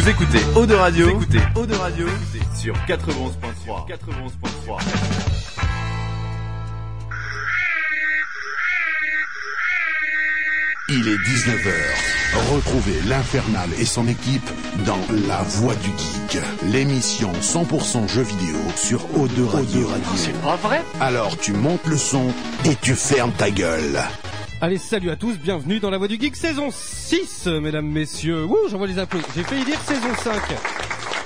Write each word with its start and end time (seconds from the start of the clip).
Vous 0.00 0.08
écoutez 0.08 0.38
Eau 0.56 0.64
de 0.64 0.74
Radio, 0.74 1.08
vous 1.08 1.22
écoutez 1.24 1.40
Eau 1.56 1.66
de 1.66 1.74
Radio 1.74 2.06
sur 2.56 2.74
91.3. 2.88 3.86
91.3. 3.86 4.80
Il 10.88 11.06
est 11.06 11.18
19h. 11.18 12.50
Retrouvez 12.50 12.98
l'Infernal 13.08 13.68
et 13.78 13.84
son 13.84 14.08
équipe 14.08 14.48
dans 14.86 14.98
La 15.28 15.42
Voix 15.42 15.74
du 15.74 15.90
Geek, 15.90 16.42
l'émission 16.72 17.32
100% 17.32 18.08
jeux 18.08 18.22
vidéo 18.22 18.56
sur 18.76 19.00
O2 19.18 19.44
Radio. 19.44 19.86
C'est 20.16 20.32
pas 20.40 20.56
vrai? 20.56 20.82
Alors 21.00 21.36
tu 21.36 21.52
montes 21.52 21.86
le 21.86 21.98
son 21.98 22.32
et 22.64 22.74
tu 22.76 22.94
fermes 22.94 23.32
ta 23.32 23.50
gueule. 23.50 24.00
Allez, 24.62 24.76
salut 24.78 25.10
à 25.10 25.16
tous, 25.16 25.38
bienvenue 25.38 25.80
dans 25.80 25.88
la 25.90 25.96
Voix 25.96 26.06
du 26.08 26.20
Geek 26.20 26.36
saison 26.36 26.68
6, 26.70 27.46
mesdames, 27.62 27.86
messieurs. 27.86 28.44
Ouh, 28.44 28.68
j'envoie 28.70 28.86
les 28.86 28.98
applaudissements. 28.98 29.34
J'ai 29.34 29.42
failli 29.42 29.64
dire 29.64 29.80
saison 29.80 30.14
5. 30.22 30.34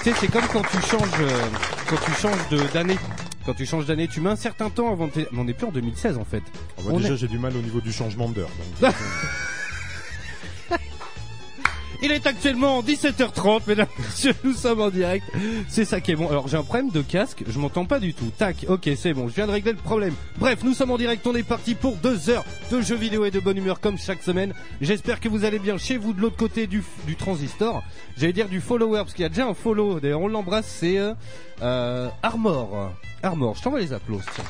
Tu 0.02 0.10
sais, 0.10 0.16
c'est 0.20 0.28
comme 0.30 0.46
quand 0.52 0.62
tu 0.62 0.80
changes, 0.86 1.20
euh, 1.20 1.40
quand 1.88 1.96
tu 2.04 2.12
changes 2.12 2.48
de- 2.50 2.72
d'année. 2.72 2.96
Quand 3.44 3.54
tu 3.54 3.66
changes 3.66 3.86
d'année, 3.86 4.06
tu 4.08 4.20
mets 4.20 4.30
un 4.30 4.36
certain 4.36 4.70
temps 4.70 4.90
avant 4.92 5.06
de... 5.08 5.12
Mais 5.16 5.26
on 5.38 5.44
n'est 5.44 5.52
plus 5.52 5.66
en 5.66 5.72
2016 5.72 6.16
en 6.16 6.24
fait. 6.24 6.42
Ah, 6.78 6.82
On 6.90 6.98
déjà, 6.98 7.14
est- 7.14 7.16
j'ai 7.16 7.28
du 7.28 7.38
mal 7.38 7.54
au 7.56 7.60
niveau 7.60 7.80
du 7.80 7.92
changement 7.92 8.28
d'heure. 8.28 8.48
donc, 8.80 8.94
Il 12.02 12.12
est 12.12 12.26
actuellement 12.26 12.82
17h30, 12.82 13.62
mesdames, 13.66 13.86
messieurs, 13.98 14.34
nous 14.44 14.52
sommes 14.52 14.80
en 14.80 14.90
direct. 14.90 15.24
C'est 15.68 15.84
ça 15.84 16.00
qui 16.00 16.12
est 16.12 16.16
bon. 16.16 16.28
Alors 16.28 16.48
j'ai 16.48 16.56
un 16.56 16.62
problème 16.62 16.90
de 16.90 17.02
casque, 17.02 17.44
je 17.46 17.58
m'entends 17.58 17.84
pas 17.84 18.00
du 18.00 18.14
tout. 18.14 18.30
Tac, 18.36 18.66
ok, 18.68 18.90
c'est 18.96 19.14
bon, 19.14 19.28
je 19.28 19.34
viens 19.34 19.46
de 19.46 19.52
régler 19.52 19.72
le 19.72 19.78
problème. 19.78 20.14
Bref, 20.38 20.60
nous 20.64 20.74
sommes 20.74 20.90
en 20.90 20.98
direct, 20.98 21.26
on 21.26 21.34
est 21.34 21.42
parti 21.42 21.74
pour 21.74 21.96
deux 21.96 22.30
heures 22.30 22.44
de 22.70 22.80
jeux 22.80 22.96
vidéo 22.96 23.24
et 23.24 23.30
de 23.30 23.40
bonne 23.40 23.56
humeur 23.56 23.80
comme 23.80 23.98
chaque 23.98 24.22
semaine. 24.22 24.52
J'espère 24.80 25.20
que 25.20 25.28
vous 25.28 25.44
allez 25.44 25.58
bien 25.58 25.78
chez 25.78 25.96
vous 25.96 26.12
de 26.12 26.20
l'autre 26.20 26.36
côté 26.36 26.66
du, 26.66 26.82
du 27.06 27.16
transistor. 27.16 27.82
J'allais 28.16 28.32
dire 28.32 28.48
du 28.48 28.60
follower, 28.60 28.98
parce 28.98 29.14
qu'il 29.14 29.22
y 29.22 29.26
a 29.26 29.30
déjà 29.30 29.46
un 29.46 29.54
follow. 29.54 30.00
D'ailleurs, 30.00 30.20
on 30.20 30.28
l'embrasse, 30.28 30.66
c'est 30.66 30.98
euh, 30.98 31.14
euh, 31.62 32.08
Armor. 32.22 32.92
Armor, 33.22 33.54
je 33.56 33.62
t'envoie 33.62 33.80
les 33.80 33.92
applaudissements. 33.92 34.44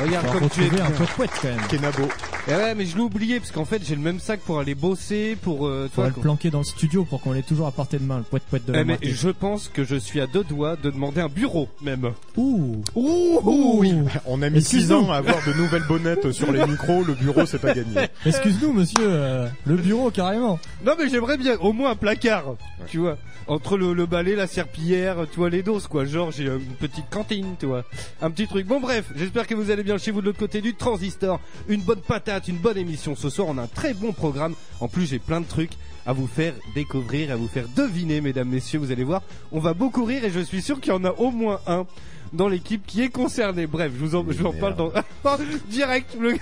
Regarde 0.00 0.26
comme 0.38 0.48
tu 0.48 0.62
es 0.64 0.80
un 0.80 0.90
peu 0.90 1.04
quand 1.16 1.44
même. 1.44 1.60
Kenabo. 1.68 2.02
Eh 2.48 2.54
ouais, 2.54 2.74
mais 2.74 2.86
je 2.86 2.96
l'ai 2.96 3.02
oublié 3.02 3.38
parce 3.38 3.52
qu'en 3.52 3.64
fait 3.64 3.82
j'ai 3.84 3.94
le 3.94 4.00
même 4.00 4.18
sac 4.18 4.40
pour 4.40 4.58
aller 4.58 4.74
bosser, 4.74 5.36
pour 5.42 5.66
euh, 5.68 5.88
toi, 5.94 6.08
le 6.08 6.12
planquer 6.14 6.50
dans 6.50 6.58
le 6.58 6.64
studio 6.64 7.04
pour 7.04 7.20
qu'on 7.20 7.32
l'ait 7.32 7.42
toujours 7.42 7.66
à 7.68 7.70
portée 7.72 7.98
de 7.98 8.04
main, 8.04 8.18
le 8.18 8.24
poète 8.24 8.42
poète 8.50 8.64
de 8.66 8.72
la 8.72 8.80
Eh, 8.80 8.84
mais 8.84 8.94
moitié. 8.94 9.10
je 9.12 9.28
pense 9.28 9.68
que 9.68 9.84
je 9.84 9.94
suis 9.96 10.20
à 10.20 10.26
deux 10.26 10.42
doigts 10.42 10.74
de 10.76 10.90
demander 10.90 11.20
un 11.20 11.28
bureau 11.28 11.68
même. 11.82 12.10
Ouh 12.36 12.82
Ouh, 12.96 13.78
oui. 13.78 13.94
On 14.26 14.42
a 14.42 14.50
mis 14.50 14.60
6 14.60 14.76
Excuse-nous. 14.76 14.96
ans 14.96 15.12
à 15.12 15.16
avoir 15.18 15.36
de 15.46 15.52
nouvelles 15.52 15.84
bonnettes 15.86 16.32
sur 16.32 16.50
les 16.50 16.66
micros. 16.66 17.04
Le 17.04 17.14
bureau, 17.14 17.46
c'est 17.46 17.58
pas 17.60 17.74
gagné. 17.74 18.08
Excuse-nous 18.26 18.72
monsieur, 18.72 18.96
euh, 19.02 19.48
le 19.66 19.76
bureau 19.76 20.10
carrément. 20.10 20.58
Non 20.84 20.94
mais 20.98 21.08
j'aimerais 21.08 21.36
bien 21.38 21.56
au 21.60 21.72
moins 21.72 21.90
un 21.92 21.96
placard, 21.96 22.56
tu 22.88 22.98
vois. 22.98 23.18
Entre 23.48 23.76
le, 23.76 23.92
le 23.92 24.06
balai, 24.06 24.36
la 24.36 24.46
serpillière, 24.46 25.16
tu 25.30 25.38
vois 25.38 25.50
les 25.50 25.62
doses 25.62 25.86
quoi. 25.88 26.04
Genre 26.04 26.30
j'ai 26.30 26.46
euh, 26.46 26.58
une 26.58 26.74
petite 26.76 27.08
cantine, 27.10 27.54
tu 27.58 27.66
vois. 27.66 27.84
Un 28.20 28.30
petit 28.30 28.46
truc. 28.46 28.66
Bon 28.66 28.80
bref, 28.80 29.04
j'espère 29.16 29.46
que 29.46 29.54
vous 29.54 29.70
allez 29.70 29.81
bien 29.82 29.98
chez 29.98 30.10
vous 30.10 30.20
de 30.20 30.26
l'autre 30.26 30.38
côté 30.38 30.60
du 30.60 30.74
transistor. 30.74 31.40
Une 31.68 31.82
bonne 31.82 32.00
patate, 32.00 32.48
une 32.48 32.58
bonne 32.58 32.78
émission 32.78 33.14
ce 33.16 33.30
soir. 33.30 33.48
On 33.48 33.58
a 33.58 33.62
un 33.62 33.66
très 33.66 33.94
bon 33.94 34.12
programme. 34.12 34.54
En 34.80 34.88
plus 34.88 35.06
j'ai 35.06 35.18
plein 35.18 35.40
de 35.40 35.46
trucs 35.46 35.72
à 36.06 36.12
vous 36.12 36.26
faire 36.26 36.54
découvrir, 36.74 37.30
à 37.30 37.36
vous 37.36 37.48
faire 37.48 37.66
deviner, 37.76 38.20
mesdames, 38.20 38.48
messieurs. 38.48 38.78
Vous 38.80 38.90
allez 38.92 39.04
voir, 39.04 39.22
on 39.52 39.60
va 39.60 39.74
beaucoup 39.74 40.04
rire 40.04 40.24
et 40.24 40.30
je 40.30 40.40
suis 40.40 40.62
sûr 40.62 40.80
qu'il 40.80 40.92
y 40.92 40.96
en 40.96 41.04
a 41.04 41.12
au 41.12 41.30
moins 41.30 41.60
un 41.66 41.86
dans 42.32 42.48
l'équipe 42.48 42.84
qui 42.86 43.02
est 43.02 43.10
concerné. 43.10 43.66
Bref, 43.66 43.92
je 43.94 44.04
vous 44.04 44.14
en, 44.14 44.24
je 44.28 44.38
vous 44.38 44.46
en 44.46 44.52
parle 44.52 44.74
dans 44.76 44.90
direct. 45.68 46.16
le- 46.18 46.36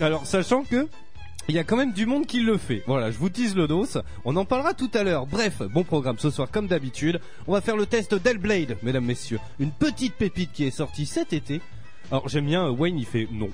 Alors 0.00 0.26
sachant 0.26 0.64
que 0.64 0.88
il 1.46 1.54
y 1.54 1.58
a 1.58 1.64
quand 1.64 1.76
même 1.76 1.92
du 1.92 2.06
monde 2.06 2.24
qui 2.26 2.40
le 2.40 2.56
fait. 2.56 2.82
Voilà, 2.86 3.10
je 3.10 3.18
vous 3.18 3.28
tease 3.28 3.54
le 3.54 3.68
dos. 3.68 3.86
On 4.24 4.34
en 4.36 4.46
parlera 4.46 4.72
tout 4.72 4.90
à 4.94 5.02
l'heure. 5.02 5.26
Bref, 5.26 5.60
bon 5.74 5.84
programme 5.84 6.18
ce 6.18 6.30
soir 6.30 6.48
comme 6.50 6.66
d'habitude. 6.68 7.20
On 7.46 7.52
va 7.52 7.60
faire 7.60 7.76
le 7.76 7.84
test 7.84 8.14
d'Hellblade, 8.14 8.78
mesdames, 8.82 9.04
messieurs. 9.04 9.38
Une 9.60 9.70
petite 9.70 10.14
pépite 10.14 10.52
qui 10.54 10.64
est 10.64 10.70
sortie 10.70 11.04
cet 11.04 11.34
été. 11.34 11.60
Alors 12.10 12.28
j'aime 12.28 12.46
bien, 12.46 12.66
euh, 12.66 12.70
Wayne 12.70 12.98
il 12.98 13.06
fait 13.06 13.28
non. 13.32 13.48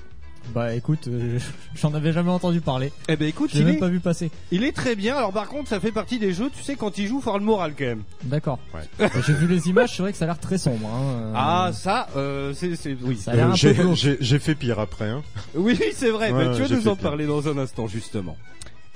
Bah 0.55 0.73
écoute, 0.73 1.07
euh, 1.07 1.37
j'en 1.75 1.93
avais 1.93 2.11
jamais 2.13 2.31
entendu 2.31 2.61
parler. 2.61 2.91
Eh 3.07 3.15
ben 3.15 3.27
écoute, 3.27 3.51
J'ai 3.53 3.59
il 3.59 3.65
même 3.65 3.75
est, 3.75 3.79
pas 3.79 3.89
vu 3.89 3.99
passer. 3.99 4.31
il 4.51 4.63
est 4.63 4.71
très 4.71 4.95
bien. 4.95 5.15
Alors 5.15 5.31
par 5.31 5.47
contre, 5.47 5.69
ça 5.69 5.79
fait 5.79 5.91
partie 5.91 6.17
des 6.17 6.33
jeux, 6.33 6.49
tu 6.55 6.63
sais, 6.63 6.75
quand 6.75 6.97
il 6.97 7.05
joue, 7.07 7.21
faut 7.21 7.29
avoir 7.29 7.37
le 7.39 7.45
moral 7.45 7.73
quand 7.77 7.85
même. 7.85 8.01
D'accord. 8.23 8.57
Ouais. 8.73 8.81
Euh, 9.01 9.07
J'ai 9.27 9.33
vu 9.33 9.47
les 9.47 9.69
images, 9.69 9.95
c'est 9.95 10.01
vrai 10.01 10.11
que 10.11 10.17
ça 10.17 10.25
a 10.25 10.27
l'air 10.29 10.39
très 10.39 10.57
sombre. 10.57 10.87
Hein. 10.87 11.01
euh, 11.03 11.33
Ah 11.35 11.69
ça, 11.73 12.07
euh, 12.17 12.53
c'est, 12.55 12.97
oui. 13.03 13.17
Ça 13.17 13.31
a 13.31 13.35
l'air 13.35 13.45
Euh, 13.45 13.49
un 13.49 13.51
peu 13.53 13.93
j'ai- 14.19 14.39
fait 14.39 14.55
pire 14.55 14.79
après. 14.79 15.09
Hein. 15.09 15.21
Oui, 15.55 15.79
c'est 15.93 16.09
vrai. 16.09 16.31
Ouais, 16.31 16.45
bah, 16.45 16.55
tu 16.55 16.63
vas 16.63 16.75
nous 16.75 16.87
en 16.87 16.95
parler 16.95 17.27
dans 17.27 17.47
un 17.47 17.57
instant, 17.59 17.87
justement. 17.87 18.35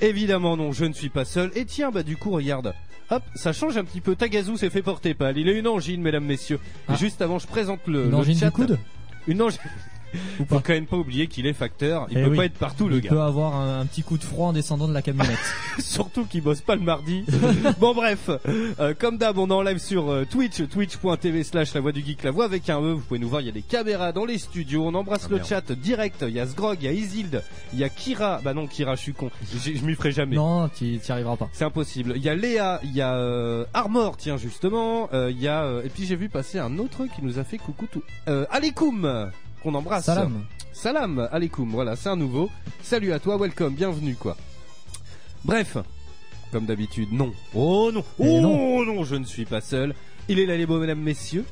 Évidemment, 0.02 0.58
non, 0.58 0.72
je 0.72 0.86
ne 0.86 0.94
suis 0.94 1.10
pas 1.10 1.26
seul. 1.26 1.52
Et 1.56 1.66
tiens, 1.66 1.92
bah, 1.92 2.04
du 2.04 2.18
coup, 2.18 2.32
regarde. 2.32 2.74
Hop, 3.12 3.22
ça 3.36 3.54
change 3.54 3.78
un 3.78 3.84
petit 3.86 4.02
peu. 4.02 4.16
Tagazu 4.16 4.58
s'est 4.58 4.72
fait 4.72 4.82
porter 4.82 5.14
pâle. 5.14 5.38
Il 5.38 5.48
a 5.48 5.52
une 5.52 5.68
angine, 5.68 6.02
mesdames, 6.02 6.26
messieurs. 6.26 6.60
Et 6.90 6.94
Ah. 6.94 6.96
juste 6.96 7.22
avant, 7.22 7.38
je 7.38 7.46
présente 7.46 7.82
le, 7.86 8.06
Une 8.06 8.10
le 8.10 8.16
angine 8.18 8.36
chat. 8.36 8.48
du 8.48 8.52
coude? 8.52 8.80
Une 9.28 9.42
ou 10.14 10.18
Faut 10.40 10.46
pas 10.46 10.62
quand 10.62 10.74
même 10.74 10.86
pas 10.86 10.98
oublier 10.98 11.28
qu'il 11.28 11.46
est 11.48 11.54
facteur. 11.54 12.08
Il 12.10 12.18
Eh 12.18 12.24
peut 12.24 12.30
oui. 12.32 12.38
pas 12.38 12.46
être 12.46 12.58
partout, 12.58 12.88
le 12.88 12.98
Il 12.98 13.02
gars. 13.02 13.10
peut 13.10 13.22
avoir 13.22 13.56
un, 13.56 13.82
un 13.82 13.86
petit 13.86 14.04
coup 14.04 14.18
de 14.18 14.24
froid 14.24 14.48
en 14.48 14.54
descendant 14.54 14.88
de 14.88 14.94
la 14.94 15.02
camionnette. 15.02 15.38
Surtout 15.80 16.26
qu'il 16.26 16.42
bosse 16.42 16.62
pas 16.62 16.76
le 16.76 16.82
mardi. 16.82 17.24
bon 17.80 17.94
bref, 17.94 18.30
euh, 18.80 18.94
comme 18.98 19.18
d'hab, 19.18 19.38
on 19.38 19.48
est 19.50 19.54
en 19.54 19.62
live 19.62 19.78
sur 19.80 20.10
euh, 20.12 20.26
Twitch, 20.30 20.68
twitch.tv 20.70 21.44
slash 21.44 21.74
la 21.74 21.82
voix 21.82 21.92
du 21.92 22.04
geek, 22.04 22.24
la 22.24 22.32
voix 22.32 22.46
avec 22.46 22.70
un 22.70 22.80
E. 22.82 22.94
Vous 22.94 23.02
pouvez 23.02 23.20
nous 23.20 23.30
voir, 23.30 23.42
il 23.42 23.46
y 23.48 23.50
a 23.50 23.54
des 23.54 23.62
caméras 23.62 24.12
dans 24.12 24.26
les 24.26 24.38
studios. 24.38 24.86
On 24.86 24.94
embrasse 24.94 25.24
Ah, 25.26 25.30
le 25.32 25.36
merde. 25.38 25.48
chat 25.48 25.72
direct. 25.74 26.24
Il 26.28 26.34
y 26.34 26.40
a 26.40 26.46
Sgrog, 26.48 26.78
il 26.82 26.86
y 26.86 26.88
a 26.88 26.92
Isilde, 26.92 27.44
il 27.74 27.80
y 27.80 27.84
a 27.84 27.90
Kira. 27.90 28.40
Bah 28.44 28.54
non, 28.54 28.68
Kira, 28.68 28.96
je 28.96 29.02
suis 29.02 29.14
con. 29.14 29.30
J'ai- 29.64 29.76
Je 29.76 29.86
m'y 29.86 29.96
ferai 29.96 30.12
jamais. 30.12 30.36
non, 30.36 30.70
tu 30.70 30.98
t'y 31.00 31.12
arriveras 31.12 31.36
pas. 31.38 31.50
C'est 31.54 31.66
impossible. 31.66 32.14
Il 32.16 32.24
y 32.24 32.30
a 32.30 32.36
Léa, 32.36 32.80
il 32.84 32.94
y 32.94 33.02
a 33.02 33.14
euh, 33.16 33.66
Armor, 33.74 34.18
tiens 34.18 34.38
justement. 34.38 35.10
Euh, 35.14 35.32
Il 35.32 35.42
y 35.42 35.48
a 35.48 35.64
euh, 35.64 35.84
et 35.84 35.90
puis 35.90 36.06
j'ai 36.06 36.16
vu 36.16 36.30
passer 36.30 36.60
un 36.60 36.78
autre 36.78 37.06
qui 37.06 37.22
nous 37.24 37.40
a 37.40 37.44
fait 37.44 37.58
coucou 37.58 37.88
tout. 37.92 38.04
Euh, 38.28 38.46
Alekoum, 38.52 39.30
qu'on 39.66 39.74
embrasse. 39.74 40.06
Salam. 40.06 40.46
Salam 40.74 41.28
Alekoum, 41.32 41.72
voilà, 41.72 41.96
c'est 41.96 42.10
un 42.10 42.16
nouveau. 42.16 42.52
Salut 42.84 43.12
à 43.14 43.20
toi, 43.20 43.38
welcome, 43.38 43.74
bienvenue 43.74 44.16
quoi. 44.16 44.38
Bref, 45.44 45.78
comme 46.52 46.66
d'habitude, 46.68 47.12
non. 47.12 47.34
Oh 47.56 47.90
non, 47.92 48.02
Et 48.20 48.30
oh 48.38 48.42
non. 48.42 48.86
non. 48.86 49.04
je 49.04 49.16
ne 49.16 49.26
suis 49.26 49.46
pas 49.46 49.62
seul. 49.62 49.96
Il 50.30 50.40
est 50.40 50.46
là 50.46 50.56
les 50.56 50.68
beaux 50.68 50.80
mesdames, 50.80 51.00
messieurs. 51.00 51.46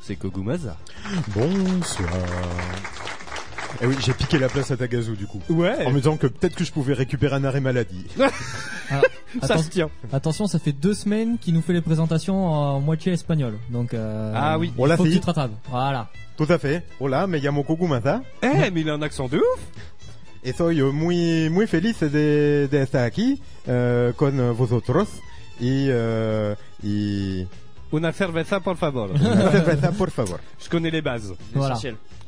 C'est 0.00 0.16
Kogumaza. 0.16 0.78
Bonsoir. 1.34 2.08
Eh 3.82 3.86
oui, 3.86 3.94
j'ai 4.04 4.12
piqué 4.12 4.38
la 4.38 4.48
place 4.48 4.70
à 4.70 4.76
Tagazu 4.76 5.16
du 5.16 5.26
coup. 5.26 5.40
Ouais. 5.48 5.84
En 5.86 5.90
me 5.90 5.96
disant 5.98 6.16
que 6.16 6.26
peut-être 6.26 6.54
que 6.54 6.64
je 6.64 6.72
pouvais 6.72 6.94
récupérer 6.94 7.36
un 7.36 7.44
arrêt 7.44 7.60
maladie. 7.60 8.06
Ah, 8.92 9.46
Ça 9.46 9.58
se 9.58 9.68
tient. 9.68 9.88
attention, 10.12 10.48
ça 10.48 10.58
fait 10.58 10.72
deux 10.72 10.94
semaines 10.94 11.38
qu'il 11.38 11.54
nous 11.54 11.62
fait 11.62 11.72
les 11.72 11.80
présentations 11.80 12.48
en 12.48 12.80
moitié 12.80 13.12
espagnol. 13.12 13.54
Donc, 13.68 13.94
euh, 13.94 14.32
Ah 14.34 14.58
oui. 14.58 14.72
On 14.76 14.84
l'a 14.84 14.96
faut 14.96 15.04
que 15.04 15.10
fait. 15.10 15.14
tu 15.14 15.20
te 15.20 15.26
rattrapes. 15.26 15.52
Voilà. 15.70 16.08
Tout 16.36 16.46
à 16.48 16.58
fait. 16.58 16.82
Hola, 16.98 17.28
me 17.28 17.38
llamo 17.38 17.62
Kogumata. 17.62 18.20
Eh, 18.42 18.68
mais 18.72 18.80
il 18.80 18.90
a 18.90 18.94
un 18.94 19.02
accent 19.02 19.28
de 19.28 19.36
ouf. 19.36 19.60
Y 20.44 20.52
soy 20.52 20.82
muy, 20.82 21.48
muy 21.50 21.68
feliz 21.68 22.00
de, 22.00 22.66
de 22.68 22.82
estar 22.82 23.04
aquí 23.04 23.40
eh, 23.68 24.12
con 24.16 24.52
vosotros. 24.56 25.06
Y, 25.60 25.86
eh, 25.88 26.56
y... 26.82 27.46
Una 27.92 28.12
cerveza, 28.12 28.60
por 28.60 28.76
favor. 28.76 29.10
Cerveza, 29.18 29.90
por 29.92 30.10
favor. 30.10 30.38
Je 30.62 30.68
connais 30.68 30.90
les 30.90 31.02
bases. 31.02 31.34
Voilà. 31.54 31.78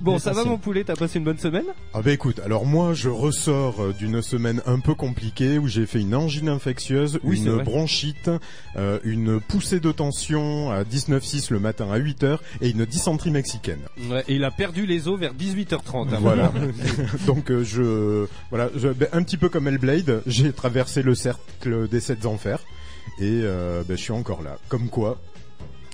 Bon, 0.01 0.19
ça 0.19 0.33
va 0.33 0.43
mon 0.45 0.59
poulet, 0.59 0.83
t'as 0.83 0.97
passé 0.97 1.19
une 1.21 1.25
bonne 1.25 1.39
semaine? 1.39 1.67
Ah 1.95 2.03
bah 2.03 2.11
écoute, 2.11 2.41
alors 2.45 2.67
moi 2.67 2.93
je 2.93 3.09
ressors 3.09 3.81
euh, 3.81 3.93
d'une 3.97 4.21
semaine 4.21 4.61
un 4.67 4.81
peu 4.81 4.97
compliquée 4.97 5.59
où 5.59 5.69
j'ai 5.69 5.87
fait 5.87 6.01
une 6.01 6.17
angine 6.17 6.49
infectieuse, 6.49 7.21
Oui, 7.23 7.41
une 7.45 7.63
bronchite, 7.63 8.29
euh, 8.75 8.99
une 9.05 9.41
poussée 9.41 9.79
de 9.79 9.93
tension 9.93 10.73
à 10.73 10.83
19,6 10.83 11.53
le 11.53 11.61
matin 11.61 11.87
à 11.93 12.01
8h 12.01 12.39
et 12.63 12.71
une 12.71 12.85
dysenterie 12.85 13.31
mexicaine. 13.31 13.83
Ouais, 14.11 14.25
et 14.27 14.35
il 14.35 14.43
a 14.43 14.51
perdu 14.51 14.87
les 14.87 15.07
os 15.07 15.21
vers 15.21 15.35
18h30. 15.35 16.13
hein, 16.13 16.19
Voilà. 16.21 16.53
Donc 17.27 17.53
euh, 17.53 17.63
je 17.63 18.27
voilà, 18.51 18.71
je, 18.75 18.89
ben, 18.89 19.07
un 19.13 19.23
petit 19.23 19.37
peu 19.37 19.49
comme 19.49 19.69
Hellblade, 19.69 20.23
j'ai 20.27 20.53
traversé 20.53 21.03
le 21.03 21.15
cercle 21.15 21.87
des 21.89 22.01
sept 22.01 22.27
enfers 22.27 22.59
et 23.21 23.43
euh, 23.45 23.85
ben, 23.87 23.97
je 23.97 24.03
suis 24.03 24.13
encore 24.13 24.43
là. 24.43 24.59
Comme 24.69 24.89
quoi, 24.89 25.21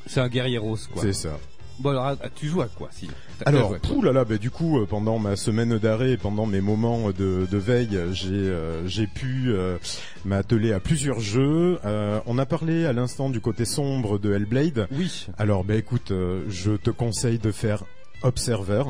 C'est 0.08 0.20
un 0.20 0.28
guerrier 0.28 0.58
rose, 0.58 0.88
quoi. 0.92 1.02
c'est 1.02 1.12
ça. 1.12 1.38
Bon, 1.78 1.90
alors, 1.90 2.16
ah, 2.20 2.28
tu 2.34 2.48
joues 2.48 2.62
à 2.62 2.66
quoi, 2.66 2.88
si? 2.90 3.08
Alors, 3.46 3.72
là 4.02 4.12
là, 4.12 4.24
bah, 4.24 4.36
du 4.36 4.50
coup, 4.50 4.80
euh, 4.80 4.86
pendant 4.86 5.18
ma 5.20 5.36
semaine 5.36 5.78
d'arrêt, 5.78 6.16
pendant 6.16 6.44
mes 6.44 6.60
moments 6.60 7.10
de, 7.10 7.46
de 7.48 7.56
veille, 7.56 7.96
j'ai 8.12 8.32
euh, 8.32 8.86
j'ai 8.88 9.06
pu 9.06 9.52
euh, 9.52 9.78
m'atteler 10.24 10.72
à 10.72 10.80
plusieurs 10.80 11.20
jeux. 11.20 11.78
Euh, 11.84 12.20
on 12.26 12.36
a 12.38 12.46
parlé 12.46 12.84
à 12.84 12.92
l'instant 12.92 13.30
du 13.30 13.40
côté 13.40 13.64
sombre 13.64 14.18
de 14.18 14.32
Hellblade. 14.32 14.88
Oui. 14.90 15.28
Alors, 15.38 15.62
bah 15.62 15.76
écoute, 15.76 16.12
je 16.48 16.72
te 16.72 16.90
conseille 16.90 17.38
de 17.38 17.52
faire 17.52 17.84
Observer. 18.22 18.82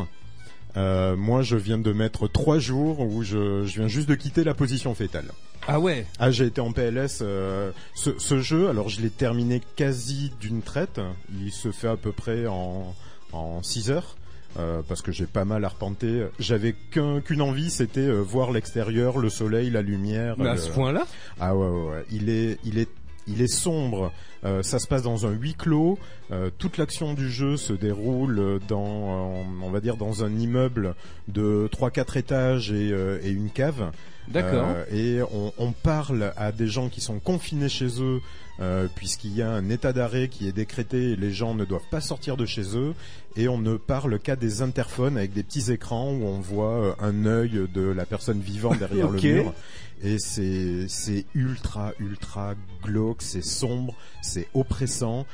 Moi, 0.75 1.43
je 1.43 1.57
viens 1.57 1.79
de 1.79 1.93
mettre 1.93 2.27
trois 2.29 2.59
jours 2.59 3.01
où 3.01 3.23
je, 3.23 3.67
je 3.67 3.81
viens 3.81 3.89
juste 3.89 4.09
de 4.09 4.15
quitter 4.15 4.45
la 4.45 4.55
position 4.55 4.95
fétale. 4.95 5.27
Ah 5.69 5.79
ouais. 5.79 6.07
Ah, 6.19 6.31
j'ai 6.31 6.47
été 6.47 6.61
en 6.61 6.73
PLS. 6.73 7.19
euh, 7.23 7.71
ce, 7.95 8.19
ce 8.19 8.41
jeu, 8.41 8.69
alors 8.71 8.89
je 8.89 9.01
l'ai 9.03 9.11
terminé 9.11 9.61
quasi 9.77 10.33
d'une 10.41 10.63
traite. 10.63 11.01
Il 11.41 11.53
se 11.53 11.71
fait 11.71 11.89
à 11.89 11.97
peu 11.97 12.11
près 12.13 12.47
en 12.47 12.95
en 13.33 13.63
6 13.63 13.91
heures. 13.91 14.17
euh, 14.59 14.81
parce 14.89 15.03
que 15.03 15.13
j'ai 15.13 15.27
pas 15.27 15.45
mal 15.45 15.63
arpenté. 15.67 16.25
J'avais 16.39 16.75
qu'un- 16.91 17.21
qu'une 17.21 17.43
envie, 17.43 17.69
c'était 17.71 18.01
euh, 18.01 18.21
voir 18.23 18.51
l'extérieur, 18.51 19.19
le 19.19 19.29
soleil, 19.29 19.69
la 19.71 19.83
lumière. 19.83 20.37
Mais 20.39 20.49
à 20.49 20.55
le- 20.55 20.59
ce 20.59 20.71
point-là 20.71 21.07
Ah 21.39 21.55
ouais, 21.55 21.69
ouais, 21.69 21.91
ouais. 21.91 22.05
Il 22.11 22.31
est, 22.31 22.59
il 22.65 22.79
est, 22.79 22.89
il 23.29 23.43
est 23.43 23.47
sombre. 23.53 24.11
euh, 24.45 24.63
ça 24.63 24.79
se 24.79 24.87
passe 24.89 25.03
dans 25.03 25.27
un 25.27 25.31
huis 25.33 25.55
clos. 25.55 25.99
euh, 26.33 26.51
toute 26.59 26.79
l'action 26.79 27.13
du 27.13 27.31
jeu 27.31 27.57
se 27.59 27.75
déroule 27.75 28.59
dans, 28.69 29.37
euh, 29.37 29.43
on 29.63 29.71
va 29.71 29.81
dire, 29.81 29.97
dans 29.99 30.25
un 30.25 30.35
immeuble 30.35 30.95
de 31.29 31.69
3-4 31.71 32.17
étages 32.17 32.73
et, 32.73 32.91
euh, 32.91 33.19
et 33.23 33.29
une 33.31 33.51
cave. 33.51 33.91
D'accord. 34.31 34.69
Euh, 34.69 34.85
et 34.93 35.23
on, 35.23 35.53
on 35.59 35.73
parle 35.73 36.33
à 36.37 36.53
des 36.53 36.69
gens 36.69 36.89
qui 36.89 37.01
sont 37.01 37.19
confinés 37.19 37.69
chez 37.69 38.03
eux, 38.03 38.21
euh, 38.61 38.89
puisqu'il 38.95 39.35
y 39.37 39.43
a 39.43 39.51
un 39.51 39.71
état 39.71 39.93
d'arrêt 39.93 40.29
qui 40.29 40.49
est 40.49 40.53
décrété 40.53 41.13
et 41.13 41.17
les 41.17 41.33
gens 41.33 41.55
ne 41.55 41.65
doivent 41.65 41.89
pas 41.91 42.01
sortir 42.01 42.37
de 42.37 42.45
chez 42.45 42.77
eux. 42.77 42.95
Et 43.37 43.49
on 43.49 43.59
ne 43.59 43.77
parle 43.77 44.19
qu'à 44.19 44.35
des 44.35 44.63
interphones 44.63 45.17
avec 45.17 45.33
des 45.33 45.45
petits 45.45 45.71
écrans 45.71 46.11
où 46.11 46.25
on 46.25 46.41
voit 46.41 46.83
euh, 46.83 46.93
un 46.99 47.25
œil 47.25 47.69
de 47.73 47.83
la 47.83 48.05
personne 48.05 48.41
vivant 48.41 48.75
derrière 48.79 49.11
le 49.11 49.21
mur. 49.21 49.55
Et 50.03 50.19
c'est 50.19 50.87
c'est 50.87 51.25
ultra 51.35 51.93
ultra 51.99 52.55
glauque, 52.85 53.21
c'est 53.21 53.43
sombre, 53.43 53.95
c'est 54.23 54.47
oppressant. 54.55 55.27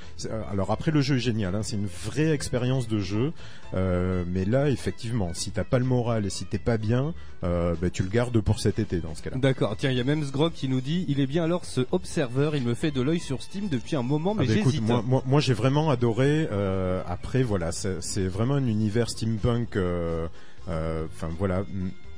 Alors 0.50 0.70
après 0.70 0.90
le 0.90 1.02
jeu 1.02 1.16
est 1.16 1.20
génial, 1.20 1.54
hein, 1.54 1.62
c'est 1.62 1.76
une 1.76 1.86
vraie 1.86 2.30
expérience 2.30 2.88
de 2.88 2.98
jeu. 2.98 3.32
Euh, 3.74 4.22
mais 4.32 4.44
là 4.44 4.70
effectivement, 4.70 5.30
si 5.34 5.50
t'as 5.50 5.64
pas 5.64 5.80
le 5.80 5.84
moral 5.84 6.24
et 6.26 6.30
si 6.30 6.44
t'es 6.44 6.58
pas 6.58 6.76
bien, 6.76 7.12
euh, 7.42 7.74
bah, 7.80 7.90
tu 7.90 8.04
le 8.04 8.08
gardes 8.08 8.38
pour 8.40 8.60
cet 8.60 8.78
été 8.78 9.00
dans 9.00 9.14
ce 9.16 9.22
cas-là. 9.22 9.36
D'accord, 9.36 9.74
tiens, 9.76 9.90
il 9.90 9.96
y 9.96 10.00
a 10.00 10.04
même 10.04 10.22
Sgrog 10.22 10.52
qui 10.52 10.68
nous 10.68 10.80
dit 10.80 11.04
il 11.08 11.18
est 11.18 11.26
bien 11.26 11.42
alors 11.42 11.64
ce 11.64 11.80
Observer, 11.90 12.50
il 12.54 12.62
me 12.62 12.74
fait 12.74 12.92
de 12.92 13.02
l'œil 13.02 13.18
sur 13.18 13.42
Steam 13.42 13.68
depuis 13.68 13.96
un 13.96 14.02
moment, 14.02 14.34
mais 14.34 14.44
Ah 14.44 14.48
bah 14.52 14.54
écoute, 14.60 14.72
j'hésite. 14.74 14.86
moi, 14.86 15.02
moi, 15.04 15.22
moi, 15.26 15.40
j'ai 15.40 15.54
vraiment 15.54 15.90
adoré. 15.90 16.48
euh, 16.52 17.02
après, 17.08 17.42
voilà, 17.42 17.72
c'est 17.72 18.26
vraiment 18.28 18.54
un 18.54 18.66
univers 18.66 19.10
steampunk, 19.10 19.76
euh, 19.76 20.28
euh, 20.68 21.04
enfin 21.12 21.28
voilà, 21.36 21.64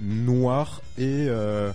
noir 0.01 0.83
et 0.99 1.27
euh, 1.29 1.73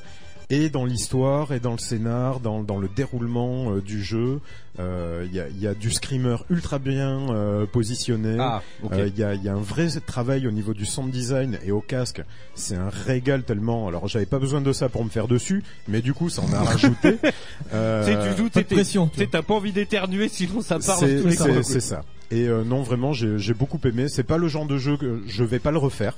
et 0.49 0.69
dans 0.69 0.83
l'histoire 0.85 1.53
et 1.53 1.59
dans 1.61 1.71
le 1.71 1.77
scénar, 1.77 2.39
dans, 2.41 2.61
dans 2.61 2.77
le 2.77 2.89
déroulement 2.89 3.71
euh, 3.71 3.81
du 3.81 4.03
jeu. 4.03 4.41
Euh, 4.81 5.25
Il 5.29 5.35
y, 5.35 5.39
a, 5.39 5.47
il 5.47 5.59
y 5.61 5.67
a 5.67 5.73
du 5.73 5.91
screamer 5.91 6.37
ultra 6.49 6.79
bien 6.79 7.29
euh, 7.29 7.65
positionné. 7.65 8.37
Ah. 8.39 8.61
Euh, 8.91 9.07
Il 9.07 9.17
y, 9.19 9.23
a, 9.23 9.33
il 9.35 9.43
y 9.43 9.49
a 9.49 9.53
un 9.53 9.61
vrai 9.61 9.87
travail 10.05 10.47
au 10.47 10.51
niveau 10.51 10.73
du 10.73 10.85
sound 10.85 11.11
design 11.11 11.57
et 11.63 11.71
au 11.71 11.81
casque. 11.81 12.23
C'est 12.55 12.75
un 12.75 12.89
régal 12.89 13.43
tellement. 13.43 13.87
Alors 13.87 14.07
j'avais 14.07 14.25
pas 14.25 14.39
besoin 14.39 14.61
de 14.61 14.73
ça 14.73 14.89
pour 14.89 15.03
me 15.05 15.09
faire 15.09 15.27
dessus, 15.27 15.63
mais 15.87 16.01
du 16.01 16.13
coup 16.13 16.29
ça 16.29 16.41
en 16.41 16.51
a 16.53 16.63
rajouté. 16.63 17.17
Euh, 17.73 18.05
Tu 18.05 18.11
sais, 18.11 18.17
tu 18.31 18.37
joues, 18.37 18.49
pas 18.49 18.61
de 18.61 18.65
t'es- 18.67 18.75
pression, 18.75 19.07
tu 19.07 19.19
sais, 19.19 19.27
t'as 19.27 19.41
pas 19.43 19.53
envie 19.53 19.71
d'éternuer 19.71 20.27
sinon 20.27 20.61
ça 20.61 20.77
part 20.79 20.99
dans 20.99 21.07
c'est 21.07 21.21
tous 21.21 21.27
les 21.27 21.35
c'est- 21.35 21.47
coins. 21.49 21.63
c'est 21.63 21.79
ça. 21.79 22.03
Et 22.31 22.47
euh, 22.47 22.63
non, 22.65 22.81
vraiment, 22.81 23.13
j'ai 23.13 23.53
beaucoup 23.53 23.79
aimé. 23.85 24.07
C'est 24.09 24.23
pas 24.23 24.37
le 24.37 24.47
genre 24.49 24.65
de 24.65 24.77
jeu 24.77 24.97
que 24.97 25.21
je 25.27 25.43
vais 25.43 25.59
pas 25.59 25.71
le 25.71 25.77
refaire. 25.77 26.17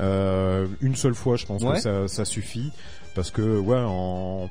Euh, 0.00 0.66
une 0.80 0.94
seule 0.96 1.14
fois, 1.14 1.36
je 1.36 1.46
pense 1.46 1.62
Ouais. 1.62 1.74
que 1.74 1.80
ça, 1.80 2.08
ça 2.08 2.24
suffit. 2.24 2.70
Parce 3.14 3.30
que, 3.30 3.58
ouais, 3.58 3.78
en, 3.84 4.48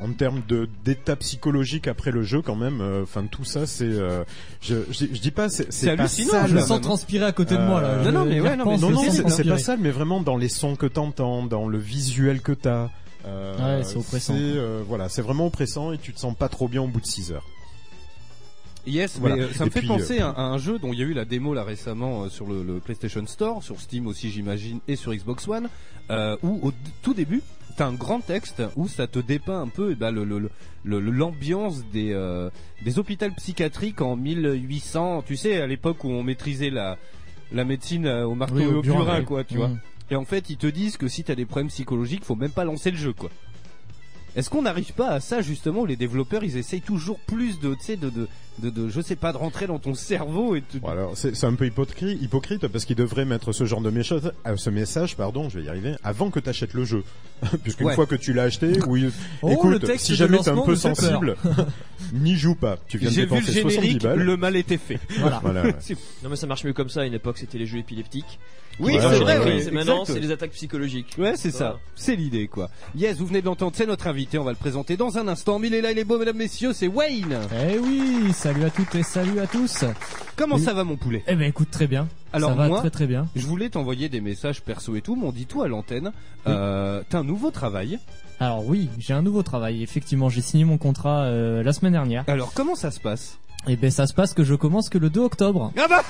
en 0.00 0.12
termes 0.12 0.42
de 0.48 0.68
d'état 0.84 1.16
psychologique 1.16 1.88
après 1.88 2.10
le 2.10 2.22
jeu, 2.22 2.40
quand 2.42 2.54
même, 2.54 2.80
euh, 2.80 3.02
enfin 3.02 3.24
tout 3.26 3.44
ça, 3.44 3.66
c'est, 3.66 3.84
euh, 3.84 4.22
je, 4.60 4.76
je, 4.90 5.06
je 5.12 5.20
dis 5.20 5.30
pas, 5.32 5.48
c'est 5.48 5.72
C'est 5.72 5.86
c'est 5.86 5.96
pas 5.96 6.02
hallucinant, 6.04 6.30
sale. 6.32 6.48
Je 6.48 6.54
le 6.54 6.60
là, 6.60 6.66
sens 6.66 6.80
transpirer 6.80 7.24
à 7.24 7.32
côté 7.32 7.56
de 7.56 7.62
moi 7.62 7.80
là. 7.80 7.88
Euh, 7.88 8.04
non, 8.04 8.20
non, 8.20 8.24
mais 8.24 8.40
ouais, 8.40 8.56
non, 8.56 8.64
mais 8.66 8.76
Non, 8.78 8.90
non, 8.90 9.02
c'est 9.10 9.44
pas 9.44 9.58
sale, 9.58 9.78
mais 9.80 9.90
vraiment 9.90 10.20
dans 10.20 10.36
les 10.36 10.48
sons 10.48 10.76
que 10.76 10.86
t'entends, 10.86 11.44
dans 11.44 11.66
le 11.68 11.78
visuel 11.78 12.40
que 12.42 12.52
t'as. 12.52 12.90
Euh, 13.26 13.78
Ouais, 13.78 13.84
c'est 13.84 13.96
oppressant. 13.96 14.34
c'est, 14.34 14.40
euh, 14.40 14.82
voilà, 14.86 15.08
c'est 15.08 15.22
vraiment 15.22 15.46
oppressant 15.46 15.92
et 15.92 15.98
tu 15.98 16.12
te 16.12 16.20
sens 16.20 16.36
pas 16.36 16.48
trop 16.48 16.68
bien 16.68 16.80
au 16.82 16.86
bout 16.86 17.00
de 17.00 17.06
6 17.06 17.32
heures. 17.32 17.44
Yes, 18.86 19.18
Voilà. 19.18 19.36
mais 19.36 19.42
euh, 19.42 19.52
ça 19.52 19.64
me 19.64 19.68
Et 19.68 19.72
fait 19.72 19.80
puis, 19.80 19.88
penser 19.88 20.20
euh, 20.20 20.28
à, 20.28 20.30
à 20.30 20.42
un 20.42 20.56
jeu 20.58 20.78
dont 20.78 20.92
il 20.92 20.98
y 20.98 21.02
a 21.02 21.04
eu 21.04 21.12
la 21.12 21.24
démo 21.26 21.52
là 21.52 21.62
récemment 21.64 22.22
euh, 22.24 22.28
sur 22.30 22.46
le, 22.46 22.62
le 22.62 22.78
PlayStation 22.78 23.26
Store, 23.26 23.62
sur 23.62 23.78
Steam 23.80 24.06
aussi 24.06 24.30
j'imagine, 24.30 24.78
et 24.88 24.96
sur 24.96 25.12
Xbox 25.12 25.46
One, 25.48 25.68
euh, 26.10 26.36
où 26.42 26.58
au 26.66 26.72
tout 27.02 27.12
début, 27.12 27.42
t'as 27.78 27.86
un 27.86 27.94
grand 27.94 28.18
texte 28.18 28.60
où 28.74 28.88
ça 28.88 29.06
te 29.06 29.20
dépeint 29.20 29.60
un 29.60 29.68
peu 29.68 29.92
eh 29.92 29.94
ben, 29.94 30.12
l'ambiance 30.84 31.84
des, 31.92 32.12
euh, 32.12 32.50
des 32.82 32.98
hôpitaux 32.98 33.30
psychiatriques 33.36 34.00
en 34.00 34.16
1800, 34.16 35.22
tu 35.24 35.36
sais, 35.36 35.60
à 35.62 35.66
l'époque 35.68 36.02
où 36.02 36.08
on 36.08 36.24
maîtrisait 36.24 36.70
la, 36.70 36.98
la 37.52 37.64
médecine 37.64 38.06
euh, 38.06 38.26
au 38.26 38.34
marteau 38.34 38.56
Oui, 38.56 38.62
et 38.64 38.66
au 38.66 38.82
burin, 38.82 39.22
quoi, 39.22 39.44
tu 39.44 39.58
vois. 39.58 39.68
Mm. 39.68 39.80
Et 40.10 40.16
en 40.16 40.24
fait, 40.24 40.50
ils 40.50 40.56
te 40.56 40.66
disent 40.66 40.96
que 40.96 41.06
si 41.06 41.22
t'as 41.22 41.36
des 41.36 41.46
problèmes 41.46 41.68
psychologiques, 41.68 42.24
faut 42.24 42.34
même 42.34 42.50
pas 42.50 42.64
lancer 42.64 42.90
le 42.90 42.96
jeu, 42.96 43.12
quoi. 43.12 43.30
Est-ce 44.36 44.50
qu'on 44.50 44.62
n'arrive 44.62 44.92
pas 44.92 45.08
à 45.08 45.20
ça 45.20 45.40
justement 45.42 45.80
où 45.80 45.86
les 45.86 45.96
développeurs 45.96 46.44
ils 46.44 46.56
essayent 46.56 46.80
toujours 46.82 47.18
plus 47.20 47.58
de, 47.60 47.74
tu 47.74 47.80
sais, 47.82 47.96
de, 47.96 48.10
de, 48.10 48.28
de, 48.60 48.70
de, 48.70 48.88
je 48.88 49.00
sais 49.00 49.16
pas, 49.16 49.32
de 49.32 49.36
rentrer 49.38 49.66
dans 49.66 49.78
ton 49.78 49.94
cerveau 49.94 50.54
et. 50.54 50.62
Bon, 50.80 50.88
alors, 50.88 51.12
c'est 51.16 51.44
un 51.44 51.54
peu 51.54 51.66
hypocrite, 51.66 52.20
hypocrite 52.22 52.68
parce 52.68 52.84
qu'ils 52.84 52.96
devraient 52.96 53.24
mettre 53.24 53.52
ce 53.52 53.64
genre 53.64 53.80
de 53.80 53.90
message, 53.90 54.20
euh, 54.46 54.56
ce 54.56 54.70
message, 54.70 55.16
pardon, 55.16 55.48
je 55.48 55.58
vais 55.58 55.64
y 55.64 55.68
arriver, 55.68 55.94
avant 56.04 56.30
que 56.30 56.38
tu 56.40 56.48
achètes 56.48 56.74
le 56.74 56.84
jeu. 56.84 57.02
Puisqu'une 57.62 57.86
Ouais. 57.86 57.94
fois 57.94 58.06
que 58.06 58.16
tu 58.16 58.32
l'as 58.32 58.44
acheté, 58.44 58.72
oui, 58.86 59.08
Oh, 59.42 59.50
écoute, 59.50 59.84
texte 59.84 60.06
si 60.06 60.14
jamais 60.14 60.38
t'es 60.38 60.50
un 60.50 60.60
peu 60.62 60.76
sensible, 60.76 61.36
n'y 62.12 62.36
joue 62.36 62.54
pas. 62.54 62.78
Tu 62.88 62.98
viens 62.98 63.10
de 63.10 63.14
vu 63.14 63.20
le 63.22 63.26
dépenser 63.28 63.52
70 63.60 63.74
générique, 63.74 64.02
balles. 64.02 64.18
le 64.20 64.36
mal 64.36 64.56
était 64.56 64.76
fait. 64.78 64.98
Voilà. 65.20 65.38
Voilà, 65.42 65.62
ouais. 65.62 65.74
Non 66.22 66.30
mais 66.30 66.36
ça 66.36 66.46
marche 66.46 66.64
mieux 66.64 66.72
comme 66.72 66.88
ça. 66.90 67.02
À 67.02 67.04
une 67.06 67.14
époque, 67.14 67.38
c'était 67.38 67.58
les 67.58 67.66
jeux 67.66 67.78
épileptiques. 67.78 68.38
Oui, 68.80 68.94
Ouais, 68.94 69.00
c'est 69.00 69.18
vrai. 69.18 69.38
oui, 69.44 69.70
maintenant, 69.72 70.04
c'est 70.04 70.20
les 70.20 70.30
attaques 70.30 70.52
psychologiques. 70.52 71.16
Ouais, 71.18 71.32
c'est 71.36 71.50
ça. 71.50 71.78
C'est 71.96 72.14
l'idée, 72.16 72.46
quoi. 72.46 72.70
Yes, 72.94 73.16
vous 73.18 73.26
venez 73.26 73.40
de 73.40 73.46
l'entendre, 73.46 73.72
c'est 73.74 73.86
notre 73.86 74.06
invité, 74.06 74.38
on 74.38 74.44
va 74.44 74.52
le 74.52 74.56
présenter 74.56 74.96
dans 74.96 75.18
un 75.18 75.26
instant. 75.28 75.58
Mais 75.58 75.66
il 75.66 75.74
est 75.74 75.80
là, 75.80 75.90
il 75.92 75.98
est 75.98 76.04
beau, 76.04 76.18
mesdames, 76.18 76.36
messieurs, 76.36 76.72
c'est 76.72 76.86
Wayne. 76.86 77.36
Eh 77.68 77.78
oui, 77.78 78.32
salut 78.32 78.64
à 78.64 78.70
toutes 78.70 78.94
et 78.94 79.02
salut 79.02 79.40
à 79.40 79.46
tous. 79.46 79.84
Comment 80.36 80.54
Oui. 80.56 80.62
ça 80.62 80.74
va, 80.74 80.84
mon 80.84 80.96
poulet? 80.96 81.24
Eh 81.26 81.34
ben 81.34 81.48
écoute 81.48 81.70
très 81.70 81.86
bien. 81.88 82.06
Alors 82.32 82.50
ça 82.50 82.56
va 82.56 82.68
moi- 82.68 82.78
très 82.80 82.90
très 82.90 83.06
bien. 83.08 83.26
Je 83.34 83.44
voulais 83.46 83.68
t'envoyer 83.70 84.08
des 84.08 84.20
messages 84.20 84.62
perso 84.62 84.94
et 84.94 85.00
tout, 85.00 85.16
mais 85.16 85.26
on 85.26 85.32
dit 85.32 85.46
tout 85.46 85.62
à 85.62 85.68
l'antenne. 85.68 86.12
Euh, 86.46 87.02
T'as 87.08 87.18
un 87.18 87.24
nouveau 87.24 87.50
travail? 87.50 87.98
Alors 88.38 88.64
oui, 88.64 88.88
j'ai 88.98 89.14
un 89.14 89.22
nouveau 89.22 89.42
travail. 89.42 89.82
Effectivement, 89.82 90.28
j'ai 90.28 90.42
signé 90.42 90.64
mon 90.64 90.78
contrat 90.78 91.22
euh, 91.24 91.62
la 91.64 91.72
semaine 91.72 91.92
dernière. 91.92 92.22
Alors, 92.28 92.52
comment 92.54 92.76
ça 92.76 92.92
se 92.92 93.00
passe? 93.00 93.38
Et 93.68 93.76
ben 93.76 93.90
ça 93.90 94.06
se 94.06 94.14
passe 94.14 94.34
que 94.34 94.44
je 94.44 94.54
commence 94.54 94.88
que 94.88 94.98
le 94.98 95.10
2 95.10 95.20
octobre. 95.20 95.72
Ah 95.76 95.86
bah 95.88 96.02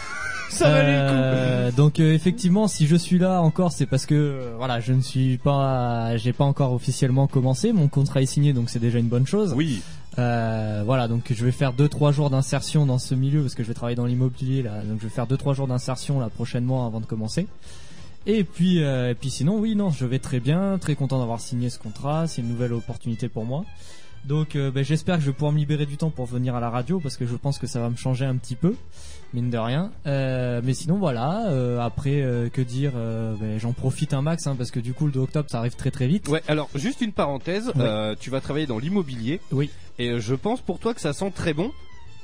Ça 0.50 0.70
valait 0.70 0.92
le 0.92 1.08
coup 1.08 1.14
Euh, 1.14 1.70
donc 1.72 2.00
euh, 2.00 2.12
effectivement, 2.14 2.68
si 2.68 2.86
je 2.86 2.96
suis 2.96 3.18
là 3.18 3.42
encore, 3.42 3.72
c'est 3.72 3.86
parce 3.86 4.06
que 4.06 4.14
euh, 4.14 4.54
voilà, 4.56 4.80
je 4.80 4.92
ne 4.92 5.00
suis 5.00 5.38
pas, 5.38 6.16
j'ai 6.16 6.32
pas 6.32 6.44
encore 6.44 6.72
officiellement 6.72 7.26
commencé. 7.26 7.72
Mon 7.72 7.88
contrat 7.88 8.22
est 8.22 8.26
signé, 8.26 8.52
donc 8.52 8.70
c'est 8.70 8.78
déjà 8.78 8.98
une 8.98 9.08
bonne 9.08 9.26
chose. 9.26 9.52
Oui. 9.56 9.82
Euh, 10.18 10.82
voilà, 10.84 11.06
donc 11.06 11.32
je 11.32 11.44
vais 11.44 11.52
faire 11.52 11.72
deux 11.72 11.88
trois 11.88 12.10
jours 12.12 12.30
d'insertion 12.30 12.86
dans 12.86 12.98
ce 12.98 13.14
milieu 13.14 13.42
parce 13.42 13.54
que 13.54 13.62
je 13.62 13.68
vais 13.68 13.74
travailler 13.74 13.96
dans 13.96 14.06
l'immobilier 14.06 14.62
là. 14.62 14.82
Donc 14.84 14.98
je 15.00 15.04
vais 15.04 15.12
faire 15.12 15.26
deux 15.26 15.36
trois 15.36 15.54
jours 15.54 15.68
d'insertion 15.68 16.18
là 16.20 16.28
prochainement 16.28 16.86
avant 16.86 17.00
de 17.00 17.06
commencer. 17.06 17.46
Et 18.26 18.44
puis, 18.44 18.82
euh, 18.82 19.10
et 19.10 19.14
puis 19.14 19.30
sinon, 19.30 19.58
oui, 19.58 19.74
non, 19.74 19.90
je 19.90 20.04
vais 20.04 20.18
très 20.18 20.38
bien, 20.40 20.76
très 20.78 20.94
content 20.96 21.18
d'avoir 21.18 21.40
signé 21.40 21.70
ce 21.70 21.78
contrat. 21.78 22.26
C'est 22.26 22.42
une 22.42 22.48
nouvelle 22.48 22.72
opportunité 22.72 23.28
pour 23.28 23.44
moi. 23.44 23.64
Donc, 24.24 24.56
euh, 24.56 24.70
ben, 24.70 24.84
j'espère 24.84 25.16
que 25.16 25.22
je 25.22 25.26
vais 25.26 25.32
pouvoir 25.32 25.52
me 25.52 25.58
libérer 25.58 25.86
du 25.86 25.96
temps 25.96 26.10
pour 26.10 26.26
venir 26.26 26.54
à 26.54 26.60
la 26.60 26.70
radio 26.70 27.00
parce 27.00 27.16
que 27.16 27.26
je 27.26 27.34
pense 27.36 27.58
que 27.58 27.66
ça 27.66 27.80
va 27.80 27.88
me 27.88 27.96
changer 27.96 28.24
un 28.24 28.36
petit 28.36 28.56
peu, 28.56 28.74
mine 29.32 29.50
de 29.50 29.58
rien. 29.58 29.90
Euh, 30.06 30.60
mais 30.62 30.74
sinon, 30.74 30.98
voilà. 30.98 31.48
euh, 31.48 31.80
après, 31.80 32.22
que 32.52 32.60
dire 32.60 32.92
ben, 32.92 33.58
J'en 33.58 33.72
profite 33.72 34.14
un 34.14 34.22
max 34.22 34.46
hein, 34.46 34.54
parce 34.56 34.70
que 34.70 34.80
du 34.80 34.92
coup, 34.92 35.06
le 35.06 35.12
2 35.12 35.20
octobre, 35.20 35.48
ça 35.50 35.58
arrive 35.58 35.76
très 35.76 35.90
très 35.90 36.06
vite. 36.06 36.28
Ouais, 36.28 36.42
alors, 36.48 36.68
juste 36.74 37.00
une 37.00 37.12
parenthèse. 37.12 37.72
Euh, 37.76 38.14
tu 38.18 38.30
vas 38.30 38.40
travailler 38.40 38.66
dans 38.66 38.78
l'immobilier. 38.78 39.40
Oui. 39.52 39.70
Et 39.98 40.20
je 40.20 40.34
pense 40.34 40.60
pour 40.60 40.78
toi 40.78 40.94
que 40.94 41.00
ça 41.00 41.12
sent 41.12 41.32
très 41.34 41.54
bon. 41.54 41.72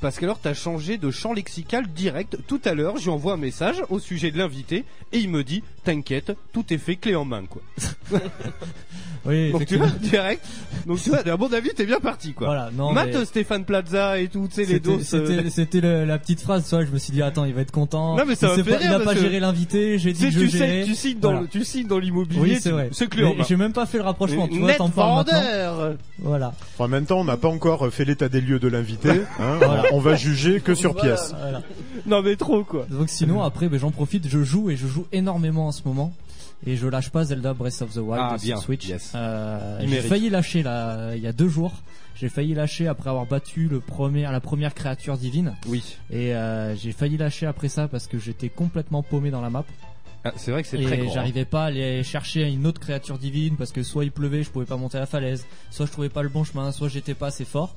Parce 0.04 0.18
qu'alors 0.18 0.38
t'as 0.38 0.52
changé 0.52 0.99
de 0.99 1.11
champ 1.11 1.32
lexical 1.32 1.87
direct. 1.87 2.37
Tout 2.46 2.61
à 2.66 2.75
l'heure, 2.75 2.99
je 2.99 3.04
lui 3.04 3.11
envoie 3.11 3.32
un 3.32 3.37
message 3.38 3.82
au 3.88 3.99
sujet 3.99 4.30
de 4.30 4.37
l'invité 4.37 4.84
et 5.14 5.18
il 5.18 5.30
me 5.30 5.42
dit 5.42 5.62
T'inquiète, 5.82 6.37
tout 6.52 6.64
est 6.68 6.76
fait 6.78 6.96
clé 6.96 7.14
en 7.16 7.25
main, 7.25 7.44
quoi. 7.49 7.62
Oui, 9.26 9.52
Donc 9.52 9.64
tu 9.64 9.78
vois, 9.78 9.87
direct. 10.02 10.44
Donc 10.87 11.00
tu 11.00 11.08
vois, 11.08 11.20
à 11.26 11.37
mon 11.38 11.50
avis, 11.50 11.70
t'es 11.70 11.87
bien 11.87 11.99
parti, 11.99 12.34
quoi. 12.34 12.46
Voilà, 12.49 12.70
non, 12.76 12.92
Matt, 12.92 13.08
mais- 13.14 13.25
Stéphane 13.25 13.64
Plaza 13.64 14.18
et 14.18 14.28
tout, 14.28 14.49
tu 14.49 14.56
sais, 14.56 14.64
les 14.66 14.75
C'était- 15.02 15.16
euh, 15.16 15.49
C'était 15.49 15.80
le- 15.80 16.04
la 16.04 16.18
petite 16.18 16.42
phrase, 16.42 16.64
tu 16.68 16.75
vois, 16.75 16.84
je 16.84 16.90
me 16.90 16.99
suis 16.99 17.11
dit 17.11 17.23
attends, 17.23 17.46
il 17.46 17.54
va 17.54 17.62
être 17.62 17.70
content. 17.70 18.18
Non, 18.18 18.25
mais 18.26 18.34
ça 18.34 18.52
il 18.54 18.62
fait 18.62 18.70
pas, 18.73 18.76
rire 18.76 18.90
il 18.90 18.94
a 18.94 19.00
pas 19.00 19.14
géré 19.14 19.40
l'invité, 19.40 19.99
j'ai 19.99 20.12
Tu 20.12 20.18
dit 20.18 20.25
sais, 20.25 20.38
que 20.40 20.44
je 20.44 20.50
tu 20.50 20.58
sais, 20.58 20.82
tu 20.84 20.94
signes 20.94 21.18
dans, 21.20 21.28
Voilà. 21.30 21.40
le- 21.44 21.49
tu 21.49 21.64
signes 21.64 21.87
dans 21.87 21.99
l'immobilier. 21.99 22.38
Oui, 22.38 22.58
c'est 22.61 22.70
vrai. 22.70 22.90
C'est 22.92 23.08
clé 23.08 23.25
en 23.25 23.34
main. 23.34 23.44
J'ai 23.49 23.56
même 23.56 23.73
pas 23.73 23.87
fait 23.87 23.96
le 23.96 24.04
rapprochement, 24.04 24.46
tu 24.46 24.58
vois, 24.58 24.75
t'en 24.75 24.90
parles 24.90 25.25
maintenant. 25.25 25.94
Voilà. 26.18 26.52
En 26.78 26.88
même 26.88 27.06
temps, 27.06 27.20
on 27.20 27.25
n'a 27.25 27.38
pas 27.38 27.49
encore 27.49 27.90
fait 27.90 28.04
l'état 28.04 28.28
des 28.28 28.42
lieux 28.42 28.58
de 28.58 28.68
l'invité. 28.68 29.08
hein. 29.40 29.56
Voilà. 29.58 29.84
On 29.95 30.01
va 30.01 30.17
juger 30.17 30.61
que 30.61 30.75
sur 30.75 30.95
pièce. 30.95 31.35
voilà. 31.39 31.63
Non 32.07 32.23
mais 32.23 32.37
trop 32.37 32.65
quoi. 32.65 32.87
Donc 32.91 33.09
sinon 33.09 33.43
après 33.43 33.69
ben, 33.69 33.79
j'en 33.79 33.91
profite, 33.91 34.29
je 34.29 34.43
joue 34.43 34.71
et 34.71 34.77
je 34.77 34.87
joue 34.87 35.07
énormément 35.13 35.69
en 35.69 35.73
ce 35.73 35.83
moment. 35.87 36.13
Et 36.67 36.77
je 36.77 36.87
lâche 36.87 37.11
pas 37.11 37.25
Zelda 37.25 37.53
Breath 37.53 37.83
of 37.83 37.93
the 37.93 37.99
Wild 37.99 38.23
Ah, 38.23 38.39
sur 38.39 38.47
bien, 38.47 38.57
Switch. 38.57 38.89
yes. 38.89 39.13
Euh, 39.15 39.79
Il 39.83 39.89
j'ai 39.91 40.01
failli 40.01 40.31
lâcher 40.31 40.63
là 40.63 41.15
il 41.15 41.23
y 41.23 41.27
a 41.27 41.33
deux 41.33 41.49
jours. 41.49 41.73
J'ai 42.17 42.29
failli 42.29 42.55
lâcher 42.55 42.87
après 42.89 43.11
avoir 43.11 43.27
battu 43.27 43.69
le 43.69 43.81
premier, 43.81 44.23
la 44.23 44.41
première 44.41 44.73
créature 44.73 45.19
divine. 45.19 45.55
Oui. 45.67 45.83
Et 46.11 46.35
euh, 46.35 46.75
j'ai 46.77 46.93
failli 46.93 47.17
lâcher 47.19 47.45
après 47.47 47.69
ça 47.69 47.87
parce 47.89 48.07
que 48.07 48.19
j'étais 48.19 48.49
complètement 48.49 49.03
paumé 49.03 49.31
dans 49.31 49.41
la 49.43 49.51
map. 49.51 49.65
Ah, 50.27 50.33
c'est 50.37 50.53
vrai 50.53 50.63
que 50.63 50.69
c'est 50.69 50.81
très 50.83 50.95
Et 50.95 51.03
grand. 51.03 51.13
j'arrivais 51.13 51.45
pas 51.45 51.65
à 51.65 51.67
aller 51.67 52.03
chercher 52.03 52.45
une 52.49 52.67
autre 52.67 52.81
créature 52.81 53.19
divine 53.19 53.57
parce 53.59 53.73
que 53.73 53.83
soit 53.83 54.05
il 54.05 54.11
pleuvait, 54.13 54.43
je 54.43 54.49
pouvais 54.49 54.65
pas 54.65 54.79
monter 54.79 54.97
la 54.99 55.05
falaise, 55.05 55.45
soit 55.71 55.85
je 55.85 55.93
trouvais 55.93 56.09
pas 56.09 56.23
le 56.23 56.31
bon 56.31 56.45
chemin, 56.45 56.73
soit 56.73 56.89
j'étais 56.89 57.13
pas 57.13 57.27
assez 57.27 57.45
fort. 57.45 57.75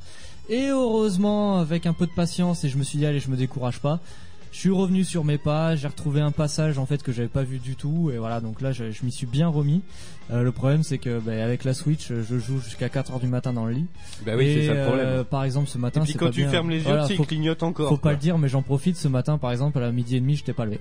Et 0.50 0.68
heureusement, 0.70 1.58
avec 1.60 1.86
un 1.86 1.94
peu 1.94 2.06
de 2.06 2.12
patience, 2.12 2.64
et 2.64 2.70
je 2.70 2.78
me 2.78 2.84
suis 2.84 2.98
dit 2.98 3.06
allez, 3.06 3.20
je 3.20 3.30
me 3.30 3.36
décourage 3.38 3.80
pas. 3.80 4.00
Je 4.54 4.60
suis 4.60 4.70
revenu 4.72 5.04
sur 5.04 5.26
mes 5.26 5.38
pas, 5.38 5.76
j'ai 5.76 5.88
retrouvé 5.90 6.22
un 6.22 6.32
passage 6.32 6.78
en 6.80 6.86
fait 6.86 7.04
que 7.04 7.12
j'avais 7.12 7.28
pas 7.28 7.44
vu 7.44 7.60
du 7.60 7.76
tout 7.76 8.10
et 8.12 8.18
voilà 8.18 8.40
donc 8.40 8.62
là 8.62 8.72
je, 8.72 8.92
je 8.92 9.06
m'y 9.06 9.12
suis 9.12 9.28
bien 9.28 9.50
remis. 9.50 9.82
Euh, 10.32 10.42
le 10.42 10.52
problème 10.54 10.84
c'est 10.84 10.98
que 10.98 11.20
bah, 11.20 11.34
avec 11.44 11.64
la 11.66 11.74
Switch 11.74 12.08
je 12.08 12.40
joue 12.40 12.60
jusqu'à 12.60 12.88
4 12.88 13.12
heures 13.12 13.20
du 13.20 13.28
matin 13.28 13.52
dans 13.52 13.66
le 13.66 13.74
lit. 13.74 13.86
Bah 14.26 14.32
oui, 14.38 14.46
c'est 14.56 14.68
ça 14.68 14.74
le 14.74 14.86
problème. 14.86 15.06
euh, 15.06 15.24
par 15.26 15.44
exemple 15.44 15.68
ce 15.68 15.78
matin 15.78 16.02
Et 16.02 16.06
puis 16.06 16.14
quand 16.14 16.28
pas 16.28 16.32
tu 16.32 16.42
bien. 16.42 16.50
fermes 16.50 16.70
les 16.70 16.78
yeux, 16.78 16.84
Voilà, 16.86 17.04
tu 17.04 17.10
sais, 17.10 17.16
faut, 17.18 17.24
il 17.24 17.28
clignote 17.28 17.62
encore. 17.62 17.90
faut 17.90 17.98
pas 17.98 18.12
le 18.14 18.18
dire 18.18 18.38
mais 18.38 18.48
j'en 18.48 18.62
profite 18.62 18.96
ce 18.96 19.10
matin 19.10 19.38
par 19.38 19.52
exemple 19.52 19.78
à 19.80 19.82
la 19.82 19.92
midi 19.92 20.16
et 20.16 20.22
demi 20.22 20.38
j'étais 20.38 20.54
pas 20.54 20.64
levé. 20.66 20.80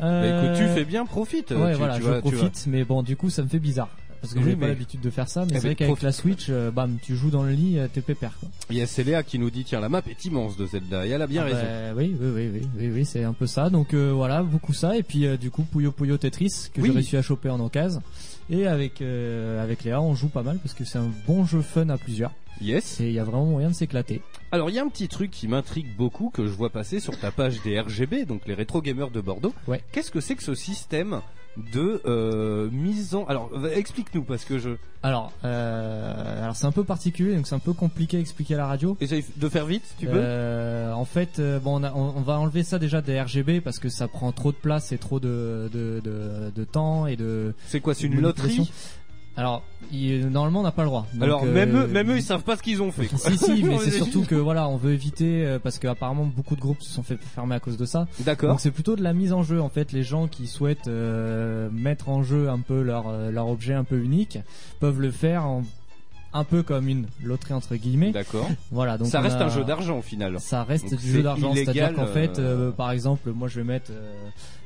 Bah 0.00 0.26
écoute, 0.26 0.56
tu 0.56 0.62
Euh, 0.64 0.74
fais 0.74 0.84
bien, 0.84 1.04
profite. 1.06 1.50
Ouais, 1.50 1.72
tu, 1.72 1.78
voilà, 1.78 1.96
tu 1.98 2.02
je 2.04 2.12
tu 2.14 2.20
profite, 2.20 2.64
mais 2.68 2.84
bon, 2.84 3.02
du 3.02 3.16
coup, 3.16 3.30
ça 3.30 3.42
me 3.42 3.48
fait 3.48 3.58
bizarre. 3.58 3.88
Parce 4.20 4.34
que 4.34 4.38
Oui, 4.40 4.44
j'ai 4.50 4.56
pas 4.56 4.66
l'habitude 4.68 5.00
de 5.00 5.10
faire 5.10 5.28
ça, 5.28 5.42
mais 5.42 5.46
Eh 5.52 5.54
c'est 5.54 5.60
ben, 5.60 5.68
vrai 5.68 5.74
qu'avec 5.76 5.88
profite. 5.90 6.02
la 6.04 6.12
Switch, 6.12 6.46
euh, 6.50 6.70
bam, 6.70 6.98
tu 7.02 7.14
joues 7.16 7.30
dans 7.30 7.42
le 7.42 7.52
lit, 7.52 7.78
euh, 7.78 7.86
t'es 7.92 8.00
pépère, 8.00 8.32
quoi. 8.40 8.48
Il 8.70 8.76
y 8.76 8.82
a 8.82 8.86
Céléa 8.86 9.22
qui 9.22 9.38
nous 9.38 9.50
dit 9.50 9.64
tiens 9.64 9.80
la 9.80 9.88
map 9.88 10.02
est 10.08 10.24
immense 10.24 10.56
de 10.56 10.66
Zelda 10.66 11.06
et 11.06 11.10
elle 11.10 11.22
a 11.22 11.26
bien 11.26 11.42
Ah 11.42 11.44
raison. 11.46 11.58
bah, 11.62 11.94
oui, 11.96 12.16
oui, 12.20 12.28
oui, 12.34 12.50
oui, 12.52 12.62
oui, 12.78 12.90
oui, 12.94 13.04
c'est 13.04 13.24
un 13.24 13.32
peu 13.32 13.46
ça. 13.46 13.70
Donc 13.70 13.94
euh, 13.94 14.10
voilà, 14.12 14.42
beaucoup 14.42 14.72
ça. 14.72 14.96
Et 14.96 15.02
puis 15.02 15.26
euh, 15.26 15.36
du 15.36 15.50
coup, 15.50 15.62
Puyo 15.62 15.92
Puyo 15.92 16.16
Tetris 16.18 16.68
que 16.72 16.80
Oui. 16.80 16.88
j'ai 16.88 16.94
réussi 16.94 17.16
à 17.16 17.22
choper 17.22 17.48
en 17.50 17.60
occasion. 17.60 18.02
Et 18.50 18.66
avec 18.66 19.02
avec 19.02 19.84
Léa, 19.84 20.00
on 20.00 20.14
joue 20.14 20.28
pas 20.28 20.42
mal 20.42 20.58
parce 20.58 20.74
que 20.74 20.84
c'est 20.84 20.98
un 20.98 21.10
bon 21.26 21.44
jeu 21.44 21.60
fun 21.60 21.88
à 21.90 21.98
plusieurs. 21.98 22.32
Yes. 22.60 23.00
Et 23.00 23.06
il 23.08 23.12
y 23.12 23.18
a 23.20 23.24
vraiment 23.24 23.44
moyen 23.44 23.68
de 23.68 23.74
s'éclater. 23.74 24.20
Alors 24.50 24.70
il 24.70 24.74
y 24.74 24.78
a 24.78 24.82
un 24.82 24.88
petit 24.88 25.06
truc 25.06 25.30
qui 25.30 25.46
m'intrigue 25.48 25.94
beaucoup 25.96 26.30
que 26.30 26.44
je 26.46 26.50
vois 26.52 26.70
passer 26.70 26.98
sur 26.98 27.16
ta 27.18 27.30
page 27.30 27.62
des 27.62 27.78
RGB, 27.78 28.24
donc 28.24 28.42
les 28.46 28.54
rétro 28.54 28.80
gamers 28.82 29.10
de 29.10 29.20
Bordeaux. 29.20 29.54
Ouais. 29.68 29.82
Qu'est-ce 29.92 30.10
que 30.10 30.20
c'est 30.20 30.34
que 30.34 30.42
ce 30.42 30.54
système 30.54 31.20
de 31.72 32.00
euh, 32.06 32.68
mise 32.70 33.14
en 33.14 33.24
Alors 33.26 33.50
explique-nous 33.74 34.22
parce 34.22 34.44
que 34.44 34.58
je 34.58 34.70
Alors, 35.02 35.32
euh, 35.44 36.42
alors 36.42 36.56
c'est 36.56 36.66
un 36.66 36.72
peu 36.72 36.84
particulier, 36.84 37.34
donc 37.36 37.46
c'est 37.46 37.54
un 37.54 37.58
peu 37.58 37.72
compliqué 37.72 38.16
à 38.16 38.20
expliquer 38.20 38.54
à 38.54 38.58
la 38.58 38.66
radio. 38.66 38.96
essaye 39.00 39.24
de 39.36 39.48
faire 39.48 39.66
vite, 39.66 39.84
tu 39.98 40.06
peux 40.06 40.12
Euh, 40.16 40.92
en 40.92 41.04
fait, 41.04 41.38
euh, 41.38 41.58
bon, 41.58 41.80
on, 41.80 41.84
a- 41.84 41.92
on- 41.92 42.14
on 42.16 42.20
va 42.22 42.38
enlever 42.38 42.62
ça 42.62 42.78
déjà 42.78 43.00
des 43.00 43.20
RGB 43.20 43.60
parce 43.60 43.78
que 43.78 43.88
ça 43.88 44.08
prend 44.08 44.32
trop 44.32 44.52
de 44.52 44.56
place 44.56 44.92
et 44.92 44.98
trop 44.98 45.20
de, 45.20 45.68
de, 45.72 46.00
de, 46.04 46.50
de 46.54 46.64
temps 46.64 47.06
et 47.06 47.16
de. 47.16 47.54
C'est 47.66 47.80
quoi, 47.80 47.94
c'est 47.94 48.06
une 48.06 48.20
loterie 48.20 48.70
Alors, 49.38 49.62
il- 49.92 50.26
normalement, 50.26 50.60
on 50.60 50.62
n'a 50.64 50.72
pas 50.72 50.82
le 50.82 50.88
droit. 50.88 51.06
Donc, 51.14 51.22
Alors 51.22 51.44
euh, 51.44 51.52
même 51.52 51.74
eux, 51.76 51.86
même 51.86 52.10
eux, 52.10 52.16
ils 52.16 52.22
savent 52.22 52.42
pas 52.42 52.56
ce 52.56 52.62
qu'ils 52.62 52.82
ont 52.82 52.90
fait. 52.92 53.06
quoi. 53.06 53.18
Si 53.18 53.38
si, 53.38 53.62
mais 53.64 53.78
c'est 53.78 53.88
est 53.88 53.90
surtout 53.92 54.24
que 54.24 54.34
voilà, 54.34 54.68
on 54.68 54.76
veut 54.76 54.92
éviter 54.92 55.46
euh, 55.46 55.58
parce 55.58 55.78
qu'apparemment 55.78 56.26
beaucoup 56.26 56.56
de 56.56 56.60
groupes 56.60 56.82
se 56.82 56.90
sont 56.92 57.02
fait 57.04 57.16
fermer 57.16 57.54
à 57.54 57.60
cause 57.60 57.76
de 57.76 57.84
ça. 57.86 58.08
D'accord. 58.20 58.50
Donc 58.50 58.60
c'est 58.60 58.72
plutôt 58.72 58.96
de 58.96 59.02
la 59.02 59.12
mise 59.12 59.32
en 59.32 59.42
jeu 59.44 59.60
en 59.62 59.68
fait. 59.68 59.92
Les 59.92 60.02
gens 60.02 60.26
qui 60.26 60.48
souhaitent 60.48 60.88
euh, 60.88 61.70
mettre 61.72 62.08
en 62.08 62.22
jeu 62.24 62.50
un 62.50 62.58
peu 62.58 62.82
leur 62.82 63.10
leur 63.30 63.48
objet 63.48 63.74
un 63.74 63.84
peu 63.84 63.98
unique 64.02 64.38
peuvent 64.80 65.00
le 65.00 65.12
faire 65.12 65.46
en 65.46 65.62
un 66.34 66.44
peu 66.44 66.62
comme 66.62 66.88
une 66.88 67.06
loterie 67.22 67.54
entre 67.54 67.74
guillemets. 67.76 68.10
D'accord. 68.10 68.50
Voilà, 68.70 68.98
donc 68.98 69.06
Ça 69.08 69.20
reste 69.22 69.36
a- 69.36 69.46
un 69.46 69.48
jeu 69.48 69.64
d'argent 69.64 69.98
au 69.98 70.02
final. 70.02 70.38
Ça 70.40 70.62
reste 70.62 70.90
Donc 70.90 71.00
du 71.00 71.10
jeu 71.12 71.22
d'argent, 71.22 71.54
c'est-à-dire 71.54 71.94
qu'en 71.94 72.06
fait, 72.06 72.38
euh, 72.38 72.68
euh, 72.68 72.70
par 72.70 72.90
exemple, 72.90 73.30
moi 73.30 73.48
je 73.48 73.60
vais 73.60 73.64
mettre 73.64 73.92
euh, 73.92 74.12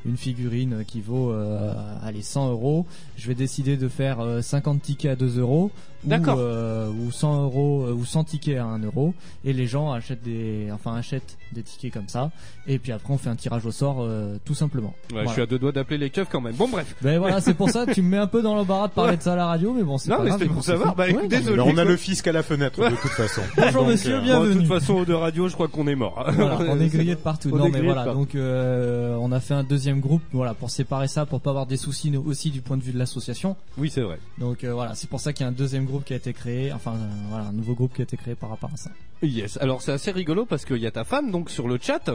une 0.05 0.17
figurine 0.17 0.85
qui 0.87 1.01
vaut 1.01 1.31
euh, 1.33 1.73
allez 2.03 2.23
100 2.23 2.51
euros. 2.51 2.87
Je 3.17 3.29
vais 3.29 3.35
décider 3.35 3.77
de 3.77 3.89
faire 3.89 4.21
euh, 4.21 4.43
50 4.43 4.83
tickets 4.83 5.13
à 5.13 5.17
2 5.17 5.39
euros. 5.39 5.71
ou, 6.05 6.09
D'accord. 6.09 6.37
euh, 6.41 6.89
ou 6.91 7.13
100 7.13 7.45
euros 7.45 7.85
euh, 7.87 7.93
ou 7.93 8.05
100 8.05 8.25
tickets 8.25 8.59
à 8.59 8.65
1 8.65 8.81
euro 8.81 9.15
et 9.45 9.53
les 9.53 9.67
gens 9.69 9.93
achètent 9.93 10.25
des 10.25 10.67
enfin 10.75 10.97
achètent 10.97 11.39
des 11.53 11.63
tickets 11.63 11.93
comme 11.93 12.09
ça 12.09 12.33
et 12.67 12.81
puis 12.81 12.91
après 12.91 13.15
on 13.15 13.19
fait 13.19 13.31
un 13.31 13.37
tirage 13.37 13.65
au 13.67 13.71
sort 13.71 13.99
euh, 14.01 14.37
tout 14.45 14.55
simplement 14.55 14.95
Ouais, 15.11 15.23
Voilà. 15.23 15.29
Je 15.29 15.33
suis 15.35 15.43
à 15.43 15.47
deux 15.47 15.61
doigts 15.61 15.71
d'appeler 15.71 15.99
les 15.99 16.11
keufs 16.11 16.29
quand 16.29 16.41
même. 16.41 16.55
Bon 16.57 16.67
bref. 16.69 16.97
ben 17.03 17.19
voilà 17.21 17.41
c'est 17.41 17.55
pour 17.55 17.71
ça 17.71 17.87
tu 17.95 18.03
me 18.03 18.09
mets 18.09 18.17
un 18.17 18.27
peu 18.27 18.43
dans 18.43 18.57
l'embarras 18.57 18.89
de 18.89 18.93
parler 18.95 19.13
Ouais. 19.13 19.17
de 19.19 19.23
ça 19.23 19.35
à 19.35 19.37
la 19.37 19.47
radio 19.47 19.73
mais 19.73 19.85
bon 19.85 19.97
c'est 19.99 20.11
Non, 20.11 20.17
pas 20.17 20.25
mais 20.25 20.31
c'était 20.33 20.47
pour 20.47 20.65
savoir. 20.65 20.97
Bah, 20.97 21.09
écoute, 21.09 21.23
Ouais, 21.23 21.29
désolé. 21.29 21.53
Alors 21.55 21.69
on 21.69 21.79
a 21.79 21.85
le 21.85 21.97
fisc 21.97 22.27
à 22.27 22.33
la 22.33 22.43
fenêtre 22.43 22.81
de 22.81 22.97
toute 22.97 23.11
façon. 23.13 23.43
Bonjour 23.57 23.83
Donc, 23.83 23.93
monsieur, 23.93 24.17
euh, 24.17 24.21
bien- 24.21 24.39
Bon, 24.39 24.43
de 24.43 24.49
Bienvenue. 24.49 24.67
toute 24.69 24.81
façon, 24.81 25.03
de 25.05 25.13
radio, 25.13 25.47
je 25.49 25.55
crois 25.55 25.69
qu'on 25.69 25.87
est 25.87 25.95
mort. 25.95 26.25
Voilà, 26.35 26.59
on 26.69 26.81
est 26.81 26.89
grillé 26.93 27.15
de 27.15 27.21
partout. 27.21 27.51
On 27.53 27.57
non 27.59 27.69
mais 27.69 27.81
voilà, 27.83 28.13
donc 28.13 28.35
euh, 28.35 29.17
on 29.21 29.31
a 29.31 29.39
fait 29.39 29.55
un 29.55 29.63
deuxième 29.63 29.92
groupe, 30.01 30.23
voilà, 30.33 30.55
pour 30.55 30.71
séparer 30.71 31.09
ça, 31.09 31.27
pour 31.27 31.41
pas 31.41 31.51
avoir 31.51 31.67
des 31.67 31.77
soucis 31.77 32.11
nous, 32.11 32.23
aussi 32.27 32.51
du 32.51 32.61
point 32.61 32.77
de 32.77 32.83
vue 32.83 32.93
de 32.93 32.99
l'association. 32.99 33.57
Oui, 33.79 33.91
c'est 33.91 34.01
vrai. 34.01 34.19
Donc 34.39 34.65
euh, 34.65 34.73
voilà, 34.73 34.95
c'est 34.95 35.09
pour 35.09 35.21
ça 35.21 35.33
qu'il 35.33 35.45
y 35.45 35.47
a 35.47 35.49
un 35.49 35.53
deuxième 35.53 35.85
groupe 35.85 36.05
qui 36.05 36.13
a 36.13 36.17
été 36.17 36.33
créé, 36.33 36.73
enfin 36.73 36.93
euh, 36.95 37.11
voilà, 37.29 37.47
un 37.47 37.53
nouveau 37.53 37.75
groupe 37.75 37.95
qui 37.95 38.03
a 38.03 38.05
été 38.05 38.17
créé 38.17 38.35
par 38.35 38.51
rapport 38.51 38.71
à 38.73 38.77
ça. 38.77 38.91
Yes. 39.23 39.57
Alors 39.61 39.83
c'est 39.83 39.93
assez 39.93 40.11
rigolo 40.11 40.45
parce 40.45 40.65
qu'il 40.65 40.79
y 40.79 40.87
a 40.87 40.91
ta 40.91 41.05
femme 41.05 41.31
donc 41.31 41.49
sur 41.49 41.69
le 41.69 41.79
chat 41.81 42.11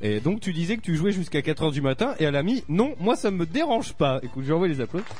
et 0.00 0.20
donc 0.20 0.40
tu 0.40 0.52
disais 0.52 0.76
que 0.76 0.82
tu 0.82 0.94
jouais 0.94 1.10
jusqu'à 1.10 1.42
4 1.42 1.64
heures 1.64 1.72
du 1.72 1.82
matin 1.82 2.14
et 2.20 2.24
elle 2.24 2.36
a 2.36 2.42
mis 2.44 2.62
non, 2.68 2.94
moi 3.00 3.16
ça 3.16 3.30
me 3.30 3.46
dérange 3.46 3.94
pas. 3.94 4.20
Écoute, 4.22 4.44
j'ai 4.46 4.52
envoyé 4.52 4.72
les 4.72 4.80
applaudissements. 4.80 5.16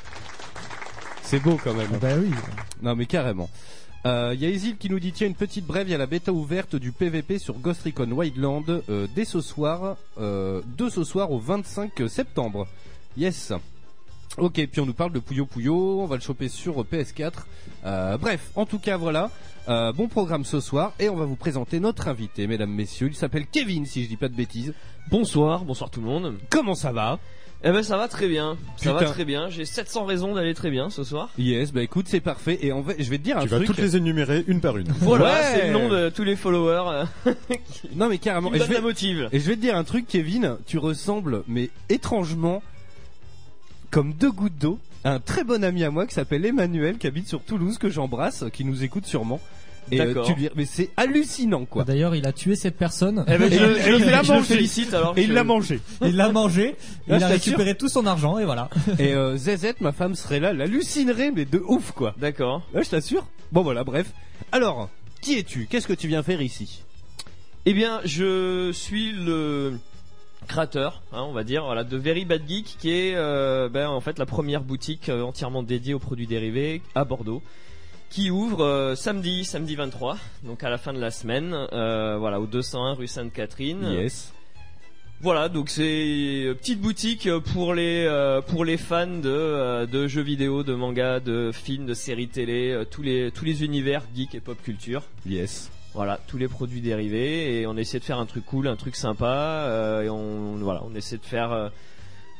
C'est 1.23 1.39
beau 1.39 1.59
quand 1.61 1.73
même. 1.73 1.89
Ah 1.93 1.97
bah 1.99 2.13
oui. 2.17 2.31
Non 2.81 2.95
mais 2.95 3.05
carrément. 3.05 3.49
Euh, 4.05 4.31
Il 4.33 4.41
y 4.41 4.45
a 4.45 4.49
Isil 4.49 4.77
qui 4.77 4.89
nous 4.89 4.99
dit 4.99 5.11
tiens 5.13 5.27
une 5.27 5.35
petite 5.35 5.65
brève, 5.65 5.87
il 5.87 5.91
y 5.91 5.95
a 5.95 5.97
la 5.97 6.07
bêta 6.07 6.33
ouverte 6.33 6.75
du 6.75 6.91
PVP 6.91 7.39
sur 7.39 7.55
Ghost 7.59 7.83
Recon 7.83 8.11
Wildland 8.11 8.83
euh, 8.89 9.07
dès 9.15 9.25
ce 9.25 9.39
soir, 9.39 9.95
euh, 10.19 10.61
de 10.77 10.89
ce 10.89 11.03
soir 11.03 11.31
au 11.31 11.39
25 11.39 11.91
septembre. 12.09 12.67
Yes. 13.17 13.53
Ok, 14.37 14.53
puis 14.71 14.81
on 14.81 14.85
nous 14.87 14.93
parle 14.93 15.13
de 15.13 15.19
Puyo 15.19 15.45
Puyo, 15.45 16.01
on 16.01 16.05
va 16.07 16.15
le 16.15 16.21
choper 16.21 16.49
sur 16.49 16.83
PS4. 16.83 17.31
Euh, 17.85 18.17
bref, 18.17 18.51
en 18.55 18.65
tout 18.65 18.79
cas 18.79 18.97
voilà, 18.97 19.29
Euh, 19.69 19.93
bon 19.93 20.09
programme 20.09 20.43
ce 20.43 20.59
soir 20.59 20.91
et 20.99 21.07
on 21.07 21.15
va 21.15 21.23
vous 21.23 21.37
présenter 21.37 21.79
notre 21.79 22.09
invité, 22.09 22.47
mesdames, 22.47 22.69
messieurs. 22.73 23.07
Il 23.07 23.15
s'appelle 23.15 23.45
Kevin, 23.47 23.85
si 23.85 24.03
je 24.03 24.09
dis 24.09 24.17
pas 24.17 24.27
de 24.27 24.35
bêtises. 24.35 24.73
Bonsoir, 25.09 25.63
bonsoir 25.63 25.89
tout 25.89 26.01
le 26.01 26.07
monde. 26.07 26.37
Comment 26.49 26.75
ça 26.75 26.91
va? 26.91 27.17
Eh 27.65 27.71
ben 27.71 27.81
ça 27.81 27.95
va 27.97 28.09
très 28.09 28.27
bien, 28.27 28.57
ça 28.75 28.91
va 28.91 29.05
très 29.05 29.23
bien. 29.23 29.49
J'ai 29.49 29.63
700 29.63 30.03
raisons 30.03 30.33
d'aller 30.33 30.53
très 30.53 30.69
bien 30.69 30.89
ce 30.89 31.03
soir. 31.05 31.29
Yes, 31.37 31.71
bah 31.71 31.81
écoute, 31.81 32.07
c'est 32.09 32.19
parfait. 32.19 32.59
Et 32.61 32.73
en 32.73 32.83
fait, 32.83 33.01
je 33.01 33.09
vais 33.09 33.17
te 33.17 33.23
dire 33.23 33.37
un 33.37 33.43
Tu 33.43 33.47
vas 33.47 33.55
truc. 33.57 33.67
toutes 33.67 33.77
les 33.77 33.95
énumérer 33.95 34.43
une 34.47 34.59
par 34.59 34.77
une. 34.77 34.87
Voilà, 34.99 35.25
Ouais. 35.25 35.31
c'est 35.53 35.67
le 35.67 35.73
nom 35.73 35.87
de 35.87 36.09
tous 36.09 36.23
les 36.25 36.35
followers. 36.35 37.05
euh, 37.25 37.33
Non 37.95 38.09
mais 38.09 38.17
qui 38.17 38.25
carrément. 38.25 38.49
me 38.49 38.55
Et 38.55 38.59
je 38.59 38.63
donnent 38.63 38.69
vais- 38.73 38.75
la 38.79 38.81
motive. 38.81 39.29
Et 39.31 39.39
je 39.39 39.47
vais 39.47 39.55
te 39.55 39.61
dire 39.61 39.77
un 39.77 39.85
truc, 39.85 40.07
Kevin, 40.09 40.57
tu 40.67 40.77
ressembles, 40.77 41.43
mais 41.47 41.69
étrangement, 41.87 42.61
comme 43.91 44.13
deux 44.13 44.31
gouttes 44.31 44.57
d'eau, 44.59 44.77
à 45.05 45.11
un 45.13 45.19
très 45.19 45.43
bon 45.45 45.63
ami 45.63 45.83
à 45.85 45.89
moi 45.89 46.05
qui 46.05 46.13
s'appelle 46.13 46.45
Emmanuel, 46.45 46.97
qui 46.97 47.07
habite 47.07 47.27
sur 47.29 47.41
Toulouse, 47.43 47.77
que 47.77 47.89
j'embrasse, 47.89 48.43
qui 48.51 48.65
nous 48.65 48.83
écoute 48.83 49.05
sûrement. 49.05 49.39
Et 49.91 49.99
euh, 50.01 50.05
D'accord. 50.07 50.25
tu 50.25 50.33
lui, 50.35 50.49
mais 50.55 50.65
c'est 50.65 50.89
hallucinant 50.97 51.65
quoi. 51.65 51.83
D'ailleurs, 51.83 52.15
il 52.15 52.25
a 52.27 52.31
tué 52.33 52.55
cette 52.55 52.77
personne. 52.77 53.23
Eh 53.27 53.37
ben, 53.37 53.51
je, 53.51 53.55
Et 53.55 53.57
je, 53.81 53.91
il 53.97 54.03
je 54.03 54.09
l'a 54.09 54.21
le 54.21 54.27
mangé. 54.27 54.43
félicite 54.55 54.93
alors. 54.93 55.13
Et 55.17 55.21
il 55.23 55.27
je- 55.27 55.33
l'a 55.33 55.43
mangé. 55.43 55.79
il 56.01 56.15
l'a 56.15 56.29
mangé, 56.31 56.75
Là, 57.07 57.17
il 57.17 57.19
je 57.19 57.25
a 57.25 57.29
t'assure. 57.29 57.33
récupéré 57.53 57.75
tout 57.75 57.89
son 57.89 58.05
argent 58.05 58.37
et 58.39 58.45
voilà. 58.45 58.69
Et 58.99 59.13
euh, 59.13 59.35
Zezette, 59.37 59.81
ma 59.81 59.91
femme, 59.91 60.15
serait 60.15 60.39
là, 60.39 60.53
l'hallucinerait, 60.53 61.31
mais 61.31 61.45
de 61.45 61.61
ouf 61.67 61.91
quoi. 61.91 62.13
D'accord. 62.19 62.61
Là, 62.73 62.81
je 62.81 62.89
t'assure. 62.89 63.27
Bon 63.51 63.61
voilà, 63.61 63.83
bref. 63.83 64.11
Alors, 64.51 64.89
qui 65.21 65.37
es-tu? 65.37 65.67
Qu'est-ce 65.69 65.87
que 65.87 65.93
tu 65.93 66.07
viens 66.07 66.23
faire 66.23 66.41
ici? 66.41 66.83
Eh 67.65 67.73
bien, 67.73 68.01
je 68.03 68.71
suis 68.73 69.11
le 69.13 69.73
créateur, 70.47 71.01
hein, 71.13 71.23
on 71.27 71.31
va 71.31 71.43
dire, 71.45 71.63
voilà, 71.63 71.85
de 71.85 71.95
Very 71.95 72.25
Bad 72.25 72.41
Geek, 72.47 72.75
qui 72.77 72.89
est 72.91 73.13
euh, 73.15 73.69
ben, 73.69 73.87
en 73.87 74.01
fait 74.01 74.19
la 74.19 74.25
première 74.25 74.61
boutique 74.61 75.07
euh, 75.07 75.21
entièrement 75.21 75.63
dédiée 75.63 75.93
aux 75.93 75.99
produits 75.99 76.27
dérivés 76.27 76.81
à 76.95 77.05
Bordeaux, 77.05 77.41
qui 78.13 78.29
ouvre 78.29 78.63
euh, 78.63 78.95
samedi, 78.95 79.43
samedi 79.43 79.75
23, 79.75 80.19
donc 80.43 80.63
à 80.63 80.69
la 80.69 80.77
fin 80.77 80.93
de 80.93 80.99
la 80.99 81.09
semaine, 81.09 81.51
euh, 81.73 82.15
voilà, 82.19 82.39
au 82.39 82.45
201 82.45 82.93
rue 82.93 83.07
Sainte-Catherine. 83.07 83.83
Yes. 83.91 84.31
Voilà, 85.19 85.49
donc 85.49 85.69
c'est 85.69 86.43
une 86.43 86.53
petite 86.53 86.79
boutique 86.79 87.27
pour 87.53 87.73
les 87.73 88.05
euh, 88.05 88.41
pour 88.41 88.65
les 88.65 88.77
fans 88.77 89.07
de 89.07 89.29
euh, 89.29 89.87
de 89.87 90.07
jeux 90.07 90.21
vidéo, 90.21 90.61
de 90.61 90.75
mangas, 90.75 91.21
de 91.21 91.51
films, 91.51 91.87
de 91.87 91.95
séries 91.95 92.27
télé, 92.27 92.71
euh, 92.71 92.85
tous 92.85 93.01
les 93.01 93.31
tous 93.31 93.45
les 93.45 93.63
univers 93.63 94.03
geek 94.15 94.35
et 94.35 94.41
pop 94.41 94.61
culture. 94.61 95.01
Yes. 95.25 95.71
Voilà, 95.95 96.19
tous 96.27 96.37
les 96.37 96.47
produits 96.47 96.81
dérivés 96.81 97.61
et 97.61 97.67
on 97.67 97.77
essaie 97.77 97.99
de 97.99 98.03
faire 98.03 98.19
un 98.19 98.25
truc 98.27 98.45
cool, 98.45 98.67
un 98.67 98.75
truc 98.75 98.95
sympa 98.95 99.65
euh, 99.67 100.03
et 100.03 100.09
on 100.09 100.57
voilà, 100.57 100.83
on 100.85 100.93
essaie 100.93 101.17
de 101.17 101.25
faire 101.25 101.51
euh, 101.51 101.69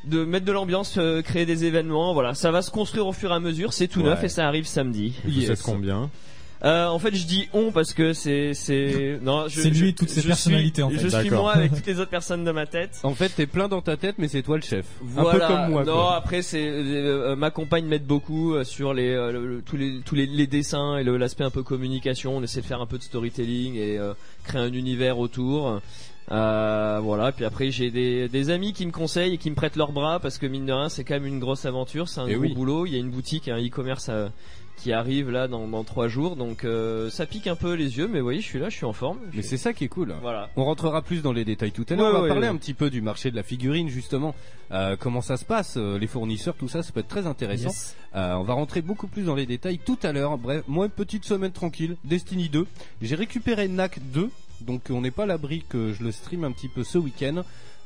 de 0.06 0.24
mettre 0.24 0.44
de 0.46 0.52
l'ambiance, 0.52 0.96
euh, 0.98 1.22
créer 1.22 1.46
des 1.46 1.64
événements, 1.64 2.12
voilà, 2.14 2.34
ça 2.34 2.50
va 2.50 2.62
se 2.62 2.70
construire 2.70 3.06
au 3.06 3.12
fur 3.12 3.30
et 3.30 3.34
à 3.34 3.40
mesure, 3.40 3.72
c'est 3.72 3.88
tout 3.88 4.00
Ouais. 4.00 4.06
neuf 4.10 4.24
et 4.24 4.28
ça 4.28 4.46
arrive 4.46 4.66
samedi. 4.66 5.14
Vous 5.24 5.30
Yes. 5.40 5.50
êtes 5.50 5.62
combien 5.62 6.10
Euh, 6.64 6.86
en 6.86 6.98
fait, 6.98 7.14
je 7.14 7.26
dis 7.26 7.46
on 7.52 7.72
parce 7.72 7.92
que 7.92 8.14
c'est 8.14 8.54
c'est 8.54 9.18
non, 9.22 9.48
je, 9.48 9.60
C'est 9.60 9.68
lui 9.68 9.88
et 9.90 9.92
toutes 9.92 10.08
ses 10.08 10.22
je 10.22 10.28
personnalités, 10.28 10.76
suis, 10.76 10.82
en 10.82 10.88
fait. 10.90 10.98
Je 10.98 11.08
suis 11.20 11.28
moi 11.30 11.52
avec 11.52 11.72
toutes 11.74 11.86
les 11.86 11.98
autres 12.00 12.10
personnes 12.10 12.42
de 12.42 12.52
ma 12.52 12.64
tête. 12.64 13.00
En 13.02 13.12
fait, 13.14 13.28
t'es 13.28 13.46
plein 13.46 13.68
dans 13.68 13.82
ta 13.82 13.98
tête, 13.98 14.14
mais 14.16 14.28
c'est 14.28 14.40
toi 14.40 14.56
le 14.56 14.62
chef. 14.62 14.86
Voilà. 15.02 15.28
Un 15.28 15.32
peu 15.32 15.46
comme 15.54 15.70
moi. 15.72 15.84
Non, 15.84 15.92
quoi. 15.92 16.16
après 16.16 16.40
c'est 16.40 16.66
euh, 16.66 17.32
euh, 17.32 17.36
ma 17.36 17.50
compagne 17.50 17.84
m'aide 17.84 18.06
beaucoup 18.06 18.54
euh, 18.54 18.64
sur 18.64 18.94
les 18.94 19.10
euh, 19.10 19.30
le- 19.32 19.62
tous 19.66 19.76
les 19.76 20.00
tous 20.06 20.14
les, 20.14 20.24
les 20.24 20.46
dessins 20.46 20.96
et 20.96 21.04
l'aspect 21.04 21.44
un 21.44 21.50
peu 21.50 21.62
communication. 21.62 22.34
On 22.38 22.42
essaie 22.42 22.62
de 22.62 22.66
faire 22.66 22.80
un 22.80 22.86
peu 22.86 22.96
de 22.96 23.02
storytelling 23.02 23.74
et 23.74 23.98
euh, 23.98 24.14
créer 24.44 24.62
un 24.62 24.72
univers 24.72 25.18
autour. 25.18 25.82
Euh, 26.30 27.00
voilà. 27.02 27.32
Puis 27.32 27.44
après 27.44 27.70
j'ai 27.70 27.90
des 27.90 28.28
des 28.28 28.50
amis 28.50 28.72
qui 28.72 28.86
me 28.86 28.92
conseillent 28.92 29.34
et 29.34 29.38
qui 29.38 29.50
me 29.50 29.54
prêtent 29.54 29.76
leurs 29.76 29.92
bras 29.92 30.20
parce 30.20 30.38
que 30.38 30.46
mine 30.46 30.66
de 30.66 30.72
rien 30.72 30.88
c'est 30.88 31.04
quand 31.04 31.14
même 31.14 31.26
une 31.26 31.40
grosse 31.40 31.66
aventure, 31.66 32.08
c'est 32.08 32.20
un 32.20 32.26
Eh 32.28 32.34
gros 32.34 32.42
oui. 32.42 32.54
boulot. 32.54 32.86
Il 32.86 32.92
y 32.92 32.96
a 32.96 32.98
une 32.98 33.10
boutique, 33.10 33.48
un 33.48 33.58
e-commerce 33.58 34.06
euh, 34.08 34.28
qui 34.76 34.92
arrive 34.92 35.30
là 35.30 35.46
dans 35.48 35.68
dans 35.68 35.84
trois 35.84 36.08
jours, 36.08 36.34
donc 36.36 36.64
euh, 36.64 37.08
ça 37.10 37.26
pique 37.26 37.46
un 37.46 37.54
peu 37.56 37.74
les 37.74 37.98
yeux, 37.98 38.08
mais 38.08 38.20
oui, 38.20 38.40
je 38.40 38.46
suis 38.46 38.58
là, 38.58 38.70
je 38.70 38.76
suis 38.76 38.86
en 38.86 38.92
forme. 38.92 39.18
Mais 39.34 39.42
c'est 39.42 39.56
ça 39.58 39.72
qui 39.72 39.84
est 39.84 39.88
cool. 39.88 40.14
voilà. 40.20 40.48
On 40.56 40.64
rentrera 40.64 41.02
plus 41.02 41.22
dans 41.22 41.32
les 41.32 41.44
détails 41.44 41.70
tout 41.72 41.84
à 41.90 41.94
l'heure. 41.94 42.06
Ouais, 42.06 42.10
on 42.10 42.14
va 42.16 42.22
ouais, 42.22 42.28
parler 42.28 42.42
ouais. 42.48 42.54
un 42.54 42.56
petit 42.56 42.74
peu 42.74 42.90
du 42.90 43.00
marché 43.02 43.30
de 43.30 43.36
la 43.36 43.42
figurine 43.42 43.88
justement. 43.88 44.34
Euh, 44.72 44.96
comment 44.98 45.20
ça 45.20 45.36
se 45.36 45.44
passe, 45.44 45.76
les 45.76 46.06
fournisseurs, 46.06 46.54
tout 46.54 46.68
ça, 46.68 46.82
ça 46.82 46.90
peut 46.90 47.00
être 47.00 47.08
très 47.08 47.26
intéressant. 47.26 47.68
Yes. 47.68 47.96
On 48.14 48.42
va 48.42 48.54
rentrer 48.54 48.80
beaucoup 48.80 49.06
plus 49.08 49.22
dans 49.24 49.34
les 49.34 49.44
détails 49.46 49.78
tout 49.78 49.98
à 50.02 50.10
l'heure. 50.12 50.38
Bref, 50.38 50.64
moi 50.68 50.86
une 50.86 50.90
petite 50.90 51.24
semaine 51.24 51.52
tranquille. 51.52 51.96
Destiny 52.04 52.48
2. 52.48 52.66
J'ai 53.02 53.14
récupéré 53.14 53.68
NAC 53.68 53.98
2, 54.12 54.30
donc 54.60 54.82
on 54.90 55.00
n'est 55.00 55.10
pas 55.10 55.24
à 55.24 55.26
l'abri 55.26 55.64
que 55.68 55.92
je 55.92 56.02
le 56.02 56.12
stream 56.12 56.44
un 56.44 56.52
petit 56.52 56.68
peu 56.68 56.84
ce 56.84 56.98
week-end. 56.98 57.42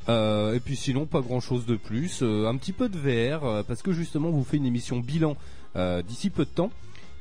Euh, 0.09 0.55
et 0.55 0.61
puis 0.61 0.77
sinon, 0.77 1.07
pas 1.07 1.21
grand 1.21 1.41
chose 1.41 1.67
de 1.67 1.77
plus. 1.77 2.21
Euh, 2.23 2.47
un 2.47 2.57
petit 2.57 2.73
peu 2.73 2.89
de 2.89 2.99
VR, 2.99 3.45
euh, 3.45 3.63
parce 3.63 3.83
que 3.83 3.93
justement, 3.93 4.31
vous 4.31 4.45
fait 4.45 4.57
une 4.57 4.67
émission 4.67 4.99
bilan 5.01 5.37
d'ici 6.09 6.31
peu 6.31 6.45
de 6.45 6.51
temps. 6.51 6.71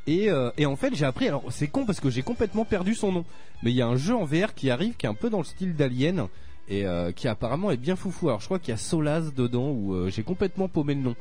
Et, 0.08 0.32
en 0.32 0.76
fait, 0.76 0.96
j'ai 0.96 1.06
appris, 1.06 1.28
alors 1.28 1.44
c'est 1.52 1.68
con 1.68 1.86
parce 1.86 2.00
que 2.00 2.10
j'ai 2.10 2.24
complètement 2.24 2.66
perdu 2.66 2.96
son 2.96 3.12
nom, 3.12 3.26
mais 3.62 3.72
il 3.72 3.76
y 3.76 3.84
a 3.84 3.88
un 3.88 3.98
jeu 3.98 4.16
en 4.16 4.26
VR 4.26 4.56
qui 4.56 4.72
arrive 4.72 4.96
qui 4.96 5.06
est 5.06 5.10
un 5.10 5.14
peu 5.14 5.30
dans 5.30 5.38
le 5.38 5.44
style 5.44 5.76
d'Alien 5.76 6.28
et 6.68 6.86
qui 7.16 7.28
apparemment 7.28 7.70
est 7.70 7.78
bien 7.78 7.96
foufou. 7.96 8.30
Alors 8.30 8.40
je 8.40 8.46
crois 8.46 8.58
qu'il 8.58 8.70
y 8.70 8.74
a 8.74 8.78
Solaz 8.78 9.32
dedans 9.36 9.70
où 9.70 10.10
j'ai 10.10 10.24
complètement 10.24 10.68
paumé 10.70 10.96
le 10.96 11.02
nom. 11.02 11.16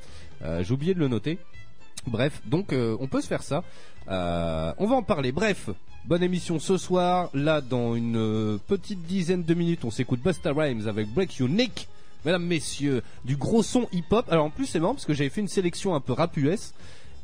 J'ai 0.63 0.73
oublié 0.73 0.95
de 0.95 1.01
le 1.01 1.09
noter. 1.09 1.39
Bref, 2.07 2.41
donc 2.47 2.73
on 2.73 3.07
peut 3.07 3.21
se 3.21 3.27
faire 3.27 3.43
ça. 3.43 3.65
On 4.09 4.87
va 4.87 4.95
en 4.95 5.03
parler. 5.03 5.31
Bref, 5.31 5.69
bonne 6.07 6.23
émission 6.23 6.59
ce 6.59 6.77
soir. 6.77 7.31
Là, 7.35 7.61
dans 7.61 7.95
une 7.97 8.17
euh, 8.17 8.59
petite 8.69 9.03
dizaine 9.03 9.43
de 9.43 9.55
minutes, 9.55 9.85
on 9.85 9.91
s'écoute 9.91 10.21
Busta 10.23 10.53
Rhymes 10.53 10.87
avec 10.87 11.09
Break 11.13 11.37
Your 11.37 11.49
Neck. 11.49 11.89
Mesdames, 12.25 12.45
messieurs, 12.45 13.03
du 13.25 13.37
gros 13.37 13.63
son 13.63 13.89
hip-hop. 13.93 14.27
Alors 14.31 14.47
en 14.47 14.51
plus, 14.51 14.67
c'est 14.67 14.81
marrant 14.81 14.95
parce 14.95 15.05
que 15.05 15.15
j'avais 15.15 15.31
fait 15.31 15.41
une 15.41 15.49
sélection 15.49 15.95
un 15.95 16.01
peu 16.01 16.13
rap 16.13 16.37
US. 16.37 16.75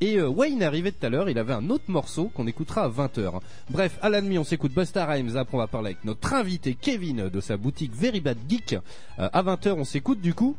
Et 0.00 0.16
euh, 0.16 0.28
Wayne 0.28 0.62
est 0.62 0.64
arrivé 0.64 0.90
tout 0.90 1.06
à 1.06 1.10
l'heure, 1.10 1.30
il 1.30 1.38
avait 1.38 1.52
un 1.52 1.70
autre 1.70 1.84
morceau 1.86 2.30
qu'on 2.34 2.48
écoutera 2.48 2.84
à 2.84 2.88
20h. 2.88 3.40
Bref, 3.70 3.98
à 4.02 4.08
la 4.08 4.20
demi, 4.20 4.36
on 4.36 4.44
s'écoute 4.44 4.72
Busta 4.74 5.06
Rhymes. 5.06 5.36
Après, 5.36 5.54
on 5.54 5.60
va 5.60 5.68
parler 5.68 5.90
avec 5.90 6.04
notre 6.04 6.34
invité 6.34 6.74
Kevin 6.74 7.28
de 7.28 7.40
sa 7.40 7.56
boutique 7.56 7.94
Very 7.94 8.20
Bad 8.20 8.38
Geek. 8.48 8.74
Euh, 9.18 9.28
à 9.32 9.42
20h, 9.44 9.74
on 9.74 9.84
s'écoute 9.84 10.20
du 10.20 10.34
coup. 10.34 10.56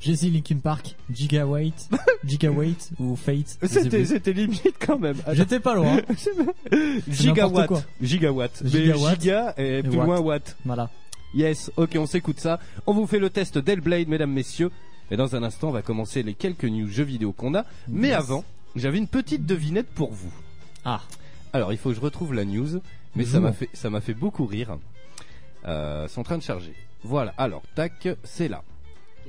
Jay-Z 0.00 0.24
Linkin 0.30 0.58
Park, 0.58 0.94
Gigawatt, 1.12 1.88
Gigawatt 2.24 2.90
ou 2.98 3.16
Fate. 3.16 3.58
C'était, 3.62 4.04
c'était 4.04 4.32
limite 4.32 4.74
quand 4.78 4.98
même. 4.98 5.16
J'étais 5.32 5.60
pas 5.60 5.74
loin. 5.74 6.00
Gigawatt. 7.08 7.84
Gigawatt. 8.00 8.62
Gigawatt. 8.64 9.20
giga 9.20 9.54
et 9.56 9.82
plus 9.82 9.96
watt. 9.96 10.06
loin 10.06 10.20
watt. 10.20 10.56
Voilà. 10.64 10.90
Yes, 11.34 11.70
ok, 11.76 11.96
on 11.98 12.06
s'écoute 12.06 12.40
ça. 12.40 12.60
On 12.86 12.92
vous 12.92 13.06
fait 13.06 13.18
le 13.18 13.30
test 13.30 13.58
d'Hellblade, 13.58 14.08
mesdames, 14.08 14.32
messieurs. 14.32 14.70
Et 15.10 15.16
dans 15.16 15.34
un 15.36 15.42
instant, 15.42 15.68
on 15.68 15.72
va 15.72 15.82
commencer 15.82 16.22
les 16.22 16.34
quelques 16.34 16.64
news 16.64 16.88
jeux 16.88 17.04
vidéo 17.04 17.32
qu'on 17.32 17.54
a. 17.54 17.64
Mais 17.88 18.08
Yes. 18.08 18.16
avant, 18.18 18.44
j'avais 18.74 18.98
une 18.98 19.06
petite 19.08 19.44
devinette 19.46 19.88
pour 19.88 20.12
vous. 20.12 20.32
Ah. 20.84 21.00
Alors, 21.52 21.72
il 21.72 21.78
faut 21.78 21.90
que 21.90 21.94
je 21.96 22.00
retrouve 22.00 22.34
la 22.34 22.44
news, 22.44 22.80
mais 23.14 23.24
ça 23.24 23.40
m'a 23.40 23.52
fait, 23.52 23.68
ça 23.72 23.88
m'a 23.90 24.00
fait 24.00 24.14
beaucoup 24.14 24.46
rire. 24.46 24.78
Euh, 25.66 26.06
c'est 26.08 26.18
en 26.18 26.22
train 26.22 26.38
de 26.38 26.42
charger. 26.42 26.74
Voilà. 27.02 27.34
Alors, 27.38 27.62
tac, 27.74 28.08
c'est 28.24 28.48
là. 28.48 28.62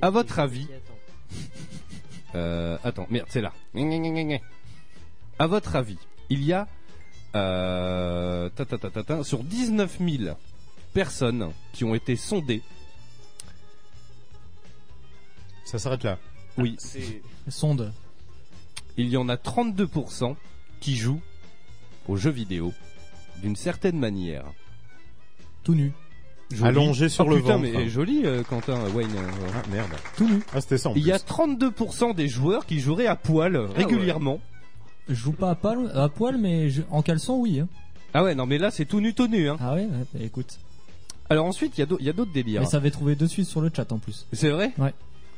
À 0.02 0.10
votre 0.10 0.40
avis, 0.40 0.68
euh, 2.36 2.78
attends, 2.84 3.08
merde, 3.10 3.28
c'est 3.30 3.42
là. 3.42 3.54
À 5.40 5.48
votre 5.48 5.76
avis, 5.76 5.98
il 6.30 6.44
y 6.44 6.54
a 6.54 6.68
euh, 7.36 8.50
ta, 8.50 8.66
ta, 8.66 8.78
ta, 8.78 8.90
ta, 8.90 9.04
ta, 9.04 9.24
sur 9.24 9.44
19 9.44 9.98
000 10.00 10.38
personnes 10.94 11.52
qui 11.74 11.84
ont 11.84 11.96
été 11.96 12.16
sondées. 12.16 12.62
Ça 15.66 15.80
s'arrête 15.80 16.04
là. 16.04 16.18
Oui, 16.58 16.78
Sonde. 17.50 17.94
il 18.98 19.10
y 19.10 19.18
en 19.18 19.30
a 19.30 19.36
32% 19.36 20.36
qui 20.80 20.96
jouent 20.96 21.22
aux 22.08 22.16
jeux 22.16 22.32
vidéo 22.32 22.74
d'une 23.42 23.56
certaine 23.56 24.00
manière. 24.00 24.46
Tout 25.64 25.76
nu. 25.76 25.92
Joli. 26.52 26.64
Allongé 26.70 27.10
sur 27.10 27.26
Oh, 27.26 27.30
le 27.30 27.38
putain, 27.38 27.58
ventre. 27.58 27.70
mais 27.74 27.90
joli, 27.90 28.22
euh, 28.26 28.42
Quentin, 28.44 28.80
Wayne. 28.96 29.10
euh, 29.16 29.48
Ah 29.54 29.64
merde. 29.72 29.90
Tout 30.16 30.28
nu. 30.30 30.42
Ah 30.54 30.62
c'était 30.62 30.78
ça 30.78 30.90
en 30.90 30.94
Il 30.96 31.06
y 31.06 31.12
a 31.12 31.20
plus. 31.20 31.26
32% 31.26 32.14
des 32.16 32.28
joueurs 32.30 32.66
qui 32.66 32.80
joueraient 32.80 33.08
à 33.08 33.16
poil 33.18 33.58
régulièrement. 33.76 34.40
Je 35.10 35.14
joue 35.16 35.34
pas 35.34 35.52
à 35.52 35.56
poil, 35.56 35.92
à 35.94 36.08
poil 36.10 36.38
mais 36.38 36.70
je- 36.70 36.82
en 36.90 37.02
caleçon, 37.02 37.36
oui. 37.38 37.60
hein. 37.60 37.68
Ah 38.14 38.24
ouais, 38.24 38.34
non 38.36 38.46
mais 38.46 38.58
là 38.58 38.72
c'est 38.72 38.86
tout 38.86 39.02
nu, 39.02 39.14
tout 39.14 39.28
nu. 39.28 39.50
Hein. 39.50 39.58
Ah 39.60 39.74
ouais, 39.74 39.82
ouais, 39.82 40.06
bah, 40.14 40.20
écoute. 40.24 40.58
Alors 41.30 41.46
ensuite, 41.46 41.78
il 41.78 41.82
y 41.82 41.84
a 41.84 41.86
d'au- 41.86 41.98
il 42.00 42.06
y 42.06 42.10
a 42.10 42.14
d'autres 42.14 42.32
délires. 42.32 42.62
Mais 42.62 42.68
ça 42.68 42.78
avait 42.78 42.92
trouvé 42.92 43.16
de 43.16 43.26
suite 43.28 43.48
sur 43.48 43.60
le 43.60 43.70
chat 43.76 43.92
en 43.92 43.98
plus. 44.00 44.26
C'est 44.32 44.50
vrai? 44.50 44.72
Ouais. 44.78 44.94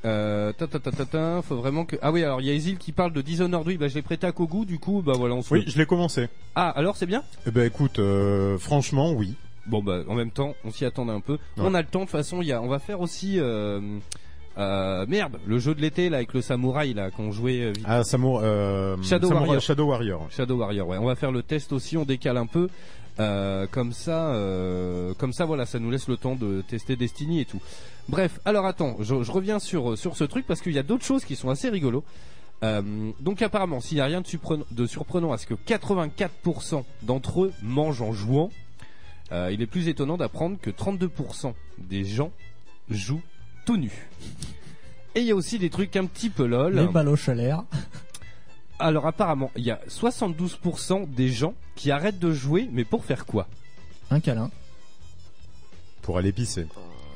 Euh, 0.06 0.54
ta, 0.54 0.68
ta, 0.68 0.80
ta, 0.80 0.92
ta, 0.92 1.06
ta, 1.06 1.42
faut 1.42 1.58
vraiment 1.58 1.84
que... 1.84 1.98
Ah 2.02 2.12
oui, 2.14 2.24
alors 2.24 2.40
il 2.40 2.48
y 2.48 2.50
a 2.52 2.54
Isil 2.54 2.78
qui 2.78 2.92
parle 2.94 3.12
de 3.12 3.22
Dishonored, 3.22 3.68
oui, 3.68 3.76
bah 3.78 3.88
je 3.90 3.96
l'ai 3.96 4.02
prêté 4.02 4.26
à 4.28 4.32
Kogu, 4.32 4.66
du 4.66 4.80
coup, 4.80 5.02
bah 5.06 5.14
voilà, 5.18 5.36
on 5.36 5.42
se 5.42 5.54
Oui, 5.54 5.64
je 5.68 5.78
l'ai 5.78 5.86
commencé. 5.86 6.30
Ah, 6.56 6.70
alors 6.70 6.96
c'est 6.96 7.06
bien? 7.08 7.22
Eh 7.48 7.52
ben 7.52 7.66
écoute, 7.66 8.00
euh, 8.00 8.58
franchement, 8.60 9.12
oui. 9.12 9.34
Bon 9.70 9.82
bah 9.84 10.00
en 10.08 10.16
même 10.16 10.32
temps, 10.32 10.56
on 10.66 10.72
s'y 10.72 10.84
attendait 10.86 11.12
un 11.14 11.22
peu. 11.22 11.38
On 11.58 11.74
a 11.74 11.82
le 11.82 11.88
temps 11.88 12.00
de 12.00 12.04
toute 12.06 12.12
façon. 12.12 12.42
Il 12.42 12.48
y 12.48 12.52
a, 12.52 12.62
on 12.62 12.68
va 12.68 12.80
faire 12.80 13.00
aussi 13.02 13.40
euh, 13.40 13.80
euh, 14.58 15.06
merde, 15.08 15.38
le 15.46 15.60
jeu 15.60 15.74
de 15.76 15.82
l'été 15.82 16.10
là 16.10 16.18
avec 16.18 16.34
le 16.34 16.42
samouraï 16.42 16.94
là 16.94 17.12
qu'on 17.12 17.32
jouait. 17.32 17.62
euh, 17.62 17.72
vite. 17.72 17.86
Ah, 17.88 18.04
Samour, 18.04 18.42
Shadow 19.04 19.28
Samouraï- 19.30 19.34
Warrior. 19.46 19.62
Shadow 19.62 19.86
Warrior. 19.88 20.28
Shadow 20.32 20.58
Warrior. 20.58 20.88
Ouais, 20.88 20.98
on 20.98 21.06
va 21.06 21.16
faire 21.16 21.32
le 21.32 21.44
test 21.44 21.72
aussi. 21.72 21.96
On 21.98 22.04
décale 22.06 22.38
un 22.38 22.48
peu. 22.48 22.68
Comme 23.72 23.92
ça, 23.92 24.34
comme 25.18 25.34
ça, 25.34 25.44
voilà, 25.46 25.66
ça 25.66 25.78
nous 25.80 25.92
laisse 25.92 26.08
le 26.08 26.16
temps 26.18 26.36
de 26.36 26.62
tester 26.68 26.96
Destiny 26.96 27.42
et 27.42 27.46
tout. 27.46 27.60
Bref, 28.08 28.40
alors 28.46 28.66
attends, 28.66 28.96
je, 29.02 29.24
je 29.24 29.32
reviens 29.32 29.60
sur 29.60 29.98
sur 29.98 30.16
ce 30.16 30.24
truc 30.24 30.48
parce 30.48 30.62
qu'il 30.62 30.72
y 30.74 30.80
a 30.80 30.84
d'autres 30.84 31.04
choses 31.06 31.26
qui 31.26 31.36
sont 31.36 31.50
assez 31.50 31.70
rigolos. 31.70 32.04
Euh, 32.64 32.82
donc 33.20 33.42
apparemment, 33.42 33.82
s'il 33.82 33.96
n'y 33.96 34.02
a 34.02 34.06
rien 34.06 34.22
de, 34.22 34.28
surprenant- 34.28 34.66
de 34.72 34.86
surprenant 34.86 35.32
à 35.32 35.38
ce 35.38 35.46
que 35.46 35.54
84% 35.54 36.84
d'entre 37.04 37.44
eux 37.46 37.54
mangent 37.62 38.02
en 38.02 38.12
jouant, 38.14 38.50
euh, 39.32 39.52
il 39.52 39.62
est 39.62 39.68
plus 39.68 39.88
étonnant 39.88 40.18
d'apprendre 40.18 40.58
que 40.62 40.70
32% 40.70 41.54
des 41.78 42.04
gens 42.04 42.32
jouent 42.90 43.22
tout 43.66 43.78
nus. 43.78 44.10
Et 45.16 45.22
il 45.22 45.26
y 45.26 45.32
a 45.32 45.36
aussi 45.36 45.60
des 45.60 45.70
trucs 45.70 45.96
un 45.96 46.06
petit 46.06 46.30
peu 46.30 46.46
lol. 46.46 46.76
Les 46.76 46.88
baloches 46.88 47.30
à 47.30 47.36
l'air. 47.36 47.64
Alors 48.80 49.06
apparemment, 49.08 49.52
il 49.56 49.64
y 49.64 49.72
a 49.72 49.80
72% 49.90 51.10
des 51.14 51.30
gens 51.30 51.54
qui 51.76 51.92
arrêtent 51.92 52.20
de 52.20 52.32
jouer, 52.32 52.70
mais 52.72 52.86
pour 52.86 53.04
faire 53.04 53.26
quoi? 53.26 53.48
Un 54.10 54.20
câlin. 54.20 54.50
Pour 56.02 56.18
aller 56.18 56.32
pisser. 56.32 56.66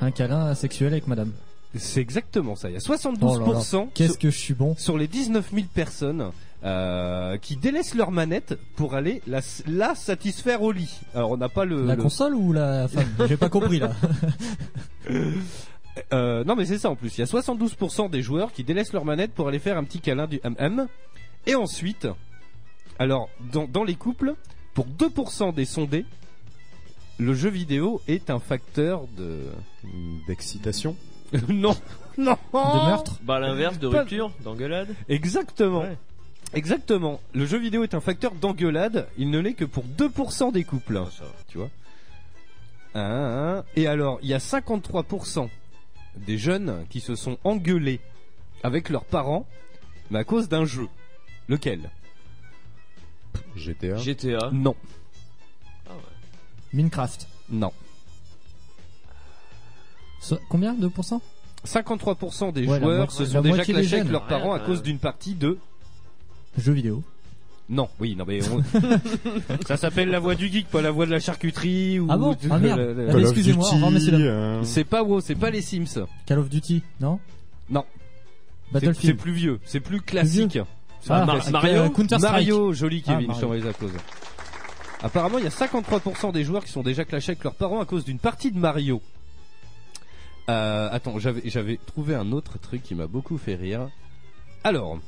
Un 0.02 0.12
câlin 0.12 0.54
sexuel 0.56 0.92
avec 0.92 1.08
madame. 1.08 1.32
C'est 1.76 2.02
exactement 2.02 2.56
ça. 2.56 2.70
Il 2.70 2.74
y 2.74 2.78
a 2.78 2.80
Oh 2.88 2.92
là 2.92 2.98
72% 2.98 3.74
là. 3.74 3.86
Qu'est-ce 3.94 4.12
sur, 4.12 4.20
que 4.20 4.30
je 4.30 4.38
suis 4.38 4.54
bon. 4.54 4.76
sur 4.78 4.98
les 4.98 5.08
19 5.08 5.52
000 5.52 5.66
personnes 5.74 6.32
euh, 6.64 7.38
qui 7.38 7.58
délaissent 7.58 7.96
leur 7.96 8.12
manette 8.12 8.58
pour 8.76 8.96
aller 8.96 9.22
la, 9.28 9.42
la 9.68 9.96
satisfaire 9.96 10.62
au 10.62 10.72
lit. 10.72 11.00
Alors 11.14 11.32
on 11.32 11.38
n'a 11.38 11.50
pas 11.50 11.66
le... 11.66 11.86
La 11.86 11.96
le- 11.96 12.02
console 12.02 12.36
ou 12.36 12.54
la 12.54 12.88
femme? 12.88 13.08
J'ai 13.28 13.38
pas 13.38 13.50
compris 13.50 13.80
là. 13.80 13.92
Euh, 16.12 16.44
non 16.44 16.56
mais 16.56 16.66
c'est 16.66 16.80
ça 16.80 16.90
en 16.90 16.96
plus. 16.96 17.16
Il 17.18 17.22
y 17.22 17.24
a 17.24 17.28
72% 17.28 18.10
des 18.10 18.24
joueurs 18.24 18.52
qui 18.52 18.64
délaissent 18.64 18.94
leur 18.94 19.06
manette 19.06 19.32
pour 19.32 19.48
aller 19.48 19.60
faire 19.60 19.78
un 19.78 19.84
petit 19.84 20.00
câlin 20.00 20.26
du 20.26 20.40
MM. 20.44 20.88
Et 21.46 21.54
ensuite, 21.54 22.08
alors 22.98 23.30
dans, 23.52 23.68
dans 23.68 23.84
les 23.84 23.94
couples, 23.94 24.34
pour 24.74 24.88
2% 24.88 25.54
des 25.54 25.66
sondés, 25.66 26.06
le 27.20 27.36
jeu 27.36 27.50
vidéo 27.50 28.02
est 28.08 28.32
un 28.32 28.40
facteur 28.40 29.04
de... 29.18 29.42
D'excitation. 30.28 30.96
non, 31.48 31.76
non. 32.18 32.38
De 32.54 32.88
meurtre? 32.90 33.20
Bah, 33.24 33.40
l'inverse 33.40 33.78
de 33.78 33.86
rupture, 33.88 34.32
d'engueulade. 34.44 34.96
Exactement. 35.10 35.82
Ouais. 35.82 35.98
Exactement. 36.54 37.20
Le 37.34 37.46
jeu 37.46 37.58
vidéo 37.58 37.84
est 37.84 37.94
un 37.96 38.00
facteur 38.02 38.34
d'engueulade. 38.36 39.08
Il 39.18 39.30
ne 39.32 39.40
l'est 39.40 39.54
que 39.54 39.66
pour 39.66 39.86
2% 39.86 40.52
des 40.52 40.64
couples. 40.64 41.02
Ah, 41.04 41.10
ça. 41.12 41.24
Tu 41.48 41.58
vois. 41.58 41.70
Un, 42.96 43.58
un. 43.60 43.64
Et 43.76 43.88
alors, 43.88 44.20
il 44.22 44.30
y 44.30 44.34
a 44.34 44.38
53% 44.38 45.50
des 46.18 46.38
jeunes 46.38 46.86
qui 46.90 47.00
se 47.00 47.16
sont 47.16 47.38
engueulés 47.44 48.00
avec 48.62 48.90
leurs 48.90 49.06
parents, 49.06 49.48
mais 50.12 50.20
à 50.20 50.24
cause 50.24 50.48
d'un 50.48 50.66
jeu. 50.66 50.88
Lequel? 51.48 51.90
GTA. 53.56 53.98
GTA. 53.98 54.50
Non. 54.52 54.76
Minecraft. 56.72 57.28
Non. 57.50 57.72
So- 60.22 60.40
combien? 60.50 60.74
2% 60.76 61.20
53% 61.66 62.52
des 62.52 62.68
Ouais, 62.68 62.80
la 62.80 62.80
joueurs 62.86 62.98
moitié- 62.98 63.18
se 63.18 63.24
la 63.24 63.30
sont 63.30 63.42
déjà 63.42 63.56
moitié 63.56 63.74
des 63.74 63.80
clashés 63.82 63.96
avec 63.96 64.04
jeunes. 64.06 64.12
leurs 64.12 64.28
parents 64.28 64.54
à 64.54 64.60
cause 64.60 64.84
d'une 64.84 65.00
partie 65.00 65.34
de... 65.34 65.58
Jeux 66.58 66.74
vidéo. 66.74 67.04
Non, 67.70 67.88
oui, 68.00 68.16
non 68.16 68.26
mais 68.28 68.40
on- 68.50 68.62
ça 69.68 69.78
s'appelle 69.78 70.10
la 70.10 70.20
voix 70.20 70.36
du 70.36 70.48
geek, 70.52 70.68
pas 70.68 70.82
la 70.82 70.92
voix 70.92 71.06
de 71.06 71.12
la 71.12 71.20
charcuterie 71.22 71.98
ou 72.00 72.08
Ah 72.10 72.18
bon 72.18 72.32
de- 72.34 72.38
Ah 72.52 72.60
merde. 72.60 72.78
le- 72.80 72.94
le- 72.94 73.02
Allez, 73.04 73.08
Call 73.14 73.16
of 73.24 73.30
excusez-moi, 73.32 73.70
euh, 73.74 74.64
C'est 74.64 74.84
pas 74.84 75.02
WoW, 75.04 75.22
c'est 75.22 75.36
pas 75.36 75.50
les 75.50 75.62
Sims. 75.62 76.06
Call 76.26 76.40
of 76.40 76.50
Duty, 76.50 76.84
non 77.00 77.20
Non. 77.70 77.86
C'est- 78.74 78.80
C'est 78.80 78.86
Battlefield. 78.88 79.18
plus 79.18 79.32
vieux, 79.32 79.60
c'est 79.66 79.80
plus 79.80 80.02
classique. 80.02 80.60
Ah, 81.10 81.26
Mar- 81.26 81.26
Mar- 81.38 81.52
Mario 81.52 81.82
euh, 81.84 81.90
Counter 81.90 82.18
Strike. 82.18 82.22
Mario, 82.32 82.74
joli 82.74 83.04
Ah, 83.08 83.12
Kevin, 83.12 83.22
je 83.24 83.28
Mario. 83.28 83.42
t'envoie 83.42 83.58
les 83.58 83.74
cause. 83.74 83.92
Apparemment, 85.02 85.38
il 85.38 85.44
y 85.44 85.48
a 85.48 85.52
53% 85.52 86.32
des 86.32 86.44
joueurs 86.44 86.64
qui 86.64 86.72
sont 86.72 86.84
déjà 86.84 87.04
clashés 87.06 87.32
avec 87.32 87.44
leurs 87.44 87.56
parents 87.56 87.82
à 87.82 87.86
cause 87.86 88.04
d'une 88.06 88.20
partie 88.20 88.52
de 88.52 88.58
Mario. 88.60 89.02
Euh, 90.50 90.90
attends, 90.92 91.18
j'avais 91.20 91.78
trouvé 91.86 92.16
un 92.16 92.32
autre 92.34 92.58
truc 92.60 92.84
qui 92.84 92.96
m'a 92.96 93.08
beaucoup 93.08 93.38
fait 93.38 93.56
rire. 93.56 93.90
Alors, 94.64 95.00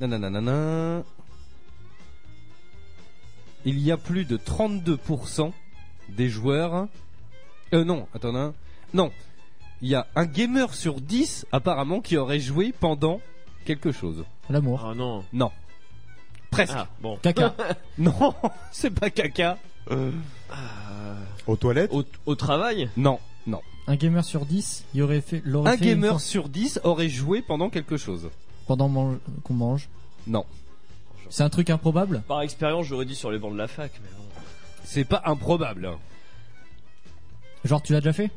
nananana, 0.00 1.02
il 3.64 3.78
y 3.80 3.90
a 3.90 3.96
plus 3.96 4.24
de 4.24 4.36
32% 4.36 5.52
des 6.10 6.28
joueurs. 6.28 6.86
Euh 7.72 7.84
non, 7.84 8.06
attends, 8.14 8.32
non, 8.32 8.54
non, 8.94 9.10
il 9.82 9.88
y 9.88 9.94
a 9.94 10.06
un 10.14 10.26
gamer 10.26 10.72
sur 10.74 11.00
10 11.00 11.46
apparemment 11.52 12.00
qui 12.00 12.16
aurait 12.16 12.40
joué 12.40 12.72
pendant 12.78 13.20
quelque 13.64 13.92
chose. 13.92 14.24
L'amour. 14.48 14.84
Ah 14.86 14.94
non. 14.94 15.24
Non, 15.32 15.50
presque. 16.50 16.74
Ah, 16.76 16.88
bon. 17.00 17.16
Caca. 17.22 17.54
Non, 17.98 18.34
c'est 18.72 18.90
pas 18.90 19.10
caca. 19.10 19.58
Aux 21.46 21.56
toilettes. 21.56 21.92
Au, 21.92 22.04
au 22.26 22.34
travail 22.34 22.90
Non, 22.96 23.18
non. 23.46 23.60
Un 23.88 23.96
gamer 23.96 24.24
sur 24.24 24.46
10, 24.46 24.84
il 24.94 25.02
aurait 25.02 25.20
fait, 25.20 25.40
l'aurait 25.44 25.72
Un 25.72 25.76
fait 25.76 25.84
gamer 25.84 26.20
sur 26.20 26.48
10 26.48 26.80
aurait 26.84 27.08
joué 27.08 27.40
pendant 27.40 27.70
quelque 27.70 27.96
chose. 27.96 28.30
Pendant 28.66 29.16
qu'on 29.44 29.54
mange. 29.54 29.88
Non. 30.26 30.44
C'est 31.30 31.42
un 31.42 31.48
truc 31.50 31.70
improbable? 31.70 32.22
Par 32.28 32.42
expérience, 32.42 32.86
j'aurais 32.86 33.04
dit 33.04 33.14
sur 33.16 33.30
les 33.30 33.38
bancs 33.38 33.52
de 33.52 33.58
la 33.58 33.68
fac, 33.68 33.92
mais 34.02 34.08
bon. 34.16 34.24
C'est 34.84 35.04
pas 35.04 35.22
improbable. 35.24 35.90
Genre 37.64 37.82
tu 37.82 37.92
l'as 37.92 38.00
déjà 38.00 38.12
fait? 38.12 38.30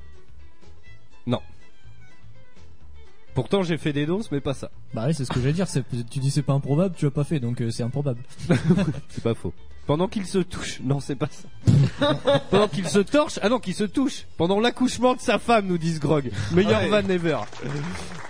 Pourtant, 3.36 3.64
j'ai 3.64 3.78
fait 3.78 3.94
des 3.94 4.06
doses, 4.06 4.30
mais 4.32 4.42
pas 4.42 4.54
ça. 4.56 4.70
Bah 4.94 5.06
oui, 5.08 5.14
c'est 5.14 5.24
ce 5.24 5.30
que 5.32 5.40
j'allais 5.40 5.54
dire. 5.54 5.68
c'est- 5.68 5.84
Tu 6.10 6.20
dis 6.20 6.30
c'est 6.32 6.42
pas 6.42 6.54
improbable, 6.54 6.96
tu 6.98 7.06
l'as 7.06 7.12
pas 7.12 7.24
fait, 7.24 7.40
donc 7.40 7.62
euh, 7.62 7.72
c'est 7.72 7.84
improbable. 7.84 8.22
C'est 9.10 9.24
pas 9.24 9.34
faux. 9.36 9.54
Pendant 9.90 10.08
qu'il 10.08 10.28
se 10.28 10.38
touche. 10.38 10.82
Non, 10.84 11.00
c'est 11.00 11.16
pas 11.16 11.28
ça. 11.32 12.14
Pendant 12.52 12.68
qu'il 12.68 12.88
se 12.88 13.00
torche. 13.00 13.40
Ah 13.42 13.50
non, 13.50 13.58
qu'il 13.58 13.74
se 13.74 13.86
touche. 13.86 14.26
Pendant 14.38 14.60
l'accouchement 14.60 15.16
de 15.16 15.20
sa 15.20 15.40
femme, 15.40 15.66
nous 15.66 15.80
disent 15.80 16.00
Grog. 16.00 16.30
Meilleur 16.54 16.82
Ouais. 16.84 16.90
van 17.02 17.10
ever. 17.10 17.38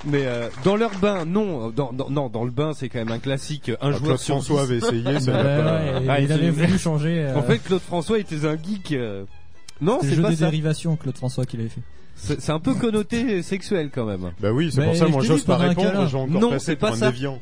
Mais 0.05 0.25
euh, 0.25 0.47
dans 0.63 0.77
leur 0.77 0.91
bain, 0.99 1.25
non. 1.25 1.69
Dans, 1.69 1.91
dans- 1.91 2.09
non, 2.09 2.29
dans 2.29 2.45
le 2.45 2.51
bain, 2.51 2.71
c'est 2.73 2.87
quand 2.87 2.99
même 2.99 3.11
un 3.11 3.19
classique. 3.19 3.67
Un 3.67 3.75
Ah, 3.81 3.91
joueur 3.91 4.01
Claude 4.03 4.17
sur 4.19 4.35
François 4.35 4.61
10. 4.61 4.71
avait 4.71 4.77
essayé, 4.77 5.19
ça 5.19 5.31
ouais, 5.33 6.05
Ah, 6.07 6.19
il 6.21 6.25
il 6.27 6.31
avait 6.31 6.49
voulu 6.49 6.77
changer. 6.79 7.25
euh, 7.25 7.35
En 7.35 7.43
fait, 7.43 7.59
Claude 7.59 7.81
François 7.81 8.19
était 8.19 8.45
un 8.45 8.55
geek. 8.55 8.93
euh, 8.93 9.25
Non, 9.81 9.99
c'est 10.01 10.15
pas 10.21 10.29
des 10.29 10.37
ça. 10.37 10.45
dérivations, 10.45 10.95
Claude 10.95 11.17
François, 11.17 11.43
qu'il 11.45 11.59
avait 11.59 11.67
fait. 11.67 11.81
C'est 12.15 12.51
un 12.53 12.61
peu 12.61 12.73
connoté 12.73 13.41
sexuel 13.43 13.89
quand 13.93 14.05
même. 14.05 14.31
Bah 14.39 14.53
oui, 14.53 14.71
c'est 14.73 14.81
pour 14.81 14.95
ça, 14.95 15.07
je 15.07 15.11
moi 15.11 15.23
j'ose 15.25 15.43
pas 15.43 15.57
répondre, 15.57 15.91
câlin. 15.91 16.07
j'ai 16.07 16.15
encore 16.15 16.39
Non, 16.41 16.49
passé 16.51 16.65
c'est 16.67 16.75
pour 16.77 16.87
pas 16.87 16.95
un 16.95 16.97
ça. 16.99 17.11
déviant. 17.11 17.37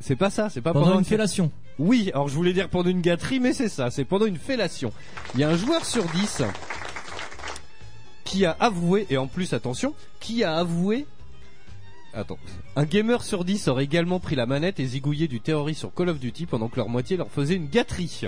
C'est 0.00 0.16
pas 0.16 0.28
ça. 0.28 0.50
C'est 0.50 0.60
pas 0.60 0.74
Pendant 0.74 0.84
pendant 0.84 0.98
une 0.98 1.06
un- 1.06 1.08
fellation. 1.08 1.50
Oui, 1.78 2.10
alors 2.12 2.28
je 2.28 2.34
voulais 2.34 2.52
dire 2.52 2.68
pendant 2.68 2.90
une 2.90 3.00
gâterie, 3.00 3.40
mais 3.40 3.52
c'est 3.52 3.68
ça, 3.68 3.90
c'est 3.90 4.04
pendant 4.04 4.26
une 4.26 4.36
fellation. 4.36 4.92
Il 5.34 5.40
y 5.40 5.44
a 5.44 5.48
un 5.48 5.56
joueur 5.56 5.84
sur 5.84 6.04
10 6.04 6.42
qui 8.24 8.44
a 8.44 8.56
avoué, 8.58 9.06
et 9.10 9.16
en 9.16 9.26
plus 9.26 9.52
attention, 9.52 9.94
qui 10.20 10.44
a 10.44 10.56
avoué... 10.56 11.06
Attends. 12.14 12.38
Un 12.74 12.84
gamer 12.84 13.22
sur 13.22 13.44
10 13.44 13.68
aurait 13.68 13.84
également 13.84 14.18
pris 14.18 14.34
la 14.34 14.46
manette 14.46 14.80
et 14.80 14.86
zigouillé 14.86 15.28
du 15.28 15.40
terroriste 15.40 15.80
sur 15.80 15.94
Call 15.94 16.08
of 16.08 16.18
Duty 16.18 16.46
pendant 16.46 16.68
que 16.68 16.76
leur 16.76 16.88
moitié 16.88 17.16
leur 17.16 17.30
faisait 17.30 17.54
une 17.54 17.68
gâterie. 17.68 18.22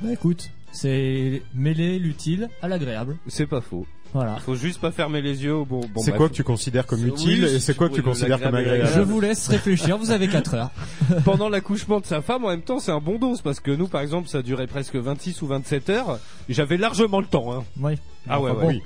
Bah 0.00 0.12
écoute, 0.12 0.50
c'est 0.72 1.42
mêler 1.54 1.98
l'utile 1.98 2.48
à 2.60 2.68
l'agréable. 2.68 3.16
C'est 3.28 3.46
pas 3.46 3.60
faux. 3.60 3.86
Voilà. 4.12 4.36
Faut 4.38 4.56
juste 4.56 4.80
pas 4.80 4.90
fermer 4.90 5.22
les 5.22 5.44
yeux 5.44 5.54
au 5.54 5.64
bon... 5.64 5.80
bon 5.94 6.00
C'est 6.02 6.16
quoi 6.16 6.28
que 6.28 6.34
tu 6.34 6.42
considères 6.42 6.84
comme 6.86 7.06
utile 7.06 7.44
oui, 7.44 7.54
et 7.54 7.60
c'est 7.60 7.76
quoi 7.76 7.88
que 7.88 7.94
tu 7.94 8.02
considères 8.02 8.40
comme 8.40 8.54
agréable 8.56 8.90
Je 8.92 9.00
vous 9.00 9.20
laisse 9.20 9.46
réfléchir, 9.48 9.98
vous 9.98 10.10
avez 10.10 10.26
4 10.28 10.54
heures. 10.54 10.70
Pendant 11.24 11.48
l'accouchement 11.48 12.00
de 12.00 12.06
sa 12.06 12.20
femme, 12.20 12.44
en 12.44 12.48
même 12.48 12.62
temps, 12.62 12.80
c'est 12.80 12.90
un 12.90 13.00
bon 13.00 13.18
dose 13.18 13.40
parce 13.40 13.60
que 13.60 13.70
nous, 13.70 13.86
par 13.86 14.00
exemple, 14.00 14.28
ça 14.28 14.42
durait 14.42 14.66
presque 14.66 14.96
26 14.96 15.42
ou 15.42 15.46
27 15.46 15.90
heures. 15.90 16.18
J'avais 16.48 16.76
largement 16.76 17.20
le 17.20 17.26
temps, 17.26 17.52
hein. 17.52 17.64
Oui. 17.80 17.92
Ah 18.28 18.40
ouais, 18.40 18.50
Enfin, 18.50 18.60
ouais. 18.60 18.64
bon. 18.66 18.68
oui. 18.72 18.82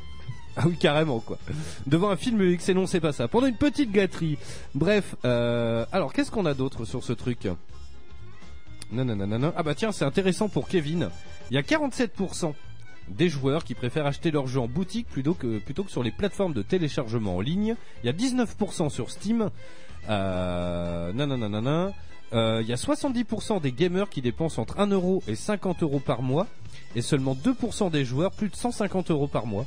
Ah 0.56 0.62
oui, 0.66 0.76
carrément 0.78 1.18
quoi. 1.18 1.36
Devant 1.86 2.10
un 2.10 2.16
film 2.16 2.40
X 2.42 2.68
et 2.68 2.74
non, 2.74 2.86
c'est 2.86 3.00
pas 3.00 3.12
ça. 3.12 3.26
Pendant 3.26 3.46
une 3.48 3.56
petite 3.56 3.90
gâterie. 3.90 4.38
Bref, 4.76 5.16
euh, 5.24 5.84
alors 5.90 6.12
qu'est-ce 6.12 6.30
qu'on 6.30 6.46
a 6.46 6.54
d'autre 6.54 6.84
sur 6.84 7.02
ce 7.02 7.12
truc? 7.12 7.48
Non, 8.92 9.04
non, 9.04 9.16
non, 9.16 9.26
non, 9.26 9.38
non. 9.38 9.52
Ah 9.56 9.62
bah 9.64 9.74
tiens, 9.74 9.90
c'est 9.90 10.04
intéressant 10.04 10.48
pour 10.48 10.68
Kevin. 10.68 11.08
Il 11.50 11.54
y 11.54 11.58
a 11.58 11.62
47% 11.62 12.52
des 13.08 13.28
joueurs 13.28 13.64
qui 13.64 13.74
préfèrent 13.74 14.06
acheter 14.06 14.30
leurs 14.30 14.46
jeux 14.46 14.60
en 14.60 14.68
boutique 14.68 15.06
plutôt 15.08 15.34
que, 15.34 15.58
plutôt 15.58 15.84
que 15.84 15.90
sur 15.90 16.02
les 16.02 16.10
plateformes 16.10 16.52
de 16.52 16.62
téléchargement 16.62 17.36
en 17.36 17.40
ligne. 17.40 17.76
Il 18.02 18.06
y 18.06 18.08
a 18.08 18.12
19% 18.12 18.90
sur 18.90 19.10
Steam. 19.10 19.50
Euh, 20.08 21.12
non. 21.12 21.92
Euh, 22.32 22.60
Il 22.62 22.68
y 22.68 22.72
a 22.72 22.76
70% 22.76 23.60
des 23.60 23.72
gamers 23.72 24.08
qui 24.08 24.22
dépensent 24.22 24.60
entre 24.60 24.80
1 24.80 24.88
euro 24.88 25.22
et 25.28 25.34
50 25.34 25.82
euros 25.82 26.00
par 26.00 26.22
mois. 26.22 26.46
Et 26.96 27.02
seulement 27.02 27.34
2% 27.34 27.90
des 27.90 28.04
joueurs 28.04 28.32
plus 28.32 28.48
de 28.48 28.56
150 28.56 29.10
euros 29.10 29.26
par 29.28 29.46
mois. 29.46 29.66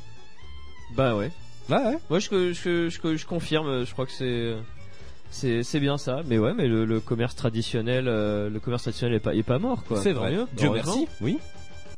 Bah 0.96 1.14
ouais. 1.14 1.30
Ouais, 1.68 1.76
ouais. 1.76 1.98
Moi, 2.08 2.18
je, 2.18 2.52
je, 2.52 2.88
je, 2.88 3.16
je 3.16 3.26
confirme. 3.26 3.84
Je 3.84 3.92
crois 3.92 4.06
que 4.06 4.12
c'est. 4.12 4.54
C'est, 5.30 5.80
bien 5.80 5.98
ça, 5.98 6.22
mais 6.26 6.38
ouais, 6.38 6.54
mais 6.54 6.66
le, 6.66 6.86
le 6.86 7.00
commerce 7.00 7.36
traditionnel, 7.36 8.08
euh, 8.08 8.48
le 8.48 8.60
commerce 8.60 8.84
traditionnel 8.84 9.16
est 9.16 9.20
pas, 9.20 9.34
est 9.34 9.42
pas 9.42 9.58
mort, 9.58 9.84
quoi. 9.84 10.00
C'est 10.00 10.12
vrai. 10.12 10.34
Dieu 10.56 10.70
merci. 10.72 11.06
Oui. 11.20 11.38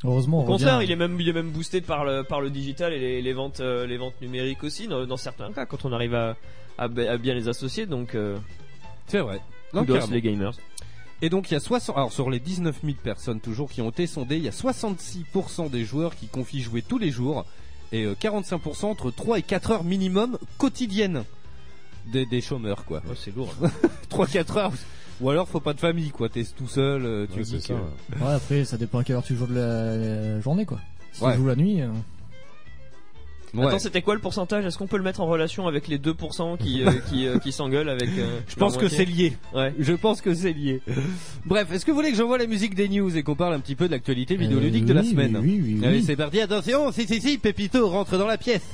Heureusement, 0.05 0.41
on 0.41 0.43
Au 0.45 0.47
contraire, 0.47 0.77
revient- 0.77 0.87
il 0.89 0.93
est 0.93 0.97
même, 0.97 1.21
il 1.21 1.29
est 1.29 1.33
même 1.33 1.51
boosté 1.51 1.81
par 1.83 2.05
le, 2.05 2.23
par 2.25 2.41
le 2.41 2.49
digital 2.51 2.93
et 2.95 2.99
les, 2.99 3.21
les 3.23 3.33
ventes, 3.35 3.61
euh, 3.61 3.87
les 3.87 3.99
ventes 3.99 4.21
numériques 4.23 4.65
aussi, 4.65 4.89
dans, 4.89 5.07
dans 5.07 5.17
certains 5.19 5.53
cas, 5.53 5.67
quand 5.67 5.85
on 5.85 5.93
arrive 5.93 6.15
à, 6.15 6.37
à, 6.79 6.89
bien 6.89 7.35
les 7.35 7.49
associer. 7.49 7.85
Donc, 7.87 8.15
euh, 8.15 8.39
C'est 9.09 9.19
vrai. 9.21 9.41
Kudos 9.73 9.95
carrément. 9.95 10.13
les 10.15 10.23
gamers. 10.23 10.53
Et 11.23 11.29
donc 11.29 11.51
il 11.51 11.55
y 11.55 11.57
a 11.59 11.61
60 11.61 11.97
alors 11.99 12.13
sur 12.15 12.31
les 12.31 12.41
19 12.41 12.81
000 12.83 12.95
personnes 13.03 13.41
toujours 13.41 13.71
qui 13.71 13.83
ont 13.83 13.91
été 13.91 14.07
sondées, 14.07 14.39
il 14.39 14.43
y 14.43 14.49
a 14.49 14.53
66% 14.53 15.69
des 15.69 15.85
joueurs 15.85 16.17
qui 16.17 16.29
confient 16.29 16.63
jouer 16.63 16.81
tous 16.81 16.97
les 16.97 17.11
jours 17.11 17.45
et 17.93 18.05
euh, 18.05 18.15
45% 18.15 18.87
entre 18.87 19.11
3 19.11 19.39
et 19.39 19.43
4 19.43 19.71
heures 19.71 19.85
minimum 19.85 20.39
quotidiennes 20.57 21.25
des, 22.07 22.25
des 22.25 22.41
chômeurs 22.41 22.87
quoi. 22.87 23.03
Oh, 23.07 23.13
c'est 23.15 23.37
lourd. 23.37 23.53
3 24.09 24.27
4 24.29 24.57
heures 24.57 24.73
ou 25.21 25.31
alors 25.31 25.49
faut 25.49 25.61
pas 25.61 25.73
de 25.75 25.81
famille 25.81 26.11
quoi, 26.11 26.29
t'es 26.29 26.45
tout 26.45 26.69
seul, 26.69 27.05
euh, 27.05 27.27
tu 27.31 27.39
Ouais, 27.39 27.45
c'est 27.45 27.57
geeks, 27.57 27.67
ça, 27.67 27.75
ouais. 27.75 27.81
Ouais, 28.27 28.33
après, 28.35 28.65
ça 28.65 28.77
dépend 28.77 28.99
à 28.99 29.05
quelle 29.05 29.17
heure 29.17 29.23
tu 29.23 29.37
joues 29.37 29.47
de 29.47 29.55
la, 29.55 29.97
la 29.97 30.41
journée, 30.41 30.65
quoi. 30.67 30.79
Si 31.13 31.23
Ouais. 31.25 31.33
tu 31.33 31.39
joues 31.39 31.47
la 31.49 31.57
nuit, 31.57 31.81
euh, 31.83 31.89
Ouais. 33.53 33.67
Attends, 33.67 33.81
c'était 33.81 34.03
quoi 34.03 34.15
le 34.15 34.21
pourcentage? 34.21 34.65
Est-ce 34.65 34.79
qu'on 34.79 34.87
peut 34.87 34.97
le 34.97 35.03
mettre 35.03 35.21
en 35.21 35.27
relation 35.27 35.67
avec 35.67 35.89
les 35.89 35.99
2% 35.99 36.57
qui, 36.57 36.85
euh, 36.85 36.93
qui, 37.09 37.27
euh, 37.27 37.39
qui 37.39 37.51
s'engueulent 37.51 37.89
avec 37.89 38.09
euh, 38.17 38.39
Je 38.47 38.55
pense 38.55 38.77
que 38.77 38.87
c'est 38.89 39.05
lié. 39.05 39.37
Ouais. 39.53 39.75
Je 39.77 39.93
pense 39.93 40.21
que 40.21 40.33
c'est 40.35 40.53
lié. 40.53 40.81
Bref, 41.47 41.67
est-ce 41.73 41.85
que 41.85 41.91
vous 41.91 41.97
voulez 41.97 42.13
que 42.13 42.17
j'envoie 42.17 42.39
la 42.39 42.47
musique 42.47 42.77
des 42.77 42.89
news 42.89 43.17
et 43.17 43.25
qu'on 43.25 43.35
parle 43.35 43.55
un 43.55 43.59
petit 43.59 43.75
peu 43.75 43.87
de 43.87 43.91
l'actualité 43.91 44.37
vidéoludique 44.37 44.85
euh, 44.85 44.89
de 44.89 44.93
la 44.93 45.03
semaine? 45.03 45.37
Oui, 45.43 45.61
oui, 45.65 45.77
oui. 45.81 45.85
Allez, 45.85 45.99
oui. 45.99 46.05
c'est 46.07 46.15
parti. 46.15 46.41
Attention, 46.41 46.93
si, 46.93 47.09
si, 47.09 47.21
si, 47.21 47.39
Pépito 47.39 47.89
rentre 47.89 48.17
dans 48.19 48.29
la 48.29 48.39
pièce. 48.39 48.71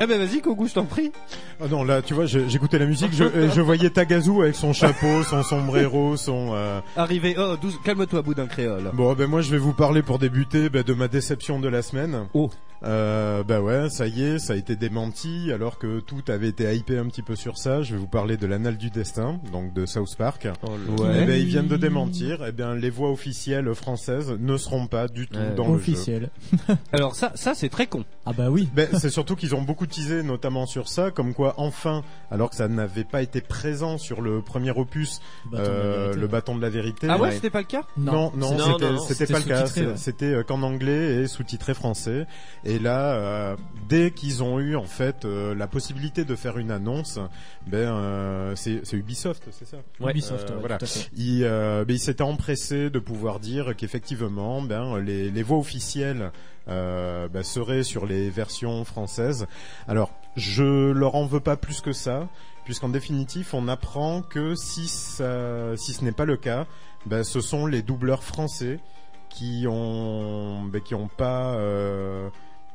Eh 0.00 0.06
ben 0.06 0.18
vas-y, 0.18 0.40
Kogu, 0.40 0.68
je 0.68 0.74
t'en 0.74 0.84
prie. 0.84 1.12
Ah 1.60 1.66
non, 1.68 1.82
là, 1.82 2.02
tu 2.02 2.14
vois, 2.14 2.26
j'écoutais 2.26 2.78
la 2.78 2.86
musique, 2.86 3.12
je, 3.12 3.24
et 3.24 3.50
je 3.50 3.60
voyais 3.60 3.90
Tagazu 3.90 4.42
avec 4.42 4.54
son 4.54 4.72
chapeau, 4.72 5.24
son 5.24 5.42
sombrero, 5.42 6.16
son... 6.16 6.50
euh, 6.54 6.80
Arrivé. 6.96 7.34
Oh, 7.36 7.56
douze- 7.60 7.78
calme-toi, 7.82 8.22
boudin 8.22 8.46
créole. 8.46 8.90
Bon, 8.94 9.12
ben 9.14 9.26
moi, 9.26 9.40
je 9.40 9.50
vais 9.50 9.58
vous 9.58 9.72
parler 9.72 10.02
pour 10.02 10.18
débuter 10.20 10.68
ben, 10.70 10.82
de 10.84 10.94
ma 10.94 11.08
déception 11.08 11.58
de 11.58 11.68
la 11.68 11.82
semaine. 11.82 12.26
Oh. 12.32 12.48
Euh, 12.84 13.42
bah 13.42 13.60
ouais, 13.60 13.90
ça 13.90 14.06
y 14.06 14.22
est, 14.22 14.38
ça 14.38 14.52
a 14.52 14.56
été 14.56 14.76
démenti, 14.76 15.50
alors 15.52 15.78
que 15.78 15.98
tout 15.98 16.22
avait 16.28 16.46
été 16.46 16.72
hypé 16.76 16.96
un 16.96 17.06
petit 17.06 17.22
peu 17.22 17.34
sur 17.34 17.58
ça. 17.58 17.82
Je 17.82 17.94
vais 17.94 17.98
vous 18.00 18.06
parler 18.06 18.36
de 18.36 18.46
l'anal 18.46 18.76
du 18.76 18.88
destin, 18.90 19.40
donc 19.52 19.74
de 19.74 19.84
South 19.84 20.14
Park. 20.16 20.44
Ouais. 20.46 21.08
Eh 21.22 21.24
ben, 21.26 21.40
ils 21.40 21.46
viennent 21.46 21.66
de 21.66 21.76
démentir. 21.76 22.44
Eh 22.46 22.52
bien, 22.52 22.76
les 22.76 22.90
voix 22.90 23.10
officielles 23.10 23.74
françaises 23.74 24.32
ne 24.38 24.56
seront 24.56 24.86
pas 24.86 25.08
du 25.08 25.26
tout 25.26 25.40
dans 25.56 25.64
le 25.66 25.70
jeu. 25.70 25.74
Officiel. 25.92 26.30
Alors 26.92 27.16
ça, 27.16 27.32
ça 27.34 27.54
c'est 27.56 27.68
très 27.68 27.88
con. 27.88 28.04
Ah 28.24 28.32
bah 28.32 28.48
oui. 28.48 28.68
Ben, 28.76 28.86
c'est 28.96 29.10
surtout 29.10 29.34
qu'ils 29.34 29.56
ont 29.56 29.62
beaucoup 29.62 29.86
teasé, 29.88 30.22
notamment 30.22 30.66
sur 30.66 30.88
ça, 30.88 31.10
comme 31.10 31.34
quoi 31.34 31.47
enfin, 31.56 32.02
alors 32.30 32.50
que 32.50 32.56
ça 32.56 32.68
n'avait 32.68 33.04
pas 33.04 33.22
été 33.22 33.40
présent 33.40 33.98
sur 33.98 34.20
le 34.20 34.42
premier 34.42 34.70
opus, 34.70 35.20
Le 35.52 35.56
bâton 35.56 35.56
de 35.56 35.62
la 35.62 35.68
euh, 35.68 36.02
vérité. 36.10 36.20
le 36.20 36.26
bâton 36.26 36.56
de 36.56 36.62
la 36.62 36.68
vérité. 36.70 37.06
Ah 37.10 37.16
ouais, 37.16 37.28
Ouais. 37.28 37.34
c'était 37.34 37.50
pas 37.50 37.60
le 37.60 37.66
cas? 37.66 37.82
Non, 37.96 38.32
non, 38.36 38.56
c'était 39.00 39.32
pas 39.32 39.38
le 39.38 39.44
cas. 39.44 39.64
ouais. 39.66 39.96
C'était 39.96 40.26
euh, 40.34 40.42
qu'en 40.42 40.62
anglais 40.62 41.22
et 41.22 41.26
sous-titré 41.26 41.74
français. 41.74 42.26
Et 42.64 42.78
là, 42.78 43.12
euh, 43.14 43.56
dès 43.88 44.10
qu'ils 44.10 44.42
ont 44.42 44.58
eu 44.60 44.76
en 44.76 44.84
fait 44.84 45.24
euh, 45.24 45.54
la 45.54 45.66
possibilité 45.66 46.24
de 46.24 46.34
faire 46.34 46.58
une 46.58 46.70
annonce, 46.70 47.18
ben 47.66 47.94
euh, 47.94 48.54
c'est 48.56 48.82
Ubisoft, 48.92 49.44
c'est 49.50 49.66
ça? 49.66 49.78
Ouais. 50.00 50.12
Ubisoft, 50.12 50.50
Euh, 50.50 50.54
ouais, 50.54 50.60
voilà. 50.60 50.78
tout 50.78 50.84
à 50.84 50.88
fait. 50.88 51.10
Il, 51.16 51.44
euh, 51.44 51.84
ben, 51.84 51.94
il 51.94 51.98
s'était 52.00 52.22
empressé 52.22 52.90
de 52.90 52.98
pouvoir 52.98 53.40
dire 53.40 53.74
qu'effectivement, 53.76 54.62
ben 54.62 54.98
les, 54.98 55.30
les 55.30 55.42
voix 55.42 55.58
officielles 55.58 56.30
euh, 56.68 57.28
ben, 57.28 57.42
seraient 57.42 57.82
sur 57.82 58.04
les 58.06 58.28
versions 58.30 58.84
françaises. 58.84 59.46
Alors, 59.86 60.10
je 60.38 60.92
leur 60.92 61.14
en 61.14 61.26
veux 61.26 61.40
pas 61.40 61.56
plus 61.56 61.80
que 61.80 61.92
ça, 61.92 62.28
puisqu'en 62.64 62.88
définitive, 62.88 63.48
on 63.52 63.68
apprend 63.68 64.22
que 64.22 64.54
si 64.54 64.88
ça, 64.88 65.76
si 65.76 65.92
ce 65.92 66.04
n'est 66.04 66.12
pas 66.12 66.24
le 66.24 66.36
cas, 66.36 66.66
ben, 67.06 67.24
ce 67.24 67.40
sont 67.40 67.66
les 67.66 67.82
doubleurs 67.82 68.22
français 68.22 68.80
qui 69.28 69.66
ont, 69.68 70.64
ben, 70.64 70.80
qui 70.80 70.94
ont 70.94 71.08
pas. 71.08 71.54
euh, 71.56 72.28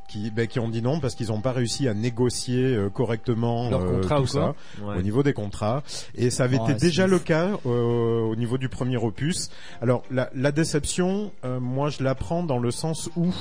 qui, 0.10 0.30
ben, 0.32 0.48
qui 0.48 0.60
ont 0.60 0.68
dit 0.68 0.82
non 0.82 1.00
parce 1.00 1.16
qu'ils 1.16 1.30
n'ont 1.30 1.40
pas 1.42 1.54
réussi 1.54 1.88
à 1.88 1.94
négocier 1.94 2.76
euh, 2.76 2.90
correctement 2.90 3.70
Leur 3.70 3.82
euh, 3.82 3.92
contrat 4.02 4.18
tout 4.18 4.24
ou 4.24 4.28
ça 4.28 4.54
Ouais. 4.84 4.98
au 4.98 5.02
niveau 5.02 5.24
des 5.24 5.34
contrats 5.34 5.82
et 6.14 6.30
ça 6.30 6.44
avait 6.44 6.58
Oh, 6.60 6.66
été 6.68 6.74
déjà 6.78 7.08
le 7.08 7.20
cas 7.20 7.52
euh, 7.66 8.20
au 8.22 8.36
niveau 8.36 8.58
du 8.58 8.68
premier 8.70 8.98
opus. 8.98 9.50
Alors 9.82 10.04
la, 10.12 10.30
la 10.36 10.52
déception, 10.52 11.32
moi 11.62 11.90
je 11.90 12.04
la 12.04 12.16
prends 12.16 12.44
dans 12.44 12.60
le 12.60 12.70
sens 12.70 13.10
où 13.16 13.34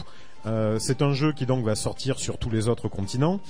euh, 0.46 0.78
c'est 0.78 1.02
un 1.02 1.12
jeu 1.12 1.32
qui 1.32 1.46
donc 1.46 1.64
va 1.64 1.74
sortir 1.74 2.18
sur 2.18 2.38
tous 2.38 2.48
les 2.50 2.68
autres 2.68 2.88
continents 2.88 3.40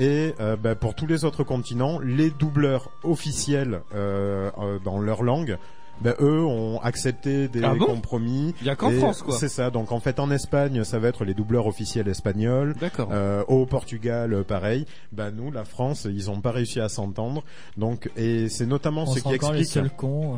et 0.00 0.34
euh, 0.40 0.56
bah, 0.56 0.74
pour 0.74 0.94
tous 0.94 1.06
les 1.06 1.24
autres 1.24 1.44
continents, 1.44 1.98
les 2.00 2.30
doubleurs 2.30 2.90
officiels 3.04 3.82
euh, 3.94 4.50
euh, 4.58 4.78
dans 4.82 4.98
leur 4.98 5.22
langue 5.22 5.58
ben, 6.00 6.14
eux 6.20 6.44
ont 6.44 6.80
accepté 6.80 7.48
des 7.48 7.62
Ah 7.62 7.74
bon 7.74 7.86
compromis. 7.86 8.54
Il 8.60 8.66
y 8.66 8.70
a 8.70 8.76
qu'en 8.76 8.90
France, 8.92 9.22
quoi. 9.22 9.36
C'est 9.36 9.48
ça. 9.48 9.70
Donc 9.70 9.92
en 9.92 10.00
fait, 10.00 10.18
en 10.20 10.30
Espagne, 10.30 10.84
ça 10.84 10.98
va 10.98 11.08
être 11.08 11.24
les 11.24 11.34
doubleurs 11.34 11.66
officiels 11.66 12.08
espagnols. 12.08 12.74
D'accord. 12.80 13.08
Euh, 13.12 13.44
au 13.48 13.66
Portugal, 13.66 14.44
pareil. 14.44 14.86
Ben 15.12 15.30
nous, 15.30 15.50
la 15.50 15.64
France, 15.64 16.06
ils 16.10 16.30
ont 16.30 16.40
pas 16.40 16.52
réussi 16.52 16.80
à 16.80 16.88
s'entendre. 16.88 17.44
Donc 17.76 18.10
et 18.16 18.48
c'est 18.48 18.66
notamment 18.66 19.02
On 19.02 19.06
ce 19.06 19.20
qui 19.20 19.34
explique. 19.34 19.76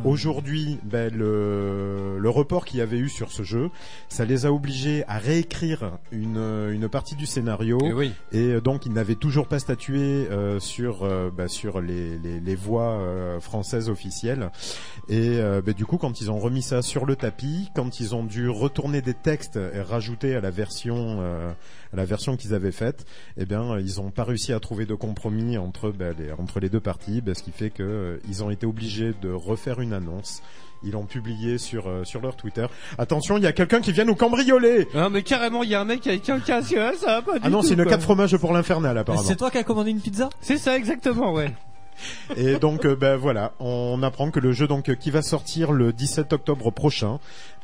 euh. 0.05 0.09
Aujourd'hui, 0.09 0.79
ben, 0.85 1.13
le, 1.15 2.19
le 2.19 2.31
report 2.31 2.65
qu'il 2.65 2.79
y 2.79 2.83
avait 2.83 2.99
eu 2.99 3.09
sur 3.09 3.31
ce 3.31 3.43
jeu, 3.43 3.71
ça 4.09 4.25
les 4.25 4.47
a 4.47 4.53
obligés 4.53 5.05
à 5.09 5.19
réécrire 5.19 5.99
une, 6.11 6.71
une 6.73 6.89
partie 6.89 7.15
du 7.15 7.27
scénario. 7.27 7.79
Eh 7.85 7.93
oui. 7.93 8.13
Et 8.33 8.49
euh, 8.49 8.61
donc 8.61 8.87
ils 8.87 8.93
n'avaient 8.93 9.15
toujours 9.15 9.47
pas 9.47 9.59
statué 9.59 10.27
euh, 10.31 10.59
sur 10.61 11.05
euh, 11.05 11.31
bah, 11.35 11.49
sur 11.49 11.81
les, 11.81 12.19
les, 12.19 12.41
les 12.41 12.55
voix 12.55 12.93
euh, 12.99 13.41
françaises 13.41 13.89
officielles. 13.89 14.51
Et 15.09 15.39
euh, 15.53 15.63
bah, 15.63 15.73
du 15.73 15.85
coup, 15.85 15.99
quand 15.99 16.21
ils 16.21 16.31
ont 16.31 16.39
remis 16.39 16.63
ça 16.63 16.83
sur 16.83 17.07
le 17.07 17.17
tapis, 17.17 17.71
quand 17.75 18.01
ils 18.01 18.15
ont 18.15 18.25
dû 18.25 18.49
retourner 18.49 19.03
des 19.03 19.15
textes 19.15 19.57
et 19.57 19.81
rajouter 19.81 20.35
à 20.35 20.41
la 20.41 20.51
version 20.51 21.19
euh, 21.21 21.53
à 21.93 21.97
la 21.97 22.05
version 22.05 22.37
qu'ils 22.37 22.55
avaient 22.55 22.73
faite, 22.73 23.05
eh 23.37 23.45
bien 23.45 23.79
ils 23.79 24.01
ont 24.01 24.11
pas 24.11 24.25
réussi 24.25 24.53
à 24.53 24.61
trouver 24.61 24.87
de 24.87 24.95
compromis 24.95 25.59
entre 25.59 25.91
bah, 25.91 26.07
les, 26.19 26.33
entre 26.33 26.59
les 26.61 26.69
deux 26.69 26.81
parties, 26.81 27.21
bah, 27.21 27.35
ce 27.35 27.43
qui 27.43 27.51
fait 27.53 27.71
que 27.71 27.83
euh, 27.83 28.19
ils 28.29 28.43
ont 28.43 28.51
été 28.51 28.67
obligés 28.67 29.13
de 29.21 29.31
refaire 29.31 29.81
une 29.81 29.93
annonce. 29.93 30.43
Ils 30.85 30.93
l'ont 30.93 31.07
publié 31.07 31.59
sur 31.59 31.87
euh, 31.89 32.03
sur 32.03 32.21
leur 32.21 32.35
Twitter. 32.35 32.67
Attention, 32.99 33.37
il 33.37 33.45
y 33.45 33.47
a 33.47 33.53
quelqu'un 33.53 33.81
qui 33.81 33.93
vient 33.93 34.05
nous 34.05 34.17
cambrioler. 34.17 34.89
Ah 34.95 35.09
mais 35.11 35.23
carrément, 35.23 35.63
il 35.63 35.71
y 35.71 35.77
a 35.77 35.81
un 35.81 35.85
mec 35.85 36.05
avec 36.07 36.29
un 36.29 36.41
casque, 36.41 36.77
ça 36.99 37.07
va 37.07 37.23
pas 37.23 37.35
du 37.35 37.41
Ah 37.45 37.51
non, 37.51 37.63
c'est 37.63 37.75
une 37.75 37.83
quoi. 37.83 37.93
4 37.93 38.03
fromages 38.03 38.37
pour 38.37 38.53
l'infernal 38.53 38.99
apparemment. 38.99 39.23
C'est 39.23 39.37
toi 39.37 39.51
qui 39.51 39.59
as 39.59 39.65
commandé 39.65 39.91
une 39.91 40.01
pizza? 40.01 40.29
C'est 40.41 40.59
ça 40.59 40.77
exactement, 40.77 41.33
ouais. 41.33 41.53
Et 42.37 42.59
donc, 42.59 42.85
euh, 42.85 42.97
ben 42.97 43.17
voilà, 43.17 43.53
on 43.61 44.03
apprend 44.03 44.31
que 44.31 44.41
le 44.41 44.53
jeu 44.53 44.67
donc 44.67 44.89
euh, 44.89 44.95
qui 44.95 45.11
va 45.11 45.23
sortir 45.23 45.73
le 45.73 45.93
17 45.93 46.33
octobre 46.33 46.71
prochain, 46.71 47.19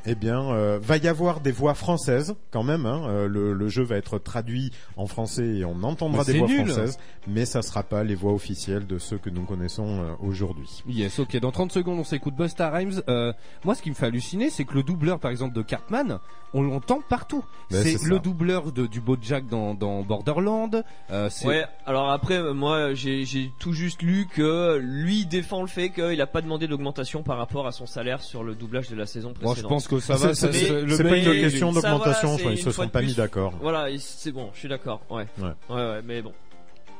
eh 0.07 0.15
bien, 0.15 0.51
euh, 0.53 0.79
va 0.81 0.97
y 0.97 1.09
avoir 1.09 1.41
des 1.41 1.53
voix 1.53 1.75
françaises 1.75 2.35
quand 2.51 2.63
même. 2.63 2.87
Hein, 2.87 3.03
euh, 3.09 3.29
le, 3.29 3.53
le 3.53 3.69
jeu 3.69 3.83
va 3.83 3.97
être 3.97 4.19
traduit 4.19 4.71
en 4.97 5.07
français 5.07 5.47
et 5.47 5.65
on 5.65 5.83
entendra 5.83 6.25
Mais 6.27 6.33
des 6.33 6.39
voix 6.39 6.49
nul. 6.49 6.67
françaises, 6.67 6.99
mais 7.27 7.45
ça 7.45 7.63
sera 7.63 7.83
pas 7.83 8.05
les 8.05 8.15
voix 8.15 8.33
officielles 8.33 8.87
de 8.87 8.99
ceux 8.99 9.19
que 9.19 9.31
nous 9.31 9.45
connaissons 9.45 10.01
euh, 10.03 10.13
aujourd'hui. 10.21 10.83
Yes, 10.89 11.19
ok. 11.19 11.39
Dans 11.41 11.51
30 11.53 11.73
secondes, 11.73 11.99
on 11.99 12.05
s'écoute 12.05 12.35
Busta 12.37 12.71
Rhymes. 12.71 13.03
Euh, 13.09 13.33
moi, 13.65 13.75
ce 13.75 13.83
qui 13.83 13.91
me 13.91 13.95
fait 13.95 14.07
halluciner, 14.07 14.51
c'est 14.51 14.65
que 14.65 14.75
le 14.75 14.83
doubleur, 14.83 15.19
par 15.19 15.31
exemple, 15.31 15.55
de 15.55 15.63
Cartman, 15.63 16.19
on 16.55 16.63
l'entend 16.63 17.01
partout. 17.07 17.45
Ben, 17.71 17.83
c'est 17.83 18.03
le 18.09 18.19
doubleur 18.19 18.73
de, 18.73 18.87
du 18.87 19.01
Bojack 19.01 19.47
dans, 19.49 19.75
dans 19.75 20.03
Borderland. 20.03 20.83
Euh, 21.11 21.29
c'est- 21.31 21.47
Ouais, 21.47 21.65
alors 21.87 22.11
après, 22.11 22.39
euh, 22.39 22.53
moi 22.55 22.95
j'ai 22.95 23.25
j'ai 23.25 23.51
tout 23.59 23.73
juste 23.73 24.03
lu 24.03 24.27
que 24.35 24.79
lui 24.79 25.27
défend 25.27 25.61
le 25.63 25.67
fait 25.67 25.91
qu'il 25.91 26.21
a 26.21 26.27
pas 26.27 26.41
demandé 26.43 26.67
d'augmentation 26.67 27.23
par 27.23 27.37
rapport 27.39 27.67
à 27.67 27.73
son 27.73 27.87
salaire 27.87 28.23
sur 28.23 28.45
le 28.45 28.55
doublage 28.55 28.89
de 28.89 28.97
la 28.97 29.07
saison 29.07 29.33
précédente. 29.33 29.57
je 29.59 29.63
pense 29.67 29.88
que 29.89 30.01
ça 30.01 30.15
va. 30.17 30.35
C'est- 30.35 30.47
ça- 30.47 30.53
c'est- 30.53 30.83
le 30.83 30.97
c'est 30.97 31.03
pas 31.05 31.17
une 31.17 31.41
question 31.41 31.73
d'augmentation, 31.73 32.37
voilà, 32.37 32.53
ils 32.53 32.63
se 32.63 32.71
sont 32.71 32.89
pas 32.89 33.03
mis 33.03 33.15
d'accord. 33.15 33.55
Voilà, 33.61 33.87
c'est 33.99 34.33
bon, 34.33 34.51
je 34.55 34.59
suis 34.61 34.69
d'accord. 34.69 35.01
Ouais. 35.11 35.27
Ouais. 35.39 35.49
ouais, 35.71 35.75
ouais, 35.77 36.01
mais 36.05 36.23
bon. 36.23 36.33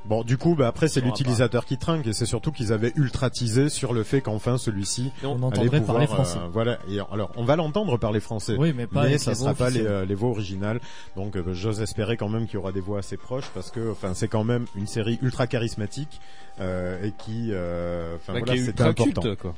Bon, 0.05 0.23
du 0.23 0.39
coup, 0.39 0.55
bah, 0.55 0.69
après, 0.69 0.89
c'est 0.89 1.01
l'utilisateur 1.03 1.67
qui 1.67 1.77
trinque 1.77 2.07
et 2.07 2.13
c'est 2.15 2.25
surtout 2.25 2.51
qu'ils 2.51 2.73
avaient 2.73 2.93
ultra 2.97 3.29
teasé 3.29 3.69
sur 3.69 3.93
le 3.93 4.05
fait 4.05 4.23
qu'enfin 4.23 4.57
celui-ci 4.57 5.11
On 5.23 5.27
allait 5.35 5.45
entendrait 5.45 5.81
pouvoir, 5.81 5.87
parler 5.87 6.07
français. 6.07 6.39
euh, 6.39 6.49
voilà. 6.51 6.79
Et 6.89 6.99
alors, 7.13 7.31
on 7.37 7.45
va 7.45 7.57
l'entendre 7.57 7.99
par 7.99 8.13
les 8.13 8.21
Français. 8.21 8.55
Oui, 8.59 8.73
mais 8.75 8.87
pas 8.87 9.03
avec 9.03 9.19
ça 9.19 9.33
les 9.33 9.37
sera 9.37 9.53
pas 9.55 9.69
les, 9.69 9.85
euh, 9.85 10.07
les 10.07 10.15
voix 10.15 10.31
originales. 10.31 10.81
Donc, 11.17 11.37
euh, 11.37 11.53
j'ose 11.53 11.83
espérer 11.83 12.17
quand 12.17 12.29
même 12.31 12.47
qu'il 12.47 12.55
y 12.55 12.57
aura 12.59 12.73
des 12.73 12.81
voix 12.81 13.01
assez 13.01 13.17
proches 13.19 13.51
parce 13.53 13.71
que, 13.71 13.91
enfin, 13.91 14.15
c'est 14.15 14.29
quand 14.29 14.45
même 14.45 14.65
une 14.77 14.87
série 14.87 15.19
ultra 15.21 15.47
charismatique 15.47 16.21
euh, 16.61 17.03
et 17.05 17.13
qui, 17.19 17.49
euh, 17.51 18.15
enfin 18.17 18.33
bah, 18.35 18.39
voilà, 18.47 18.63
c'était 18.65 18.83
important. 18.85 19.21
culte, 19.23 19.39
quoi. 19.39 19.55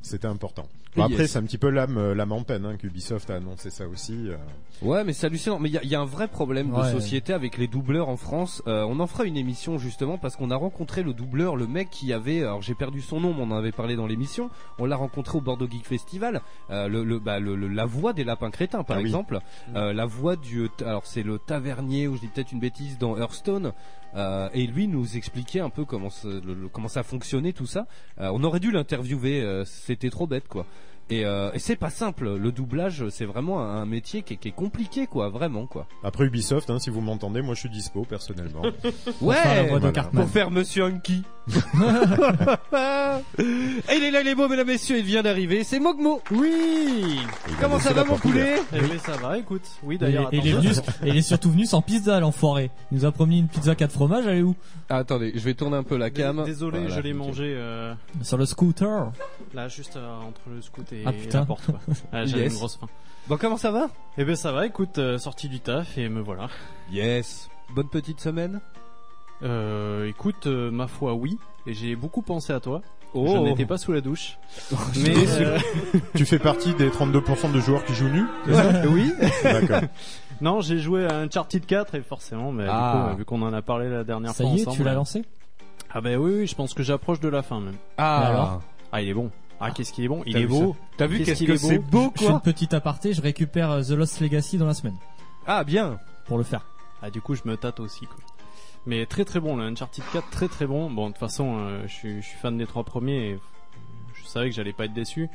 C'était 0.00 0.26
important. 0.26 0.66
Bon, 0.94 1.04
Yes. 1.04 1.12
après, 1.12 1.26
c'est 1.26 1.38
un 1.38 1.42
petit 1.44 1.56
peu 1.56 1.70
l'âme, 1.70 1.96
euh, 1.96 2.14
l'âme 2.14 2.32
en 2.32 2.42
peine 2.42 2.66
hein, 2.66 2.76
qu'Ubisoft 2.76 3.30
a 3.30 3.36
annoncé 3.36 3.70
ça 3.70 3.88
aussi. 3.88 4.28
euh. 4.28 4.36
Ouais, 4.82 5.04
mais 5.04 5.14
c'est 5.14 5.26
hallucinant. 5.26 5.58
Mais 5.58 5.70
il 5.70 5.72
y 5.72 5.78
a, 5.78 5.82
il 5.82 5.88
y 5.88 5.94
a 5.94 6.00
un 6.00 6.04
vrai 6.04 6.28
problème 6.28 6.70
de 6.70 6.82
société 6.90 7.32
avec 7.32 7.56
les 7.56 7.66
doubleurs 7.66 8.10
en 8.10 8.18
France. 8.18 8.62
Euh, 8.66 8.84
on 8.86 9.00
en 9.00 9.06
fera 9.06 9.24
une 9.24 9.38
émission 9.38 9.78
justement 9.78 10.18
parce 10.18 10.36
qu'on 10.36 10.50
a 10.50 10.56
rencontré 10.56 11.02
le 11.02 11.14
doubleur, 11.14 11.56
le 11.56 11.66
mec 11.66 11.88
qui 11.90 12.12
avait, 12.12 12.42
alors 12.42 12.60
j'ai 12.60 12.74
perdu 12.74 13.00
son 13.00 13.20
nom, 13.20 13.32
mais 13.32 13.40
on 13.42 13.50
en 13.52 13.56
avait 13.56 13.72
parlé 13.72 13.96
dans 13.96 14.06
l'émission. 14.06 14.50
On 14.78 14.84
l'a 14.84 14.96
rencontré 14.96 15.38
au 15.38 15.40
Bordeaux 15.40 15.66
Geek 15.70 15.86
Festival. 15.86 16.42
Euh, 16.70 16.88
le, 16.88 17.04
le, 17.04 17.18
bah, 17.18 17.40
le- 17.40 17.56
le- 17.56 17.68
la 17.68 17.86
voix 17.86 18.12
des 18.12 18.24
lapins 18.24 18.50
crétins, 18.50 18.84
par 18.84 18.96
Ah 18.96 19.00
oui. 19.00 19.06
exemple. 19.06 19.38
Euh, 19.74 19.94
la 19.94 20.04
voix 20.04 20.36
du, 20.36 20.68
alors 20.84 21.06
c'est 21.06 21.22
le 21.22 21.38
tavernier 21.38 22.06
ou 22.06 22.16
je 22.16 22.20
dis 22.20 22.26
peut-être 22.28 22.52
une 22.52 22.60
bêtise 22.60 22.98
dans 22.98 23.16
Hearthstone. 23.16 23.72
Euh, 24.14 24.50
et 24.52 24.66
lui 24.66 24.88
nous 24.88 25.16
expliquait 25.16 25.60
un 25.60 25.70
peu 25.70 25.86
comment 25.86 26.10
ça, 26.10 26.28
le- 26.28 26.40
le- 26.52 26.68
comment 26.68 26.88
ça 26.88 27.02
fonctionnait 27.02 27.54
tout 27.54 27.64
ça. 27.64 27.86
Euh, 28.20 28.30
on 28.34 28.44
aurait 28.44 28.60
dû 28.60 28.70
l'interviewer, 28.70 29.40
euh, 29.40 29.64
c'était 29.64 30.10
trop 30.10 30.26
bête 30.26 30.48
quoi. 30.48 30.66
Et, 31.10 31.24
euh, 31.26 31.50
et 31.52 31.58
c'est 31.58 31.76
pas 31.76 31.90
simple, 31.90 32.36
le 32.36 32.52
doublage 32.52 33.08
c'est 33.10 33.26
vraiment 33.26 33.60
un, 33.60 33.84
métier 33.84 34.22
qui 34.22 34.34
est, 34.34 34.36
qui 34.36 34.48
est 34.48 34.52
compliqué 34.52 35.06
quoi, 35.06 35.28
vraiment 35.28 35.66
quoi. 35.66 35.86
Après 36.02 36.24
Ubisoft, 36.24 36.70
hein, 36.70 36.78
si 36.78 36.90
vous 36.90 37.00
m'entendez, 37.00 37.42
moi 37.42 37.54
je 37.54 37.60
suis 37.60 37.70
dispo 37.70 38.04
personnellement. 38.04 38.62
Ouais, 39.20 39.36
faire 39.36 39.54
la 39.54 39.62
voix 39.62 39.76
de 39.76 39.80
voilà. 39.80 39.92
Cartman. 39.92 40.24
pour 40.24 40.32
faire 40.32 40.50
Monsieur 40.50 40.84
Hunky. 40.84 41.22
Et 41.48 41.52
il 43.96 44.04
est 44.04 44.10
là, 44.10 44.20
il 44.20 44.28
est 44.28 44.34
beau, 44.34 44.48
mesdames, 44.48 44.66
messieurs, 44.66 44.98
il 44.98 45.04
vient 45.04 45.22
d'arriver, 45.22 45.64
c'est 45.64 45.80
Mogmo. 45.80 46.20
Oui 46.30 47.18
Comment 47.60 47.78
ça 47.80 47.92
va 47.92 48.04
mon 48.04 48.16
poulet 48.16 48.56
Eh 48.72 48.80
ben, 48.80 48.98
ça 48.98 49.16
va, 49.16 49.38
écoute. 49.38 49.62
Oui, 49.82 49.98
d'ailleurs, 49.98 50.32
et 50.32 50.38
il 50.38 50.46
est 50.46 50.52
attends. 50.52 50.60
venu, 50.60 50.72
et 51.04 51.08
il 51.08 51.16
est 51.16 51.22
surtout 51.22 51.50
venu 51.50 51.66
sans 51.66 51.82
pizza, 51.82 52.18
l'enfoiré. 52.20 52.70
Il 52.90 52.98
nous 52.98 53.04
a 53.04 53.12
promis 53.12 53.38
une 53.40 53.48
pizza 53.48 53.74
4 53.74 53.90
fromages, 53.92 54.26
elle 54.26 54.38
est 54.38 54.42
où? 54.42 54.54
Ah, 54.88 54.98
attendez, 54.98 55.32
je 55.34 55.40
vais 55.40 55.54
tourner 55.54 55.76
un 55.76 55.82
peu 55.82 55.96
la 55.96 56.10
cam. 56.10 56.44
Désolé, 56.44 56.80
Voilà, 56.80 56.94
je 56.96 57.00
l'ai 57.00 57.12
mangé 57.12 57.54
euh, 57.56 57.94
Sur 58.22 58.38
le 58.38 58.46
scooter. 58.46 59.10
là, 59.54 59.68
juste 59.68 59.96
euh, 59.96 60.20
entre 60.20 60.40
le 60.54 60.60
scout 60.62 60.90
et, 60.92 61.02
Ah, 61.06 61.12
putain. 61.12 61.40
la 61.40 61.46
porte. 61.46 61.64
Ah, 62.12 62.24
J'avais 62.24 62.44
Yes. 62.44 62.52
une 62.52 62.58
grosse 62.58 62.76
faim. 62.76 62.88
Bon, 63.28 63.36
comment 63.36 63.56
ça 63.56 63.70
va? 63.70 63.88
Eh 64.18 64.24
ben 64.24 64.34
ça 64.36 64.50
va, 64.52 64.66
écoute, 64.66 64.98
euh, 64.98 65.16
sorti 65.18 65.48
du 65.48 65.60
taf 65.60 65.96
et 65.96 66.08
me 66.08 66.20
voilà. 66.20 66.48
Yes. 66.90 67.48
Bonne 67.74 67.88
petite 67.88 68.20
semaine. 68.20 68.60
Euh, 69.42 70.06
écoute, 70.08 70.46
euh, 70.46 70.70
ma 70.70 70.86
foi, 70.86 71.14
oui. 71.14 71.38
Et 71.66 71.74
j'ai 71.74 71.96
beaucoup 71.96 72.22
pensé 72.22 72.52
à 72.52 72.60
toi. 72.60 72.82
Oh. 73.14 73.26
Je 73.28 73.36
n'étais 73.38 73.66
pas 73.66 73.76
sous 73.76 73.92
la 73.92 74.00
douche. 74.00 74.38
mais 74.96 75.14
euh, 75.40 75.58
tu 76.14 76.24
fais 76.24 76.38
partie 76.38 76.72
des 76.74 76.88
32% 76.88 77.52
de 77.52 77.60
joueurs 77.60 77.84
qui 77.84 77.94
jouent 77.94 78.08
nus 78.08 78.24
oui. 78.88 79.12
D'accord. 79.44 79.82
non, 80.40 80.60
j'ai 80.62 80.78
joué 80.78 81.06
à 81.06 81.18
Uncharted 81.18 81.66
4 81.66 81.94
et 81.96 82.00
forcément, 82.02 82.52
mais 82.52 82.64
Ah. 82.68 83.04
du 83.08 83.10
coup, 83.12 83.18
vu 83.18 83.24
qu'on 83.26 83.42
en 83.42 83.52
a 83.52 83.60
parlé 83.62 83.90
la 83.90 84.02
dernière 84.04 84.30
Ça 84.32 84.44
fois 84.44 84.52
y 84.52 84.58
est, 84.58 84.62
ensemble. 84.62 84.76
tu 84.78 84.84
l'as 84.84 84.92
euh, 84.92 84.94
lancé 84.94 85.24
Ah 85.92 86.00
ben 86.00 86.16
oui, 86.18 86.32
oui, 86.38 86.46
je 86.46 86.54
pense 86.54 86.72
que 86.72 86.82
j'approche 86.82 87.20
de 87.20 87.28
la 87.28 87.42
fin 87.42 87.60
même. 87.60 87.76
Ah. 87.98 88.26
Alors 88.28 88.62
Ah, 88.92 89.02
il 89.02 89.08
est 89.10 89.14
bon. 89.14 89.30
Ah, 89.60 89.70
qu'est-ce 89.70 89.92
qu'il 89.92 90.04
est 90.04 90.08
bon 90.08 90.22
Il 90.26 90.32
T'as 90.32 90.40
est 90.40 90.46
beau. 90.46 90.74
T'as 90.96 91.06
vu 91.06 91.22
Qu'est-ce 91.22 91.44
que 91.44 91.52
est 91.52 91.62
beau 91.62 91.68
c'est 91.68 91.78
beau 91.78 92.12
Je 92.16 92.20
fais 92.20 92.24
une 92.26 92.30
quoi 92.32 92.40
petite 92.40 92.74
aparté, 92.74 93.12
je 93.12 93.20
récupère 93.20 93.80
The 93.86 93.90
Lost 93.90 94.20
Legacy 94.20 94.56
dans 94.56 94.66
la 94.66 94.74
semaine. 94.74 94.96
Ah 95.46 95.62
bien. 95.64 95.98
Pour 96.26 96.38
le 96.38 96.44
faire. 96.44 96.64
Ah, 97.02 97.10
du 97.10 97.20
coup, 97.20 97.34
je 97.34 97.42
me 97.44 97.56
tâte 97.56 97.78
aussi, 97.78 98.06
quoi. 98.06 98.16
Mais 98.86 99.06
très 99.06 99.24
très 99.24 99.38
bon, 99.40 99.56
le 99.56 99.64
Uncharted 99.64 100.04
4, 100.12 100.30
très 100.30 100.48
très 100.48 100.66
bon. 100.66 100.90
Bon, 100.90 101.06
de 101.06 101.12
toute 101.12 101.18
façon, 101.20 101.56
euh, 101.58 101.82
je, 101.86 101.92
suis, 101.92 102.16
je 102.22 102.26
suis 102.26 102.38
fan 102.38 102.56
des 102.58 102.66
trois 102.66 102.82
premiers 102.84 103.30
et 103.30 103.38
je 104.14 104.24
savais 104.26 104.48
que 104.50 104.54
j'allais 104.56 104.72
pas 104.72 104.86
être 104.86 104.92
déçu. 104.92 105.28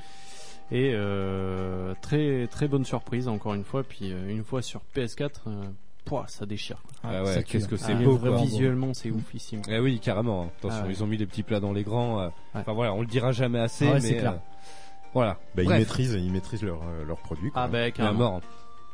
Et 0.70 0.92
euh, 0.94 1.94
très 2.02 2.48
très 2.48 2.68
bonne 2.68 2.84
surprise, 2.84 3.30
encore 3.30 3.54
une 3.54 3.64
fois. 3.64 3.84
Puis 3.84 4.12
euh, 4.12 4.30
une 4.30 4.44
fois 4.44 4.62
sur 4.62 4.82
PS4, 4.96 5.30
euh, 5.48 5.64
pouah, 6.04 6.26
ça 6.28 6.46
déchire. 6.46 6.82
quoi. 6.84 7.10
Ah 7.10 7.24
ouais, 7.24 7.42
qu'est-ce 7.44 7.70
que 7.70 7.78
c'est 7.78 7.94
Ah, 7.94 8.04
beau 8.04 8.18
quoi. 8.18 8.36
Visuellement, 8.36 8.94
c'est 8.94 9.10
oufissime. 9.12 9.62
Eh 9.70 9.80
oui, 9.80 10.00
carrément. 10.02 10.44
hein. 10.44 10.50
Attention, 10.60 10.80
Ah 10.84 10.86
ouais. 10.88 10.92
ils 10.94 11.04
ont 11.04 11.08
mis 11.08 11.18
des 11.18 11.26
petits 11.26 11.44
plats 11.44 11.62
dans 11.62 11.72
les 11.72 11.84
grands. 11.84 12.20
euh, 12.20 12.26
Ouais. 12.28 12.32
Enfin 12.56 12.74
voilà, 12.74 12.94
on 12.94 13.00
le 13.00 13.08
dira 13.08 13.32
jamais 13.32 13.60
assez, 13.60 13.88
Ah 13.88 13.94
ouais, 13.94 14.00
mais 14.02 14.18
clair. 14.18 14.34
euh, 14.34 14.38
voilà. 15.14 15.40
Bah, 15.56 15.64
ils 15.64 15.70
maîtrisent, 15.70 16.20
ils 16.20 16.32
maîtrisent 16.34 16.64
leur, 16.64 16.82
leur 17.08 17.18
produit. 17.20 17.50
quoi. 17.52 17.62
Ah, 17.64 17.68
ben, 17.70 17.84
À 17.88 17.92
carrément. 17.92 18.18
mort. 18.32 18.42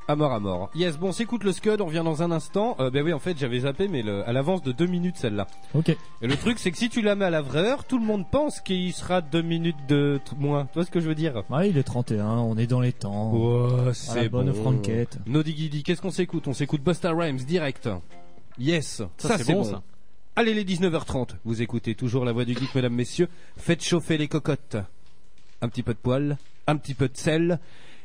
À 0.08 0.18
mort, 0.18 0.34
à 0.34 0.40
mort. 0.42 0.70
Yes, 0.76 0.98
bon, 0.98 1.10
on 1.10 1.12
s'écoute 1.14 1.46
le 1.46 1.54
Scud, 1.54 1.80
on 1.80 1.86
revient 1.86 2.02
dans 2.04 2.22
un 2.24 2.32
instant. 2.32 2.76
Euh, 2.82 2.90
ben 2.90 3.04
oui, 3.06 3.14
en 3.14 3.20
fait, 3.20 3.38
j'avais 3.38 3.60
zappé, 3.60 3.88
mais 3.88 4.02
le- 4.02 4.28
à 4.28 4.34
l'avance 4.34 4.62
de 4.62 4.74
deux 4.74 4.86
minutes 4.86 5.16
celle-là. 5.16 5.48
Ok. 5.74 5.90
Et 5.90 6.28
le 6.28 6.36
truc, 6.36 6.60
c'est 6.60 6.72
que 6.72 6.78
si 6.78 6.90
tu 6.90 7.02
la 7.02 7.16
mets 7.16 7.24
à 7.26 7.30
la 7.30 7.42
vraie 7.42 7.62
heure, 7.66 7.86
tout 7.86 7.98
le 7.98 8.06
monde 8.06 8.26
pense 8.30 8.60
qu'il 8.60 8.92
sera 8.92 9.22
deux 9.22 9.42
minutes 9.42 9.78
de 9.88 10.20
t- 10.26 10.36
moins. 10.38 10.66
Tu 10.66 10.72
vois 10.76 10.86
ce 10.86 10.92
que 10.92 11.00
je 11.00 11.08
veux 11.08 11.16
dire? 11.16 11.44
Ouais, 11.50 11.70
il 11.70 11.78
est 11.78 11.84
31, 11.84 12.26
on 12.28 12.58
est 12.58 12.68
dans 12.68 12.82
les 12.82 12.92
temps. 12.92 13.32
Oh, 13.34 13.68
à 13.82 13.86
la 13.86 13.94
c'est 13.94 14.28
bonne 14.28 14.52
bon. 14.52 14.62
franquette. 14.62 15.20
Giddy, 15.26 15.84
qu'est-ce 15.84 16.02
qu'on 16.02 16.12
s'écoute? 16.12 16.50
On 16.50 16.54
s'écoute 16.54 16.82
Busta 16.84 17.12
Rhymes 17.14 17.38
direct. 17.38 17.88
Yes, 18.60 19.04
ça, 19.18 19.38
c'est 19.38 19.54
bon, 19.54 19.64
ça. 19.64 19.82
Allez 20.36 20.54
les 20.54 20.66
19h30, 20.66 21.36
vous 21.46 21.62
écoutez 21.62 21.96
toujours 21.96 22.26
la 22.26 22.34
voix 22.34 22.44
du 22.44 22.54
geek, 22.56 22.76
mesdames, 22.76 22.94
messieurs. 22.94 23.30
Faites 23.56 23.84
chauffer 23.84 24.18
les 24.18 24.28
cocottes. 24.28 24.76
Un 25.62 25.70
petit 25.70 25.84
peu 25.84 25.94
de 25.94 26.00
poil, 26.00 26.38
un 26.68 26.76
petit 26.76 26.94
peu 26.94 27.08
de 27.08 27.16
sel. 27.16 27.60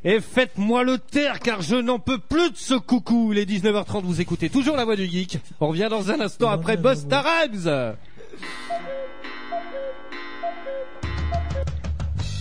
Et 0.05 0.21
faites-moi 0.21 0.83
le 0.83 0.97
taire 0.97 1.39
car 1.39 1.61
je 1.61 1.75
n'en 1.75 1.99
peux 1.99 2.19
plus 2.19 2.51
de 2.51 2.57
ce 2.57 2.73
coucou. 2.73 3.31
Les 3.31 3.45
19h30, 3.45 4.03
vous 4.03 4.21
écoutez 4.21 4.49
toujours 4.49 4.77
la 4.77 4.85
voix 4.85 4.95
du 4.95 5.05
geek. 5.05 5.39
On 5.59 5.67
revient 5.67 5.87
dans 5.89 6.09
un 6.09 6.21
instant 6.21 6.49
après 6.49 6.77
Busta 6.77 7.21
Rhymes. 7.21 7.95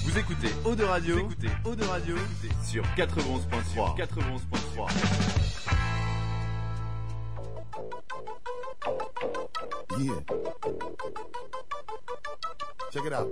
Vous 0.05 0.19
écoutez 0.19 0.49
Eau 0.65 0.75
de 0.75 0.85
Radio, 0.85 1.15
vous 1.15 1.21
écoutez 1.21 1.49
Eau 1.65 1.75
de 1.75 1.85
Radio 1.85 2.17
sur 2.65 2.83
91.3. 2.97 3.97
91.3. 3.97 5.48
Yeah. 9.99 10.21
Check 12.93 13.05
it 13.05 13.13
out. 13.13 13.29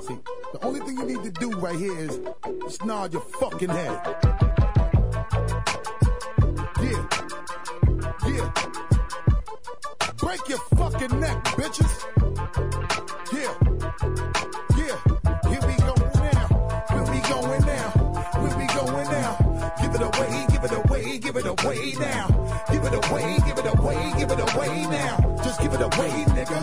See, 0.00 0.18
the 0.52 0.58
only 0.62 0.80
thing 0.80 0.96
you 0.98 1.04
need 1.04 1.22
to 1.22 1.30
do 1.30 1.50
right 1.52 1.78
here 1.78 1.96
is 1.98 2.18
nod 2.84 3.12
your 3.12 3.22
fucking 3.22 3.68
head. 3.68 4.16
Yeah. 6.80 7.06
Yeah. 8.26 8.52
Break 10.16 10.48
your 10.48 10.58
fucking 10.76 11.20
neck, 11.20 11.44
bitches. 11.56 12.04
Yeah. 13.32 13.54
Yeah. 14.76 14.96
Here 15.50 15.62
we 15.66 15.74
go 15.76 15.94
now. 16.18 16.46
Where 16.90 17.04
we 17.12 17.20
going 17.28 17.62
now? 17.66 17.90
Where 18.40 18.56
we 18.56 18.66
going 18.66 19.08
now? 19.10 19.74
Give 19.80 19.94
it 19.94 20.02
away, 20.02 20.46
give 20.50 20.64
it 20.64 20.72
away, 20.72 21.18
give 21.18 21.36
it 21.36 21.46
away 21.46 21.94
now. 21.98 22.39
Give 22.70 22.84
it 22.84 22.94
away, 22.94 23.38
give 23.46 23.58
it 23.58 23.66
away, 23.74 24.12
give 24.18 24.30
it 24.30 24.40
away 24.40 24.86
now. 24.86 25.16
Just 25.42 25.60
give 25.60 25.72
it 25.72 25.80
away, 25.80 26.10
nigga. 26.36 26.58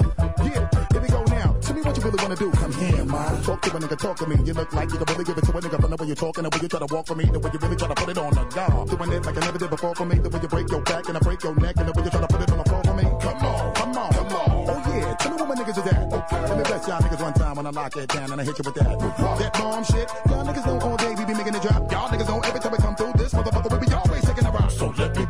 Yeah. 0.45 0.69
Here 0.91 1.01
we 1.01 1.07
go 1.09 1.23
now. 1.25 1.55
Tell 1.61 1.75
me 1.75 1.81
what 1.81 1.97
you 1.97 2.03
really 2.03 2.21
wanna 2.21 2.35
do. 2.35 2.51
Come 2.51 2.73
here, 2.73 3.05
man. 3.05 3.43
Talk 3.43 3.61
to 3.61 3.75
a 3.75 3.79
nigga, 3.79 3.97
talk 3.97 4.17
to 4.17 4.27
me. 4.27 4.35
You 4.45 4.53
look 4.53 4.71
like 4.73 4.91
you 4.91 4.97
can 4.97 5.05
really 5.13 5.25
give 5.25 5.37
it 5.37 5.45
to 5.45 5.51
a 5.51 5.61
nigga 5.61 5.81
from 5.81 5.89
the 5.89 5.97
way 5.97 6.07
you're 6.07 6.15
talking, 6.15 6.43
the 6.43 6.49
way 6.49 6.59
you 6.61 6.67
try 6.67 6.79
to 6.79 6.93
walk 6.93 7.07
for 7.07 7.15
me, 7.15 7.25
the 7.25 7.39
way 7.39 7.49
you 7.51 7.59
really 7.59 7.75
try 7.75 7.87
to 7.87 7.95
put 7.95 8.09
it 8.09 8.17
on 8.17 8.31
the 8.33 8.43
guard. 8.45 8.89
Doing 8.89 9.11
it 9.11 9.25
like 9.25 9.37
I 9.37 9.39
never 9.41 9.57
did 9.57 9.69
before 9.69 9.95
for 9.95 10.05
me, 10.05 10.19
the 10.19 10.29
way 10.29 10.39
you 10.41 10.47
break 10.47 10.69
your 10.69 10.81
back 10.81 11.07
and 11.07 11.17
I 11.17 11.19
break 11.19 11.43
your 11.43 11.55
neck, 11.55 11.75
and 11.77 11.87
the 11.87 11.93
way 11.93 12.03
you 12.03 12.09
try 12.09 12.21
to 12.21 12.27
put 12.27 12.41
it 12.41 12.51
on 12.51 12.57
the 12.57 12.63
floor 12.63 12.83
for 12.83 12.93
me. 12.93 13.03
Come 13.03 13.45
on, 13.45 13.73
come 13.73 13.97
on, 13.97 14.11
come 14.13 14.33
on. 14.33 14.49
Oh 14.69 14.81
yeah, 14.93 15.15
tell 15.15 15.31
me 15.31 15.37
what 15.41 15.49
my 15.49 15.55
niggas 15.55 15.77
is 15.77 15.87
at. 15.87 16.13
Okay. 16.13 16.41
Let 16.41 16.57
me 16.57 16.63
bless 16.63 16.87
y'all 16.87 17.01
niggas 17.01 17.21
one 17.21 17.33
time 17.33 17.55
when 17.55 17.65
I 17.67 17.71
lock 17.71 17.95
it 17.97 18.07
down 18.09 18.31
and 18.31 18.41
I 18.41 18.43
hit 18.43 18.57
you 18.57 18.63
with 18.65 18.75
that. 18.75 18.99
That 19.39 19.53
bomb 19.53 19.83
shit. 19.83 20.07
Y'all 20.29 20.45
niggas 20.45 20.65
know 20.65 20.79
all 20.79 20.97
day 20.97 21.13
we 21.15 21.25
be 21.25 21.33
making 21.33 21.55
it 21.55 21.61
drop. 21.61 21.91
Y'all 21.91 22.09
niggas 22.09 22.27
know 22.27 22.39
every 22.41 22.59
time 22.59 22.71
we 22.71 22.77
come 22.77 22.95
through 22.95 23.13
this 23.17 23.33
motherfucker 23.33 23.71
we 23.73 23.79
be 23.85 23.91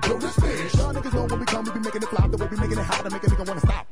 Blow 0.08 0.18
this 0.20 0.38
bitch. 0.38 0.78
Y'all 0.78 0.94
niggas 0.94 1.14
know 1.14 1.26
when 1.26 1.40
we 1.42 1.46
come 1.46 1.66
we 1.66 1.72
be 1.72 1.80
making 1.80 2.02
it 2.02 2.08
flop, 2.08 2.32
the 2.32 2.38
way 2.38 2.48
we 2.50 2.58
making 2.58 2.80
it 2.80 2.86
hot 2.86 3.04
to 3.04 3.10
make 3.10 3.24
a 3.24 3.28
nigga 3.28 3.48
wanna 3.48 3.60
stop. 3.60 3.88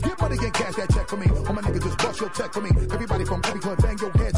Get 0.00 0.20
money 0.20 0.36
and 0.40 0.54
cash 0.54 0.74
that 0.76 0.90
check 0.90 1.08
for 1.08 1.16
me. 1.18 1.26
All 1.28 1.52
my 1.52 1.60
niggas 1.60 1.84
just 1.84 1.98
bust 1.98 2.20
your 2.20 2.30
check 2.30 2.52
for 2.54 2.62
me. 2.62 2.70
Everybody 2.70 3.24
from 3.26 3.42
every 3.44 3.60
club 3.60 3.82
bang 3.82 3.98
your 3.98 4.10
head 4.12 4.29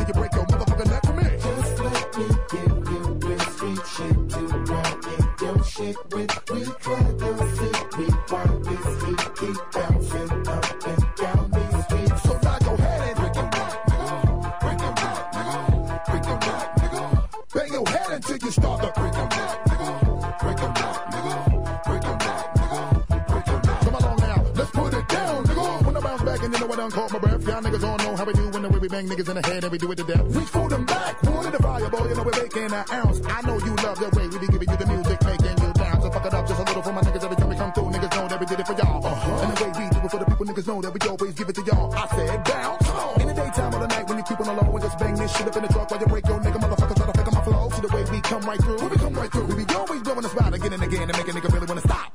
bang 28.92 29.08
niggas 29.08 29.28
in 29.30 29.36
the 29.40 29.48
head 29.48 29.64
and 29.64 29.72
we 29.72 29.78
do 29.78 29.90
it 29.90 29.96
to 29.96 30.04
death. 30.04 30.20
Reach 30.36 30.52
for 30.52 30.68
them 30.68 30.84
back, 30.84 31.22
water 31.22 31.50
the 31.50 31.58
fire. 31.64 31.80
You 31.80 32.14
know 32.14 32.24
we're 32.28 32.42
making 32.42 32.68
an 32.68 32.84
ounce. 32.92 33.18
I 33.24 33.40
know 33.48 33.56
you 33.56 33.72
love 33.80 33.96
the 33.96 34.08
way 34.12 34.28
we 34.28 34.38
be 34.38 34.46
giving 34.52 34.68
you 34.68 34.76
the 34.76 34.86
music, 34.86 35.18
making 35.24 35.56
you 35.64 35.70
bounce. 35.72 36.02
So 36.04 36.10
fuck 36.12 36.26
it 36.26 36.34
up 36.34 36.46
just 36.46 36.60
a 36.60 36.64
little 36.68 36.82
for 36.82 36.92
my 36.92 37.00
niggas 37.00 37.24
every 37.24 37.36
time 37.40 37.48
we 37.48 37.56
come 37.56 37.72
through. 37.72 37.88
Niggas 37.88 38.12
know 38.12 38.28
that 38.28 38.38
we 38.38 38.46
did 38.46 38.60
it 38.60 38.66
for 38.68 38.76
y'all. 38.76 39.00
Uh-huh. 39.00 39.42
And 39.42 39.48
the 39.48 39.64
way 39.64 39.70
we 39.80 39.84
do 39.88 39.98
it 40.04 40.10
for 40.12 40.20
the 40.20 40.26
people, 40.28 40.44
niggas 40.44 40.66
know 40.68 40.78
that 40.84 40.92
we 40.92 41.00
always 41.08 41.34
give 41.34 41.48
it 41.48 41.54
to 41.56 41.62
y'all. 41.64 41.88
I 41.96 42.04
said 42.12 42.44
bounce. 42.44 42.88
In 43.22 43.26
the 43.28 43.34
daytime 43.34 43.72
or 43.74 43.80
the 43.80 43.88
night 43.88 44.06
when 44.08 44.18
you 44.20 44.24
keep 44.28 44.40
on 44.40 44.46
the 44.52 44.56
low 44.60 44.68
and 44.76 44.82
just 44.84 44.98
bang 45.00 45.14
this 45.16 45.32
shit 45.32 45.48
up 45.48 45.56
in 45.56 45.62
the 45.62 45.72
truck 45.72 45.90
while 45.90 46.00
you 46.00 46.06
break 46.12 46.26
your 46.28 46.40
nigga 46.44 46.58
motherfucker 46.60 46.96
try 47.00 47.06
to 47.08 47.14
fake 47.16 47.32
my 47.32 47.42
flow. 47.48 47.70
See 47.72 47.80
the 47.80 47.92
way 47.96 48.04
we 48.12 48.20
come 48.20 48.44
right 48.44 48.60
through. 48.60 48.88
We 48.92 48.96
come 49.00 49.14
right 49.14 49.32
through, 49.32 49.48
we 49.48 49.64
be 49.64 49.74
always 49.74 50.02
blowing 50.04 50.20
the 50.20 50.28
spot 50.28 50.52
again 50.52 50.72
and 50.72 50.82
again 50.82 51.08
to 51.08 51.14
make 51.16 51.28
a 51.28 51.32
nigga 51.32 51.48
really 51.48 51.66
wanna 51.66 51.80
stop. 51.80 52.12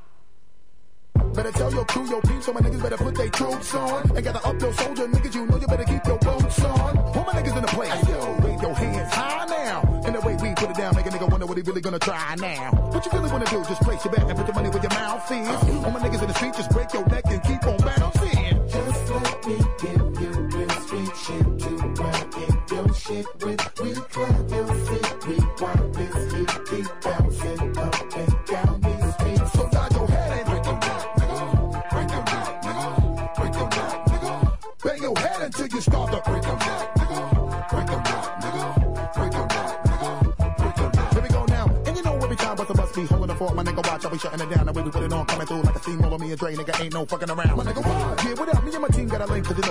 Better 1.38 1.52
tell 1.52 1.72
your 1.72 1.84
crew, 1.84 2.08
your 2.08 2.20
peeps, 2.22 2.46
so 2.46 2.52
my 2.52 2.60
niggas 2.60 2.82
better 2.82 2.96
put 2.96 3.14
their 3.14 3.28
troops 3.28 3.74
on. 3.74 4.10
And 4.10 4.24
gather 4.24 4.40
up 4.44 4.60
your 4.60 4.72
soldier 4.72 5.06
niggas, 5.06 5.27
try 11.98 12.34
now. 12.38 12.70
What 12.92 13.04
you 13.04 13.12
really 13.12 13.30
wanna 13.30 13.46
do, 13.46 13.64
just 13.64 13.82
place 13.82 14.04
your 14.04 14.12
bet 14.12 14.28
and 14.28 14.38
put 14.38 14.46
your 14.46 14.54
money 14.54 14.70
where 14.70 14.82
your 14.82 14.90
mouth 14.90 15.30
is. 15.30 15.67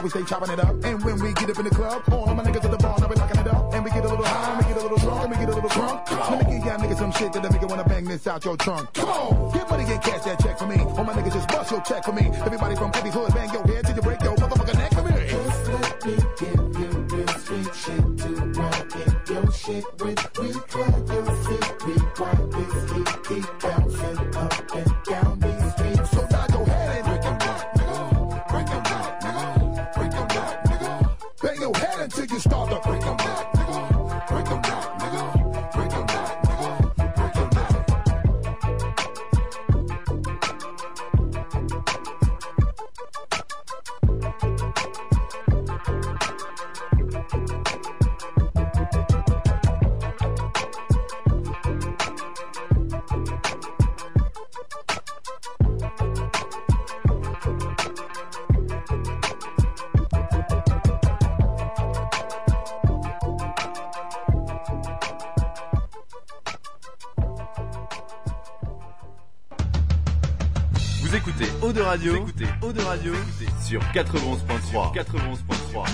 We 0.07 0.21
stay 0.21 0.23
chopping 0.23 0.51
it 0.51 0.59
up. 0.59 0.73
And 0.85 1.03
when 1.03 1.19
we 1.19 1.33
get 1.33 1.49
up 1.49 1.59
in 1.59 1.65
the 1.65 1.75
club, 1.75 2.01
all 2.11 2.33
my 2.33 2.43
niggas 2.43 2.63
at 2.63 2.71
the 2.71 2.77
bar, 2.77 2.95
now 2.99 3.07
we 3.07 3.15
locking 3.15 3.41
it 3.41 3.47
up. 3.47 3.73
And 3.73 3.83
we 3.83 3.91
get 3.91 4.05
a 4.05 4.07
little 4.07 4.23
high, 4.23 4.55
and 4.55 4.65
we 4.65 4.73
get 4.73 4.77
a 4.77 4.81
little 4.81 4.97
drunk, 4.97 5.23
and 5.23 5.31
we 5.31 5.37
get 5.37 5.49
a 5.49 5.55
little 5.55 5.69
drunk. 5.69 6.11
Let 6.11 6.47
me 6.47 6.55
give 6.55 6.65
y'all 6.65 6.77
niggas 6.77 6.97
some 6.97 7.11
shit 7.11 7.33
that 7.33 7.45
a 7.45 7.49
nigga 7.49 7.67
wanna 7.69 7.83
bang 7.83 8.05
this 8.05 8.25
out 8.25 8.45
your 8.45 8.55
trunk. 8.55 8.93
Come 8.93 9.09
on, 9.09 9.51
get 9.51 9.69
money 9.69 9.83
and 9.83 10.01
cash 10.01 10.23
that 10.23 10.39
check 10.39 10.57
for 10.57 10.67
me. 10.67 10.79
All 10.79 11.03
my 11.03 11.13
niggas 11.13 11.33
just 11.33 11.49
bust 11.49 11.71
your 11.71 11.81
check 11.81 12.05
for 12.05 12.13
me. 12.13 12.31
Everybody 12.45 12.75
from 12.75 12.91
every 12.93 13.11
hood, 13.11 13.33
bang 13.33 13.49
91.3. 73.97 74.93
91.3. 74.93 75.87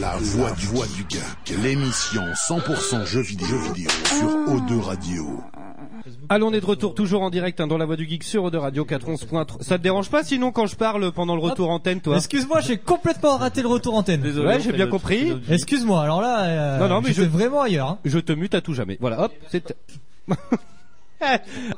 La 0.00 0.16
voix 0.16 0.50
du, 0.52 0.66
voix 0.68 0.86
du 0.86 1.04
geek, 1.06 1.54
l'émission 1.62 2.22
100% 2.48 3.04
jeux 3.04 3.20
vidéo, 3.20 3.46
jeux 3.46 3.58
vidéo 3.74 3.90
sur 4.06 4.26
O2 4.54 4.80
Radio. 4.80 5.38
Allons, 6.30 6.46
on 6.48 6.52
est 6.54 6.62
de 6.62 6.66
retour 6.66 6.94
toujours 6.94 7.20
en 7.20 7.28
direct 7.28 7.60
hein, 7.60 7.66
dans 7.66 7.76
la 7.76 7.84
voix 7.84 7.96
du 7.96 8.08
geek 8.08 8.24
sur 8.24 8.50
de 8.50 8.56
Radio 8.56 8.86
411.3. 8.86 9.62
Ça 9.62 9.76
te 9.76 9.82
dérange 9.82 10.08
pas 10.08 10.24
sinon 10.24 10.50
quand 10.50 10.64
je 10.64 10.76
parle 10.76 11.12
pendant 11.12 11.34
le 11.36 11.42
retour 11.42 11.68
antenne, 11.68 12.00
toi 12.00 12.16
Excuse-moi, 12.16 12.62
j'ai 12.62 12.78
complètement 12.78 13.36
raté 13.36 13.60
le 13.60 13.68
retour 13.68 13.94
antenne. 13.96 14.22
Désolé, 14.22 14.48
Ouais, 14.48 14.60
j'ai 14.60 14.72
bien 14.72 14.86
compris. 14.86 15.34
Excuse-moi, 15.50 16.02
alors 16.02 16.22
là, 16.22 16.44
euh, 16.46 16.78
Non, 16.78 16.88
non, 16.88 17.00
mais 17.02 17.08
j'étais 17.10 17.24
je- 17.24 17.28
vraiment 17.28 17.60
ailleurs. 17.60 17.88
hein. 17.90 17.98
Je 18.06 18.18
te 18.18 18.32
mute 18.32 18.54
à 18.54 18.62
tout 18.62 18.72
jamais. 18.72 18.96
Voilà, 18.98 19.24
hop, 19.24 19.32
c'est... 19.50 19.76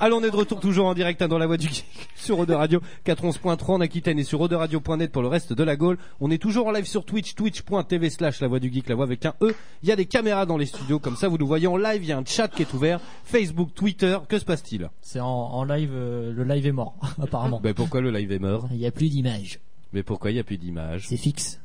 Allons, 0.01 0.19
on 0.19 0.25
est 0.25 0.31
de 0.31 0.37
retour 0.37 0.59
toujours 0.61 0.87
en 0.87 0.95
direct 0.95 1.21
hein, 1.23 1.29
dans 1.29 1.39
la 1.39 1.47
voix 1.47 1.57
du 1.57 1.69
geek 1.69 1.85
sur 2.29 2.41
Ode 2.41 2.51
Radio 2.51 2.83
411.3 3.07 3.73
en 3.73 3.81
Aquitaine 3.81 4.19
et 4.19 4.23
sur 4.23 4.41
Radio.net 4.41 5.11
pour 5.11 5.23
le 5.23 5.29
reste 5.29 5.55
de 5.55 5.65
la 5.65 5.77
Gaule. 5.77 5.97
On 6.21 6.31
est 6.31 6.37
toujours 6.37 6.67
en 6.67 6.73
live 6.73 6.85
sur 6.85 7.07
Twitch, 7.07 7.35
twitch.tv 7.35 8.11
slash 8.11 8.43
la 8.43 8.49
voix 8.49 8.61
du 8.61 8.71
geek, 8.71 8.87
la 8.91 8.97
voix 8.97 9.07
avec 9.07 9.25
un 9.25 9.33
E. 9.41 9.55
Il 9.83 9.89
y 9.89 9.93
a 9.93 9.97
des 9.97 10.05
caméras 10.05 10.45
dans 10.45 10.59
les 10.59 10.67
studios, 10.67 10.99
comme 10.99 11.17
ça 11.17 11.29
vous 11.29 11.39
nous 11.39 11.47
voyez 11.47 11.67
en 11.67 11.79
live, 11.79 12.03
il 12.03 12.09
y 12.11 12.13
a 12.13 12.19
un 12.19 12.25
chat 12.27 12.49
qui 12.49 12.61
est 12.61 12.75
ouvert, 12.75 13.01
Facebook, 13.25 13.71
Twitter, 13.75 14.19
que 14.29 14.39
se 14.39 14.45
passe-t-il? 14.45 14.91
C'est 15.01 15.21
en, 15.21 15.27
en 15.27 15.65
live, 15.65 15.91
euh, 15.95 16.35
le 16.35 16.45
live 16.45 16.67
est 16.67 16.73
mort, 16.73 16.97
apparemment. 17.23 17.61
Ben 17.63 17.73
pourquoi 17.73 18.03
le 18.03 18.11
live 18.11 18.31
est 18.31 18.39
mort? 18.39 18.69
Il 18.73 18.77
n'y 18.77 18.87
a 18.87 18.91
plus 18.91 19.09
d'image, 19.09 19.59
Mais 19.95 20.03
pourquoi 20.03 20.31
il 20.31 20.35
n'y 20.35 20.41
a 20.41 20.45
plus 20.45 20.59
d'image? 20.59 21.07
C'est 21.09 21.17
fixe. 21.17 21.59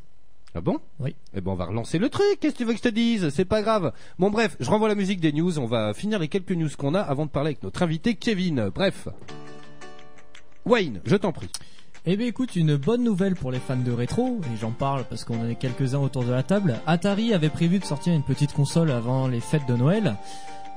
Ah 0.55 0.61
bon? 0.61 0.77
Oui. 1.01 1.13
Eh 1.33 1.41
ben 1.41 1.51
on 1.51 1.55
va 1.55 1.65
relancer 1.65 1.99
le 1.99 2.07
truc, 2.07 2.39
qu'est-ce 2.39 2.53
que 2.53 2.59
tu 2.59 2.63
veux 2.63 2.71
que 2.71 2.77
je 2.77 2.83
te 2.83 2.87
dise? 2.87 3.27
C'est 3.31 3.43
pas 3.43 3.61
grave. 3.61 3.91
Bon 4.17 4.29
bref, 4.29 4.55
je 4.61 4.69
renvoie 4.69 4.87
la 4.87 4.95
musique 4.95 5.19
des 5.19 5.33
news, 5.33 5.59
on 5.59 5.65
va 5.65 5.93
finir 5.93 6.19
les 6.19 6.29
quelques 6.29 6.53
news 6.53 6.69
qu'on 6.77 6.95
a 6.95 7.01
avant 7.01 7.25
de 7.25 7.31
parler 7.31 7.49
avec 7.49 7.63
notre 7.63 7.83
invité 7.83 8.15
Kevin. 8.15 8.69
Bref. 8.73 9.09
Wayne, 10.65 11.01
je 11.05 11.15
t'en 11.15 11.31
prie. 11.31 11.49
Eh 12.05 12.17
bien 12.17 12.27
écoute, 12.27 12.55
une 12.55 12.75
bonne 12.75 13.03
nouvelle 13.03 13.35
pour 13.35 13.51
les 13.51 13.59
fans 13.59 13.77
de 13.77 13.91
rétro, 13.91 14.39
et 14.43 14.57
j'en 14.59 14.71
parle 14.71 15.03
parce 15.05 15.23
qu'on 15.23 15.41
en 15.41 15.47
est 15.47 15.55
quelques-uns 15.55 15.99
autour 15.99 16.23
de 16.23 16.31
la 16.31 16.43
table. 16.43 16.79
Atari 16.85 17.33
avait 17.33 17.49
prévu 17.49 17.79
de 17.79 17.85
sortir 17.85 18.13
une 18.13 18.23
petite 18.23 18.53
console 18.53 18.91
avant 18.91 19.27
les 19.27 19.39
fêtes 19.39 19.67
de 19.67 19.75
Noël. 19.75 20.15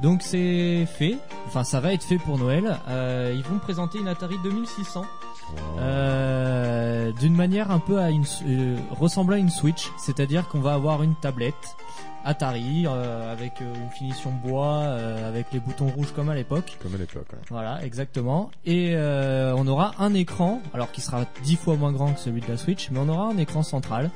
Donc 0.03 0.23
c'est 0.23 0.87
fait, 0.87 1.17
enfin 1.47 1.65
ça 1.65 1.81
va 1.81 1.93
être 1.93 2.05
fait 2.05 2.19
pour 2.19 2.39
Noël. 2.39 2.79
Euh, 2.89 3.33
ils 3.35 3.43
vont 3.43 3.59
présenter 3.59 3.99
une 3.99 4.09
Atari 4.09 4.37
2600 4.45 5.05
euh, 5.79 7.13
d'une 7.13 7.35
manière 7.35 7.71
un 7.71 7.79
peu 7.79 7.99
à 7.99 8.11
une, 8.11 8.25
euh, 8.47 8.77
ressemblant 8.91 9.37
à 9.37 9.39
une 9.39 9.51
Switch, 9.51 9.91
c'est-à-dire 9.97 10.49
qu'on 10.49 10.61
va 10.61 10.75
avoir 10.75 11.03
une 11.03 11.15
tablette 11.15 11.77
Atari 12.27 12.87
euh, 12.87 13.33
avec 13.33 13.63
euh, 13.63 13.75
une 13.75 13.91
finition 13.91 14.31
bois, 14.31 14.83
euh, 14.83 15.29
avec 15.29 15.47
les 15.53 15.61
boutons 15.61 15.87
rouges 15.87 16.13
comme 16.13 16.29
à 16.29 16.35
l'époque. 16.35 16.77
Comme 16.83 16.95
à 16.95 16.99
l'époque. 16.99 17.29
ouais. 17.33 17.39
Voilà, 17.51 17.85
exactement. 17.85 18.51
Et 18.65 18.95
euh, 18.95 19.55
on 19.57 19.67
aura 19.69 19.93
un 20.01 20.13
écran, 20.13 20.61
alors 20.75 20.91
qui 20.91 21.01
sera 21.01 21.25
dix 21.45 21.57
fois 21.57 21.77
moins 21.77 21.93
grand 21.93 22.13
que 22.13 22.21
celui 22.21 22.41
de 22.41 22.49
la 22.49 22.57
Switch, 22.57 22.91
mais 22.91 22.99
on 22.99 23.09
aura 23.09 23.29
un 23.29 23.39
écran 23.39 23.63
central. 23.63 24.11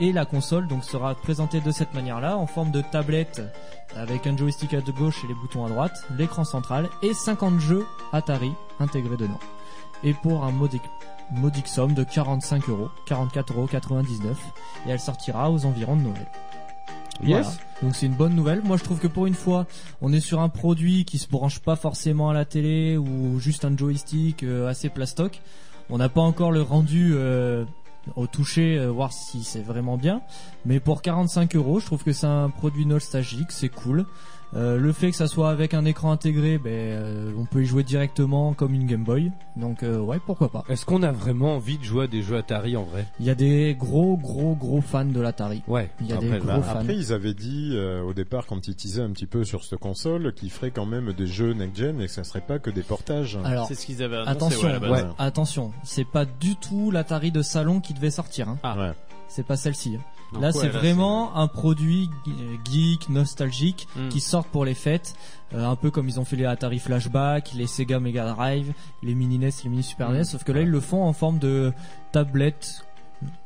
Et 0.00 0.12
la 0.12 0.24
console 0.24 0.66
donc 0.66 0.82
sera 0.82 1.14
présentée 1.14 1.60
de 1.60 1.70
cette 1.70 1.92
manière-là, 1.92 2.38
en 2.38 2.46
forme 2.46 2.70
de 2.70 2.80
tablette, 2.80 3.42
avec 3.94 4.26
un 4.26 4.36
joystick 4.36 4.72
à 4.72 4.80
gauche 4.80 5.22
et 5.22 5.28
les 5.28 5.34
boutons 5.34 5.66
à 5.66 5.68
droite, 5.68 6.06
l'écran 6.16 6.44
central 6.44 6.88
et 7.02 7.12
50 7.12 7.60
jeux 7.60 7.84
Atari 8.12 8.52
intégrés 8.80 9.18
dedans. 9.18 9.38
Et 10.02 10.14
pour 10.14 10.44
un 10.44 10.50
modique, 10.50 10.82
modique 11.30 11.68
somme 11.68 11.92
de 11.92 12.02
45 12.02 12.68
euros, 12.70 12.88
44,99 13.06 13.52
euros, 13.52 14.36
et 14.86 14.90
elle 14.90 14.98
sortira 14.98 15.50
aux 15.50 15.66
environs 15.66 15.96
de 15.96 16.02
Noël. 16.02 16.26
Yes. 17.22 17.58
Donc 17.82 17.94
c'est 17.94 18.06
une 18.06 18.14
bonne 18.14 18.34
nouvelle. 18.34 18.62
Moi 18.62 18.76
je 18.76 18.84
trouve 18.84 18.98
que 18.98 19.06
pour 19.06 19.26
une 19.26 19.34
fois, 19.34 19.66
on 20.00 20.12
est 20.12 20.20
sur 20.20 20.40
un 20.40 20.48
produit 20.48 21.04
qui 21.04 21.18
se 21.18 21.28
branche 21.28 21.60
pas 21.60 21.76
forcément 21.76 22.30
à 22.30 22.34
la 22.34 22.44
télé 22.44 22.96
ou 22.96 23.38
juste 23.38 23.64
un 23.64 23.76
joystick 23.76 24.42
euh, 24.42 24.68
assez 24.68 24.88
plastoc. 24.88 25.40
On 25.90 25.98
n'a 25.98 26.08
pas 26.08 26.20
encore 26.20 26.52
le 26.52 26.62
rendu 26.62 27.12
euh, 27.14 27.64
au 28.16 28.26
toucher, 28.26 28.78
euh, 28.78 28.88
voir 28.88 29.12
si 29.12 29.44
c'est 29.44 29.62
vraiment 29.62 29.96
bien. 29.96 30.22
Mais 30.64 30.80
pour 30.80 31.02
45 31.02 31.54
euros, 31.56 31.80
je 31.80 31.86
trouve 31.86 32.02
que 32.02 32.12
c'est 32.12 32.26
un 32.26 32.50
produit 32.50 32.86
nostalgique, 32.86 33.50
c'est 33.52 33.68
cool. 33.68 34.06
Euh, 34.54 34.76
le 34.78 34.92
fait 34.92 35.10
que 35.10 35.16
ça 35.16 35.28
soit 35.28 35.48
avec 35.50 35.72
un 35.72 35.84
écran 35.86 36.12
intégré, 36.12 36.58
ben, 36.58 36.70
euh, 36.70 37.32
on 37.38 37.46
peut 37.46 37.62
y 37.62 37.66
jouer 37.66 37.84
directement 37.84 38.52
comme 38.52 38.74
une 38.74 38.86
Game 38.86 39.02
Boy. 39.02 39.32
Donc 39.56 39.82
euh, 39.82 39.98
ouais, 39.98 40.18
pourquoi 40.26 40.50
pas. 40.50 40.62
Est-ce 40.68 40.84
qu'on 40.84 41.02
a 41.02 41.10
vraiment 41.10 41.56
envie 41.56 41.78
de 41.78 41.84
jouer 41.84 42.04
à 42.04 42.06
des 42.06 42.22
jeux 42.22 42.36
Atari 42.36 42.76
en 42.76 42.82
vrai? 42.84 43.06
Il 43.18 43.24
y 43.24 43.30
a 43.30 43.34
des 43.34 43.74
gros 43.78 44.16
gros 44.18 44.54
gros 44.54 44.80
fans 44.82 45.06
de 45.06 45.20
l'Atari. 45.20 45.62
Ouais. 45.66 45.90
Il 46.00 46.08
y 46.08 46.12
a 46.12 46.16
Après, 46.16 46.28
des 46.28 46.38
gros 46.38 46.46
bah, 46.48 46.62
fans. 46.62 46.80
après, 46.80 46.94
ils 46.94 47.12
avaient 47.14 47.32
dit 47.34 47.70
euh, 47.72 48.02
au 48.02 48.12
départ, 48.12 48.46
quand 48.46 48.68
ils 48.68 48.74
teasaient 48.76 49.00
un 49.02 49.10
petit 49.10 49.26
peu 49.26 49.44
sur 49.44 49.64
cette 49.64 49.78
console, 49.78 50.34
qu'ils 50.34 50.50
feraient 50.50 50.70
quand 50.70 50.86
même 50.86 51.12
des 51.14 51.26
jeux 51.26 51.54
next-gen 51.54 52.00
et 52.02 52.06
que 52.06 52.12
ça 52.12 52.24
serait 52.24 52.40
pas 52.42 52.58
que 52.58 52.68
des 52.70 52.82
portages. 52.82 53.38
Alors 53.44 53.66
C'est 53.68 53.74
ce 53.74 53.86
qu'ils 53.86 54.02
avaient 54.02 54.16
annoncé 54.18 54.30
attention, 54.66 54.90
ouais, 54.90 55.04
attention, 55.18 55.72
c'est 55.82 56.04
pas 56.04 56.26
du 56.26 56.56
tout 56.56 56.90
l'Atari 56.90 57.30
de 57.32 57.40
salon 57.40 57.80
qui 57.80 57.94
devait 57.94 58.10
sortir. 58.10 58.48
Hein. 58.50 58.58
Ah. 58.62 58.76
Ouais. 58.78 58.92
C'est 59.28 59.46
pas 59.46 59.56
celle-ci. 59.56 59.96
hein. 59.96 60.02
Donc, 60.32 60.42
là, 60.42 60.48
ouais, 60.48 60.52
c'est 60.60 60.68
vraiment 60.68 61.36
un 61.36 61.46
produit 61.46 62.08
ge- 62.26 62.58
geek, 62.70 63.08
nostalgique, 63.08 63.86
Hmm. 63.96 64.08
qui 64.08 64.20
sort 64.20 64.46
pour 64.46 64.64
les 64.64 64.74
fêtes, 64.74 65.14
euh, 65.54 65.66
un 65.66 65.76
peu 65.76 65.90
comme 65.90 66.08
ils 66.08 66.18
ont 66.18 66.24
fait 66.24 66.36
les 66.36 66.46
Atari 66.46 66.78
Flashback, 66.78 67.52
les 67.54 67.66
Sega 67.66 68.00
Mega 68.00 68.32
Drive, 68.32 68.72
les 69.02 69.14
mini 69.14 69.38
NES, 69.38 69.50
les 69.64 69.70
mini 69.70 69.82
Super 69.82 70.08
Hmm. 70.10 70.14
NES, 70.14 70.24
sauf 70.24 70.42
que 70.44 70.52
là 70.52 70.62
ils 70.62 70.68
le 70.70 70.80
font 70.80 71.04
en 71.04 71.12
forme 71.12 71.38
de 71.38 71.72
tablette, 72.12 72.84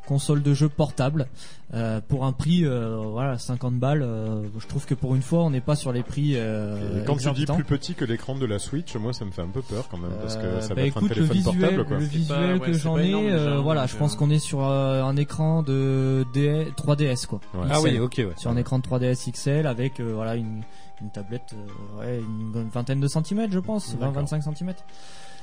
console 0.07 0.43
de 0.43 0.55
jeu 0.55 0.69
portable, 0.69 1.27
euh, 1.75 2.01
pour 2.07 2.25
un 2.25 2.33
prix, 2.33 2.65
euh, 2.65 2.97
voilà, 3.11 3.39
50 3.39 3.75
balles. 3.75 4.03
euh, 4.03 4.45
je 4.59 4.67
trouve 4.69 4.87
que 4.87 4.95
pour 4.95 5.17
une 5.17 5.23
fois, 5.23 5.43
on 5.43 5.51
n'est 5.51 5.61
pas 5.61 5.75
sur 5.75 5.93
les 5.93 6.03
prix. 6.05 6.35
Euh, 6.37 7.03
Et 7.03 7.05
quand 7.05 7.17
tu 7.17 7.29
dis 7.33 7.45
plus 7.47 7.65
petit 7.65 7.95
que 7.95 8.05
l'écran 8.05 8.37
de 8.37 8.47
la 8.47 8.59
Switch, 8.61 8.95
moi 8.97 9.13
ça 9.13 9.25
me 9.25 9.33
fait 9.33 9.43
un 9.43 9.49
peu 9.49 9.63
peur 9.63 9.89
quand 9.91 9.99
même 9.99 10.13
parce 10.21 10.37
que 10.37 10.43
Euh, 10.43 10.61
ça 10.61 10.69
bah 10.75 10.83
va 10.83 10.87
être 10.87 10.97
écoute, 10.99 11.03
un 11.03 11.09
le 11.09 11.15
téléphone 11.29 11.37
visuel, 11.37 11.61
portable 11.61 11.85
quoi. 11.89 11.99
le 11.99 12.05
visuel 12.05 12.59
pas- 12.61 12.67
que 12.67 12.73
j'en 12.73 12.99
ai, 12.99 13.13
euh, 13.15 13.39
déjà, 13.49 13.57
voilà, 13.59 13.87
je 13.87 13.97
pense 13.97 14.15
qu'on 14.15 14.31
est 14.31 14.39
sur 14.39 14.65
euh, 14.65 15.03
un 15.03 15.17
écran 15.17 15.63
de 15.63 16.25
D 16.33 16.69
3DS 16.77 17.27
quoi. 17.27 17.41
Ouais. 17.55 17.67
Ah 17.71 17.81
oui, 17.81 17.99
ok, 17.99 18.15
ouais. 18.19 18.33
Sur 18.37 18.51
un 18.53 18.57
écran 18.57 18.79
de 18.79 18.85
3DS 18.85 19.31
XL 19.33 19.67
avec 19.67 19.99
euh, 19.99 20.13
voilà 20.15 20.37
une, 20.37 20.63
une 21.03 21.11
tablette, 21.11 21.55
euh, 21.55 22.01
ouais, 22.01 22.21
une 22.21 22.69
vingtaine 22.73 23.01
de 23.01 23.09
centimètres 23.09 23.53
je 23.53 23.59
pense, 23.59 23.97
D'accord. 23.99 24.23
20-25 24.23 24.43
centimètres. 24.43 24.85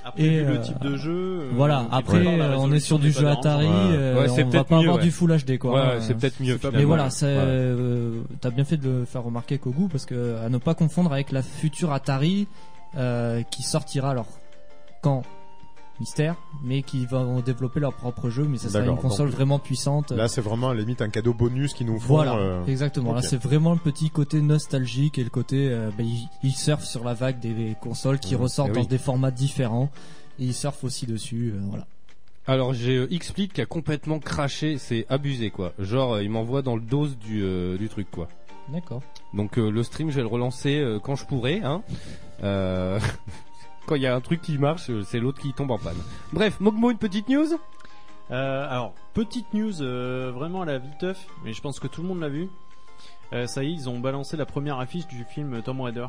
Après, 0.05 0.21
Et, 0.23 0.29
vu 0.29 0.45
euh, 0.45 0.51
le 0.55 0.61
type 0.61 0.79
de 0.81 0.95
jeu. 0.97 1.11
euh, 1.11 1.49
voilà, 1.53 1.85
après 1.91 2.25
on 2.57 2.71
est 2.73 2.79
sur 2.79 2.99
du 2.99 3.11
jeu. 3.11 3.27
Atari, 3.27 3.65
Ouais. 3.67 3.71
euh, 3.71 4.27
on 4.27 4.35
va 4.35 4.43
peut-être 4.43 4.65
pas 4.65 4.75
mieux, 4.75 4.81
avoir 4.81 4.97
ouais. 4.97 5.03
du 5.03 5.11
Full 5.11 5.37
HD 5.37 5.57
quoi. 5.57 5.73
Ouais, 5.73 6.01
c'est 6.01 6.13
peut-être 6.17 6.39
mieux. 6.41 6.57
pas 6.57 6.71
Mais 6.71 6.83
voilà, 6.83 7.07
euh, 7.23 8.21
t'as 8.41 8.49
bien 8.49 8.65
fait 8.65 8.77
de 8.77 8.89
le 8.89 9.05
faire 9.05 9.23
remarquer 9.23 9.57
Kogu 9.57 9.87
parce 9.89 10.05
que 10.05 10.37
à 10.45 10.49
ne 10.49 10.57
pas 10.57 10.73
confondre 10.75 11.13
avec 11.13 11.31
la 11.31 11.41
future 11.41 11.93
Atari 11.93 12.47
euh, 12.97 13.41
qui 13.49 13.63
sortira 13.63 14.11
alors 14.11 14.27
quand? 15.01 15.23
Mystère, 15.99 16.35
mais 16.63 16.81
qui 16.81 17.05
vont 17.05 17.39
développer 17.41 17.79
leur 17.79 17.93
propre 17.93 18.29
jeu, 18.29 18.43
mais 18.43 18.57
ça 18.57 18.69
sera 18.69 18.83
une 18.83 18.97
console 18.97 19.27
donc, 19.27 19.35
vraiment 19.35 19.59
puissante. 19.59 20.11
Là 20.11 20.27
c'est 20.27 20.41
vraiment 20.41 20.69
à 20.69 20.73
la 20.73 20.81
limite 20.81 21.01
un 21.01 21.09
cadeau 21.09 21.33
bonus 21.33 21.73
qu'ils 21.73 21.87
nous 21.87 21.99
font. 21.99 22.15
Voilà, 22.15 22.35
euh, 22.35 22.65
exactement. 22.65 23.13
Là, 23.13 23.21
c'est 23.21 23.41
vraiment 23.41 23.73
le 23.73 23.79
petit 23.79 24.09
côté 24.09 24.41
nostalgique 24.41 25.17
et 25.19 25.23
le 25.23 25.29
côté, 25.29 25.69
euh, 25.69 25.89
bah, 25.97 26.03
ils, 26.03 26.27
ils 26.43 26.51
surfent 26.53 26.83
sur 26.85 27.03
la 27.03 27.13
vague 27.13 27.39
des 27.39 27.75
consoles 27.81 28.19
qui 28.19 28.35
Mmh, 28.35 28.37
ressortent 28.41 28.69
eh 28.71 28.75
dans 28.75 28.81
oui. 28.81 28.87
des 28.87 28.97
formats 28.97 29.31
différents. 29.31 29.89
Et 30.39 30.45
ils 30.45 30.53
surfent 30.53 30.83
aussi 30.83 31.05
dessus, 31.05 31.53
euh, 31.55 31.59
voilà. 31.69 31.85
Alors 32.47 32.73
j'ai 32.73 32.97
euh, 32.97 33.07
XSplit 33.07 33.47
qui 33.47 33.61
a 33.61 33.65
complètement 33.65 34.19
craché, 34.19 34.77
c'est 34.77 35.05
abusé 35.09 35.49
quoi. 35.51 35.71
Genre 35.79 36.13
euh, 36.15 36.23
il 36.23 36.29
m'envoie 36.29 36.61
dans 36.61 36.75
le 36.75 36.81
dos 36.81 37.07
du, 37.07 37.41
euh, 37.43 37.77
du 37.77 37.87
truc 37.87 38.09
quoi. 38.11 38.27
D'accord. 38.69 39.01
Donc 39.33 39.57
euh, 39.57 39.69
le 39.69 39.83
stream 39.83 40.09
je 40.09 40.15
vais 40.15 40.21
le 40.23 40.27
relancer 40.27 40.79
euh, 40.79 40.99
quand 40.99 41.15
je 41.15 41.25
pourrai. 41.25 41.61
Hein. 41.63 41.83
Quand 43.85 43.95
il 43.95 44.01
y 44.01 44.07
a 44.07 44.15
un 44.15 44.21
truc 44.21 44.41
qui 44.41 44.57
marche, 44.57 44.89
c'est 45.03 45.19
l'autre 45.19 45.41
qui 45.41 45.53
tombe 45.53 45.71
en 45.71 45.77
panne. 45.77 45.97
Bref, 46.31 46.59
Mogmo 46.59 46.91
une 46.91 46.97
petite 46.97 47.27
news? 47.27 47.47
Euh, 48.31 48.67
alors, 48.69 48.93
petite 49.13 49.53
news 49.53 49.81
euh, 49.81 50.31
vraiment 50.33 50.61
à 50.61 50.65
la 50.65 50.77
viteuf, 50.77 51.27
mais 51.43 51.53
je 51.53 51.61
pense 51.61 51.79
que 51.79 51.87
tout 51.87 52.01
le 52.01 52.07
monde 52.07 52.21
l'a 52.21 52.29
vu. 52.29 52.49
Euh, 53.33 53.47
ça 53.47 53.63
y 53.63 53.67
est, 53.67 53.73
ils 53.73 53.89
ont 53.89 53.99
balancé 53.99 54.37
la 54.37 54.45
première 54.45 54.79
affiche 54.79 55.07
du 55.07 55.25
film 55.25 55.61
Tomb 55.61 55.81
Raider. 55.81 56.07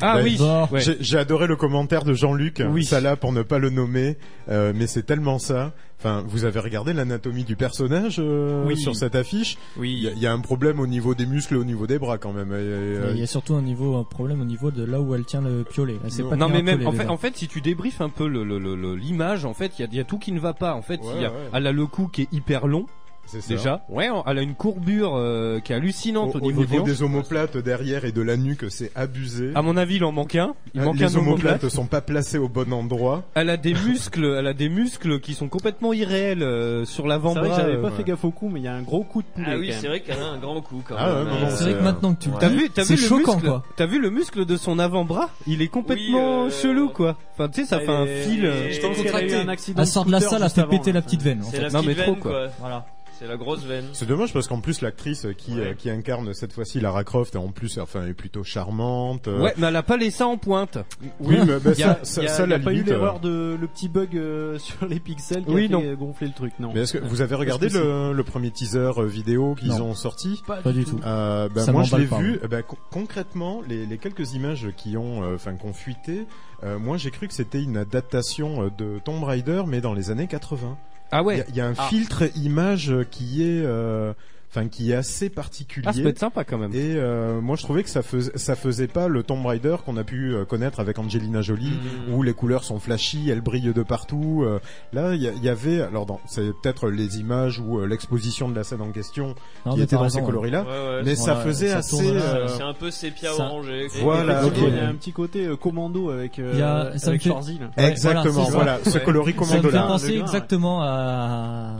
Ah 0.00 0.16
Ouais. 0.16 0.22
oui. 0.24 0.38
Ouais. 0.70 0.80
J'ai 1.00 1.18
adoré 1.18 1.46
le 1.46 1.56
commentaire 1.56 2.04
de 2.04 2.14
Jean-Luc, 2.14 2.62
Oui. 2.70 2.84
ça 2.84 3.00
là 3.00 3.16
pour 3.16 3.32
ne 3.32 3.42
pas 3.42 3.58
le 3.58 3.70
nommer, 3.70 4.16
euh, 4.48 4.72
mais 4.74 4.86
c'est 4.86 5.02
tellement 5.02 5.38
ça. 5.38 5.72
Enfin, 5.98 6.24
vous 6.26 6.44
avez 6.44 6.58
regardé 6.58 6.92
l'anatomie 6.92 7.44
du 7.44 7.54
personnage 7.54 8.16
euh, 8.18 8.64
Oui. 8.66 8.76
sur 8.76 8.96
cette 8.96 9.14
affiche? 9.14 9.56
Il 9.76 9.84
y, 9.84 10.06
a- 10.06 10.10
Oui. 10.10 10.12
il 10.16 10.22
y 10.22 10.26
a 10.26 10.32
un 10.32 10.40
problème 10.40 10.80
au 10.80 10.86
niveau 10.88 11.14
des 11.14 11.26
muscles 11.26 11.54
et 11.54 11.56
au 11.58 11.64
niveau 11.64 11.86
des 11.86 11.98
bras 12.00 12.18
quand 12.18 12.32
même. 12.32 12.50
Euh, 12.52 13.12
Il 13.14 13.20
y 13.20 13.22
a 13.22 13.26
surtout 13.28 13.54
un 13.54 13.62
niveau, 13.62 13.96
un 13.96 14.02
problème 14.04 14.40
au 14.40 14.44
niveau 14.44 14.70
de 14.72 14.84
là 14.84 15.00
où 15.00 15.14
elle 15.14 15.24
tient 15.24 15.40
le 15.42 15.62
piolet. 15.64 15.96
Elle 16.04 16.24
Non, 16.24 16.30
pas 16.30 16.36
Non 16.36 16.46
tenir 16.48 16.56
mais 16.58 16.62
même 16.72 16.78
piolet, 16.80 16.86
en 16.88 16.92
fait, 16.92 16.98
déjà. 16.98 17.10
en 17.12 17.16
fait 17.18 17.36
si 17.36 17.46
tu 17.48 17.60
débriefes 17.60 18.00
un 18.00 18.08
peu 18.08 18.26
le- 18.26 18.42
le- 18.44 18.58
le- 18.58 18.74
le- 18.74 18.96
l'image 18.96 19.44
en 19.44 19.54
fait 19.54 19.72
il 19.78 19.82
y 19.82 19.84
a, 19.84 19.88
il 19.92 19.96
y 19.96 20.00
a 20.00 20.04
tout 20.04 20.18
qui 20.18 20.32
ne 20.32 20.40
va 20.40 20.54
pas 20.54 20.74
en 20.74 20.82
fait 20.82 21.00
Ouais, 21.00 21.22
y 21.22 21.24
a, 21.24 21.30
ouais. 21.30 21.36
elle 21.52 21.66
a 21.68 21.72
le 21.72 21.86
cou 21.86 22.08
qui 22.08 22.22
est 22.22 22.28
hyper 22.32 22.66
long 22.66 22.86
ça. 23.26 23.38
déjà 23.48 23.84
ouais 23.88 24.08
elle 24.26 24.38
a 24.38 24.42
une 24.42 24.54
courbure 24.54 25.14
euh, 25.16 25.60
qui 25.60 25.72
est 25.72 25.76
hallucinante 25.76 26.34
au, 26.36 26.38
au 26.38 26.42
niveau, 26.42 26.64
des 26.64 26.78
hanches. 26.78 26.84
des 26.88 27.02
omoplates 27.02 27.56
derrière 27.56 28.04
et 28.04 28.12
de 28.12 28.20
la 28.22 28.36
nuque, 28.36 28.66
c'est 28.70 28.90
abusé. 28.94 29.50
à 29.54 29.62
mon 29.62 29.76
avis 29.76 29.96
il 29.96 30.04
en 30.04 30.12
manque 30.12 30.34
un 30.36 30.54
il 30.74 30.80
Euh, 30.80 30.84
manque 30.84 30.98
les 30.98 31.04
un 31.04 31.18
omoplate 31.18 31.52
omoplates 31.54 31.68
sont 31.68 31.86
pas 31.86 32.00
placés 32.00 32.38
au 32.38 32.48
bon 32.48 32.72
endroit. 32.72 33.22
elle 33.34 33.48
a 33.50 33.56
des 33.56 33.74
muscles 33.74 34.36
elle 34.38 34.46
a 34.46 34.54
des 34.54 34.68
muscles 34.68 35.20
qui 35.20 35.34
sont 35.34 35.48
complètement 35.48 35.92
irréels 35.92 36.42
euh, 36.42 36.84
sur 36.84 37.04
C'est 37.04 37.08
l'avant-bras 37.08 37.42
vrai 37.42 37.50
que 37.50 37.56
j'avais 37.56 37.76
euh, 37.76 37.82
pas 37.82 37.88
ouais. 37.88 37.96
fait 37.96 38.04
gaffe 38.04 38.24
au 38.24 38.30
coup, 38.30 38.48
mais 38.48 38.60
il 38.60 38.64
y 38.64 38.68
a 38.68 38.74
un 38.74 38.82
gros 38.82 39.02
coup 39.04 39.22
de 39.22 39.26
poulet. 39.28 39.46
Ah 39.50 39.56
oui, 39.58 39.68
quand 39.68 39.74
c'est 39.76 39.82
même. 39.82 39.90
vrai 39.92 40.00
qu'elle 40.00 40.20
a 40.22 40.26
un 40.26 40.38
grand 40.38 40.60
coup 40.60 40.82
quand 40.86 40.94
Ah 40.98 41.06
même. 41.06 41.16
ouais, 41.16 41.24
non, 41.32 41.40
non, 41.40 41.46
Euh, 41.46 41.50
c'est 41.50 41.64
vrai 41.64 41.72
que 41.74 41.78
euh, 41.78 41.82
maintenant 41.82 42.14
que 42.14 42.22
tu 42.22 42.30
le. 42.30 42.36
T'as 42.38 42.48
dis, 42.50 42.56
vu, 42.56 42.70
t'as 42.70 42.84
c'est 42.84 42.94
vu 42.96 43.02
le 43.02 43.08
choquant 43.08 43.34
muscle, 43.34 43.48
quoi. 43.48 43.62
T'as 43.76 43.86
vu 43.86 44.00
le 44.00 44.10
muscle 44.10 44.44
de 44.44 44.56
son 44.56 44.78
avant-bras 44.78 45.30
Il 45.46 45.62
est 45.62 45.68
complètement 45.68 46.44
Oui, 46.44 46.48
euh, 46.48 46.50
chelou 46.50 46.88
quoi. 46.90 47.16
Enfin 47.34 47.48
tu 47.48 47.60
sais 47.62 47.66
ça 47.66 47.80
fait 47.80 47.88
un 47.88 48.06
fil. 48.06 48.44
euh, 48.44 48.70
Je 48.70 48.80
pense 48.80 48.96
qu'elle 48.96 49.14
a 49.14 49.22
eu 49.22 49.34
un 49.34 49.48
accident. 49.48 49.80
Elle 49.82 49.86
sort 49.88 50.04
de 50.04 50.10
la 50.12 50.20
scooter 50.20 50.30
salle, 50.30 50.38
elle 50.42 50.44
juste 50.46 50.54
fait 50.56 50.60
avant, 50.62 50.70
péter 50.70 50.92
là. 50.92 50.98
la 50.98 51.02
petite 51.02 51.22
veine. 51.22 51.40
En 51.42 51.50
C'est 51.50 51.56
fait. 51.56 51.62
la 51.62 51.70
Non, 51.70 51.80
petite 51.82 51.96
mais 51.98 52.02
trop, 52.02 52.12
veine, 52.12 52.20
quoi. 52.22 52.46
Voilà. 52.60 52.86
C'est 53.18 53.26
la 53.28 53.36
grosse 53.36 53.64
veine. 53.64 53.84
C'est 53.92 54.06
dommage 54.06 54.32
parce 54.32 54.48
qu'en 54.48 54.60
plus 54.60 54.80
l'actrice 54.80 55.26
qui 55.38 55.52
Ouais. 55.54 55.60
euh, 55.68 55.74
qui 55.74 55.90
incarne 55.90 56.34
cette 56.34 56.52
fois-ci 56.52 56.80
Lara 56.80 57.04
Croft, 57.04 57.36
en 57.36 57.48
plus, 57.52 57.78
enfin, 57.78 58.06
est 58.06 58.14
plutôt 58.14 58.42
charmante. 58.42 59.28
euh, 59.28 59.40
Ouais 59.42 59.54
mais 59.58 59.68
elle 59.68 59.76
a 59.76 59.82
pas 59.82 59.96
les 59.96 60.10
seins 60.10 60.26
en 60.26 60.38
pointe. 60.38 60.78
Oui, 61.20 61.36
mais 61.46 61.58
bah, 61.60 61.70
Il 61.74 61.78
y 61.80 61.84
a, 61.84 61.98
ça, 62.02 62.22
y 62.22 62.26
a- 62.26 62.28
ça, 62.28 62.44
il 62.44 62.50
y 62.50 62.52
a 62.54 62.58
la 62.58 62.64
pas 62.64 62.72
eu 62.72 62.82
l'erreur 62.82 63.16
euh, 63.24 63.52
de 63.54 63.56
le 63.60 63.66
petit 63.68 63.88
bug 63.88 64.16
euh, 64.16 64.58
sur 64.58 64.86
les 64.86 64.98
pixels 64.98 65.44
qui 65.44 65.50
Oui, 65.52 65.64
a 65.72 65.78
fait 65.78 65.86
non. 65.90 65.94
gonfler 65.94 66.26
le 66.26 66.32
truc. 66.32 66.52
Non. 66.58 66.72
Mais 66.74 66.80
est-ce 66.80 66.94
que 66.94 66.98
vous 67.04 67.20
avez 67.20 67.34
regardé 67.36 67.68
le, 67.68 68.12
le 68.12 68.24
premier 68.24 68.50
teaser 68.50 68.90
vidéo 69.06 69.54
qu'ils 69.54 69.80
ont 69.82 69.94
sorti? 69.94 70.42
Pas 70.46 70.72
du 70.72 70.84
tout. 70.84 70.98
euh, 71.04 71.48
bah, 71.54 71.70
moi 71.70 71.84
je 71.84 71.96
l'ai 71.96 72.06
vu. 72.06 72.40
con- 72.66 72.76
concrètement, 72.90 73.62
les, 73.68 73.86
les 73.86 73.98
quelques 73.98 74.32
images 74.34 74.68
qui 74.76 74.96
ont, 74.96 75.22
euh, 75.22 75.34
enfin, 75.36 75.54
qu'on 75.54 75.72
fuité, 75.72 76.26
euh, 76.64 76.78
moi 76.78 76.96
j'ai 76.96 77.10
cru 77.10 77.28
que 77.28 77.34
c'était 77.34 77.62
une 77.62 77.76
adaptation 77.76 78.70
de 78.76 78.98
Tomb 79.04 79.22
Raider, 79.24 79.62
mais 79.66 79.80
dans 79.80 79.92
les 79.94 80.10
années 80.10 80.26
80. 80.26 80.76
Ah 81.12 81.18
Il 81.20 81.22
y 81.22 81.26
ouais. 81.26 81.40
a- 81.42 81.44
il 81.50 81.56
y, 81.56 81.60
a 81.60 81.66
un 81.66 81.74
Ah. 81.76 81.88
filtre 81.88 82.24
image 82.36 82.92
qui 83.10 83.42
est, 83.42 83.62
euh, 83.64 84.12
enfin 84.54 84.68
qui 84.68 84.92
est 84.92 84.94
assez 84.94 85.30
particulier. 85.30 85.86
Ah, 85.88 85.92
ça 85.94 86.02
peut 86.02 86.08
être 86.08 86.18
sympa 86.18 86.44
quand 86.44 86.58
même. 86.58 86.72
Et 86.74 86.94
euh, 86.96 87.40
moi, 87.40 87.56
je 87.56 87.62
trouvais 87.62 87.82
que 87.82 87.88
ça 87.88 88.02
faisait 88.02 88.32
ça 88.36 88.54
faisait 88.54 88.86
pas 88.86 89.08
le 89.08 89.22
Tomb 89.22 89.44
Raider 89.46 89.76
qu'on 89.84 89.96
a 89.96 90.04
pu 90.04 90.34
euh, 90.34 90.44
connaître 90.44 90.78
avec 90.78 90.98
Angelina 90.98 91.40
Jolie, 91.40 91.70
Mhm. 92.08 92.14
où 92.14 92.22
les 92.22 92.34
couleurs 92.34 92.62
sont 92.64 92.78
flashy, 92.78 93.30
elles 93.30 93.40
brillent 93.40 93.72
de 93.72 93.82
partout. 93.82 94.42
euh, 94.44 94.58
là, 94.92 95.14
il 95.14 95.22
y, 95.22 95.48
avait, 95.48 95.80
alors 95.80 96.04
dans- 96.06 96.20
c'est 96.26 96.52
peut-être 96.62 96.88
les 96.90 97.18
images 97.18 97.58
ou 97.60 97.78
euh, 97.80 97.86
l'exposition 97.86 98.48
de 98.48 98.54
la 98.54 98.62
scène 98.64 98.82
en 98.82 98.90
question 98.92 99.34
Non, 99.64 99.74
qui 99.74 99.82
était 99.82 99.96
dans 99.96 100.02
raison, 100.02 100.18
ces 100.18 100.24
Ouais, 100.32 100.38
ouais, 100.66 101.02
mais 101.04 101.14
ça 101.16 101.36
faisait 101.36 101.68
ça 101.68 101.78
assez. 101.78 101.90
tourne, 101.96 102.16
euh, 102.18 102.48
c'est 102.48 102.62
un 102.62 102.74
peu 102.74 102.90
sépia 102.90 103.32
ça- 103.32 103.44
orangé. 103.46 103.86
quoi. 103.90 104.00
Voilà, 104.02 104.40
Effectivement, 104.42 104.66
ok. 104.68 104.72
Il 104.74 104.76
y 104.76 104.80
a 104.80 104.88
un 104.88 104.94
petit 104.94 105.12
côté 105.12 105.46
euh, 105.46 105.56
commando 105.56 106.10
avec, 106.10 106.38
euh, 106.38 106.50
Il 106.52 106.58
y 106.58 106.62
a- 106.62 106.98
ça 106.98 107.08
avec 107.08 107.22
fait- 107.22 107.30
Schwarzy, 107.30 107.58
là. 107.58 107.70
Ouais, 107.78 107.90
Exactement, 107.90 108.44
voilà, 108.50 108.78
ce 108.84 108.90
Ouais. 108.98 109.04
coloris 109.04 109.32
Ça 109.32 109.40
me 109.40 109.46
commando 109.46 109.68
fait 109.70 109.74
là. 109.76 109.82
penser 109.86 110.14
gars, 110.14 110.20
exactement 110.20 110.82
à... 110.82 111.76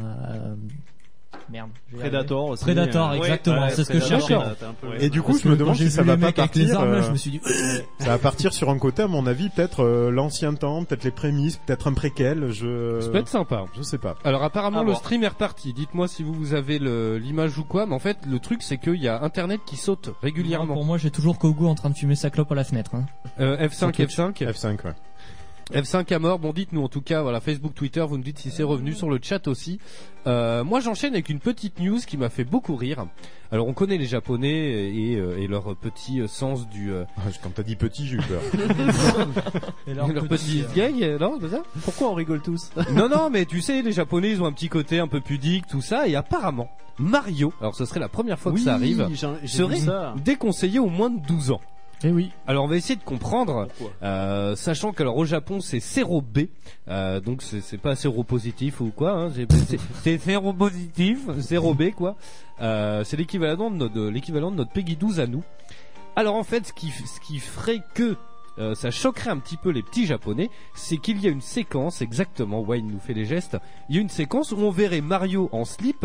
Merde. 1.52 1.70
je 1.90 1.96
vais 1.96 1.98
y 1.98 2.00
arriver. 2.00 2.10
Predator 2.18 2.44
aussi. 2.48 2.64
Predator, 2.64 3.10
euh, 3.10 3.14
exactement, 3.14 3.60
ouais, 3.62 3.70
c'est 3.70 3.84
ce 3.84 3.88
que 3.92 3.98
je 3.98 4.04
Predator, 4.04 4.28
cherchais. 4.28 4.64
un 4.64 4.72
peu-. 4.80 5.02
Et 5.02 5.10
du 5.10 5.20
coup, 5.22 5.32
Parce 5.32 5.42
je 5.44 5.48
me 5.48 5.54
que 5.54 5.58
demande 5.60 5.74
j'ai 5.76 5.84
si 5.84 5.90
ça 5.92 6.02
vu 6.02 6.08
va 6.08 6.14
les 6.16 6.20
pas 6.20 6.26
mecs 6.28 6.38
avec 6.38 6.54
les 6.56 6.62
partir. 6.64 6.80
armes 6.80 6.92
là, 6.92 6.98
euh, 6.98 7.02
je 7.02 7.10
me 7.12 7.16
suis 7.16 7.30
dit 7.30 7.40
Ça 7.98 8.06
va 8.08 8.18
partir 8.18 8.52
sur 8.52 8.70
un 8.70 8.78
côté, 8.78 9.02
à 9.02 9.06
mon 9.08 9.26
avis, 9.26 9.48
peut-être 9.50 9.84
euh, 9.84 10.10
l'ancien 10.10 10.54
temps, 10.54 10.84
peut-être 10.84 11.04
les 11.04 11.10
prémices, 11.10 11.58
peut-être 11.58 11.86
un 11.88 11.92
préquel. 11.92 12.48
Je. 12.50 13.00
Ça 13.00 13.10
peut 13.10 13.18
être 13.18 13.28
sympa. 13.28 13.64
Je 13.76 13.82
sais 13.82 13.98
pas. 13.98 14.16
Alors 14.24 14.42
apparemment 14.42 14.78
À 14.78 14.82
le 14.82 14.86
voir. 14.88 14.98
stream 14.98 15.22
est 15.22 15.28
reparti. 15.28 15.72
Dites-moi 15.74 16.08
si 16.08 16.22
vous, 16.22 16.32
vous 16.32 16.54
avez 16.54 16.78
le- 16.78 17.18
l'image 17.18 17.58
ou 17.58 17.64
quoi. 17.64 17.84
Mais 17.86 17.94
en 17.94 17.98
fait 17.98 18.16
le 18.26 18.38
truc 18.38 18.62
c'est 18.62 18.78
qu'il 18.78 18.96
y 19.02 19.08
a 19.08 19.22
internet 19.22 19.60
qui 19.66 19.76
saute 19.76 20.08
Non, 20.08 20.14
régulièrement. 20.22 20.74
Pour 20.74 20.84
moi, 20.84 20.96
j'ai 20.98 21.10
toujours 21.10 21.38
Kogu 21.38 21.66
en 21.66 21.74
train 21.74 21.90
de 21.90 21.94
fumer 21.96 22.14
sa 22.14 22.30
clope 22.30 22.50
à 22.50 22.54
la 22.54 22.64
fenêtre. 22.64 22.94
Hein. 22.94 23.04
Euh, 23.40 23.56
F5 23.68 23.94
Sur 24.08 24.28
F5 24.30 24.32
F5, 24.44 24.84
ouais. 24.86 24.92
F5 25.72 26.12
à 26.14 26.18
mort. 26.18 26.38
Bon 26.38 26.52
dites-nous 26.52 26.82
en 26.82 26.88
tout 26.88 27.02
cas 27.02 27.22
voilà 27.22 27.40
Facebook 27.40 27.74
Twitter 27.74 28.04
vous 28.08 28.16
nous 28.16 28.22
dites 28.24 28.38
si 28.38 28.50
c'est 28.50 28.62
revenu 28.62 28.92
sur 28.92 29.08
le 29.10 29.18
chat 29.22 29.46
aussi. 29.48 29.78
Euh, 30.26 30.64
moi 30.64 30.80
j'enchaîne 30.80 31.14
avec 31.14 31.28
une 31.28 31.40
petite 31.40 31.80
news 31.80 31.98
qui 32.06 32.16
m'a 32.16 32.28
fait 32.28 32.44
beaucoup 32.44 32.76
rire. 32.76 33.06
Alors 33.50 33.68
on 33.68 33.74
connaît 33.74 33.98
les 33.98 34.06
japonais 34.06 34.94
et, 34.94 35.16
euh, 35.16 35.36
et 35.38 35.46
leur 35.46 35.76
petit 35.76 36.20
euh, 36.20 36.26
sens 36.26 36.68
du 36.68 36.90
euh, 36.90 37.04
Ah, 37.18 37.22
Quand 37.42 37.50
t'as 37.54 37.62
dit 37.62 37.76
petit, 37.76 38.06
j'ai 38.06 38.16
eu 38.16 38.20
peur. 38.20 38.40
Et 39.86 39.94
leur, 39.94 40.06
petit 40.28 40.64
euh, 40.78 41.18
non 41.18 41.38
c'est 41.40 41.50
ça 41.50 41.62
Pourquoi 41.84 42.10
on 42.10 42.14
rigole 42.14 42.40
tous? 42.40 42.70
Non, 42.92 43.08
non, 43.08 43.30
mais 43.30 43.44
tu 43.44 43.60
sais, 43.60 43.82
les 43.82 43.92
Japonais, 43.92 44.30
ils 44.30 44.42
ont 44.42 44.46
un 44.46 44.52
petit 44.52 44.68
côté 44.68 44.98
un 45.00 45.08
peu 45.08 45.20
pudique, 45.20 45.66
tout 45.66 45.82
ça, 45.82 46.06
et 46.08 46.14
apparemment, 46.14 46.68
Mario, 46.98 47.52
alors 47.60 47.74
ce 47.74 47.84
serait 47.84 48.00
la 48.00 48.08
première 48.08 48.38
fois 48.38 48.52
que 48.52 48.60
ça 48.60 48.74
arrive, 48.74 49.08
serait 49.46 49.76
ça. 49.76 50.14
déconseillé 50.24 50.78
aux 50.78 50.88
moins 50.88 51.10
de 51.10 51.20
12 51.26 51.50
ans. 51.52 51.60
Eh 52.04 52.10
oui. 52.10 52.30
Alors 52.46 52.64
on 52.64 52.68
va 52.68 52.76
essayer 52.76 52.96
de 52.96 53.04
comprendre, 53.04 53.68
euh, 54.02 54.56
sachant 54.56 54.92
qu'alors 54.92 55.16
au 55.16 55.24
Japon 55.24 55.60
c'est 55.60 55.78
séro-B, 55.80 56.48
euh, 56.88 57.20
donc 57.20 57.42
c'est 57.42 57.78
pas 57.78 57.94
séropositif 57.94 58.80
ou 58.80 58.90
quoi, 58.90 59.12
hein, 59.12 59.30
c'est- 60.02 60.18
séropositif, 60.18 61.18
séro-B 61.40 61.90
quoi. 61.96 62.16
Euh, 62.60 63.04
c'est 63.04 63.16
l'équivalent 63.16 63.70
de 63.70 63.76
notre 63.76 64.00
l'équivalent 64.08 64.50
de 64.50 64.56
notre 64.56 64.72
Peggy 64.72 64.96
12 64.96 65.20
à 65.20 65.26
nous. 65.26 65.42
Alors 66.16 66.34
en 66.34 66.42
fait, 66.44 66.66
ce 66.66 66.72
qui 66.72 66.88
ce 66.90 67.20
qui 67.20 67.38
ferait 67.38 67.80
que 67.94 68.16
euh, 68.58 68.74
ça 68.74 68.90
choquerait 68.90 69.30
un 69.30 69.38
petit 69.38 69.56
peu 69.56 69.70
les 69.70 69.82
petits 69.82 70.04
japonais, 70.06 70.50
c'est 70.74 70.98
qu'il 70.98 71.20
y 71.20 71.26
a 71.26 71.30
une 71.30 71.40
séquence 71.40 72.02
exactement. 72.02 72.60
Wayne 72.60 72.86
nous 72.90 72.98
fait 73.00 73.14
les 73.14 73.24
gestes. 73.24 73.56
Il 73.88 73.94
y 73.96 73.98
a 73.98 74.02
une 74.02 74.10
séquence 74.10 74.52
où 74.52 74.56
on 74.58 74.70
verrait 74.70 75.00
Mario 75.00 75.48
en 75.52 75.64
slip, 75.64 76.04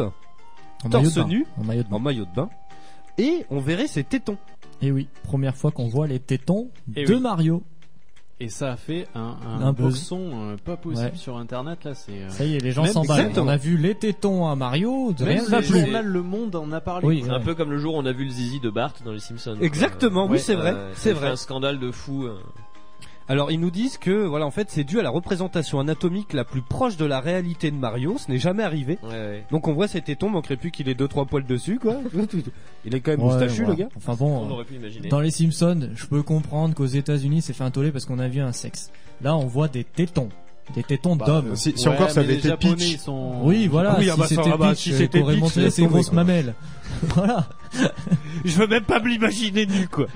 En 0.86 0.90
Torse 0.90 1.14
de 1.16 1.24
nu. 1.24 1.46
En 1.58 1.64
maillot 1.66 1.84
de 1.84 1.90
bain. 1.90 1.96
en 1.96 2.00
maillot 2.00 2.26
de 2.26 2.34
bain, 2.36 2.50
et 3.18 3.46
on 3.50 3.60
verrait 3.60 3.88
ses 3.88 4.04
tétons. 4.04 4.38
Et 4.82 4.92
oui, 4.92 5.08
première 5.24 5.56
fois 5.56 5.72
qu'on 5.72 5.88
voit 5.88 6.08
les 6.08 6.20
tétons 6.20 6.70
Eh 6.96 7.06
de 7.06 7.16
oui. 7.16 7.20
Mario. 7.22 7.64
Et 8.40 8.50
ça 8.50 8.74
a 8.74 8.78
fait 8.78 9.08
un, 9.16 9.36
un, 9.48 9.62
Un 9.64 9.74
buzz. 9.74 9.86
boxon 9.96 10.30
euh, 10.52 10.58
pas 10.64 10.78
possible 10.78 11.08
Ouais. 11.08 11.16
sur 11.18 11.38
internet 11.38 11.84
là. 11.86 11.96
C'est 11.96 12.12
euh, 12.22 12.30
Ça 12.30 12.46
y 12.46 12.56
est, 12.56 12.60
les 12.60 12.72
gens 12.72 12.84
Même- 12.84 12.92
s'emballent. 12.94 13.20
exactement. 13.22 13.48
On 13.48 13.50
a 13.50 13.58
vu 13.58 13.78
les 13.78 13.96
tétons 13.96 14.46
à 14.48 14.56
Mario, 14.56 15.12
de 15.14 15.26
même 15.26 15.44
le 15.50 15.58
plus. 15.58 15.80
journal 15.82 16.06
Le 16.06 16.22
Monde 16.22 16.56
en 16.56 16.72
a 16.72 16.80
parlé. 16.80 17.08
Oui, 17.08 17.22
C'est 17.26 17.32
un 17.32 17.40
peu 17.40 17.56
comme 17.56 17.72
le 17.72 17.80
jour 17.80 17.96
où 17.96 17.98
on 17.98 18.06
a 18.06 18.12
vu 18.12 18.26
le 18.26 18.30
zizi 18.30 18.60
de 18.60 18.70
Bart 18.70 18.94
dans 19.04 19.12
les 19.12 19.20
Simpsons. 19.20 19.58
Exactement, 19.60 20.26
oui, 20.26 20.34
Ouais, 20.34 20.38
c'est 20.38 20.54
vrai, 20.54 20.72
euh, 20.74 20.92
c'est 20.94 21.14
vrai. 21.14 21.30
un 21.30 21.36
scandale 21.36 21.80
de 21.80 21.90
fou. 21.90 22.26
euh. 22.26 22.38
Alors 23.30 23.52
ils 23.52 23.60
nous 23.60 23.72
disent 23.72 23.98
que 23.98 24.26
voilà 24.26 24.46
en 24.46 24.52
fait 24.52 24.70
c'est 24.72 24.86
dû 24.86 25.00
à 25.00 25.04
la 25.04 25.10
représentation 25.10 25.80
anatomique 25.82 26.32
la 26.32 26.46
plus 26.46 26.62
proche 26.62 26.96
de 26.96 27.04
la 27.06 27.20
réalité 27.20 27.72
de 27.72 27.76
Mario, 27.76 28.18
ce 28.18 28.32
n'est 28.32 28.38
jamais 28.38 28.64
arrivé. 28.64 28.98
Ouais, 29.04 29.10
ouais. 29.10 29.44
Donc 29.52 29.68
on 29.68 29.74
voit 29.74 29.90
ses 29.90 30.02
tétons, 30.02 30.30
manquerait 30.30 30.56
plus 30.56 30.72
qu'il 30.72 30.88
ait 30.88 30.94
deux 30.96 31.10
trois 31.10 31.26
poils 31.26 31.46
dessus 31.46 31.78
quoi. 31.78 31.98
Il 32.86 32.96
est 32.96 33.02
quand 33.02 33.12
même 33.12 33.22
Ouais, 33.22 33.26
moustachu 33.34 33.66
le 33.66 33.74
gars. 33.76 33.90
Enfin 33.98 34.14
On 34.22 34.46
bon, 34.46 34.50
aurait 34.52 34.64
pu 34.64 34.76
imaginer. 34.76 35.10
dans 35.10 35.20
les 35.20 35.32
Simpsons, 35.32 35.90
je 35.94 36.06
peux 36.06 36.24
comprendre 36.24 36.74
qu'aux 36.74 36.86
États-Unis 36.86 37.42
c'est 37.42 37.54
fait 37.54 37.66
un 37.66 37.72
tollé 37.72 37.92
parce 37.92 38.06
qu'on 38.06 38.20
a 38.20 38.30
vu 38.30 38.40
un 38.40 38.54
sexe. 38.54 38.92
Là, 39.22 39.36
on 39.36 39.46
voit 39.46 39.68
des 39.68 39.84
tétons, 39.84 40.30
des 40.76 40.84
tétons 40.84 41.16
d'hommes. 41.18 41.56
Si, 41.56 41.74
si 41.76 41.88
Ouais, 41.90 41.96
encore 41.96 42.12
ça 42.12 42.22
avait 42.22 42.36
été 42.36 42.56
Peach. 42.56 42.92
ils 42.92 42.98
sont... 43.00 43.42
Oui, 43.44 43.68
voilà. 43.68 43.98
Oui, 44.00 44.08
ah 44.10 44.14
si 44.14 44.20
bah 44.20 44.28
c'était 44.28 44.42
ah 44.54 44.58
bah, 44.58 44.70
Peach, 44.70 44.78
si 44.78 44.94
c'était 44.94 45.70
ses 45.70 45.86
grosses 45.86 46.14
mamelles. 46.14 46.54
voilà. 47.10 47.50
Je 48.46 48.58
veux 48.58 48.68
même 48.68 48.84
pas 48.86 49.00
me 49.02 49.10
l'imaginer 49.10 49.66
nu 49.66 49.88
quoi. 49.90 50.08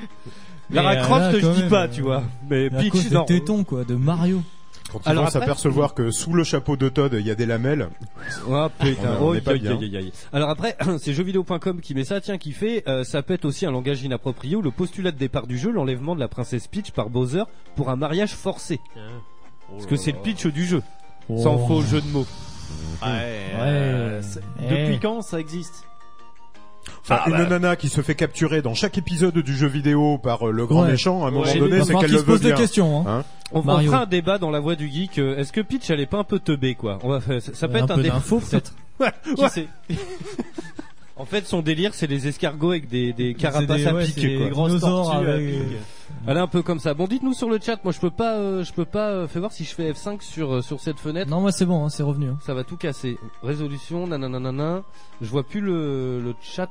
Lara 0.71 0.91
euh, 0.93 1.01
Croft 1.03 1.21
là, 1.21 1.31
je 1.33 1.39
quand 1.39 1.53
dis 1.53 1.59
même, 1.61 1.69
pas 1.69 1.83
euh, 1.83 1.87
tu 1.91 2.01
vois. 2.01 2.23
Mais 2.49 2.67
À 2.67 2.69
Peach 2.81 3.11
non. 3.11 3.25
tétons 3.25 3.63
quoi, 3.63 3.83
de 3.83 3.95
Mario. 3.95 4.41
Quand 4.91 4.99
ils 5.05 5.09
Alors 5.09 5.23
vont 5.23 5.27
après- 5.29 5.39
s'apercevoir 5.39 5.93
que 5.93 6.11
sous 6.11 6.33
le 6.33 6.43
chapeau 6.43 6.75
de 6.75 6.89
Todd, 6.89 7.15
il 7.17 7.25
y 7.25 7.31
a 7.31 7.35
des 7.35 7.45
lamelles. 7.45 7.87
Ah 8.51 8.69
putain, 8.77 9.15
On 9.19 9.23
on 9.23 9.27
oh, 9.29 9.33
est 9.35 9.41
pas 9.41 9.51
aïe, 9.51 9.59
bien. 9.61 9.71
aïe, 9.71 9.85
aïe, 9.85 9.97
aïe. 9.97 10.11
Alors 10.33 10.49
après, 10.49 10.75
c'est 10.99 11.13
jeuxvideo.com 11.13 11.79
qui 11.79 11.95
met 11.95 12.03
ça, 12.03 12.19
tiens, 12.19 12.37
qui 12.37 12.51
fait, 12.51 12.83
euh, 12.89 13.03
ça 13.05 13.21
peut 13.23 13.33
être 13.33 13.45
aussi 13.45 13.65
un 13.65 13.71
langage 13.71 14.03
inapproprié 14.03 14.55
ou 14.57 14.61
le 14.61 14.71
postulat 14.71 15.11
de 15.11 15.17
départ 15.17 15.47
du 15.47 15.57
jeu, 15.57 15.71
l'enlèvement 15.71 16.13
de 16.13 16.19
la 16.19 16.27
princesse 16.27 16.67
Peach 16.67 16.91
par 16.91 17.09
Bowser 17.09 17.43
pour 17.77 17.89
un 17.89 17.95
mariage 17.95 18.33
forcé. 18.33 18.79
Parce 19.71 19.85
que 19.85 19.95
c'est 19.95 20.11
le 20.11 20.17
pitch 20.19 20.45
du 20.47 20.65
jeu, 20.65 20.81
sans 21.29 21.55
Oh. 21.55 21.67
faux 21.67 21.81
jeu 21.83 22.01
de 22.01 22.07
mots. 22.07 22.27
Ouais, 23.01 23.07
euh, 23.55 24.21
c'est- 24.21 24.41
Eh. 24.61 24.69
Depuis 24.69 24.99
quand 24.99 25.21
ça 25.21 25.39
existe? 25.39 25.85
Enfin, 27.01 27.19
Ah, 27.25 27.29
une 27.29 27.37
bah. 27.37 27.45
nana 27.47 27.75
qui 27.75 27.89
se 27.89 28.01
fait 28.01 28.15
capturer 28.15 28.61
dans 28.61 28.73
chaque 28.73 28.97
épisode 28.97 29.37
du 29.37 29.55
jeu 29.55 29.67
vidéo 29.67 30.17
par 30.17 30.47
euh, 30.47 30.51
le 30.51 30.65
grand 30.65 30.83
Ouais. 30.83 30.91
méchant, 30.91 31.23
à 31.23 31.27
un 31.27 31.31
moment 31.31 31.45
Ouais, 31.45 31.51
Il 31.55 31.59
donné, 31.59 31.77
va 31.79 31.83
c'est 31.85 31.93
qu'elle 31.95 32.11
le 32.11 32.17
se 32.17 32.23
veut 32.23 32.31
pose 32.33 32.41
des 32.41 32.47
bien. 32.49 32.57
questions. 32.57 33.01
Hein. 33.07 33.19
Hein 33.19 33.23
On, 33.51 33.59
on 33.59 33.79
fera 33.81 34.03
un 34.03 34.05
débat 34.05 34.37
dans 34.37 34.49
la 34.51 34.59
voix 34.59 34.75
du 34.75 34.89
geek. 34.89 35.17
euh, 35.19 35.37
Est-ce 35.37 35.51
que 35.51 35.61
Peach 35.61 35.89
elle 35.89 35.99
est 35.99 36.05
pas 36.05 36.17
un 36.19 36.23
peu 36.23 36.39
teubée 36.39 36.75
quoi? 36.75 36.99
On 37.03 37.09
va 37.09 37.19
faire, 37.19 37.41
ça, 37.41 37.53
ça 37.53 37.67
peut 37.67 37.77
un 37.77 37.83
être 37.83 37.91
un 37.91 37.95
peu 37.95 38.03
débat. 38.03 38.15
d'infos 38.15 38.39
peut-être. 38.39 38.73
Qui 39.35 39.49
sait? 39.49 39.67
En 41.21 41.25
fait, 41.25 41.45
son 41.45 41.61
délire, 41.61 41.93
c'est 41.93 42.07
les 42.07 42.27
escargots 42.27 42.71
avec 42.71 42.87
des, 42.89 43.13
des 43.13 43.33
carapaces 43.35 43.77
des- 43.77 43.87
à 43.87 43.93
ouais, 43.93 44.05
pic, 44.05 44.13
c'est 44.15 44.21
des 44.27 44.37
quoi. 44.37 44.49
grosses 44.49 44.79
tortues 44.81 45.15
à 45.15 45.19
avec-. 45.33 45.55
Elle 46.27 46.37
est 46.37 46.39
un 46.41 46.47
peu 46.47 46.61
comme 46.63 46.79
ça. 46.79 46.93
Bon, 46.93 47.05
dites-nous 47.07 47.33
sur 47.33 47.49
le 47.49 47.59
chat. 47.61 47.77
Moi, 47.83 47.93
je 47.93 47.99
peux 47.99 48.09
pas, 48.09 48.37
euh, 48.37 48.63
je 48.63 48.73
peux 48.73 48.85
pas. 48.85 49.09
euh, 49.09 49.27
fais 49.27 49.39
voir 49.39 49.51
si 49.51 49.63
je 49.63 49.73
fais 49.73 49.91
F5 49.91 50.21
sur 50.21 50.55
euh, 50.55 50.61
sur 50.61 50.79
cette 50.79 50.99
fenêtre. 50.99 51.29
Non, 51.29 51.39
moi 51.41 51.51
c'est 51.51 51.65
bon, 51.65 51.85
hein, 51.85 51.89
c'est 51.89 52.03
revenu. 52.03 52.29
hein. 52.29 52.39
Ça 52.45 52.53
va 52.53 52.63
tout 52.63 52.75
casser. 52.77 53.17
Résolution, 53.43 54.07
nananana. 54.07 54.83
Je 55.21 55.29
vois 55.29 55.43
plus 55.43 55.61
le, 55.61 56.19
le 56.21 56.33
chat. 56.41 56.69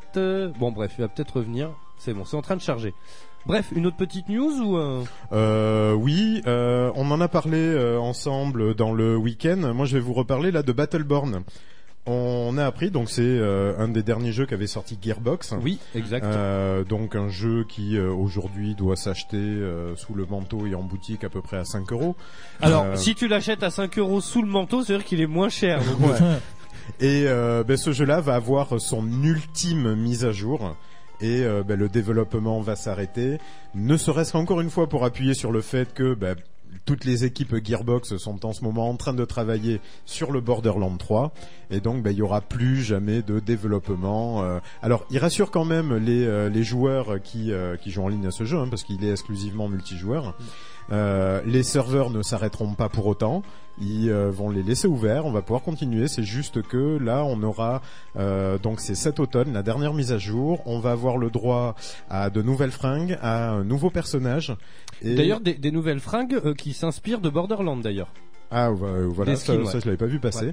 Bon, 0.59 0.73
bref, 0.73 0.93
il 0.99 1.03
va 1.03 1.09
peut-être 1.09 1.37
revenir. 1.37 1.71
C'est 1.99 2.13
bon, 2.13 2.25
c'est 2.25 2.37
en 2.37 2.43
train 2.43 2.57
de 2.57 2.61
charger. 2.63 2.93
Bref, 3.47 3.71
une 3.75 3.87
autre 3.87 3.97
petite 3.97 4.29
news 4.29 4.53
ou 4.61 4.77
euh, 4.77 5.03
Euh, 5.33 5.93
oui, 5.95 6.43
euh, 6.47 6.91
on 6.95 7.11
en 7.11 7.21
a 7.23 7.29
parlé 7.29 7.57
euh, 7.59 7.99
ensemble 7.99 8.75
dans 8.75 8.93
le 8.93 9.17
week-end. 9.17 9.73
Moi, 9.75 9.87
je 9.87 9.95
vais 9.97 10.01
vous 10.03 10.13
reparler 10.13 10.51
là 10.51 10.63
de 10.63 10.73
Battleborn. 10.73 11.43
On 12.07 12.57
a 12.57 12.65
appris, 12.65 12.91
donc 12.91 13.11
c'est 13.11 13.23
euh, 13.23 13.75
un 13.79 13.89
des 13.89 14.03
derniers 14.03 14.33
jeux 14.33 14.47
qu'avait 14.47 14.67
sorti 14.67 14.99
Gearbox. 15.01 15.55
Oui, 15.63 15.79
exact. 15.95 16.25
Euh, 16.25 16.83
donc 16.83 17.15
un 17.15 17.29
jeu 17.29 17.65
qui 17.69 17.97
euh, 17.97 18.11
aujourd'hui 18.11 18.75
doit 18.75 18.97
s'acheter 18.97 19.37
euh, 19.37 19.95
sous 19.97 20.15
le 20.15 20.25
manteau 20.25 20.67
et 20.67 20.75
en 20.75 20.83
boutique 20.83 21.25
à 21.25 21.29
peu 21.29 21.43
près 21.43 21.59
à 21.59 21.65
5 21.65 21.93
euros. 21.93 22.17
Alors, 22.63 22.85
euh, 22.85 22.97
si 22.97 23.15
tu 23.15 23.29
l'achètes 23.29 23.63
à 23.63 23.71
5 23.71 23.99
euros 23.99 24.21
sous 24.21 24.43
le 24.43 24.49
manteau, 24.49 24.83
c'est 24.83 24.95
à 24.95 24.97
dire 24.97 25.05
qu'il 25.05 25.21
est 25.21 25.27
moins 25.27 25.51
cher. 25.51 25.81
donc, 25.85 26.11
Ouais. 26.21 26.39
Et 27.01 27.25
euh, 27.29 27.63
ben, 27.65 27.77
ce 27.77 27.93
jeu-là 27.93 28.21
va 28.21 28.35
avoir 28.35 28.81
son 28.81 29.07
ultime 29.23 29.95
mise 29.95 30.25
à 30.25 30.33
jour. 30.33 30.75
Et 31.21 31.43
euh, 31.43 31.63
ben, 31.63 31.79
le 31.79 31.89
développement 31.89 32.61
va 32.61 32.77
s'arrêter, 32.77 33.39
ne 33.75 33.97
serait-ce 33.97 34.33
qu'encore 34.33 34.63
une 34.63 34.71
fois 34.71 34.89
pour 34.89 35.05
appuyer 35.05 35.35
sur 35.35 35.53
le 35.53 35.61
fait 35.61 35.93
que 35.93 36.15
ben, 36.15 36.35
toutes 36.85 37.05
les 37.05 37.25
équipes 37.25 37.55
Gearbox 37.65 38.17
sont 38.17 38.47
en 38.47 38.53
ce 38.53 38.65
moment 38.65 38.89
en 38.89 38.97
train 38.97 39.13
de 39.13 39.25
travailler 39.25 39.81
sur 40.07 40.33
le 40.33 40.41
Borderland 40.41 40.99
3 40.99 41.33
et 41.71 41.81
donc 41.81 42.03
ben, 42.03 42.11
il 42.11 42.19
y 42.19 42.23
aura 42.23 42.41
plus 42.41 42.83
jamais 42.83 43.23
de 43.23 43.41
développement. 43.41 44.43
euh. 44.43 44.59
Alors 44.83 45.07
il 45.11 45.19
rassure 45.19 45.51
quand 45.51 45.65
même 45.65 45.97
les, 45.97 46.25
euh, 46.25 46.63
joueurs 46.63 47.21
qui, 47.23 47.53
euh, 47.53 47.77
qui 47.77 47.91
jouent 47.91 48.05
en 48.05 48.09
ligne 48.09 48.27
à 48.27 48.31
ce 48.31 48.45
jeu 48.45 48.59
hein, 48.59 48.67
parce 48.69 48.83
qu'il 48.83 49.05
est 49.05 49.11
exclusivement 49.11 49.69
multijoueur. 49.69 50.37
Euh, 50.93 51.41
les 51.45 51.63
serveurs 51.63 52.11
ne 52.11 52.23
s'arrêteront 52.23 52.75
pas 52.75 52.89
pour 52.89 53.07
autant. 53.07 53.43
Ils 53.81 54.11
euh, 54.11 54.31
vont 54.31 54.51
les 54.51 54.63
laisser 54.63 54.89
ouverts. 54.89 55.25
On 55.27 55.33
va 55.33 55.43
pouvoir 55.43 55.63
continuer. 55.63 56.09
C'est 56.09 56.25
juste 56.25 56.63
que 56.63 56.99
là, 56.99 57.25
on 57.25 57.43
aura 57.43 57.83
euh, 58.17 58.59
donc 58.59 58.81
c'est 58.81 58.95
cet 58.95 59.21
automne 59.21 59.53
la 59.53 59.63
dernière 59.63 59.95
mise 59.95 60.13
à 60.13 60.19
jour. 60.19 60.63
On 60.67 60.81
va 60.81 60.93
avoir 60.93 61.17
le 61.17 61.31
droit 61.31 61.75
à 62.09 62.31
de 62.31 62.43
nouvelles 62.43 62.73
fringues, 62.73 63.19
à 63.23 63.51
un 63.51 63.65
nouveau 63.65 63.91
personnage. 63.91 64.55
D'ailleurs, 65.03 65.41
des, 65.41 65.55
des 65.55 65.71
nouvelles 65.71 66.01
fringues 66.01 66.55
qui 66.55 66.73
s'inspirent 66.73 67.21
de 67.21 67.31
Borderland 67.31 67.81
d'ailleurs. 67.81 68.13
Ah 68.53 68.73
ouais, 68.73 69.05
voilà, 69.07 69.37
ça, 69.37 69.43
skins, 69.55 69.65
ça, 69.67 69.79
je 69.79 69.85
l'avais 69.87 69.97
pas 69.97 70.07
vu 70.07 70.19
passer. 70.19 70.53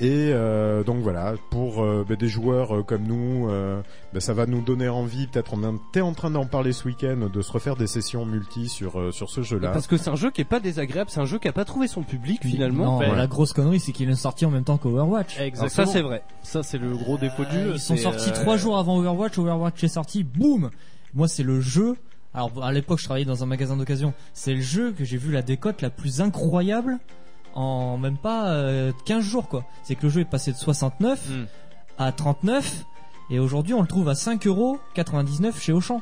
Et 0.00 0.30
euh, 0.32 0.82
donc 0.82 1.02
voilà, 1.02 1.34
pour 1.50 1.82
euh, 1.84 2.04
bah, 2.08 2.16
des 2.16 2.28
joueurs 2.28 2.76
euh, 2.76 2.82
comme 2.82 3.02
nous, 3.02 3.48
euh, 3.50 3.82
bah, 4.14 4.20
ça 4.20 4.32
va 4.32 4.46
nous 4.46 4.62
donner 4.62 4.88
envie. 4.88 5.26
Peut-être 5.26 5.52
on 5.54 5.76
était 5.90 6.00
en 6.00 6.12
train 6.14 6.30
d'en 6.30 6.46
parler 6.46 6.72
ce 6.72 6.86
week-end, 6.88 7.28
de 7.32 7.42
se 7.42 7.52
refaire 7.52 7.76
des 7.76 7.86
sessions 7.86 8.24
multi 8.24 8.68
sur 8.70 8.98
euh, 8.98 9.12
sur 9.12 9.28
ce 9.30 9.42
jeu-là. 9.42 9.72
Parce 9.72 9.86
que 9.86 9.96
c'est 9.98 10.08
un 10.10 10.16
jeu 10.16 10.30
qui 10.30 10.40
est 10.40 10.44
pas 10.46 10.58
désagréable, 10.60 11.10
c'est 11.10 11.20
un 11.20 11.26
jeu 11.26 11.38
qui 11.38 11.46
a 11.48 11.52
pas 11.52 11.64
trouvé 11.66 11.86
son 11.86 12.02
public 12.02 12.40
finalement. 12.42 12.84
Non, 12.84 12.98
Ouais. 12.98 13.14
la 13.14 13.26
grosse 13.26 13.52
connerie, 13.52 13.78
c'est 13.78 13.92
qu'il 13.92 14.08
est 14.08 14.14
sorti 14.14 14.46
en 14.46 14.50
même 14.50 14.64
temps 14.64 14.78
qu'Overwatch. 14.78 15.38
Alors 15.38 15.70
ça 15.70 15.84
c'est 15.86 16.02
vrai. 16.02 16.22
Ça, 16.42 16.62
c'est 16.62 16.78
le 16.78 16.96
gros 16.96 17.18
défaut 17.18 17.44
du 17.44 17.56
Euh, 17.56 17.64
jeu. 17.68 17.72
Ils 17.74 17.80
sont 17.80 17.96
sortis 17.96 18.30
euh, 18.30 18.32
trois 18.34 18.56
jours 18.56 18.78
avant 18.78 18.96
Overwatch. 18.98 19.38
Overwatch 19.38 19.84
est 19.84 19.88
sorti, 19.88 20.24
boum. 20.24 20.70
Moi, 21.12 21.28
c'est 21.28 21.42
le 21.42 21.60
jeu. 21.60 21.96
Alors 22.32 22.50
à 22.64 22.72
l'époque, 22.72 22.98
je 23.00 23.04
travaillais 23.04 23.26
dans 23.26 23.42
un 23.44 23.46
magasin 23.46 23.76
d'occasion. 23.76 24.12
C'est 24.32 24.54
le 24.54 24.60
jeu 24.62 24.92
que 24.92 25.04
j'ai 25.04 25.18
vu 25.18 25.30
la 25.30 25.42
décote 25.42 25.82
la 25.82 25.90
plus 25.90 26.20
incroyable 26.22 26.98
en 27.54 27.96
même 27.98 28.16
pas 28.16 28.48
euh, 28.48 28.92
15 29.04 29.22
jours 29.24 29.48
quoi. 29.48 29.64
C'est 29.82 29.94
que 29.94 30.02
le 30.04 30.08
jeu 30.10 30.20
est 30.22 30.24
passé 30.24 30.52
de 30.52 30.56
69 30.56 31.28
Hmm. 31.28 31.44
à 31.98 32.12
39 32.12 32.84
et 33.30 33.38
aujourd'hui 33.38 33.74
on 33.74 33.80
le 33.82 33.86
trouve 33.88 34.08
à 34.08 34.14
5,99€ 34.14 35.58
chez 35.60 35.72
Auchan. 35.72 36.00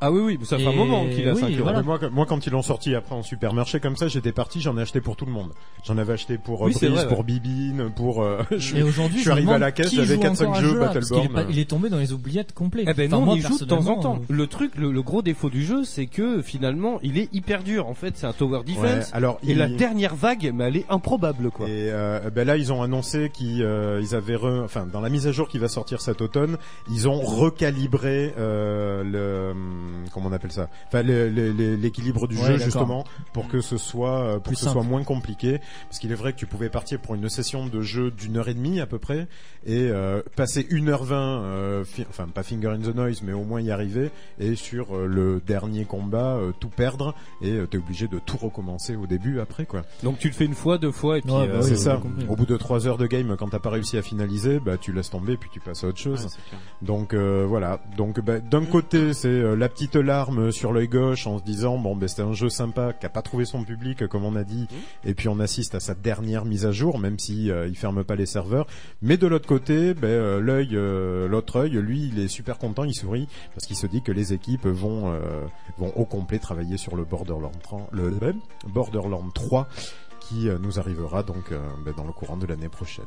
Ah 0.00 0.10
oui 0.10 0.20
oui, 0.22 0.38
ça 0.46 0.56
fait 0.58 0.66
un 0.66 0.72
moment 0.72 1.04
qu'il 1.06 1.28
a 1.28 1.34
oui, 1.34 1.40
5 1.40 1.50
euros. 1.52 1.62
voilà. 1.62 1.78
Mais 1.80 1.84
moi, 1.84 1.98
moi, 2.10 2.26
quand 2.26 2.46
ils 2.46 2.50
l'ont 2.50 2.62
sorti 2.62 2.94
après 2.94 3.14
en 3.14 3.22
supermarché 3.22 3.80
comme 3.80 3.96
ça, 3.96 4.08
j'étais 4.08 4.32
parti, 4.32 4.60
j'en 4.60 4.76
ai 4.78 4.82
acheté 4.82 5.00
pour 5.00 5.16
tout 5.16 5.26
le 5.26 5.32
monde. 5.32 5.50
J'en 5.84 5.98
avais 5.98 6.14
acheté 6.14 6.38
pour 6.38 6.62
euh, 6.64 6.68
Oui, 6.68 6.74
c'est 6.74 6.88
Brice, 6.88 7.00
vrai, 7.04 7.08
pour 7.14 7.24
Bibine, 7.24 7.90
pour. 7.94 8.22
euh, 8.22 8.42
je, 8.56 8.76
Et 8.76 8.82
aujourd'hui, 8.82 9.18
je 9.18 9.22
suis 9.22 9.28
me 9.28 9.32
arrivé 9.32 9.46
à 9.50 9.54
demande 9.54 9.60
la 9.60 9.72
caisse, 9.72 9.90
qui 9.90 9.96
j'avais 9.96 10.14
joue 10.14 10.20
4-5 10.22 10.42
encore 10.44 10.54
à 10.56 10.60
jeux 10.60 10.68
ce 10.68 10.72
jeu-là, 10.74 10.88
parce 10.92 11.08
qu'il 11.08 11.16
est, 11.16 11.20
Battleborn. 11.20 11.44
pas- 11.46 11.52
il 11.52 11.58
est 11.58 11.64
tombé 11.68 11.88
dans 11.90 11.98
les 11.98 12.12
oubliettes 12.12 12.54
complets. 12.54 12.84
Eh 12.88 12.94
ben 12.94 13.06
Enfin, 13.08 13.18
non, 13.18 13.24
moi, 13.26 13.34
on 13.34 13.36
y 13.36 13.40
joue 13.40 13.58
de 13.58 13.64
temps 13.64 13.76
en 13.76 13.78
personnellement, 13.78 14.02
temps. 14.02 14.20
euh, 14.30 14.34
Le 14.34 14.46
truc, 14.46 14.72
le, 14.76 14.90
le 14.90 15.02
gros 15.02 15.22
défaut 15.22 15.50
du 15.50 15.64
jeu, 15.64 15.84
c'est 15.84 16.06
que 16.06 16.40
finalement, 16.42 16.98
il 17.02 17.18
est 17.18 17.28
hyper 17.34 17.62
dur. 17.62 17.86
En 17.86 17.94
fait, 17.94 18.16
c'est 18.16 18.26
un 18.26 18.32
tower 18.32 18.58
Ouais, 18.58 18.64
defense. 18.64 19.10
alors 19.12 19.38
Et 19.42 19.52
il- 19.52 19.58
la 19.58 19.68
dernière 19.68 20.14
vague, 20.14 20.50
mais 20.54 20.64
elle 20.64 20.76
est 20.78 20.86
improbable 20.88 21.50
quoi. 21.50 21.66
Et 21.68 21.90
euh, 21.92 22.30
ben 22.34 22.46
là, 22.46 22.56
ils 22.56 22.72
ont 22.72 22.82
annoncé 22.82 23.30
qu'ils 23.32 23.62
euh, 23.62 24.00
ils 24.02 24.14
avaient, 24.14 24.36
re- 24.36 24.64
enfin, 24.64 24.86
dans 24.90 25.00
la 25.02 25.10
mise 25.10 25.26
à 25.26 25.32
jour 25.32 25.48
qui 25.48 25.58
va 25.58 25.68
sortir 25.68 26.00
cet 26.00 26.22
automne, 26.22 26.56
ils 26.90 27.06
ont 27.08 27.20
recalibré 27.20 28.32
euh, 28.38 29.02
le, 29.04 29.50
hum, 29.52 29.89
comment 30.12 30.28
on 30.28 30.32
appelle 30.32 30.52
ça, 30.52 30.68
enfin, 30.88 31.02
l'équilibre 31.02 32.26
du 32.28 32.36
Ouais, 32.36 32.44
jeu 32.46 32.58
justement 32.58 33.04
pour 33.32 33.48
que 33.48 33.60
ce 33.60 33.76
soit, 33.76 34.20
euh, 34.20 34.32
pour 34.34 34.42
Plus 34.44 34.56
que 34.56 34.60
ce 34.62 34.70
soit 34.70 34.82
moins 34.82 35.02
compliqué, 35.04 35.60
parce 35.88 35.98
qu'il 35.98 36.10
est 36.12 36.14
vrai 36.16 36.32
que 36.32 36.38
tu 36.38 36.46
pouvais 36.46 36.68
partir 36.68 36.98
pour 37.00 37.14
une 37.14 37.28
session 37.28 37.66
de 37.66 37.80
jeu 37.82 38.10
d'une 38.10 38.36
heure 38.36 38.48
et 38.48 38.54
demie 38.54 38.80
à 38.80 38.86
peu 38.86 38.98
près 38.98 39.26
et 39.66 39.88
euh, 39.90 40.22
passer 40.36 40.66
une 40.70 40.88
heure 40.88 41.04
vingt, 41.04 41.42
euh, 41.42 41.84
fi- 41.84 42.06
enfin 42.08 42.26
pas 42.28 42.42
finger 42.42 42.68
in 42.68 42.78
the 42.78 42.94
noise, 42.94 43.22
mais 43.22 43.32
au 43.32 43.44
moins 43.44 43.60
y 43.60 43.70
arriver 43.70 44.10
et 44.38 44.54
sur 44.54 44.96
euh, 44.96 45.06
le 45.06 45.40
dernier 45.46 45.84
combat 45.84 46.36
euh, 46.36 46.52
tout 46.58 46.68
perdre 46.68 47.14
et 47.42 47.52
euh, 47.52 47.66
t'es 47.66 47.78
obligé 47.78 48.08
de 48.08 48.18
tout 48.18 48.36
recommencer 48.36 48.96
au 48.96 49.06
début 49.06 49.40
après 49.40 49.66
quoi. 49.66 49.82
Donc 50.02 50.18
tu 50.18 50.28
le 50.28 50.34
fais 50.34 50.44
une 50.46 50.54
fois, 50.54 50.78
deux 50.78 50.92
fois 50.92 51.18
et 51.18 51.22
puis 51.22 51.30
Ouais, 51.32 51.48
euh, 51.48 51.58
bah 51.58 51.62
c'est 51.62 51.72
oui, 51.72 51.78
ça. 51.78 52.00
Au 52.28 52.36
bout 52.36 52.46
de 52.46 52.56
trois 52.56 52.86
heures 52.86 52.98
de 52.98 53.06
game, 53.06 53.36
quand 53.38 53.48
t'as 53.48 53.58
pas 53.58 53.70
réussi 53.70 53.96
à 53.98 54.02
finaliser, 54.02 54.60
bah 54.60 54.76
tu 54.78 54.92
laisses 54.92 55.10
tomber 55.10 55.36
puis 55.36 55.50
tu 55.52 55.60
passes 55.60 55.84
à 55.84 55.88
autre 55.88 55.98
chose. 55.98 56.24
ouais. 56.24 56.58
Donc 56.82 57.12
euh, 57.14 57.44
voilà. 57.46 57.80
Donc 57.96 58.20
bah, 58.20 58.38
d'un 58.40 58.64
côté 58.64 59.12
c'est 59.12 59.28
euh, 59.28 59.54
la 59.54 59.68
petite 59.68 59.79
larme 59.94 60.52
sur 60.52 60.72
l'œil 60.72 60.88
gauche 60.88 61.26
en 61.26 61.38
se 61.38 61.44
disant 61.44 61.78
bon 61.78 61.96
ben 61.96 62.08
c'était 62.08 62.22
un 62.22 62.32
jeu 62.32 62.48
sympa 62.48 62.92
qui 62.92 63.06
a 63.06 63.08
pas 63.08 63.22
trouvé 63.22 63.44
son 63.44 63.64
public 63.64 64.06
comme 64.08 64.24
on 64.24 64.36
a 64.36 64.44
dit 64.44 64.66
et 65.04 65.14
puis 65.14 65.28
on 65.28 65.40
assiste 65.40 65.74
à 65.74 65.80
sa 65.80 65.94
dernière 65.94 66.44
mise 66.44 66.66
à 66.66 66.72
jour 66.72 66.98
même 66.98 67.18
si 67.18 67.50
euh, 67.50 67.66
il 67.66 67.76
ferme 67.76 68.04
pas 68.04 68.14
les 68.14 68.26
serveurs. 68.26 68.66
Mais 69.02 69.16
de 69.16 69.26
l'autre 69.26 69.48
côté, 69.48 69.94
ben 69.94 70.08
euh, 70.08 70.40
l'œil, 70.40 70.70
euh, 70.74 71.28
l'autre 71.28 71.56
œil, 71.56 71.72
lui 71.72 72.08
il 72.08 72.18
est 72.18 72.28
super 72.28 72.58
content, 72.58 72.84
il 72.84 72.94
sourit 72.94 73.28
parce 73.54 73.66
qu'il 73.66 73.76
se 73.76 73.86
dit 73.86 74.02
que 74.02 74.12
les 74.12 74.32
équipes 74.32 74.66
vont 74.66 75.18
vont 75.78 75.92
au 75.96 76.04
complet 76.04 76.38
travailler 76.38 76.76
sur 76.76 76.96
le 76.96 77.04
Borderland 77.04 77.58
3, 77.62 77.88
le 77.92 78.10
Borderland 78.66 79.32
3 79.32 79.68
qui 80.20 80.48
nous 80.60 80.78
arrivera 80.78 81.22
donc 81.22 81.52
ben, 81.84 81.94
dans 81.96 82.04
le 82.04 82.12
courant 82.12 82.36
de 82.36 82.46
l'année 82.46 82.68
prochaine. 82.68 83.04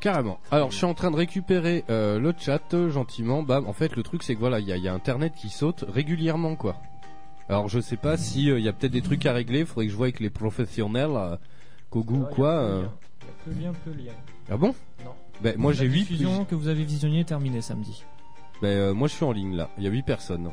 Carrément. 0.00 0.38
Alors, 0.50 0.70
je 0.70 0.76
suis 0.76 0.84
en 0.86 0.94
train 0.94 1.10
de 1.10 1.16
récupérer 1.16 1.84
euh, 1.90 2.18
le 2.18 2.34
chat 2.38 2.74
euh, 2.74 2.90
gentiment. 2.90 3.42
Bah, 3.42 3.62
en 3.66 3.72
fait, 3.72 3.96
le 3.96 4.02
truc 4.02 4.22
c'est 4.22 4.34
que 4.34 4.40
voilà, 4.40 4.60
il 4.60 4.66
y 4.66 4.72
a, 4.72 4.76
il 4.76 4.82
y 4.82 4.88
a 4.88 4.92
Internet 4.94 5.32
qui 5.34 5.48
saute 5.48 5.84
régulièrement, 5.88 6.54
quoi. 6.56 6.76
Alors, 7.48 7.68
je 7.68 7.80
sais 7.80 7.96
pas 7.96 8.16
si 8.16 8.50
euh, 8.50 8.58
il 8.58 8.64
y 8.64 8.68
a 8.68 8.72
peut-être 8.72 8.92
des 8.92 9.02
trucs 9.02 9.24
à 9.26 9.32
régler. 9.32 9.64
Faudrait 9.64 9.86
que 9.86 9.92
je 9.92 9.96
voie 9.96 10.06
avec 10.06 10.20
les 10.20 10.30
professionnels, 10.30 11.10
euh, 11.14 11.36
Kogu 11.90 12.14
ou 12.14 12.24
quoi. 12.24 12.68
Il 13.48 13.62
y 13.62 13.66
a 13.66 13.70
de 13.86 13.92
lien. 14.04 14.12
Ah 14.50 14.56
bon? 14.56 14.74
Non. 15.04 15.12
Ben 15.42 15.54
moi 15.58 15.72
j'ai 15.72 15.86
La 15.86 15.92
8 15.92 15.98
diffusion 16.00 16.44
que 16.44 16.54
vous 16.54 16.68
avez 16.68 16.82
visionnée 16.84 17.20
est 17.20 17.24
terminée 17.24 17.60
samedi. 17.60 18.04
Ben 18.62 18.68
euh, 18.68 18.94
moi 18.94 19.06
je 19.06 19.14
suis 19.14 19.24
en 19.24 19.32
ligne 19.32 19.54
là. 19.54 19.70
Il 19.78 19.84
y 19.84 19.86
a 19.86 19.90
8 19.90 20.02
personnes. 20.02 20.50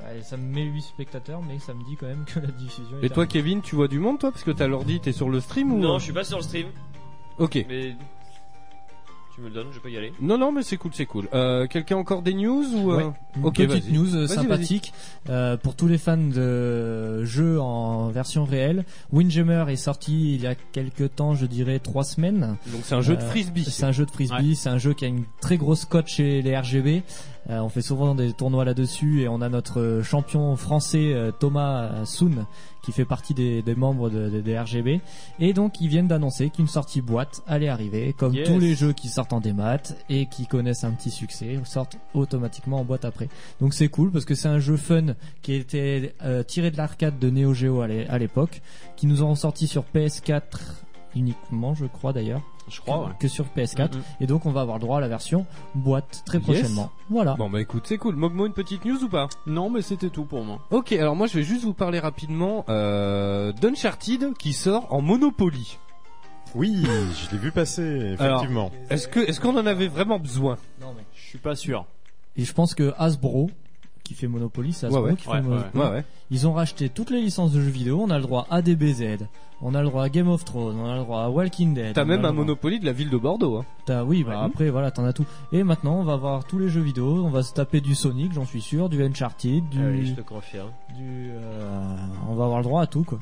Bah, 0.00 0.06
ça 0.22 0.36
me 0.36 0.42
met 0.54 0.62
8 0.64 0.82
spectateurs, 0.82 1.42
mais 1.42 1.58
ça 1.58 1.74
me 1.74 1.84
dit 1.84 1.96
quand 1.96 2.06
même 2.06 2.24
que 2.24 2.40
la 2.40 2.46
diffusion 2.48 2.96
est 3.02 3.06
Et 3.06 3.08
toi 3.10 3.26
terminée. 3.26 3.28
Kevin, 3.28 3.62
tu 3.62 3.76
vois 3.76 3.88
du 3.88 3.98
monde 3.98 4.18
toi? 4.18 4.30
Parce 4.32 4.42
que 4.44 4.50
t'as 4.50 4.66
l'ordi, 4.66 5.00
t'es 5.00 5.12
sur 5.12 5.28
le 5.28 5.40
stream 5.40 5.72
ou 5.72 5.78
Non, 5.78 5.98
je 5.98 6.04
suis 6.04 6.12
pas 6.12 6.24
sur 6.24 6.38
le 6.38 6.42
stream, 6.42 6.66
Ok. 7.38 7.64
mais 7.68 7.94
tu 9.36 9.42
me 9.42 9.48
le 9.48 9.54
donnes, 9.54 9.66
je 9.72 9.78
peux 9.80 9.90
y 9.90 9.96
aller? 9.98 10.12
Non 10.20 10.38
non 10.38 10.50
mais 10.50 10.62
c'est 10.62 10.76
cool, 10.78 10.92
c'est 10.94 11.04
cool. 11.06 11.28
Euh, 11.34 11.66
quelqu'un 11.66 11.96
encore 11.96 12.22
des 12.22 12.32
news 12.34 12.64
ou 12.74 12.90
euh, 12.92 12.96
Ouais. 12.96 13.04
Une 13.36 13.52
petite 13.52 13.92
news 13.92 14.16
euh, 14.16 14.26
sympathique 14.26 14.92
euh, 15.28 15.56
pour 15.58 15.76
tous 15.76 15.86
les 15.86 15.98
fans 15.98 16.16
de 16.16 17.22
jeux 17.24 17.60
en 17.60 18.08
version 18.08 18.44
réelle. 18.44 18.84
Windjammer 19.12 19.66
est 19.68 19.76
sorti 19.76 20.34
il 20.36 20.40
y 20.42 20.46
a 20.46 20.54
quelques 20.54 21.14
temps, 21.16 21.34
je 21.34 21.44
dirais 21.46 21.78
trois 21.78 22.04
semaines. 22.04 22.56
Donc 22.72 22.80
c'est 22.84 22.94
un 22.94 23.02
jeu 23.02 23.14
de 23.16 23.22
Euh, 23.22 23.28
frisbee. 23.28 23.64
C'est 23.64 23.84
un 23.84 23.92
jeu 23.92 24.06
de 24.06 24.10
frisbee, 24.10 24.56
c'est 24.56 24.70
un 24.70 24.78
jeu 24.78 24.94
qui 24.94 25.04
a 25.04 25.08
une 25.08 25.24
très 25.40 25.58
grosse 25.58 25.84
cote 25.84 26.06
chez 26.08 26.40
les 26.40 26.56
RGB. 26.56 27.02
Euh, 27.48 27.60
on 27.60 27.68
fait 27.68 27.82
souvent 27.82 28.14
des 28.14 28.32
tournois 28.32 28.64
là-dessus 28.64 29.22
et 29.22 29.28
on 29.28 29.40
a 29.40 29.48
notre 29.48 30.00
champion 30.02 30.56
français 30.56 31.12
euh, 31.14 31.30
Thomas 31.30 31.82
euh, 31.92 32.04
Soun 32.04 32.44
qui 32.82 32.90
fait 32.92 33.04
partie 33.04 33.34
des, 33.34 33.62
des 33.62 33.74
membres 33.74 34.10
de, 34.10 34.28
de- 34.30 34.40
des 34.40 34.58
RGB. 34.58 35.00
Et 35.38 35.52
donc 35.52 35.80
ils 35.80 35.88
viennent 35.88 36.08
d'annoncer 36.08 36.50
qu'une 36.50 36.66
sortie 36.68 37.00
boîte 37.02 37.42
allait 37.46 37.68
arriver, 37.68 38.14
comme 38.18 38.34
Yes. 38.34 38.48
tous 38.48 38.58
les 38.58 38.74
jeux 38.74 38.92
qui 38.92 39.08
sortent 39.08 39.32
en 39.32 39.40
démat 39.40 39.78
et 40.08 40.26
qui 40.26 40.46
connaissent 40.46 40.84
un 40.84 40.90
petit 40.92 41.10
succès, 41.10 41.58
sortent 41.64 41.96
automatiquement 42.14 42.78
en 42.80 42.84
boîte 42.84 43.04
après. 43.04 43.28
Donc 43.60 43.74
c'est 43.74 43.88
cool 43.88 44.10
parce 44.10 44.24
que 44.24 44.34
c'est 44.34 44.48
un 44.48 44.58
jeu 44.60 44.76
fun 44.76 45.14
qui 45.42 45.54
était 45.54 46.14
euh, 46.24 46.42
tiré 46.42 46.70
de 46.70 46.76
l'arcade 46.76 47.18
de 47.18 47.30
Neo 47.30 47.54
Geo 47.54 47.80
à 47.80 48.18
l'époque, 48.18 48.60
qui 48.96 49.06
nous 49.06 49.22
ont 49.22 49.34
sorti 49.36 49.66
sur 49.68 49.84
PS4 49.94 50.42
uniquement, 51.14 51.74
je 51.74 51.86
crois 51.86 52.12
d'ailleurs 52.12 52.42
Je 52.68 52.80
crois, 52.80 53.06
ouais. 53.06 53.12
que 53.20 53.28
sur 53.28 53.44
PS4 53.46 53.94
Mhm. 53.96 54.02
et 54.20 54.26
donc 54.26 54.44
on 54.46 54.50
va 54.50 54.60
avoir 54.62 54.76
le 54.78 54.80
droit 54.80 54.98
à 54.98 55.00
la 55.00 55.08
version 55.08 55.46
boîte 55.74 56.22
très 56.26 56.38
Yes. 56.38 56.44
prochainement. 56.44 56.90
Voilà. 57.10 57.34
Bon 57.34 57.48
bah 57.48 57.60
écoute, 57.60 57.84
c'est 57.86 57.98
cool. 57.98 58.16
Mogmo 58.16 58.46
une 58.46 58.52
petite 58.52 58.84
news 58.84 59.02
ou 59.04 59.08
pas? 59.08 59.28
Non, 59.46 59.70
mais 59.70 59.82
c'était 59.82 60.10
tout 60.10 60.24
pour 60.24 60.42
moi. 60.44 60.58
Ok, 60.70 60.92
alors 60.92 61.14
moi 61.14 61.26
je 61.28 61.34
vais 61.34 61.42
juste 61.44 61.64
vous 61.64 61.74
parler 61.74 61.98
rapidement 62.00 62.64
euh, 62.68 63.52
d'Uncharted 63.52 64.34
qui 64.38 64.52
sort 64.52 64.92
en 64.92 65.00
Monopoly. 65.00 65.78
Oui, 66.54 66.84
je 66.84 67.30
l'ai 67.32 67.38
vu 67.38 67.52
passer 67.52 68.16
Alors, 68.18 68.36
effectivement. 68.38 68.70
Est-ce 68.90 69.08
que 69.08 69.20
est-ce 69.20 69.40
qu'on 69.40 69.56
en 69.58 69.66
avait 69.66 69.88
vraiment 69.88 70.18
besoin? 70.18 70.56
Je 71.14 71.20
suis 71.28 71.38
pas 71.38 71.54
sûr. 71.54 71.84
Et 72.36 72.44
je 72.44 72.52
pense 72.52 72.74
que 72.74 72.94
Hasbro 72.98 73.50
qui 74.06 74.14
fait 74.14 74.26
Monopoly, 74.28 74.72
c'est 74.72 74.86
Hasbro 74.86 75.02
Ouais, 75.02 75.10
ouais. 75.10 75.16
qui 75.16 75.24
fait 75.24 75.30
ouais, 75.30 75.42
Monopoly. 75.42 75.84
Ouais 75.84 75.90
ouais. 75.90 76.04
Ils 76.30 76.46
ont 76.48 76.52
racheté 76.52 76.88
toutes 76.88 77.10
les 77.10 77.20
licences 77.20 77.52
de 77.52 77.60
jeux 77.60 77.70
vidéo. 77.70 78.00
On 78.02 78.10
a 78.10 78.16
le 78.16 78.22
droit 78.22 78.46
à 78.50 78.62
DBZ, 78.62 79.18
on 79.62 79.74
a 79.74 79.82
le 79.82 79.88
droit 79.88 80.02
à 80.04 80.08
Game 80.08 80.28
of 80.28 80.44
Thrones, 80.44 80.76
on 80.78 80.86
a 80.90 80.94
le 80.96 81.00
droit 81.02 81.20
à 81.22 81.28
Walking 81.30 81.74
Dead. 81.74 81.94
T'as 81.94 82.04
même 82.04 82.20
un 82.20 82.32
droit- 82.32 82.32
Monopoly 82.44 82.80
de 82.80 82.84
la 82.86 82.92
ville 82.92 83.10
de 83.10 83.16
Bordeaux. 83.16 83.56
Hein. 83.58 83.64
T'as- 83.86 84.04
oui, 84.04 84.24
bah 84.24 84.40
Ouais. 84.40 84.46
après 84.46 84.70
voilà, 84.70 84.90
t'en 84.90 85.04
as 85.04 85.12
tout. 85.12 85.24
Et 85.52 85.62
maintenant, 85.62 86.00
on 86.00 86.04
va 86.04 86.16
voir 86.16 86.44
tous 86.44 86.58
les 86.58 86.68
jeux 86.68 86.80
vidéo. 86.80 87.24
On 87.24 87.30
va 87.30 87.42
se 87.42 87.52
taper 87.54 87.80
du 87.80 87.94
Sonic, 87.94 88.32
j'en 88.32 88.44
suis 88.44 88.60
sûr, 88.60 88.88
du 88.88 89.02
Uncharted, 89.02 89.68
du, 89.68 89.78
Ah 89.80 89.88
oui, 89.90 90.06
je 90.06 90.14
te 90.14 90.20
confirme. 90.20 90.70
du. 90.96 91.30
euh, 91.30 91.96
on 92.28 92.34
va 92.34 92.44
avoir 92.44 92.58
le 92.58 92.64
droit 92.64 92.82
à 92.82 92.86
tout 92.86 93.04
quoi. 93.04 93.18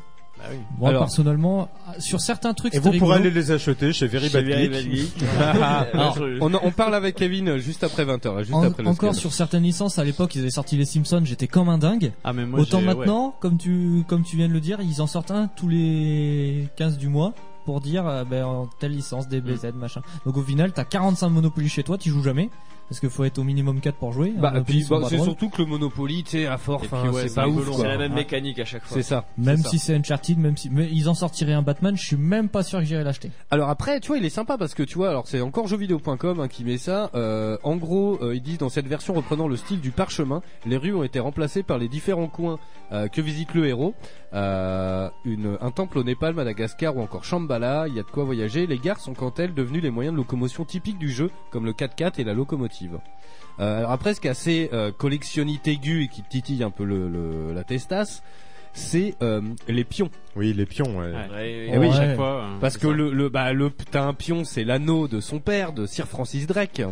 Oui. 0.51 0.57
Moi 0.79 0.89
Alors- 0.91 1.03
personnellement, 1.03 1.69
sur 1.99 2.21
certains 2.21 2.55
trucs, 2.55 2.75
Et 2.75 2.79
vous 2.79 2.93
pourrez 2.93 3.17
aller 3.17 3.31
les 3.31 3.51
acheter 3.51 3.93
chez 3.93 4.07
Very 4.07 4.29
Bad 4.31 4.47
Geek. 4.47 5.13
Alors, 5.93 6.19
on, 6.41 6.53
on 6.55 6.71
parle 6.71 6.95
avec 6.95 7.17
Kevin 7.17 7.57
juste 7.59 7.85
après 7.85 8.05
20h, 8.05 8.39
juste 8.41 8.55
En- 8.55 8.63
après 8.63 8.83
le 8.83 8.89
encore 8.89 9.13
scan. 9.15 9.21
sur 9.21 9.33
certaines 9.33 9.63
licences, 9.63 9.99
à 9.99 10.05
l'époque, 10.05 10.35
ils 10.35 10.41
avaient 10.41 10.51
sorti 10.51 10.77
les 10.77 10.85
Simpsons, 10.85 11.23
j'étais 11.25 11.47
comme 11.49 11.69
un 11.69 11.79
dingue. 11.79 12.13
Ah, 12.25 12.33
mais 12.33 12.45
moi, 12.47 12.61
Autant 12.61 12.79
ouais. 12.79 12.85
maintenant, 12.85 13.35
comme 13.41 13.59
tu 13.59 14.05
comme 14.09 14.23
tu 14.25 14.37
viens 14.37 14.49
de 14.49 14.53
le 14.53 14.61
dire, 14.61 14.79
ils 14.81 15.01
en 15.03 15.07
sortent 15.07 15.31
un 15.31 15.49
tous 15.49 15.69
les 15.69 16.69
15 16.77 16.99
du 16.99 17.09
mois 17.09 17.33
pour 17.65 17.81
dire 17.81 18.07
euh, 18.07 18.25
ben 18.25 18.45
en 18.45 18.67
telle 18.79 18.93
licence 18.93 19.29
DBZ 19.29 19.73
Mm. 19.75 19.79
machin. 19.79 20.03
Donc 20.27 20.37
au 20.37 20.43
final, 20.43 20.73
t'as 20.73 20.85
45 20.85 21.29
Monopoly 21.31 21.69
chez 21.69 21.83
toi, 21.83 21.97
tu 21.99 22.11
joues 22.11 22.23
jamais 22.23 22.51
parce 22.89 23.01
qu'il 23.01 23.11
faut 23.11 23.25
être 23.25 23.39
au 23.39 23.45
minimum 23.45 23.81
4 23.81 23.97
pour 23.97 24.13
jouer. 24.13 24.33
Bah, 24.37 24.53
puis 24.67 24.83
sont 24.83 25.01
bah, 25.01 25.07
c'est 25.09 25.19
surtout 25.19 25.49
que 25.49 25.63
le 25.63 25.67
Monopoly, 25.69 26.25
tu 26.25 26.31
sais, 26.31 26.47
à 26.47 26.59
force, 26.59 26.87
hein, 26.93 27.11
ouais, 27.11 27.29
c'est 27.29 27.35
pas 27.35 27.49
ouf. 27.49 27.71
C'est 27.77 27.89
la 27.89 27.99
même 27.99 28.13
Ouais. 28.13 28.19
mécanique 28.19 28.59
à 28.59 28.65
chaque 28.65 28.85
fois. 28.85 28.97
C'est 28.97 29.03
ça. 29.03 29.25
Même 29.39 29.59
si 29.59 29.79
c'est 29.79 29.95
Uncharted, 29.95 30.39
même 30.39 30.57
si 30.57 30.71
mais 30.71 30.89
ils 30.93 31.09
en 31.09 31.15
sortiraient 31.15 31.53
un 31.53 31.63
Batman, 31.63 31.97
je 31.97 32.05
suis 32.05 32.17
même 32.17 32.49
pas 32.49 32.63
sûr 32.63 32.79
que 32.81 32.85
j'irai 32.85 33.05
l'acheter. 33.05 33.31
Alors 33.51 33.69
après, 33.69 34.01
tu 34.01 34.09
vois, 34.09 34.19
il 34.19 34.25
est 34.25 34.31
sympa 34.31 34.57
parce 34.59 34.75
que 34.75 34.83
tu 34.83 34.97
vois, 34.97 35.09
alors 35.11 35.27
c'est 35.27 35.41
encore 35.41 35.67
jeuxvideo.com 35.67 36.41
hein, 36.41 36.49
qui 36.49 36.65
met 36.65 36.79
ça. 36.79 37.11
Euh, 37.15 37.57
en 37.63 37.77
gros, 37.77 38.19
euh, 38.23 38.35
ils 38.35 38.43
disent 38.43 38.59
dans 38.59 38.69
cette 38.69 38.87
version 38.87 39.15
reprenant 39.15 39.49
le 39.49 39.57
style 39.57 39.81
du 39.81 39.91
parchemin, 39.91 40.43
les 40.67 40.77
rues 40.77 40.95
ont 40.95 41.05
été 41.05 41.21
remplacées 41.21 41.63
par 41.63 41.79
les 41.79 41.89
différents 41.89 42.29
coins 42.29 42.59
euh, 42.93 43.09
que 43.09 43.21
visite 43.21 43.55
le 43.55 43.67
héros. 43.67 43.95
Euh, 44.35 45.09
une, 45.25 45.57
un 45.61 45.71
temple 45.71 45.99
au 45.99 46.03
Népal, 46.05 46.35
Madagascar 46.35 46.97
ou 46.97 47.01
encore 47.01 47.25
Shambhala. 47.25 47.87
Il 47.89 47.95
y 47.95 48.01
a 48.01 48.03
de 48.03 48.09
quoi 48.11 48.25
voyager. 48.25 48.67
Les 48.67 48.79
gares 48.79 48.99
sont 48.99 49.15
quant 49.15 49.31
à 49.31 49.43
elles 49.43 49.55
devenues 49.55 49.81
les 49.81 49.91
moyens 49.91 50.13
de 50.13 50.19
locomotion 50.19 50.65
typiques 50.65 50.99
du 50.99 51.09
jeu, 51.11 51.31
comme 51.51 51.65
le 51.65 51.73
4x4 51.73 52.21
et 52.21 52.25
la 52.25 52.35
locomotive. 52.35 52.74
Euh, 53.61 53.79
alors 53.79 53.93
après, 53.93 54.15
ce 54.15 54.21
qui 54.21 54.27
est 54.27 54.31
assez 54.31 54.69
euh, 54.73 54.91
collectionnite 54.93 55.67
aiguë 55.69 56.05
et 56.05 56.09
qui 56.09 56.23
titille 56.23 56.63
un 56.65 56.71
peu 56.71 56.85
le, 56.85 57.09
le- 57.09 57.53
la 57.55 57.63
testasse, 57.65 58.23
c'est 58.73 59.15
euh, 59.23 59.41
les 59.69 59.85
pions. 59.85 60.11
Oui, 60.35 60.53
les 60.53 60.67
pions. 60.67 60.99
Ouais. 60.99 61.07
Ouais. 61.13 61.29
Ouais, 61.33 61.69
Eh 61.73 61.79
oui, 61.79 61.87
Ouais. 61.89 61.93
chaque 61.95 62.17
fois. 62.17 62.43
euh, 62.43 62.59
Parce 62.61 62.77
que 62.77 62.89
ça. 62.89 62.93
le, 62.95 63.13
le 63.13 63.29
bah 63.29 63.53
le 63.53 63.71
t'as 63.91 64.03
un 64.05 64.15
pion, 64.15 64.43
c'est 64.45 64.65
l'anneau 64.65 65.07
de 65.07 65.21
son 65.21 65.39
père, 65.39 65.73
de 65.73 65.87
Sir 65.87 66.09
Francis 66.09 66.49
Drake, 66.49 66.83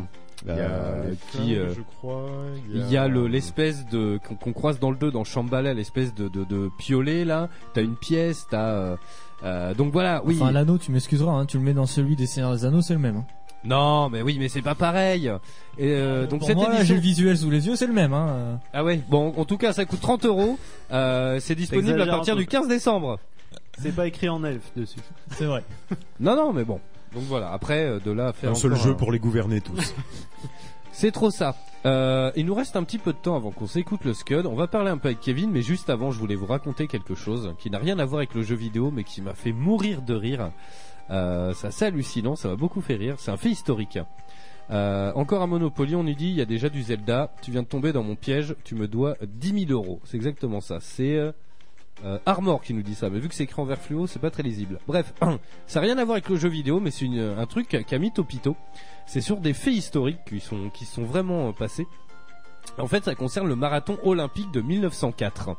Il 0.44 0.48
y 0.48 0.52
a 0.52 0.54
euh, 0.54 1.10
les 1.10 1.16
qui 1.16 1.36
flingues, 1.38 1.52
euh, 1.56 1.74
je 1.76 1.80
crois. 1.98 2.26
il 2.72 2.88
y 2.88 2.96
a 2.96 3.08
le 3.08 3.26
l'espèce 3.26 3.84
de 3.88 4.20
qu'on 4.40 4.52
croise 4.52 4.78
dans 4.78 4.92
le 4.92 4.96
2 4.96 5.10
dans 5.10 5.24
Shambhala, 5.24 5.74
l'espèce 5.74 6.14
de, 6.14 6.28
de 6.28 6.44
de 6.44 6.70
piolet 6.78 7.24
là. 7.24 7.48
T'as 7.74 7.82
une 7.82 7.96
pièce, 7.96 8.46
t'as 8.48 8.68
euh, 8.70 8.96
euh, 9.42 9.74
donc 9.74 9.92
voilà, 9.92 10.22
oui. 10.24 10.38
Enfin, 10.40 10.52
l'anneau, 10.52 10.78
tu 10.78 10.92
m'excuseras, 10.92 11.32
hein, 11.32 11.46
tu 11.46 11.58
le 11.58 11.64
mets 11.64 11.74
dans 11.74 11.86
celui 11.86 12.14
des 12.14 12.26
Seigneurs 12.26 12.52
des 12.54 12.64
Anneaux, 12.64 12.82
c'est 12.82 12.92
le 12.94 13.00
même. 13.00 13.16
Hein. 13.16 13.24
Non, 13.64 14.08
mais 14.10 14.22
oui, 14.22 14.36
mais 14.40 14.48
c'est 14.48 14.62
pas 14.62 14.74
pareil. 14.74 15.28
Et 15.78 15.90
euh, 15.92 16.26
donc 16.26 16.40
Pour 16.40 16.48
cette 16.48 16.56
moi, 16.56 16.66
là, 16.68 16.72
j'ai 16.76 16.78
édition. 16.80 16.94
le 16.96 17.00
visuel 17.00 17.38
sous 17.38 17.50
les 17.50 17.66
yeux, 17.68 17.76
c'est 17.76 17.86
le 17.86 17.92
même. 17.92 18.12
Hein. 18.12 18.58
Ah 18.72 18.82
ouais. 18.82 19.00
Bon, 19.08 19.32
en 19.36 19.44
tout 19.44 19.56
cas, 19.56 19.72
ça 19.72 19.84
coûte 19.84 20.00
30 20.00 20.24
euros. 20.26 20.58
Euh, 20.92 21.38
c'est 21.40 21.54
disponible 21.54 21.88
à 21.88 21.92
T'exagères 21.92 22.14
un 22.14 22.16
partir 22.16 22.34
peu. 22.34 22.40
du 22.40 22.46
15 22.46 22.68
décembre. 22.68 23.18
C'est 23.78 23.94
pas 23.94 24.06
écrit 24.06 24.28
en 24.28 24.42
elfe 24.44 24.70
dessus. 24.76 24.98
C'est 25.30 25.44
vrai. 25.46 25.62
Non, 26.20 26.34
non, 26.36 26.52
mais 26.52 26.64
bon. 26.64 26.80
Donc 27.14 27.22
voilà. 27.24 27.52
Après, 27.52 27.84
euh, 27.84 28.00
de 28.04 28.10
là 28.10 28.28
à 28.28 28.32
faire 28.32 28.50
un 28.50 28.54
seul 28.54 28.72
encore 28.72 28.84
jeu 28.84 28.90
un- 28.92 28.94
pour 28.94 29.12
les 29.12 29.18
gouverner 29.18 29.60
tous. 29.60 29.94
C'est 30.92 31.10
trop 31.10 31.30
ça. 31.30 31.54
Euh, 31.86 32.30
il 32.36 32.44
nous 32.46 32.54
reste 32.54 32.76
un 32.76 32.84
petit 32.84 32.98
peu 32.98 33.12
de 33.12 33.18
temps 33.18 33.34
avant 33.36 33.50
qu'on 33.50 33.66
s'écoute 33.66 34.04
le 34.04 34.12
Scud. 34.12 34.44
On 34.46 34.54
va 34.54 34.66
parler 34.66 34.90
un 34.90 34.98
peu 34.98 35.08
avec 35.08 35.20
Kevin, 35.20 35.50
mais 35.50 35.62
juste 35.62 35.88
avant, 35.88 36.10
je 36.10 36.18
voulais 36.18 36.34
vous 36.34 36.46
raconter 36.46 36.86
quelque 36.86 37.14
chose 37.14 37.54
qui 37.58 37.70
n'a 37.70 37.78
rien 37.78 37.98
à 37.98 38.04
voir 38.04 38.18
avec 38.18 38.34
le 38.34 38.42
jeu 38.42 38.54
vidéo, 38.54 38.90
mais 38.94 39.02
qui 39.04 39.22
m'a 39.22 39.34
fait 39.34 39.52
mourir 39.52 40.02
de 40.02 40.14
rire. 40.14 40.50
Euh, 41.10 41.52
c'est 41.54 41.68
assez 41.68 41.84
hallucinant, 41.86 42.36
ça 42.36 42.48
m'a 42.48 42.56
beaucoup 42.56 42.80
fait 42.80 42.94
rire. 42.94 43.16
C'est 43.18 43.30
un 43.30 43.36
fait 43.36 43.50
historique. 43.50 43.98
Euh, 44.70 45.12
encore 45.14 45.42
un 45.42 45.46
Monopoly, 45.46 45.94
on 45.94 46.04
nous 46.04 46.14
dit 46.14 46.28
il 46.28 46.36
y 46.36 46.40
a 46.40 46.46
déjà 46.46 46.68
du 46.68 46.82
Zelda. 46.82 47.32
Tu 47.42 47.50
viens 47.50 47.62
de 47.62 47.66
tomber 47.66 47.92
dans 47.92 48.02
mon 48.02 48.16
piège, 48.16 48.54
tu 48.64 48.74
me 48.74 48.88
dois 48.88 49.16
10 49.22 49.66
000 49.66 49.72
euros. 49.72 50.00
C'est 50.04 50.16
exactement 50.16 50.60
ça. 50.60 50.78
C'est 50.80 51.16
euh, 51.16 52.18
Armor 52.24 52.62
qui 52.62 52.72
nous 52.74 52.82
dit 52.82 52.94
ça, 52.94 53.10
mais 53.10 53.18
vu 53.18 53.28
que 53.28 53.34
c'est 53.34 53.44
écrit 53.44 53.60
en 53.60 53.64
vert 53.64 53.78
fluo, 53.78 54.06
c'est 54.06 54.20
pas 54.20 54.30
très 54.30 54.42
lisible. 54.42 54.78
Bref, 54.86 55.12
ça 55.66 55.80
n'a 55.80 55.86
rien 55.86 55.98
à 55.98 56.04
voir 56.04 56.14
avec 56.14 56.28
le 56.28 56.36
jeu 56.36 56.48
vidéo, 56.48 56.80
mais 56.80 56.90
c'est 56.90 57.06
un 57.06 57.46
truc 57.46 57.84
qu'a 57.86 57.98
mis 57.98 58.12
Topito. 58.12 58.56
C'est 59.06 59.20
sur 59.20 59.38
des 59.38 59.52
faits 59.52 59.74
historiques 59.74 60.24
qui 60.26 60.40
sont, 60.40 60.70
sont 60.84 61.04
vraiment 61.04 61.52
passés. 61.52 61.86
En 62.78 62.86
fait, 62.86 63.04
ça 63.04 63.14
concerne 63.14 63.48
le 63.48 63.56
marathon 63.56 63.98
olympique 64.04 64.50
de 64.52 64.60
1904. 64.60 65.56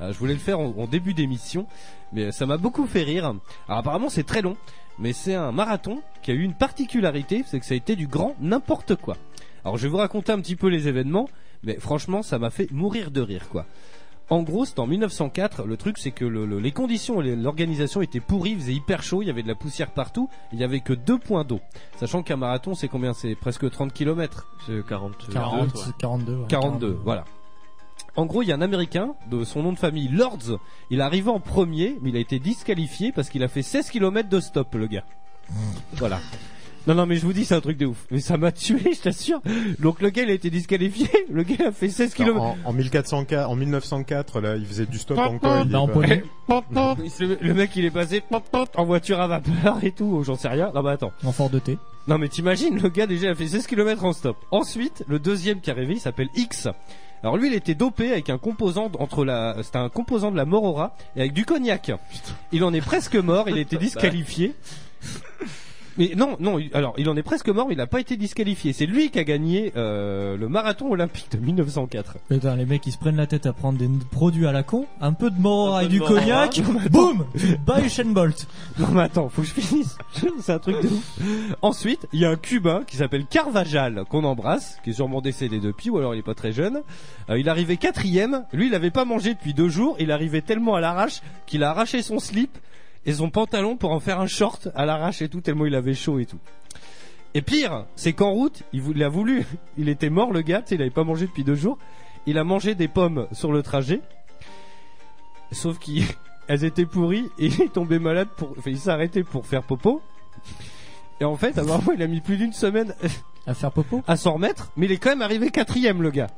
Euh, 0.00 0.12
je 0.12 0.18
voulais 0.18 0.32
le 0.32 0.38
faire 0.38 0.58
en, 0.58 0.74
en 0.76 0.86
début 0.86 1.14
d'émission, 1.14 1.66
mais 2.12 2.32
ça 2.32 2.46
m'a 2.46 2.56
beaucoup 2.56 2.86
fait 2.86 3.02
rire. 3.02 3.26
Alors 3.68 3.78
apparemment, 3.78 4.08
c'est 4.08 4.24
très 4.24 4.42
long, 4.42 4.56
mais 4.98 5.12
c'est 5.12 5.34
un 5.34 5.52
marathon 5.52 6.02
qui 6.22 6.30
a 6.30 6.34
eu 6.34 6.42
une 6.42 6.54
particularité, 6.54 7.44
c'est 7.46 7.60
que 7.60 7.66
ça 7.66 7.74
a 7.74 7.76
été 7.76 7.96
du 7.96 8.06
grand 8.06 8.34
n'importe 8.40 8.94
quoi. 8.96 9.16
Alors 9.64 9.76
je 9.78 9.84
vais 9.84 9.88
vous 9.88 9.96
raconter 9.98 10.32
un 10.32 10.40
petit 10.40 10.56
peu 10.56 10.68
les 10.68 10.88
événements, 10.88 11.28
mais 11.62 11.78
franchement, 11.78 12.22
ça 12.22 12.38
m'a 12.38 12.50
fait 12.50 12.70
mourir 12.70 13.10
de 13.10 13.20
rire, 13.20 13.48
quoi. 13.48 13.64
En 14.30 14.42
gros, 14.42 14.64
c'était 14.64 14.80
en 14.80 14.86
1904. 14.86 15.64
Le 15.66 15.76
truc, 15.76 15.98
c'est 15.98 16.10
que 16.10 16.24
le- 16.24 16.46
le- 16.46 16.58
les 16.58 16.72
conditions 16.72 17.20
l'organisation 17.20 18.00
étaient 18.00 18.20
pourries, 18.20 18.52
il 18.52 18.56
faisait 18.58 18.72
hyper 18.72 19.02
chaud, 19.02 19.20
il 19.20 19.26
y 19.26 19.30
avait 19.30 19.42
de 19.42 19.48
la 19.48 19.54
poussière 19.54 19.90
partout, 19.90 20.30
il 20.52 20.58
y 20.58 20.64
avait 20.64 20.80
que 20.80 20.94
deux 20.94 21.18
points 21.18 21.44
d'eau. 21.44 21.60
Sachant 22.00 22.22
qu'un 22.22 22.36
marathon, 22.36 22.74
c'est 22.74 22.88
combien? 22.88 23.12
C'est 23.12 23.34
presque 23.34 23.70
30 23.70 23.92
km. 23.92 24.46
C'est 24.66 24.82
40. 24.86 25.12
40, 25.30 25.74
ouais. 25.74 25.80
42. 25.98 26.36
ouais, 26.36 26.46
42, 26.48 26.98
voilà. 27.04 27.24
En 28.16 28.26
gros, 28.26 28.42
il 28.42 28.48
y 28.48 28.52
a 28.52 28.54
un 28.54 28.60
Américain 28.60 29.14
de 29.30 29.44
son 29.44 29.62
nom 29.62 29.72
de 29.72 29.78
famille 29.78 30.08
Lords. 30.08 30.58
Il 30.90 31.00
est 31.00 31.02
arrivé 31.02 31.30
en 31.30 31.40
premier, 31.40 31.98
mais 32.00 32.10
il 32.10 32.16
a 32.16 32.20
été 32.20 32.38
disqualifié 32.38 33.10
parce 33.12 33.28
qu'il 33.28 33.42
a 33.42 33.48
fait 33.48 33.62
16 33.62 33.90
km 33.90 34.28
de 34.28 34.40
stop, 34.40 34.74
le 34.74 34.86
gars. 34.86 35.04
Voilà. 35.94 36.20
Non, 36.86 36.94
non, 36.94 37.06
mais 37.06 37.16
je 37.16 37.24
vous 37.24 37.32
dis, 37.32 37.46
c'est 37.46 37.54
un 37.54 37.62
truc 37.62 37.78
de 37.78 37.86
ouf. 37.86 38.06
Mais 38.10 38.20
ça 38.20 38.36
m'a 38.36 38.52
tué, 38.52 38.92
je 38.92 39.00
t'assure. 39.00 39.40
Donc 39.80 40.02
le 40.02 40.10
gars, 40.10 40.22
il 40.22 40.30
a 40.30 40.34
été 40.34 40.50
disqualifié. 40.50 41.08
Le 41.30 41.42
gars 41.42 41.68
a 41.68 41.72
fait 41.72 41.88
16 41.88 42.12
km. 42.12 42.38
en, 42.38 42.56
en 42.62 42.72
1404, 42.74 43.48
en 43.48 43.56
1904, 43.56 44.40
là, 44.40 44.56
il 44.56 44.66
faisait 44.66 44.84
du 44.84 44.98
stop 44.98 45.16
Pop, 45.16 45.26
en 45.26 45.38
quoi 45.38 45.62
il 45.64 45.68
est 45.68 45.72
Bah, 45.72 45.80
en 45.80 45.88
pas-. 46.62 46.96
Le, 47.40 47.54
mec, 47.54 47.74
il 47.76 47.86
est 47.86 47.90
passé 47.90 48.22
en 48.76 48.84
voiture 48.84 49.18
à 49.20 49.26
vapeur 49.26 49.82
et 49.82 49.92
tout. 49.92 50.22
J'en 50.24 50.36
sais 50.36 50.48
rien. 50.48 50.70
Non, 50.74 50.82
mais 50.82 50.90
attends. 50.90 51.12
En 51.24 51.32
fort 51.32 51.48
de 51.48 51.58
thé. 51.58 51.78
Non 52.06 52.18
mais 52.18 52.28
t'imagines, 52.28 52.78
le 52.78 52.90
gars 52.90 53.06
déjà 53.06 53.30
a 53.30 53.34
fait 53.34 53.48
16 53.48 53.66
km 53.66 54.04
en 54.04 54.12
stop. 54.12 54.36
Ensuite, 54.50 55.04
le 55.08 55.18
deuxième 55.18 55.62
qui 55.62 55.70
est 55.70 55.72
arrivé, 55.72 55.94
il 55.94 56.00
s'appelle 56.00 56.28
X. 56.36 56.68
Alors 57.22 57.36
lui, 57.36 57.48
il 57.48 57.54
était 57.54 57.74
dopé 57.74 58.12
avec 58.12 58.28
un 58.30 58.38
composant 58.38 58.90
entre 58.98 59.24
la, 59.24 59.56
c'était 59.62 59.78
un 59.78 59.88
composant 59.88 60.30
de 60.30 60.36
la 60.36 60.44
morora 60.44 60.94
et 61.16 61.20
avec 61.20 61.32
du 61.32 61.44
cognac. 61.44 61.90
Il 62.52 62.64
en 62.64 62.74
est 62.74 62.80
presque 62.80 63.16
mort, 63.16 63.48
il 63.48 63.56
a 63.56 63.60
été 63.60 63.76
disqualifié. 63.78 64.54
Mais 65.96 66.12
non, 66.16 66.36
non, 66.40 66.58
il- 66.58 66.70
alors 66.74 66.94
il 66.98 67.08
en 67.08 67.16
est 67.16 67.22
presque 67.22 67.48
mort, 67.48 67.68
mais 67.68 67.74
il 67.74 67.78
n'a 67.78 67.86
pas 67.86 68.00
été 68.00 68.16
disqualifié. 68.16 68.72
C'est 68.72 68.86
lui 68.86 69.10
qui 69.10 69.18
a 69.18 69.24
gagné 69.24 69.72
euh, 69.76 70.36
le 70.36 70.48
marathon 70.48 70.90
olympique 70.90 71.28
de 71.32 71.38
1904. 71.38 72.16
Putain, 72.28 72.56
les 72.56 72.66
mecs 72.66 72.86
ils 72.86 72.92
se 72.92 72.98
prennent 72.98 73.16
la 73.16 73.26
tête 73.26 73.46
à 73.46 73.52
prendre 73.52 73.78
des 73.78 73.88
produits 74.10 74.46
à 74.46 74.52
la 74.52 74.62
con, 74.62 74.86
un 75.00 75.12
peu 75.12 75.30
de 75.30 75.38
morora 75.40 75.84
et 75.84 75.88
du 75.88 76.00
cognac, 76.00 76.60
boum, 76.90 77.24
by 77.34 77.84
Usain 77.86 78.04
Bolt. 78.12 78.46
Non 78.78 78.88
mais 78.92 79.02
attends, 79.02 79.28
faut 79.28 79.42
que 79.42 79.48
je 79.48 79.52
finisse. 79.54 79.96
C'est 80.40 80.52
un 80.52 80.58
truc 80.58 80.82
de 80.82 80.88
ouf. 80.88 81.20
Ensuite, 81.62 82.06
il 82.12 82.20
y 82.20 82.24
a 82.24 82.30
un 82.30 82.36
Cubain 82.36 82.82
qui 82.86 82.96
s'appelle 82.96 83.24
Carvajal, 83.26 84.04
qu'on 84.10 84.24
embrasse, 84.24 84.78
qui 84.82 84.90
est 84.90 84.94
sûrement 84.94 85.20
décédé 85.20 85.60
depuis, 85.60 85.90
ou 85.90 85.98
alors 85.98 86.14
il 86.14 86.18
est 86.18 86.22
pas 86.22 86.34
très 86.34 86.52
jeune. 86.52 86.82
Euh, 87.30 87.38
il 87.38 87.48
arrivait 87.48 87.76
quatrième. 87.76 88.44
Lui, 88.52 88.66
il 88.66 88.74
avait 88.74 88.90
pas 88.90 89.04
mangé 89.04 89.34
depuis 89.34 89.54
deux 89.54 89.68
jours. 89.68 89.96
Il 90.00 90.10
arrivait 90.10 90.40
tellement 90.42 90.74
à 90.74 90.80
l'arrache 90.80 91.20
qu'il 91.46 91.62
a 91.62 91.70
arraché 91.70 92.02
son 92.02 92.18
slip 92.18 92.50
et 93.06 93.12
son 93.12 93.30
pantalon 93.30 93.76
pour 93.76 93.92
en 93.92 94.00
faire 94.00 94.20
un 94.20 94.26
short 94.26 94.68
à 94.74 94.86
l'arrache 94.86 95.22
et 95.22 95.28
tout, 95.28 95.40
tellement 95.40 95.66
il 95.66 95.74
avait 95.74 95.94
chaud 95.94 96.18
et 96.18 96.26
tout. 96.26 96.38
Et 97.34 97.42
pire, 97.42 97.84
c'est 97.96 98.12
qu'en 98.12 98.30
route, 98.30 98.62
il, 98.72 98.80
vou- 98.80 98.92
il 98.94 99.02
a 99.02 99.08
voulu, 99.08 99.44
il 99.78 99.88
était 99.88 100.10
mort 100.10 100.32
le 100.32 100.40
gars, 100.42 100.62
il 100.70 100.80
avait 100.80 100.90
pas 100.90 101.04
mangé 101.04 101.26
depuis 101.26 101.44
deux 101.44 101.56
jours. 101.56 101.78
Il 102.26 102.38
a 102.38 102.44
mangé 102.44 102.74
des 102.74 102.88
pommes 102.88 103.26
sur 103.32 103.52
le 103.52 103.62
trajet. 103.62 104.00
Sauf 105.52 105.78
qu'elles 105.78 106.04
étaient 106.64 106.86
pourries 106.86 107.28
et 107.38 107.46
il 107.48 107.62
est 107.62 107.72
tombé 107.72 107.98
malade 107.98 108.28
pour, 108.36 108.50
enfin, 108.58 108.70
il 108.70 108.78
s'est 108.78 108.90
arrêté 108.90 109.22
pour 109.24 109.46
faire 109.46 109.62
popo. 109.62 110.00
Et 111.20 111.24
en 111.24 111.36
fait, 111.36 111.58
apparemment, 111.58 111.92
il 111.92 112.02
a 112.02 112.06
mis 112.06 112.20
plus 112.20 112.36
d'une 112.36 112.52
semaine 112.52 112.94
À 113.46 113.54
faire 113.54 113.70
popo? 113.72 114.02
à 114.06 114.16
s'en 114.16 114.34
remettre, 114.34 114.72
mais 114.76 114.86
il 114.86 114.92
est 114.92 114.96
quand 114.96 115.10
même 115.10 115.22
arrivé 115.22 115.50
quatrième, 115.50 116.02
le 116.02 116.10
gars. 116.10 116.28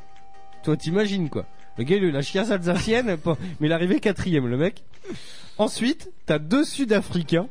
Toi, 0.64 0.76
t'imagines, 0.76 1.30
quoi. 1.30 1.46
Le 1.78 1.84
gars, 1.84 1.96
il 1.96 2.04
a 2.04 2.06
eu 2.06 2.10
la 2.10 2.22
chiasse 2.22 2.50
alsacienne, 2.50 3.18
mais 3.60 3.66
il 3.66 3.70
est 3.70 3.74
arrivé 3.74 4.00
quatrième, 4.00 4.46
le 4.46 4.56
mec. 4.56 4.84
Ensuite, 5.58 6.10
t'as 6.24 6.38
deux 6.38 6.64
Sud-Africains. 6.64 7.48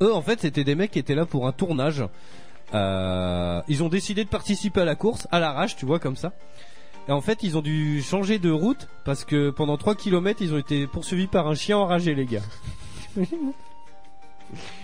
Eux, 0.00 0.14
en 0.14 0.22
fait, 0.22 0.40
c'était 0.40 0.64
des 0.64 0.74
mecs 0.74 0.92
qui 0.92 0.98
étaient 0.98 1.14
là 1.14 1.26
pour 1.26 1.46
un 1.46 1.52
tournage. 1.52 2.04
Euh, 2.74 3.60
ils 3.68 3.82
ont 3.82 3.88
décidé 3.88 4.24
de 4.24 4.28
participer 4.28 4.80
à 4.80 4.84
la 4.84 4.94
course, 4.94 5.26
à 5.30 5.40
l'arrache, 5.40 5.76
tu 5.76 5.86
vois, 5.86 5.98
comme 5.98 6.16
ça. 6.16 6.32
Et 7.08 7.12
en 7.12 7.20
fait, 7.20 7.42
ils 7.42 7.56
ont 7.56 7.62
dû 7.62 8.02
changer 8.02 8.38
de 8.38 8.50
route 8.50 8.86
parce 9.04 9.24
que 9.24 9.50
pendant 9.50 9.76
3 9.76 9.96
km, 9.96 10.40
ils 10.42 10.54
ont 10.54 10.58
été 10.58 10.86
poursuivis 10.86 11.26
par 11.26 11.48
un 11.48 11.54
chien 11.54 11.78
enragé, 11.78 12.14
les 12.14 12.26
gars. 12.26 12.42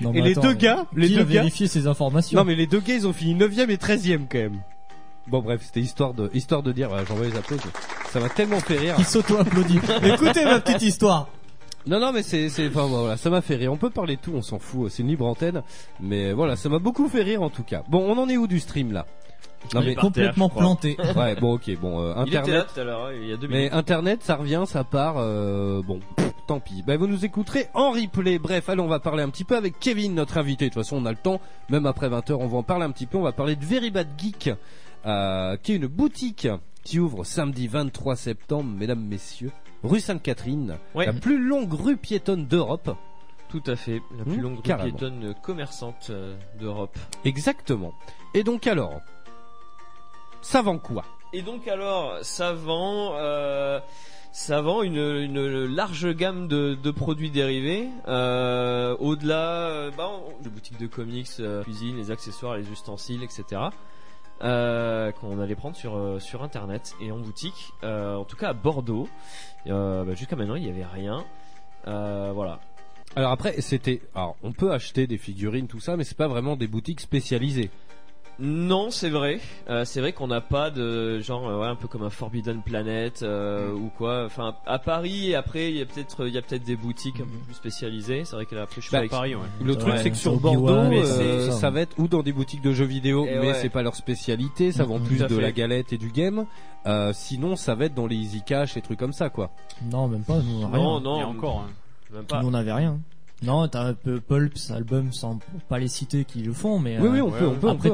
Non, 0.01 0.13
Et 0.13 0.21
les 0.21 0.35
deux 0.35 0.53
gars, 0.53 0.87
les 0.95 1.09
qui 1.09 1.15
deux 1.15 1.21
a 1.21 1.25
gars, 1.25 1.31
vérifié 1.43 1.67
ces 1.67 1.89
informations 1.89 2.39
non 2.39 2.45
mais 2.45 2.55
les 2.55 2.69
deux 2.69 2.79
gars 2.79 2.95
ils 2.95 3.07
ont 3.07 3.13
fini 3.13 3.35
9ème 3.35 3.69
et 3.71 3.77
13ème 3.77 4.27
quand 4.31 4.39
même. 4.39 4.61
Bon 5.29 5.41
bref, 5.41 5.61
c'était 5.65 5.81
histoire 5.81 6.15
de 6.15 6.31
histoire 6.35 6.63
de 6.63 6.73
dire 6.73 6.89
voilà, 6.89 7.05
j'envoie 7.05 7.27
les 7.27 7.37
applaudissements. 7.37 7.73
Ça 8.11 8.21
m'a 8.21 8.29
tellement 8.29 8.61
fait 8.61 8.79
rire. 8.79 8.95
Qui 8.97 9.05
s'auto-applaudit. 9.05 9.81
Écoutez 10.05 10.45
ma 10.45 10.61
petite 10.61 10.83
histoire. 10.83 11.29
Non 11.87 12.01
non 12.01 12.13
mais 12.13 12.23
c'est 12.23 12.49
c'est 12.49 12.69
enfin 12.69 12.87
voilà, 12.87 13.17
ça 13.17 13.31
m'a 13.31 13.41
fait 13.41 13.57
rire. 13.57 13.73
On 13.73 13.77
peut 13.77 13.91
parler 13.91 14.17
de 14.17 14.21
tout, 14.21 14.33
on 14.35 14.43
s'en 14.43 14.59
fout, 14.59 14.91
c'est 14.91 15.03
une 15.03 15.09
libre 15.09 15.27
antenne, 15.27 15.63
mais 16.01 16.33
voilà, 16.33 16.57
ça 16.57 16.69
m'a 16.69 16.79
beaucoup 16.81 17.09
fait 17.09 17.23
rire 17.23 17.43
en 17.43 17.51
tout 17.51 17.63
cas. 17.63 17.83
Bon, 17.89 18.05
on 18.09 18.19
en 18.21 18.29
est 18.29 18.37
où 18.37 18.47
du 18.47 18.59
stream 18.61 18.93
là? 18.93 19.07
Non 19.75 19.81
Il 19.81 19.85
est 19.85 19.89
mais 19.89 19.95
terre, 19.95 20.03
Complètement 20.03 20.49
planté. 20.49 20.97
ouais, 21.17 21.35
bon 21.37 21.55
OK, 21.55 21.71
bon 21.81 22.01
euh, 22.01 22.15
Il 22.27 22.35
était 22.35 22.37
là 22.37 22.41
internet 22.41 22.67
tout 22.75 22.81
à 22.81 22.85
l'heure, 22.85 23.13
il 23.13 23.29
y 23.29 23.33
a 23.33 23.37
deux 23.37 23.49
mais 23.49 23.57
minutes. 23.59 23.73
internet 23.75 24.23
ça 24.23 24.35
revient, 24.37 24.65
ça 24.67 24.83
part 24.85 25.17
euh, 25.19 25.81
bon, 25.87 26.01
pff, 26.17 26.33
tant 26.49 26.59
pis. 26.61 26.83
Ben 26.87 26.97
vous 26.99 27.07
nous 27.07 27.25
écouterez 27.25 27.69
en 27.75 27.91
replay. 27.93 28.39
Bref, 28.39 28.69
allez, 28.69 28.81
on 28.81 28.87
va 28.89 28.99
parler 29.01 29.23
un 29.23 29.29
petit 29.29 29.45
peu 29.45 29.57
avec 29.57 29.79
Kevin 29.81 30.15
notre 30.15 30.39
invité. 30.39 30.69
De 30.69 30.75
toute 30.75 30.83
façon, 30.83 30.97
on 31.01 31.07
a 31.07 31.11
le 31.11 31.17
temps, 31.17 31.41
même 31.69 31.87
après 31.87 32.09
20h, 32.09 32.33
on 32.35 32.47
va 32.49 32.59
en 32.59 32.63
parler 32.65 32.85
un 32.85 32.91
petit 32.91 33.07
peu. 33.07 33.17
On 33.19 33.23
va 33.23 33.33
parler 33.33 33.55
de 33.57 33.65
Very 33.65 33.91
Bad 33.91 34.09
Geek 34.19 34.51
euh, 35.07 35.57
qui 35.57 35.73
est 35.73 35.77
une 35.77 35.87
boutique 35.87 36.49
qui 36.85 36.99
ouvre 37.01 37.25
samedi 37.25 37.67
23 37.69 38.17
septembre, 38.17 38.71
mesdames, 38.77 39.01
messieurs, 39.05 39.51
rue 39.83 40.01
Sainte-Catherine, 40.01 40.77
Ouais. 40.95 41.07
la 41.07 41.13
plus 41.13 41.39
longue 41.39 41.73
rue 41.73 41.97
piétonne 41.97 42.47
d'Europe. 42.47 42.97
Tout 43.49 43.63
à 43.67 43.77
fait, 43.77 44.01
la 44.19 44.25
plus 44.25 44.39
Mmh, 44.39 44.41
longue 44.43 44.57
rue 44.57 44.77
piétonne 44.77 45.35
commerçante 45.43 46.09
euh, 46.11 46.37
d'Europe. 46.61 46.97
Exactement. 47.25 47.93
Et 48.35 48.43
donc 48.43 48.67
alors, 48.67 49.01
ça 50.43 50.63
vend 50.63 50.79
quoi? 50.79 51.05
Et 51.33 51.43
donc 51.43 51.67
alors, 51.69 52.19
ça 52.23 52.53
vend, 52.53 53.15
euh, 53.17 53.81
ça 54.33 54.61
vend 54.63 54.83
une, 54.83 54.97
une 54.97 55.65
large 55.67 56.13
gamme 56.15 56.49
de, 56.49 56.75
de 56.75 56.91
produits 56.91 57.31
dérivés. 57.31 57.89
Euh, 58.09 58.97
Au-delà, 58.99 59.69
euh, 59.71 59.91
bah, 59.97 60.09
on- 60.11 60.43
les 60.43 60.51
boutiques 60.51 60.79
de 60.81 60.87
comics, 60.87 61.29
euh, 61.41 61.63
cuisine, 61.63 61.97
les 61.97 62.11
accessoires, 62.11 62.57
les 62.57 62.69
ustensiles, 62.71 63.23
etc. 63.23 63.63
Euh, 64.43 65.13
qu'on 65.13 65.41
allait 65.41 65.55
prendre 65.55 65.77
sur 65.77 65.97
euh, 65.97 66.21
sur 66.21 66.43
internet 66.43 66.95
et 67.01 67.11
en 67.11 67.19
boutique. 67.19 67.73
Euh, 67.85 68.17
en 68.17 68.25
tout 68.25 68.37
cas 68.37 68.51
à 68.51 68.53
Bordeaux. 68.53 69.09
Bah, 69.65 70.05
Jusqu'à 70.15 70.37
maintenant, 70.37 70.57
il 70.57 70.65
n'y 70.65 70.71
avait 70.71 70.85
rien. 70.85 71.25
Voilà. 71.85 72.61
Alors 73.15 73.33
après, 73.33 73.61
c'était, 73.63 74.03
alors 74.15 74.37
on 74.43 74.53
peut 74.53 74.73
acheter 74.73 75.07
des 75.07 75.17
figurines, 75.17 75.69
tout 75.69 75.81
ça, 75.81 75.97
mais 75.97 76.05
c'est 76.05 76.17
pas 76.17 76.29
vraiment 76.29 76.55
des 76.57 76.67
boutiques 76.67 77.01
spécialisées. 77.01 77.71
Non, 78.39 78.91
c'est 78.91 79.09
vrai. 79.09 79.41
Euh, 79.71 79.87
c'est 79.87 80.01
vrai 80.01 80.13
qu'on 80.13 80.27
n'a 80.27 80.43
pas 80.43 80.71
de 80.71 81.21
genre 81.21 81.49
euh, 81.49 81.61
ouais, 81.61 81.67
un 81.69 81.75
peu 81.75 81.89
comme 81.89 82.03
un 82.03 82.11
Forbidden 82.11 82.61
Planet 82.61 83.23
euh, 83.23 83.73
ou 83.73 83.91
quoi. 83.97 84.25
Enfin, 84.27 84.55
à 84.67 84.79
Paris, 84.79 85.35
après 85.35 85.71
il 85.71 85.79
y 85.79 85.81
a 85.83 85.87
peut-être 85.87 86.27
il 86.29 86.35
y 86.35 86.39
a 86.39 86.43
peut-être 86.43 86.65
des 86.65 86.77
boutiques 86.77 87.17
un 87.21 87.25
peu 87.25 87.39
plus 87.47 87.55
spécialisées. 87.55 88.25
C'est 88.27 88.37
vrai 88.37 88.45
qu'après 88.45 88.83
je 88.83 88.89
suis 88.89 88.93
Bah, 88.93 89.05
ex- 89.05 89.11
Paris, 89.11 89.35
ouais. 89.35 89.41
Le 89.65 89.75
truc, 89.77 89.95
Ouais, 89.95 90.03
c'est 90.03 90.11
que 90.11 90.17
sur 90.17 90.35
Obi-Wan, 90.35 90.91
Bordeaux, 90.91 90.97
euh, 91.07 91.51
ça 91.51 91.71
va 91.71 91.81
être 91.81 91.99
ou 91.99 92.09
dans 92.09 92.23
des 92.23 92.33
boutiques 92.33 92.61
de 92.63 92.73
jeux 92.73 92.85
vidéo, 92.85 93.27
Et 93.27 93.39
mais 93.39 93.49
ouais. 93.49 93.55
c'est 93.55 93.71
pas 93.71 93.83
leur 93.83 93.97
spécialité, 93.97 94.71
ça 94.71 94.85
vend 94.85 94.99
Mhm. 94.99 95.05
plus 95.07 95.23
à 95.23 95.29
de 95.29 95.39
la 95.39 95.51
galette 95.53 95.93
et 95.95 95.99
du 95.99 96.11
game. 96.11 96.45
Euh, 96.87 97.13
sinon, 97.15 97.57
ça 97.57 97.75
va 97.75 97.87
être 97.87 97.95
dans 97.95 98.07
les 98.07 98.17
easy 98.17 98.43
cash 98.43 98.77
et 98.77 98.83
trucs 98.83 98.99
comme 98.99 99.13
ça, 99.15 99.31
quoi. 99.31 99.51
Non, 99.91 100.09
même 100.09 100.23
pas. 100.25 100.35
Non, 100.39 100.69
rien. 100.69 101.01
non, 101.01 101.21
Et 101.21 101.25
encore. 101.25 101.65
hein. 101.67 101.71
même 102.13 102.25
pas. 102.25 102.43
Nous, 102.43 102.49
on 102.49 102.55
avait 102.55 102.73
rien. 102.73 102.99
Non, 103.43 103.69
t'as 103.69 103.85
un 103.85 103.93
peu 103.95 104.19
Pulps, 104.19 104.71
Album, 104.71 105.13
sans 105.13 105.39
pas 105.69 105.79
les 105.79 105.89
citer 105.89 106.25
qui 106.25 106.43
le 106.43 106.55
font, 106.55 106.79
mais 106.79 106.99
Oui, 106.99 107.07
euh, 107.07 107.11
oui, 107.13 107.21
on 107.21 107.31
peut, 107.31 107.47
on 107.47 107.55
peut. 107.55 107.69
on 107.69 107.73
Après, 107.73 107.91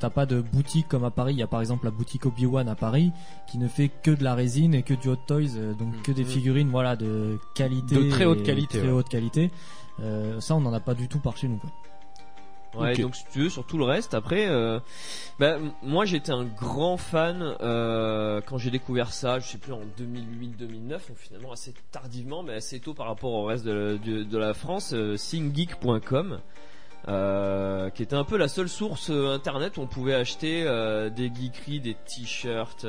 t'as- 0.00 0.10
pas 0.10 0.26
de 0.26 0.40
boutique 0.40 0.86
comme 0.86 1.02
à 1.04 1.10
Paris. 1.10 1.34
Il 1.34 1.38
y 1.38 1.42
a 1.42 1.48
par 1.48 1.60
exemple 1.60 1.86
la 1.86 1.90
boutique 1.90 2.24
Obi-Wan 2.24 2.68
à 2.68 2.76
Paris 2.76 3.10
qui 3.50 3.58
ne 3.58 3.66
fait 3.66 3.88
que 3.88 4.12
de 4.12 4.22
la 4.22 4.34
résine 4.36 4.74
et 4.74 4.82
que 4.84 4.94
du 4.94 5.08
hot 5.08 5.16
toys, 5.26 5.56
euh, 5.56 5.74
donc 5.74 6.02
que 6.02 6.12
des 6.12 6.22
Mhm. 6.22 6.28
figurines, 6.30 6.68
voilà, 6.70 6.94
de 6.94 7.36
qualité, 7.56 7.96
De 7.96 8.10
très 8.10 8.26
haute 8.26 8.44
qualité, 8.44 8.78
très 8.78 8.86
ouais. 8.86 8.92
haute 8.92 9.08
qualité. 9.08 9.50
Euh, 10.00 10.40
ça, 10.40 10.54
on 10.54 10.64
en 10.64 10.72
a 10.72 10.80
pas 10.80 10.94
du 10.94 11.08
tout 11.08 11.18
par 11.18 11.36
chez 11.36 11.48
nous. 11.48 11.56
Quoi. 11.56 11.70
Ouais, 12.82 12.94
donc 13.02 13.16
si 13.16 13.24
tu 13.32 13.40
veux, 13.40 13.48
sur 13.50 13.64
tout 13.66 13.78
le 13.78 13.84
reste, 13.84 14.14
après, 14.14 14.46
euh, 14.48 14.78
bah, 15.38 15.56
moi 15.82 16.04
j'étais 16.04 16.32
un 16.32 16.44
grand 16.44 16.96
fan 16.96 17.56
euh, 17.60 18.40
quand 18.46 18.58
j'ai 18.58 18.70
découvert 18.70 19.12
ça, 19.12 19.38
je 19.38 19.46
sais 19.46 19.58
plus 19.58 19.72
en 19.72 19.80
2008-2009, 19.98 20.88
donc 20.90 21.16
finalement 21.16 21.52
assez 21.52 21.72
tardivement, 21.92 22.42
mais 22.42 22.54
assez 22.54 22.80
tôt 22.80 22.94
par 22.94 23.06
rapport 23.06 23.32
au 23.32 23.44
reste 23.44 23.64
de, 23.64 23.98
de- 24.04 24.22
de 24.24 24.38
la 24.38 24.54
France, 24.54 24.92
euh, 24.94 25.16
singgeek.com. 25.16 26.40
Euh, 27.08 27.88
qui 27.90 28.02
était 28.02 28.16
un 28.16 28.24
peu 28.24 28.36
la 28.36 28.48
seule 28.48 28.68
source 28.68 29.10
euh, 29.10 29.32
internet 29.32 29.76
où 29.76 29.80
on 29.82 29.86
pouvait 29.86 30.14
acheter 30.14 30.64
des 31.14 31.32
geekeries, 31.32 31.78
des 31.78 31.94
t-shirts, 31.94 32.84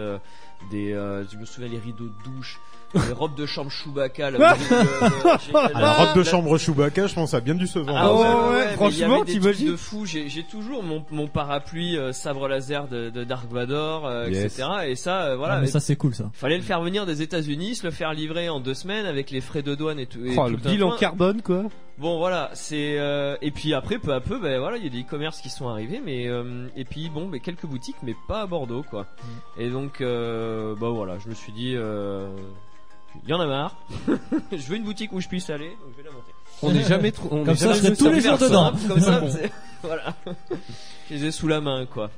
des, 0.72 0.92
euh, 0.94 1.24
je 1.28 1.38
me 1.38 1.46
souviens 1.46 1.70
les 1.70 1.78
rideaux 1.78 2.08
de 2.08 2.24
douche, 2.24 2.60
les 2.96 3.14
robes 3.14 3.36
de 3.36 3.46
chambre 3.46 3.70
Chewbacca. 3.72 4.32
Là, 4.32 4.56
euh, 4.72 5.68
la 5.74 5.94
robe 5.94 6.18
de 6.18 6.24
chambre 6.24 6.58
Chewbacca, 6.58 7.08
je 7.08 7.14
pense, 7.16 7.32
ça 7.32 7.38
a 7.38 7.42
bien 7.42 7.56
dû 7.56 7.68
se 7.68 7.80
vendre. 7.80 7.98
ah 7.98 8.14
ouais, 8.14 8.20
ouais, 8.20 8.26
ouais, 8.28 8.56
ouais, 8.58 8.66
mais 8.68 8.74
franchement, 8.74 8.90
il 8.90 9.00
y 9.00 9.04
avait 9.04 9.26
des 9.26 9.32
t'imagines 9.34 9.66
trucs 9.68 9.72
de 9.72 9.76
fou. 9.78 10.06
J'ai 10.06 10.44
toujours 10.50 10.84
mon, 10.84 11.04
mon 11.12 11.28
parapluie 11.28 11.98
euh, 11.98 12.12
sabre 12.14 12.48
laser 12.48 12.88
de, 12.88 13.10
de 13.10 13.24
Dark 13.24 13.52
Vador, 13.52 14.06
euh, 14.08 14.30
Yes. 14.30 14.46
etc. 14.58 14.68
Et 14.88 14.96
ça, 14.96 15.24
euh, 15.24 15.36
voilà. 15.38 15.56
Ah, 15.56 15.62
mais 15.62 15.68
ça, 15.68 15.80
c'est 15.80 15.96
cool, 15.96 16.14
ça. 16.16 16.30
Fallait 16.34 16.58
le 16.58 16.64
faire 16.64 16.82
venir 16.82 17.06
des 17.06 17.22
États-Unis, 17.22 17.76
se 17.76 17.86
le 17.86 17.92
faire 17.92 18.14
livrer 18.14 18.50
en 18.50 18.60
deux 18.60 18.74
semaines 18.74 19.06
avec 19.06 19.32
les 19.32 19.42
frais 19.42 19.62
de 19.62 19.76
douane 19.76 20.00
et 20.00 20.06
tout. 20.06 20.24
et 20.26 20.36
Oh, 20.38 20.46
tout 20.46 20.52
le 20.52 20.58
bilan 20.58 20.90
point. 20.90 20.98
carbone, 20.98 21.42
quoi. 21.42 21.64
Bon 22.00 22.20
voilà, 22.20 22.52
c'est 22.54 23.00
euh, 23.00 23.36
et 23.42 23.50
puis 23.50 23.74
après 23.74 23.98
peu 23.98 24.14
à 24.14 24.20
peu, 24.22 24.38
ben 24.40 24.60
voilà, 24.60 24.78
il 24.78 24.84
y 24.84 24.86
a 24.86 24.90
des 24.92 25.02
e-commerce 25.02 25.42
qui 25.42 25.50
sont 25.50 25.68
arrivés, 25.68 26.00
mais 26.06 26.28
euh, 26.28 26.68
et 26.76 26.86
puis 26.86 27.10
bon, 27.10 27.28
ben 27.28 27.40
quelques 27.40 27.66
boutiques, 27.66 27.96
mais 28.04 28.14
pas 28.28 28.42
à 28.42 28.46
Bordeaux 28.46 28.84
quoi. 28.88 29.08
Mm. 29.58 29.62
Et 29.62 29.70
donc 29.72 30.02
euh, 30.02 30.76
bah 30.80 30.90
voilà, 30.90 31.18
je 31.18 31.28
me 31.28 31.34
suis 31.34 31.52
dit, 31.54 31.74
euh, 31.76 32.28
il 33.24 33.30
y 33.30 33.34
en 33.34 33.40
a 33.40 33.46
marre. 33.48 33.76
je 34.52 34.58
veux 34.68 34.76
une 34.78 34.84
boutique 34.84 35.12
où 35.14 35.20
je 35.22 35.28
puisse 35.28 35.50
aller, 35.50 35.70
donc 35.70 35.94
je 35.94 35.98
vais 35.98 36.10
la 36.10 36.12
monter. 36.16 36.32
On 36.64 36.72
n'est 36.72 36.84
jamais 36.84 37.12
trop. 37.12 37.28
on 37.32 37.44
Comme 37.44 37.54
est 37.54 37.58
ça, 37.58 37.74
jamais 37.74 37.90
je 37.90 37.94
serai 37.94 37.96
tous 37.98 38.10
les 38.16 38.22
jours 38.22 38.38
dedans. 38.38 38.72
Comme 38.88 39.00
ça, 39.00 39.20
Bon. 39.22 39.30
c'est- 39.32 39.52
voilà. 39.84 40.16
Je 41.10 41.16
les 41.16 41.26
ai 41.26 41.32
sous 41.32 41.48
la 41.48 41.62
main, 41.62 41.86
quoi. 41.86 42.10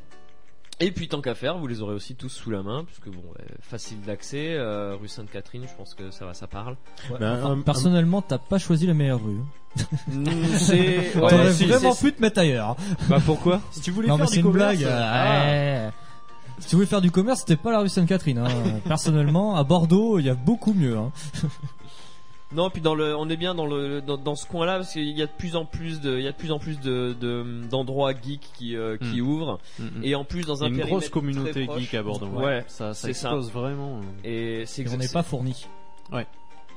Et 0.82 0.92
puis 0.92 1.10
tant 1.10 1.20
qu'à 1.20 1.36
faire, 1.36 1.58
vous 1.58 1.68
les 1.68 1.82
aurez 1.82 1.94
aussi 1.94 2.16
tous 2.16 2.30
sous 2.30 2.50
la 2.52 2.64
main, 2.64 2.86
puisque 2.86 3.10
bon, 3.10 3.22
euh, 3.38 3.44
facile 3.62 4.00
d'accès, 4.00 4.54
euh, 4.54 4.96
rue 4.96 5.10
Sainte-Catherine, 5.10 5.64
je 5.70 5.76
pense 5.76 5.94
que 5.94 6.10
ça 6.10 6.26
va, 6.26 6.34
ça 6.34 6.48
parle. 6.48 6.78
Ben, 7.20 7.44
un- 7.44 7.60
personnellement, 7.62 8.22
t'as 8.22 8.38
pas 8.38 8.60
choisi 8.60 8.88
la 8.88 8.94
meilleure 8.94 9.20
rue. 9.22 9.42
Mm, 10.08 10.26
c'est, 10.58 10.78
ouais, 11.16 11.30
T'aurais 11.30 11.52
c'est- 11.52 11.66
vraiment 11.66 11.92
c'est- 11.92 12.06
pu 12.08 12.14
te 12.14 12.22
mettre 12.22 12.40
ailleurs. 12.40 12.78
Bah 13.10 13.18
pourquoi 13.26 13.60
Si 13.72 13.82
tu 13.82 13.92
voulais 13.92 14.08
Non, 14.08 14.16
faire 14.16 14.24
mais 14.24 14.30
du 14.30 14.34
c'est 14.36 14.40
une 14.40 14.52
commerce, 14.52 14.78
blague. 14.78 14.90
ah. 14.90 15.44
ouais. 15.46 15.90
Si 16.60 16.68
tu 16.70 16.76
voulais 16.76 16.88
faire 16.88 17.02
du 17.02 17.12
commerce, 17.12 17.40
c'était 17.42 17.56
pas 17.56 17.72
la 17.72 17.80
rue 17.80 17.90
Sainte-Catherine. 17.90 18.38
Hein. 18.40 18.48
Personnellement, 18.86 19.56
à 19.56 19.64
Bordeaux, 19.64 20.20
il 20.20 20.26
y 20.26 20.30
a 20.30 20.36
beaucoup 20.36 20.74
mieux. 20.74 20.98
Hein. 20.98 21.12
Non, 22.52 22.72
puis 22.72 22.82
dans 22.82 22.96
le, 22.96 23.16
on 23.16 23.30
est 23.30 23.38
bien 23.38 23.54
dans 23.54 23.68
le, 23.68 24.02
dans, 24.02 24.18
dans 24.18 24.34
ce 24.36 24.48
coin-là 24.48 24.78
parce 24.78 24.94
qu'il 24.94 25.08
y 25.16 25.22
a 25.22 25.28
de 25.28 25.32
plus 25.38 25.56
en 25.56 25.66
plus 25.66 26.02
de, 26.02 26.18
il 26.18 26.24
y 26.24 26.28
a 26.28 26.32
de 26.32 26.36
plus 26.36 26.52
en 26.52 26.58
plus 26.58 26.80
de, 26.80 27.14
de- 27.22 27.62
d'endroits 27.70 28.12
geeks 28.20 28.50
qui, 28.58 28.76
euh, 28.76 28.98
qui 28.98 29.22
Mm. 29.22 29.28
ouvrent. 29.28 29.60
Mm, 29.78 29.84
mm. 29.84 30.04
Et 30.04 30.16
en 30.16 30.24
plus 30.24 30.42
dans 30.48 30.56
Il 30.56 30.62
y 30.62 30.64
a 30.64 30.66
un 30.66 30.72
une 30.72 30.80
grosse 30.82 31.10
communauté 31.10 31.68
geek 31.78 31.94
à 31.94 32.02
Bordeaux. 32.02 32.26
Ouais, 32.26 32.64
ça, 32.68 32.96
ça 32.96 33.08
c'est 33.08 33.14
ça. 33.14 33.30
explose 33.30 33.52
vraiment. 33.52 34.00
Et 34.24 34.64
c'est 34.66 34.92
on 34.92 34.98
n'est 34.98 35.08
pas 35.10 35.22
fourni. 35.22 35.68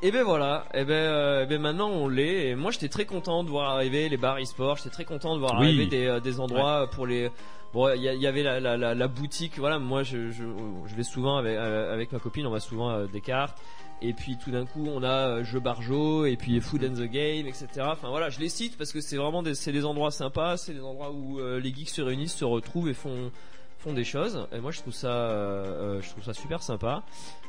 Et 0.04 0.10
ben 0.10 0.24
voilà, 0.24 0.64
et 0.74 0.84
ben, 0.84 0.92
euh, 0.94 1.44
et 1.44 1.46
ben 1.46 1.60
maintenant 1.60 1.88
on 1.88 2.08
l'est. 2.08 2.48
Et 2.48 2.54
moi 2.56 2.72
j'étais 2.72 2.88
très 2.88 3.04
content 3.04 3.44
de 3.44 3.48
voir 3.50 3.70
arriver 3.70 4.08
les 4.08 4.16
bars 4.16 4.38
e-sport. 4.40 4.76
J'étais 4.76 4.90
très 4.90 5.04
content 5.04 5.34
de 5.34 5.40
voir 5.40 5.52
Oui. 5.60 5.66
arriver 5.66 5.86
des, 5.86 6.06
euh, 6.06 6.18
des 6.20 6.40
endroits 6.40 6.88
pour 6.90 7.06
les. 7.06 7.30
Bon, 7.72 7.88
il 7.94 8.02
y, 8.02 8.08
a- 8.08 8.12
il 8.14 8.20
y 8.20 8.26
avait 8.26 8.42
la, 8.42 8.58
la, 8.60 8.76
la, 8.76 8.94
la 8.94 9.08
boutique. 9.08 9.58
Voilà, 9.58 9.78
moi 9.78 10.02
je, 10.02 10.30
je, 10.32 10.42
je 10.86 10.94
vais 10.96 11.04
souvent 11.04 11.36
avec, 11.36 11.56
euh, 11.56 11.94
avec 11.94 12.10
ma 12.12 12.18
copine, 12.18 12.46
on 12.46 12.50
va 12.50 12.58
souvent 12.60 12.88
à 12.88 13.06
des 13.06 13.20
cartes. 13.20 13.56
Et 14.04 14.12
puis 14.12 14.36
tout 14.36 14.50
d'un 14.50 14.66
coup 14.66 14.88
on 14.92 15.04
a 15.04 15.28
euh, 15.38 15.44
Jeux 15.44 15.60
Barjo 15.60 16.24
et 16.26 16.36
puis 16.36 16.60
Food 16.60 16.82
and 16.84 16.94
the 16.94 17.08
Game, 17.08 17.46
etc. 17.46 17.68
Enfin 17.82 18.08
voilà, 18.08 18.28
je 18.28 18.40
les 18.40 18.48
cite 18.48 18.76
parce 18.76 18.90
que 18.92 19.00
c'est 19.00 19.16
vraiment 19.16 19.44
des, 19.44 19.54
c'est 19.54 19.70
des 19.70 19.84
endroits 19.84 20.10
sympas, 20.10 20.56
c'est 20.56 20.74
des 20.74 20.82
endroits 20.82 21.12
où 21.12 21.38
euh, 21.38 21.60
les 21.60 21.72
geeks 21.72 21.90
se 21.90 22.02
réunissent, 22.02 22.34
se 22.34 22.44
retrouvent 22.44 22.88
et 22.88 22.94
font 22.94 23.30
font 23.78 23.92
des 23.92 24.04
choses. 24.04 24.48
Et 24.52 24.58
moi 24.58 24.72
je 24.72 24.80
trouve 24.80 24.92
ça, 24.92 25.08
euh, 25.12 25.98
euh, 25.98 26.02
je 26.02 26.10
trouve 26.10 26.24
ça 26.24 26.34
super 26.34 26.60
sympa. 26.62 27.04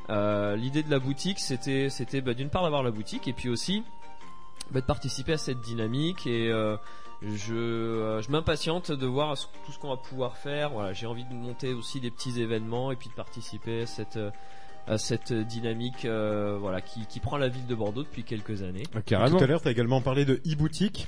Euh, 0.10 0.56
L'idée 0.56 0.84
de 0.84 0.92
la 0.92 1.00
boutique, 1.00 1.40
c'était, 1.40 1.90
c'était 1.90 2.22
bah, 2.22 2.34
d'une 2.34 2.50
part 2.50 2.64
d'avoir 2.64 2.84
la 2.84 2.92
boutique 2.92 3.28
et 3.28 3.34
puis 3.34 3.50
aussi 3.50 3.84
bah, 4.72 4.82
de 4.82 4.86
participer 4.86 5.34
à 5.34 5.38
cette 5.38 5.62
dynamique 5.62 6.28
et 6.28 6.50
euh, 6.52 6.76
je, 7.22 7.54
euh, 7.54 8.22
je 8.22 8.30
m'impatiente 8.32 8.92
de 8.92 9.06
voir 9.06 9.36
tout 9.66 9.72
ce 9.72 9.80
qu'on 9.80 9.90
va 9.90 9.98
pouvoir 9.98 10.38
faire. 10.38 10.72
Voilà, 10.72 10.94
j'ai 10.94 11.08
envie 11.08 11.26
de 11.26 11.34
monter 11.34 11.74
aussi 11.74 12.00
des 12.00 12.12
petits 12.12 12.42
événements 12.42 12.92
et 12.92 12.96
puis 12.96 13.10
de 13.10 13.14
participer 13.14 13.84
à 13.84 13.86
cette 13.86 14.18
euh, 14.18 14.32
à 14.86 14.98
cette 14.98 15.32
dynamique 15.32 16.04
euh, 16.04 16.58
voilà 16.60 16.82
qui, 16.82 17.06
qui 17.06 17.22
prend 17.22 17.38
la 17.38 17.48
ville 17.48 17.66
de 17.68 17.76
Bordeaux 17.76 18.04
depuis 18.04 18.24
quelques 18.24 18.64
années. 18.64 18.84
Carrément. 19.06 19.38
Tout 19.38 19.44
à 19.44 19.48
l'heure, 19.48 19.62
tu 19.62 19.70
as 19.70 19.72
également 19.72 20.02
parlé 20.02 20.26
de 20.26 20.42
e-boutique. 20.46 21.08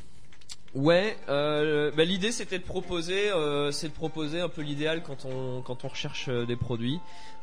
Ouais, 0.75 1.17
euh, 1.29 1.89
bah, 1.95 2.03
l'idée 2.03 2.33
c'était 2.33 2.59
de 2.59 2.63
proposer, 2.63 3.31
euh, 3.31 3.71
c'est 3.71 3.87
de 3.87 3.93
proposer 3.93 4.41
un 4.41 4.49
peu 4.49 4.61
l'idéal 4.61 5.03
quand 5.03 5.23
on 5.25 5.61
quand 5.61 5.85
on 5.85 5.87
recherche 5.87 6.27
euh, 6.27 6.45
des 6.45 6.57
produits. 6.57 6.99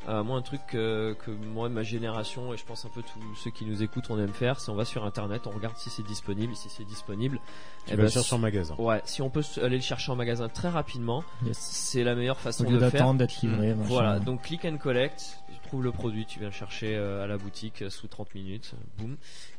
Euh, 0.08 0.24
moi, 0.24 0.36
un 0.36 0.42
truc 0.42 0.60
que, 0.66 1.14
que 1.24 1.30
moi, 1.30 1.68
ma 1.68 1.84
génération 1.84 2.52
et 2.52 2.56
je 2.56 2.64
pense 2.64 2.84
un 2.84 2.88
peu 2.88 3.02
tous 3.02 3.36
ceux 3.36 3.50
qui 3.52 3.64
nous 3.64 3.84
écoutent, 3.84 4.10
on 4.10 4.18
aime 4.18 4.32
faire, 4.32 4.58
c'est 4.58 4.68
on 4.70 4.74
va 4.74 4.84
sur 4.84 5.04
internet, 5.04 5.42
on 5.46 5.50
regarde 5.50 5.76
si 5.76 5.90
c'est 5.90 6.02
disponible, 6.02 6.56
si 6.56 6.68
c'est 6.68 6.82
disponible. 6.84 7.38
Tu 7.86 7.92
eh 7.92 7.96
vas 7.96 8.02
le 8.02 8.08
chercher 8.08 8.34
en 8.34 8.38
magasin. 8.38 8.74
Ouais, 8.78 9.00
si 9.04 9.22
on 9.22 9.30
peut 9.30 9.44
aller 9.62 9.76
le 9.76 9.82
chercher 9.82 10.10
en 10.10 10.16
magasin 10.16 10.48
très 10.48 10.68
rapidement, 10.68 11.22
Yes. 11.46 11.56
c'est 11.56 12.02
la 12.02 12.16
meilleure 12.16 12.38
façon 12.40 12.64
de 12.64 12.70
le 12.70 12.80
faire. 12.80 12.90
d'attendre 12.90 13.18
d'être 13.20 13.40
livré. 13.42 13.74
machin. 13.74 13.88
Voilà, 13.88 14.18
donc 14.18 14.42
click 14.42 14.64
and 14.64 14.78
collect, 14.78 15.40
trouves 15.72 15.84
le 15.84 15.90
produit, 15.92 16.26
tu 16.26 16.38
viens 16.38 16.48
le 16.48 16.54
chercher 16.54 16.94
euh, 16.96 17.24
à 17.24 17.26
la 17.26 17.38
boutique 17.38 17.80
euh, 17.80 17.88
sous 17.88 18.06
30 18.06 18.34
minutes, 18.34 18.74
boum. 18.98 19.16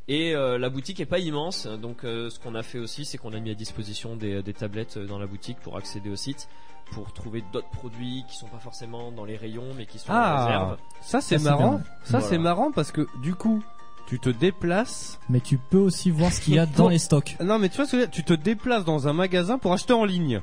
Et 0.07 0.35
euh, 0.35 0.59
la 0.59 0.69
boutique 0.69 0.99
est 0.99 1.07
pas 1.07 1.17
immense, 1.17 1.65
donc 1.65 2.03
euh, 2.03 2.29
ce 2.29 2.39
qu'on 2.39 2.53
a 2.53 2.61
fait 2.61 2.77
aussi, 2.77 3.03
c'est 3.03 3.17
qu'on 3.17 3.33
a 3.33 3.39
mis 3.39 3.49
à 3.49 3.55
disposition 3.55 4.15
des, 4.15 4.43
des 4.43 4.53
tablettes 4.53 4.99
dans 4.99 5.17
la 5.17 5.25
boutique 5.25 5.57
pour 5.63 5.75
accéder 5.75 6.11
au 6.11 6.15
site, 6.15 6.47
pour 6.91 7.11
trouver 7.13 7.43
d'autres 7.51 7.69
produits 7.71 8.23
qui 8.29 8.37
sont 8.37 8.45
pas 8.47 8.59
forcément 8.59 9.11
dans 9.11 9.25
les 9.25 9.37
rayons, 9.37 9.73
mais 9.75 9.87
qui 9.87 9.97
sont 9.97 10.11
en 10.11 10.15
Ah, 10.15 10.45
réserve. 10.45 10.77
ça 11.01 11.19
c'est 11.19 11.39
Ça, 11.39 11.39
c'est 11.39 11.43
marrant. 11.49 11.71
bien. 11.77 11.83
Ça 12.03 12.21
c'est 12.21 12.37
marrant 12.37 12.71
parce 12.71 12.91
que 12.91 13.07
du 13.23 13.33
coup, 13.33 13.63
tu 14.05 14.19
te 14.19 14.29
déplaces. 14.29 15.19
Mais 15.29 15.39
tu 15.39 15.57
peux 15.57 15.79
aussi 15.79 16.11
voir 16.11 16.31
ce 16.31 16.41
qu'il 16.41 16.53
y 16.53 16.59
a 16.59 16.67
dans 16.67 16.89
les 16.89 16.99
stocks. 16.99 17.37
Non, 17.41 17.57
mais 17.57 17.69
tu 17.69 17.77
vois 17.77 17.85
ce 17.87 17.91
que 17.93 17.97
je 17.97 18.01
veux 18.01 18.07
dire 18.07 18.13
Tu 18.15 18.23
te 18.23 18.33
déplaces 18.33 18.85
dans 18.85 19.07
un 19.07 19.13
magasin 19.13 19.57
pour 19.57 19.73
acheter 19.73 19.93
en 19.93 20.05
ligne. 20.05 20.41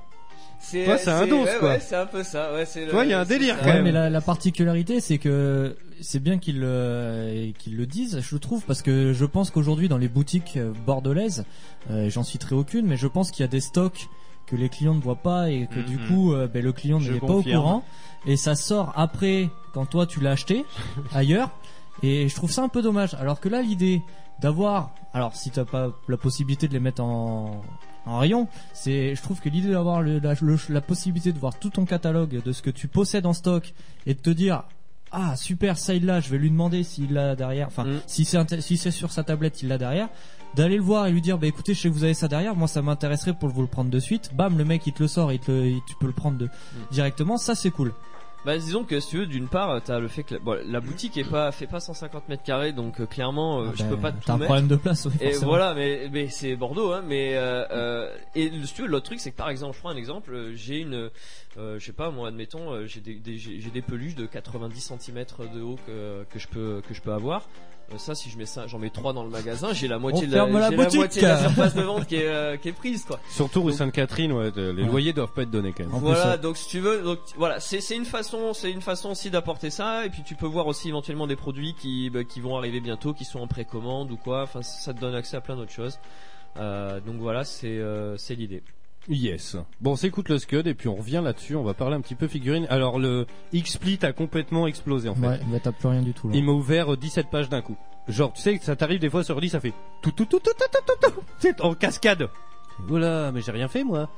C'est 0.63 1.09
un 1.09 1.27
dos, 1.27 1.43
ouais, 1.45 1.57
quoi. 1.59 1.69
ouais, 1.71 1.81
c'est 1.81 1.97
un 1.97 2.07
peu 2.07 2.23
ça. 2.23 2.53
Ouais, 2.53 2.65
c'est 2.67 2.85
Tu 2.87 2.91
vois, 2.93 3.05
il 3.05 3.11
y 3.11 3.15
a 3.15 3.21
un 3.21 3.25
délire, 3.25 3.59
quand 3.59 3.67
Ouais, 3.67 3.75
même. 3.75 3.85
mais 3.85 3.93
la, 3.93 4.11
la 4.11 4.21
particularité, 4.21 5.01
c'est 5.01 5.19
que 5.19 5.77
c'est 6.01 6.21
bien 6.23 6.39
qu'ils 6.39 6.61
le, 6.61 7.51
qu'ils 7.59 7.77
le 7.77 7.87
disent, 7.87 8.21
je 8.21 8.37
trouve, 8.37 8.63
parce 8.67 8.83
que 8.83 9.13
je 9.13 9.25
pense 9.25 9.51
qu'aujourd'hui, 9.51 9.89
dans 9.89 9.99
les 9.99 10.09
boutiques 10.09 10.57
euh, 10.57 10.73
bordelaises, 10.87 11.45
euh, 11.91 12.09
j'en 12.11 12.23
citerai 12.23 12.55
aucune, 12.55 12.87
mais 12.87 12.97
je 12.97 13.07
pense 13.07 13.31
qu'il 13.31 13.43
y 13.43 13.45
a 13.45 13.51
des 13.51 13.61
stocks 13.61 14.09
que 14.47 14.55
les 14.57 14.69
clients 14.69 14.95
ne 14.95 15.01
voient 15.01 15.17
pas 15.23 15.51
et 15.51 15.67
que 15.67 15.81
du 15.81 15.97
Mhm. 15.97 16.07
coup, 16.09 16.35
euh, 16.35 16.47
ben, 16.47 16.63
le 16.63 16.73
client 16.73 17.01
n'est 17.01 17.19
pas 17.21 17.27
au 17.27 17.37
confirme. 17.37 17.63
courant. 17.63 17.85
Et 18.27 18.37
ça 18.37 18.55
sort 18.55 18.93
après, 18.97 19.49
quand 19.73 19.87
toi 19.87 20.07
tu 20.07 20.21
l'as 20.21 20.33
acheté 20.33 20.65
ailleurs. 21.15 21.51
Et 22.03 22.29
je 22.29 22.35
trouve 22.35 22.51
ça 22.51 22.63
un 22.63 22.69
peu 22.69 22.83
dommage. 22.83 23.15
Alors 23.15 23.41
que 23.41 23.49
là, 23.49 23.63
l'idée 23.63 24.03
d'avoir, 24.41 24.91
alors 25.15 25.35
si 25.37 25.51
t'as 25.51 25.65
pas 25.65 25.91
la 26.09 26.17
possibilité 26.17 26.67
de 26.69 26.73
les 26.73 26.81
mettre 26.81 27.03
en, 27.03 27.63
en 28.11 28.19
rayon, 28.19 28.49
c'est, 28.75 29.15
je 29.15 29.23
trouve 29.23 29.41
que 29.41 29.49
l'idée 29.49 29.71
d'avoir 29.71 30.03
le- 30.03 30.19
la, 30.19 30.35
le- 30.41 30.59
la 30.69 30.81
possibilité 30.81 31.33
de 31.33 31.39
voir 31.39 31.59
tout 31.59 31.71
ton 31.71 31.85
catalogue 31.85 32.43
de 32.45 32.53
ce 32.53 32.63
que 32.63 32.71
tu 32.71 32.89
possèdes 32.89 33.27
en 33.27 33.33
stock 33.33 33.73
et 34.07 34.15
de 34.15 34.19
te 34.21 34.31
dire, 34.31 34.65
ah 35.13 35.35
super, 35.37 35.77
ça 35.79 35.95
il 35.95 36.07
l'a, 36.07 36.21
je 36.21 36.29
vais 36.31 36.39
lui 36.39 36.51
demander 36.51 36.83
s'il 36.85 37.13
l'a 37.13 37.35
derrière. 37.37 37.67
Enfin, 37.69 37.85
Mm. 37.85 38.01
si 38.07 38.25
c'est 38.25 38.61
si 38.61 38.77
c'est 38.77 38.91
sur 38.91 39.11
sa 39.13 39.23
tablette, 39.25 39.63
il 39.63 39.69
l'a 39.69 39.79
derrière. 39.79 40.09
D'aller 40.57 40.77
le 40.77 40.83
voir 40.83 41.07
et 41.07 41.13
lui 41.13 41.21
dire, 41.21 41.39
bah 41.39 41.47
écoutez, 41.47 41.75
je 41.75 41.81
sais 41.81 41.89
que 41.89 41.95
vous 41.95 42.03
avez 42.03 42.15
ça 42.15 42.27
derrière, 42.27 42.57
moi 42.57 42.67
ça 42.67 42.83
m'intéresserait 42.83 43.35
pour 43.35 43.51
vous 43.51 43.61
le 43.63 43.69
prendre 43.69 43.89
de 43.91 43.99
suite. 44.01 44.31
Bam, 44.35 44.59
le 44.59 44.65
mec 44.65 44.85
il 44.87 44.93
te 44.93 45.01
le 45.03 45.09
sort 45.09 45.31
et 45.31 45.35
il 45.37 45.41
te 45.41 45.53
le- 45.53 45.79
tu 45.87 45.95
peux 46.01 46.07
le 46.09 46.13
prendre 46.13 46.39
de, 46.39 46.49
directement. 46.91 47.37
Ça 47.37 47.55
c'est 47.55 47.71
cool. 47.71 47.93
Bah 48.47 48.57
disons 48.57 48.85
que 48.85 49.01
si 49.01 49.11
tu 49.11 49.19
veux 49.19 49.27
d'une 49.27 49.49
part 49.49 49.83
t'as 49.83 49.99
le 49.99 50.09
fait 50.09 50.23
que 50.23 50.35
la, 50.35 50.41
bon, 50.41 50.59
la 50.67 50.81
boutique 50.81 51.19
est 51.19 51.29
pas 51.31 51.53
fait 51.53 51.67
pas 51.67 51.79
150 51.79 52.29
mètres 52.31 52.43
carrés 52.43 52.73
donc 52.73 52.99
euh, 53.01 53.05
clairement 53.07 53.61
euh, 53.61 53.67
Ah 53.69 53.73
je 53.75 53.83
ben, 53.83 53.91
peux 53.91 53.97
pas 53.99 54.13
T'as 54.13 54.19
tout 54.21 54.33
un 54.33 54.37
mettre. 54.39 54.45
problème 54.47 54.69
de 54.69 54.77
place, 54.77 55.07
oui, 55.07 55.13
Et 55.21 55.33
voilà, 55.33 55.75
mais, 55.75 56.09
mais 56.11 56.29
c'est 56.29 56.57
Bordeaux, 56.57 56.93
hein. 56.93 57.03
Mais 57.07 57.37
euh, 57.37 57.67
euh, 57.71 58.17
et 58.35 58.51
si 58.65 58.73
tu 58.75 58.83
veux, 58.83 58.89
l'autre 58.89 59.05
truc, 59.07 59.21
c'est 59.21 59.31
que 59.31 59.37
par 59.37 59.51
exemple, 59.51 59.75
je 59.77 59.81
prends 59.81 59.91
un 59.91 59.97
exemple, 59.97 60.53
j'ai 60.55 60.79
une, 60.79 61.11
je 61.57 61.79
sais 61.85 61.93
pas, 61.93 62.11
moi, 62.11 62.29
admettons, 62.29 62.87
j'ai 62.87 63.01
des, 63.01 63.21
j'ai 63.37 63.71
des 63.71 63.83
peluches 63.83 64.15
de 64.15 64.25
90 64.27 64.95
cm 64.99 65.25
de 65.55 65.61
haut 65.61 65.79
que, 65.87 66.25
que 66.31 66.39
je 66.39 66.49
peux 66.49 66.81
que 66.89 66.95
je 66.95 67.03
peux 67.03 67.13
avoir. 67.13 67.43
Euh, 67.93 67.99
ça, 67.99 68.15
si 68.15 68.31
je 68.31 68.39
mets 68.39 68.47
ça, 68.47 68.67
j'en 68.67 68.79
mets 68.79 68.91
trois 68.91 69.13
dans 69.13 69.25
le 69.25 69.31
magasin, 69.31 69.73
j'ai 69.73 69.89
la 69.89 69.99
moitié 69.99 70.27
de 70.27 70.33
la, 70.33 70.39
ferme 70.45 70.59
la 70.59 70.71
j'ai 70.71 70.77
la 70.77 70.85
boutique. 70.85 70.99
moitié 71.01 71.23
de 71.23 71.27
la 71.27 71.39
surface 71.41 71.75
de 71.75 71.83
vente 71.83 72.07
qui 72.07 72.17
est 72.17 72.27
euh, 72.29 72.57
qui 72.57 72.69
est 72.69 72.73
prise, 72.73 73.05
quoi. 73.05 73.19
Surtout 73.31 73.63
rue 73.63 73.73
Sainte-Catherine, 73.73 74.33
ouais, 74.33 74.51
de- 74.53 74.71
les 74.71 74.83
Ouais. 74.85 74.89
loyers 74.89 75.13
doivent 75.13 75.33
pas 75.33 75.43
être 75.43 75.51
donnés 75.51 75.73
quand 75.77 75.85
même. 75.85 75.93
Voilà, 76.01 76.37
donc 76.37 76.57
si 76.57 76.69
tu 76.69 76.79
veux, 76.81 77.03
donc 77.03 77.19
voilà, 77.37 77.59
c'est 77.61 77.81
c'est 77.81 77.97
une 77.97 78.05
façon, 78.05 78.53
c'est 78.55 78.71
une 78.71 78.81
façon 78.83 79.11
aussi 79.11 79.31
d'apporter 79.31 79.71
ça, 79.71 80.07
et 80.07 80.11
puis 80.11 80.23
tu 80.23 80.35
peux 80.37 80.47
voir 80.47 80.67
aussi 80.69 80.89
éventuellement 80.89 81.27
des 81.27 81.37
produits 81.37 81.75
qui 81.75 82.11
bah, 82.11 82.23
qui 82.25 82.41
vont 82.41 82.57
arriver 82.57 82.81
bientôt, 82.81 83.13
qui 83.13 83.25
sont 83.25 83.41
en 83.41 83.47
précommande 83.49 84.11
ou 84.13 84.17
quoi. 84.17 84.43
Enfin, 84.43 84.63
ça 84.63 84.95
te 84.95 85.01
donne 85.01 85.15
accès 85.15 85.37
à 85.37 85.41
plein 85.41 85.57
d'autres 85.57 85.73
choses. 85.73 85.99
Euh, 86.57 87.01
donc 87.01 87.17
voilà, 87.17 87.45
c'est 87.45 87.67
euh, 87.79 88.17
c'est 88.17 88.35
l'idée. 88.35 88.63
Yes. 89.09 89.57
Bon, 89.81 89.93
on 89.93 89.97
s'écoute 89.97 90.29
le 90.29 90.39
Scud 90.39 90.67
et 90.67 90.75
puis 90.75 90.89
on 90.89 90.95
revient 90.95 91.21
là-dessus. 91.25 91.57
On 91.57 91.63
va 91.63 91.75
parler 91.75 91.97
un 91.97 92.01
petit 92.01 92.15
peu 92.15 92.29
figurine. 92.29 92.67
Alors 92.71 92.99
le 92.99 93.27
X-Split 93.53 93.99
a 94.03 94.13
complètement 94.13 94.67
explosé 94.67 95.09
en 95.09 95.15
fait. 95.15 95.27
Ouais, 95.27 95.41
bah 95.47 95.59
t'as 95.63 95.73
plus 95.73 95.89
rien 95.89 96.03
du 96.03 96.13
tout 96.13 96.29
là. 96.29 96.37
Il 96.37 96.45
m'a 96.45 96.53
ouvert 96.53 96.93
euh, 96.93 96.97
17 96.97 97.29
pages 97.31 97.49
d'un 97.49 97.63
coup. 97.63 97.77
Genre, 98.09 98.33
tu 98.33 98.41
sais, 98.43 98.59
ça 98.63 98.77
t'arrive 98.77 99.01
des 99.01 99.11
fois 99.11 99.25
sur 99.25 99.35
ordi, 99.37 99.49
ça 99.49 99.61
fait 99.61 99.73
tout, 100.03 100.11
tout, 100.13 100.27
tout, 100.27 100.41
tout, 100.41 100.51
tout, 100.57 100.65
tout, 100.71 100.95
tout, 101.01 101.11
tout. 101.11 101.23
C'est 101.39 101.61
en 101.61 101.75
cascade. 101.75 102.29
Oula, 102.89 103.31
mais 103.33 103.41
j'ai 103.43 103.53
rien 103.53 103.69
fait 103.69 103.85
moi. 103.85 104.09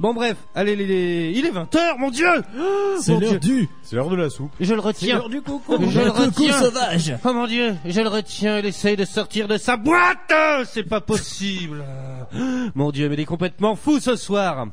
Bon 0.00 0.14
bref, 0.14 0.36
allez, 0.54 0.76
les, 0.76 0.86
les- 0.86 1.32
il 1.34 1.44
est 1.44 1.50
20h, 1.50 1.98
mon 1.98 2.10
dieu 2.10 2.28
C'est 3.00 3.12
Mon 3.14 3.18
l'heure 3.20 3.30
Dieu. 3.30 3.38
du 3.40 3.68
C'est 3.82 3.96
l'heure 3.96 4.08
de 4.10 4.14
la 4.16 4.30
soupe. 4.30 4.52
Je 4.60 4.72
le 4.74 4.80
retiens. 4.80 5.22
du 5.28 5.42
coucou. 5.42 5.76
Je 5.90 6.00
le 6.00 6.10
retiens. 6.10 6.52
sauvage. 6.52 7.14
Oh 7.24 7.32
mon 7.32 7.46
dieu, 7.48 7.74
je 7.84 8.00
le 8.00 8.08
retiens, 8.08 8.58
il 8.60 8.66
essaye 8.66 8.96
de 8.96 9.04
sortir 9.04 9.48
de 9.48 9.56
sa 9.56 9.76
boîte 9.76 10.32
C'est 10.66 10.84
pas 10.84 11.00
possible 11.00 11.84
Mon 12.76 12.90
dieu, 12.92 13.08
mais 13.08 13.14
il 13.16 13.20
est 13.20 13.24
complètement 13.24 13.74
fou 13.74 13.98
ce 13.98 14.14
soir 14.14 14.68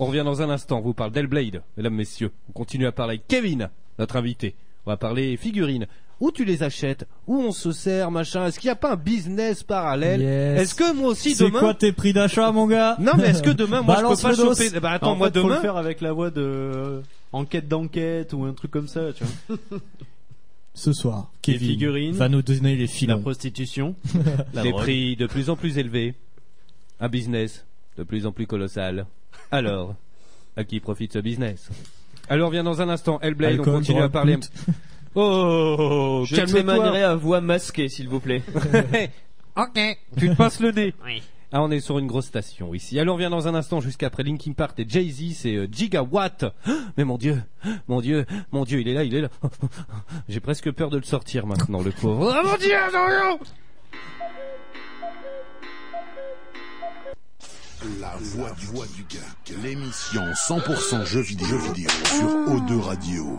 On 0.00 0.06
revient 0.06 0.24
dans 0.24 0.42
un 0.42 0.50
instant, 0.50 0.78
on 0.78 0.82
vous 0.82 0.94
parle 0.94 1.12
d'Hellblade, 1.12 1.62
mesdames, 1.76 1.94
messieurs. 1.94 2.32
On 2.48 2.52
continue 2.52 2.86
à 2.86 2.92
parler 2.92 3.14
avec 3.14 3.28
Kevin, 3.28 3.70
notre 4.00 4.16
invité. 4.16 4.56
On 4.84 4.90
va 4.90 4.96
parler 4.96 5.36
figurines. 5.36 5.86
Où 6.18 6.30
tu 6.30 6.44
les 6.46 6.62
achètes 6.62 7.06
Où 7.26 7.36
on 7.42 7.52
se 7.52 7.72
sert, 7.72 8.10
machin 8.10 8.46
Est-ce 8.46 8.58
qu'il 8.58 8.68
n'y 8.68 8.72
a 8.72 8.76
pas 8.76 8.92
un 8.92 8.96
business 8.96 9.62
parallèle 9.62 10.22
Yes. 10.22 10.60
Est-ce 10.62 10.74
que 10.74 10.94
moi 10.94 11.08
aussi 11.10 11.34
C'est 11.34 11.44
demain... 11.44 11.60
quoi 11.60 11.74
tes 11.74 11.92
prix 11.92 12.12
d'achat, 12.14 12.50
mon 12.52 12.66
gars 12.66 12.96
Non 12.98 13.12
mais 13.18 13.24
est-ce 13.28 13.42
que 13.42 13.50
demain, 13.50 13.82
moi 13.82 13.96
Balance 13.96 14.22
je 14.22 14.26
peux 14.28 14.30
pas 14.30 14.36
dos. 14.42 14.54
choper... 14.54 14.80
Bah 14.80 14.92
attends, 14.92 15.12
en 15.12 15.16
moi 15.16 15.30
fait, 15.30 15.38
faut 15.40 15.44
demain... 15.46 15.56
le 15.56 15.60
faire 15.60 15.76
avec 15.76 16.00
la 16.00 16.12
voix 16.14 16.30
de 16.30 16.40
euh, 16.40 17.00
enquête 17.32 17.68
d'enquête 17.68 18.32
ou 18.32 18.44
un 18.44 18.54
truc 18.54 18.70
comme 18.70 18.88
ça, 18.88 19.12
tu 19.12 19.24
vois. 19.48 19.58
Ce 20.74 20.92
soir, 20.92 21.30
Les 21.46 21.54
Kevin 21.54 21.68
figurines. 21.70 22.14
va 22.16 22.28
nous 22.28 22.42
donner 22.42 22.76
les 22.76 22.82
La 22.86 22.92
filons. 22.92 23.20
prostitution. 23.20 23.94
la 24.54 24.62
des 24.62 24.70
drogue. 24.70 24.82
prix 24.82 25.16
de 25.16 25.26
plus 25.26 25.48
en 25.50 25.56
plus 25.56 25.78
élevés, 25.78 26.14
un 27.00 27.08
business 27.08 27.64
de 27.98 28.02
plus 28.04 28.26
en 28.26 28.32
plus 28.32 28.46
colossal. 28.46 29.06
Alors, 29.50 29.94
à 30.56 30.64
qui 30.64 30.80
profite 30.80 31.12
ce 31.14 31.18
business? 31.18 31.68
Alors, 32.28 32.50
vient 32.50 32.64
dans 32.64 32.82
un 32.82 32.88
instant, 32.90 33.18
Hellblade, 33.22 33.52
Alcool, 33.52 33.68
on 33.68 33.78
continue 33.78 34.02
à 34.02 34.08
parler. 34.10 34.38
pute. 35.16 35.22
Oh, 35.22 36.24
Je 36.26 36.34
te 36.34 36.40
calme-toi. 36.40 36.62
manierai 36.62 37.02
à 37.02 37.14
voix 37.14 37.40
masquée, 37.40 37.88
s'il 37.88 38.08
vous 38.08 38.20
plaît. 38.20 38.42
ok, 39.56 39.98
tu 40.18 40.28
te 40.30 40.34
passes 40.34 40.60
le 40.60 40.72
nez. 40.72 40.94
Ah, 41.52 41.62
on 41.62 41.70
est 41.70 41.80
sur 41.80 41.98
une 41.98 42.06
grosse 42.06 42.26
station 42.26 42.74
ici. 42.74 42.98
Alors, 42.98 43.14
on 43.14 43.18
vient 43.18 43.30
dans 43.30 43.46
un 43.46 43.54
instant 43.54 43.80
jusqu'après 43.80 44.24
Linkin 44.24 44.52
Park 44.52 44.78
et 44.80 44.84
Jay-Z, 44.86 45.36
c'est 45.36 45.54
euh, 45.54 45.68
Gigawatt. 45.70 46.44
Mais 46.96 47.04
mon 47.04 47.18
dieu, 47.18 47.40
mon 47.88 48.00
dieu, 48.00 48.26
mon 48.52 48.64
dieu, 48.64 48.80
il 48.80 48.88
est 48.88 48.94
là, 48.94 49.04
il 49.04 49.14
est 49.14 49.22
là. 49.22 49.28
J'ai 50.28 50.40
presque 50.40 50.70
peur 50.72 50.90
de 50.90 50.98
le 50.98 51.04
sortir 51.04 51.46
maintenant, 51.46 51.82
le 51.82 51.92
pauvre. 51.92 52.34
Oh 52.36 52.46
mon 52.46 52.56
dieu, 52.56 52.74
non, 52.92 53.08
non. 53.08 53.38
La 58.00 58.16
voix 58.18 58.50
du, 58.58 58.66
voix 58.66 58.86
du 58.96 59.04
geek. 59.08 59.56
L'émission 59.62 60.22
100% 60.48 61.06
jeux 61.06 61.20
vidéo, 61.20 61.46
jeux 61.46 61.58
vidéo 61.72 61.90
sur 62.04 62.26
O2 62.26 62.80
Radio. 62.80 63.38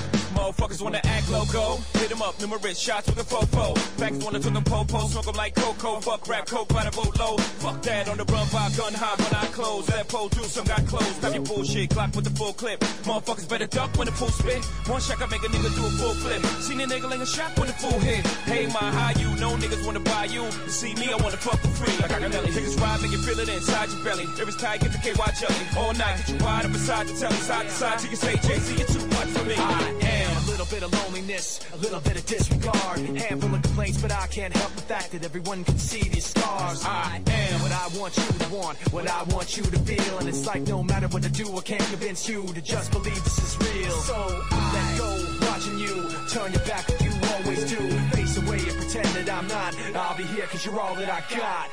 Motherfuckers 0.41 0.81
wanna 0.81 0.99
act 1.03 1.29
loco. 1.29 1.77
Hit 1.99 2.09
them 2.09 2.23
up, 2.23 2.33
numerous 2.41 2.79
shots 2.79 3.05
with 3.05 3.19
a 3.19 3.23
fofo. 3.23 3.77
Facts 4.01 4.25
wanna 4.25 4.39
turn 4.39 4.55
them 4.55 4.63
po-po, 4.63 5.07
smoke 5.07 5.27
'em 5.27 5.35
like 5.35 5.53
cocoa. 5.53 5.99
Fuck 6.01 6.27
rap, 6.27 6.47
coke 6.47 6.67
by 6.69 6.83
the 6.83 6.89
boat 6.89 7.15
low. 7.19 7.37
Fuck 7.61 7.83
that 7.83 8.09
on 8.09 8.17
the 8.17 8.25
run 8.25 8.47
by 8.49 8.67
gun 8.75 8.93
high 8.95 9.15
when 9.21 9.35
I 9.35 9.45
close. 9.53 9.85
That 9.85 10.07
pole 10.07 10.29
do 10.29 10.43
some 10.45 10.65
got 10.65 10.87
closed. 10.87 11.15
Stop 11.17 11.33
your 11.35 11.43
bullshit, 11.43 11.91
clock 11.91 12.15
with 12.15 12.25
the 12.25 12.31
full 12.31 12.53
clip. 12.53 12.79
Motherfuckers 13.05 13.47
better 13.47 13.67
duck 13.67 13.95
when 13.97 14.07
the 14.07 14.13
full 14.13 14.31
spit. 14.31 14.65
One 14.87 14.99
shot 14.99 15.19
can 15.19 15.29
make 15.29 15.43
a 15.43 15.47
nigga 15.47 15.69
do 15.75 15.85
a 15.85 15.91
full 15.91 16.15
flip. 16.15 16.41
Seen 16.65 16.81
a 16.81 16.87
nigga 16.87 17.07
laying 17.07 17.21
a 17.21 17.25
shot 17.27 17.55
when 17.59 17.67
the 17.67 17.73
full 17.73 17.99
hit. 17.99 18.25
Hey, 18.49 18.65
my 18.65 18.85
how 18.97 19.11
you? 19.21 19.29
No 19.37 19.55
niggas 19.57 19.85
wanna 19.85 19.99
buy 19.99 20.25
you. 20.25 20.43
You 20.65 20.71
see 20.71 20.95
me, 20.95 21.13
I 21.13 21.17
wanna 21.17 21.37
fuck 21.37 21.59
for 21.61 21.73
free. 21.77 21.95
Like 22.01 22.13
Aganelli. 22.17 22.49
Niggas 22.49 22.81
ride, 22.81 22.99
make 23.03 23.11
you 23.11 23.21
feel 23.21 23.39
it 23.39 23.47
inside 23.47 23.89
your 23.91 24.03
belly. 24.03 24.25
It's 24.25 24.55
tight, 24.55 24.81
get 24.81 24.91
the 24.91 24.97
KY 24.97 25.31
jelly. 25.39 25.65
All 25.77 25.93
night, 25.93 26.17
get 26.17 26.29
you 26.29 26.37
wide 26.43 26.65
up 26.65 26.73
beside 26.73 27.07
the 27.07 27.13
telly, 27.13 27.41
side 27.45 27.67
to 27.67 27.71
side. 27.71 27.99
till 27.99 28.09
You 28.09 28.17
say, 28.17 28.35
Jay-Z, 28.37 28.75
you're 28.75 28.87
too 28.87 29.05
much 29.15 29.29
for 29.29 29.45
me. 29.45 29.55
I 29.55 29.93
am. 30.01 30.40
A 30.41 30.49
little 30.49 30.65
bit 30.65 30.83
of 30.83 30.91
loneliness, 30.91 31.59
a 31.73 31.77
little 31.77 31.99
bit 32.01 32.17
of 32.17 32.25
disregard. 32.25 32.99
Handful 32.99 33.53
of 33.53 33.61
complaints, 33.61 34.01
but 34.01 34.11
I 34.11 34.27
can't 34.27 34.55
help 34.55 34.73
the 34.73 34.81
fact 34.81 35.11
that 35.11 35.23
everyone 35.23 35.63
can 35.63 35.77
see 35.77 36.09
these 36.09 36.25
scars. 36.25 36.83
I 36.83 37.21
am 37.25 37.61
what 37.61 37.71
I 37.71 37.87
want 37.99 38.17
you 38.17 38.23
to 38.23 38.53
want, 38.53 38.77
what 38.91 39.07
I 39.07 39.23
want 39.23 39.55
you 39.55 39.63
to 39.63 39.79
feel. 39.79 40.17
And 40.17 40.27
it's 40.27 40.45
like 40.47 40.61
no 40.63 40.81
matter 40.81 41.07
what 41.09 41.23
I 41.25 41.29
do, 41.29 41.55
I 41.57 41.61
can't 41.61 41.83
convince 41.83 42.27
you 42.27 42.47
to 42.47 42.61
just 42.61 42.91
believe 42.91 43.23
this 43.23 43.37
is 43.37 43.57
real. 43.59 43.91
So 44.01 44.41
I 44.51 44.73
let 44.73 44.97
go, 44.97 45.47
watching 45.47 45.77
you 45.77 46.09
turn 46.29 46.51
your 46.51 46.65
back 46.65 46.89
like 46.89 47.01
you 47.01 47.11
always 47.35 47.69
do. 47.69 47.89
Face 48.17 48.37
away 48.37 48.57
and 48.57 48.77
pretend 48.77 49.07
that 49.07 49.29
I'm 49.29 49.47
not. 49.47 49.75
I'll 49.95 50.17
be 50.17 50.23
here 50.23 50.47
cause 50.47 50.65
you're 50.65 50.79
all 50.79 50.95
that 50.95 51.09
I 51.09 51.21
got. 51.35 51.69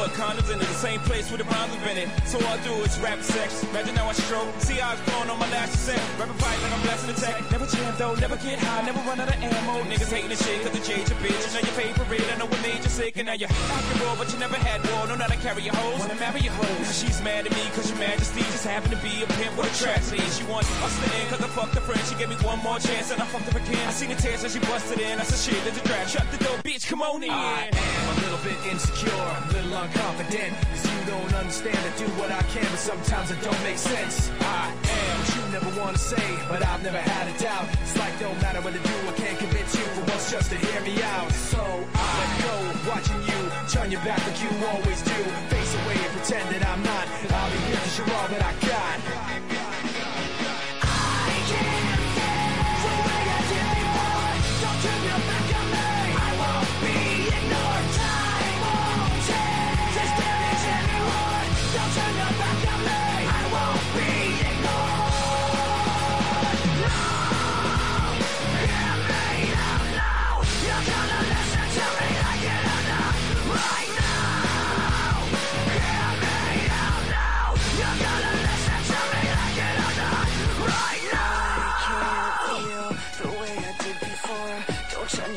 But 0.00 0.16
condoms 0.16 0.48
in 0.50 0.58
the 0.58 0.64
same 0.80 0.98
place 1.00 1.28
where 1.28 1.36
the 1.36 1.44
rhymes 1.44 1.74
have 1.76 1.84
been 1.84 1.98
in. 2.00 2.08
So 2.24 2.40
all 2.40 2.56
I 2.56 2.60
do 2.64 2.72
is 2.88 2.96
rap 3.00 3.20
sex. 3.20 3.62
Imagine 3.68 3.94
how 3.96 4.08
I 4.08 4.16
stroke. 4.16 4.48
See 4.56 4.80
how 4.80 4.96
it's 4.96 5.02
flowing 5.04 5.28
on 5.28 5.38
my 5.38 5.50
last 5.52 5.76
set. 5.76 6.00
Rapping 6.16 6.40
fight 6.40 6.56
like 6.64 6.72
I'm 6.72 6.80
blasting 6.88 7.12
attack. 7.12 7.36
Never 7.52 7.66
jam 7.68 7.92
though, 8.00 8.14
never 8.16 8.36
get 8.40 8.58
high, 8.58 8.80
never 8.88 9.00
run 9.04 9.20
out 9.20 9.28
of 9.28 9.36
ammo. 9.36 9.84
Niggas 9.92 10.08
hating 10.08 10.32
the 10.32 10.40
shit 10.40 10.64
cause 10.64 10.72
the 10.72 10.80
change 10.80 11.12
your 11.12 11.20
bitch. 11.20 11.36
And 11.36 11.52
now 11.52 11.64
your 11.68 11.76
favorite, 11.76 12.24
I 12.32 12.36
know 12.40 12.48
what 12.48 12.62
made 12.64 12.80
you 12.80 12.88
sick. 12.88 13.20
And 13.20 13.26
now 13.28 13.36
you're 13.36 13.52
acting 13.52 14.00
roll, 14.00 14.16
but 14.16 14.32
you 14.32 14.38
never 14.40 14.56
had 14.56 14.80
war. 14.88 15.04
No, 15.04 15.20
how 15.20 15.28
to 15.28 15.36
carry 15.44 15.68
your 15.68 15.76
hoes. 15.76 16.00
Wanna 16.00 16.16
marry 16.16 16.40
your 16.40 16.56
hoes. 16.56 16.80
Now 16.80 16.96
she's 16.96 17.20
mad 17.20 17.44
at 17.44 17.52
me 17.52 17.64
cause 17.76 17.92
your 17.92 18.00
majesty 18.00 18.40
just 18.56 18.64
happened 18.64 18.96
to 18.96 19.00
be 19.04 19.20
a 19.20 19.28
pimp. 19.36 19.52
with 19.60 19.68
a 19.68 19.74
tragedy. 19.84 20.24
She 20.32 20.48
wants 20.48 20.72
us 20.80 20.96
to 20.96 21.06
end 21.20 21.28
cause 21.28 21.44
I 21.44 21.48
fucked 21.52 21.76
her 21.76 21.84
friend. 21.84 22.00
She 22.08 22.16
gave 22.16 22.32
me 22.32 22.40
one 22.40 22.60
more 22.64 22.80
chance 22.80 23.12
and 23.12 23.20
I 23.20 23.26
fucked 23.28 23.52
her 23.52 23.58
again. 23.60 23.84
I 23.84 23.92
seen 23.92 24.08
the 24.08 24.16
tears 24.16 24.48
as 24.48 24.56
she 24.56 24.60
busted 24.64 24.96
in. 24.96 25.20
I 25.20 25.24
said 25.28 25.40
shit, 25.44 25.60
there's 25.68 25.76
a 25.76 25.84
drag. 25.84 26.08
Shut 26.08 26.24
the 26.32 26.40
door, 26.40 26.56
bitch, 26.64 26.88
come 26.88 27.04
on 27.04 27.20
in. 27.20 27.28
I 27.28 27.68
am 27.68 28.06
a 28.08 28.16
little 28.24 28.40
bit 28.40 28.56
insecure, 28.72 29.12
a 29.12 29.60
little 29.90 30.10
unconfident. 30.10 30.52
Cause 30.70 30.84
you 30.84 31.00
don't 31.06 31.34
understand. 31.34 31.78
I 31.78 31.96
do 31.98 32.06
what 32.18 32.30
I 32.30 32.42
can, 32.42 32.64
but 32.64 32.78
sometimes 32.78 33.30
it 33.30 33.40
don't 33.42 33.62
make 33.62 33.78
sense. 33.78 34.30
I 34.40 34.72
am 34.72 35.18
what 35.18 35.36
you 35.36 35.42
never 35.52 35.80
wanna 35.80 35.98
say, 35.98 36.38
but 36.48 36.64
I've 36.64 36.82
never 36.82 36.98
had 36.98 37.28
a 37.28 37.38
doubt. 37.38 37.68
It's 37.82 37.96
like 37.96 38.14
no 38.20 38.32
matter 38.40 38.60
what 38.60 38.74
I 38.74 38.78
do, 38.78 38.96
I 39.08 39.12
can't 39.12 39.38
convince 39.38 39.74
you 39.74 39.84
for 39.94 40.02
once 40.10 40.30
just 40.30 40.50
to 40.50 40.56
hear 40.56 40.80
me 40.82 41.02
out. 41.02 41.30
So 41.32 41.60
I 41.94 42.08
let 42.18 42.32
go, 42.44 42.90
watching 42.90 43.22
you 43.22 43.40
turn 43.68 43.90
your 43.90 44.02
back 44.02 44.20
like 44.26 44.42
you 44.42 44.50
always 44.66 45.02
do. 45.02 45.18
Face 45.48 45.74
away 45.74 45.96
and 45.98 46.12
pretend 46.16 46.46
that 46.54 46.66
I'm 46.66 46.82
not. 46.82 47.06
I'll 47.30 47.50
be 47.50 47.58
here 47.68 47.76
cause 47.76 47.98
you're 47.98 48.10
all 48.16 48.28
that 48.28 48.42
I 48.42 48.52
got. 48.66 49.29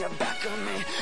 the 0.04 0.10
back 0.16 0.44
of 0.44 0.60
me. 0.66 0.93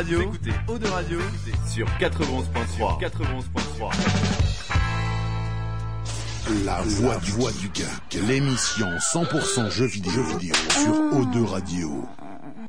Écoutez 0.00 0.50
Eau 0.68 0.78
de 0.78 0.86
Radio, 0.86 1.18
vous 1.18 1.48
écoutez 1.48 1.58
Eau 1.58 1.58
de 1.58 1.66
Radio 1.66 1.66
sur 1.72 1.86
91.3. 1.98 3.00
91.3. 3.00 3.92
La 6.66 6.82
voix 6.82 7.16
du, 7.18 7.30
voix 7.30 7.50
du 7.52 7.70
geek, 7.72 8.20
l'émission 8.28 8.86
100% 8.86 9.70
jeux 9.70 9.86
vidéo, 9.86 10.12
jeux 10.12 10.36
vidéo 10.38 10.54
sur 10.68 10.92
O2 10.92 11.46
Radio. 11.46 12.04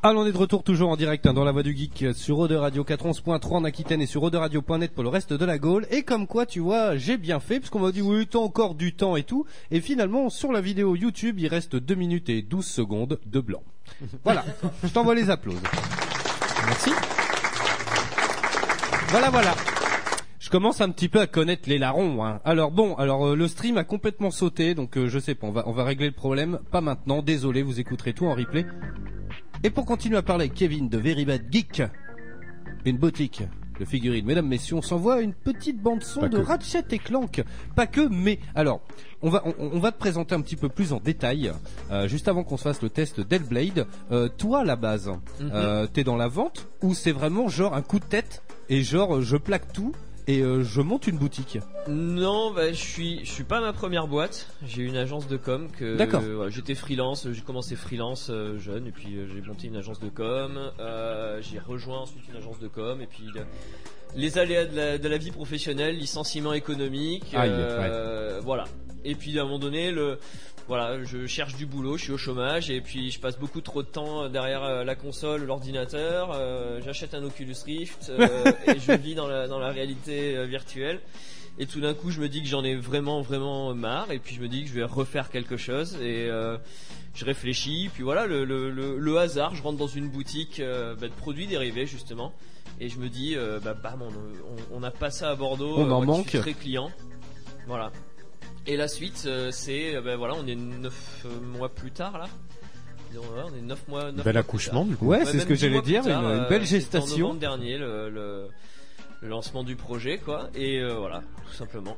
Alors 0.04 0.24
on 0.24 0.26
est 0.26 0.32
de 0.32 0.38
retour 0.38 0.64
toujours 0.64 0.90
en 0.90 0.96
direct 0.96 1.26
hein, 1.26 1.34
dans 1.34 1.44
la 1.44 1.52
voix 1.52 1.64
du 1.64 1.76
geek 1.76 2.04
euh, 2.04 2.14
sur 2.14 2.40
Eau 2.40 2.48
de 2.48 2.56
Radio 2.56 2.84
411.3 2.84 3.56
en 3.56 3.66
Aquitaine 3.66 4.02
et 4.02 4.06
sur 4.06 4.22
Radio.net 4.22 4.94
pour 4.94 5.04
le 5.04 5.10
reste 5.10 5.34
de 5.34 5.44
la 5.44 5.58
Gaule. 5.58 5.86
Et 5.92 6.04
comme 6.04 6.28
quoi, 6.28 6.46
tu 6.46 6.62
vois, 6.62 6.96
j'ai 6.96 7.18
bien 7.18 7.42
fait 7.42 7.60
parce 7.60 7.70
qu'on 7.70 7.80
m'a 7.80 7.92
dit 7.92 8.02
oui, 8.02 8.26
t'as 8.26 8.40
encore 8.40 8.74
du 8.74 8.94
temps 8.94 9.18
et 9.18 9.24
tout. 9.24 9.46
Et 9.72 9.82
finalement, 9.82 10.30
sur 10.30 10.54
la 10.54 10.62
vidéo 10.62 10.96
YouTube, 10.96 11.40
il 11.40 11.48
reste 11.48 11.76
2 11.76 11.96
minutes 11.96 12.30
et 12.30 12.42
12 12.42 12.66
secondes 12.66 13.20
de 13.26 13.40
blanc. 13.42 13.64
Voilà, 14.24 14.46
je 14.84 14.90
t'envoie 14.90 15.16
les 15.16 15.30
applaudissements. 15.30 16.07
Voilà, 19.10 19.30
voilà. 19.30 19.56
Je 20.40 20.50
commence 20.50 20.80
un 20.80 20.90
petit 20.92 21.10
peu 21.10 21.20
à 21.20 21.28
connaître 21.28 21.68
les 21.68 21.78
larrons. 21.78 22.24
Hein. 22.26 22.40
Alors 22.46 22.72
bon, 22.72 22.96
alors 22.96 23.28
euh, 23.28 23.36
le 23.36 23.48
stream 23.50 23.78
a 23.78 23.84
complètement 23.84 24.32
sauté, 24.32 24.76
donc 24.76 24.98
euh, 24.98 25.10
je 25.10 25.20
sais 25.20 25.36
pas, 25.36 25.48
on 25.48 25.52
va, 25.52 25.64
on 25.68 25.74
va 25.74 25.84
régler 25.84 26.08
le 26.08 26.14
problème. 26.14 26.60
Pas 26.72 26.80
maintenant, 26.80 27.22
désolé, 27.22 27.64
vous 27.64 27.82
écouterez 27.82 28.14
tout 28.14 28.28
en 28.28 28.34
replay. 28.34 28.66
Et 29.64 29.70
pour 29.70 29.86
continuer 29.86 30.18
à 30.18 30.22
parler 30.22 30.50
Kevin 30.50 30.88
de 30.88 30.98
Very 30.98 31.26
Bad 31.26 31.44
Geek, 31.52 31.84
une 32.86 32.98
boutique 32.98 33.44
de 33.80 33.86
figurines, 33.86 34.26
mesdames, 34.26 34.48
messieurs, 34.48 34.76
on 34.76 34.82
s'envoie 34.82 35.22
une 35.22 35.34
petite 35.34 35.82
bande 35.82 36.04
son 36.04 36.22
Pas 36.22 36.30
de 36.30 36.38
que. 36.38 36.44
Ratchet 36.44 36.84
et 36.92 37.00
Clank. 37.00 37.44
Pas 37.76 37.88
que, 37.88 38.08
mais 38.10 38.40
alors, 38.56 38.82
on 39.22 39.30
va, 39.30 39.44
on, 39.46 39.54
on 39.74 39.80
va 39.80 39.92
te 39.92 39.98
présenter 40.00 40.36
un 40.36 40.42
petit 40.42 40.56
peu 40.56 40.70
plus 40.70 40.94
en 40.94 41.00
détail, 41.00 41.52
euh, 41.92 42.08
juste 42.08 42.28
avant 42.28 42.44
qu'on 42.44 42.58
se 42.58 42.64
fasse 42.64 42.82
le 42.82 42.90
test 42.90 43.20
d'Hellblade. 43.22 43.86
Euh, 44.12 44.28
toi, 44.30 44.60
à 44.62 44.64
la 44.64 44.76
base, 44.76 45.10
Mhm. 45.40 45.52
euh, 45.54 45.88
t'es 45.88 46.04
dans 46.04 46.16
la 46.18 46.28
vente 46.28 46.68
ou 46.82 46.94
c'est 46.94 47.12
vraiment 47.12 47.48
genre 47.48 47.74
un 47.74 47.82
coup 47.82 48.00
de 48.00 48.06
tête 48.06 48.42
et 48.70 48.84
genre 48.84 49.22
je 49.22 49.38
plaque 49.38 49.72
tout 49.74 49.92
et 50.28 50.42
euh, 50.42 50.64
je 50.64 50.82
monte 50.82 51.08
une 51.08 51.18
boutique 51.18 51.60
Non, 51.88 52.52
bah, 52.52 52.70
je 52.72 52.78
suis, 52.78 53.26
je 53.26 53.32
suis 53.32 53.44
pas 53.46 53.62
ma 53.62 53.72
première 53.74 54.08
boîte. 54.08 54.50
J'ai 54.66 54.84
une 54.84 54.98
agence 54.98 55.28
de 55.28 55.38
com 55.38 55.70
que. 55.72 55.96
D'accord. 55.96 56.22
euh, 56.24 56.36
voilà, 56.36 56.52
J'étais 56.52 56.76
freelance, 56.76 57.28
j'ai 57.32 57.42
commencé 57.42 57.76
freelance 57.76 58.28
euh, 58.30 58.58
jeune 58.60 58.88
et 58.88 58.92
puis 58.92 59.16
euh, 59.16 59.28
j'ai 59.34 59.42
monté 59.42 59.68
une 59.68 59.76
agence 59.78 60.00
de 60.00 60.10
com. 60.10 60.60
euh, 60.80 61.42
j'ai 61.42 61.60
rejoint 61.60 62.00
ensuite 62.02 62.28
une 62.30 62.36
agence 62.36 62.60
de 62.60 62.68
com 62.68 63.02
et 63.02 63.08
puis 63.08 63.26
les 64.16 64.38
aléas 64.38 64.66
de 64.66 64.76
la, 64.76 64.98
de 64.98 65.08
la 65.08 65.18
vie 65.18 65.32
professionnelle, 65.32 65.98
licenciement 65.98 66.54
économique, 66.54 67.34
Aïe, 67.34 67.50
euh, 67.54 68.40
voilà. 68.44 68.66
Et 69.06 69.16
puis 69.16 69.38
à 69.38 69.42
un 69.44 69.46
moment 69.46 69.60
donné, 69.60 69.92
le 69.92 70.18
voilà, 70.68 71.02
je 71.06 71.26
cherche 71.28 71.56
du 71.56 71.66
boulot, 71.66 71.96
je 71.98 72.04
suis 72.04 72.12
au 72.12 72.18
chômage 72.18 72.70
et 72.70 72.82
puis 72.82 73.10
je 73.10 73.22
passe 73.22 73.40
beaucoup 73.40 73.62
trop 73.62 73.84
de 73.84 73.88
temps 73.88 74.28
derrière 74.28 74.64
euh, 74.64 74.84
la 74.84 74.96
console, 74.96 75.46
l'ordinateur. 75.46 76.32
euh, 76.34 76.82
J'achète 76.84 77.14
un 77.14 77.24
Oculus 77.24 77.56
Rift 77.66 78.10
euh, 78.10 78.28
et 78.68 78.78
je 78.78 78.92
vis 78.92 79.16
dans 79.16 79.28
la, 79.30 79.48
dans 79.48 79.60
la 79.60 79.70
réalité 79.72 80.36
euh, 80.36 80.46
virtuelle. 80.46 81.00
Et 81.60 81.66
tout 81.68 81.80
d'un 81.80 81.94
coup, 81.94 82.12
je 82.12 82.20
me 82.20 82.28
dis 82.28 82.42
que 82.44 82.48
j'en 82.50 82.64
ai 82.66 82.76
vraiment, 82.76 83.22
vraiment 83.22 83.74
marre. 83.74 84.12
Et 84.12 84.20
puis 84.20 84.36
je 84.36 84.42
me 84.42 84.48
dis 84.50 84.64
que 84.64 84.70
je 84.70 84.74
vais 84.76 84.84
refaire 84.84 85.30
quelque 85.30 85.56
chose. 85.58 85.96
Et 86.02 86.28
euh, 86.30 86.58
je 87.18 87.26
réfléchis. 87.26 87.90
Puis 87.94 88.04
voilà, 88.04 88.26
le, 88.28 88.46
le, 88.46 88.70
le, 88.72 88.98
le 88.98 89.18
hasard, 89.18 89.56
je 89.56 89.62
rentre 89.64 89.78
dans 89.78 89.88
une 89.88 90.08
boutique 90.10 90.60
euh, 90.62 90.96
bah, 90.96 91.08
de 91.08 91.14
produits 91.14 91.48
dérivés 91.48 91.86
justement. 91.86 92.32
Et 92.80 92.90
je 92.90 93.00
me 93.00 93.10
dis, 93.10 93.34
euh, 93.36 93.60
bah 93.60 93.74
bam, 93.74 94.02
on, 94.04 94.08
on- 94.10 94.80
on 94.80 94.84
a 94.84 94.92
pas 94.92 95.10
ça 95.10 95.32
à 95.32 95.36
Bordeaux. 95.36 95.76
On 95.78 95.88
euh, 95.88 95.92
en 95.92 96.06
moi 96.06 96.18
manque. 96.18 96.30
suis 96.30 96.40
très 96.40 96.54
client. 96.54 96.92
Voilà. 97.66 97.92
Et 98.68 98.78
la 98.78 98.88
suite, 98.88 99.24
euh, 99.26 99.50
c'est, 99.52 100.00
ben 100.02 100.16
voilà, 100.16 100.36
on 100.36 100.46
est 100.46 100.56
9 100.56 101.26
mois 101.58 101.70
plus 101.70 101.92
tard 101.92 102.18
là. 102.20 102.26
On 103.16 103.56
est 103.56 103.62
9 103.62 103.88
mois. 103.88 104.12
Bel 104.12 104.24
mois 104.34 104.42
accouchement, 104.42 104.84
plus 104.84 104.92
du 104.92 104.98
coup. 104.98 105.08
Ouais, 105.08 105.26
c'est 105.26 105.40
ce 105.40 105.46
que 105.48 105.54
10 105.54 105.60
j'allais 105.60 105.82
dire, 105.82 106.04
tard, 106.04 106.22
une- 106.32 106.38
une 106.44 106.48
belle 106.50 106.66
gestation. 106.66 107.32
En 107.32 107.34
dernier, 107.34 107.78
le, 107.80 108.10
le, 108.10 108.48
le 109.22 109.28
lancement 109.28 109.64
du 109.64 109.76
projet, 109.76 110.20
quoi. 110.20 110.50
Et 110.54 110.80
euh, 110.82 110.96
voilà, 111.00 111.24
tout 111.48 111.54
simplement. 111.54 111.98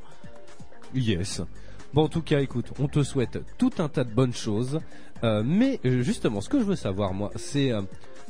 Yes. 0.94 1.42
Bon, 1.94 2.04
en 2.04 2.08
tout 2.08 2.22
cas, 2.22 2.40
écoute, 2.40 2.68
on 2.80 2.88
te 2.88 3.04
souhaite 3.04 3.40
tout 3.58 3.72
un 3.80 3.90
tas 3.90 4.04
de 4.04 4.14
bonnes 4.14 4.34
choses. 4.34 4.80
Euh, 5.24 5.44
mais 5.46 5.80
euh, 5.86 6.02
justement, 6.02 6.42
ce 6.42 6.50
que 6.50 6.60
je 6.60 6.64
veux 6.64 6.76
savoir, 6.76 7.14
moi, 7.14 7.32
c'est 7.36 7.72
euh, 7.72 7.82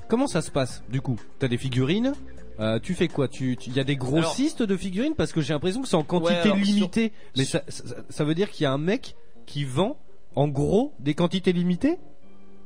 comment 0.08 0.28
ça 0.28 0.42
se 0.42 0.52
passe. 0.52 0.84
Du 0.90 1.02
coup, 1.02 1.18
t'as 1.40 1.48
des 1.48 1.58
figurines? 1.58 2.14
euh, 2.60 2.78
tu 2.80 2.94
fais 2.94 3.08
quoi? 3.08 3.28
Tu, 3.28 3.58
il 3.68 3.74
y 3.76 3.80
a 3.80 3.84
des 3.86 3.96
grossistes 3.96 4.64
de 4.64 4.76
figurines? 4.76 5.16
Parce 5.16 5.32
que 5.32 5.40
j'ai 5.42 5.54
l'impression 5.54 5.82
que 5.82 5.88
c'est 5.88 5.96
en 5.96 6.04
quantité 6.04 6.34
Ouais, 6.34 6.40
alors, 6.42 6.58
limitée. 6.58 7.14
Mais 7.38 7.46
ça, 7.46 7.62
ça, 7.70 7.84
ça 8.10 8.24
veut 8.26 8.36
dire 8.36 8.50
qu'il 8.52 8.64
y 8.64 8.68
a 8.68 8.72
un 8.74 8.78
mec 8.78 9.16
qui 9.46 9.64
vend 9.64 9.98
en 10.36 10.48
gros 10.48 10.94
des 11.00 11.14
quantités 11.14 11.54
limitées? 11.54 11.98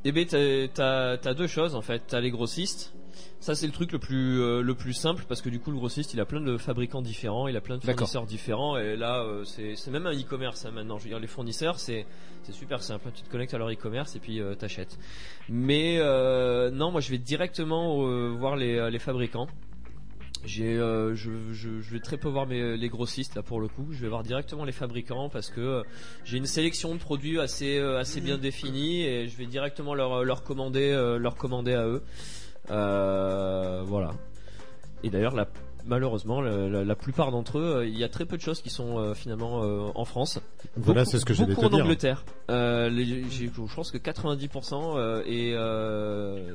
Eh 0.05 0.11
ben, 0.11 0.25
t'as- 0.25 0.67
t'as 0.73 1.17
t'as 1.17 1.33
deux 1.33 1.47
choses 1.47 1.75
en 1.75 1.81
fait. 1.81 2.01
T'as 2.07 2.19
les 2.21 2.31
grossistes. 2.31 2.93
Ça 3.39 3.55
c'est 3.55 3.65
le 3.67 3.73
truc 3.73 3.91
le 3.91 3.99
plus 3.99 4.39
euh, 4.41 4.61
le 4.61 4.73
plus 4.75 4.93
simple 4.93 5.25
parce 5.27 5.41
que 5.41 5.49
du 5.49 5.59
coup 5.59 5.71
le 5.71 5.77
grossiste 5.77 6.13
il 6.13 6.19
a 6.19 6.25
plein 6.25 6.41
de 6.41 6.57
fabricants 6.57 7.01
différents, 7.01 7.47
il 7.47 7.57
a 7.57 7.61
plein 7.61 7.77
de 7.77 7.83
fournisseurs 7.83 8.25
différents 8.25 8.77
et 8.77 8.95
là 8.95 9.23
euh, 9.23 9.43
c'est 9.43 9.75
c'est 9.75 9.91
même 9.91 10.05
un 10.07 10.13
e-commerce 10.13 10.65
hein, 10.65 10.71
maintenant. 10.71 10.97
Je 10.97 11.03
veux 11.03 11.09
dire 11.09 11.19
les 11.19 11.27
fournisseurs 11.27 11.79
c'est 11.79 12.05
c'est 12.43 12.53
super 12.53 12.81
simple. 12.81 13.07
hein. 13.07 13.11
Tu 13.15 13.23
te 13.23 13.29
connectes 13.29 13.53
à 13.53 13.57
leur 13.57 13.69
e-commerce 13.71 14.15
et 14.15 14.19
puis 14.19 14.39
euh, 14.39 14.55
t'achètes. 14.55 14.97
Mais 15.49 15.97
non 16.71 16.91
moi 16.91 17.01
je 17.01 17.09
vais 17.09 17.17
directement 17.17 17.97
voir 18.35 18.55
les 18.55 18.89
les 18.89 18.99
fabricants. 18.99 19.47
J'ai, 20.45 20.75
euh, 20.77 21.15
je, 21.15 21.31
je, 21.53 21.79
je 21.79 21.91
vais 21.93 22.01
très 22.01 22.17
peu 22.17 22.27
voir 22.27 22.45
mes, 22.47 22.75
les 22.75 22.89
grossistes 22.89 23.35
là 23.35 23.41
pour 23.43 23.61
le 23.61 23.69
coup. 23.69 23.87
Je 23.91 24.01
vais 24.01 24.09
voir 24.09 24.23
directement 24.23 24.65
les 24.65 24.73
fabricants 24.73 25.29
parce 25.29 25.49
que 25.49 25.61
euh, 25.61 25.83
j'ai 26.25 26.37
une 26.37 26.45
sélection 26.47 26.93
de 26.93 26.99
produits 26.99 27.39
assez 27.39 27.77
euh, 27.77 27.97
assez 27.97 28.19
bien 28.19 28.37
définie 28.37 29.03
et 29.03 29.29
je 29.29 29.37
vais 29.37 29.45
directement 29.45 29.93
leur 29.93 30.25
leur 30.25 30.43
commander 30.43 30.91
leur 31.17 31.35
commander 31.35 31.73
à 31.73 31.87
eux. 31.87 32.03
Euh, 32.71 33.81
voilà. 33.85 34.11
Et 35.03 35.09
d'ailleurs 35.09 35.35
la 35.35 35.47
malheureusement 35.85 36.39
la, 36.39 36.69
la- 36.69 36.85
la 36.85 36.95
plupart 36.95 37.31
d'entre 37.31 37.59
eux, 37.59 37.75
euh, 37.79 37.85
il 37.85 37.97
y 37.97 38.05
a 38.05 38.09
très 38.09 38.25
peu 38.25 38.37
de 38.37 38.41
choses 38.41 38.61
qui 38.61 38.69
sont 38.69 38.97
euh, 38.99 39.13
finalement 39.13 39.63
euh, 39.63 39.89
en 39.95 40.05
France. 40.05 40.39
Voilà, 40.77 41.03
c'est 41.03 41.19
ce 41.19 41.25
que 41.25 41.33
j'allais 41.33 41.53
beaucoup 41.55 41.65
en 41.67 41.69
dire. 41.69 41.83
Angleterre. 41.83 42.23
Euh, 42.49 42.89
les- 42.89 43.29
j'ai- 43.29 43.47
je 43.53 43.75
pense 43.75 43.91
que 43.91 43.97
90% 43.97 44.95
euh, 44.95 45.23
et 45.25 45.53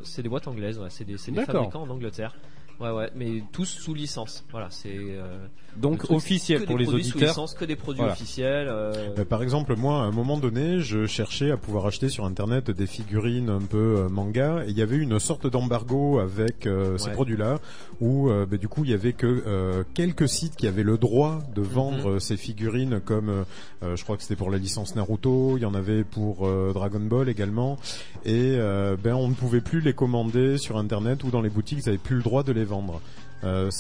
c'est 0.05 0.23
des 0.23 0.29
boîtes 0.31 0.49
anglaises. 0.49 0.79
Ouais, 0.79 0.89
c'est 0.91 1.05
des, 1.05 1.19
fabricants 1.19 1.83
en 1.83 1.91
Angleterre. 1.91 2.35
Ouais 2.81 2.91
ouais, 2.93 3.11
mais 3.17 3.43
tous 3.51 3.65
sous 3.67 3.93
licence. 3.93 4.45
Voilà, 4.53 4.69
c'est 4.71 4.95
euh, 4.97 5.47
Donc 5.77 5.99
truc, 6.05 6.13
officiel 6.13 6.65
pour 6.65 6.77
des 6.77 6.85
les 6.85 6.85
produits 6.85 7.03
sous 7.05 7.11
auditeurs. 7.17 7.31
licence, 7.31 7.55
que 7.55 7.65
des 7.65 7.75
produits 7.75 7.99
Voilà. 8.03 8.13
officiels. 8.13 8.69
euh, 8.69 9.15
Euh, 9.19 9.25
par 9.25 9.43
exemple, 9.43 9.75
moi, 9.75 10.03
à 10.03 10.05
un 10.05 10.13
moment 10.13 10.39
donné, 10.39 10.79
je 10.79 11.05
cherchais 11.07 11.51
à 11.51 11.57
pouvoir 11.57 11.87
acheter 11.87 12.09
sur 12.09 12.25
Internet 12.25 12.71
des 12.71 12.87
figurines 12.87 13.51
un 13.51 13.61
peu 13.63 13.97
euh, 13.99 14.09
manga, 14.09 14.63
et 14.65 14.71
il 14.71 14.79
y 14.79 14.83
avait 14.83 14.97
une 14.97 15.19
sorte 15.19 15.49
d'embargo 15.49 16.21
avec 16.21 16.67
euh, 16.67 16.97
ces 16.99 17.09
Ouais. 17.09 17.15
produits-là, 17.15 17.59
où 18.01 18.31
euh, 18.31 18.47
bah, 18.47 18.59
du 18.59 18.69
coup, 18.69 18.85
il 18.85 18.91
y 18.91 18.95
avait 18.95 19.13
que 19.13 19.27
euh, 19.27 19.83
quelques 19.95 20.29
sites 20.29 20.55
qui 20.55 20.69
avaient 20.69 20.85
le 20.85 20.99
droit 20.99 21.41
de 21.57 21.63
Mhm. 21.63 21.67
vendre 21.67 22.19
ces 22.21 22.37
figurines, 22.37 23.01
comme 23.05 23.45
je 23.83 24.03
crois 24.05 24.17
que 24.17 24.23
c'était 24.23 24.37
pour 24.37 24.51
la 24.53 24.59
licence 24.59 24.95
Naruto, 24.95 25.57
il 25.57 25.63
y 25.63 25.67
en 25.67 25.75
avait 25.75 26.05
pour 26.05 26.47
euh, 26.47 26.73
Dragon 26.73 27.01
Ball 27.01 27.29
également, 27.29 27.77
et 28.25 28.55
euh, 28.57 28.97
ben 29.03 29.15
on 29.15 29.27
ne 29.29 29.35
pouvait 29.35 29.61
plus 29.61 29.81
les 29.81 29.93
commander 29.95 30.59
sur 30.59 30.77
Internet 30.79 31.25
ou 31.25 31.31
dans 31.31 31.41
les 31.41 31.49
boutiques, 31.51 31.81
ils 31.83 31.87
n'avaient 31.87 31.99
plus 31.99 32.17
le 32.17 32.23
droit 32.23 32.43
de 32.45 32.53
les 32.53 32.68
vendre. 32.69 33.01
Euh, 33.45 33.71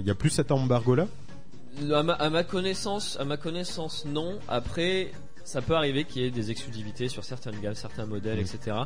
Il 0.00 0.06
y 0.06 0.10
a 0.10 0.14
plus 0.14 0.30
cet 0.30 0.50
embargo-là? 0.50 1.06
À 1.94 2.02
ma, 2.02 2.14
à 2.14 2.30
ma 2.30 2.42
connaissance, 2.42 3.16
à 3.20 3.24
ma 3.24 3.36
connaissance, 3.36 4.04
non. 4.04 4.38
Après, 4.48 5.12
ça 5.44 5.62
peut 5.62 5.74
arriver 5.76 6.04
qu'il 6.04 6.22
y 6.22 6.24
ait 6.26 6.30
des 6.30 6.50
exclusivités 6.50 7.08
sur 7.08 7.24
certaines 7.24 7.60
gammes, 7.60 7.74
certains 7.74 8.06
modèles, 8.06 8.38
Mhm. 8.38 8.44
etc. 8.44 8.76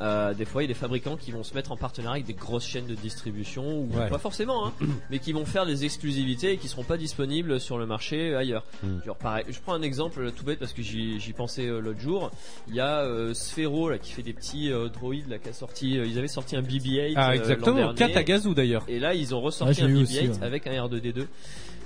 Euh, 0.00 0.34
des 0.34 0.44
fois, 0.44 0.62
il 0.62 0.66
y 0.66 0.70
a 0.70 0.74
des 0.74 0.78
fabricants 0.78 1.16
qui 1.16 1.30
vont 1.30 1.42
se 1.44 1.54
mettre 1.54 1.72
en 1.72 1.76
partenariat 1.76 2.14
avec 2.16 2.26
des 2.26 2.34
grosses 2.34 2.66
chaînes 2.66 2.86
de 2.86 2.94
distribution, 2.94 3.78
ou 3.80 3.88
Ouais. 3.94 4.08
pas 4.08 4.18
forcément, 4.18 4.66
hein, 4.66 4.72
mais 5.10 5.18
qui 5.18 5.32
vont 5.32 5.44
faire 5.44 5.66
des 5.66 5.84
exclusivités 5.84 6.52
et 6.52 6.56
qui 6.56 6.68
seront 6.68 6.82
pas 6.84 6.96
disponibles 6.96 7.60
sur 7.60 7.78
le 7.78 7.86
marché 7.86 8.34
ailleurs. 8.34 8.64
Mm. 8.82 9.04
Genre, 9.06 9.16
pareil, 9.16 9.44
je 9.48 9.58
prends 9.60 9.74
un 9.74 9.82
exemple 9.82 10.32
tout 10.32 10.44
bête 10.44 10.58
parce 10.58 10.72
que 10.72 10.82
j'y 10.82 11.32
pensais 11.36 11.66
euh, 11.66 11.80
l'autre 11.80 12.00
jour. 12.00 12.30
Il 12.68 12.74
y 12.74 12.80
a 12.80 13.00
euh, 13.00 13.34
Sphero 13.34 13.88
là 13.88 13.98
qui 13.98 14.12
fait 14.12 14.22
des 14.22 14.32
petits 14.32 14.72
euh, 14.72 14.88
droïdes 14.88 15.28
là 15.28 15.38
qui 15.38 15.48
a 15.48 15.52
sorti. 15.52 15.92
ils 15.92 16.18
avaient 16.18 16.28
sorti 16.28 16.56
un 16.56 16.62
BB-8. 16.62 17.14
Ah, 17.16 17.34
exactement. 17.36 17.76
l'an 17.78 17.92
dernier. 17.94 18.14
Katagazu 18.14 18.54
d'ailleurs. 18.54 18.84
Et 18.88 18.98
là, 18.98 19.14
ils 19.14 19.34
ont 19.34 19.40
ressorti 19.40 19.82
un 19.82 19.86
l'ai 19.86 19.92
eu 19.92 19.96
BB-8 19.98 20.02
aussi, 20.02 20.28
ouais. 20.28 20.42
avec 20.42 20.66
un 20.66 20.72
R2D2. 20.72 21.26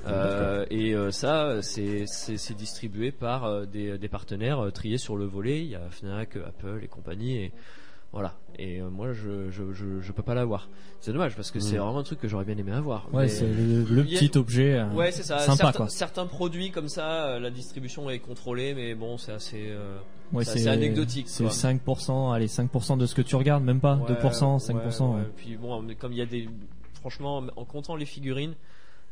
Euh, 0.07 0.65
et 0.71 0.95
euh, 0.95 1.11
ça, 1.11 1.61
c'est 1.63 2.07
distribué 2.57 3.11
par 3.11 3.45
euh, 3.45 3.65
des, 3.67 3.99
des 3.99 4.09
partenaires 4.09 4.71
triés 4.73 4.99
sur 4.99 5.17
le 5.17 5.25
volet. 5.25 5.61
Il 5.61 5.71
y 5.71 5.75
a 5.75 5.83
Fnac, 5.91 6.37
Apple 6.37 6.81
et 6.83 6.89
compagnie. 6.89 7.37
Et 7.37 7.53
voilà. 8.13 8.35
Et 8.59 8.81
euh, 8.81 8.89
moi, 8.91 9.13
je, 9.13 9.51
je, 9.51 9.73
je, 9.73 10.01
je 10.01 10.13
peux 10.13 10.23
pas 10.23 10.35
l'avoir. 10.35 10.69
C'est 11.01 11.13
dommage 11.13 11.37
parce 11.37 11.51
que 11.51 11.61
c'est 11.61 11.77
vraiment 11.77 11.99
un 11.99 12.03
truc 12.03 12.19
que 12.21 12.27
j'aurais 12.27 12.45
bien 12.45 12.57
aimé 12.57 12.73
avoir. 12.73 13.07
Ouais, 13.15 13.29
c'est 13.29 13.47
le, 13.47 14.01
a- 14.01 14.05
petit 14.05 14.37
objet. 14.37 14.75
euh, 14.75 14.89
Ouais, 14.95 15.13
c'est 15.13 15.23
ça. 15.23 15.39
Sympa 15.41 15.57
certains, 15.57 15.73
quoi. 15.77 15.89
certains 15.89 16.27
produits 16.27 16.71
comme 16.71 16.89
ça, 16.89 17.27
euh, 17.27 17.39
la 17.39 17.51
distribution 17.51 18.09
est 18.11 18.19
contrôlée, 18.19 18.75
mais 18.75 18.95
bon, 18.95 19.17
c'est 19.19 19.33
assez, 19.33 19.67
euh, 19.71 19.99
Ouais, 20.33 20.45
c'est 20.45 20.67
anecdotique. 20.69 21.29
C'est 21.29 21.45
quoi. 21.45 21.53
5%, 21.53 22.33
allez, 22.35 22.49
5% 22.49 22.97
de 22.99 23.07
ce 23.07 23.15
que 23.15 23.23
tu 23.23 23.37
regardes, 23.37 23.63
même 23.63 23.81
pas. 23.81 23.97
Ouais, 23.97 24.13
2%, 24.15 24.59
5%. 24.59 25.15
ouais. 25.17 25.23
Puis 25.37 25.57
bon, 25.57 25.87
comme 25.99 26.13
il 26.13 26.19
y 26.19 26.23
a 26.23 26.27
des, 26.27 26.49
franchement, 26.95 27.45
en 27.57 27.65
comptant 27.65 27.95
les 27.95 28.07
figurines, 28.07 28.55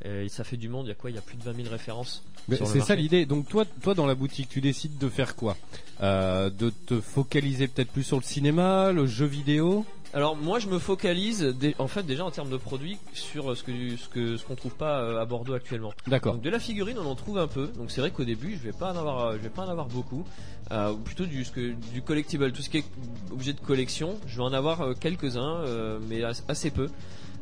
euh, 0.04 0.28
ça 0.28 0.44
fait 0.44 0.56
du 0.56 0.68
monde. 0.68 0.86
Il 0.86 0.88
y 0.88 0.92
a 0.92 0.94
quoi 0.94 1.10
Il 1.10 1.16
y 1.16 1.18
a 1.18 1.22
plus 1.22 1.36
de 1.36 1.42
20 1.42 1.54
000 1.56 1.68
références. 1.70 2.22
C'est 2.50 2.80
ça 2.80 2.94
l'idée. 2.94 3.26
Donc 3.26 3.48
toi, 3.48 3.64
toi 3.82 3.94
dans 3.94 4.06
la 4.06 4.14
boutique, 4.14 4.48
tu 4.48 4.60
décides 4.60 4.98
de 4.98 5.08
faire 5.08 5.34
quoi? 5.36 5.56
Euh, 6.02 6.50
De 6.50 6.70
te 6.70 7.00
focaliser 7.00 7.66
peut-être 7.68 7.90
plus 7.90 8.02
sur 8.04 8.16
le 8.18 8.22
cinéma, 8.22 8.92
le 8.92 9.06
jeu 9.06 9.26
vidéo? 9.26 9.84
Alors 10.14 10.36
moi 10.36 10.60
je 10.60 10.68
me 10.68 10.78
focalise 10.78 11.54
en 11.78 11.88
fait 11.88 12.04
déjà 12.04 12.24
en 12.24 12.30
termes 12.30 12.48
de 12.48 12.56
produits 12.56 12.96
sur 13.12 13.50
euh, 13.50 13.54
ce 13.54 13.62
que 13.64 13.72
ce 13.96 14.08
que 14.08 14.36
ce 14.36 14.44
qu'on 14.44 14.54
trouve 14.54 14.74
pas 14.74 15.20
à 15.20 15.24
Bordeaux 15.26 15.52
actuellement. 15.52 15.92
D'accord. 16.06 16.34
Donc 16.34 16.42
de 16.42 16.48
la 16.48 16.60
figurine 16.60 16.96
on 16.98 17.06
en 17.06 17.16
trouve 17.16 17.36
un 17.38 17.48
peu. 17.48 17.66
Donc 17.76 17.90
c'est 17.90 18.00
vrai 18.00 18.12
qu'au 18.12 18.24
début 18.24 18.52
je 18.52 18.62
vais 18.62 18.72
pas 18.72 18.92
en 18.94 18.96
avoir 18.96 19.32
je 19.32 19.38
vais 19.38 19.50
pas 19.50 19.62
en 19.66 19.68
avoir 19.68 19.88
beaucoup. 19.88 20.24
Euh, 20.70 20.94
plutôt 20.94 21.26
du 21.26 21.44
ce 21.44 21.50
que 21.50 21.72
du 21.92 22.00
collectible, 22.02 22.50
tout 22.52 22.62
ce 22.62 22.70
qui 22.70 22.78
est 22.78 22.84
objet 23.32 23.52
de 23.52 23.60
collection, 23.60 24.16
je 24.26 24.36
vais 24.36 24.42
en 24.44 24.52
avoir 24.52 24.94
quelques-uns 24.98 25.56
euh, 25.66 25.98
mais 26.08 26.22
as- 26.22 26.44
assez 26.48 26.70
peu. 26.70 26.88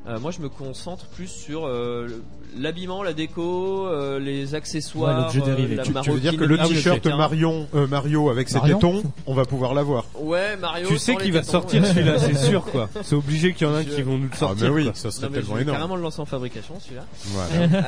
Euh, 0.06 0.18
moi 0.20 0.30
je 0.30 0.40
me 0.40 0.48
concentre 0.50 1.06
plus 1.06 1.28
sur 1.28 1.64
euh, 1.66 2.06
le- 2.08 2.22
l'habillement, 2.60 3.02
la 3.02 3.14
déco, 3.14 3.86
euh, 3.86 4.18
les 4.18 4.54
accessoires, 4.54 5.30
Ouais, 5.34 5.40
euh, 5.40 5.44
dérivé. 5.46 5.76
la 5.76 5.82
Tu, 5.82 5.92
tu 6.02 6.10
veux 6.10 6.20
dire 6.20 6.36
que 6.36 6.44
le 6.44 6.58
t-shirt. 6.58 7.06
Marion, 7.06 7.66
euh, 7.74 7.86
Mario 7.86 8.28
avec 8.28 8.48
ses 8.50 8.56
Marion 8.58 8.76
tétons, 8.78 9.02
on 9.26 9.32
va 9.34 9.46
pouvoir 9.46 9.72
l'avoir. 9.72 10.04
Ouais, 10.20 10.56
Mario. 10.58 10.88
Tu 10.88 10.98
sais 10.98 11.16
qu'il 11.16 11.32
va 11.32 11.40
tétons, 11.40 11.52
sortir 11.52 11.82
ouais. 11.82 11.88
celui-là, 11.88 12.18
c'est 12.18 12.36
sûr 12.48 12.64
quoi. 12.66 12.90
C'est 13.02 13.14
obligé 13.14 13.54
qu'il 13.54 13.66
y 13.66 13.70
en 13.70 13.74
a 13.74 13.82
Je- 13.82 13.88
qui 13.88 14.02
vont 14.02 14.18
nous 14.18 14.24
le 14.24 14.30
Ah 14.34 14.36
sortir. 14.36 14.66
mais 14.66 14.70
oui, 14.74 14.84
quoi. 14.84 14.94
ça 14.94 15.10
serait 15.10 15.26
Non, 15.26 15.32
mais 15.32 15.36
je 15.38 15.40
tellement 15.42 15.56
vais 15.56 15.62
énorme. 15.62 15.76
carrément 15.78 15.96
le 15.96 16.02
lancer 16.02 16.20
en 16.20 16.26
fabrication 16.26 16.74
celui-là. 16.80 17.04
Voilà. 17.28 17.78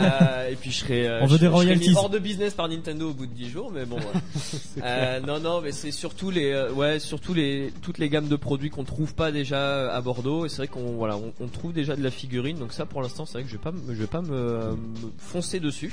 Euh, 0.47 0.51
et 0.51 0.57
puis 0.57 0.71
je 0.73 0.79
serai, 0.79 1.07
euh, 1.07 1.21
On 1.23 1.27
veut 1.27 1.37
je- 1.37 1.41
des 1.43 1.49
royalties. 1.49 1.95
hors 1.97 2.09
de 2.09 2.19
business 2.19 2.55
par 2.55 2.69
Nintendo 2.69 3.11
au 3.11 3.13
bout 3.13 3.27
de 3.27 3.33
10 3.35 3.51
jours, 3.51 3.71
mais 3.75 3.85
bon. 3.85 3.97
ouais. 3.97 5.21
Non, 5.27 5.39
non, 5.41 5.61
mais 5.61 5.73
c'est 5.73 5.91
surtout 5.91 6.31
les, 6.31 6.67
ouais, 6.75 6.99
surtout 6.99 7.35
les, 7.35 7.73
toutes 7.83 7.99
les 7.99 8.09
gammes 8.09 8.29
de 8.29 8.37
produits 8.37 8.71
qu'on 8.71 8.85
trouve 8.85 9.15
pas 9.15 9.31
déjà 9.33 9.93
à 9.95 10.01
Bordeaux. 10.01 10.47
Et 10.47 10.49
c'est 10.49 10.57
vrai 10.59 10.69
qu'on, 10.69 10.93
voilà, 10.97 11.17
on, 11.17 11.33
on 11.41 11.47
trouve 11.49 11.73
déjà 11.73 11.95
de 11.97 12.03
la 12.07 12.11
figurine. 12.11 12.59
Donc 12.59 12.73
ça, 12.73 12.87
pour 12.87 13.03
l'instant, 13.03 13.27
c'est 13.27 13.35
vrai 13.35 13.43
que 13.45 13.49
je 13.49 13.57
vais 13.57 13.63
pas, 13.63 13.73
me- 13.73 13.95
je 13.95 14.01
vais 14.01 14.07
pas 14.07 14.23
me, 14.23 14.73
me 14.73 15.11
foncer 15.19 15.61
dessus. 15.61 15.93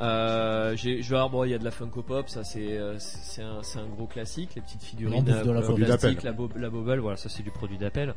Euh, 0.00 0.76
j'ai- 0.76 1.02
je 1.02 1.08
vais 1.08 1.16
avoir, 1.16 1.30
bon, 1.30 1.44
il 1.44 1.50
y 1.50 1.54
a 1.54 1.58
de 1.58 1.64
la 1.64 1.70
Funko 1.70 2.02
Pop, 2.02 2.28
ça 2.28 2.44
c'est, 2.44 2.76
euh, 2.76 2.96
c'est 2.98 3.42
un, 3.42 3.62
c'est 3.62 3.78
un 3.78 3.86
gros 3.86 4.06
classique, 4.06 4.50
les 4.54 4.60
petites 4.62 4.82
figurines 4.82 5.24
de 5.24 5.30
la 5.30 5.38
euh, 5.38 5.62
Produit 5.62 5.84
la, 6.24 6.32
bo- 6.32 6.50
la 6.54 6.68
bobble, 6.70 6.98
voilà, 6.98 7.16
ça 7.16 7.28
c'est 7.30 7.42
du 7.42 7.50
produit 7.50 7.78
d'appel. 7.78 8.14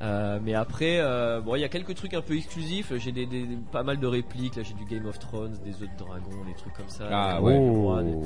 Euh, 0.00 0.38
mais 0.42 0.54
après, 0.54 0.98
euh, 1.00 1.40
bon, 1.40 1.54
il 1.54 1.60
y 1.60 1.64
a 1.64 1.68
quelques 1.68 1.94
trucs 1.94 2.14
un 2.14 2.22
peu 2.22 2.34
exclusifs. 2.34 2.92
J'ai 2.96 3.12
des, 3.12 3.28
pas 3.70 3.82
mal 3.84 4.00
de 4.00 4.06
répliques. 4.06 4.56
Là, 4.56 4.62
j'ai 4.64 4.74
du 4.74 4.84
Game 4.84 5.06
of 5.06 5.18
Thrones, 5.20 5.52
des 5.64 5.70
œufs 5.74 5.80
de 5.92 5.98
dragon, 5.98 6.30
des 6.44 6.54
trucs 6.54 6.72
comme 6.72 6.88
ça. 6.88 7.04
Ah 7.10 7.40
ouais. 7.42 7.52
des- 7.52 7.60
Oh. 7.60 8.24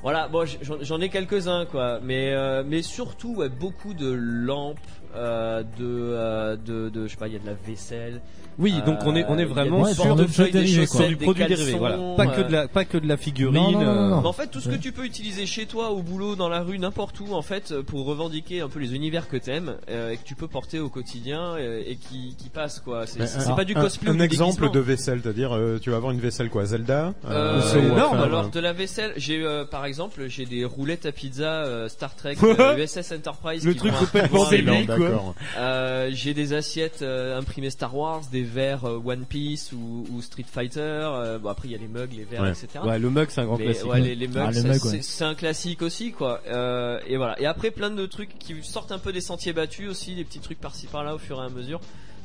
Voilà, 0.00 0.28
bon, 0.28 0.44
j'en 0.80 1.00
ai 1.00 1.08
quelques-uns, 1.10 1.66
quoi. 1.66 1.98
Mais, 2.02 2.32
euh, 2.32 2.62
mais 2.64 2.80
surtout, 2.82 3.34
ouais, 3.34 3.48
beaucoup 3.50 3.92
de 3.94 4.08
lampes, 4.10 4.78
euh, 5.16 5.62
de, 5.62 5.66
euh, 5.80 6.56
de, 6.56 6.88
de, 6.88 7.06
je 7.06 7.12
sais 7.12 7.16
pas, 7.16 7.26
il 7.28 7.34
y 7.34 7.36
a 7.36 7.40
de 7.40 7.46
la 7.46 7.54
vaisselle. 7.66 8.20
Oui, 8.60 8.74
donc 8.84 8.98
on 9.04 9.14
est 9.14 9.24
on 9.28 9.38
est 9.38 9.44
Euh, 9.44 9.46
vraiment 9.46 9.82
Ouais, 9.82 9.94
sur, 9.94 10.02
dans 10.04 10.16
le 10.16 10.22
portefeuilles, 10.24 10.46
objet 10.48 10.52
des 10.58 10.64
dérivé, 10.64 10.76
quoi. 10.78 10.86
chaussettes, 10.86 11.08
sur 11.10 11.18
du 11.18 11.24
produit 11.24 11.42
caleçons, 11.44 11.62
dérivé. 11.62 11.78
Voilà. 11.78 11.98
Pas 12.16 12.26
que 12.26 12.40
de 12.40 12.46
euh, 12.46 12.50
la 12.62 12.68
pas 12.68 12.84
que 12.84 12.98
de 12.98 13.06
la 13.06 13.16
figurine. 13.16 13.54
Non, 13.54 13.70
non, 13.70 13.80
non, 13.84 13.94
non, 13.94 14.08
non. 14.08 14.20
mais 14.22 14.26
en 14.26 14.32
fait, 14.32 14.48
tout 14.48 14.58
ce 14.58 14.66
que 14.66 14.72
Ouais. 14.72 14.78
tu 14.80 14.90
peux 14.90 15.04
utiliser 15.04 15.46
chez 15.46 15.66
toi, 15.66 15.90
au 15.92 16.02
boulot, 16.02 16.34
dans 16.34 16.48
la 16.48 16.60
rue, 16.62 16.76
n'importe 16.80 17.20
où, 17.20 17.34
en 17.34 17.42
fait, 17.42 17.80
pour 17.82 18.04
revendiquer 18.06 18.60
un 18.60 18.68
peu 18.68 18.80
les 18.80 18.94
univers 18.96 19.28
que 19.28 19.36
t'aimes 19.36 19.74
euh, 19.88 20.10
et 20.10 20.16
que 20.16 20.24
tu 20.24 20.34
peux 20.34 20.48
porter 20.48 20.80
au 20.80 20.88
quotidien 20.88 21.54
euh, 21.56 21.82
et 21.86 21.94
qui, 21.96 22.34
qui 22.36 22.48
passent 22.48 22.80
quoi. 22.80 23.06
C'est 23.06 23.20
Mais 23.20 23.26
c'est 23.28 23.54
pas 23.54 23.64
du 23.64 23.74
cosplay. 23.74 24.10
Un, 24.10 24.18
exemple 24.18 24.68
de 24.72 24.80
vaisselle, 24.80 25.20
c'est-à-dire 25.22 25.52
euh, 25.54 25.78
tu 25.80 25.90
vas 25.90 25.96
avoir 25.96 26.10
une 26.12 26.18
vaisselle 26.20 26.50
quoi, 26.50 26.64
Zelda 26.64 27.14
Euh, 27.30 27.60
C'est 27.62 27.78
énorme, 27.78 28.18
Alors 28.18 28.50
de 28.50 28.58
la 28.60 28.72
vaisselle, 28.72 29.12
j'ai 29.16 29.40
euh, 29.40 29.64
par 29.64 29.84
exemple 29.86 30.24
j'ai 30.26 30.46
des 30.46 30.64
roulettes 30.64 31.06
à 31.06 31.12
pizza 31.12 31.62
euh, 31.64 31.88
Star 31.88 32.16
Trek 32.16 32.36
euh, 32.42 32.76
USS 32.76 33.12
Enterprise. 33.12 33.64
Le 33.64 33.72
qui 33.72 33.78
truc 33.78 33.92
complètement 33.94 34.50
énorme, 34.50 34.86
quoi. 34.98 35.34
Euh, 35.56 36.10
j'ai 36.12 36.34
des 36.34 36.52
assiettes 36.52 37.02
euh, 37.02 37.38
imprimées 37.38 37.70
Star 37.70 37.94
Wars, 37.96 38.22
des 38.30 38.42
verres 38.42 38.84
euh, 38.84 39.00
One 39.04 39.24
Piece 39.24 39.72
ou, 39.72 40.06
ou 40.12 40.22
Street 40.22 40.44
Fighter. 40.50 40.80
euh, 40.80 41.38
bon 41.38 41.48
après 41.48 41.68
il 41.68 41.72
y 41.72 41.74
a 41.74 41.78
les 41.78 41.88
mugs, 41.88 42.12
les 42.12 42.24
verres, 42.24 42.42
Ouais. 42.42 42.50
etc. 42.50 42.68
Ouais, 42.84 42.98
le 42.98 43.10
mug 43.10 43.28
c'est 43.30 43.40
un 43.40 43.46
grand 43.46 43.58
Mais, 43.58 43.64
classique. 43.66 43.86
ouais, 43.90 44.00
les, 44.00 44.14
les 44.14 44.28
mugs, 44.28 44.44
Ah, 44.48 44.52
c'est 44.52 44.68
ouais. 44.88 45.02
c'est 45.02 45.24
un 45.24 45.34
classique 45.34 45.82
aussi, 45.82 46.12
quoi. 46.12 46.40
Euh, 46.48 46.98
et 47.06 47.16
voilà. 47.16 47.40
Et 47.40 47.46
après, 47.46 47.70
plein 47.70 47.90
de 47.90 48.06
trucs 48.06 48.38
qui 48.38 48.54
sortent 48.62 48.92
un 48.92 48.98
peu 48.98 49.12
des 49.12 49.20
sentiers 49.20 49.52
battus 49.52 49.88
aussi, 49.88 50.14
des 50.14 50.24
petits 50.24 50.40
trucs 50.40 50.60
par-ci 50.60 50.86
par-là 50.86 51.14
au 51.14 51.18
fur 51.18 51.40
et 51.40 51.44
à 51.44 51.48
mesure. 51.48 51.80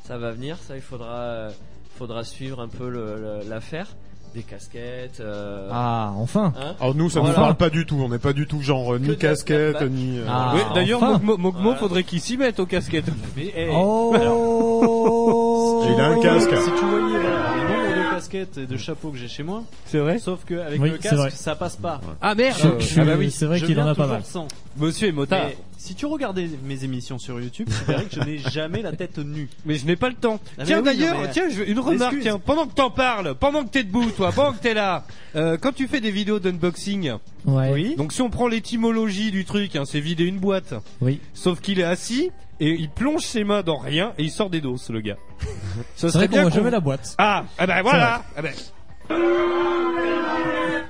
Ça 0.06 0.18
va 0.18 0.32
venir, 0.32 0.58
ça, 0.68 0.76
il 0.76 0.82
faudra, 0.82 1.16
euh, 1.20 1.52
faudra 1.98 2.24
suivre 2.24 2.60
un 2.60 2.68
peu 2.68 2.90
le- 2.90 3.16
le- 3.16 3.50
l'affaire. 3.50 3.88
Des 4.34 4.42
casquettes. 4.42 5.20
Euh, 5.20 5.70
Ah, 5.72 6.12
enfin. 6.18 6.54
hein 6.60 6.74
Alors 6.82 6.96
nous, 6.96 7.08
ça 7.10 7.20
Voilà. 7.20 7.36
nous 7.36 7.42
parle 7.42 7.56
pas 7.56 7.70
du 7.70 7.86
tout. 7.86 7.98
On 8.04 8.10
n'est 8.10 8.18
pas 8.18 8.34
du 8.34 8.48
tout 8.48 8.62
genre 8.62 8.96
euh, 8.96 9.00
ni 9.00 9.16
casquette, 9.16 9.82
ni. 9.84 10.18
euh, 10.18 10.26
Ah, 10.28 10.56
D'ailleurs, 10.74 11.04
enfin. 11.04 11.20
Mogmo, 11.20 11.38
Mogmo, 11.38 11.62
Voilà. 11.62 11.78
faudrait 11.78 12.04
qu'il 12.04 12.20
s'y 12.20 12.36
mette 12.38 12.60
aux 12.60 12.66
casquettes. 12.66 13.06
Mais, 13.38 13.54
eh, 13.56 13.70
Oh 13.72 14.16
Il 15.96 16.02
a 16.02 16.08
un 16.08 16.20
casque. 16.20 16.50
Si 16.56 16.72
tu 16.72 16.86
voyais 16.86 17.18
le 17.18 17.24
nombre 17.24 18.10
de 18.10 18.16
casquettes 18.16 18.58
et 18.58 18.66
de 18.66 18.78
chapeaux 18.78 19.10
que 19.10 19.18
j'ai 19.18 19.28
chez 19.28 19.44
moi, 19.44 19.64
C'est 19.86 20.00
vrai 20.00 20.18
sauf 20.18 20.44
qu'avec 20.46 20.82
Oui, 20.82 20.90
le 20.92 20.98
casque, 20.98 21.32
ça 21.32 21.56
passe 21.56 21.76
pas. 21.76 22.00
Ah 22.22 22.36
merde 22.36 22.58
Je- 22.80 22.86
je- 22.86 23.02
Ah 23.02 23.06
bah 23.06 23.14
oui. 23.18 23.32
C'est 23.32 23.46
vrai 23.46 23.60
qu'il 23.62 23.80
en 23.80 23.88
a 23.88 23.96
pas 23.96 24.08
mal. 24.08 24.22
sans. 24.24 24.48
Monsieur 24.78 25.12
Motard. 25.12 25.45
Mais 25.48 25.58
si 25.78 25.94
tu 25.95 26.06
regardais 26.06 26.50
mes 26.64 26.84
émissions 26.84 27.20
sur 27.20 27.40
YouTube, 27.40 27.68
tu 27.70 27.86
verrais 27.91 28.06
que 28.06 28.16
je 28.16 28.20
n'ai 28.22 28.38
jamais 28.40 28.82
la 28.82 28.91
tête 28.94 29.18
nue. 29.20 29.50
Mais 29.66 29.76
je 29.76 29.86
n'ai 29.86 29.95
pas 29.95 30.10
le 30.10 30.16
temps. 30.16 30.40
tiens 30.66 30.80
oui, 30.80 30.84
d'ailleurs, 30.86 31.20
mais- 31.22 31.30
tiens, 31.30 31.50
je 31.50 31.56
veux- 31.58 31.70
une 31.70 31.80
remarque. 31.80 32.14
Excuse. 32.14 32.24
Tiens, 32.24 32.40
pendant 32.40 32.66
que 32.66 32.74
t'en 32.74 32.90
parles, 32.90 33.36
pendant 33.36 33.64
que 33.64 33.70
t'es 33.70 33.84
debout, 33.84 34.10
toi, 34.12 34.32
pendant 34.32 34.54
que 34.54 34.62
t'es 34.62 34.74
là, 34.74 35.06
euh, 35.36 35.58
quand 35.62 35.74
tu 35.74 35.88
fais 35.88 36.02
des 36.02 36.10
vidéos 36.12 36.40
d'unboxing, 36.40 37.14
Ouais. 37.45 37.95
donc 37.95 38.14
si 38.14 38.22
on 38.22 38.30
prend 38.30 38.48
l'étymologie 38.48 39.32
du 39.32 39.45
truc, 39.45 39.76
hein, 39.76 39.84
c'est 39.86 40.00
vider 40.00 40.24
une 40.26 40.40
boîte. 40.40 40.74
Oui. 41.02 41.20
Sauf 41.34 41.60
qu'il 41.62 41.80
est 41.80 41.84
assis 41.84 42.32
et 42.60 42.72
il 42.72 42.90
plonge 42.90 43.22
ses 43.24 43.44
mains 43.44 43.62
dans 43.62 43.78
rien 43.78 44.14
et 44.18 44.24
il 44.24 44.32
sort 44.32 44.50
des 44.50 44.62
doses, 44.62 44.90
le 44.90 45.02
gars. 45.02 45.18
Ça 45.95 46.10
qu'on 46.12 46.28
bien 46.28 46.50
jamais 46.50 46.72
la 46.72 46.80
boîte. 46.80 47.14
Ah, 47.18 47.44
ah 47.58 47.68
ben 47.68 47.82
voilà. 47.84 48.24
Ah 48.36 48.41
ben, 48.41 48.54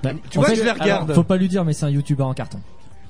Bah, 0.03 0.11
Tu 0.30 0.38
vois, 0.38 0.49
fait, 0.49 0.55
je 0.55 0.64
les 0.64 0.72
regarde. 0.72 1.03
alors, 1.05 1.15
Faut 1.15 1.23
pas 1.23 1.38
lui 1.38 1.47
dire, 1.47 1.64
mais 1.64 1.73
c'est 1.73 1.85
un 1.85 1.89
youtubeur 1.89 2.27
en 2.27 2.34
carton. 2.34 2.60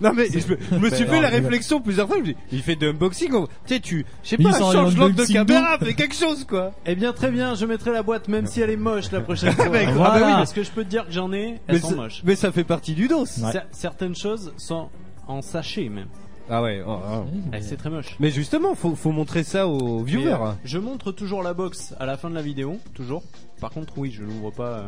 Non 0.03 0.11
mais 0.13 0.27
je 0.27 0.47
me, 0.47 0.57
je 0.71 0.75
me 0.77 0.89
suis 0.89 1.05
fait 1.05 1.21
la 1.21 1.29
réflexion 1.29 1.81
plusieurs 1.81 2.07
fois. 2.07 2.17
je 2.17 2.21
me 2.21 2.25
dis, 2.27 2.35
Il 2.51 2.61
fait 2.61 2.75
de 2.75 2.89
unboxing. 2.89 3.33
on- 3.33 3.47
Tu 3.47 3.51
sais, 3.75 3.79
tu, 3.79 4.05
je 4.23 4.29
sais 4.29 4.35
Mais 4.37 4.45
pas, 4.51 4.59
change 4.59 4.73
l'angle 4.97 5.15
de 5.15 5.21
unboxing 5.21 5.35
caméra, 5.45 5.77
fais 5.79 5.93
quelque 5.93 6.15
chose 6.15 6.43
quoi. 6.45 6.73
Eh 6.85 6.95
bien, 6.95 7.13
très 7.13 7.31
bien, 7.31 7.55
je 7.55 7.65
mettrai 7.65 7.91
la 7.91 8.03
boîte 8.03 8.27
même 8.27 8.45
si 8.45 8.61
elle 8.61 8.69
est 8.69 8.75
moche 8.77 9.11
la 9.11 9.21
prochaine 9.21 9.51
fois. 9.53 9.69
Mec, 9.69 9.89
Voilà. 9.89 10.11
ah 10.13 10.19
bah 10.19 10.25
oui, 10.27 10.33
Parce 10.33 10.53
que 10.53 10.63
je 10.63 10.71
peux 10.71 10.83
te 10.83 10.89
dire 10.89 11.05
que 11.05 11.11
j'en 11.11 11.31
ai, 11.33 11.59
elles 11.67 11.75
mais, 11.75 11.79
sont 11.79 11.89
ça- 11.89 11.95
moches. 11.95 12.21
mais 12.23 12.35
ça 12.35 12.51
fait 12.51 12.63
partie 12.63 12.93
du 12.93 13.07
dos. 13.07 13.21
Ouais. 13.21 13.25
Cer- 13.51 13.63
Certaines 13.71 14.15
choses 14.15 14.53
sont 14.57 14.89
en 15.27 15.41
sachet 15.41 15.89
même. 15.89 16.07
Ah 16.49 16.61
ouais. 16.61 16.83
oh, 16.85 16.97
oh. 17.09 17.23
Eh, 17.53 17.61
c'est 17.61 17.77
très 17.77 17.89
moche. 17.89 18.17
Mais 18.19 18.29
justement, 18.29 18.75
faut, 18.75 18.95
faut 18.95 19.11
montrer 19.13 19.43
ça 19.45 19.65
aux 19.67 19.99
Mais, 19.99 20.11
viewers. 20.11 20.33
euh, 20.33 20.51
je 20.65 20.77
montre 20.77 21.13
toujours 21.13 21.41
la 21.41 21.53
box 21.53 21.93
à 22.01 22.05
la 22.05 22.17
fin 22.17 22.29
de 22.29 22.35
la 22.35 22.41
vidéo, 22.41 22.79
toujours. 22.93 23.23
Par 23.61 23.71
contre, 23.71 23.93
oui, 23.97 24.11
je 24.11 24.23
l'ouvre 24.23 24.51
pas. 24.51 24.63
euh, 24.79 24.83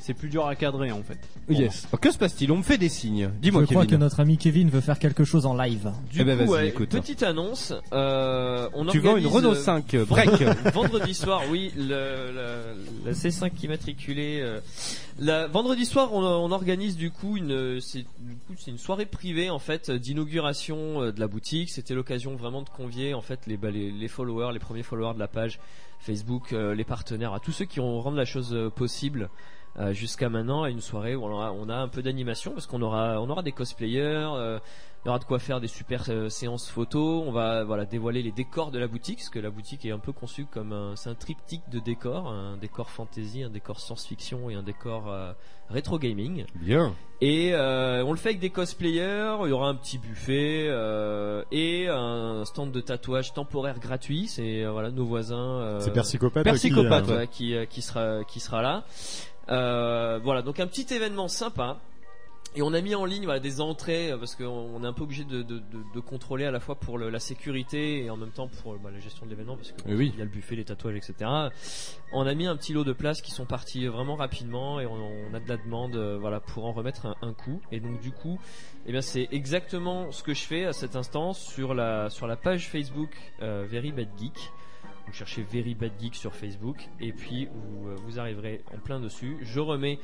C'est 0.00 0.14
plus 0.14 0.28
dur 0.28 0.46
à 0.46 0.54
cadrer 0.54 0.90
en 0.92 1.02
fait. 1.02 1.18
Yes. 1.48 1.86
Que 2.00 2.10
se 2.10 2.18
passe-t-il? 2.18 2.50
On 2.52 2.56
me 2.58 2.62
fait 2.62 2.78
des 2.78 2.88
signes. 2.88 3.30
Dis-moi, 3.42 3.62
Je 3.62 3.66
crois 3.66 3.82
Kevin. 3.82 3.98
que 3.98 4.00
notre 4.00 4.20
ami 4.20 4.38
Kevin 4.38 4.70
veut 4.70 4.80
faire 4.80 4.98
quelque 4.98 5.24
chose 5.24 5.46
en 5.46 5.54
live. 5.54 5.92
Du 6.10 6.20
Eh 6.20 6.24
ben, 6.24 6.38
coup, 6.38 6.44
vas-y, 6.52 6.62
ouais, 6.62 6.68
écoute. 6.68 6.88
petite 6.90 7.22
annonce. 7.22 7.72
Euh, 7.92 8.68
on 8.74 8.86
Tu 8.86 8.98
vends 9.00 9.16
une 9.16 9.26
Renault 9.26 9.52
euh, 9.52 9.54
5 9.54 9.94
euh, 9.94 10.04
break. 10.04 10.42
vendredi 10.74 11.12
soir, 11.14 11.42
oui, 11.50 11.72
le, 11.76 11.82
le- 12.32 13.06
la 13.06 13.12
C5 13.12 13.50
qui 13.50 13.66
est 13.66 13.68
matriculée. 13.68 14.40
euh, 14.42 14.60
la, 15.18 15.46
vendredi 15.48 15.84
soir, 15.84 16.14
on, 16.14 16.22
on 16.24 16.50
organise 16.50 16.96
du 16.96 17.10
coup 17.10 17.36
une, 17.36 17.80
c'est 17.80 18.04
soirée 18.78 19.06
privée 19.06 19.50
en 19.50 19.58
fait 19.58 19.90
d'inauguration 19.90 21.02
euh, 21.02 21.12
de 21.12 21.20
la 21.20 21.26
boutique. 21.26 21.70
C'était 21.70 21.94
l'occasion 21.94 22.36
vraiment 22.36 22.62
de 22.62 22.68
convier 22.70 23.12
en 23.14 23.20
fait 23.22 23.40
les, 23.46 23.56
bah, 23.56 23.70
les, 23.70 23.90
les 23.90 24.08
followers, 24.08 24.52
les 24.52 24.58
premiers 24.60 24.82
followers 24.82 25.14
de 25.14 25.18
la 25.18 25.28
page 25.28 25.58
Facebook, 26.00 26.52
euh, 26.52 26.74
les 26.74 26.84
partenaires, 26.84 27.34
à 27.34 27.40
tous 27.40 27.52
ceux 27.52 27.66
qui 27.66 27.80
ont 27.80 28.00
rendu 28.00 28.16
la 28.16 28.24
chose 28.24 28.56
possible. 28.74 29.28
Euh, 29.78 29.92
jusqu'à 29.92 30.28
maintenant 30.28 30.62
à 30.62 30.70
une 30.70 30.80
soirée 30.80 31.14
où 31.14 31.24
on 31.24 31.30
aura, 31.32 31.52
on 31.52 31.68
a 31.68 31.76
un 31.76 31.88
peu 31.88 32.02
d'animation 32.02 32.52
parce 32.52 32.66
qu'on 32.66 32.82
aura, 32.82 33.20
on 33.20 33.30
aura 33.30 33.42
des 33.42 33.52
cosplayers, 33.52 34.00
euh, 34.34 34.58
il 35.02 35.06
y 35.06 35.08
aura 35.08 35.18
de 35.18 35.24
quoi 35.24 35.38
faire 35.38 35.60
des 35.60 35.68
super 35.68 36.04
euh, 36.10 36.28
séances 36.28 36.68
photos. 36.68 37.24
On 37.26 37.32
va 37.32 37.64
voilà 37.64 37.86
dévoiler 37.86 38.22
les 38.22 38.32
décors 38.32 38.70
de 38.70 38.78
la 38.78 38.86
boutique 38.86 39.18
parce 39.18 39.30
que 39.30 39.38
la 39.38 39.48
boutique 39.48 39.86
est 39.86 39.92
un 39.92 39.98
peu 39.98 40.12
conçue 40.12 40.44
comme 40.44 40.72
un, 40.72 40.94
c'est 40.96 41.08
un 41.08 41.14
triptyque 41.14 41.62
de 41.70 41.78
décors, 41.78 42.28
un 42.28 42.58
décor 42.58 42.90
fantasy, 42.90 43.42
un 43.42 43.48
décor 43.48 43.80
science-fiction 43.80 44.50
et 44.50 44.54
un 44.56 44.62
décor 44.62 45.08
euh, 45.08 45.32
rétro 45.70 45.98
gaming. 45.98 46.44
Bien. 46.56 46.92
Et 47.22 47.54
euh, 47.54 48.04
on 48.04 48.10
le 48.12 48.18
fait 48.18 48.30
avec 48.30 48.40
des 48.40 48.50
cosplayers, 48.50 49.36
il 49.44 49.48
y 49.48 49.52
aura 49.52 49.68
un 49.68 49.74
petit 49.74 49.96
buffet 49.96 50.66
euh, 50.68 51.44
et 51.50 51.88
un 51.88 52.44
stand 52.44 52.70
de 52.70 52.80
tatouage 52.82 53.32
temporaire 53.32 53.78
gratuit. 53.78 54.26
C'est 54.28 54.66
voilà 54.66 54.90
nos 54.90 55.06
voisins. 55.06 55.60
euh, 55.60 55.80
C'est 55.80 55.92
Persicopathe 55.94 56.44
Persicopathe, 56.44 57.30
qui, 57.30 57.56
ouais, 57.56 57.66
qui, 57.66 57.74
qui 57.74 57.80
sera 57.82 58.24
qui 58.24 58.40
sera 58.40 58.60
là. 58.60 58.84
Euh, 59.50 60.20
voilà 60.22 60.42
donc 60.42 60.60
un 60.60 60.66
petit 60.66 60.92
événement 60.94 61.28
sympa. 61.28 61.78
Et 62.56 62.62
on 62.62 62.72
a 62.74 62.80
mis 62.80 62.96
en 62.96 63.04
ligne 63.04 63.26
voilà, 63.26 63.38
des 63.38 63.60
entrées 63.60 64.10
euh, 64.10 64.18
parce 64.18 64.34
qu'on 64.34 64.44
on 64.48 64.82
est 64.82 64.86
un 64.86 64.92
peu 64.92 65.04
obligé 65.04 65.22
de, 65.22 65.42
de, 65.42 65.58
de, 65.60 65.78
de 65.94 66.00
contrôler 66.00 66.44
à 66.46 66.50
la 66.50 66.58
fois 66.58 66.74
pour 66.74 66.98
le- 66.98 67.08
la 67.08 67.20
sécurité 67.20 68.04
et 68.04 68.10
en 68.10 68.16
même 68.16 68.32
temps 68.32 68.48
pour 68.48 68.76
bah, 68.76 68.90
la 68.92 68.98
gestion 68.98 69.24
de 69.24 69.30
l'événement 69.30 69.54
parce 69.54 69.70
que 69.70 69.82
Eh 69.88 69.94
oui. 69.94 70.10
il 70.12 70.18
y 70.18 70.20
a 70.22 70.24
le 70.24 70.30
buffet, 70.32 70.56
les 70.56 70.64
tatouages, 70.64 70.96
etc. 70.96 71.30
On 72.12 72.26
a 72.26 72.34
mis 72.34 72.48
un 72.48 72.56
petit 72.56 72.72
lot 72.72 72.82
de 72.82 72.92
places 72.92 73.22
qui 73.22 73.30
sont 73.30 73.44
partis 73.46 73.86
vraiment 73.86 74.16
rapidement 74.16 74.80
et 74.80 74.86
on, 74.86 74.94
on 75.30 75.32
a 75.34 75.38
de 75.38 75.48
la 75.48 75.58
demande 75.58 75.94
euh, 75.94 76.18
voilà 76.20 76.40
pour 76.40 76.64
en 76.64 76.72
remettre 76.72 77.06
un, 77.06 77.14
un 77.22 77.34
coup. 77.34 77.60
Et 77.70 77.78
donc 77.78 78.00
du 78.00 78.10
coup, 78.10 78.40
eh 78.86 78.90
bien 78.90 79.00
c'est 79.02 79.28
exactement 79.30 80.10
ce 80.10 80.24
que 80.24 80.34
je 80.34 80.42
fais 80.42 80.64
à 80.64 80.72
cet 80.72 80.96
instant 80.96 81.34
sur 81.34 81.72
la 81.72 82.10
sur 82.10 82.26
la 82.26 82.34
page 82.34 82.68
Facebook 82.68 83.10
euh, 83.42 83.64
Very 83.70 83.92
Bad 83.92 84.08
Geek. 84.18 84.50
Vous 85.10 85.16
cherchez 85.16 85.42
Very 85.42 85.74
Bad 85.74 85.90
Geek 86.00 86.14
sur 86.14 86.36
Facebook 86.36 86.88
et 87.00 87.12
puis 87.12 87.48
vous, 87.52 87.88
euh, 87.88 87.96
vous 88.06 88.20
arriverez 88.20 88.62
en 88.72 88.78
plein 88.78 89.00
dessus. 89.00 89.36
Je 89.42 89.58
remets 89.58 89.98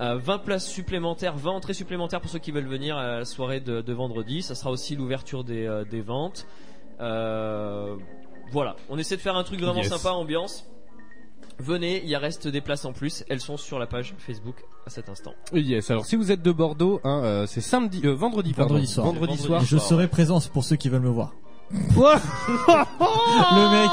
euh, 0.00 0.16
20 0.16 0.38
places 0.38 0.68
supplémentaires, 0.68 1.36
20 1.36 1.52
entrées 1.52 1.74
supplémentaires 1.74 2.20
pour 2.20 2.28
ceux 2.28 2.40
qui 2.40 2.50
veulent 2.50 2.66
venir 2.66 2.96
à 2.96 3.18
la 3.18 3.24
soirée 3.24 3.60
de, 3.60 3.82
de 3.82 3.92
vendredi. 3.92 4.42
Ça 4.42 4.56
sera 4.56 4.72
aussi 4.72 4.96
l'ouverture 4.96 5.44
des, 5.44 5.64
euh, 5.64 5.84
des 5.84 6.00
ventes. 6.00 6.44
Euh, 7.00 7.96
voilà, 8.50 8.74
on 8.88 8.98
essaie 8.98 9.14
de 9.16 9.20
faire 9.20 9.36
un 9.36 9.44
truc 9.44 9.60
vraiment 9.60 9.80
Yes. 9.82 9.90
sympa, 9.90 10.10
ambiance. 10.10 10.68
Venez, 11.60 12.02
il 12.02 12.08
y 12.08 12.16
a 12.16 12.18
reste 12.18 12.48
des 12.48 12.60
places 12.60 12.84
en 12.84 12.92
plus. 12.92 13.22
Elles 13.28 13.40
sont 13.40 13.56
sur 13.56 13.78
la 13.78 13.86
page 13.86 14.16
Facebook 14.18 14.56
à 14.86 14.90
cet 14.90 15.08
instant. 15.08 15.34
Yes. 15.52 15.88
Alors 15.92 16.04
si 16.04 16.16
vous 16.16 16.32
êtes 16.32 16.42
de 16.42 16.50
Bordeaux, 16.50 17.00
hein, 17.04 17.20
euh, 17.22 17.46
c'est 17.46 17.60
samedi, 17.60 18.00
euh, 18.04 18.12
vendredi, 18.12 18.54
pardon. 18.54 18.74
Vendredi 18.74 18.92
soir. 18.92 19.06
Vendredi 19.06 19.26
Vendredi 19.36 19.46
soir. 19.46 19.60
Je 19.64 19.78
serai 19.78 20.08
présent 20.08 20.40
pour 20.52 20.64
ceux 20.64 20.74
qui 20.74 20.88
veulent 20.88 21.02
me 21.02 21.08
voir. 21.08 21.32
Le 21.70 23.70
mec, 23.70 23.90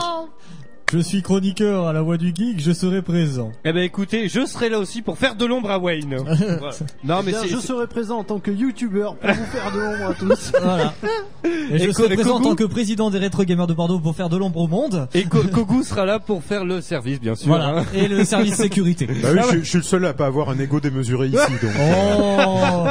je 0.91 0.99
suis 0.99 1.21
chroniqueur 1.21 1.87
à 1.87 1.93
la 1.93 2.01
voix 2.01 2.17
du 2.17 2.27
geek, 2.33 2.59
je 2.61 2.71
serai 2.71 3.01
présent. 3.01 3.51
Eh 3.65 3.73
ben 3.73 3.81
écoutez, 3.83 4.29
je 4.29 4.45
serai 4.45 4.69
là 4.69 4.79
aussi 4.79 5.01
pour 5.01 5.17
faire 5.17 5.35
de 5.35 5.45
l'ombre 5.45 5.71
à 5.71 5.79
Wayne. 5.79 6.15
Voilà. 6.25 6.75
Non 7.03 7.17
mais 7.23 7.29
Eh 7.29 7.31
bien, 7.31 7.41
c'est 7.41 7.47
je 7.49 7.57
serai 7.57 7.87
présent 7.87 8.19
en 8.19 8.23
tant 8.23 8.39
que 8.39 8.51
youtubeur 8.51 9.15
pour 9.15 9.29
vous 9.31 9.45
faire 9.45 9.71
de 9.73 9.79
l'ombre 9.79 10.09
à 10.11 10.13
tous. 10.13 10.51
Voilà. 10.61 10.93
Et, 11.71 11.79
je 11.79 11.91
serai 11.91 12.15
présent 12.15 12.35
en 12.37 12.41
tant 12.41 12.55
que 12.55 12.63
président 12.63 13.09
des 13.09 13.17
rétro 13.19 13.43
gamers 13.43 13.67
de 13.67 13.73
Bordeaux 13.73 13.99
pour 13.99 14.15
faire 14.15 14.29
de 14.29 14.37
l'ombre 14.37 14.59
au 14.61 14.67
monde. 14.67 15.07
et 15.13 15.23
Ko- 15.25 15.43
Kogu 15.43 15.83
sera 15.83 16.05
là 16.05 16.19
pour 16.19 16.43
faire 16.43 16.63
le 16.65 16.81
service 16.81 17.19
bien 17.19 17.35
sûr. 17.35 17.47
Voilà. 17.47 17.79
hein. 17.79 17.85
Et 17.93 18.07
le 18.07 18.23
service 18.23 18.55
sécurité. 18.55 19.05
Bah 19.07 19.29
oui, 19.33 19.39
je, 19.53 19.57
je 19.59 19.63
suis 19.63 19.77
le 19.79 19.83
seul 19.83 20.05
à 20.05 20.13
pas 20.13 20.27
avoir 20.27 20.49
un 20.49 20.59
ego 20.59 20.79
démesuré 20.79 21.27
ici, 21.29 21.35
donc. 21.61 21.71
Oh 21.79 22.85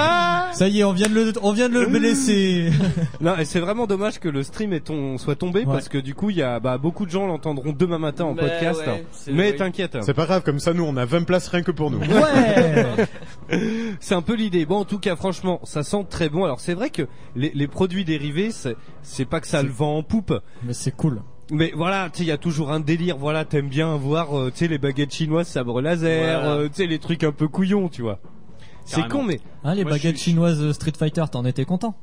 Ça 0.54 0.68
y 0.68 0.80
est, 0.80 0.84
on 0.84 0.92
vient 0.92 1.08
de 1.08 1.14
le, 1.14 1.32
on 1.42 1.52
vient 1.52 1.68
de 1.68 1.74
le 1.80 1.86
blesser. 1.86 2.70
Non, 3.20 3.36
et 3.36 3.44
c'est 3.44 3.58
vraiment 3.60 3.86
dommage 3.86 4.20
que 4.20 4.28
le 4.28 4.42
stream 4.42 4.72
est 4.72 4.80
ton- 4.86 5.18
soit 5.18 5.34
tombé 5.34 5.60
Ouais. 5.60 5.66
parce 5.66 5.88
que 5.88 5.98
du 5.98 6.14
coup, 6.14 6.30
il 6.30 6.36
y 6.36 6.42
a 6.42 6.60
bah, 6.60 6.78
beaucoup 6.78 7.06
de 7.06 7.10
gens 7.10 7.26
l'entendront 7.26 7.72
demain 7.76 7.98
matin 7.98 8.24
en 8.24 8.34
Mais 8.34 8.42
podcast. 8.42 8.82
ouais, 8.86 9.04
mais 9.32 9.54
t'inquiète, 9.56 9.96
C'est 10.02 10.14
pas 10.14 10.26
grave, 10.26 10.42
comme 10.44 10.58
ça, 10.60 10.72
nous, 10.74 10.84
on 10.84 10.96
a 10.96 11.04
20 11.06 11.24
places 11.24 11.48
rien 11.48 11.62
que 11.62 11.70
pour 11.72 11.90
nous. 11.90 11.98
Ouais. 11.98 13.06
c'est 14.00 14.14
un 14.14 14.22
peu 14.22 14.34
l'idée. 14.34 14.64
Bon, 14.66 14.76
en 14.78 14.84
tout 14.84 14.98
cas, 14.98 15.16
franchement, 15.16 15.60
ça 15.64 15.82
sent 15.82 16.06
très 16.10 16.28
bon. 16.28 16.44
Alors, 16.44 16.60
c'est 16.60 16.74
vrai 16.74 16.90
que 16.90 17.02
les, 17.34 17.50
les 17.54 17.66
produits 17.66 18.04
dérivés, 18.04 18.50
c'est 18.50 18.76
c'est 19.02 19.24
pas 19.24 19.40
que 19.40 19.46
ça 19.48 19.62
le 19.62 19.70
vend 19.70 19.98
en 19.98 20.02
poupe. 20.02 20.34
Mais 20.64 20.72
c'est 20.74 20.94
cool. 20.94 21.22
Mais 21.50 21.72
voilà, 21.74 22.08
tu 22.10 22.18
sais, 22.18 22.24
il 22.24 22.28
y 22.28 22.32
a 22.32 22.38
toujours 22.38 22.70
un 22.72 22.80
délire. 22.80 23.16
Voilà, 23.18 23.44
t'aimes 23.44 23.68
bien 23.68 23.96
voir, 23.96 24.38
euh, 24.38 24.50
tu 24.50 24.58
sais, 24.60 24.68
les 24.68 24.78
baguettes 24.78 25.12
chinoises 25.14 25.48
sabre 25.48 25.80
laser, 25.80 26.40
Voilà. 26.40 26.54
euh, 26.60 26.68
tu 26.68 26.74
sais, 26.76 26.86
les 26.86 26.98
trucs 26.98 27.24
un 27.24 27.32
peu 27.32 27.48
couillons, 27.48 27.88
tu 27.88 28.02
vois. 28.02 28.18
C'est 28.84 29.08
con, 29.08 29.22
mais 29.22 29.40
Hein, 29.64 29.74
les 29.74 29.82
Moi, 29.82 29.92
baguettes 29.92 30.16
je 30.16 30.20
suis- 30.20 30.30
chinoises 30.32 30.60
euh, 30.62 30.72
Street 30.72 30.92
Fighter, 30.98 31.24
t'en 31.30 31.44
étais 31.44 31.64
content 31.64 31.94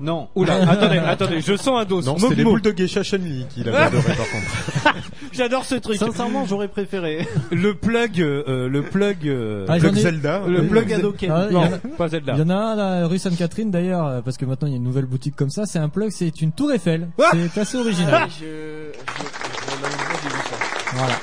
Non. 0.00 0.28
oula, 0.34 0.68
attendez, 0.70 0.98
attendez, 0.98 1.40
je 1.40 1.56
sens 1.56 1.80
un 1.80 1.84
dos. 1.84 2.02
Non, 2.02 2.16
c'était 2.18 2.36
les 2.36 2.44
boules 2.44 2.62
de 2.62 2.70
geisha 2.70 3.02
Chun-Li 3.02 3.46
qu'il 3.50 3.68
avait 3.68 3.76
adoré, 3.76 4.14
par 4.14 4.30
contre. 4.30 4.94
J'adore 5.32 5.64
ce 5.64 5.74
truc. 5.74 5.96
Sincèrement, 5.96 6.46
j'aurais 6.46 6.68
préféré. 6.68 7.26
Le 7.52 7.74
plug, 7.74 8.20
euh, 8.20 8.68
le 8.68 8.82
plug, 8.82 9.28
euh, 9.28 9.66
Ah, 9.68 9.78
Le 9.78 9.88
j'en 9.88 9.94
ai- 9.94 10.00
Zelda. 10.00 10.42
le 10.46 10.60
Oui, 10.62 10.66
plug 10.68 10.92
Hadoken. 10.92 11.30
Ah, 11.30 11.44
il 11.48 11.52
y 11.52 11.54
non, 11.54 11.60
en 11.60 11.72
a- 11.72 11.78
pas 11.98 12.08
Zelda. 12.08 12.32
Il 12.34 12.38
y 12.38 12.42
en 12.42 12.50
a 12.50 12.54
un 12.54 12.76
là, 12.76 13.06
rue 13.06 13.18
Sainte-Catherine 13.18 13.70
d'ailleurs, 13.70 14.06
euh, 14.06 14.20
parce 14.22 14.36
que 14.36 14.44
maintenant 14.46 14.68
il 14.68 14.70
y 14.70 14.74
a 14.74 14.78
une 14.78 14.84
nouvelle 14.84 15.06
boutique 15.06 15.36
comme 15.36 15.50
ça. 15.50 15.66
C'est 15.66 15.78
un 15.80 15.88
plug, 15.88 16.10
c'est 16.10 16.40
une 16.40 16.52
tour 16.52 16.72
Eiffel. 16.72 17.08
Ah 17.22 17.32
c'est 17.52 17.60
assez 17.60 17.76
original. 17.76 18.14
Ah, 18.14 18.26
je, 18.28 18.44
je, 18.44 18.92
je-. 20.94 20.96
Voilà. 20.96 21.14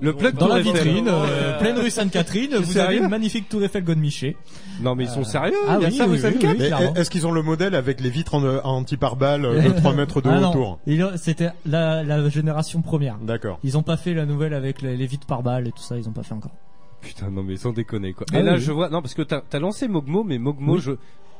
Le 0.00 0.12
plug 0.12 0.36
Dans 0.36 0.46
la 0.48 0.60
vitrine, 0.60 1.08
euh, 1.08 1.58
pleine 1.58 1.76
rue 1.78 1.90
Sainte-Catherine, 1.90 2.54
vous 2.60 2.78
avez 2.78 2.98
une 2.98 3.08
magnifique 3.08 3.48
tour 3.48 3.62
Eiffel 3.64 3.82
Godemiché. 3.82 4.36
Non, 4.80 4.94
mais 4.94 5.04
ils 5.04 5.10
sont 5.10 5.24
sérieux. 5.24 5.54
ah 5.68 5.78
il 5.80 5.82
y 5.82 5.86
a 5.86 5.88
oui, 5.88 5.96
ça, 5.96 6.04
oui, 6.06 6.10
rue 6.12 6.18
Sainte-Catherine 6.20 6.50
oui, 6.52 6.56
Mais 6.60 6.66
clairement. 6.68 6.94
est-ce 6.94 7.10
qu'ils 7.10 7.26
ont 7.26 7.32
le 7.32 7.42
modèle 7.42 7.74
avec 7.74 8.00
les 8.00 8.10
vitres 8.10 8.34
en, 8.36 8.44
en 8.44 8.76
anti-pare-balles 8.78 9.42
de 9.42 9.70
3 9.76 9.94
mètres 9.94 10.20
de 10.20 10.28
Ah 10.30 10.38
non, 10.40 10.50
hauteur 10.50 10.78
il 10.86 11.02
a- 11.02 11.16
c'était 11.16 11.50
la, 11.66 12.04
la 12.04 12.28
génération 12.28 12.80
première. 12.80 13.18
D'accord. 13.18 13.58
Ils 13.64 13.76
ont 13.76 13.82
pas 13.82 13.96
fait 13.96 14.14
la 14.14 14.24
nouvelle 14.24 14.54
avec 14.54 14.82
les, 14.82 14.96
les 14.96 15.06
vitres 15.06 15.26
par 15.26 15.42
balle 15.42 15.66
et 15.66 15.72
tout 15.72 15.82
ça, 15.82 15.96
ils 15.96 16.08
ont 16.08 16.12
pas 16.12 16.22
fait 16.22 16.34
encore. 16.34 16.52
Putain, 17.00 17.30
non, 17.30 17.42
mais 17.42 17.56
sans 17.56 17.72
déconner, 17.72 18.12
quoi. 18.12 18.26
Ah 18.32 18.38
et 18.38 18.42
là, 18.42 18.54
oui. 18.54 18.60
je 18.60 18.70
vois, 18.72 18.88
non, 18.90 19.02
parce 19.02 19.14
que 19.14 19.22
t'as 19.22 19.40
as 19.52 19.58
lancé 19.58 19.88
Mogmo, 19.88 20.22
mais 20.24 20.38
Mogmo, 20.38 20.74
Oui. 20.74 20.80
je, 20.80 20.92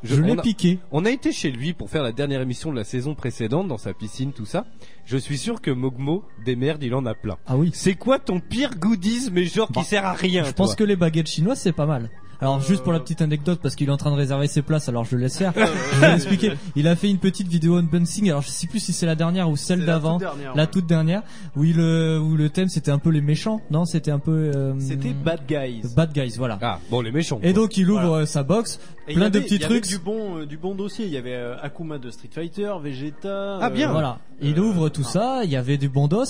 Je, 0.03 0.21
l'ai 0.21 0.37
piqué. 0.37 0.79
On 0.93 1.05
a 1.05 1.11
été 1.11 1.33
chez 1.33 1.51
lui 1.51 1.73
pour 1.73 1.91
faire 1.91 2.03
la 2.03 2.13
dernière 2.13 2.41
émission 2.41 2.71
de 2.71 2.77
la 2.77 2.85
saison 2.85 3.15
précédente 3.15 3.69
dans 3.69 3.79
sa 3.79 3.93
piscine, 3.95 4.33
tout 4.33 4.47
ça. 4.47 4.65
Je 5.05 5.17
suis 5.17 5.39
sûr 5.39 5.61
que 5.61 5.71
Mogmo, 5.71 6.23
des 6.45 6.55
merdes, 6.57 6.83
il 6.83 6.95
en 6.95 7.05
a 7.07 7.15
plein. 7.15 7.37
Ah 7.47 7.57
oui. 7.57 7.71
C'est 7.75 7.95
quoi 7.95 8.19
ton 8.19 8.41
pire 8.41 8.77
goodies, 8.79 9.31
mais 9.33 9.45
genre 9.45 9.71
Bah, 9.73 9.81
qui 9.81 9.87
sert 9.89 10.05
à 10.07 10.13
rien 10.13 10.45
Je 10.45 10.53
pense 10.53 10.75
que 10.75 10.85
les 10.85 10.97
baguettes 10.97 11.29
chinoises 11.29 11.59
c'est 11.61 11.73
pas 11.73 11.87
mal. 11.87 12.11
Alors 12.41 12.61
juste 12.61 12.85
pour 12.85 12.93
la 12.93 13.01
petite 13.01 13.21
anecdote 13.21 13.59
parce 13.61 13.75
qu'il 13.75 13.89
est 13.89 13.91
en 13.93 13.97
train 13.97 14.13
de 14.13 14.17
réserver 14.17 14.47
ses 14.47 14.63
places 14.63 14.89
alors 14.89 15.05
je 15.05 15.17
le 15.17 15.23
laisse 15.23 15.37
faire. 15.39 15.53
je 15.57 16.01
vais 16.01 16.13
expliquer. 16.15 16.53
Il 16.77 16.87
a 16.87 16.95
fait 16.95 17.11
une 17.11 17.19
petite 17.19 17.49
vidéo 17.49 17.75
unboxing 17.79 18.29
alors 18.31 18.43
je 18.43 18.49
sais 18.49 18.69
plus 18.69 18.79
si 18.79 18.93
c'est 18.93 19.07
la 19.07 19.17
dernière 19.17 19.51
ou 19.51 19.57
celle 19.57 19.81
C'est 19.81 19.87
la 19.87 19.95
d'avant. 19.95 20.13
toute 20.19 20.21
dernière, 20.29 20.55
La 20.55 20.63
ouais. 20.63 20.69
toute 20.71 20.87
dernière 20.87 21.23
où 21.57 21.65
il 21.65 21.81
euh, 21.81 22.21
où 22.21 22.37
le 22.37 22.49
thème 22.49 22.69
c'était 22.69 22.93
un 22.93 23.01
peu 23.01 23.11
les 23.11 23.23
méchants. 23.23 23.61
Non, 23.73 23.85
c'était 23.87 24.13
un 24.13 24.21
peu 24.21 24.53
euh, 24.55 24.75
C'était 24.79 25.15
Bad 25.15 25.47
Guys. 25.49 25.83
Bad 25.97 26.13
Guys 26.13 26.35
voilà. 26.39 26.61
Ah, 26.63 26.79
bon, 26.93 27.01
les 27.01 27.11
méchants. 27.11 27.41
Et 27.43 27.53
quoi. 27.53 27.63
donc 27.65 27.77
il 27.77 27.91
ouvre 27.91 28.07
Voilà. 28.07 28.23
euh, 28.23 28.27
sa 28.27 28.45
box, 28.45 28.79
Et 29.09 29.13
il 29.13 29.15
y 29.15 29.17
plein 29.17 29.31
de 29.31 29.37
avait- 29.39 29.45
petits 29.45 29.55
il 29.57 29.61
y 29.63 29.65
avait 29.65 29.81
trucs. 29.81 29.89
Du 29.91 29.99
bon, 29.99 30.39
euh, 30.39 30.47
du 30.47 30.57
bon 30.59 30.75
dossier. 30.75 31.07
Il 31.07 31.13
y 31.13 31.17
avait 31.17 31.35
euh, 31.35 31.57
Akuma 31.63 31.99
de 31.99 32.11
Street 32.11 32.29
Fighter, 32.31 32.73
Vegeta. 32.83 33.59
Ah, 33.61 33.71
bien. 33.71 33.89
euh, 33.89 33.93
Voilà, 33.93 34.19
il 34.41 34.59
Euh, 34.59 34.63
ouvre 34.63 34.89
tout 34.91 35.03
ah. 35.07 35.11
ça, 35.11 35.41
il 35.45 35.51
y 35.51 35.57
avait 35.57 35.79
du 35.79 35.89
bon 35.89 36.09
dos, 36.09 36.25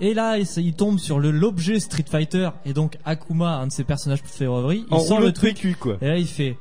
et 0.00 0.14
là 0.14 0.38
il, 0.38 0.46
il 0.58 0.74
tombe 0.74 0.98
sur 0.98 1.18
le 1.20 1.30
l'objet 1.30 1.78
Street 1.80 2.04
Fighter, 2.10 2.50
et 2.64 2.72
donc 2.72 2.96
Akuma, 3.04 3.56
un 3.56 3.66
de 3.66 3.72
ses 3.72 3.84
personnages 3.84 4.22
favoris, 4.24 4.84
il 4.88 4.94
en 4.94 4.98
sort 5.00 5.20
le 5.20 5.32
truc, 5.32 5.76
quoi. 5.78 5.98
et 6.00 6.06
là 6.08 6.16
il 6.16 6.26
fait 6.26 6.56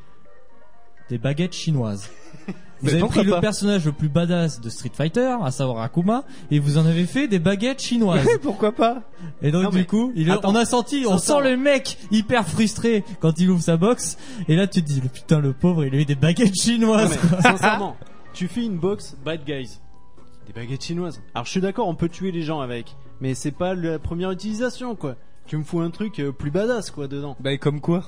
des 1.09 1.17
baguettes 1.17 1.53
chinoises. 1.53 2.09
Vous 2.81 2.87
Mais 2.87 2.93
avez 2.93 3.07
pris 3.07 3.23
le 3.23 3.31
pas 3.31 3.41
personnage 3.41 3.85
le 3.85 3.91
plus 3.91 4.09
badass 4.09 4.59
de 4.59 4.69
Street 4.69 4.91
Fighter, 4.91 5.35
à 5.43 5.51
savoir 5.51 5.83
Akuma, 5.83 6.23
et 6.49 6.57
vous 6.57 6.79
en 6.79 6.85
avez 6.87 7.05
fait 7.05 7.27
des 7.27 7.37
baguettes 7.37 7.81
chinoises. 7.81 8.27
Pourquoi 8.41 8.71
pas 8.71 9.03
Et 9.43 9.51
donc 9.51 9.63
Non, 9.65 9.69
du 9.69 9.85
coup, 9.85 10.11
il, 10.15 10.31
Attends. 10.31 10.49
on 10.51 10.55
a 10.55 10.65
senti, 10.65 11.05
on 11.07 11.19
sent 11.19 11.41
le 11.43 11.57
mec 11.57 11.97
hyper 12.09 12.47
frustré 12.47 13.03
quand 13.19 13.39
il 13.39 13.49
ouvre 13.51 13.61
sa 13.61 13.77
box, 13.77 14.17
et 14.47 14.55
là 14.55 14.65
tu 14.65 14.81
te 14.81 14.87
dis, 14.87 14.99
le 14.99 15.09
putain 15.09 15.39
le 15.39 15.53
pauvre, 15.53 15.85
il 15.85 15.93
a 15.93 15.99
eu 15.99 16.05
des 16.05 16.15
baguettes 16.15 16.47
Non, 16.47 16.53
chinoises. 16.63 17.19
mais, 17.31 17.41
sincèrement, 17.41 17.95
tu 18.33 18.47
fais 18.47 18.65
une 18.65 18.77
box 18.77 19.15
Bad 19.23 19.45
Guys. 19.45 19.79
Des 20.47 20.53
baguettes 20.53 20.83
chinoises. 20.83 21.21
Alors 21.35 21.45
je 21.45 21.51
suis 21.51 21.61
d'accord, 21.61 21.87
on 21.87 21.95
peut 21.95 22.09
tuer 22.09 22.31
les 22.31 22.41
gens 22.41 22.61
avec. 22.61 22.95
Mais 23.19 23.35
c'est 23.35 23.51
pas 23.51 23.75
la 23.75 23.99
première 23.99 24.31
utilisation, 24.31 24.95
quoi. 24.95 25.15
Tu 25.45 25.55
me 25.55 25.63
fous 25.63 25.81
un 25.81 25.91
truc 25.91 26.19
euh, 26.19 26.31
plus 26.31 26.49
badass, 26.49 26.89
quoi, 26.89 27.07
dedans. 27.07 27.35
Bah, 27.39 27.55
comme 27.57 27.79
quoi 27.81 28.05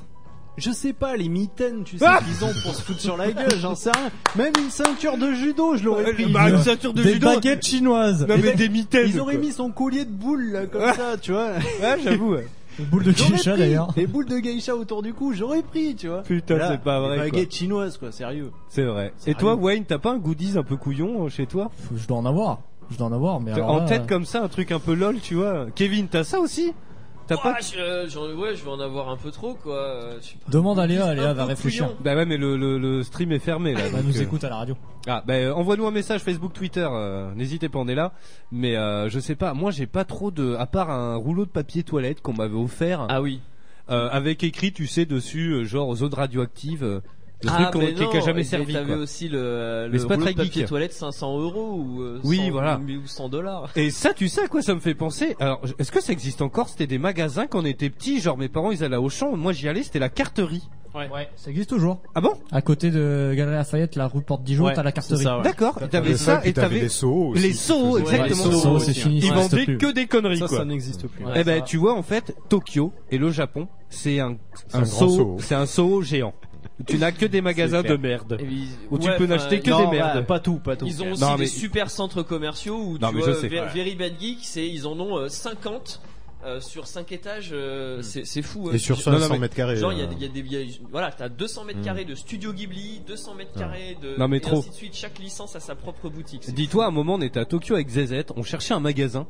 Je 0.58 0.72
sais 0.72 0.94
pas, 0.94 1.16
les 1.16 1.30
mitaines, 1.30 1.84
tu 1.84 1.98
sais, 1.98 2.06
Ah 2.08 2.20
qu'ils 2.24 2.46
ont 2.46 2.52
pour 2.64 2.76
se 2.76 2.82
foutre 2.84 3.00
sur 3.00 3.18
la 3.18 3.32
gueule, 3.32 3.60
j'en 3.60 3.74
sais 3.76 3.90
rien. 3.92 4.12
Même 4.36 4.54
une 4.60 4.70
ceinture 4.70 5.18
de 5.18 5.32
judo, 5.34 5.76
je 5.76 5.84
l'aurais 5.84 6.14
pris. 6.14 6.32
Bah, 6.32 6.50
une 6.50 6.62
ceinture 6.62 6.94
de 6.94 7.02
des 7.02 7.14
judo. 7.14 7.28
baguettes 7.28 7.66
chinoises. 7.66 8.28
Non, 8.28 8.36
mais 8.42 8.54
des 8.54 8.70
mitaines. 8.70 9.10
Ils 9.10 9.20
auraient 9.20 9.36
quoi. 9.36 9.46
mis 9.46 9.52
son 9.52 9.72
collier 9.72 10.06
de 10.06 10.12
boules, 10.12 10.52
là, 10.52 10.66
comme 10.68 10.94
ça, 10.94 11.18
tu 11.20 11.32
vois. 11.32 11.54
Ouais, 11.82 11.98
j'avoue. 12.04 12.36
Des 12.78 12.86
boules 12.86 13.04
de 13.04 13.12
geisha 13.12 13.56
d'ailleurs. 13.56 13.90
Les 13.96 14.08
boules 14.08 14.26
de 14.26 14.38
geisha 14.40 14.76
autour 14.76 15.04
du 15.04 15.14
cou, 15.14 15.34
j'aurais 15.34 15.62
pris, 15.62 15.96
tu 15.96 16.08
vois. 16.08 16.22
Putain, 16.24 16.58
c'est 16.70 16.82
pas 16.82 17.00
vrai, 17.00 17.10
des 17.10 17.30
quoi. 17.30 17.32
Baguettes 17.32 17.54
chinoises, 17.54 17.98
quoi, 17.98 18.12
sérieux. 18.12 18.52
C'est 18.70 18.84
vrai. 18.84 19.14
Et 19.28 19.34
toi, 19.36 19.56
Wayne, 19.56 19.86
t'as 19.86 20.00
pas 20.00 20.12
un 20.12 20.18
goodies 20.18 20.58
un 20.58 20.64
peu 20.64 20.76
couillon 20.76 21.26
euh, 21.26 21.30
chez 21.30 21.46
toi? 21.46 21.72
Je 21.96 22.08
dois 22.08 22.18
en 22.18 22.26
avoir. 22.26 22.62
Je 22.92 22.98
dois 22.98 23.08
en 23.08 23.14
avoir, 23.14 23.40
mais 23.40 23.52
alors 23.52 23.70
En 23.70 23.78
là, 23.80 23.86
tête 23.86 24.08
comme 24.08 24.26
ça, 24.26 24.44
un 24.44 24.48
truc 24.50 24.72
un 24.72 24.80
peu 24.80 24.94
lol, 24.94 25.18
tu 25.22 25.36
vois. 25.36 25.68
Kevin, 25.74 26.08
t'as 26.08 26.24
ça 26.24 26.40
aussi? 26.40 26.74
T'as 27.28 27.38
pas 27.38 27.56
Ah, 27.58 27.62
je, 27.62 28.10
j'en- 28.10 28.34
ouais, 28.34 28.56
je 28.56 28.64
vais 28.64 28.70
en 28.70 28.80
avoir 28.80 29.10
un 29.10 29.16
peu 29.18 29.32
trop, 29.32 29.54
quoi. 29.54 29.76
Euh, 29.78 30.18
je 30.22 30.28
sais 30.28 30.36
pas. 30.46 30.52
Demande 30.52 30.78
à 30.80 30.86
Léa, 30.88 31.14
Léa 31.16 31.34
va 31.34 31.46
réfléchir. 31.46 31.86
couillon. 31.86 31.98
Bah 32.04 32.16
ouais, 32.16 32.26
mais 32.26 32.36
le, 32.38 32.58
le, 32.58 32.78
le 32.78 33.02
stream 33.04 33.32
est 33.32 33.40
fermé 33.40 33.74
là. 33.74 33.82
Elle 33.86 33.92
donc, 33.94 34.04
nous 34.04 34.18
euh, 34.18 34.24
écoute 34.24 34.44
à 34.44 34.50
la 34.50 34.58
radio. 34.58 34.76
Ah, 35.08 35.24
bah 35.26 35.36
euh, 35.36 35.54
envoie-nous 35.54 35.86
un 35.88 35.92
message 35.92 36.22
Facebook, 36.22 36.52
Twitter. 36.54 36.88
euh, 36.92 37.34
N'hésitez 37.36 37.70
pas, 37.70 37.80
on 37.80 37.88
est 37.88 37.96
là. 37.96 38.12
Mais 38.52 38.76
euh, 38.76 39.08
je 39.10 39.20
sais 39.20 39.36
pas. 39.36 39.54
Moi, 39.54 39.72
j'ai 39.72 39.88
pas 39.88 40.04
trop 40.04 40.32
de, 40.32 40.56
à 40.56 40.66
part 40.66 40.90
un 40.90 41.16
rouleau 41.16 41.46
de 41.46 41.50
papier 41.52 41.84
toilette 41.84 42.22
qu'on 42.22 42.34
m'avait 42.34 42.58
offert. 42.58 43.06
Ah 43.10 43.22
oui. 43.22 43.40
euh, 43.90 44.10
avec 44.12 44.44
écrit, 44.44 44.74
tu 44.74 44.86
sais, 44.88 45.06
dessus, 45.06 45.52
euh, 45.52 45.64
genre 45.64 45.96
zone 45.96 46.14
radioactive, 46.14 46.84
euh, 46.84 47.00
le 47.44 47.50
Ah, 47.52 47.70
truc 47.72 47.86
qui, 47.90 47.96
qui 47.96 48.04
a 48.04 48.06
non, 48.06 48.22
jamais 48.22 48.34
mais 48.34 48.44
servi. 48.44 48.74
T'avais 48.74 48.94
aussi 48.96 49.28
le, 49.30 49.88
Mais 49.88 49.94
le 49.94 50.00
c'est 50.00 50.08
pas 50.08 50.14
rouleau 50.16 50.26
très 50.26 50.34
de 50.34 50.38
papier 50.38 50.62
geek. 50.62 50.68
toilette 50.68 50.94
500 50.94 51.40
euros 51.40 51.74
ou 51.78 52.02
euh, 52.02 52.20
Oui, 52.24 52.38
100 52.38 52.52
voilà. 52.52 52.80
ou 52.80 53.08
100 53.08 53.30
dollars. 53.30 53.70
Et 53.76 53.90
ça, 53.92 54.14
tu 54.14 54.28
sais 54.30 54.44
à 54.44 54.48
quoi 54.48 54.62
ça 54.62 54.74
me 54.76 54.80
fait 54.80 54.96
penser? 54.96 55.36
Alors, 55.40 55.62
est-ce 55.80 55.92
que 55.92 56.02
ça 56.02 56.14
existe 56.14 56.42
encore? 56.42 56.70
C'était 56.70 56.88
des 56.88 56.98
magasins 57.00 57.48
quand 57.48 57.62
on 57.62 57.66
était 57.66 57.90
petits, 57.90 58.20
genre 58.22 58.38
mes 58.38 58.50
parents 58.50 58.72
ils 58.72 58.84
allaient 58.84 58.96
au 58.96 59.10
champ, 59.10 59.36
moi 59.36 59.54
j'y 59.54 59.68
allais, 59.68 59.84
c'était 59.84 60.00
la 60.00 60.10
carterie. 60.10 60.68
Ouais. 60.96 61.28
Ça 61.36 61.50
existe 61.50 61.72
toujours. 61.72 61.98
Ah 62.14 62.22
bon? 62.22 62.34
À 62.52 62.62
côté 62.62 62.92
de 62.92 63.34
Galerie 63.36 63.56
Lafayette, 63.56 63.96
la 63.96 64.08
rue 64.08 64.22
Porte 64.22 64.44
Dijon, 64.44 64.66
Ouais, 64.66 64.74
t'as 64.76 64.84
la 64.84 64.92
carterie. 64.92 65.26
ouais. 65.26 65.42
D'accord, 65.44 65.80
t'avais 65.90 66.16
ça 66.16 66.42
et 66.46 66.54
t'avais 66.54 66.82
les 66.82 66.88
seaux 66.90 67.30
aussi. 67.30 67.42
les 67.42 67.54
seaux, 67.54 67.98
exactement. 67.98 68.46
les 68.46 68.58
seaux, 68.60 68.78
c'est 68.80 68.94
fini. 68.94 69.18
Ils 69.24 69.34
vendaient 69.34 69.64
plus. 69.66 69.78
que 69.80 69.92
des 69.92 70.06
conneries 70.06 70.38
Ça, 70.38 70.46
quoi. 70.48 70.60
ça 70.60 70.66
n'existe 70.66 71.08
plus. 71.08 71.26
Eh 71.36 71.44
ben, 71.44 71.64
tu 71.64 71.78
vois, 71.78 71.96
en 71.98 72.04
fait, 72.04 72.36
Tokyo 72.48 72.94
et 73.10 73.18
le 73.18 73.32
Japon, 73.32 73.68
c'est 73.90 74.20
un, 74.20 74.38
un, 74.74 74.82
un 74.82 74.86
seau. 74.86 75.38
c'est 75.40 75.56
un 75.56 75.66
seau 75.66 76.04
géant. 76.04 76.36
Tu 76.88 76.98
n'as 76.98 77.12
que 77.12 77.26
des 77.26 77.42
magasins 77.42 77.84
de 77.84 77.96
merde. 77.96 78.38
Où 78.90 78.98
tu 78.98 79.08
ouais, 79.08 79.18
peux 79.18 79.26
n'acheter 79.28 79.60
que 79.60 79.70
ils- 79.70 79.78
des 79.78 79.88
merdes. 79.98 80.18
bah, 80.18 80.24
pas 80.24 80.40
tout, 80.40 80.58
pas 80.60 80.76
tout. 80.76 80.86
Ils 80.88 81.04
ont 81.04 81.12
aussi 81.12 81.22
Non, 81.22 81.36
des 81.36 81.42
mais- 81.42 81.48
super 81.48 81.90
centres 81.92 82.24
commerciaux 82.24 82.78
où 82.78 82.98
Non, 82.98 83.10
tu 83.10 83.18
vois, 83.18 83.28
je 83.28 83.34
sais. 83.34 83.48
Ver-. 83.48 83.70
Very 83.74 83.96
Bad 83.96 84.14
Geek, 84.20 84.40
c'est 84.42 84.68
ils 84.68 84.88
en 84.88 85.00
ont 85.00 85.18
euh, 85.18 85.30
50 85.30 86.02
euh, 86.46 86.60
sur 86.60 86.88
5 86.88 87.12
étages, 87.14 87.52
euh, 87.54 88.02
c'est 88.02 88.26
c'est 88.26 88.42
fou. 88.42 88.68
hein. 88.68 88.74
Et 88.74 88.78
sur 88.78 88.96
Genre, 88.96 89.14
500 89.14 89.20
non, 89.28 89.34
mais- 89.36 89.40
mètres 89.40 89.56
carrés. 89.56 89.78
Genre 89.78 89.94
il 89.94 90.00
y 90.00 90.02
a, 90.02 90.06
euh, 90.06 90.14
il 90.18 90.24
y 90.24 90.26
a 90.26 90.28
des, 90.28 90.40
y 90.42 90.58
a- 90.58 90.78
voilà, 90.92 91.12
t'as 91.12 91.30
200 91.30 91.64
mètres 91.64 91.80
Mm. 91.80 91.84
carrés 91.86 92.06
de 92.06 92.16
Studio 92.16 92.52
Ghibli, 92.52 93.02
200 93.08 93.36
mètres 93.36 93.54
carrés 93.58 93.96
de, 94.02 94.18
Non, 94.20 94.28
mais 94.28 94.38
et 94.38 94.42
trop. 94.42 94.58
ainsi 94.58 94.70
de 94.72 94.74
suite. 94.76 94.96
Chaque 94.96 95.20
licence 95.20 95.56
a 95.56 95.60
sa 95.62 95.76
propre 95.76 96.10
boutique. 96.10 96.52
Dis-toi, 96.54 96.84
à 96.86 96.88
un 96.90 96.92
moment, 96.92 97.14
on 97.16 97.22
était 97.22 97.40
à 97.40 97.46
Tokyo 97.46 97.76
avec 97.76 97.88
ZZ, 97.90 98.26
on 98.36 98.44
cherchait 98.44 98.74
un 98.74 98.80
magasin. 98.82 99.26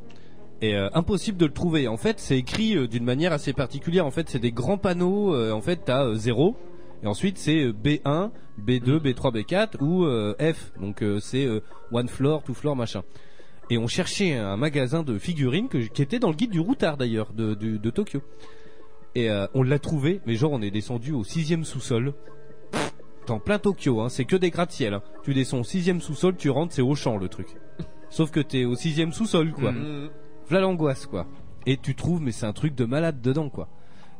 Et 0.61 0.75
euh, 0.75 0.87
impossible 0.93 1.37
de 1.37 1.45
le 1.45 1.51
trouver. 1.51 1.87
En 1.89 1.97
fait, 1.97 2.19
c'est 2.21 2.37
écrit 2.37 2.77
euh, 2.77 2.87
d'une 2.87 3.03
manière 3.03 3.33
assez 3.33 3.51
particulière. 3.53 4.05
En 4.07 4.11
fait, 4.11 4.29
c'est 4.29 4.39
des 4.39 4.53
grands 4.53 4.77
panneaux. 4.77 5.35
euh, 5.35 5.51
en 5.51 5.61
fait, 5.61 5.81
t'as 5.85 6.05
euh, 6.05 6.15
0. 6.15 6.55
Et 7.03 7.07
ensuite, 7.07 7.37
c'est 7.37 7.65
euh, 7.65 7.73
B1, 7.73 8.31
B2, 8.61 8.99
B3, 8.99 9.43
B4 9.43 9.81
ou 9.81 10.05
euh, 10.05 10.35
F. 10.39 10.71
Donc, 10.79 11.01
euh, 11.01 11.19
c'est 11.19 11.45
euh, 11.45 11.61
one 11.91 12.07
floor, 12.07 12.43
two 12.43 12.53
floor, 12.53 12.75
machin. 12.75 13.03
Et 13.69 13.77
on 13.77 13.87
cherchait 13.87 14.35
un 14.35 14.57
magasin 14.57 15.03
de 15.03 15.17
figurines 15.17 15.67
que, 15.67 15.77
qui 15.77 16.01
était 16.01 16.19
dans 16.19 16.29
le 16.29 16.35
guide 16.35 16.51
du 16.51 16.59
routard 16.59 16.97
d'ailleurs 16.97 17.33
de, 17.33 17.89
Tokyo. 17.89 18.21
Et 19.15 19.29
on 19.53 19.63
l'a 19.63 19.79
trouvé, 19.79 20.19
mais 20.25 20.35
genre 20.35 20.51
on 20.51 20.61
est 20.61 20.69
descendu 20.69 21.13
au 21.13 21.23
sixième 21.23 21.63
sous-sol. 21.63 22.13
T'es 23.25 23.31
en 23.31 23.39
plein 23.39 23.59
Tokyo, 23.59 24.01
hein, 24.01 24.09
c'est 24.09 24.25
que 24.25 24.35
des 24.35 24.49
gratte-ciel. 24.49 24.93
hein. 24.95 25.01
Tu 25.23 25.33
descends 25.33 25.59
au 25.59 25.63
sixième 25.63 26.01
sous-sol, 26.01 26.35
tu 26.35 26.49
rentres, 26.49 26.73
c'est 26.73 26.81
au 26.81 26.93
champ 26.93 27.17
le 27.17 27.29
truc. 27.29 27.47
Sauf 28.09 28.31
que 28.31 28.41
t'es 28.41 28.65
au 28.65 28.75
sixième 28.75 29.13
sous-sol, 29.13 29.53
quoi. 29.53 29.71
Mm. 29.71 30.09
V'là 30.49 30.59
l'angoisse, 30.59 31.05
quoi. 31.05 31.25
Et 31.65 31.77
tu 31.77 31.95
trouves, 31.95 32.21
mais 32.21 32.33
c'est 32.33 32.45
un 32.45 32.53
truc 32.53 32.75
de 32.75 32.83
malade 32.83 33.21
dedans, 33.21 33.49
quoi. 33.49 33.69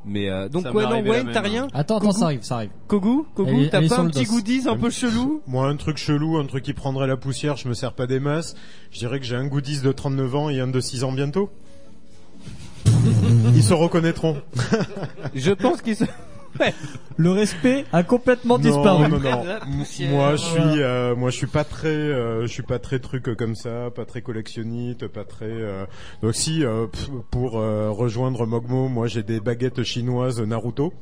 Mais 0.05 0.29
euh, 0.29 0.49
donc 0.49 0.65
ouais, 0.73 0.83
non, 0.83 1.01
Wayne, 1.01 1.29
t'as 1.31 1.39
hein. 1.39 1.43
rien 1.43 1.67
Attends, 1.73 1.97
attends, 1.97 2.07
Coucou. 2.07 2.19
ça 2.19 2.25
arrive, 2.25 2.43
ça 2.43 2.55
arrive. 2.55 2.71
Kogu, 2.87 3.23
Kogu, 3.35 3.69
t'as 3.69 3.87
pas 3.87 3.99
un 3.99 4.07
petit 4.07 4.25
goodies 4.25 4.67
un 4.67 4.77
peu 4.77 4.89
chelou? 4.89 5.41
Moi, 5.47 5.67
un 5.67 5.75
truc 5.77 5.97
chelou, 5.97 6.37
un 6.37 6.45
truc 6.45 6.63
qui 6.63 6.73
prendrait 6.73 7.07
la 7.07 7.17
poussière, 7.17 7.55
je 7.55 7.67
me 7.67 7.73
sers 7.73 7.93
pas 7.93 8.07
des 8.07 8.19
masses. 8.19 8.55
Je 8.91 8.99
dirais 8.99 9.19
que 9.19 9.25
j'ai 9.25 9.35
un 9.35 9.47
goodies 9.47 9.81
de 9.81 9.91
39 9.91 10.35
ans 10.35 10.49
et 10.49 10.59
un 10.59 10.67
de 10.67 10.79
6 10.79 11.03
ans 11.03 11.11
bientôt. 11.11 11.49
Ils 13.55 13.63
se 13.63 13.73
reconnaîtront. 13.73 14.37
Je 15.33 15.51
pense 15.51 15.81
qu'ils 15.81 15.95
se... 15.95 16.05
Le 17.17 17.31
respect 17.31 17.85
a 17.91 18.03
complètement 18.03 18.57
disparu. 18.57 19.09
Non, 19.09 19.19
non. 19.19 19.43
Moi, 20.09 20.31
je 20.35 20.41
suis, 20.41 20.81
euh, 20.81 21.15
moi, 21.15 21.29
je 21.29 21.37
suis 21.37 21.47
pas 21.47 21.63
très, 21.63 21.87
euh, 21.89 22.41
je 22.43 22.47
suis 22.47 22.63
pas 22.63 22.79
très 22.79 22.99
truc 22.99 23.35
comme 23.37 23.55
ça, 23.55 23.89
pas 23.95 24.05
très 24.05 24.21
collectionniste, 24.21 25.07
pas 25.07 25.23
très. 25.23 25.45
euh, 25.45 25.85
Donc 26.21 26.35
si, 26.35 26.63
euh, 26.63 26.87
pour 27.31 27.59
euh, 27.59 27.89
rejoindre 27.91 28.45
Mogmo, 28.45 28.87
moi, 28.87 29.07
j'ai 29.07 29.23
des 29.23 29.39
baguettes 29.39 29.83
chinoises 29.83 30.41
Naruto. 30.41 30.93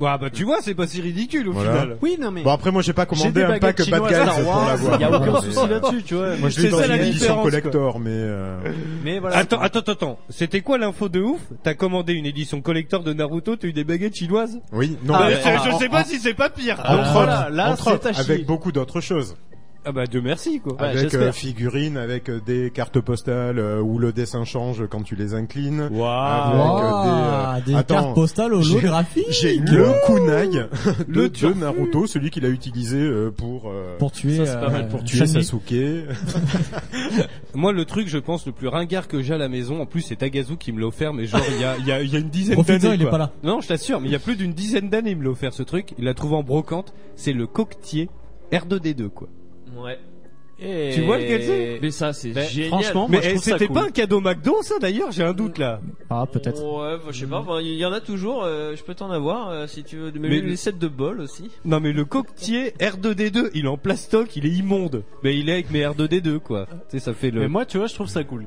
Ouais, 0.00 0.16
bah 0.18 0.30
tu 0.32 0.44
vois, 0.44 0.58
c'est 0.62 0.74
pas 0.74 0.86
si 0.86 1.00
ridicule 1.02 1.48
au 1.48 1.52
Voilà. 1.52 1.72
final. 1.72 1.98
Oui, 2.00 2.16
non 2.18 2.30
mais. 2.30 2.42
Bon 2.42 2.50
après, 2.50 2.70
moi, 2.72 2.80
j'ai 2.80 2.94
pas 2.94 3.02
J'ai 3.02 3.08
commandé 3.18 3.32
des 3.32 3.42
un 3.42 3.58
pack 3.58 3.76
Bad 3.76 3.84
chinoises 3.84 4.08
Guys 4.10 4.14
Star 4.16 4.34
pour 4.36 4.46
Wars, 4.46 4.66
l'avoir. 4.68 5.00
y 5.00 5.04
a 5.04 5.10
aucun 5.10 5.40
souci 5.42 5.68
là-dessus, 5.68 6.02
tu 6.04 6.14
vois. 6.14 6.36
Moi, 6.36 6.48
je 6.48 6.54
C'est 6.54 6.62
l'ai 6.62 6.68
dans 6.70 6.78
ça, 6.78 6.86
la 6.86 6.96
une 6.96 7.02
édition 7.02 7.18
différence, 7.20 7.44
collector, 7.44 7.98
mais. 8.00 8.10
euh, 8.12 8.56
Mais 9.04 9.18
voilà. 9.18 9.36
Attends, 9.36 9.60
attends, 9.60 9.78
attends, 9.80 9.92
attends. 9.92 10.18
C'était 10.30 10.62
quoi 10.62 10.78
l'info 10.78 11.08
de 11.10 11.20
ouf? 11.20 11.40
T'as 11.62 11.74
commandé 11.74 12.14
une 12.14 12.24
édition 12.26 12.62
collector 12.62 13.02
de 13.02 13.12
Naruto, 13.12 13.56
t'as 13.56 13.68
eu 13.68 13.72
des 13.74 13.84
baguettes 13.84 14.16
chinoises? 14.16 14.58
Oui, 14.72 14.96
non. 15.04 15.12
Bah, 15.12 15.26
mais 15.28 15.34
je, 15.36 15.76
sais 15.78 15.88
pas 15.90 16.00
en- 16.00 16.04
si 16.04 16.18
c'est 16.18 16.34
pas 16.34 16.48
pire. 16.48 16.80
Entre 16.80 16.92
autres, 17.00 17.12
voilà, 17.12 17.48
là, 17.50 17.70
entre 17.72 17.84
c'est 17.84 17.90
autres, 17.92 18.06
à 18.08 18.12
chier. 18.14 18.20
avec 18.32 18.46
beaucoup 18.46 18.72
d'autres 18.72 19.00
choses. 19.02 19.36
Ah 19.84 19.92
bah 19.92 20.06
Dieu 20.06 20.20
merci 20.20 20.60
quoi. 20.60 20.76
Avec 20.78 20.98
j'espère. 20.98 21.20
euh, 21.28 21.32
figurines, 21.32 21.96
avec 21.96 22.28
euh, 22.28 22.38
des 22.44 22.70
cartes 22.70 23.00
postales 23.00 23.58
euh, 23.58 23.80
où 23.80 23.98
le 23.98 24.12
dessin 24.12 24.44
change 24.44 24.86
quand 24.90 25.02
tu 25.02 25.16
les 25.16 25.32
inclines. 25.32 25.88
Waouh. 25.90 26.02
Avec, 26.02 27.62
euh, 27.62 27.64
des, 27.64 27.72
des, 27.72 27.78
attends, 27.78 27.94
cartes 27.94 28.14
postales 28.14 28.52
holographiques. 28.52 29.24
J'ai 29.30 29.56
le 29.56 30.06
kunai 30.06 30.66
Le. 31.08 31.54
Naruto, 31.54 32.06
celui 32.06 32.28
qu'il 32.30 32.44
a 32.44 32.50
utilisé 32.50 32.98
euh, 32.98 33.30
pour 33.30 33.70
euh, 33.70 33.96
Pour 33.98 34.12
tuer, 34.12 34.36
Ça, 34.36 34.46
c'est 34.46 34.60
pas 34.60 34.68
mal 34.70 34.82
euh, 34.82 34.88
pour 34.88 35.02
tuer 35.02 35.20
Chun-Li. 35.26 35.44
Sasuke. 35.44 35.74
Moi 37.54 37.72
le 37.72 37.84
truc 37.86 38.06
je 38.08 38.18
pense 38.18 38.46
le 38.46 38.52
plus 38.52 38.68
ringard 38.68 39.08
que 39.08 39.22
j'ai 39.22 39.34
à 39.34 39.38
la 39.38 39.48
maison, 39.48 39.80
en 39.80 39.86
plus 39.86 40.02
c'est 40.02 40.16
Tagazu 40.16 40.56
qui 40.58 40.72
me 40.72 40.80
l'a 40.80 40.86
offert, 40.88 41.14
mais 41.14 41.24
genre 41.26 41.40
il 41.54 41.60
y 41.60 41.64
a, 41.64 41.76
il 41.78 41.86
y, 41.86 41.92
a, 41.92 42.02
y 42.02 42.16
a 42.16 42.18
une 42.18 42.28
dizaine 42.28 42.60
d'années. 42.62 42.94
il 42.96 43.02
est 43.02 43.10
pas 43.10 43.18
là. 43.18 43.32
Non 43.42 43.60
je 43.60 43.68
t'assure, 43.68 44.00
mais 44.00 44.08
il 44.08 44.12
y 44.12 44.16
a 44.16 44.20
plus 44.20 44.36
d'une 44.36 44.52
dizaine 44.52 44.90
d'années 44.90 45.12
il 45.12 45.16
me 45.16 45.24
l'a 45.24 45.30
offert 45.30 45.52
ce 45.54 45.62
truc. 45.62 45.94
Il 45.98 46.04
l'a 46.04 46.12
trouvé 46.14 46.36
en 46.36 46.42
brocante. 46.42 46.92
C'est 47.16 47.32
le 47.32 47.46
coquetier 47.46 48.08
R2D2 48.52 49.08
quoi. 49.08 49.28
Ouais. 49.76 49.98
Et- 50.62 50.90
Tu 50.92 51.00
vois 51.02 51.16
lequel 51.16 51.42
c'est? 51.42 51.78
Mais 51.80 51.90
ça, 51.90 52.12
c'est 52.12 52.32
Ben, 52.32 52.46
génial. 52.46 52.68
franchement, 52.68 53.06
mais 53.08 53.16
moi, 53.16 53.26
eh, 53.32 53.38
c'était 53.38 53.66
cool. 53.66 53.74
pas 53.76 53.84
un 53.86 53.90
cadeau 53.90 54.20
McDo 54.20 54.56
ça 54.60 54.74
d'ailleurs 54.78 55.10
J'ai 55.10 55.22
un 55.22 55.32
doute 55.32 55.56
là. 55.56 55.80
Ah, 56.10 56.26
peut-être. 56.30 56.62
Ouais, 56.62 56.98
bah, 56.98 57.04
je 57.12 57.20
sais 57.20 57.26
pas. 57.26 57.42
Il 57.62 57.76
y 57.76 57.84
en 57.86 57.92
a 57.92 58.00
toujours. 58.02 58.42
euh, 58.44 58.76
je 58.76 58.82
peux 58.82 58.94
t'en 58.94 59.10
avoir 59.10 59.48
euh, 59.48 59.66
si 59.66 59.84
tu 59.84 59.96
veux. 59.96 60.12
Mais, 60.20 60.28
Mais- 60.28 60.40
les 60.42 60.56
sets 60.56 60.72
de 60.72 60.88
bol 60.88 61.20
aussi. 61.22 61.50
Non 61.64 61.80
mais 61.80 61.92
le 61.94 62.04
coquetier 62.04 62.74
R2D2, 62.78 63.50
il 63.54 63.64
est 63.64 63.68
en 63.68 63.78
plastoc, 63.78 64.36
il 64.36 64.44
est 64.44 64.50
immonde. 64.50 65.02
Mais 65.24 65.34
il 65.38 65.48
est 65.48 65.52
avec 65.52 65.70
mes 65.70 65.80
R2D2 65.82 66.38
quoi. 66.40 66.66
Tu 66.90 66.98
sais 66.98 66.98
ça 66.98 67.14
fait 67.14 67.30
le. 67.30 67.40
Mais 67.40 67.48
moi, 67.48 67.64
tu 67.64 67.78
vois, 67.78 67.86
je 67.86 67.94
trouve 67.94 68.08
ça 68.08 68.22
cool. 68.22 68.44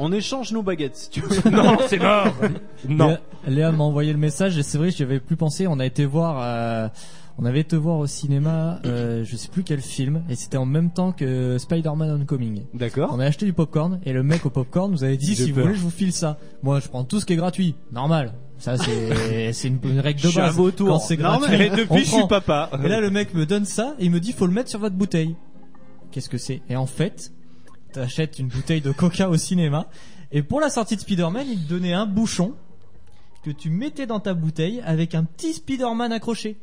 On 0.00 0.12
échange 0.12 0.52
nos 0.52 0.62
baguettes, 0.62 0.96
si 0.96 1.10
tu 1.10 1.20
veux. 1.20 1.50
non 1.50 1.78
c'est 1.86 1.98
mort. 1.98 2.26
non. 2.88 3.06
Léa, 3.06 3.20
Léa 3.46 3.72
m'a 3.72 3.84
envoyé 3.84 4.12
le 4.12 4.18
message 4.18 4.58
et 4.58 4.64
c'est 4.64 4.78
vrai, 4.78 4.90
j'y 4.90 5.04
avais 5.04 5.20
plus 5.20 5.36
pensé. 5.36 5.68
On 5.68 5.78
a 5.78 5.86
été 5.86 6.04
voir, 6.06 6.38
euh, 6.42 6.88
on 7.38 7.44
avait 7.44 7.60
été 7.60 7.76
voir 7.76 7.98
au 7.98 8.06
cinéma, 8.06 8.80
euh, 8.86 9.22
je 9.24 9.36
sais 9.36 9.48
plus 9.48 9.62
quel 9.62 9.80
film, 9.80 10.22
et 10.28 10.34
c'était 10.36 10.56
en 10.56 10.64
même 10.66 10.90
temps 10.90 11.12
que 11.12 11.58
Spider-Man 11.58 12.10
Homecoming. 12.10 12.62
D'accord. 12.74 13.10
On 13.12 13.20
a 13.20 13.24
acheté 13.26 13.44
du 13.46 13.52
popcorn 13.52 14.00
et 14.04 14.12
le 14.12 14.22
mec 14.22 14.46
au 14.46 14.50
popcorn 14.50 14.90
nous 14.90 15.04
avait 15.04 15.16
dit 15.18 15.34
J'ai 15.34 15.44
si 15.44 15.50
vous 15.50 15.56
peur. 15.56 15.64
voulez 15.66 15.76
je 15.76 15.82
vous 15.82 15.90
file 15.90 16.12
ça. 16.12 16.38
Moi 16.62 16.80
je 16.80 16.88
prends 16.88 17.04
tout 17.04 17.20
ce 17.20 17.26
qui 17.26 17.34
est 17.34 17.36
gratuit, 17.36 17.74
normal. 17.92 18.32
Ça 18.58 18.78
c'est 18.78 19.52
c'est 19.52 19.68
une, 19.68 19.78
une 19.84 20.00
règle 20.00 20.18
de 20.20 20.24
Je 20.26 20.30
suis 20.30 20.40
base. 20.40 20.56
Quand 20.78 20.98
c'est 20.98 21.18
Normal. 21.18 21.50
gratuit, 21.50 21.66
Et 21.66 21.70
on 21.70 21.76
depuis 21.76 22.04
je 22.04 22.08
prend. 22.10 22.18
suis 22.20 22.28
papa. 22.28 22.70
Et 22.82 22.88
là, 22.88 23.00
le 23.00 23.10
mec 23.10 23.34
me 23.34 23.44
donne 23.44 23.66
ça 23.66 23.94
et 23.98 24.06
il 24.06 24.10
me 24.10 24.18
dit 24.20 24.32
faut 24.32 24.46
le 24.46 24.52
mettre 24.54 24.70
sur 24.70 24.78
votre 24.80 24.96
bouteille. 24.96 25.36
Qu'est-ce 26.12 26.30
que 26.30 26.38
c'est? 26.38 26.62
Et 26.70 26.76
en 26.76 26.86
fait, 26.86 27.32
t'achètes 27.92 28.38
une 28.38 28.48
bouteille 28.48 28.80
de 28.80 28.92
coca 28.92 29.28
au 29.28 29.36
cinéma 29.36 29.88
et 30.32 30.42
pour 30.42 30.58
la 30.60 30.70
sortie 30.70 30.96
de 30.96 31.00
Spider-Man, 31.02 31.46
il 31.50 31.64
te 31.64 31.68
donnait 31.68 31.92
un 31.92 32.06
bouchon 32.06 32.54
que 33.44 33.50
tu 33.50 33.68
mettais 33.68 34.06
dans 34.06 34.20
ta 34.20 34.32
bouteille 34.32 34.80
avec 34.86 35.14
un 35.14 35.24
petit 35.24 35.52
Spider-Man 35.52 36.12
accroché. 36.12 36.56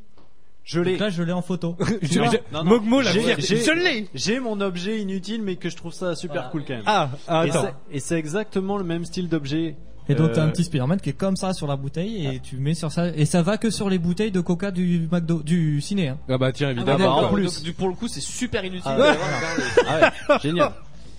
Je 0.64 0.80
l'ai. 0.80 0.92
Donc 0.92 1.00
là, 1.02 1.10
je 1.10 1.24
l'ai 1.24 1.34
en 1.34 1.42
photo. 1.42 1.76
Je- 2.02 2.20
Non, 2.20 2.30
non. 2.54 2.64
Mogmo 2.64 3.02
la 3.02 3.12
J'ai- 3.12 3.36
Je 3.42 3.72
l'ai. 3.74 4.08
J'ai 4.14 4.40
mon 4.40 4.62
objet 4.62 5.00
inutile, 5.02 5.42
mais 5.42 5.58
que 5.58 5.70
je 5.70 5.76
trouve 5.76 5.94
ça 5.94 6.16
super 6.16 6.36
Voilà. 6.36 6.50
cool 6.50 6.64
quand 6.66 6.74
même. 6.76 6.84
Ah, 6.86 7.10
ah, 7.28 7.46
et 7.46 7.50
attends. 7.50 7.62
c'est- 7.64 7.96
et 7.96 8.00
c'est 8.00 8.16
exactement 8.18 8.78
le 8.78 8.84
même 8.84 9.04
style 9.06 9.28
d'objet. 9.28 9.76
Et 10.10 10.16
donc 10.16 10.34
t'as 10.34 10.42
Euh, 10.42 10.48
un 10.48 10.50
petit 10.50 10.66
Spider-Man 10.66 11.00
qui 11.00 11.10
est 11.12 11.14
comme 11.14 11.38
ça 11.38 11.54
sur 11.54 11.66
la 11.66 11.78
bouteille 11.78 12.28
et 12.28 12.40
tu 12.42 12.58
mets 12.58 12.74
sur 12.74 12.92
ça 12.92 13.08
et 13.08 13.24
ça 13.24 13.42
va 13.42 13.58
que 13.58 13.70
sur 13.70 13.90
les 13.90 13.98
bouteilles 13.98 14.32
de 14.32 14.42
coca 14.42 14.70
du 14.72 15.08
McDo 15.10 15.42
du 15.42 15.80
ciné. 15.80 16.10
Hein. 16.10 16.18
Ah 16.28 16.38
bah 16.38 16.52
tiens 16.52 16.68
Ah, 16.68 16.72
évidemment. 16.72 17.22
bah, 17.22 17.28
en 17.28 17.34
plus. 17.34 17.46
Donc, 17.56 17.64
du- 17.64 17.72
pour 17.74 17.88
le 17.88 17.96
coup, 17.96 18.10
c'est 18.10 18.20
super 18.20 18.66
inutile. 18.66 18.82
Ah, 18.86 18.98
d'avoir 18.98 19.16
ouais. 19.16 19.36
regardé. 19.38 20.12
Ah 20.28 20.34
ouais, 20.34 20.40
génial. 20.42 20.72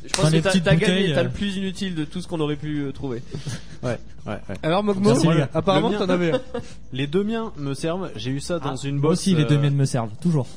Je 0.05 0.13
pense 0.21 0.31
que 0.31 0.59
t'as 0.59 0.77
gagné. 0.77 1.13
T'as 1.15 1.21
euh. 1.21 1.25
le 1.25 1.31
plus 1.31 1.57
inutile 1.57 1.95
de 1.95 2.05
tout 2.05 2.21
ce 2.21 2.29
qu'on 2.29 2.41
aurait 2.41 2.57
pu 2.57 2.81
euh, 2.83 2.93
trouver. 2.93 3.23
Ouais, 3.83 3.99
ouais, 4.27 4.39
ouais. 4.49 4.55
Alors 4.63 4.83
Mogmo, 4.83 5.11
Merci, 5.11 5.29
les 5.29 5.37
gars. 5.37 5.51
apparemment 5.53 5.91
Le 5.91 5.99
mien. 5.99 6.07
t'en 6.07 6.13
avais 6.13 6.33
un. 6.33 6.41
Les 6.95 7.07
deux 7.07 7.23
miens 7.23 7.53
me 7.59 7.75
servent. 7.75 8.11
J'ai 8.17 8.31
eu 8.31 8.41
ça 8.41 8.59
dans 8.59 8.77
une 8.77 8.95
Moi 8.97 9.11
box. 9.11 9.21
aussi, 9.21 9.35
les 9.35 9.45
deux 9.45 9.57
euh, 9.57 9.61
miennes 9.61 9.75
me 9.77 9.85
servent 9.85 10.09
toujours. 10.23 10.47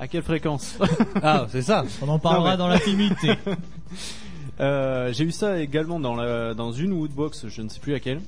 À 0.00 0.06
quelle 0.06 0.22
fréquence 0.22 0.76
Ah 1.22 1.46
c'est 1.50 1.60
ça. 1.62 1.84
On 2.00 2.08
en 2.08 2.18
parlera 2.18 2.44
Non, 2.44 2.50
mais- 2.52 2.56
dans 2.56 2.68
l'intimité. 2.68 3.32
Euh, 4.60 5.12
J'ai 5.12 5.24
eu 5.24 5.32
ça 5.32 5.58
également 5.60 5.98
dans, 6.00 6.14
la, 6.16 6.54
dans 6.54 6.72
une 6.72 6.92
Woodbox, 6.92 7.46
je 7.48 7.62
ne 7.62 7.68
sais 7.68 7.80
plus 7.80 7.92
laquelle. 7.92 8.20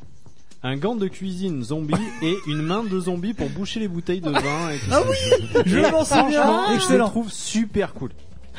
Un 0.63 0.77
gant 0.77 0.95
de 0.95 1.09
cuisine 1.09 1.63
zombie 1.65 1.95
et 2.23 2.35
une 2.47 2.61
main 2.63 2.85
de 2.85 3.01
zombie 3.01 3.33
pour 3.35 3.49
boucher 3.49 3.81
les 3.81 3.89
bouteilles 3.89 4.21
de 4.21 4.31
vin. 4.31 4.71
Et 4.71 4.79
tout 4.79 4.87
Ah 4.91 5.03
ça. 5.03 5.63
Je 5.67 5.79
Et 5.79 5.91
m'en 5.91 6.05
souviens. 6.05 6.31
franchement, 6.31 6.79
Je 6.89 6.93
les 6.93 6.99
trouve 6.99 7.31
super 7.33 7.95
cool. 7.95 8.11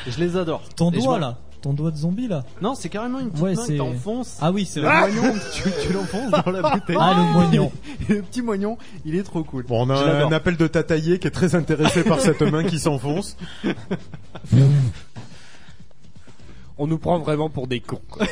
Je 0.08 0.20
les 0.20 0.36
adore. 0.36 0.64
Ton 0.76 0.90
Et 0.92 0.98
doigt 0.98 1.20
là, 1.20 1.38
ton 1.62 1.74
doigt 1.74 1.92
de 1.92 1.98
zombie 1.98 2.28
là. 2.28 2.44
Non, 2.60 2.74
c'est 2.74 2.90
carrément 2.90 3.20
une 3.20 3.30
petite 3.30 3.44
Ouais, 3.44 3.54
main 3.54 3.64
c'est- 3.66 3.74
que 3.74 3.78
t'enfonces. 3.78 4.38
Ah 4.42 4.52
oui, 4.52 4.66
c'est 4.66 4.80
Le 4.82 4.88
moignon, 4.88 5.34
tu, 5.54 5.64
tu 5.86 5.94
l'enfonces 5.94 6.32
dans 6.32 6.52
la 6.52 6.62
bouteille. 6.72 6.98
Ah 7.00 7.14
le 7.16 7.34
moignon. 7.34 7.72
Et 8.10 8.14
le 8.16 8.22
petit 8.24 8.42
moignon, 8.42 8.80
il 9.06 9.16
est 9.16 9.22
trop 9.22 9.44
cool. 9.44 9.64
Bon, 9.68 9.86
on 9.86 9.90
a 9.92 10.26
un, 10.26 10.32
appel 10.32 10.58
de 10.58 10.66
Tataillé 10.66 11.20
qui 11.20 11.28
est 11.28 11.32
très 11.32 11.54
intéressé 11.54 12.04
par 12.04 12.20
cette 12.20 12.42
main 12.42 12.64
qui 12.64 12.80
s'enfonce. 12.80 13.38
On 16.78 16.88
nous 16.88 16.98
prend 16.98 17.20
vraiment 17.20 17.50
pour 17.50 17.68
des 17.68 17.80
cons. 17.80 18.02
quoi. 18.10 18.26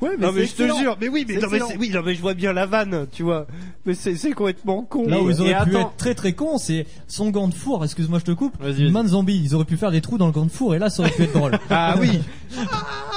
Ouais, 0.00 0.10
mais 0.18 0.26
non, 0.26 0.32
mais 0.32 0.46
je 0.46 0.54
te 0.54 0.62
jure, 0.62 0.96
mais 1.00 1.08
oui, 1.08 1.24
mais, 1.28 1.36
non, 1.36 1.48
mais 1.50 1.60
oui, 1.78 1.90
non, 1.90 2.02
mais 2.04 2.14
je 2.14 2.20
vois 2.20 2.34
bien 2.34 2.52
la 2.52 2.66
vanne, 2.66 3.06
tu 3.12 3.22
vois. 3.22 3.46
Mais 3.84 3.94
c'est, 3.94 4.14
complètement 4.32 4.82
con. 4.82 5.06
Là 5.06 5.20
où 5.20 5.30
ils 5.30 5.40
auraient 5.40 5.50
Et 5.50 5.54
pu 5.64 5.76
attends. 5.76 5.80
être 5.80 5.96
très 5.96 6.14
très 6.14 6.32
cons, 6.32 6.58
c'est 6.58 6.86
son 7.06 7.30
gant 7.30 7.48
de 7.48 7.54
four, 7.54 7.84
excuse-moi 7.84 8.18
je 8.18 8.24
te 8.24 8.30
coupe, 8.32 8.54
main 8.60 9.04
de 9.04 9.08
zombie, 9.08 9.40
ils 9.42 9.54
auraient 9.54 9.64
pu 9.64 9.76
faire 9.76 9.90
des 9.90 10.00
trous 10.00 10.18
dans 10.18 10.26
le 10.26 10.32
gant 10.32 10.46
de 10.46 10.50
four 10.50 10.74
et 10.74 10.78
là 10.78 10.90
ça 10.90 11.02
aurait 11.02 11.12
pu 11.12 11.22
être 11.22 11.32
drôle. 11.32 11.58
Ah 11.70 11.96
oui. 12.00 12.20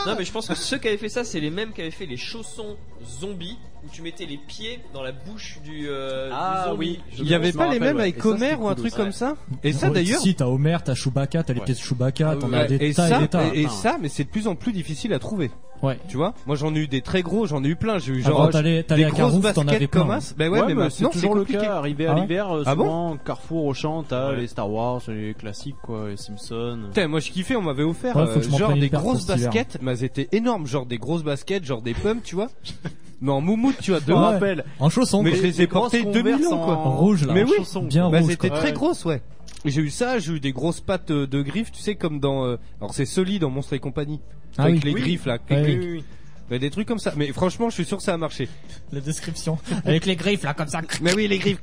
Non, 0.06 0.16
mais 0.18 0.26
je 0.26 0.32
pense 0.32 0.48
que 0.48 0.56
ceux 0.56 0.78
qui 0.78 0.88
avaient 0.88 0.98
fait 0.98 1.10
ça, 1.10 1.24
c'est 1.24 1.40
les 1.40 1.50
mêmes 1.50 1.72
qui 1.74 1.82
avaient 1.82 1.92
fait 1.92 2.06
les 2.06 2.18
chaussons 2.18 2.76
zombies 3.20 3.58
où 3.84 3.90
tu 3.92 4.02
mettais 4.02 4.26
les 4.26 4.38
pieds 4.38 4.80
dans 4.94 5.02
la 5.02 5.12
bouche 5.12 5.60
du, 5.64 5.88
euh, 5.90 6.30
Ah, 6.34 6.64
du 6.66 6.70
zombie. 6.72 6.78
oui. 6.78 7.00
Il 7.20 7.28
y 7.28 7.34
avait 7.34 7.52
pas 7.52 7.72
les 7.72 7.80
mêmes 7.80 7.96
ouais. 7.98 8.04
avec 8.04 8.26
Homer 8.26 8.56
ou 8.60 8.68
un 8.68 8.76
truc 8.76 8.94
comme 8.94 9.12
ça 9.12 9.36
Et 9.64 9.74
ça 9.74 9.88
Ouais, 9.88 9.94
d'ailleurs. 9.96 10.20
Si, 10.22 10.36
t'as 10.36 10.46
Homer, 10.46 10.78
t'as 10.84 10.94
Chewbacca, 10.96 11.44
t'as 11.44 11.54
les 11.54 11.60
Ouais. 11.60 11.66
pieds 11.66 11.76
de 11.76 11.80
Chewbacca, 11.80 12.30
Ah, 12.32 12.36
t'en 12.36 12.50
ouais. 12.50 12.58
as 12.58 12.66
des 12.68 12.76
et 12.76 12.94
tas 12.94 13.08
ça, 13.08 13.18
et 13.18 13.22
des 13.22 13.28
tas. 13.28 13.48
et, 13.54 13.68
ça, 13.68 13.98
mais 14.02 14.10
c'est 14.10 14.24
de 14.26 14.30
plus 14.30 14.48
en 14.48 14.56
plus 14.56 14.72
difficile 14.72 15.14
à 15.14 15.20
trouver. 15.20 15.50
Ouais. 15.82 15.98
Tu 16.08 16.16
vois 16.16 16.36
Moi 16.46 16.56
j'en 16.56 16.76
ai 16.76 16.78
eu 16.78 16.88
des 16.88 17.02
très 17.02 17.24
gros, 17.24 17.48
j'en 17.48 17.64
ai 17.64 17.68
eu 17.70 17.76
plein. 17.76 17.98
J'ai 17.98 18.14
eu 18.14 18.24
Avant, 18.24 18.38
genre 18.44 18.50
t'allais 18.52 18.84
t'allais 18.84 19.02
des 19.02 19.08
à 19.08 19.10
grosses 19.10 19.32
Carouf, 19.42 19.54
t'en 19.56 19.62
avais 19.62 19.72
baskets 19.72 19.90
plein. 19.90 20.02
comme 20.02 20.12
as. 20.12 20.34
Ben 20.38 20.52
ouais, 20.52 20.60
mais 20.68 20.76
mais 20.76 20.90
c'est 20.92 21.02
maintenant 21.02 21.10
c'est 21.12 21.12
toujours 21.14 21.34
le 21.34 21.42
compliqué. 21.42 21.62
cas. 21.66 21.76
Arrivé 21.78 22.06
Ah 22.06 22.12
à 22.12 22.14
ouais 22.14 22.22
l'hiver, 22.22 22.52
euh, 22.56 22.64
Ah 22.68 22.76
bon 22.76 23.18
Carrefour, 23.26 23.66
Auchan, 23.66 24.04
t'as 24.04 24.30
Ouais. 24.30 24.36
les 24.42 24.46
Star 24.48 24.70
Wars, 24.72 25.02
les 25.08 25.34
classiques 25.34 25.78
quoi, 25.82 26.10
les 26.10 26.18
Simpsons. 26.18 26.82
Putain, 26.90 27.08
moi 27.08 27.20
je 27.20 27.32
kiffais, 27.32 27.56
on 27.56 27.64
m'avait 27.64 27.82
offert 27.82 28.16
Ouais, 28.16 28.28
euh, 28.28 28.42
genre 28.60 28.74
des 28.76 28.90
grosses 28.90 29.26
baskets, 29.26 29.80
mais 29.82 29.94
elles 29.94 30.04
étaient 30.04 30.30
énormes, 30.34 30.68
genre 30.68 30.86
des 30.86 31.00
grosses 31.00 31.24
baskets, 31.24 31.66
genre 31.66 31.82
des 31.82 31.96
pumps, 31.96 32.22
tu 32.24 32.36
vois. 32.36 32.50
mais 33.22 33.32
en 33.32 33.42
moumoute, 33.42 33.78
tu 33.82 33.92
vois, 33.92 34.00
de 34.00 34.12
Ouais. 34.12 34.18
ouf. 34.20 34.26
rappelle. 34.26 34.66
En 34.80 34.90
chaussons. 34.90 35.22
Mais 35.24 35.32
quoi. 35.32 35.40
je 35.40 35.44
les 35.44 35.62
ai 35.62 35.68
portées 35.68 36.04
2000 36.04 36.48
ans, 36.48 36.58
quoi. 36.64 36.78
En 36.78 36.98
rouge 36.98 37.26
là. 37.26 37.34
Mais 37.34 37.44
oui, 37.44 37.54
bien 37.84 38.10
Bah, 38.10 38.20
rouge. 38.20 38.32
c'était 38.32 38.50
quoi. 38.50 38.58
très 38.58 38.68
Ouais. 38.70 38.74
grosse, 38.74 39.06
ouais. 39.06 39.22
J'ai 39.64 39.82
eu 39.82 39.90
ça, 39.92 40.18
j'ai 40.20 40.34
eu 40.34 40.40
des 40.40 40.52
grosses 40.54 40.82
pattes 40.82 41.12
euh, 41.12 41.28
de 41.28 41.42
griffes, 41.44 41.72
tu 41.72 41.82
sais, 41.82 41.94
comme 41.96 42.20
dans. 42.20 42.46
euh, 42.46 42.58
alors 42.80 42.94
c'est 42.96 43.06
solide 43.06 43.44
en 43.44 43.50
Monstre 43.52 43.74
et 43.74 43.80
compagnie. 43.80 44.20
Ah 44.58 44.64
avec 44.64 44.84
oui. 44.84 44.94
les 44.94 45.00
griffes 45.00 45.26
là. 45.28 45.38
Clic, 45.38 45.60
oui. 45.66 45.80
clic. 45.80 46.06
Ouais, 46.50 46.60
des 46.60 46.70
trucs 46.72 46.88
comme 46.88 47.00
ça. 47.00 47.14
Mais 47.16 47.28
franchement, 47.32 47.70
je 47.70 47.76
suis 47.76 47.86
sûr 47.86 47.98
que 47.98 48.04
ça 48.04 48.14
a 48.14 48.18
marché. 48.18 48.50
La 48.92 49.00
description. 49.02 49.58
Avec 49.86 50.06
les 50.06 50.16
griffes 50.16 50.44
là 50.44 50.54
comme 50.54 50.68
ça. 50.68 50.82
Mais 51.02 51.14
oui, 51.14 51.28
les 51.28 51.38
griffes. 51.38 51.60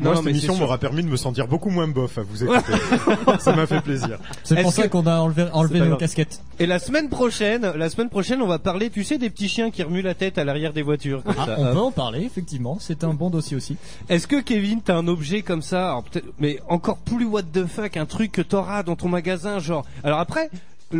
Moi, 0.00 0.14
non, 0.14 0.20
cette 0.20 0.30
émission 0.30 0.56
m'aura 0.56 0.78
permis 0.78 1.02
de 1.02 1.08
me 1.08 1.16
sentir 1.16 1.46
beaucoup 1.46 1.70
moins 1.70 1.88
bof 1.88 2.18
à 2.18 2.22
vous 2.22 2.44
écouter. 2.44 2.72
ça 3.38 3.54
m'a 3.54 3.66
fait 3.66 3.80
plaisir. 3.80 4.18
C'est 4.44 4.60
pour 4.62 4.72
ça 4.72 4.88
qu'on 4.88 5.06
a 5.06 5.18
enlevé, 5.20 5.46
enlevé 5.52 5.80
nos 5.80 5.96
casquettes. 5.96 6.40
Et 6.58 6.66
la 6.66 6.78
semaine 6.78 7.08
prochaine, 7.08 7.62
la 7.76 7.90
semaine 7.90 8.08
prochaine, 8.08 8.40
on 8.42 8.46
va 8.46 8.58
parler, 8.58 8.90
tu 8.90 9.04
sais, 9.04 9.18
des 9.18 9.30
petits 9.30 9.48
chiens 9.48 9.70
qui 9.70 9.82
remuent 9.82 10.02
la 10.02 10.14
tête 10.14 10.38
à 10.38 10.44
l'arrière 10.44 10.72
des 10.72 10.82
voitures. 10.82 11.22
Comme 11.22 11.34
Ah, 11.38 11.46
ça. 11.46 11.56
on 11.58 11.72
peut 11.72 11.78
en 11.80 11.90
parler 11.92 12.24
effectivement. 12.24 12.78
C'est 12.80 13.04
un 13.04 13.14
bon 13.14 13.30
dossier 13.30 13.56
aussi. 13.56 13.76
Est-ce 14.08 14.26
que 14.26 14.40
Kevin, 14.40 14.80
t'as 14.82 14.96
un 14.96 15.08
objet 15.08 15.42
comme 15.42 15.62
ça, 15.62 15.88
alors 15.90 16.02
peut-être- 16.04 16.26
mais 16.38 16.58
encore 16.68 16.98
plus 16.98 17.24
what 17.26 17.42
the 17.42 17.66
fuck, 17.66 17.96
un 17.96 18.06
truc 18.06 18.32
que 18.32 18.42
t'auras 18.42 18.82
dans 18.82 18.96
ton 18.96 19.08
magasin, 19.08 19.58
genre. 19.58 19.84
Alors 20.04 20.18
après, 20.20 20.50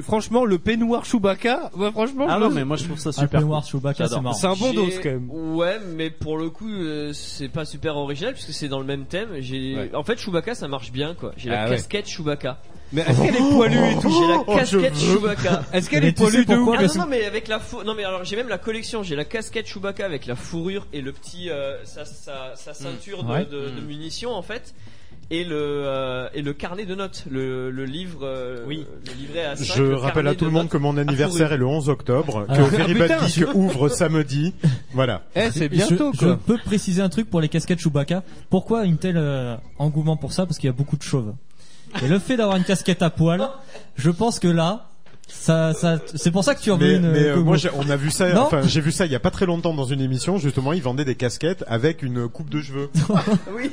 franchement, 0.02 0.44
le 0.44 0.58
peignoir 0.58 1.04
Chewbacca, 1.04 1.70
bah, 1.76 1.90
franchement, 1.92 2.26
Ah 2.28 2.36
je- 2.38 2.44
non, 2.44 2.50
mais 2.50 2.64
moi 2.64 2.76
je 2.76 2.84
trouve 2.84 2.98
ça 2.98 3.12
super. 3.12 3.40
peignoir 3.40 3.64
Chewbacca, 3.64 4.04
J'adore. 4.04 4.16
c'est 4.18 4.22
marrant. 4.22 4.34
c'est 4.36 4.46
un 4.46 4.54
bon 4.54 4.70
J'ai- 4.70 4.74
dos 4.76 4.88
quand 5.02 5.08
même. 5.10 5.30
Ouais, 5.30 5.78
mais 5.94 6.10
pour 6.10 6.38
le 6.38 6.50
coup, 6.50 6.68
euh, 6.70 7.12
c'est 7.12 7.48
pas 7.48 7.64
super 7.64 7.96
original 7.96 8.34
puisque 8.34 8.52
c'est 8.52 8.68
dans 8.68 8.80
le 8.80 8.84
même 8.86 9.04
thème. 9.06 9.28
J'ai, 9.40 9.76
Ouais. 9.76 9.90
en 9.94 10.02
fait, 10.04 10.18
Chewbacca, 10.18 10.54
ça 10.54 10.68
marche 10.68 10.90
bien 10.92 11.14
quoi. 11.14 11.32
J'ai 11.36 11.50
la 11.50 11.62
Ah 11.62 11.64
ouais. 11.68 11.76
casquette 11.76 12.06
Chewbacca. 12.08 12.58
Mais 12.92 13.02
est-ce 13.02 13.20
qu'elle 13.20 13.34
est 13.34 13.50
poilue 13.50 13.90
et 13.92 13.98
tout 14.00 14.10
J'ai 14.10 14.28
la 14.28 14.44
casquette. 14.58 14.96
Chewbacca. 14.96 15.62
Est-ce 15.72 15.90
qu'elle 15.90 16.02
Mais 16.02 16.08
est 16.10 16.12
tu 16.12 16.18
sais 16.24 16.30
poilue 16.30 16.44
de 16.46 16.54
pourquoi 16.54 16.74
ouf 16.76 16.90
Ah 16.94 16.98
non, 16.98 17.04
non, 17.04 17.10
mais 17.10 17.24
avec 17.24 17.48
la 17.48 17.58
fou... 17.58 17.82
non 17.84 17.94
mais 17.96 18.04
alors 18.04 18.22
j'ai 18.24 18.36
même 18.36 18.48
la 18.48 18.58
collection. 18.58 19.02
J'ai 19.02 19.16
la 19.16 19.24
casquette 19.24 19.66
Chewbacca 19.66 20.04
avec 20.04 20.26
la 20.26 20.36
fourrure 20.36 20.86
et 20.92 21.00
le 21.00 21.12
petit 21.12 21.50
euh, 21.50 21.84
sa, 21.84 22.04
sa, 22.04 22.54
sa 22.54 22.74
ceinture 22.74 23.24
de, 23.24 23.32
Ouais. 23.32 23.44
de, 23.44 23.70
de 23.70 23.80
Mm. 23.80 23.86
munitions 23.86 24.30
en 24.32 24.42
fait. 24.42 24.72
Et 25.28 25.42
le 25.42 25.56
euh, 25.56 26.28
et 26.34 26.42
le 26.42 26.52
carnet 26.52 26.84
de 26.86 26.94
notes, 26.94 27.24
le, 27.28 27.70
le 27.72 27.84
livre, 27.84 28.20
euh, 28.22 28.64
Oui. 28.68 28.86
le 29.08 29.12
livret 29.14 29.44
à 29.44 29.56
5, 29.56 29.76
Je 29.76 29.82
le 29.82 29.96
rappelle 29.96 30.28
à 30.28 30.36
tout 30.36 30.44
le 30.44 30.52
monde 30.52 30.68
que 30.68 30.76
mon 30.76 30.96
anniversaire 30.96 31.52
est 31.52 31.56
le 31.56 31.66
11 31.66 31.88
octobre, 31.88 32.46
que 32.46 32.52
Ah. 32.52 32.62
Very 32.62 32.92
Ah, 32.94 32.98
Bad 33.08 33.12
putain. 33.18 33.26
Geek 33.28 33.54
ouvre 33.56 33.88
samedi. 33.88 34.54
Voilà. 34.92 35.22
Eh, 35.34 35.50
c'est 35.50 35.64
Je- 35.64 35.66
bientôt 35.68 36.12
je, 36.14 36.18
quoi. 36.26 36.38
peux 36.46 36.58
préciser 36.58 37.02
un 37.02 37.08
truc 37.08 37.28
pour 37.28 37.40
les 37.40 37.48
casquettes 37.48 37.80
Chewbacca. 37.80 38.22
Pourquoi 38.50 38.84
une 38.84 38.98
telle 38.98 39.16
euh, 39.18 39.56
engouement 39.78 40.16
pour 40.16 40.32
ça? 40.32 40.46
Parce 40.46 40.58
qu'il 40.58 40.68
y 40.68 40.72
a 40.72 40.76
beaucoup 40.76 40.96
de 40.96 41.02
chauves. 41.02 41.34
Et 42.02 42.06
le 42.08 42.18
fait 42.20 42.36
d'avoir 42.36 42.56
une 42.56 42.64
casquette 42.64 43.02
à 43.02 43.10
poil, 43.10 43.48
je 43.96 44.10
pense 44.10 44.38
que 44.38 44.48
là, 44.48 44.90
ça, 45.28 45.74
ça, 45.74 45.98
c'est 46.14 46.30
pour 46.30 46.44
ça 46.44 46.54
que 46.54 46.60
tu 46.62 46.70
en 46.70 46.76
veux 46.76 46.86
Mais, 46.86 46.94
une. 46.96 47.10
mais, 47.10 47.24
euh, 47.24 47.36
moi, 47.42 47.56
j'ai- 47.56 47.70
on 47.74 47.88
a 47.90 47.96
vu 47.96 48.10
ça. 48.10 48.32
Non. 48.32 48.42
Enfin, 48.42 48.62
j'ai 48.62 48.80
vu 48.80 48.92
ça 48.92 49.06
il 49.06 49.12
y 49.12 49.14
a 49.16 49.20
pas 49.20 49.30
très 49.32 49.44
longtemps 49.46 49.74
dans 49.74 49.84
une 49.84 50.00
émission. 50.00 50.38
Justement, 50.38 50.72
ils 50.72 50.82
vendaient 50.82 51.04
des 51.04 51.16
casquettes 51.16 51.64
avec 51.66 52.02
une 52.02 52.28
coupe 52.28 52.48
de 52.50 52.60
cheveux. 52.62 52.90
Oui. 53.54 53.70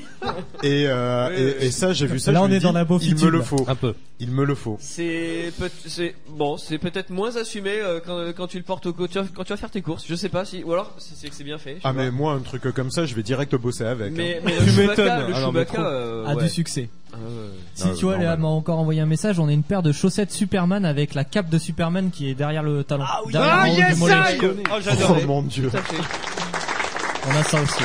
Et, 0.63 0.85
euh, 0.87 1.27
Oui, 1.29 1.35
et, 1.41 1.45
oui. 1.45 1.53
et 1.67 1.71
ça, 1.71 1.93
j'ai 1.93 2.07
vu 2.07 2.17
ça. 2.19 2.31
Là, 2.31 2.41
on 2.41 2.49
est 2.49 2.57
dis, 2.59 2.63
dans 2.63 2.71
la 2.71 2.81
Il 2.81 2.83
me 2.83 2.87
beaufitude, 2.87 3.29
le 3.29 3.41
faut. 3.41 3.65
Un 3.67 3.75
peu. 3.75 3.93
Il 4.19 4.31
me 4.31 4.45
le 4.45 4.55
faut. 4.55 4.77
C'est 4.79 5.51
bon, 6.29 6.57
c'est 6.57 6.77
peut-être 6.77 7.09
moins 7.09 7.35
assumé 7.35 7.71
euh, 7.81 7.99
quand, 8.03 8.31
quand 8.35 8.47
tu 8.47 8.57
le 8.57 8.63
portes 8.63 8.85
au 8.85 8.93
co- 8.93 9.07
tu 9.07 9.19
vas- 9.19 9.25
quand 9.35 9.43
tu 9.43 9.49
vas 9.53 9.57
faire 9.57 9.71
tes 9.71 9.81
courses. 9.81 10.05
Je 10.07 10.15
sais 10.15 10.29
pas 10.29 10.45
si 10.45 10.63
ou 10.63 10.71
alors 10.73 10.93
c'est 10.97 11.29
que 11.29 11.35
c'est 11.35 11.43
bien 11.43 11.57
fait. 11.57 11.77
Ah 11.83 11.93
pas. 11.93 11.93
mais 11.93 12.11
moi 12.11 12.33
un 12.33 12.39
truc 12.39 12.63
comme 12.73 12.89
ça, 12.91 13.05
je 13.05 13.13
vais 13.15 13.23
direct 13.23 13.53
bosser 13.55 13.83
avec. 13.85 14.13
mais, 14.13 14.37
hein. 14.37 14.41
mais 14.45 14.53
Tu 14.57 14.65
le 14.65 14.71
Chewbacca, 14.71 15.03
m'étonnes. 15.03 15.27
le 15.29 15.33
Ah 15.35 15.39
non, 15.39 15.45
Chewbacca, 15.47 15.85
euh, 15.85 16.25
a 16.25 16.35
ouais. 16.35 16.43
du 16.43 16.49
succès. 16.49 16.89
Ouais. 17.13 17.49
Si 17.75 17.93
tu 17.97 18.05
vois, 18.05 18.17
Léa 18.17 18.35
m'a 18.37 18.47
encore 18.47 18.79
envoyé 18.79 19.01
un 19.01 19.05
message. 19.05 19.39
On 19.39 19.47
a 19.47 19.51
une 19.51 19.63
paire 19.63 19.83
de 19.83 19.91
chaussettes 19.91 20.31
Superman 20.31 20.83
avec 20.85 21.13
la 21.13 21.23
cape 21.23 21.49
de 21.49 21.57
Superman 21.57 22.09
qui 22.11 22.29
est 22.29 22.33
derrière 22.33 22.63
le 22.63 22.83
talon. 22.83 23.03
Ah 23.07 23.19
oui. 23.25 23.33
Derrière 23.33 23.53
Ah 23.61 23.67
yes, 23.69 23.97
mollet. 23.99 24.13
I 24.13 24.37
Oh 24.41 24.47
Oh 24.71 24.77
j'adorais. 24.81 25.25
mon 25.25 25.41
dieu. 25.43 25.69
On 27.27 27.31
a 27.39 27.43
ça 27.43 27.61
aussi. 27.61 27.83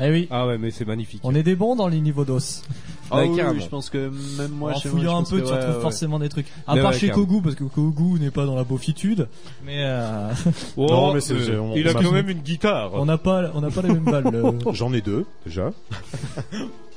Eh 0.00 0.10
oui, 0.10 0.28
Ah 0.30 0.46
ouais, 0.46 0.58
mais 0.58 0.70
c'est 0.70 0.84
magnifique. 0.84 1.20
on 1.24 1.34
est 1.34 1.42
des 1.42 1.56
bons 1.56 1.74
dans 1.74 1.88
les 1.88 2.00
niveaux 2.00 2.24
d'os. 2.24 2.62
Ah 3.10 3.22
oui, 3.24 3.40
je 3.58 3.66
pense 3.66 3.88
que 3.90 4.10
même 4.36 4.50
moi, 4.52 4.72
en 4.72 4.78
chez 4.78 4.90
moi, 4.90 4.98
fouillant 4.98 5.24
je 5.24 5.34
un 5.34 5.36
peu, 5.36 5.40
que 5.40 5.46
tu 5.46 5.52
ouais, 5.52 5.58
retrouves 5.58 5.74
ouais. 5.76 5.80
forcément 5.80 6.18
des 6.18 6.28
trucs. 6.28 6.46
À 6.68 6.74
Mais 6.74 6.82
part 6.82 6.90
ouais, 6.92 6.98
chez 6.98 7.08
carrément. 7.08 7.26
Kogu, 7.26 7.42
parce 7.42 7.54
que 7.56 7.64
Kogu 7.64 8.20
n'est 8.20 8.30
pas 8.30 8.44
dans 8.44 8.54
la 8.54 8.64
beaufitude. 8.64 9.26
Mais 9.64 9.78
euh, 9.78 10.30
Non, 10.76 11.14
mais 11.14 11.20
c'est- 11.20 11.32
euh, 11.34 11.58
on- 11.60 11.74
il 11.74 11.88
a 11.88 11.94
quand 11.94 12.12
même 12.12 12.28
une 12.28 12.40
guitare. 12.42 12.90
on 12.94 13.06
n'a 13.06 13.16
pas, 13.18 13.50
on 13.54 13.60
n'a 13.62 13.70
pas 13.70 13.80
les 13.82 13.88
mêmes 13.88 14.04
balles. 14.04 14.26
euh. 14.34 14.52
J'en 14.72 14.92
ai 14.92 15.00
deux 15.00 15.24
déjà. 15.46 15.70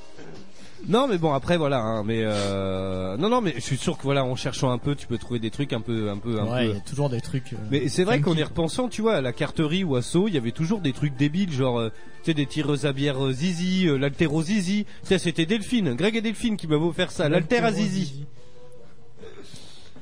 Non, 0.88 1.08
mais 1.08 1.18
bon, 1.20 1.32
après 1.32 1.58
voilà, 1.58 1.80
hein, 1.80 2.04
mais 2.04 2.22
euh... 2.24 3.16
non, 3.18 3.30
non, 3.30 3.40
mais 3.40 3.54
je 3.56 3.62
suis 3.62 3.78
sûr 3.78 3.98
que 3.98 4.04
voilà, 4.04 4.26
en 4.26 4.36
cherchant 4.36 4.72
un 4.72 4.80
peu, 4.80 4.96
tu 4.96 5.06
peux 5.06 5.18
trouver 5.20 5.40
des 5.40 5.52
trucs 5.52 5.74
un 5.74 5.82
peu, 5.82 6.10
un 6.10 6.18
peu, 6.18 6.40
un 6.40 6.46
Ouais, 6.52 6.66
il 6.66 6.70
y 6.70 6.74
peu. 6.74 6.78
a 6.78 6.82
toujours 6.82 7.10
des 7.10 7.22
trucs. 7.22 7.54
euh, 7.54 7.58
Mais 7.70 7.88
c'est 7.88 8.04
vrai 8.04 8.20
qu'en 8.20 8.36
y 8.36 8.42
repensant, 8.44 8.88
tu 8.90 9.02
vois, 9.04 9.16
à 9.16 9.22
la 9.22 9.32
carterie 9.32 9.84
ou 9.84 9.96
à 9.96 10.02
Sceaux, 10.02 10.28
il 10.28 10.34
y 10.34 10.38
avait 10.38 10.52
toujours 10.52 10.80
des 10.80 10.92
trucs 10.92 11.16
débiles, 11.16 11.52
genre, 11.52 11.80
euh, 11.80 11.90
tu 12.24 12.32
sais, 12.32 12.34
des 12.34 12.48
tireuses 12.48 12.86
à 12.88 12.94
bière 12.94 13.24
euh, 13.24 13.32
Zizi, 13.32 13.88
euh, 13.88 13.98
l'altéro 13.98 14.42
Zizi. 14.42 14.86
Tu 15.04 15.08
sais, 15.08 15.20
c'était 15.20 15.46
Delphine, 15.46 15.94
Greg 15.94 16.16
et 16.16 16.22
Delphine 16.22 16.58
qui 16.58 16.68
m'avaient 16.68 16.82
offert 16.84 17.12
ça, 17.12 17.30
l'alter 17.30 17.60
à 17.60 17.72
Zizi. 17.72 18.26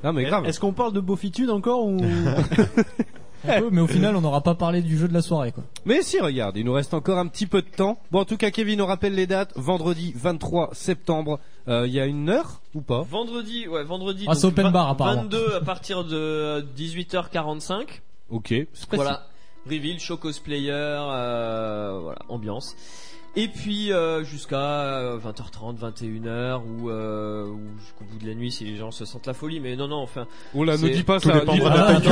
Non, 0.03 0.14
mais 0.14 0.23
grave. 0.23 0.45
Est-ce 0.45 0.61
qu'on 0.61 0.72
parle 0.72 0.93
de 0.93 1.01
beaufitude 1.01 1.49
encore 1.49 1.85
ou 1.85 1.97
Mais 3.45 3.82
au 3.82 3.88
final, 3.88 4.16
on 4.16 4.22
n'aura 4.22 4.41
pas 4.41 4.56
parlé 4.56 4.82
du 4.82 4.98
jeu 4.98 5.07
de 5.07 5.14
la 5.14 5.22
soirée, 5.22 5.52
quoi. 5.52 5.64
Mais 5.86 6.02
si, 6.02 6.20
regarde, 6.20 6.57
il 6.57 6.66
nous 6.66 6.74
reste 6.74 6.94
encore 6.94 7.18
un 7.18 7.28
petit 7.28 7.45
peu 7.45 7.61
de 7.61 7.68
temps. 7.68 7.99
Bon, 8.11 8.20
en 8.20 8.26
tout 8.26 8.38
cas, 8.38 8.52
Kevin 8.52 8.80
nous 8.80 8.86
rappelle 8.86 9.16
les 9.16 9.28
dates. 9.28 9.52
Vendredi 9.56 10.14
23 10.16 10.70
septembre, 10.74 11.40
euh, 11.68 11.88
il 11.88 11.94
y 11.94 11.99
a 11.99 12.06
une 12.06 12.30
heure 12.30 12.61
ou 12.76 12.82
pas? 12.82 13.02
Vendredi, 13.02 13.68
ouais, 13.68 13.84
vendredi. 13.84 14.26
Ah, 14.28 14.36
c'est 14.36 14.48
open 14.48 14.72
bar, 14.72 14.90
apparemment. 14.90 15.24
22 15.24 15.56
à 15.56 15.61
partir 15.61 16.03
de 16.03 16.66
18h45. 16.78 18.02
Ok, 18.30 18.48
c'est 18.49 18.88
précis. 18.88 18.95
Voilà. 18.95 19.26
Reveal, 19.70 19.99
show 19.99 20.18
cosplayer, 20.18 20.72
euh, 20.72 21.99
voilà, 22.02 22.20
ambiance. 22.30 22.76
Et 23.35 23.47
puis 23.47 23.93
euh, 23.93 24.23
jusqu'à 24.23 24.57
euh, 24.57 25.18
20h30, 25.19 25.77
21h 25.77 26.61
ou, 26.65 26.89
euh, 26.89 27.45
ou 27.47 27.60
jusqu'au 27.80 28.03
bout 28.11 28.18
de 28.18 28.27
la 28.27 28.34
nuit 28.34 28.51
si 28.51 28.65
les 28.65 28.76
gens 28.76 28.91
se 28.91 29.06
sentent 29.06 29.27
la 29.27 29.34
folie. 29.34 29.60
Mais 29.60 29.76
non, 29.76 29.88
non, 29.88 29.97
enfin. 30.01 30.26
Oh 30.56 30.64
là, 30.64 30.77
ne 30.77 30.89
dis 30.89 31.03
pas 31.03 31.19
ça. 31.19 31.39
dis- 31.39 31.60
de 31.60 31.64
la 31.64 31.69
taille 31.85 31.95
que 31.97 32.01
tu 32.01 32.11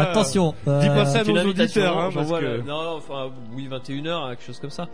attention, 0.00 0.54
euh, 0.66 0.80
Dis 0.80 0.88
pas 0.88 1.06
ça 1.06 1.20
à 1.20 1.24
nos 1.24 1.44
auditeurs, 1.44 1.98
hein, 1.98 2.10
parce 2.14 2.30
que... 2.30 2.44
le- 2.44 2.62
Non, 2.62 2.96
enfin, 2.96 3.30
oui, 3.54 3.68
21h, 3.68 4.28
quelque 4.30 4.44
chose 4.44 4.60
comme 4.60 4.70
ça. 4.70 4.88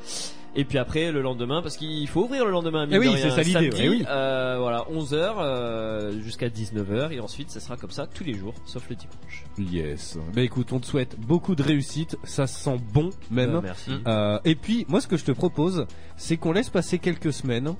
Et 0.56 0.64
puis 0.64 0.78
après, 0.78 1.10
le 1.10 1.20
lendemain, 1.20 1.62
parce 1.62 1.76
qu'il 1.76 2.06
faut 2.06 2.22
ouvrir 2.22 2.44
le 2.44 2.52
lendemain, 2.52 2.86
Eh 2.88 2.96
oui, 2.98 3.06
de 3.08 3.10
rien, 3.12 3.22
c'est 3.22 3.30
ça 3.30 3.42
l'idée, 3.42 3.70
samedi, 3.72 3.88
oui. 3.88 4.04
euh, 4.08 4.56
voilà, 4.60 4.84
11h 4.92 5.34
euh, 5.40 6.20
jusqu'à 6.22 6.48
19h, 6.48 7.10
et 7.12 7.18
ensuite, 7.18 7.50
ça 7.50 7.58
sera 7.58 7.76
comme 7.76 7.90
ça 7.90 8.06
tous 8.06 8.22
les 8.22 8.34
jours, 8.34 8.54
sauf 8.64 8.88
le 8.88 8.94
dimanche. 8.94 9.44
Yes. 9.58 10.16
Bah 10.32 10.42
écoute, 10.42 10.72
on 10.72 10.78
te 10.78 10.86
souhaite 10.86 11.16
beaucoup 11.18 11.56
de 11.56 11.62
réussite. 11.62 12.16
Ça 12.22 12.46
sent 12.46 12.80
bon 12.92 13.10
même. 13.32 13.56
Euh, 13.56 13.60
merci. 13.74 14.02
Euh, 14.06 14.38
et 14.44 14.54
puis, 14.54 14.86
moi, 14.88 15.00
ce 15.00 15.06
que 15.06 15.16
je 15.16 15.24
te 15.24 15.32
propose, 15.32 15.86
c'est 16.16 16.36
qu'on 16.36 16.52
laisse 16.52 16.70
passer 16.70 16.98
quelques 16.98 17.32
semaines, 17.32 17.74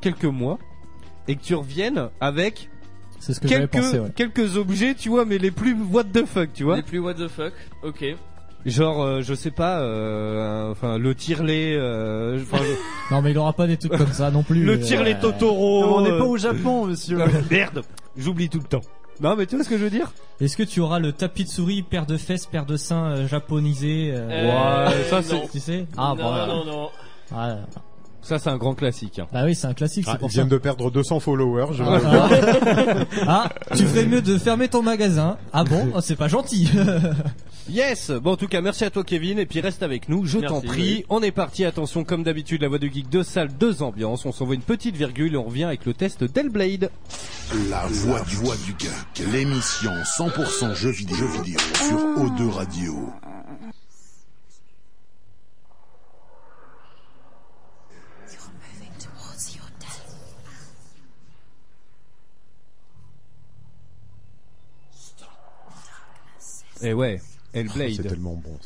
quelques 0.00 0.24
mois, 0.24 0.58
et 1.28 1.36
que 1.36 1.42
tu 1.42 1.54
reviennes 1.54 2.08
avec 2.20 2.70
C'est 3.20 3.34
ce 3.34 3.40
que 3.40 3.48
j'avais 3.48 3.68
quelques 3.68 3.84
pensé, 3.84 3.98
ouais. 3.98 4.10
quelques 4.14 4.56
objets, 4.56 4.94
tu 4.94 5.08
vois, 5.08 5.24
mais 5.24 5.38
les 5.38 5.50
plus 5.50 5.74
what 5.90 6.04
the 6.04 6.24
fuck, 6.26 6.52
tu 6.52 6.64
vois. 6.64 6.76
Les 6.76 6.82
plus 6.82 6.98
what 6.98 7.14
the 7.14 7.28
fuck, 7.28 7.52
ok. 7.82 8.04
Genre, 8.66 9.02
euh, 9.02 9.20
je 9.20 9.34
sais 9.34 9.50
pas, 9.50 9.80
euh, 9.80 10.70
enfin 10.70 10.96
le 10.96 11.14
tirelet, 11.14 11.74
euh, 11.76 12.38
Non, 13.10 13.20
mais 13.20 13.32
il 13.32 13.38
aura 13.38 13.52
pas 13.52 13.66
des 13.66 13.76
trucs 13.76 13.92
comme 13.92 14.12
ça 14.12 14.30
non 14.30 14.42
plus. 14.42 14.64
le 14.64 14.72
euh, 14.72 14.78
tirelet 14.78 15.18
Totoro. 15.18 15.98
On 15.98 16.00
n'est 16.00 16.12
euh, 16.12 16.18
pas 16.18 16.24
au 16.24 16.38
Japon, 16.38 16.86
monsieur. 16.86 17.18
Merde, 17.50 17.82
j'oublie 18.16 18.48
tout 18.48 18.58
le 18.60 18.64
temps. 18.64 18.80
Non, 19.20 19.36
mais 19.36 19.46
tu 19.46 19.54
vois 19.56 19.64
ce 19.64 19.70
que 19.70 19.78
je 19.78 19.84
veux 19.84 19.90
dire 19.90 20.12
Est-ce 20.40 20.56
que 20.56 20.62
tu 20.64 20.80
auras 20.80 20.98
le 20.98 21.12
tapis 21.12 21.44
de 21.44 21.48
souris, 21.48 21.82
paire 21.82 22.06
de 22.06 22.16
fesses, 22.16 22.46
paire 22.46 22.66
de 22.66 22.76
seins 22.76 23.04
euh, 23.12 23.28
japonisé 23.28 24.10
euh, 24.12 24.28
Euh, 24.30 24.86
Ouais, 24.88 25.04
ça, 25.04 25.22
c'est- 25.22 25.34
non. 25.34 25.48
Tu 25.52 25.60
sais? 25.60 25.86
Ah, 25.96 26.08
non, 26.08 26.16
bon, 26.16 26.22
voilà. 26.28 26.46
non, 26.46 26.64
non. 26.64 26.90
Ah, 27.34 27.56
Ça, 28.24 28.38
c'est 28.38 28.50
un 28.50 28.56
grand 28.56 28.74
classique. 28.74 29.18
hein. 29.20 29.26
Bah 29.32 29.42
oui, 29.44 29.54
c'est 29.54 29.66
un 29.66 29.74
classique, 29.74 30.06
Ah, 30.08 30.18
ils 30.22 30.28
viennent 30.28 30.48
de 30.48 30.58
perdre 30.58 30.90
200 30.90 31.20
followers. 31.20 31.74
Je 31.74 31.82
Ah, 31.84 33.04
ah, 33.28 33.48
tu 33.76 33.84
ferais 33.84 34.06
mieux 34.06 34.22
de 34.22 34.36
fermer 34.38 34.68
ton 34.68 34.82
magasin. 34.82 35.36
Ah 35.52 35.62
bon? 35.64 35.88
Oh, 35.94 36.00
C'est 36.00 36.16
pas 36.16 36.28
gentil. 36.28 36.68
Yes 37.70 38.10
Bon, 38.10 38.32
en 38.32 38.36
tout 38.36 38.46
cas, 38.46 38.60
merci 38.60 38.84
à 38.84 38.90
toi, 38.90 39.02
Kevin, 39.04 39.38
et 39.38 39.46
puis 39.46 39.60
reste 39.60 39.82
avec 39.82 40.10
nous, 40.10 40.26
je 40.26 40.38
t'en 40.38 40.60
prie. 40.60 40.96
oui. 40.98 41.04
On 41.08 41.22
est 41.22 41.30
parti, 41.30 41.64
attention, 41.64 42.04
comme 42.04 42.22
d'habitude, 42.22 42.60
la 42.60 42.68
voix 42.68 42.76
de 42.78 42.86
geek, 42.86 43.08
deux 43.08 43.22
salles, 43.22 43.48
deux 43.58 43.82
ambiances. 43.82 44.26
On 44.26 44.32
s'envoie 44.32 44.54
une 44.54 44.60
petite 44.60 44.96
virgule 44.96 45.32
et 45.32 45.36
on 45.38 45.44
revient 45.44 45.64
avec 45.64 45.86
le 45.86 45.94
test 45.94 46.24
d'Hellblade. 46.24 46.90
La 47.70 47.86
voix 47.86 48.20
du, 48.28 48.36
voix 48.36 48.54
du 48.66 48.74
geek, 48.78 49.26
l'émission 49.32 49.92
100% 50.18 50.74
jeux 50.74 50.90
vidéo, 50.90 51.16
jeux 51.16 51.42
vidéo 51.42 51.58
sur 51.74 51.96
O2 52.22 52.50
Radio. 52.50 53.08
Et 66.82 66.92
ouais, 66.92 67.20
C'est 67.52 67.60
Hellblade. 67.60 68.02
tellement 68.08 68.34
bon. 68.34 68.58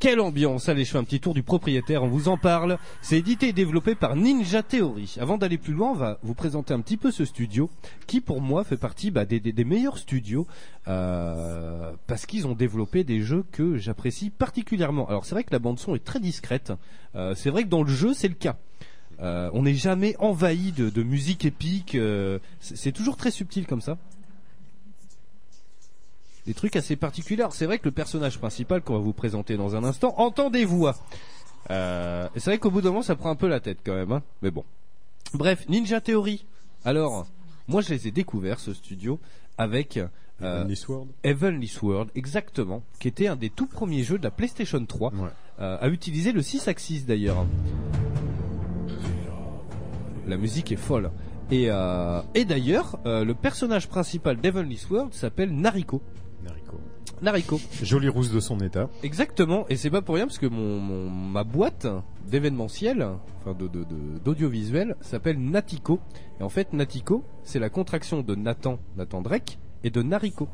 Quelle 0.00 0.20
ambiance 0.20 0.68
Allez, 0.68 0.84
je 0.84 0.92
fais 0.92 0.98
un 0.98 1.02
petit 1.02 1.18
tour 1.18 1.34
du 1.34 1.42
propriétaire, 1.42 2.04
on 2.04 2.08
vous 2.08 2.28
en 2.28 2.36
parle. 2.36 2.78
C'est 3.02 3.18
édité 3.18 3.48
et 3.48 3.52
développé 3.52 3.96
par 3.96 4.14
Ninja 4.14 4.62
Theory. 4.62 5.16
Avant 5.20 5.38
d'aller 5.38 5.58
plus 5.58 5.72
loin, 5.72 5.90
on 5.90 5.94
va 5.94 6.18
vous 6.22 6.34
présenter 6.34 6.72
un 6.72 6.80
petit 6.80 6.96
peu 6.96 7.10
ce 7.10 7.24
studio, 7.24 7.68
qui 8.06 8.20
pour 8.20 8.40
moi 8.40 8.62
fait 8.62 8.76
partie 8.76 9.10
bah, 9.10 9.24
des, 9.24 9.40
des- 9.40 9.50
des 9.50 9.64
meilleurs 9.64 9.98
studios, 9.98 10.46
euh, 11.02 11.92
parce 12.06 12.26
qu'ils 12.26 12.46
ont 12.46 12.54
développé 12.54 13.02
des 13.04 13.22
jeux 13.22 13.44
que 13.52 13.76
j'apprécie 13.76 14.30
particulièrement. 14.30 15.08
Alors 15.08 15.24
c'est 15.24 15.34
vrai 15.34 15.44
que 15.44 15.52
la 15.52 15.58
bande 15.58 15.78
son 15.78 15.94
est 15.94 16.04
très 16.04 16.20
discrète, 16.20 16.72
Euh, 17.16 17.34
c'est 17.34 17.50
vrai 17.50 17.64
que 17.64 17.68
dans 17.68 17.82
le 17.82 17.90
jeu 17.92 18.14
c'est 18.14 18.28
le 18.28 18.34
cas. 18.34 18.56
Euh, 19.20 19.50
on 19.52 19.62
n'est 19.62 19.74
jamais 19.74 20.14
envahi 20.20 20.70
de, 20.72 20.90
de 20.90 21.02
musique 21.02 21.44
épique, 21.44 21.94
euh, 21.96 22.38
c'est 22.60 22.76
c'est 22.76 22.92
toujours 22.92 23.16
très 23.16 23.30
subtil 23.32 23.66
comme 23.66 23.80
ça 23.80 23.98
des 26.48 26.54
trucs 26.54 26.76
assez 26.76 26.96
particuliers. 26.96 27.44
C'est 27.50 27.66
vrai 27.66 27.78
que 27.78 27.84
le 27.84 27.90
personnage 27.92 28.38
principal 28.38 28.80
qu'on 28.80 28.94
va 28.94 29.00
vous 29.00 29.12
présenter 29.12 29.58
dans 29.58 29.76
un 29.76 29.84
instant 29.84 30.14
entend 30.16 30.48
des 30.48 30.64
voix. 30.64 30.96
Euh, 31.70 32.26
et 32.34 32.40
c'est 32.40 32.48
vrai 32.50 32.58
qu'au 32.58 32.70
bout 32.70 32.80
d'un 32.80 32.88
moment, 32.88 33.02
ça 33.02 33.16
prend 33.16 33.28
un 33.28 33.36
peu 33.36 33.48
la 33.48 33.60
tête 33.60 33.80
quand 33.84 33.94
même. 33.94 34.10
Hein 34.12 34.22
Mais 34.40 34.50
bon. 34.50 34.64
Bref, 35.34 35.68
Ninja 35.68 36.00
Theory. 36.00 36.46
Alors, 36.86 37.26
moi, 37.68 37.82
je 37.82 37.90
les 37.90 38.08
ai 38.08 38.12
découverts, 38.12 38.60
ce 38.60 38.72
studio, 38.72 39.20
avec 39.58 39.98
euh, 39.98 40.06
Heavenly 40.40 40.76
Sword. 40.76 41.06
Heavenly 41.22 41.68
Sword, 41.68 42.06
exactement, 42.14 42.82
qui 42.98 43.08
était 43.08 43.26
un 43.26 43.36
des 43.36 43.50
tout 43.50 43.66
premiers 43.66 44.02
jeux 44.02 44.16
de 44.16 44.24
la 44.24 44.30
PlayStation 44.30 44.82
3, 44.82 45.12
Ouais. 45.12 45.28
euh, 45.60 45.76
à 45.78 45.88
utiliser 45.88 46.32
le 46.32 46.40
6 46.40 46.66
axis 46.68 47.04
d'ailleurs. 47.04 47.44
La 50.26 50.38
musique 50.38 50.72
est 50.72 50.76
folle. 50.76 51.10
Et, 51.50 51.66
euh, 51.68 52.22
et 52.34 52.46
d'ailleurs, 52.46 52.98
euh, 53.04 53.22
le 53.24 53.34
personnage 53.34 53.88
principal 53.88 54.38
d'Heavenly 54.38 54.78
Sword 54.78 55.08
s'appelle 55.12 55.54
Nariko. 55.54 56.00
Nariko. 57.22 57.56
Nariko. 57.56 57.84
Jolie 57.84 58.08
rousse 58.08 58.30
de 58.30 58.40
son 58.40 58.58
état. 58.60 58.88
Exactement, 59.02 59.66
et 59.68 59.76
c'est 59.76 59.90
pas 59.90 60.02
pour 60.02 60.14
rien 60.16 60.26
parce 60.26 60.38
que 60.38 60.46
mon, 60.46 60.78
mon- 60.78 61.10
ma 61.10 61.44
boîte 61.44 61.86
d'événementiel, 62.26 63.06
enfin 63.40 63.54
de 63.58 63.66
de- 63.68 63.84
de- 63.84 64.18
d'audiovisuel, 64.24 64.96
s'appelle 65.00 65.38
Natiko. 65.40 65.98
Et 66.40 66.42
en 66.42 66.48
fait, 66.48 66.72
Natiko, 66.72 67.24
c'est 67.42 67.58
la 67.58 67.70
contraction 67.70 68.22
de 68.22 68.34
Nathan, 68.34 68.78
Nathan 68.96 69.20
Drake, 69.22 69.58
et 69.84 69.90
de 69.90 70.02
Nariko. 70.02 70.48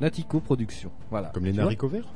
Natiko 0.00 0.40
Production. 0.40 0.90
Voilà. 1.10 1.30
Comme 1.32 1.44
les 1.44 1.50
Tu 1.52 1.56
vois 1.56 1.64
naricots 1.64 1.88
verts. 1.88 2.06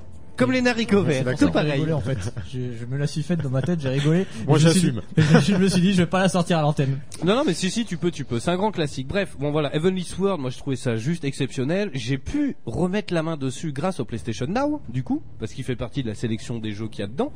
Comme 0.40 0.52
les 0.52 0.62
naricots 0.62 1.02
verts, 1.02 1.24
tout 1.36 1.44
J'ai 1.46 1.52
pareil. 1.52 1.72
rigolé 1.72 1.92
en 1.92 2.00
fait. 2.00 2.16
Je, 2.50 2.58
je 2.80 2.86
me 2.86 2.96
la 2.96 3.06
suis 3.06 3.22
faite 3.22 3.42
dans 3.42 3.50
ma 3.50 3.60
tête, 3.60 3.78
j'ai 3.78 3.90
rigolé. 3.90 4.24
Moi, 4.48 4.56
j'assume. 4.58 5.02
Je 5.18 5.54
me 5.54 5.68
suis 5.68 5.82
dit, 5.82 5.92
je 5.92 5.98
vais 5.98 6.06
pas 6.06 6.20
la 6.20 6.30
sortir 6.30 6.56
à 6.56 6.62
l'antenne. 6.62 6.98
Non, 7.22 7.34
non, 7.36 7.42
mais 7.46 7.52
si, 7.52 7.70
si, 7.70 7.84
tu 7.84 7.98
peux, 7.98 8.10
tu 8.10 8.24
peux. 8.24 8.40
C'est 8.40 8.50
un 8.50 8.56
grand 8.56 8.70
classique. 8.70 9.06
Bref, 9.06 9.36
bon 9.38 9.50
voilà, 9.50 9.74
Heavenly 9.76 10.02
Sword, 10.02 10.38
moi 10.38 10.48
je 10.48 10.56
trouvais 10.56 10.76
ça 10.76 10.96
juste 10.96 11.24
exceptionnel. 11.24 11.90
J'ai 11.92 12.16
pu 12.16 12.56
remettre 12.64 13.12
la 13.12 13.22
main 13.22 13.36
dessus 13.36 13.70
grâce 13.72 14.00
au 14.00 14.06
PlayStation 14.06 14.46
Now, 14.46 14.80
du 14.88 15.02
coup, 15.02 15.22
parce 15.38 15.52
qu'il 15.52 15.62
fait 15.62 15.76
partie 15.76 16.02
de 16.02 16.08
la 16.08 16.14
sélection 16.14 16.58
des 16.58 16.72
jeux 16.72 16.88
qu'il 16.88 17.00
y 17.00 17.04
a 17.04 17.06
dedans. 17.06 17.34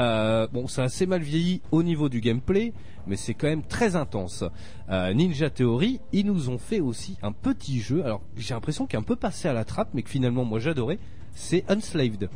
Euh, 0.00 0.46
bon, 0.52 0.68
ça 0.68 0.82
a 0.82 0.84
assez 0.84 1.06
mal 1.06 1.22
vieilli 1.22 1.60
au 1.72 1.82
niveau 1.82 2.08
du 2.08 2.20
gameplay, 2.20 2.72
mais 3.08 3.16
c'est 3.16 3.34
quand 3.34 3.48
même 3.48 3.64
très 3.64 3.96
intense. 3.96 4.44
Euh, 4.90 5.12
Ninja 5.12 5.50
Theory, 5.50 5.98
ils 6.12 6.24
nous 6.24 6.50
ont 6.50 6.58
fait 6.58 6.78
aussi 6.78 7.16
un 7.24 7.32
petit 7.32 7.80
jeu. 7.80 8.04
Alors, 8.04 8.22
j'ai 8.36 8.54
l'impression 8.54 8.86
qu'il 8.86 8.96
est 8.96 9.00
un 9.00 9.04
peu 9.04 9.16
passé 9.16 9.48
à 9.48 9.52
la 9.52 9.64
trappe, 9.64 9.88
mais 9.92 10.02
que 10.02 10.10
finalement, 10.10 10.44
moi 10.44 10.60
j'adorais. 10.60 11.00
C'est 11.34 11.64
Unslaved. 11.68 12.28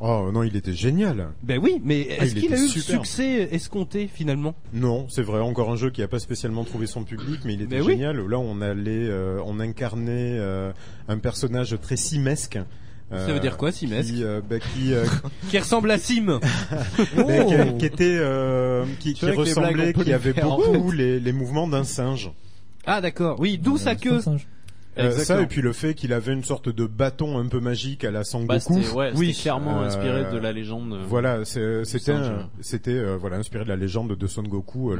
Oh 0.00 0.30
non, 0.32 0.42
il 0.42 0.56
était 0.56 0.72
génial. 0.72 1.28
Ben 1.42 1.58
oui, 1.62 1.80
mais 1.84 2.08
Ah, 2.18 2.24
est-ce 2.24 2.34
il 2.34 2.42
qu'il 2.42 2.52
a 2.54 2.58
eu 2.58 2.62
le 2.62 2.68
succès 2.68 3.48
escompté 3.52 4.08
finalement? 4.12 4.54
Non, 4.72 5.06
c'est 5.08 5.22
vrai, 5.22 5.40
encore 5.40 5.70
un 5.70 5.76
jeu 5.76 5.90
qui 5.90 6.02
a 6.02 6.08
pas 6.08 6.18
spécialement 6.18 6.64
trouvé 6.64 6.86
son 6.86 7.04
public, 7.04 7.40
mais 7.44 7.54
il 7.54 7.62
était 7.62 7.80
oui. 7.80 7.92
génial. 7.92 8.16
Là, 8.18 8.38
on 8.38 8.60
allait, 8.60 8.90
euh, 9.08 9.40
on 9.46 9.60
incarnait 9.60 10.36
euh, 10.38 10.72
un 11.08 11.18
personnage 11.18 11.76
très 11.80 11.96
simesque. 11.96 12.58
Ça 13.10 13.32
veut 13.32 13.38
dire 13.38 13.56
quoi, 13.56 13.70
simesque 13.70 14.12
qui, 14.12 14.24
euh, 14.24 14.40
bah, 14.48 14.58
qui, 14.58 14.92
euh, 14.92 15.04
Qui 15.50 15.58
ressemble 15.60 15.88
à 15.92 15.98
Sim 15.98 16.24
bah, 16.40 16.40
Oh. 17.16 17.46
qui, 17.46 17.78
qui 17.78 17.86
était, 17.86 18.16
euh, 18.18 18.84
qui, 18.98 19.14
blagues, 19.14 19.36
ressemblait, 19.38 19.92
qui 19.92 20.12
avait 20.12 20.32
faire 20.32 20.52
en 20.52 20.56
beaucoup 20.56 20.90
les, 20.90 21.20
les 21.20 21.32
mouvements 21.32 21.68
d'un 21.68 21.84
singe. 21.84 22.32
Ah 22.86 23.00
d'accord, 23.00 23.38
oui, 23.38 23.56
d'où 23.56 23.78
sa 23.78 23.94
queue. 23.94 24.20
Euh, 24.98 25.10
ça 25.10 25.40
et 25.40 25.46
puis 25.46 25.60
le 25.60 25.72
fait 25.72 25.94
qu'il 25.94 26.12
avait 26.12 26.32
une 26.32 26.44
sorte 26.44 26.68
de 26.68 26.86
bâton 26.86 27.38
un 27.38 27.46
peu 27.48 27.58
magique 27.60 28.04
à 28.04 28.10
la 28.10 28.20
Bah, 28.20 28.24
Sangoku. 28.60 28.74
ouais, 28.96 29.12
oui, 29.16 29.32
clairement 29.34 29.82
Euh, 29.82 29.86
inspiré 29.86 30.24
de 30.32 30.38
la 30.38 30.52
légende. 30.52 30.92
euh, 30.92 31.04
Voilà, 31.08 31.44
c'est- 31.44 31.84
c'était 31.84 32.12
euh, 32.92 33.16
voilà 33.16 33.36
inspiré 33.36 33.64
de 33.64 33.68
la 33.68 33.76
légende 33.76 34.12
de 34.16 34.26
Son 34.26 34.42
Goku, 34.44 34.94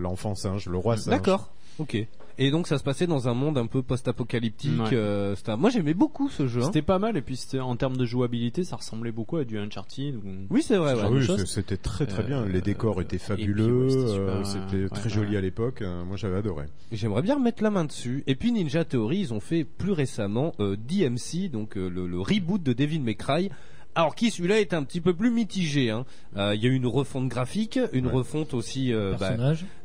l'enfant 0.00 0.34
singe, 0.34 0.66
le 0.68 0.76
roi 0.76 0.96
singe. 0.96 1.10
D'accord. 1.14 1.50
Ok. 1.80 1.96
Et 2.42 2.50
donc 2.50 2.68
ça 2.68 2.78
se 2.78 2.84
passait 2.84 3.06
dans 3.06 3.28
un 3.28 3.34
monde 3.34 3.58
un 3.58 3.66
peu 3.66 3.82
post-apocalyptique. 3.82 4.80
Ouais. 4.80 4.94
euh, 4.94 5.36
c'était 5.36 5.50
un- 5.50 5.56
Moi 5.56 5.68
j'aimais 5.68 5.92
beaucoup 5.92 6.30
ce 6.30 6.46
jeu. 6.46 6.62
hein. 6.62 6.66
C'était 6.66 6.80
pas 6.80 6.98
mal 6.98 7.16
et 7.18 7.20
puis 7.22 7.36
c'était 7.36 7.60
en 7.60 7.76
termes 7.76 7.96
de 7.98 8.04
jouabilité, 8.06 8.64
ça 8.64 8.76
ressemblait 8.76 9.12
beaucoup 9.12 9.36
à 9.36 9.44
du 9.44 9.58
Uncharted 9.58 10.16
ou 10.16 10.20
Oui 10.48 10.62
c'est 10.62 10.76
vrai. 10.76 10.94
ouais. 10.94 11.00
Ah 11.04 11.10
oui, 11.10 11.26
c'est- 11.26 11.44
c'était 11.46 11.76
très 11.76 12.06
très 12.06 12.22
Euh, 12.22 12.26
bien. 12.26 12.46
Les 12.46 12.62
décors 12.62 13.00
étaient 13.02 13.16
et 13.16 13.18
puis, 13.18 13.26
fabuleux, 13.28 13.84
ouais, 13.84 13.90
c'était 13.90 14.06
super, 14.08 14.20
euh, 14.28 14.38
ouais, 14.38 14.44
c'était 14.44 14.82
ouais, 14.84 14.88
très 14.88 15.02
ouais, 15.04 15.10
joli 15.10 15.30
ouais. 15.32 15.36
à 15.36 15.40
l'époque. 15.42 15.82
euh, 15.82 16.04
moi 16.04 16.16
j'avais 16.16 16.36
adoré. 16.38 16.64
J'aimerais 16.92 17.22
bien 17.22 17.34
remettre 17.34 17.62
la 17.62 17.70
main 17.70 17.84
dessus. 17.84 18.24
Et 18.26 18.36
puis 18.36 18.52
Ninja 18.52 18.84
Theory, 18.86 19.18
ils 19.18 19.34
ont 19.34 19.40
fait 19.40 19.64
plus 19.64 19.92
récemment 19.92 20.52
euh, 20.60 20.76
DMC, 20.76 21.50
donc 21.50 21.76
euh, 21.76 21.88
le, 21.90 22.06
le 22.06 22.20
reboot 22.20 22.62
de 22.62 22.72
Devil 22.72 23.00
May 23.00 23.16
Cry. 23.16 23.50
Alors 23.96 24.14
qui 24.14 24.30
celui-là 24.30 24.60
est 24.60 24.72
un 24.72 24.84
petit 24.84 25.00
peu 25.00 25.14
plus 25.14 25.30
mitigé. 25.30 25.90
hein. 25.90 26.04
Euh, 26.36 26.54
Il 26.54 26.62
y 26.62 26.66
a 26.66 26.70
eu 26.70 26.74
une 26.74 26.86
refonte 26.86 27.28
graphique, 27.28 27.78
une 27.92 28.06
Ouais. 28.06 28.12
refonte 28.12 28.54
aussi 28.54 28.92
euh, 28.92 29.14
bah, 29.18 29.32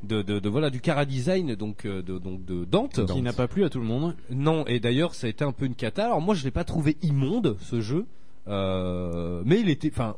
de, 0.04 0.22
de, 0.22 0.40
de 0.40 0.50
voilà 0.50 0.70
du 0.70 0.80
cara 0.80 1.06
design 1.06 1.56
donc 1.56 1.86
euh, 1.86 2.02
de 2.04 2.20
donc 2.20 2.46
de 2.46 2.66
Dante. 2.66 3.04
qui 3.12 3.22
n'a 3.24 3.34
pas 3.34 3.48
plu 3.48 3.64
à 3.66 3.70
tout 3.70 3.80
le 3.80 3.86
monde. 3.86 4.16
Non, 4.30 4.64
et 4.68 4.80
d'ailleurs, 4.80 5.16
ça 5.16 5.26
a 5.28 5.30
été 5.32 5.44
un 5.44 5.52
peu 5.52 5.66
une 5.66 5.74
cata. 5.76 6.06
Alors 6.06 6.22
moi, 6.22 6.36
je 6.36 6.44
l'ai 6.44 6.52
pas 6.52 6.64
trouvé 6.64 6.98
immonde 7.02 7.58
ce 7.62 7.82
jeu, 7.82 8.06
euh, 8.48 9.42
mais 9.46 9.60
il 9.60 9.70
était, 9.70 9.90
enfin, 9.92 10.16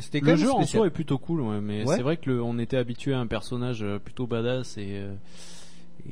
c'était 0.00 0.20
Le 0.20 0.34
jeu 0.36 0.50
en 0.50 0.66
soi 0.66 0.86
est 0.88 0.90
plutôt 0.90 1.18
cool, 1.18 1.40
ouais, 1.42 1.60
mais 1.60 1.84
Ouais. 1.86 1.96
c'est 1.96 2.02
vrai 2.02 2.16
que 2.16 2.28
le- 2.30 2.42
on 2.42 2.58
était 2.58 2.76
habitué 2.76 3.14
à 3.14 3.20
un 3.20 3.26
personnage 3.28 3.84
plutôt 4.04 4.26
badass 4.26 4.76
et, 4.78 5.00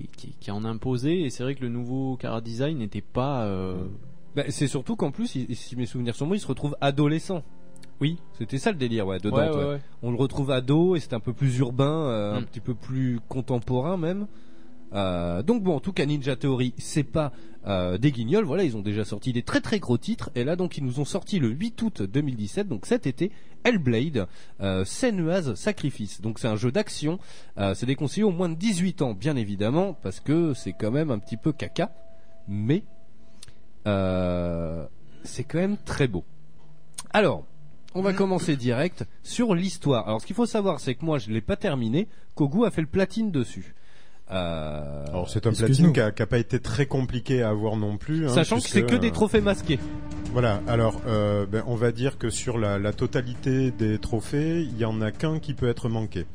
et 0.01 0.07
qui, 0.17 0.33
qui 0.41 0.51
en 0.53 0.65
imposait. 0.65 1.23
Et 1.23 1.31
c'est 1.31 1.43
vrai 1.43 1.55
que 1.57 1.63
le 1.63 1.69
nouveau 1.71 2.17
Cara 2.17 2.41
Design 2.41 2.79
n'était 2.79 3.03
pas. 3.03 3.45
euh, 3.47 3.75
Bah, 4.37 4.45
c'est 4.51 4.69
surtout 4.69 4.95
qu'en 4.97 5.11
plus, 5.11 5.35
il- 5.35 5.57
si 5.57 5.75
mes 5.77 5.87
souvenirs 5.87 6.15
sont 6.15 6.27
bons, 6.27 6.35
il 6.35 6.41
se 6.41 6.47
retrouve 6.47 6.77
adolescent. 6.81 7.43
Oui, 8.01 8.19
c'était 8.39 8.59
ça 8.59 8.71
le 8.71 8.77
délire, 8.77 9.07
ouais, 9.07 9.19
de 9.19 9.31
ouais, 9.31 9.47
Dante, 9.47 9.57
ouais, 9.57 9.63
ouais. 9.65 9.71
ouais. 9.71 9.81
On 10.03 10.11
le 10.11 10.17
retrouve 10.19 10.51
ado 10.51 10.95
et 10.97 11.01
c'est 11.01 11.15
un 11.15 11.21
peu 11.21 11.33
plus 11.33 11.57
urbain, 11.59 11.87
euh, 12.09 12.35
un 12.37 12.41
Mm. 12.43 12.45
petit 12.45 12.61
peu 12.61 12.75
plus 12.75 13.19
contemporain 13.29 13.97
même. 13.97 14.27
Euh, 14.93 15.43
donc 15.43 15.63
bon, 15.63 15.75
en 15.75 15.81
tout 15.81 15.93
cas, 15.93 16.05
Ninja 16.07 16.37
Theory, 16.37 16.75
c'est 16.77 17.03
pas 17.03 17.33
euh, 17.67 17.99
des 17.99 18.13
guignols. 18.13 18.45
Voilà, 18.45 18.63
ils 18.63 18.77
ont 18.77 18.81
déjà 18.83 19.05
sorti 19.05 19.33
des 19.33 19.43
très 19.43 19.61
très 19.61 19.81
gros 19.81 19.99
titres. 19.99 20.31
Et 20.37 20.45
là, 20.45 20.55
donc, 20.55 20.79
ils 20.79 20.85
nous 20.85 21.01
ont 21.01 21.05
sorti 21.05 21.41
le 21.41 21.49
8 21.49 21.83
août 21.83 22.03
2017, 22.03 22.69
donc 22.69 22.87
cet 22.87 23.09
été, 23.09 23.33
Hellblade, 23.65 24.29
euh, 24.61 24.85
Senua's 24.85 25.55
Sacrifice. 25.55 26.21
Donc 26.21 26.39
c'est 26.39 26.47
un 26.47 26.55
jeu 26.55 26.71
d'action. 26.71 27.19
Euh, 27.59 27.75
c'est 27.75 27.87
déconseillé 27.87 28.23
au 28.23 28.31
moins 28.31 28.49
de 28.49 28.55
18 28.55 29.03
ans, 29.03 29.15
bien 29.15 29.35
évidemment, 29.35 29.95
parce 29.95 30.21
que 30.21 30.55
c'est 30.55 30.75
quand 30.75 30.93
même 30.93 31.11
un 31.11 31.19
petit 31.19 31.37
peu 31.37 31.53
caca. 31.53 31.91
Mais 32.47 32.85
c'est 35.25 35.45
quand 35.45 35.59
même 35.59 35.77
très 35.85 36.09
beau. 36.09 36.25
Alors, 37.13 37.45
on 37.95 38.03
va 38.03 38.13
commencer 38.13 38.57
direct 38.57 39.05
sur 39.23 39.55
l'histoire. 39.55 40.07
Alors, 40.07 40.21
ce 40.21 40.27
qu'il 40.27 40.37
faut 40.37 40.47
savoir, 40.47 40.81
c'est 40.81 40.95
que 40.95 41.05
moi, 41.05 41.19
je 41.19 41.31
l'ai 41.31 41.41
pas 41.41 41.57
terminé. 41.57 42.09
Kogu 42.35 42.67
a 42.67 42.71
fait 42.71 42.83
le 42.83 42.87
platine 42.87 43.31
dessus. 43.31 43.75
Euh, 44.33 45.05
Alors 45.07 45.31
c'est 45.31 45.47
un 45.47 45.53
platine 45.53 45.93
qui 45.93 46.01
a, 46.01 46.11
qui 46.11 46.21
a 46.21 46.27
pas 46.27 46.39
été 46.39 46.59
très 46.59 46.87
compliqué 46.87 47.43
à 47.43 47.51
avoir 47.51 47.77
non 47.77 47.97
plus. 47.97 48.27
hein, 48.27 48.35
sachant 48.35 48.57
que 48.57 48.63
c'est 48.69 48.85
que 48.85 48.97
des 48.97 49.09
euh, 49.11 49.13
trophées 49.13 49.41
masqués. 49.41 49.79
Voilà. 50.33 50.61
Alors 50.67 51.01
euh, 51.07 51.47
ben, 51.47 51.63
on 51.69 51.77
va 51.77 51.93
dire 51.93 52.19
que 52.19 52.29
sur 52.29 52.59
la, 52.59 52.79
la 52.81 52.93
totalité 52.93 53.71
des 53.71 53.99
trophées, 54.01 54.63
il 54.63 54.77
y 54.77 54.85
en 54.85 55.01
a 55.01 55.13
qu'un 55.13 55.39
qui 55.39 55.55
peut 55.55 55.69
être 55.69 55.89
manqué. 55.89 56.27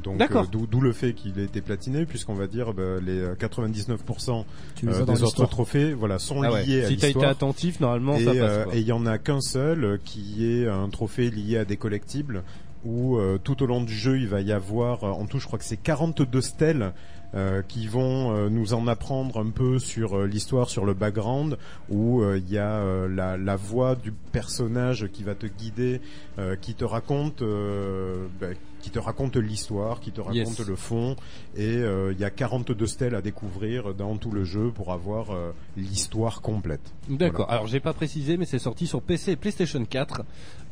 Donc 0.00 0.18
D'accord. 0.18 0.44
euh, 0.44 0.66
d'où 0.70 0.80
le 0.80 0.92
fait 0.92 1.12
qu'il 1.12 1.38
ait 1.38 1.44
été 1.44 1.60
platiné, 1.60 2.06
puisqu'on 2.06 2.34
va 2.34 2.46
dire 2.46 2.72
ben, 2.74 3.00
les 3.04 3.18
euh, 3.20 3.34
99% 3.34 4.44
Tu 4.74 4.86
les 4.86 4.92
euh, 4.94 4.98
dans 5.00 5.04
des 5.06 5.12
autres 5.12 5.24
l'histoire. 5.24 5.48
trophées, 5.48 5.92
voilà, 5.92 6.18
sont 6.18 6.42
Ah 6.42 6.52
ouais. 6.52 6.64
liés 6.64 6.84
à 6.84 6.88
Si 6.88 6.96
t'as 6.96 6.96
été 6.96 7.06
l'histoire. 7.08 7.30
attentif, 7.30 7.80
normalement, 7.80 8.16
Et 8.16 8.24
ça 8.24 8.30
passe. 8.32 8.40
euh, 8.40 8.64
quoi. 8.64 8.74
et 8.76 8.78
il 8.80 8.86
y 8.86 8.92
en 8.92 9.06
a 9.06 9.18
qu'un 9.18 9.40
seul 9.40 9.84
euh, 9.84 9.98
qui 10.04 10.46
est 10.46 10.66
un 10.68 10.88
trophée 10.88 11.30
lié 11.30 11.58
à 11.58 11.64
des 11.64 11.76
collectibles 11.76 12.42
où 12.84 13.16
euh, 13.18 13.38
tout 13.42 13.60
au 13.62 13.66
long 13.66 13.82
du 13.82 13.92
jeu, 13.92 14.18
il 14.18 14.28
va 14.28 14.40
y 14.40 14.52
avoir 14.52 15.02
euh, 15.04 15.08
en 15.10 15.26
tout, 15.26 15.38
je 15.40 15.46
crois 15.46 15.58
que 15.58 15.64
c'est 15.64 15.76
42 15.76 16.40
stèles 16.40 16.92
euh, 17.34 17.62
qui 17.66 17.86
vont 17.88 18.34
euh, 18.34 18.48
nous 18.48 18.72
en 18.74 18.86
apprendre 18.86 19.38
un 19.40 19.50
peu 19.50 19.78
sur 19.78 20.16
euh, 20.18 20.26
l'histoire, 20.26 20.70
sur 20.70 20.84
le 20.84 20.94
background, 20.94 21.58
où 21.90 22.22
euh, 22.22 22.38
il 22.38 22.50
y 22.50 22.58
a 22.58 22.76
euh, 22.80 23.08
la, 23.08 23.36
la 23.36 23.56
voix 23.56 23.94
du 23.96 24.12
personnage 24.12 25.08
qui 25.12 25.22
va 25.24 25.34
te 25.34 25.46
guider, 25.46 26.00
euh, 26.38 26.56
qui 26.56 26.74
te 26.74 26.84
raconte, 26.84 27.42
euh, 27.42 28.26
ben, 28.40 28.54
qui 28.80 28.90
te 28.90 28.98
raconte 28.98 29.36
l'histoire, 29.36 30.00
qui 30.00 30.12
te 30.12 30.20
raconte 30.20 30.36
Yes. 30.36 30.66
le 30.66 30.76
fond, 30.76 31.16
et 31.56 31.76
euh, 31.78 32.12
il 32.12 32.20
y 32.20 32.24
a 32.24 32.30
42 32.30 32.86
stèles 32.86 33.14
à 33.16 33.20
découvrir 33.20 33.92
dans 33.94 34.16
tout 34.16 34.30
le 34.30 34.44
jeu 34.44 34.70
pour 34.70 34.92
avoir 34.92 35.32
euh, 35.32 35.50
l'histoire 35.76 36.40
complète. 36.40 36.92
D'accord. 37.08 37.46
Voilà. 37.46 37.52
Alors 37.54 37.66
j'ai 37.66 37.80
pas 37.80 37.92
précisé, 37.92 38.36
mais 38.36 38.44
c'est 38.46 38.58
sorti 38.60 38.86
sur 38.86 39.02
PC 39.02 39.32
et 39.32 39.36
PlayStation 39.36 39.84
4. 39.84 40.22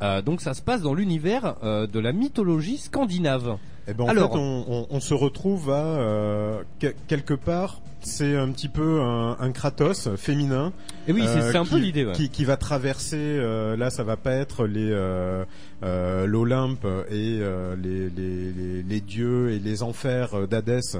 Euh, 0.03 0.23
donc 0.23 0.41
ça 0.41 0.55
se 0.55 0.63
passe 0.63 0.83
dans 0.83 0.95
l'univers 0.95 1.57
euh, 1.65 1.87
de 1.87 1.99
la 1.99 2.13
mythologie 2.13 2.79
scandinave. 2.79 3.59
Eh 3.89 3.95
ben, 3.95 4.05
en 4.05 4.09
Alors- 4.09 4.33
fait, 4.33 4.39
on, 4.39 4.65
on- 4.69 4.87
on 4.91 5.01
se 5.01 5.15
retrouve 5.15 5.71
à 5.71 5.85
euh, 5.85 6.63
que- 6.81 6.95
quelque 7.09 7.35
part. 7.35 7.81
C'est 8.03 8.37
un 8.37 8.51
petit 8.53 8.69
peu 8.69 9.01
un, 9.01 9.37
un 9.41 9.51
Kratos 9.51 10.09
féminin. 10.17 10.73
Et 11.09 11.13
oui, 11.13 11.25
c'est- 11.27 11.41
euh, 11.57 11.61
un 11.61 11.65
peu 11.65 11.77
qui- 11.77 11.81
l'idée, 11.83 12.05
ouais. 12.07 12.13
Qui, 12.13 12.29
qui 12.31 12.45
va 12.45 12.57
traverser. 12.57 13.17
euh, 13.19 13.77
là, 13.77 13.91
ça 13.91 14.05
va 14.05 14.17
pas 14.17 14.31
être 14.33 14.67
les 14.67 14.91
euh, 14.93 15.45
euh, 15.83 16.25
l'Olympe 16.27 16.85
et 17.11 17.39
euh, 17.41 17.75
les, 17.83 18.09
les, 18.11 18.53
les, 18.53 18.83
les 18.85 19.01
dieux 19.01 19.51
et 19.51 19.59
les 19.59 19.83
enfers 19.83 20.47
d'Hadès 20.47 20.99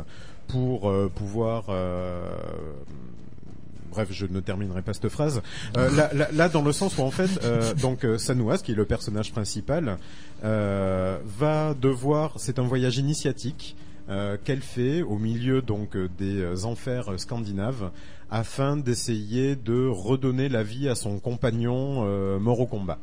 pour 0.49 0.91
euh, 0.91 1.09
pouvoir. 1.15 1.67
euh, 1.69 2.29
Bref, 3.93 4.09
je 4.11 4.27
ne 4.27 4.41
terminerai 4.41 4.83
pas 4.83 4.93
cette 4.93 5.09
phrase. 5.09 5.41
Euh, 5.79 5.91
là, 5.97 6.11
là, 6.13 6.29
là, 6.33 6.49
dans 6.51 6.61
le 6.63 6.73
sens 6.73 6.99
où 6.99 7.03
en 7.03 7.11
fait, 7.11 7.31
euh, 7.45 7.73
donc 7.75 8.05
Sanouas, 8.19 8.59
qui 8.59 8.73
est 8.73 8.75
le 8.75 8.85
personnage 8.85 9.33
principal, 9.33 9.97
va 10.47 11.75
devoir. 11.75 12.35
C'est 12.37 12.59
un 12.59 12.67
voyage 12.67 12.99
initiatique 12.99 13.77
euh, 14.09 14.37
qu'elle 14.45 14.61
fait 14.61 15.03
au 15.03 15.19
milieu 15.19 15.63
donc 15.63 15.97
euh, 15.97 16.09
des 16.17 16.37
euh, 16.37 16.65
enfers 16.65 17.13
euh, 17.13 17.19
scandinaves 17.19 17.91
afin 18.31 18.77
d'essayer 18.77 19.57
de 19.57 19.89
redonner 19.89 20.49
la 20.49 20.63
vie 20.63 20.89
à 20.89 20.95
son 20.95 21.19
compagnon 21.19 22.05
euh, 22.07 22.39
mort 22.39 22.61
au 22.61 22.67
combat. 22.67 22.99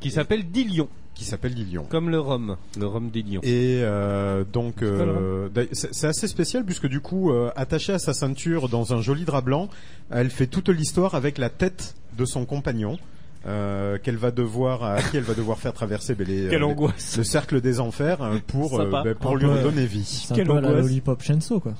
Qui 0.00 0.10
s'appelle 0.10 0.44
Dilion. 0.50 0.88
Qui 1.14 1.24
s'appelle 1.24 1.54
Dilion. 1.54 1.84
Comme 1.84 2.10
le 2.10 2.20
rhum, 2.20 2.56
le 2.78 2.86
rhum 2.86 3.08
Dilion. 3.08 3.40
Et 3.42 3.80
euh, 3.82 4.44
donc 4.44 4.82
euh, 4.82 5.48
c'est 5.72 6.06
assez 6.06 6.28
spécial 6.28 6.64
puisque 6.64 6.88
du 6.88 7.00
coup 7.00 7.30
euh, 7.30 7.50
attachée 7.56 7.94
à 7.94 7.98
sa 7.98 8.12
ceinture 8.12 8.68
dans 8.68 8.92
un 8.92 9.00
joli 9.00 9.24
drap 9.24 9.40
blanc, 9.40 9.70
elle 10.10 10.28
fait 10.28 10.46
toute 10.46 10.68
l'histoire 10.68 11.14
avec 11.14 11.38
la 11.38 11.48
tête 11.48 11.94
de 12.18 12.26
son 12.26 12.44
compagnon. 12.44 12.98
Euh, 13.46 13.98
qu'elle 13.98 14.16
va 14.16 14.30
devoir 14.30 14.82
à 14.84 15.02
qui 15.02 15.16
elle 15.16 15.22
va 15.24 15.34
devoir 15.34 15.58
faire 15.58 15.72
traverser 15.72 16.14
ben, 16.14 16.26
les, 16.26 16.48
Quelle 16.48 16.62
euh, 16.62 16.66
angoisse. 16.66 17.16
le 17.18 17.24
cercle 17.24 17.60
des 17.60 17.80
enfers 17.80 18.22
euh, 18.22 18.38
pour 18.46 18.80
euh, 18.80 18.84
Sympa. 18.84 19.02
ben, 19.04 19.14
pour 19.14 19.32
Un 19.32 19.34
lui 19.38 19.44
peu, 19.46 19.52
redonner 19.52 19.86
vie. 19.86 20.04
C'est 20.04 20.40
un 20.40 20.44
peu 20.46 20.56
à 20.56 20.60
la 20.60 20.80
Lollipop 20.80 21.22
Chainsaw, 21.22 21.60
quoi. 21.60 21.74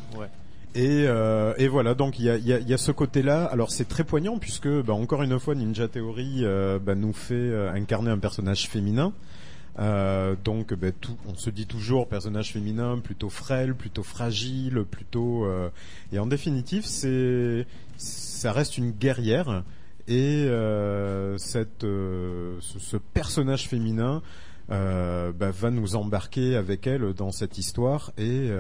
Et, 0.77 1.05
euh, 1.07 1.55
et 1.57 1.69
voilà, 1.69 1.95
donc 1.95 2.19
il 2.19 2.25
y 2.25 2.31
a, 2.31 2.37
il 2.37 2.47
y 2.47 2.53
a- 2.53 2.59
il 2.59 2.69
y 2.69 2.75
a 2.75 2.79
ce 2.79 2.91
côté-là. 2.91 3.45
Alors 3.45 3.71
c'est 3.71 3.89
très 3.89 4.03
poignant 4.03 4.39
puisque, 4.39 4.69
bah, 4.69 4.93
encore 4.93 5.23
une 5.23 5.39
fois, 5.39 5.55
Ninja 5.55 5.87
Theory 5.89 6.41
euh, 6.45 6.79
bah, 6.81 6.95
nous 6.97 7.13
fait 7.13 7.35
euh, 7.35 7.71
incarner 7.73 8.11
un 8.11 8.19
personnage 8.19 8.69
féminin. 8.69 9.13
Euh, 9.79 10.35
donc, 10.45 10.75
bah, 10.75 10.89
tout, 11.01 11.17
on 11.29 11.35
se 11.35 11.51
dit 11.51 11.67
toujours 11.67 12.09
personnage 12.09 12.53
féminin, 12.53 12.99
plutôt 13.03 13.29
frêle, 13.31 13.75
plutôt 13.75 14.03
fragile, 14.03 14.85
plutôt. 14.91 15.45
euh, 15.47 15.69
et 16.13 16.19
en 16.19 16.27
définitive, 16.27 16.85
c'est, 16.87 17.67
ça 17.97 18.53
reste 18.53 18.77
une 18.79 18.91
guerrière. 18.91 19.63
Et 20.07 20.45
euh, 20.47 21.39
cette, 21.39 21.85
euh, 21.85 22.57
ce, 22.61 22.79
ce 22.79 22.97
personnage 22.97 23.69
féminin 23.69 24.23
euh, 24.71 25.33
bah, 25.33 25.51
va 25.51 25.71
nous 25.71 25.97
embarquer 25.97 26.57
avec 26.57 26.87
elle 26.87 27.15
dans 27.15 27.31
cette 27.33 27.59
histoire 27.59 28.13
et 28.19 28.51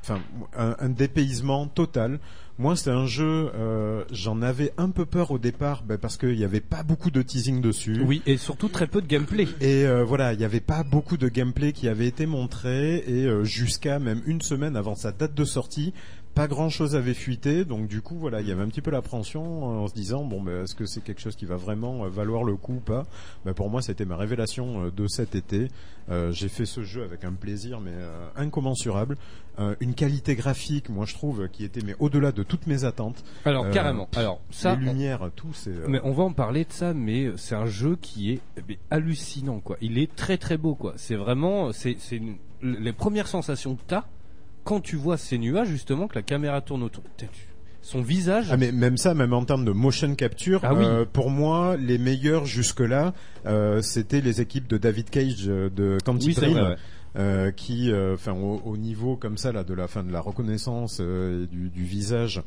enfin 0.00 0.20
un, 0.56 0.76
un 0.78 0.88
dépaysement 0.88 1.66
total. 1.66 2.20
Moi, 2.56 2.76
c'était 2.76 2.90
un 2.90 3.06
jeu, 3.06 3.50
euh, 3.56 4.04
j'en 4.12 4.40
avais 4.40 4.72
un 4.76 4.90
peu 4.90 5.06
peur 5.06 5.32
au 5.32 5.38
départ 5.38 5.82
bah, 5.82 5.98
parce 5.98 6.16
qu'il 6.16 6.36
n'y 6.36 6.44
avait 6.44 6.60
pas 6.60 6.84
beaucoup 6.84 7.10
de 7.10 7.20
teasing 7.20 7.60
dessus. 7.60 8.00
Oui, 8.06 8.22
et 8.26 8.36
surtout 8.36 8.68
très 8.68 8.86
peu 8.86 9.02
de 9.02 9.08
gameplay. 9.08 9.48
Et 9.60 9.84
euh, 9.84 10.04
voilà, 10.04 10.32
il 10.34 10.38
n'y 10.38 10.44
avait 10.44 10.60
pas 10.60 10.84
beaucoup 10.84 11.16
de 11.16 11.28
gameplay 11.28 11.72
qui 11.72 11.88
avait 11.88 12.06
été 12.06 12.26
montré 12.26 12.98
et 13.08 13.26
euh, 13.26 13.42
jusqu'à 13.42 13.98
même 13.98 14.22
une 14.26 14.40
semaine 14.40 14.76
avant 14.76 14.94
sa 14.94 15.10
date 15.10 15.34
de 15.34 15.44
sortie, 15.44 15.94
pas 16.34 16.48
grand 16.48 16.68
chose 16.68 16.96
avait 16.96 17.14
fuité. 17.14 17.64
Donc 17.64 17.86
du 17.86 18.02
coup, 18.02 18.16
voilà, 18.16 18.40
il 18.40 18.48
y 18.48 18.52
avait 18.52 18.62
un 18.62 18.68
petit 18.68 18.80
peu 18.80 18.90
l'appréhension 18.90 19.42
euh, 19.44 19.84
en 19.84 19.88
se 19.88 19.94
disant 19.94 20.24
bon, 20.24 20.42
ben, 20.42 20.64
est-ce 20.64 20.74
que 20.74 20.86
c'est 20.86 21.00
quelque 21.02 21.20
chose 21.20 21.36
qui 21.36 21.46
va 21.46 21.56
vraiment 21.56 22.04
euh, 22.04 22.08
valoir 22.08 22.44
le 22.44 22.56
coup 22.56 22.74
ou 22.74 22.80
pas? 22.80 23.06
Ben, 23.44 23.54
Pour 23.54 23.70
moi, 23.70 23.82
c'était 23.82 24.04
ma 24.04 24.16
révélation 24.16 24.86
euh, 24.86 24.90
de 24.90 25.06
cet 25.06 25.34
été. 25.34 25.68
Euh, 26.10 26.32
J'ai 26.32 26.48
fait 26.48 26.66
ce 26.66 26.82
jeu 26.82 27.02
avec 27.02 27.24
un 27.24 27.32
plaisir 27.32 27.80
mais 27.80 27.92
euh, 27.94 28.28
incommensurable, 28.36 29.16
Euh, 29.60 29.76
une 29.78 29.94
qualité 29.94 30.34
graphique, 30.34 30.88
moi 30.88 31.06
je 31.06 31.14
trouve, 31.14 31.48
qui 31.48 31.62
était 31.62 31.80
mais 31.86 31.94
au-delà 32.00 32.32
de 32.32 32.42
toutes 32.42 32.66
mes 32.66 32.82
attentes. 32.82 33.22
Alors 33.44 33.70
carrément. 33.70 34.08
Alors 34.16 34.40
ça, 34.50 34.74
les 34.74 34.88
on- 34.88 34.92
lumières, 34.92 35.30
tout, 35.36 35.52
c'est. 35.54 35.70
Mais 35.86 36.00
on 36.02 36.10
va 36.10 36.24
en 36.24 36.32
parler 36.32 36.64
de 36.64 36.72
ça, 36.72 36.92
mais 36.92 37.30
c'est 37.36 37.54
un 37.54 37.66
jeu 37.66 37.94
qui 37.94 38.32
est 38.32 38.40
eh 38.56 38.62
bien, 38.62 38.76
hallucinant, 38.90 39.60
quoi. 39.60 39.76
Il 39.80 39.96
est 39.98 40.12
très 40.16 40.38
très 40.38 40.56
beau, 40.56 40.74
quoi. 40.74 40.94
C'est 40.96 41.14
vraiment, 41.14 41.70
c'est, 41.72 41.94
c'est 42.00 42.16
une- 42.16 42.36
les 42.62 42.92
premières 42.92 43.28
sensations 43.28 43.76
que 43.76 43.82
t'as 43.86 44.06
quand 44.64 44.80
tu 44.80 44.96
vois 44.96 45.16
ces 45.18 45.38
nuages, 45.38 45.68
justement, 45.68 46.08
que 46.08 46.14
la 46.16 46.22
caméra 46.22 46.60
tourne 46.60 46.82
autour. 46.82 47.04
Tu- 47.16 47.26
Son 47.82 48.00
visage. 48.00 48.46
Ah 48.50 48.56
mais 48.56 48.72
même 48.72 48.96
ça, 48.96 49.12
même 49.12 49.34
en 49.34 49.44
termes 49.44 49.66
de 49.66 49.70
motion 49.72 50.14
capture, 50.14 50.60
Ah 50.62 50.72
oui. 50.74 50.84
euh, 50.86 51.04
pour 51.04 51.28
moi, 51.30 51.76
les 51.76 51.98
meilleurs 51.98 52.46
jusque-là, 52.46 53.12
euh, 53.44 53.82
c'était 53.82 54.22
les 54.22 54.40
équipes 54.40 54.66
de 54.68 54.78
David 54.78 55.10
Cage 55.10 55.44
euh, 55.48 55.68
de 55.68 55.98
Quantic 56.02 56.38
Oui, 56.40 56.54
ouais. 56.54 56.76
euh, 57.16 57.50
qui, 57.52 57.92
enfin, 58.14 58.32
au, 58.32 58.62
au 58.64 58.76
niveau 58.78 59.16
comme 59.16 59.36
ça 59.36 59.52
là 59.52 59.64
de 59.64 59.74
la 59.74 59.86
fin 59.86 60.02
de 60.02 60.10
la 60.10 60.20
reconnaissance 60.20 60.98
et 61.00 61.46
du, 61.46 61.68
du 61.68 61.84
visage, 61.84 62.42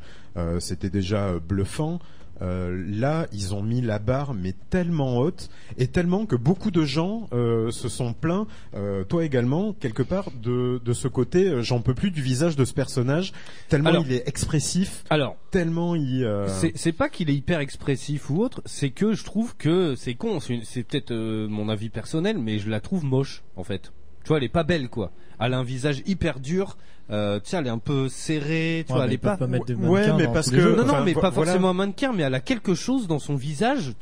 c'était 0.58 0.90
déjà 0.90 1.38
bluffant. 1.38 2.00
Euh, 2.40 2.84
là, 2.88 3.26
ils 3.32 3.54
ont 3.54 3.62
mis 3.62 3.80
la 3.80 3.98
barre, 3.98 4.34
mais 4.34 4.54
tellement 4.70 5.18
haute, 5.18 5.48
et 5.76 5.88
tellement 5.88 6.26
que 6.26 6.36
beaucoup 6.36 6.70
de 6.70 6.84
gens 6.84 7.28
euh, 7.32 7.70
se 7.70 7.88
sont 7.88 8.12
plaints, 8.12 8.46
euh, 8.74 9.04
toi 9.04 9.24
également, 9.24 9.72
quelque 9.72 10.02
part, 10.02 10.30
de, 10.42 10.80
de 10.84 10.92
ce 10.92 11.08
côté, 11.08 11.48
euh, 11.48 11.62
j'en 11.62 11.80
peux 11.80 11.94
plus 11.94 12.10
du 12.10 12.22
visage 12.22 12.56
de 12.56 12.64
ce 12.64 12.72
personnage, 12.74 13.32
tellement 13.68 13.90
Alors- 13.90 14.04
il 14.06 14.12
est 14.12 14.28
expressif, 14.28 15.04
Alors, 15.10 15.36
tellement 15.50 15.94
il... 15.94 16.24
euh, 16.24 16.46
C'est, 16.74 16.92
pas 16.92 17.08
qu'il 17.08 17.28
est 17.30 17.34
hyper 17.34 17.60
expressif 17.60 18.30
ou 18.30 18.40
autre, 18.42 18.62
c'est 18.66 18.90
que 18.90 19.12
je 19.12 19.24
trouve 19.24 19.56
que 19.56 19.94
c'est 19.96 20.14
con. 20.14 20.38
C'est, 20.40 20.82
peut-être 20.84 21.10
euh, 21.10 21.48
mon 21.48 21.68
avis 21.68 21.88
personnel, 21.90 22.38
mais 22.38 22.58
je 22.58 22.70
la 22.70 22.80
trouve 22.80 23.04
moche 23.04 23.42
en 23.56 23.64
fait. 23.64 23.92
Tu 24.24 24.28
vois, 24.28 24.38
elle 24.38 24.44
est 24.44 24.48
pas 24.48 24.64
belle 24.64 24.88
quoi. 24.88 25.10
Elle 25.40 25.54
a 25.54 25.58
un 25.58 25.62
visage 25.64 26.02
hyper 26.06 26.40
dur. 26.40 26.76
Euh, 27.10 27.40
tu 27.40 27.50
sais, 27.50 27.56
elle 27.56 27.66
est 27.66 27.70
un 27.70 27.78
peu 27.78 28.08
serrée. 28.08 28.84
Tu 28.86 28.92
Ouais, 28.92 28.98
vois, 28.98 29.06
elle 29.06 29.12
est 29.14 29.18
pas. 29.18 29.36
pas 29.36 29.46
mettre 29.46 29.64
de 29.66 29.74
Ouais, 29.74 30.00
mannequins 30.06 30.16
mais 30.16 30.32
parce 30.32 30.50
que- 30.50 30.60
jeux. 30.60 30.76
Non, 30.76 30.84
non, 30.84 30.92
Enfin, 30.92 31.04
mais 31.04 31.14
pas 31.14 31.30
voilà. 31.30 31.52
forcément 31.52 31.70
un 31.70 31.74
mannequin, 31.74 32.12
mais 32.12 32.22
elle 32.24 32.34
a 32.34 32.40
quelque 32.40 32.74
chose 32.74 33.06
dans 33.08 33.18
son 33.18 33.34
visage. 33.36 33.94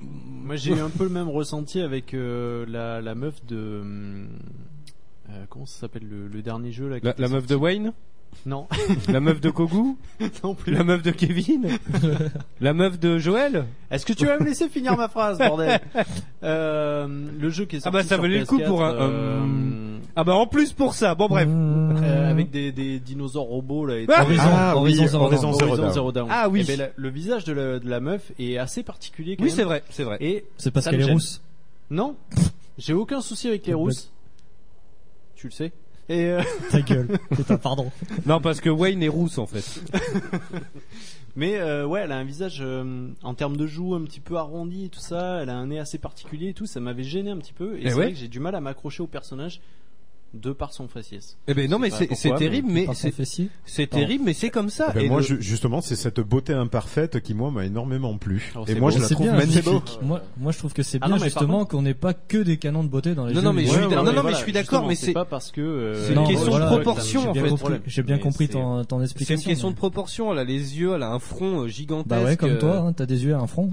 Moi 0.00 0.56
j'ai 0.56 0.72
eu 0.72 0.80
un 0.80 0.90
peu 0.90 1.04
le 1.04 1.10
même 1.10 1.28
ressenti 1.30 1.80
avec 1.80 2.12
euh, 2.14 2.66
la, 2.68 3.00
la 3.00 3.14
meuf 3.14 3.44
de. 3.46 3.82
euh, 5.30 5.44
comment 5.48 5.66
ça 5.66 5.80
s'appelle 5.80 6.06
le, 6.08 6.28
le 6.28 6.42
dernier 6.42 6.72
jeu 6.72 6.88
là 6.88 7.00
qui 7.00 7.06
La, 7.06 7.14
la 7.16 7.28
meuf 7.28 7.46
de 7.46 7.54
Wayne, 7.54 7.92
Non, 8.46 8.66
la 9.08 9.20
meuf 9.20 9.40
de 9.40 9.50
Kogu, 9.50 9.96
non 10.44 10.54
plus. 10.54 10.72
la 10.72 10.84
meuf 10.84 11.02
de 11.02 11.10
Kevin, 11.10 11.68
la 12.60 12.72
meuf 12.74 12.98
de 12.98 13.18
Joël. 13.18 13.64
Est-ce 13.90 14.04
que 14.06 14.12
tu 14.12 14.26
vas 14.26 14.38
me 14.38 14.44
laisser 14.44 14.68
finir 14.68 14.96
ma 14.96 15.08
phrase, 15.08 15.38
bordel? 15.38 15.80
Euh, 16.42 17.06
Le 17.38 17.50
jeu 17.50 17.64
qui 17.64 17.76
est 17.76 17.78
Ah 17.80 17.82
sorti 17.90 17.96
bah, 17.98 18.02
ça 18.04 18.16
valait 18.16 18.40
le 18.40 18.46
coup 18.46 18.58
PS4, 18.58 18.66
pour 18.66 18.84
un- 18.84 18.94
euh, 18.94 19.40
un- 19.40 20.00
Ah 20.16 20.24
bah 20.24 20.34
en 20.34 20.46
plus 20.46 20.72
pour 20.72 20.94
ça. 20.94 21.14
Bon 21.14 21.26
bref. 21.28 21.48
euh, 21.48 22.30
avec 22.30 22.50
des, 22.50 22.70
des 22.72 22.98
dinosaures 23.00 23.44
robots 23.46 23.86
là. 23.86 23.96
Et 23.98 24.06
Ah, 24.08 24.16
tout. 24.24 24.26
Horizon, 24.26 24.42
Ah, 24.46 24.72
oui, 24.76 24.80
Horizon 24.80 25.06
Zero 25.08 25.24
Horizon 25.24 25.42
Dawn. 25.50 25.54
Zero 25.58 25.68
Horizon 25.70 25.82
Dawn. 25.84 25.92
Zero 25.94 26.12
Dawn. 26.12 26.28
Ah 26.30 26.48
oui. 26.48 26.60
Eh 26.62 26.66
ben, 26.66 26.78
la- 26.78 26.88
le 26.94 27.08
visage 27.08 27.44
de 27.44 27.52
la, 27.52 27.78
de 27.78 27.88
la 27.88 28.00
meuf 28.00 28.32
est 28.38 28.58
assez 28.58 28.82
particulier. 28.82 29.36
Quand 29.36 29.44
Oui 29.44 29.50
c'est 29.50 29.64
vrai, 29.64 29.82
c'est 29.90 30.04
vrai. 30.04 30.18
Et 30.20 30.44
C'est 30.58 30.70
parce 30.70 30.86
qu'elle 30.88 31.00
est 31.00 31.10
rousse. 31.12 31.40
Non, 31.90 32.14
j'ai 32.78 32.92
aucun 32.92 33.20
souci 33.20 33.48
avec 33.48 33.66
les 33.66 33.74
rousses. 33.74 34.10
Tu 35.36 35.48
le 35.48 35.52
sais. 35.52 35.72
Et 36.08 36.26
euh, 36.26 36.42
Ta 36.70 36.80
gueule. 36.82 37.18
Putain, 37.34 37.56
pardon. 37.56 37.90
Non 38.26 38.40
parce 38.40 38.60
que 38.60 38.70
Wayne 38.70 39.02
est 39.02 39.08
rousse 39.08 39.38
en 39.38 39.46
fait. 39.46 39.80
mais 41.36 41.56
euh, 41.58 41.86
ouais, 41.86 42.00
elle 42.02 42.12
a 42.12 42.16
un 42.18 42.24
visage 42.24 42.58
euh, 42.60 43.08
en 43.22 43.34
termes 43.34 43.56
de 43.56 43.66
joues 43.66 43.94
un 43.94 44.02
petit 44.04 44.20
peu 44.20 44.36
arrondi 44.36 44.84
et 44.86 44.88
tout 44.88 45.00
ça. 45.00 45.40
Elle 45.42 45.50
a 45.50 45.54
un 45.56 45.66
nez 45.68 45.78
assez 45.78 45.98
particulier 45.98 46.50
et 46.50 46.54
tout. 46.54 46.66
Ça 46.66 46.80
m'avait 46.80 47.04
gêné 47.04 47.30
un 47.30 47.38
petit 47.38 47.52
peu. 47.52 47.76
Et, 47.76 47.80
Eh 47.82 47.88
c'est 47.90 47.94
ouais. 47.96 48.04
vrai 48.04 48.12
que 48.12 48.18
j'ai 48.18 48.28
du 48.28 48.40
mal 48.40 48.54
à 48.54 48.60
m'accrocher 48.60 49.02
au 49.02 49.06
personnage 49.06 49.60
de 50.34 50.52
par 50.52 50.72
son 50.72 50.88
faciès. 50.88 51.38
Eh 51.48 51.54
ben 51.54 51.70
non 51.70 51.78
mais 51.78 51.90
c'est, 51.90 52.06
terrible, 52.36 52.68
mais 52.70 52.86
c'est, 52.94 53.10
fessier. 53.12 53.48
terrible, 53.88 54.24
mais 54.24 54.32
c'est 54.34 54.50
comme 54.50 54.68
ça. 54.68 54.88
Eh 54.90 54.98
ben 54.98 55.04
Et 55.04 55.08
moi, 55.08 55.20
le- 55.20 55.40
justement, 55.40 55.80
c'est 55.80 55.96
cette 55.96 56.20
beauté 56.20 56.52
imparfaite 56.52 57.20
qui 57.20 57.34
moi 57.34 57.50
m'a 57.50 57.64
énormément 57.64 58.16
plu. 58.18 58.52
Oh, 58.56 58.64
et 58.66 58.74
moi, 58.74 58.90
beau. 58.90 58.96
je 58.96 59.02
la 59.02 59.08
trouve 59.08 59.26
bien, 59.26 59.36
magnifique. 59.36 59.64
beau. 59.64 59.82
Moi, 60.02 60.22
moi, 60.36 60.52
je 60.52 60.58
trouve 60.58 60.72
que 60.72 60.82
c'est 60.82 60.98
Ah 61.00 61.06
bien 61.06 61.16
non, 61.16 61.22
justement 61.22 61.64
qu'on 61.64 61.82
n'ait 61.82 61.94
pas 61.94 62.14
que 62.14 62.38
des 62.38 62.56
canons 62.56 62.82
de 62.84 62.88
beauté 62.88 63.14
dans 63.14 63.26
les 63.26 63.32
Non, 63.34 63.40
jeux. 63.40 63.46
non, 63.46 63.52
mais 63.52 63.64
je 63.64 63.70
suis- 63.70 63.80
non, 63.86 64.22
mais 64.24 64.32
je 64.32 64.36
suis 64.38 64.52
d'accord, 64.52 64.86
mais 64.86 64.94
c'est 64.96 65.06
c'est- 65.06 65.12
pas 65.12 65.24
parce 65.24 65.50
que 65.52 65.60
euh, 65.60 66.06
c'est 66.08 66.14
une 66.14 66.26
question 66.26 66.58
de 66.58 66.64
proportion, 66.66 67.20
j'ai 67.22 67.28
en 67.28 67.32
bien 67.32 67.42
fait. 67.44 67.48
compris- 67.50 67.74
J'ai 67.86 68.02
bien 68.02 68.16
Mais 68.16 68.20
compris 68.22 68.46
c'est- 68.46 68.52
ton, 68.54 68.84
ton 68.84 68.98
c'est 68.98 69.04
explication. 69.04 69.42
une 69.42 69.48
question 69.48 69.70
de 69.70 69.76
proportion. 69.76 70.32
Elle 70.32 70.38
a 70.40 70.44
les 70.44 70.78
yeux, 70.78 70.92
elle 70.94 71.02
a 71.02 71.10
un 71.12 71.18
front 71.18 71.62
euh, 71.62 71.68
gigantesque. 71.68 72.08
Bah 72.08 72.22
ouais, 72.24 72.36
comme 72.36 72.50
euh, 72.50 72.58
toi, 72.58 72.78
hein, 72.78 72.92
t'as 72.92 73.06
des 73.06 73.24
yeux 73.24 73.30
et 73.30 73.34
un 73.34 73.46
front. 73.46 73.72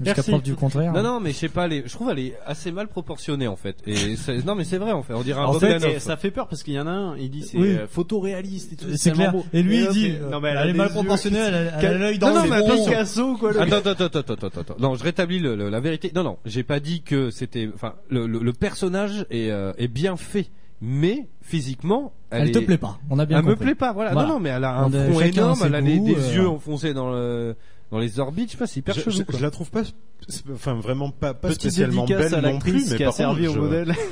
Jusqu'à 0.00 0.14
Merci. 0.16 0.30
preuve 0.30 0.42
du 0.42 0.54
contraire. 0.54 0.92
Non, 0.92 1.02
non, 1.02 1.20
mais 1.20 1.30
je 1.32 1.36
sais 1.36 1.48
pas, 1.48 1.66
les... 1.68 1.82
je 1.86 1.92
trouve 1.92 2.10
elle 2.10 2.18
est 2.18 2.34
assez 2.46 2.72
mal 2.72 2.88
proportionnée 2.88 3.48
en 3.48 3.56
fait. 3.56 3.76
Et 3.86 3.94
c'est- 4.16 4.44
non, 4.46 4.54
mais 4.54 4.64
c'est 4.64 4.78
vrai 4.78 4.92
en 4.92 5.02
fait. 5.02 5.12
On 5.14 5.22
dirait 5.22 5.40
un 5.40 5.44
En 5.44 5.52
fait, 5.54 5.74
Bogdanov. 5.74 5.98
ça 5.98 6.16
fait 6.16 6.30
peur 6.30 6.48
parce 6.48 6.62
qu'il 6.62 6.74
y 6.74 6.80
en 6.80 6.86
a 6.86 6.90
un, 6.90 7.16
il 7.18 7.30
dit 7.30 7.42
c'est 7.42 7.58
Oui. 7.58 7.68
euh, 7.76 7.86
photoréaliste 7.86 8.72
et 8.72 8.76
tout. 8.76 8.86
C'est 8.96 9.12
clair. 9.12 9.32
beau. 9.32 9.44
Et 9.52 9.62
lui, 9.62 9.76
il 9.76 9.80
l'autre, 9.82 9.92
dit, 9.92 10.10
euh, 10.10 10.26
euh, 10.26 10.30
non, 10.30 10.40
mais 10.40 10.48
elle 10.50 10.68
est 10.68 10.70
a 10.70 10.74
mal 10.74 10.88
des 10.88 10.94
proportionnée, 10.94 11.38
yeux. 11.38 11.44
elle 11.48 11.54
a- 11.54 11.78
elle 11.80 11.86
a 11.86 11.98
l'œil 11.98 12.18
dans 12.18 12.28
Non, 12.28 12.34
non, 12.34 12.44
le 12.44 12.50
mais. 12.50 12.84
Picasso, 12.84 13.36
quoi. 13.36 13.52
le 13.52 13.60
Attends, 13.60 13.76
attends, 13.76 13.90
attends, 14.04 14.18
attends, 14.20 14.34
attends, 14.46 14.60
attends. 14.60 14.76
Non, 14.78 14.94
je 14.94 15.04
rétablis 15.04 15.38
le- 15.38 15.54
le- 15.56 15.68
la 15.68 15.80
vérité. 15.80 16.12
Non, 16.14 16.22
non, 16.24 16.38
j'ai 16.46 16.62
pas 16.62 16.80
dit 16.80 17.02
que 17.02 17.30
c'était. 17.30 17.68
Enfin, 17.74 17.94
le, 18.08 18.26
le, 18.26 18.38
le 18.38 18.52
personnage 18.52 19.26
est, 19.30 19.50
euh, 19.50 19.72
est 19.78 19.88
bien 19.88 20.16
fait, 20.16 20.50
mais 20.80 21.28
physiquement, 21.42 22.12
elle, 22.30 22.42
Elle 22.42 22.52
te 22.52 22.58
est- 22.58 22.62
plaît 22.62 22.78
pas. 22.78 22.98
On 23.10 23.18
a 23.18 23.26
bien 23.26 23.38
Elle 23.38 23.44
me 23.44 23.50
compris. 23.50 23.66
plaît 23.66 23.74
pas. 23.74 23.92
Voilà. 23.92 24.12
Voilà. 24.12 24.28
Non, 24.28 24.34
non, 24.34 24.40
mais 24.40 24.50
elle 24.50 24.64
a 24.64 24.76
un 24.78 24.86
On 24.86 25.10
front 25.10 25.18
chacun 25.20 25.32
énorme. 25.42 25.54
ses 25.56 25.66
Elle 25.66 25.74
a 25.74 25.82
goûts, 25.82 26.06
des 26.06 26.14
euh, 26.16 26.34
yeux 26.36 26.48
enfoncés 26.48 26.94
dans 26.94 27.10
le 27.10 27.56
dans 27.90 27.98
les 27.98 28.20
orbites. 28.20 28.48
Je 28.48 28.52
sais 28.52 28.58
pas, 28.58 28.66
c'est 28.66 28.80
hyper 28.80 28.94
Je, 28.94 29.00
chelou. 29.00 29.16
je- 29.16 29.22
quoi. 29.24 29.38
je 29.38 29.42
la 29.44 29.50
trouve 29.50 29.70
pas, 29.70 29.82
enfin 30.52 30.74
vraiment 30.74 31.10
pas, 31.10 31.32
pas 31.34 31.48
Petite 31.48 31.62
spécialement 31.62 32.04
belle 32.04 32.34
à 32.34 32.40
non 32.40 32.58
plus, 32.58 32.72
l'actrice 32.72 32.90
mais 32.92 32.96
qui 32.98 33.02
a 33.02 33.06
contre, 33.06 33.16
servi 33.16 33.48
au 33.48 33.54
je- 33.54 33.58
modèle. 33.58 33.94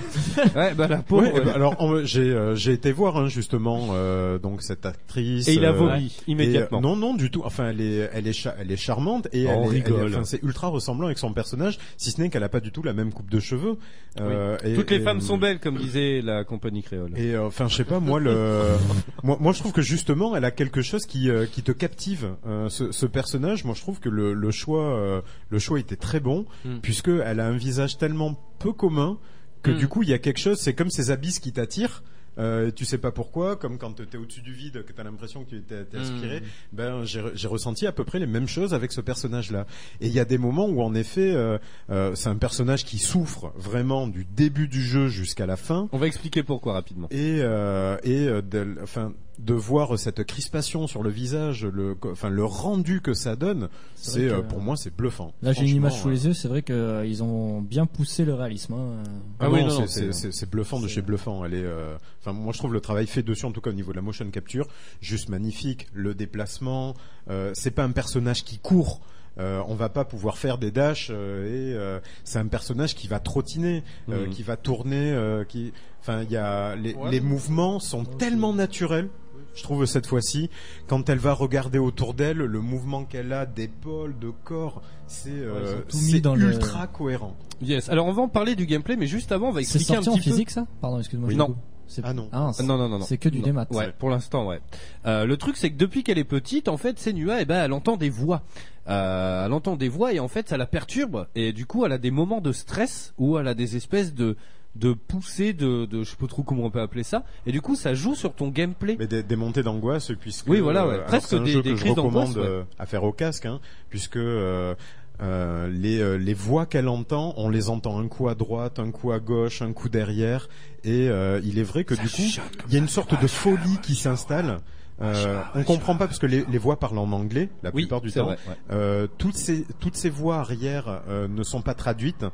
Ouais, 0.54 0.72
bah 0.74 0.86
la 0.86 0.98
pauvre. 0.98 1.22
Ouais, 1.24 1.32
eh 1.36 1.40
ben, 1.40 1.52
alors 1.52 1.76
j'ai 2.04 2.20
euh, 2.30 2.54
j'ai 2.54 2.72
été 2.72 2.92
voir 2.92 3.16
hein, 3.16 3.26
justement 3.28 3.88
euh, 3.92 4.38
donc 4.38 4.62
cette 4.62 4.86
actrice 4.86 5.48
Et 5.48 5.54
il 5.54 5.64
a 5.64 5.70
euh, 5.70 5.72
vomi 5.72 6.16
et, 6.26 6.30
immédiatement. 6.30 6.78
euh, 6.78 6.82
non 6.82 6.94
non 6.96 7.14
du 7.14 7.30
tout. 7.30 7.42
Enfin 7.44 7.70
elle 7.70 7.80
est 7.80 8.08
elle 8.12 8.26
est 8.28 8.32
cha- 8.32 8.54
elle 8.60 8.70
est 8.70 8.76
charmante 8.76 9.26
et 9.32 9.46
Oh, 9.48 9.68
elle 9.72 9.82
elle 9.86 10.14
enfin, 10.14 10.24
c'est 10.24 10.42
ultra 10.44 10.68
ressemblant 10.68 11.06
avec 11.06 11.18
son 11.18 11.32
personnage, 11.32 11.78
si 11.96 12.10
ce 12.12 12.20
n'est 12.20 12.30
qu'elle 12.30 12.44
a 12.44 12.48
pas 12.48 12.60
du 12.60 12.70
tout 12.70 12.82
la 12.84 12.92
même 12.92 13.12
coupe 13.12 13.30
de 13.30 13.40
cheveux. 13.40 13.76
Euh, 14.20 14.56
et- 14.64 14.74
Toutes 14.74 14.90
les 14.90 15.00
femmes 15.00 15.20
sont 15.20 15.38
belles, 15.38 15.58
comme 15.60 15.76
disait 15.76 16.20
la 16.22 16.44
compagnie 16.44 16.82
créole. 16.82 17.12
Et 17.16 17.34
euh, 17.34 17.46
enfin, 17.46 17.68
je 17.68 17.74
sais 17.76 17.84
pas, 17.84 18.00
moi 18.00 18.18
le, 18.20 18.62
moi, 19.22 19.36
moi, 19.40 19.52
je 19.52 19.58
trouve 19.60 19.72
que 19.72 19.82
justement, 19.82 20.34
elle 20.36 20.44
a 20.44 20.50
quelque 20.50 20.82
chose 20.82 21.04
qui 21.06 21.30
euh, 21.30 21.46
qui 21.46 21.62
te 21.62 21.72
captive. 21.72 22.30
euh, 22.46 22.68
ce, 22.68 22.90
ce 22.92 23.06
personnage, 23.06 23.64
moi, 23.68 23.74
je 23.76 23.82
trouve 23.82 24.00
que 24.00 24.08
le, 24.08 24.32
le 24.34 24.50
choix, 24.50 24.96
euh, 24.98 25.20
le 25.50 25.58
choix 25.58 25.78
était 25.78 25.96
très 25.96 26.20
bon, 26.20 26.46
Mm. 26.64 26.78
puisque 26.82 27.08
elle 27.08 27.40
a 27.40 27.46
un 27.46 27.56
visage 27.56 27.98
tellement 27.98 28.34
peu 28.58 28.72
commun 28.72 29.18
que 29.62 29.70
Mm. 29.70 29.76
du 29.76 29.88
coup, 29.88 30.02
il 30.02 30.08
y 30.08 30.14
a 30.14 30.18
quelque 30.18 30.40
chose. 30.40 30.58
C'est 30.58 30.74
comme 30.74 30.90
ces 30.90 31.10
abysses 31.10 31.38
qui 31.38 31.52
t'attirent. 31.52 32.02
Euh, 32.38 32.70
tu 32.70 32.84
sais 32.84 32.98
pas 32.98 33.10
pourquoi, 33.10 33.56
comme 33.56 33.78
quand 33.78 33.94
t'es 33.96 34.16
au-dessus 34.16 34.42
du 34.42 34.52
vide, 34.52 34.84
que 34.84 34.92
t'as 34.92 35.02
l'impression 35.02 35.42
que 35.42 35.50
tu 35.50 35.60
t'es 35.62 35.84
t'es 35.84 35.98
aspiré. 35.98 36.38
Mm. 36.40 36.44
Ben, 36.72 37.04
j'ai 37.04 37.20
re- 37.20 37.32
j'ai 37.34 37.48
ressenti 37.48 37.84
à 37.86 37.90
peu 37.92 38.04
près 38.04 38.20
les 38.20 38.28
mêmes 38.28 38.46
choses 38.46 38.74
avec 38.74 38.92
ce 38.92 39.00
personnage-là. 39.00 39.66
Et 40.00 40.06
il 40.06 40.12
y 40.12 40.20
a 40.20 40.24
des 40.24 40.38
moments 40.38 40.66
où, 40.68 40.80
en 40.80 40.94
effet, 40.94 41.32
euh, 41.34 41.58
euh, 41.90 42.14
c'est 42.14 42.28
un 42.28 42.36
personnage 42.36 42.84
qui 42.84 42.98
souffre 42.98 43.52
vraiment 43.56 44.06
du 44.06 44.24
début 44.24 44.68
du 44.68 44.80
jeu 44.82 45.08
jusqu'à 45.08 45.46
la 45.46 45.56
fin. 45.56 45.88
On 45.90 45.98
va 45.98 46.06
expliquer 46.06 46.44
pourquoi 46.44 46.74
rapidement. 46.74 47.08
Et 47.10 47.38
et 47.38 48.26
de, 48.42 48.76
enfin 48.84 49.12
de 49.38 49.54
voir 49.54 49.98
cette 49.98 50.24
crispation 50.24 50.86
sur 50.86 51.02
le 51.02 51.10
visage, 51.10 51.64
le 51.64 51.96
enfin 52.10 52.28
le 52.28 52.44
rendu 52.44 53.00
que 53.00 53.14
ça 53.14 53.36
donne, 53.36 53.68
C'est 53.94 54.28
euh, 54.28 54.42
pour 54.42 54.60
moi 54.60 54.76
c'est 54.76 54.94
bluffant. 54.94 55.32
Là, 55.42 55.52
j'ai 55.52 55.62
une 55.62 55.76
image 55.76 56.00
sous 56.00 56.08
les 56.10 56.26
yeux. 56.26 56.34
C'est 56.34 56.48
vrai 56.48 56.62
qu'ils 56.62 57.22
ont 57.22 57.60
bien 57.60 57.86
poussé 57.86 58.24
le 58.24 58.34
réalisme. 58.34 58.74
hein. 58.74 59.02
Ah, 59.38 59.44
Ah 59.46 59.50
oui, 59.50 59.60
oui, 59.60 59.66
non, 59.68 59.80
non, 59.80 59.86
c'est- 59.86 59.86
c'est- 59.86 60.12
c'est 60.12 60.12
c'est- 60.12 60.32
c'est 60.32 60.50
bluffant 60.50 60.80
de 60.80 60.88
c'est- 60.88 60.94
chez 60.94 61.02
bluffant. 61.02 61.44
Elle 61.44 61.54
est, 61.54 61.62
euh, 61.64 61.96
enfin 62.20 62.32
moi 62.32 62.52
je 62.52 62.58
trouve 62.58 62.72
le 62.72 62.80
travail 62.80 63.06
fait 63.06 63.22
dessus 63.22 63.44
en 63.46 63.52
tout 63.52 63.60
cas 63.60 63.70
au 63.70 63.74
niveau 63.74 63.92
de 63.92 63.96
la 63.96 64.02
motion 64.02 64.28
capture 64.30 64.66
juste 65.00 65.28
magnifique. 65.28 65.86
Le 65.94 66.14
déplacement, 66.14 66.94
euh, 67.30 67.52
c'est 67.54 67.70
pas 67.70 67.84
un 67.84 67.92
personnage 67.92 68.42
qui 68.44 68.58
court. 68.58 69.00
Euh, 69.38 69.62
on 69.68 69.76
va 69.76 69.88
pas 69.88 70.04
pouvoir 70.04 70.36
faire 70.36 70.58
des 70.58 70.72
dashs 70.72 71.10
euh, 71.12 71.44
et 71.46 71.76
euh, 71.76 72.00
c'est 72.24 72.40
un 72.40 72.48
personnage 72.48 72.96
qui 72.96 73.06
va 73.06 73.20
trottiner, 73.20 73.84
euh, 74.08 74.26
Mhm. 74.26 74.30
qui 74.30 74.42
va 74.42 74.56
tourner, 74.56 75.12
euh, 75.12 75.44
qui, 75.44 75.72
enfin 76.00 76.22
il 76.24 76.30
y 76.32 76.36
a 76.36 76.74
les, 76.74 76.94
Ouais. 76.94 77.12
les 77.12 77.20
mouvements 77.20 77.78
sont 77.78 78.04
tellement 78.04 78.52
naturels. 78.52 79.08
Je 79.54 79.62
trouve 79.64 79.86
cette 79.86 80.06
fois-ci, 80.06 80.50
quand 80.86 81.08
elle 81.08 81.18
va 81.18 81.32
regarder 81.32 81.78
autour 81.78 82.14
d'elle, 82.14 82.36
le 82.36 82.60
mouvement 82.60 83.04
qu'elle 83.04 83.32
a 83.32 83.44
d'épaule, 83.44 84.16
de 84.18 84.30
corps, 84.44 84.82
c'est 85.08 85.30
euh, 85.30 85.80
c'est 85.88 86.24
le- 86.24 86.52
ultra 86.52 86.86
cohérent. 86.86 87.36
Yes. 87.60 87.88
Alors 87.88 88.06
on 88.06 88.12
va 88.12 88.22
en 88.22 88.28
parler 88.28 88.54
du 88.54 88.66
gameplay, 88.66 88.96
mais 88.96 89.06
juste 89.08 89.32
avant, 89.32 89.48
on 89.48 89.52
va 89.52 89.60
C'est 89.62 89.76
expliquer 89.78 89.92
un 89.98 90.02
sorti 90.02 90.10
en 90.10 90.12
petit 90.14 90.28
peu. 90.28 90.30
physique, 90.30 90.50
ça? 90.50 90.66
Pardon, 90.80 90.98
excuse-moi. 90.98 91.28
Oui. 91.28 91.36
Non. 91.36 91.56
Ah 92.02 92.12
non. 92.12 92.28
Ah, 92.32 92.50
c'est- 92.52 92.62
Non, 92.64 92.76
non, 92.76 92.88
non, 92.88 92.98
non. 92.98 93.04
C'est 93.06 93.16
que 93.16 93.30
du 93.30 93.38
Non. 93.38 93.44
démat. 93.44 93.66
Ouais, 93.70 93.92
pour 93.98 94.10
l'instant, 94.10 94.46
ouais. 94.46 94.60
Euh, 95.06 95.24
le 95.24 95.36
truc, 95.38 95.56
c'est 95.56 95.70
que 95.70 95.76
depuis 95.78 96.04
qu'elle 96.04 96.18
est 96.18 96.24
petite, 96.24 96.68
en 96.68 96.76
fait, 96.76 96.98
Senua, 96.98 97.40
eh 97.40 97.46
ben, 97.46 97.64
elle 97.64 97.72
entend 97.72 97.96
des 97.96 98.10
voix. 98.10 98.42
Euh, 98.88 99.46
elle 99.46 99.52
entend 99.54 99.74
des 99.76 99.88
voix 99.88 100.12
et 100.12 100.20
en 100.20 100.28
fait, 100.28 100.50
ça 100.50 100.58
la 100.58 100.66
perturbe. 100.66 101.26
Et 101.34 101.52
du 101.54 101.64
coup, 101.64 101.86
elle 101.86 101.92
a 101.92 101.98
des 101.98 102.10
moments 102.10 102.42
de 102.42 102.52
stress 102.52 103.14
où 103.16 103.38
elle 103.38 103.48
a 103.48 103.54
des 103.54 103.76
espèces 103.76 104.14
de 104.14 104.36
de 104.78 104.92
poussées 104.92 105.52
de, 105.52 105.86
de 105.86 106.04
je 106.04 106.10
sais 106.10 106.16
pas 106.16 106.26
trop 106.26 106.42
comment 106.42 106.64
on 106.64 106.70
peut 106.70 106.80
appeler 106.80 107.02
ça. 107.02 107.24
Et 107.46 107.52
du 107.52 107.60
coup, 107.60 107.74
ça 107.74 107.94
joue 107.94 108.14
sur 108.14 108.32
ton 108.34 108.48
gameplay. 108.48 108.96
Mais 108.98 109.06
des, 109.06 109.22
des 109.22 109.36
montées 109.36 109.62
d'angoisse, 109.62 110.12
puisque 110.20 110.48
Oui, 110.48 110.60
voilà, 110.60 110.86
ouais. 110.86 110.94
alors 110.94 111.06
Presque 111.06 111.32
un 111.32 111.40
des- 111.42 111.50
jeu 111.50 111.62
des 111.62 111.70
que 111.70 111.76
je 111.76 111.80
crises 111.82 111.92
recommande 111.94 112.32
d'angoisse, 112.34 112.36
ouais. 112.36 112.42
euh, 112.50 112.62
à 112.78 112.86
faire 112.86 113.04
au 113.04 113.12
casque, 113.12 113.46
hein, 113.46 113.60
puisque 113.90 114.16
euh, 114.16 114.74
euh, 115.20 115.68
les, 115.68 116.00
euh, 116.00 116.16
les 116.16 116.34
voix 116.34 116.64
qu'elle 116.66 116.88
entend, 116.88 117.34
on 117.36 117.48
les 117.48 117.70
entend 117.70 117.98
un 117.98 118.06
coup 118.06 118.28
à 118.28 118.34
droite, 118.36 118.78
un 118.78 118.90
coup 118.92 119.10
à 119.10 119.18
gauche, 119.18 119.62
un 119.62 119.72
coup 119.72 119.88
derrière, 119.88 120.48
et 120.84 121.08
euh, 121.08 121.40
il 121.44 121.58
est 121.58 121.64
vrai 121.64 121.82
que 121.84 121.94
du 121.94 122.08
coup, 122.08 122.22
il 122.68 122.72
y 122.72 122.76
a 122.76 122.78
une 122.78 122.86
sorte 122.88 123.20
de 123.20 123.26
folie 123.26 123.78
qui 123.82 123.96
s'installe. 123.96 124.58
Euh, 125.00 125.40
on 125.54 125.62
comprend 125.64 125.96
pas 125.96 126.06
parce 126.08 126.18
que 126.18 126.26
les, 126.26 126.44
les 126.50 126.58
voix 126.58 126.78
parlent 126.78 126.98
en 126.98 127.10
anglais 127.12 127.50
la 127.62 127.70
Oui, 127.72 127.82
plupart 127.82 128.00
du 128.00 128.10
temps. 128.12 128.24
vrai, 128.24 128.38
ouais. 128.48 128.54
Euh, 128.72 129.06
toutes 129.18 129.36
ces 129.36 129.64
toutes 129.78 129.94
ces 129.96 130.10
voix 130.10 130.38
arrière 130.38 131.02
euh, 131.08 131.28
ne 131.28 131.42
sont 131.44 131.62
pas 131.62 131.74
traduites, 131.74 132.24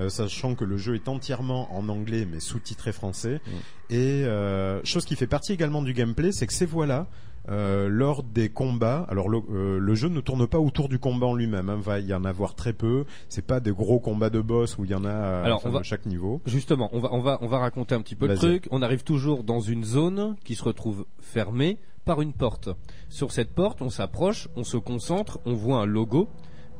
euh, 0.00 0.08
sachant 0.08 0.54
que 0.54 0.64
le 0.64 0.76
jeu 0.76 0.94
est 0.94 1.08
entièrement 1.08 1.74
en 1.76 1.88
anglais 1.88 2.26
mais 2.30 2.40
sous-titré 2.40 2.92
français. 2.92 3.40
Et 3.90 4.24
euh, 4.24 4.80
chose 4.84 5.04
qui 5.04 5.16
fait 5.16 5.26
partie 5.26 5.52
également 5.52 5.82
du 5.82 5.92
gameplay, 5.94 6.32
c'est 6.32 6.46
que 6.46 6.52
ces 6.52 6.66
voix-là, 6.66 7.06
euh, 7.50 7.88
lors 7.88 8.22
des 8.22 8.50
combats, 8.50 9.06
alors 9.08 9.30
le, 9.30 9.38
euh, 9.50 9.78
le 9.78 9.94
jeu 9.94 10.08
ne 10.08 10.20
tourne 10.20 10.46
pas 10.46 10.58
autour 10.58 10.90
du 10.90 10.98
combat 10.98 11.26
en 11.28 11.34
lui-même. 11.34 11.70
Hein, 11.70 11.78
va 11.80 11.98
y 11.98 12.12
en 12.12 12.24
avoir 12.26 12.54
très 12.54 12.74
peu. 12.74 13.06
C'est 13.30 13.46
pas 13.46 13.58
des 13.60 13.70
gros 13.72 14.00
combats 14.00 14.28
de 14.28 14.42
boss 14.42 14.76
où 14.76 14.84
il 14.84 14.90
y 14.90 14.94
en 14.94 15.04
a 15.06 15.08
euh, 15.08 15.44
Alors, 15.44 15.56
enfin, 15.58 15.70
on 15.70 15.72
va- 15.72 15.80
à 15.80 15.82
chaque 15.82 16.04
niveau. 16.04 16.42
Justement, 16.44 16.90
on 16.92 17.00
va, 17.00 17.08
on 17.12 17.20
va, 17.20 17.38
on 17.40 17.46
va 17.46 17.58
raconter 17.58 17.94
un 17.94 18.02
petit 18.02 18.16
peu 18.16 18.26
le 18.26 18.34
truc. 18.36 18.68
On 18.70 18.82
arrive 18.82 19.02
toujours 19.02 19.44
dans 19.44 19.60
une 19.60 19.82
zone 19.84 20.36
qui 20.44 20.56
se 20.56 20.62
retrouve 20.64 21.06
fermée 21.20 21.78
par 22.04 22.20
une 22.20 22.34
porte. 22.34 22.68
Sur 23.08 23.32
cette 23.32 23.54
porte, 23.54 23.80
on 23.80 23.88
s'approche, 23.90 24.48
on 24.56 24.64
se 24.64 24.76
concentre, 24.76 25.38
on 25.46 25.54
voit 25.54 25.78
un 25.80 25.86
logo. 25.86 26.28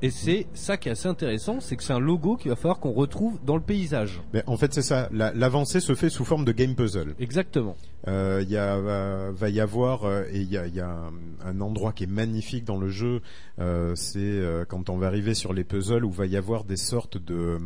Et 0.02 0.10
c'est 0.10 0.46
ça 0.54 0.76
qui 0.76 0.88
est 0.88 0.92
assez 0.92 1.08
intéressant, 1.08 1.60
c'est 1.60 1.76
que 1.76 1.82
c'est 1.82 1.92
un 1.92 1.98
logo 1.98 2.36
qu'il 2.36 2.50
va 2.50 2.56
falloir 2.56 2.78
qu'on 2.78 2.92
retrouve 2.92 3.38
dans 3.44 3.56
le 3.56 3.62
paysage. 3.62 4.20
Mais 4.32 4.42
en 4.46 4.56
fait, 4.56 4.72
c'est 4.72 4.82
ça. 4.82 5.08
La- 5.12 5.32
L'avancée 5.32 5.80
se 5.80 5.94
fait 5.94 6.08
sous 6.08 6.24
forme 6.24 6.44
de 6.44 6.52
game 6.52 6.74
puzzle. 6.74 7.14
Exactement. 7.18 7.76
Euh, 8.06 8.40
Il 8.42 8.50
y 8.50 8.56
a, 8.56 8.78
va, 8.78 9.30
va 9.32 9.48
y 9.48 9.60
avoir 9.60 10.04
euh, 10.04 10.22
et 10.30 10.38
il 10.40 10.50
y 10.50 10.56
a, 10.56 10.66
y 10.68 10.80
a 10.80 10.88
un, 10.88 11.12
un 11.44 11.60
endroit 11.60 11.92
qui 11.92 12.04
est 12.04 12.08
magnifique 12.08 12.64
dans 12.64 12.78
le 12.78 12.88
jeu. 12.90 13.20
euh, 13.58 13.94
c'est 13.96 14.18
euh, 14.20 14.64
quand 14.64 14.88
on 14.88 14.98
va 14.98 15.06
arriver 15.08 15.34
sur 15.34 15.52
les 15.52 15.64
puzzles 15.64 16.04
où 16.04 16.10
va 16.10 16.26
y 16.26 16.36
avoir 16.36 16.64
des 16.64 16.76
sortes 16.76 17.18
de 17.18 17.58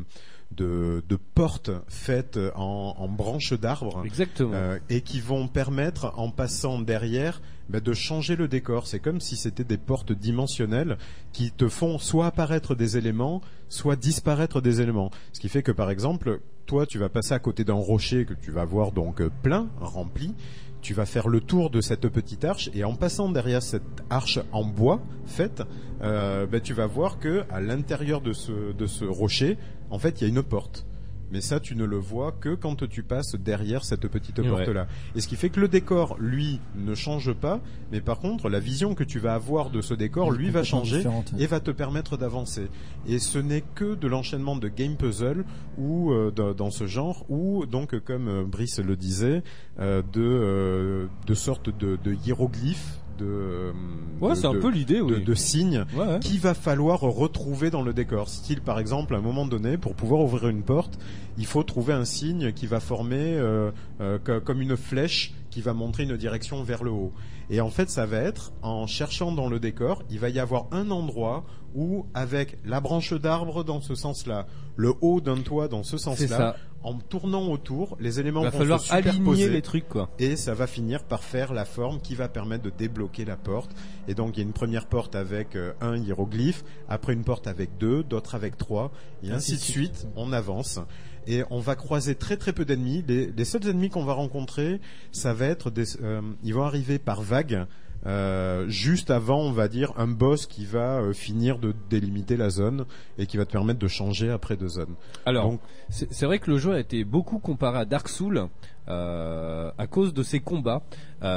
de, 0.50 1.02
de 1.08 1.16
portes 1.16 1.70
faites 1.88 2.38
en, 2.54 2.94
en 2.98 3.08
branches 3.08 3.54
d'arbres 3.54 4.02
Exactement. 4.04 4.52
euh, 4.52 4.78
et 4.90 5.00
qui 5.00 5.18
vont 5.18 5.48
permettre, 5.48 6.12
en 6.18 6.30
passant 6.30 6.78
derrière, 6.78 7.40
de 7.80 7.92
changer 7.92 8.36
le 8.36 8.48
décor. 8.48 8.86
C'est 8.86 8.98
comme 8.98 9.20
si 9.20 9.36
c'était 9.36 9.64
des 9.64 9.78
portes 9.78 10.12
dimensionnelles 10.12 10.98
qui 11.32 11.50
te 11.50 11.68
font 11.68 11.98
soit 11.98 12.26
apparaître 12.26 12.74
des 12.74 12.96
éléments, 12.96 13.40
soit 13.68 13.96
disparaître 13.96 14.60
des 14.60 14.80
éléments. 14.80 15.10
Ce 15.32 15.40
qui 15.40 15.48
fait 15.48 15.62
que, 15.62 15.72
par 15.72 15.90
exemple, 15.90 16.40
toi, 16.66 16.86
tu 16.86 16.98
vas 16.98 17.08
passer 17.08 17.34
à 17.34 17.38
côté 17.38 17.64
d'un 17.64 17.74
rocher 17.74 18.24
que 18.24 18.34
tu 18.34 18.50
vas 18.50 18.64
voir 18.64 18.92
donc 18.92 19.20
euh, 19.20 19.30
plein, 19.42 19.68
rempli. 19.80 20.34
Tu 20.80 20.94
vas 20.94 21.06
faire 21.06 21.28
le 21.28 21.40
tour 21.40 21.70
de 21.70 21.80
cette 21.80 22.08
petite 22.08 22.44
arche 22.44 22.68
et 22.74 22.82
en 22.82 22.94
passant 22.94 23.30
derrière 23.30 23.62
cette 23.62 24.02
arche 24.10 24.40
en 24.50 24.64
bois 24.64 25.00
faite, 25.26 25.62
euh, 26.02 26.44
bah, 26.46 26.58
tu 26.58 26.74
vas 26.74 26.86
voir 26.86 27.20
que 27.20 27.44
à 27.50 27.60
l'intérieur 27.60 28.20
de 28.20 28.32
ce 28.32 28.72
de 28.72 28.86
ce 28.86 29.04
rocher, 29.04 29.58
en 29.90 30.00
fait, 30.00 30.20
il 30.20 30.24
y 30.24 30.26
a 30.26 30.28
une 30.28 30.42
porte. 30.42 30.84
Mais 31.32 31.40
ça, 31.40 31.58
tu 31.58 31.74
ne 31.74 31.84
le 31.84 31.96
vois 31.96 32.30
que 32.32 32.54
quand 32.54 32.86
tu 32.88 33.02
passes 33.02 33.34
derrière 33.34 33.84
cette 33.84 34.06
petite 34.06 34.38
Ouais. 34.38 34.48
porte-là. 34.48 34.86
Et 35.16 35.20
ce 35.20 35.26
qui 35.28 35.36
fait 35.36 35.48
que 35.48 35.58
le 35.60 35.68
décor, 35.68 36.16
lui, 36.20 36.60
ne 36.76 36.94
change 36.94 37.32
pas, 37.32 37.60
mais 37.90 38.00
par 38.00 38.18
contre, 38.20 38.48
la 38.50 38.60
vision 38.60 38.94
que 38.94 39.02
tu 39.04 39.18
vas 39.18 39.34
avoir 39.34 39.70
de 39.70 39.80
ce 39.80 39.94
décor, 39.94 40.30
lui, 40.30 40.50
va 40.50 40.62
changer 40.62 41.02
et 41.38 41.46
va 41.46 41.60
te 41.60 41.70
permettre 41.70 42.16
d'avancer. 42.16 42.68
Et 43.06 43.18
ce 43.18 43.38
n'est 43.38 43.64
que 43.74 43.94
de 43.94 44.06
l'enchaînement 44.08 44.56
de 44.56 44.68
game 44.68 44.96
puzzle 44.96 45.44
ou 45.78 46.12
euh, 46.12 46.30
dans- 46.30 46.70
ce 46.70 46.86
genre, 46.86 47.24
ou 47.28 47.66
donc, 47.66 47.98
comme 48.00 48.28
euh, 48.28 48.44
Brice 48.44 48.78
le 48.78 48.94
disait, 48.96 49.42
euh, 49.80 50.02
de 50.12 50.20
euh, 50.22 51.06
de 51.26 51.34
sortes 51.34 51.70
de, 51.76 51.98
de 52.02 52.14
hiéroglyphes. 52.26 52.98
De, 53.22 53.26
euh, 53.28 53.72
Ouais, 54.20 54.36
c'est 54.36 54.46
un 54.46 54.54
peu 54.54 54.70
l'idée, 54.70 54.98
de, 54.98 55.02
oui. 55.02 55.24
de 55.24 55.34
signes 55.34 55.84
Ouais, 55.96 56.06
ouais. 56.06 56.20
qu'il 56.20 56.38
va 56.38 56.54
falloir 56.54 57.00
retrouver 57.00 57.70
dans 57.70 57.82
le 57.82 57.92
décor. 57.92 58.28
Style, 58.28 58.60
par 58.60 58.78
exemple, 58.78 59.14
à 59.16 59.18
un 59.18 59.20
moment 59.20 59.46
donné, 59.46 59.76
pour 59.78 59.94
pouvoir 59.94 60.20
ouvrir 60.20 60.48
une 60.48 60.62
porte, 60.62 60.96
il 61.38 61.46
faut 61.46 61.64
trouver 61.64 61.92
un 61.92 62.04
signe 62.04 62.52
qui 62.52 62.66
va 62.68 62.78
former 62.78 63.16
euh, 63.36 63.72
euh, 64.00 64.18
co- 64.24 64.40
comme 64.40 64.60
une 64.60 64.76
flèche 64.76 65.34
qui 65.50 65.60
va 65.60 65.72
montrer 65.72 66.04
une 66.04 66.16
direction 66.16 66.62
vers 66.62 66.84
le 66.84 66.92
haut. 66.92 67.12
Et 67.50 67.60
en 67.60 67.68
fait, 67.70 67.90
ça 67.90 68.06
va 68.06 68.18
être 68.18 68.52
en 68.62 68.86
cherchant 68.86 69.32
dans 69.32 69.48
le 69.48 69.58
décor, 69.58 70.04
il 70.08 70.20
va 70.20 70.28
y 70.28 70.38
avoir 70.38 70.66
un 70.70 70.90
endroit 70.92 71.44
où, 71.74 72.06
avec 72.14 72.58
la 72.64 72.80
branche 72.80 73.12
d'arbre 73.14 73.64
dans 73.64 73.80
ce 73.80 73.94
sens-là, 73.96 74.46
le 74.76 74.92
haut 75.00 75.20
d'un 75.20 75.38
toit 75.38 75.66
dans 75.68 75.82
ce 75.82 75.96
sens-là. 75.98 76.54
En 76.84 76.94
tournant 76.98 77.48
autour, 77.50 77.96
les 78.00 78.20
éléments 78.20 78.42
Va 78.42 78.50
vont 78.50 78.58
falloir 78.58 78.80
se 78.80 78.92
aligner 78.92 79.48
les 79.48 79.62
trucs, 79.62 79.88
quoi. 79.88 80.10
et 80.18 80.36
ça 80.36 80.54
va 80.54 80.66
finir 80.66 81.04
par 81.04 81.22
faire 81.22 81.52
la 81.52 81.64
forme 81.64 82.00
qui 82.00 82.14
va 82.14 82.28
permettre 82.28 82.64
de 82.64 82.70
débloquer 82.70 83.24
la 83.24 83.36
porte. 83.36 83.70
Et 84.08 84.14
donc 84.14 84.36
il 84.36 84.40
y 84.40 84.42
a 84.42 84.46
une 84.46 84.52
première 84.52 84.86
porte 84.86 85.14
avec 85.14 85.56
euh, 85.56 85.72
un 85.80 85.96
hiéroglyphe, 85.96 86.64
après 86.88 87.12
une 87.12 87.24
porte 87.24 87.46
avec 87.46 87.78
deux, 87.78 88.02
d'autres 88.02 88.34
avec 88.34 88.56
trois, 88.56 88.92
et 89.22 89.30
ainsi 89.30 89.52
de 89.52 89.60
suite. 89.60 90.06
On 90.16 90.32
avance. 90.32 90.80
Et 91.28 91.44
on 91.50 91.60
va 91.60 91.76
croiser 91.76 92.16
très 92.16 92.36
très 92.36 92.52
peu 92.52 92.64
d'ennemis. 92.64 93.04
Les, 93.06 93.26
les 93.26 93.44
seuls 93.44 93.66
ennemis 93.68 93.90
qu'on 93.90 94.04
va 94.04 94.12
rencontrer, 94.12 94.80
ça 95.12 95.32
va 95.32 95.46
être 95.46 95.70
des, 95.70 96.00
euh, 96.02 96.20
ils 96.42 96.52
vont 96.52 96.64
arriver 96.64 96.98
par 96.98 97.22
vagues. 97.22 97.66
Euh, 98.06 98.66
juste 98.68 99.10
avant, 99.10 99.40
on 99.40 99.52
va 99.52 99.68
dire, 99.68 99.92
un 99.96 100.08
boss 100.08 100.46
qui 100.46 100.64
va 100.64 101.00
euh, 101.00 101.12
finir 101.12 101.58
de 101.58 101.74
délimiter 101.88 102.36
la 102.36 102.50
zone 102.50 102.84
et 103.18 103.26
qui 103.26 103.36
va 103.36 103.44
te 103.44 103.52
permettre 103.52 103.78
de 103.78 103.88
changer 103.88 104.30
après 104.30 104.56
de 104.56 104.66
zone. 104.66 104.94
Alors, 105.24 105.56
c'est 105.88 106.26
vrai 106.26 106.38
que 106.38 106.50
le 106.50 106.58
jeu 106.58 106.72
a 106.72 106.80
été 106.80 107.04
beaucoup 107.04 107.38
comparé 107.38 107.78
à 107.78 107.84
Dark 107.84 108.08
Souls 108.08 108.48
euh, 108.88 109.70
à 109.78 109.86
cause 109.86 110.12
de 110.12 110.22
ses 110.22 110.40
combats. 110.40 110.82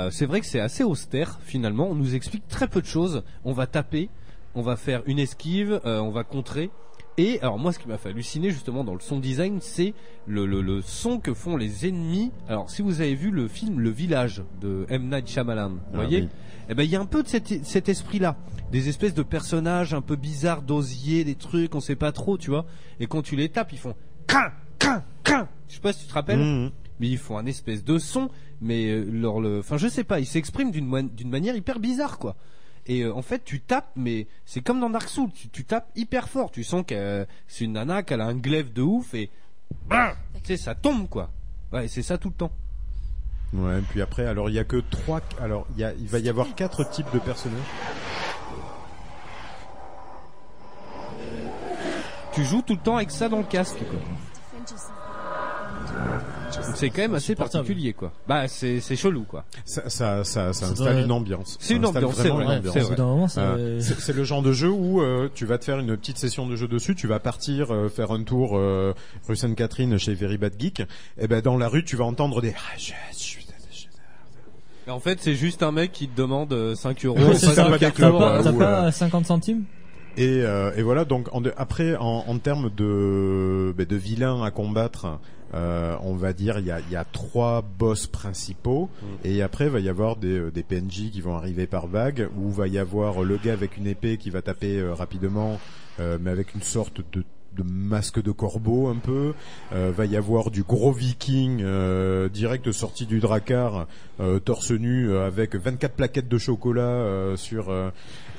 C'est 0.09 0.25
vrai 0.25 0.41
que 0.41 0.47
c'est 0.47 0.59
assez 0.59 0.83
austère 0.83 1.39
finalement. 1.43 1.87
On 1.87 1.95
nous 1.95 2.15
explique 2.15 2.47
très 2.47 2.67
peu 2.67 2.81
de 2.81 2.87
choses. 2.87 3.23
On 3.43 3.53
va 3.53 3.67
taper, 3.67 4.09
on 4.55 4.61
va 4.61 4.75
faire 4.75 5.03
une 5.05 5.19
esquive, 5.19 5.79
on 5.83 6.09
va 6.09 6.23
contrer. 6.23 6.71
Et 7.17 7.39
alors 7.41 7.57
moi, 7.57 7.71
ce 7.71 7.79
qui 7.79 7.87
m'a 7.87 7.97
fait 7.97 8.09
halluciner 8.09 8.49
justement 8.51 8.83
dans 8.83 8.93
le 8.93 8.99
son 8.99 9.19
design, 9.19 9.59
c'est 9.61 9.93
le, 10.27 10.45
le, 10.45 10.61
le 10.61 10.81
son 10.81 11.19
que 11.19 11.33
font 11.33 11.55
les 11.55 11.87
ennemis. 11.87 12.31
Alors 12.49 12.69
si 12.69 12.81
vous 12.81 12.99
avez 12.99 13.15
vu 13.15 13.31
le 13.31 13.47
film 13.47 13.79
Le 13.79 13.89
Village 13.89 14.43
de 14.59 14.85
M 14.89 15.09
Night 15.09 15.27
Shyamalan, 15.29 15.69
vous 15.69 15.77
Ah 15.93 15.95
voyez, 15.95 16.21
oui. 16.23 16.29
eh 16.69 16.73
ben 16.73 16.83
il 16.83 16.89
y 16.89 16.95
a 16.97 16.99
un 16.99 17.05
peu 17.05 17.23
de 17.23 17.27
cet, 17.29 17.63
cet 17.65 17.87
esprit-là, 17.87 18.35
des 18.71 18.89
espèces 18.89 19.13
de 19.13 19.23
personnages 19.23 19.93
un 19.93 20.01
peu 20.01 20.17
bizarres, 20.17 20.61
d'osier, 20.61 21.23
des 21.23 21.35
trucs, 21.35 21.73
on 21.73 21.79
sait 21.79 21.95
pas 21.95 22.11
trop, 22.11 22.37
tu 22.37 22.49
vois. 22.49 22.65
Et 22.99 23.07
quand 23.07 23.21
tu 23.21 23.37
les 23.37 23.47
tapes, 23.47 23.71
ils 23.71 23.79
font 23.79 23.95
quin, 24.27 24.51
quin, 24.77 25.01
quin. 25.23 25.47
Je 25.69 25.75
sais 25.75 25.81
pas 25.81 25.93
si 25.93 26.01
tu 26.03 26.07
te 26.09 26.13
rappelles, 26.13 26.39
Mhm. 26.39 26.71
mais 26.99 27.07
ils 27.07 27.17
font 27.17 27.37
un 27.37 27.45
espèce 27.45 27.85
de 27.85 27.97
son, 27.97 28.29
mais 28.59 28.87
euh, 28.89 29.05
leur 29.09 29.39
le, 29.39 29.59
enfin 29.59 29.77
je 29.77 29.87
sais 29.87 30.03
pas, 30.03 30.19
ils 30.19 30.25
s'expriment 30.25 30.71
d'une 30.71 31.09
d'une 31.15 31.29
manière 31.29 31.55
hyper 31.55 31.79
bizarre 31.79 32.19
quoi. 32.19 32.35
Et 32.87 33.01
euh, 33.01 33.13
en 33.15 33.21
fait, 33.21 33.43
tu 33.43 33.61
tapes, 33.61 33.91
mais 33.95 34.27
c'est 34.45 34.61
comme 34.61 34.79
dans 34.79 34.89
Dark 34.89 35.09
Souls, 35.09 35.31
tu, 35.33 35.49
tu 35.49 35.65
tapes 35.65 35.89
hyper 35.95 36.29
fort. 36.29 36.51
Tu 36.51 36.63
sens 36.63 36.83
que 36.85 36.93
euh, 36.93 37.25
c'est 37.47 37.65
une 37.65 37.73
nana, 37.73 38.03
qu'elle 38.03 38.21
a 38.21 38.25
un 38.25 38.35
glaive 38.35 38.73
de 38.73 38.81
ouf 38.81 39.13
et 39.13 39.29
bah, 39.87 40.15
tu 40.35 40.41
sais, 40.45 40.57
ça 40.57 40.75
tombe 40.75 41.09
quoi. 41.09 41.31
Ouais, 41.73 41.87
c'est 41.87 42.03
ça 42.03 42.17
tout 42.17 42.29
le 42.29 42.35
temps. 42.35 42.51
Ouais, 43.53 43.81
puis 43.89 44.01
après, 44.01 44.25
alors 44.25 44.49
il 44.49 44.55
y 44.55 44.59
a 44.59 44.63
que 44.63 44.77
trois. 44.77 45.21
Alors 45.41 45.65
il 45.75 45.79
y 45.79 45.83
a, 45.83 45.93
il 45.93 46.07
va 46.07 46.19
y 46.19 46.29
avoir 46.29 46.53
quatre 46.55 46.87
types 46.89 47.11
de 47.13 47.19
personnages. 47.19 47.59
Tu 52.33 52.43
joues 52.43 52.61
tout 52.61 52.73
le 52.73 52.81
temps 52.81 52.97
avec 52.97 53.11
ça 53.11 53.29
dans 53.29 53.37
le 53.37 53.45
casque 53.45 53.79
quoi. 53.79 53.99
C'est 56.75 56.89
quand 56.89 57.01
même 57.01 57.15
assez 57.15 57.35
particulier 57.35 57.93
quoi. 57.93 58.11
Bah 58.27 58.47
c'est 58.47 58.79
c'est 58.79 58.95
chelou 58.95 59.23
quoi. 59.23 59.45
Ça, 59.65 59.89
ça, 59.89 60.23
ça, 60.23 60.53
ça 60.53 60.67
installe 60.67 60.99
une 61.05 61.11
ambiance. 61.11 61.57
C'est 61.59 61.75
une 61.75 61.85
ambiance, 61.85 62.15
vraiment 62.15 62.23
c'est 62.23 62.29
une 62.29 62.35
vrai, 62.35 62.55
c'est 62.73 63.39
Euh, 63.39 63.79
c'est 63.81 64.15
le 64.15 64.23
genre 64.23 64.41
de 64.41 64.51
jeu 64.51 64.69
où 64.69 65.01
euh, 65.01 65.29
tu 65.33 65.45
vas 65.45 65.57
te 65.57 65.65
faire 65.65 65.79
une 65.79 65.95
petite 65.97 66.17
session 66.17 66.47
de 66.47 66.55
jeu 66.55 66.67
dessus, 66.67 66.95
tu 66.95 67.07
vas 67.07 67.19
partir 67.19 67.73
euh, 67.73 67.89
faire 67.89 68.11
un 68.11 68.23
tour 68.23 68.57
euh, 68.57 68.93
rue 69.27 69.35
Sainte-Catherine 69.35 69.97
chez 69.97 70.13
Very 70.13 70.37
Bad 70.37 70.53
Geek, 70.59 70.83
et 71.19 71.27
ben 71.27 71.41
dans 71.41 71.57
la 71.57 71.67
rue 71.67 71.83
tu 71.83 71.95
vas 71.95 72.05
entendre 72.05 72.41
des 72.41 72.53
ah, 72.57 72.77
je- 72.77 72.91
je- 73.17 73.35
Mais 74.87 74.91
en 74.93 74.99
fait, 74.99 75.17
c'est 75.19 75.33
juste 75.33 75.63
un 75.63 75.71
mec 75.71 75.91
qui 75.91 76.07
te 76.07 76.15
demande 76.15 76.53
euh, 76.53 76.75
5 76.75 77.05
euros. 77.05 77.17
Ouais, 77.17 77.33
T'as 77.33 77.91
pas, 77.91 78.39
ou, 78.39 78.43
t'as 78.43 78.49
euh, 78.51 78.53
pas 78.53 78.91
50 78.91 79.25
centimes 79.25 79.63
Et, 80.15 80.43
euh, 80.43 80.71
et 80.77 80.83
voilà, 80.83 81.05
donc 81.05 81.27
en 81.33 81.41
de- 81.41 81.53
après, 81.57 81.95
en, 81.95 82.23
en 82.27 82.37
termes 82.37 82.69
de, 82.69 83.73
ben, 83.75 83.87
de 83.87 83.95
vilains 83.95 84.43
à 84.43 84.51
combattre, 84.51 85.19
euh, 85.53 85.95
on 86.01 86.15
va 86.15 86.33
dire 86.33 86.59
il 86.59 86.65
y 86.65 86.71
a, 86.71 86.79
y 86.91 86.95
a 86.95 87.05
trois 87.05 87.61
boss 87.61 88.07
principaux, 88.07 88.89
et 89.23 89.41
après 89.41 89.69
va 89.69 89.79
y 89.79 89.89
avoir 89.89 90.15
des, 90.15 90.39
euh, 90.39 90.51
des 90.51 90.63
PNJ 90.63 91.11
qui 91.11 91.21
vont 91.21 91.35
arriver 91.35 91.67
par 91.67 91.87
vague, 91.87 92.29
où 92.37 92.49
va 92.49 92.67
y 92.67 92.77
avoir 92.77 93.23
le 93.23 93.37
gars 93.37 93.53
avec 93.53 93.77
une 93.77 93.87
épée 93.87 94.17
qui 94.17 94.29
va 94.29 94.41
taper 94.41 94.79
euh, 94.79 94.93
rapidement, 94.93 95.59
euh, 95.99 96.17
mais 96.19 96.31
avec 96.31 96.55
une 96.55 96.63
sorte 96.63 97.01
de 97.13 97.23
de 97.55 97.63
masque 97.63 98.21
de 98.21 98.31
corbeau 98.31 98.87
un 98.87 98.95
peu, 98.95 99.33
euh, 99.73 99.91
va 99.95 100.05
y 100.05 100.15
avoir 100.15 100.51
du 100.51 100.63
gros 100.63 100.91
viking 100.91 101.61
euh, 101.61 102.29
direct 102.29 102.71
sorti 102.71 103.05
du 103.05 103.19
dracar, 103.19 103.87
euh, 104.19 104.39
torse 104.39 104.71
nu 104.71 105.09
euh, 105.09 105.25
avec 105.25 105.55
24 105.55 105.93
plaquettes 105.93 106.27
de 106.27 106.37
chocolat 106.37 106.83
euh, 106.83 107.35
sur 107.35 107.73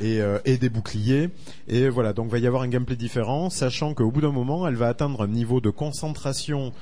et, 0.02 0.20
et 0.44 0.58
des 0.58 0.68
boucliers. 0.68 1.30
Et 1.68 1.88
voilà, 1.88 2.12
donc 2.12 2.30
va 2.30 2.38
y 2.38 2.46
avoir 2.46 2.62
un 2.62 2.68
gameplay 2.68 2.96
différent, 2.96 3.50
sachant 3.50 3.94
qu'au 3.94 4.10
bout 4.10 4.20
d'un 4.20 4.32
moment, 4.32 4.68
elle 4.68 4.76
va 4.76 4.88
atteindre 4.88 5.22
un 5.22 5.28
niveau 5.28 5.60
de 5.60 5.70
concentration 5.70 6.72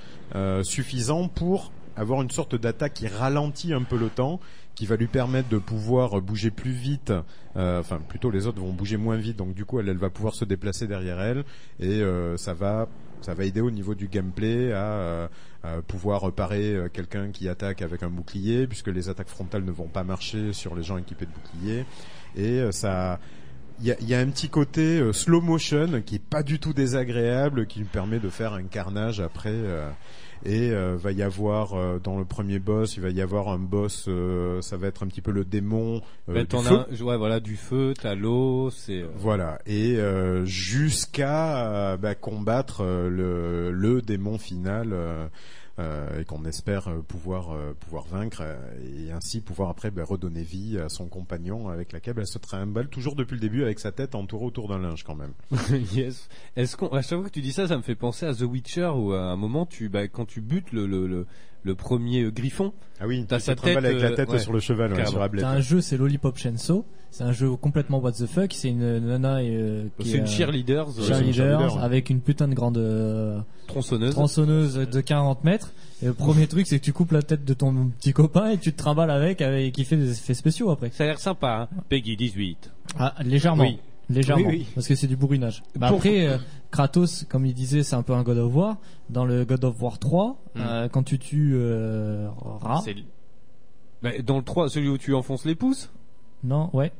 suffisant 0.62 1.28
pour 1.28 1.70
avoir 1.96 2.22
une 2.22 2.30
sorte 2.30 2.56
d'attaque 2.56 2.94
qui 2.94 3.06
ralentit 3.06 3.72
un 3.72 3.82
peu 3.82 3.96
le 3.96 4.08
temps, 4.08 4.40
qui 4.74 4.86
va 4.86 4.96
lui 4.96 5.06
permettre 5.06 5.48
de 5.48 5.58
pouvoir 5.58 6.20
bouger 6.20 6.50
plus 6.50 6.72
vite. 6.72 7.12
euh, 7.56 7.80
enfin, 7.80 8.00
plutôt 8.08 8.30
les 8.30 8.46
autres 8.46 8.60
vont 8.60 8.72
bouger 8.72 8.96
moins 8.96 9.16
vite, 9.16 9.36
donc 9.36 9.54
du 9.54 9.64
coup, 9.64 9.78
elle, 9.80 9.88
elle 9.88 9.96
va 9.98 10.10
pouvoir 10.10 10.34
se 10.34 10.44
déplacer 10.44 10.86
derrière 10.86 11.20
elle, 11.20 11.44
et 11.80 12.00
euh, 12.02 12.36
ça 12.36 12.54
va 12.54 12.88
ça 13.20 13.32
va 13.32 13.44
aider 13.44 13.62
au 13.62 13.70
niveau 13.70 13.94
du 13.94 14.06
gameplay 14.08 14.72
à, 14.72 14.84
euh, 14.84 15.28
pouvoir 15.86 16.30
parer 16.32 16.74
euh, 16.74 16.88
quelqu'un 16.92 17.30
qui 17.30 17.48
attaque 17.48 17.80
avec 17.80 18.02
un 18.02 18.10
bouclier, 18.10 18.66
puisque 18.66 18.88
les 18.88 19.08
attaques 19.08 19.30
frontales 19.30 19.64
ne 19.64 19.70
vont 19.72 19.88
pas 19.88 20.04
marcher 20.04 20.52
sur 20.52 20.74
les 20.74 20.82
gens 20.82 20.98
équipés 20.98 21.24
de 21.24 21.30
boucliers. 21.30 21.86
Et 22.36 22.60
euh, 22.60 22.70
ça, 22.70 23.18
il 23.80 23.86
y 23.86 23.92
a, 23.92 23.96
y 24.02 24.14
a 24.14 24.18
un 24.18 24.26
petit 24.26 24.50
côté 24.50 25.00
slow 25.14 25.40
motion 25.40 26.02
qui 26.04 26.16
est 26.16 26.22
pas 26.22 26.42
du 26.42 26.58
tout 26.58 26.74
désagréable, 26.74 27.66
qui 27.66 27.78
lui 27.78 27.86
permet 27.86 28.18
de 28.18 28.28
faire 28.28 28.52
un 28.52 28.64
carnage 28.64 29.20
après. 29.20 29.48
euh, 29.52 29.88
et 30.44 30.70
euh, 30.70 30.96
va 30.96 31.12
y 31.12 31.22
avoir 31.22 31.74
euh, 31.74 31.98
dans 32.02 32.18
le 32.18 32.24
premier 32.24 32.58
boss, 32.58 32.96
il 32.96 33.02
va 33.02 33.10
y 33.10 33.20
avoir 33.20 33.48
un 33.48 33.58
boss, 33.58 34.06
euh, 34.08 34.60
ça 34.60 34.76
va 34.76 34.88
être 34.88 35.02
un 35.02 35.06
petit 35.06 35.20
peu 35.20 35.30
le 35.32 35.44
démon 35.44 36.02
euh, 36.28 36.34
Bah, 36.34 36.44
du 36.44 36.64
feu. 36.64 36.84
as, 36.90 37.02
ouais, 37.02 37.16
voilà, 37.16 37.40
du 37.40 37.56
feu, 37.56 37.94
t'as 38.00 38.14
l'eau, 38.14 38.70
c'est. 38.70 39.04
Voilà, 39.16 39.58
et 39.66 39.96
euh, 39.96 40.44
jusqu'à 40.44 41.96
bah, 41.96 42.14
combattre 42.14 42.82
le, 42.84 43.70
le 43.72 44.02
démon 44.02 44.38
final 44.38 44.94
et 45.78 46.24
qu'on 46.24 46.44
espère 46.44 46.88
euh, 46.88 47.00
pouvoir 47.00 47.50
euh, 47.50 47.72
pouvoir 47.74 48.04
vaincre 48.04 48.42
euh, 48.42 49.06
et 49.06 49.10
ainsi 49.10 49.40
pouvoir 49.40 49.70
après 49.70 49.90
bah, 49.90 50.04
redonner 50.04 50.42
vie 50.42 50.78
à 50.78 50.88
son 50.88 51.08
compagnon 51.08 51.68
avec 51.68 51.92
laquelle 51.92 52.14
elle 52.18 52.26
se 52.28 52.38
trimballe 52.38 52.88
toujours 52.88 53.16
depuis 53.16 53.34
le 53.34 53.40
début 53.40 53.62
avec 53.64 53.80
sa 53.80 53.90
tête 53.90 54.14
entourée 54.14 54.44
autour 54.44 54.68
d'un 54.68 54.78
linge 54.78 55.02
quand 55.02 55.16
même. 55.16 55.32
yes. 55.92 56.28
Est-ce 56.54 56.76
qu'on, 56.76 56.88
à 56.88 57.02
chaque 57.02 57.18
fois 57.18 57.28
que 57.28 57.34
tu 57.34 57.40
dis 57.40 57.52
ça, 57.52 57.66
ça 57.66 57.76
me 57.76 57.82
fait 57.82 57.96
penser 57.96 58.24
à 58.24 58.34
The 58.34 58.42
Witcher 58.42 58.92
où 58.94 59.12
à 59.12 59.22
un 59.22 59.36
moment 59.36 59.66
tu, 59.66 59.88
bah, 59.88 60.06
quand 60.06 60.26
tu 60.26 60.40
butes 60.40 60.72
le 60.72 60.86
le 60.86 61.06
le, 61.08 61.26
le 61.64 61.74
premier 61.74 62.22
euh, 62.22 62.30
griffon, 62.30 62.72
Ah 63.00 63.06
oui, 63.06 63.24
T'as 63.26 63.38
tu 63.38 63.44
sa 63.44 63.54
te 63.54 63.62
trimbales 63.62 63.82
tête, 63.82 63.90
avec 63.92 64.02
la 64.02 64.10
euh, 64.10 64.16
tête 64.16 64.28
ouais. 64.28 64.38
sur 64.38 64.52
le 64.52 64.60
cheval, 64.60 64.92
ouais, 64.92 65.06
sur. 65.06 65.18
T'as 65.38 65.48
un 65.48 65.60
jeu, 65.60 65.80
c'est 65.80 65.96
Lollipop 65.96 66.36
Chainsaw. 66.38 66.84
C'est 67.10 67.22
un 67.22 67.30
jeu 67.32 67.48
complètement 67.50 68.00
what 68.00 68.10
the 68.12 68.26
fuck. 68.26 68.52
C'est 68.52 68.70
une 68.70 68.98
nana 68.98 69.36
euh, 69.36 69.84
qui 70.00 70.08
c'est 70.08 70.18
une 70.18 70.24
euh, 70.24 70.26
cheerleader, 70.26 70.88
euh, 70.88 71.06
cheerleader 71.06 71.32
cheerleader, 71.32 71.76
ouais. 71.76 71.82
avec 71.82 72.10
une 72.10 72.20
putain 72.20 72.48
de 72.48 72.54
grande 72.54 72.76
euh, 72.76 73.38
tronçonneuse. 73.68 74.10
tronçonneuse 74.10 74.74
de 74.74 75.00
40 75.00 75.44
mètres. 75.44 75.72
Et 76.02 76.06
le 76.06 76.12
premier 76.12 76.48
truc, 76.48 76.66
c'est 76.66 76.80
que 76.80 76.84
tu 76.84 76.92
coupes 76.92 77.12
la 77.12 77.22
tête 77.22 77.44
de 77.44 77.54
ton 77.54 77.72
petit 78.00 78.12
copain 78.12 78.48
et 78.50 78.58
tu 78.58 78.72
te 78.72 78.78
trimbales 78.78 79.12
avec, 79.12 79.42
avec 79.42 79.72
qui 79.72 79.84
fait 79.84 79.96
des 79.96 80.10
effets 80.10 80.34
spéciaux 80.34 80.70
après. 80.70 80.90
Ça 80.92 81.04
a 81.04 81.06
l'air 81.06 81.20
sympa, 81.20 81.68
hein. 81.72 81.82
Peggy 81.88 82.16
18. 82.16 82.72
Ah, 82.98 83.14
légèrement. 83.22 83.62
Oui. 83.62 83.78
Légèrement. 84.10 84.48
Oui, 84.48 84.56
oui. 84.58 84.66
Parce 84.74 84.86
que 84.86 84.94
c'est 84.94 85.06
du 85.06 85.16
bourrinage. 85.16 85.62
Bah 85.76 85.88
Pour- 85.88 85.96
après, 85.98 86.26
euh, 86.26 86.36
Kratos, 86.70 87.24
comme 87.28 87.46
il 87.46 87.54
disait, 87.54 87.82
c'est 87.82 87.96
un 87.96 88.02
peu 88.02 88.12
un 88.12 88.22
God 88.22 88.38
of 88.38 88.54
War. 88.54 88.76
Dans 89.10 89.24
le 89.24 89.44
God 89.44 89.64
of 89.64 89.80
War 89.82 89.98
3, 89.98 90.36
Hmm. 90.54 90.60
euh, 90.60 90.88
quand 90.88 91.02
tu 91.02 91.18
tues 91.18 91.52
euh, 91.54 92.28
Ra, 92.60 92.82
Bah, 94.02 94.10
dans 94.24 94.36
le 94.36 94.44
3, 94.44 94.68
celui 94.68 94.88
où 94.88 94.98
tu 94.98 95.14
enfonces 95.14 95.44
les 95.46 95.54
pouces? 95.54 95.90
Non, 96.42 96.68
ouais, 96.74 96.92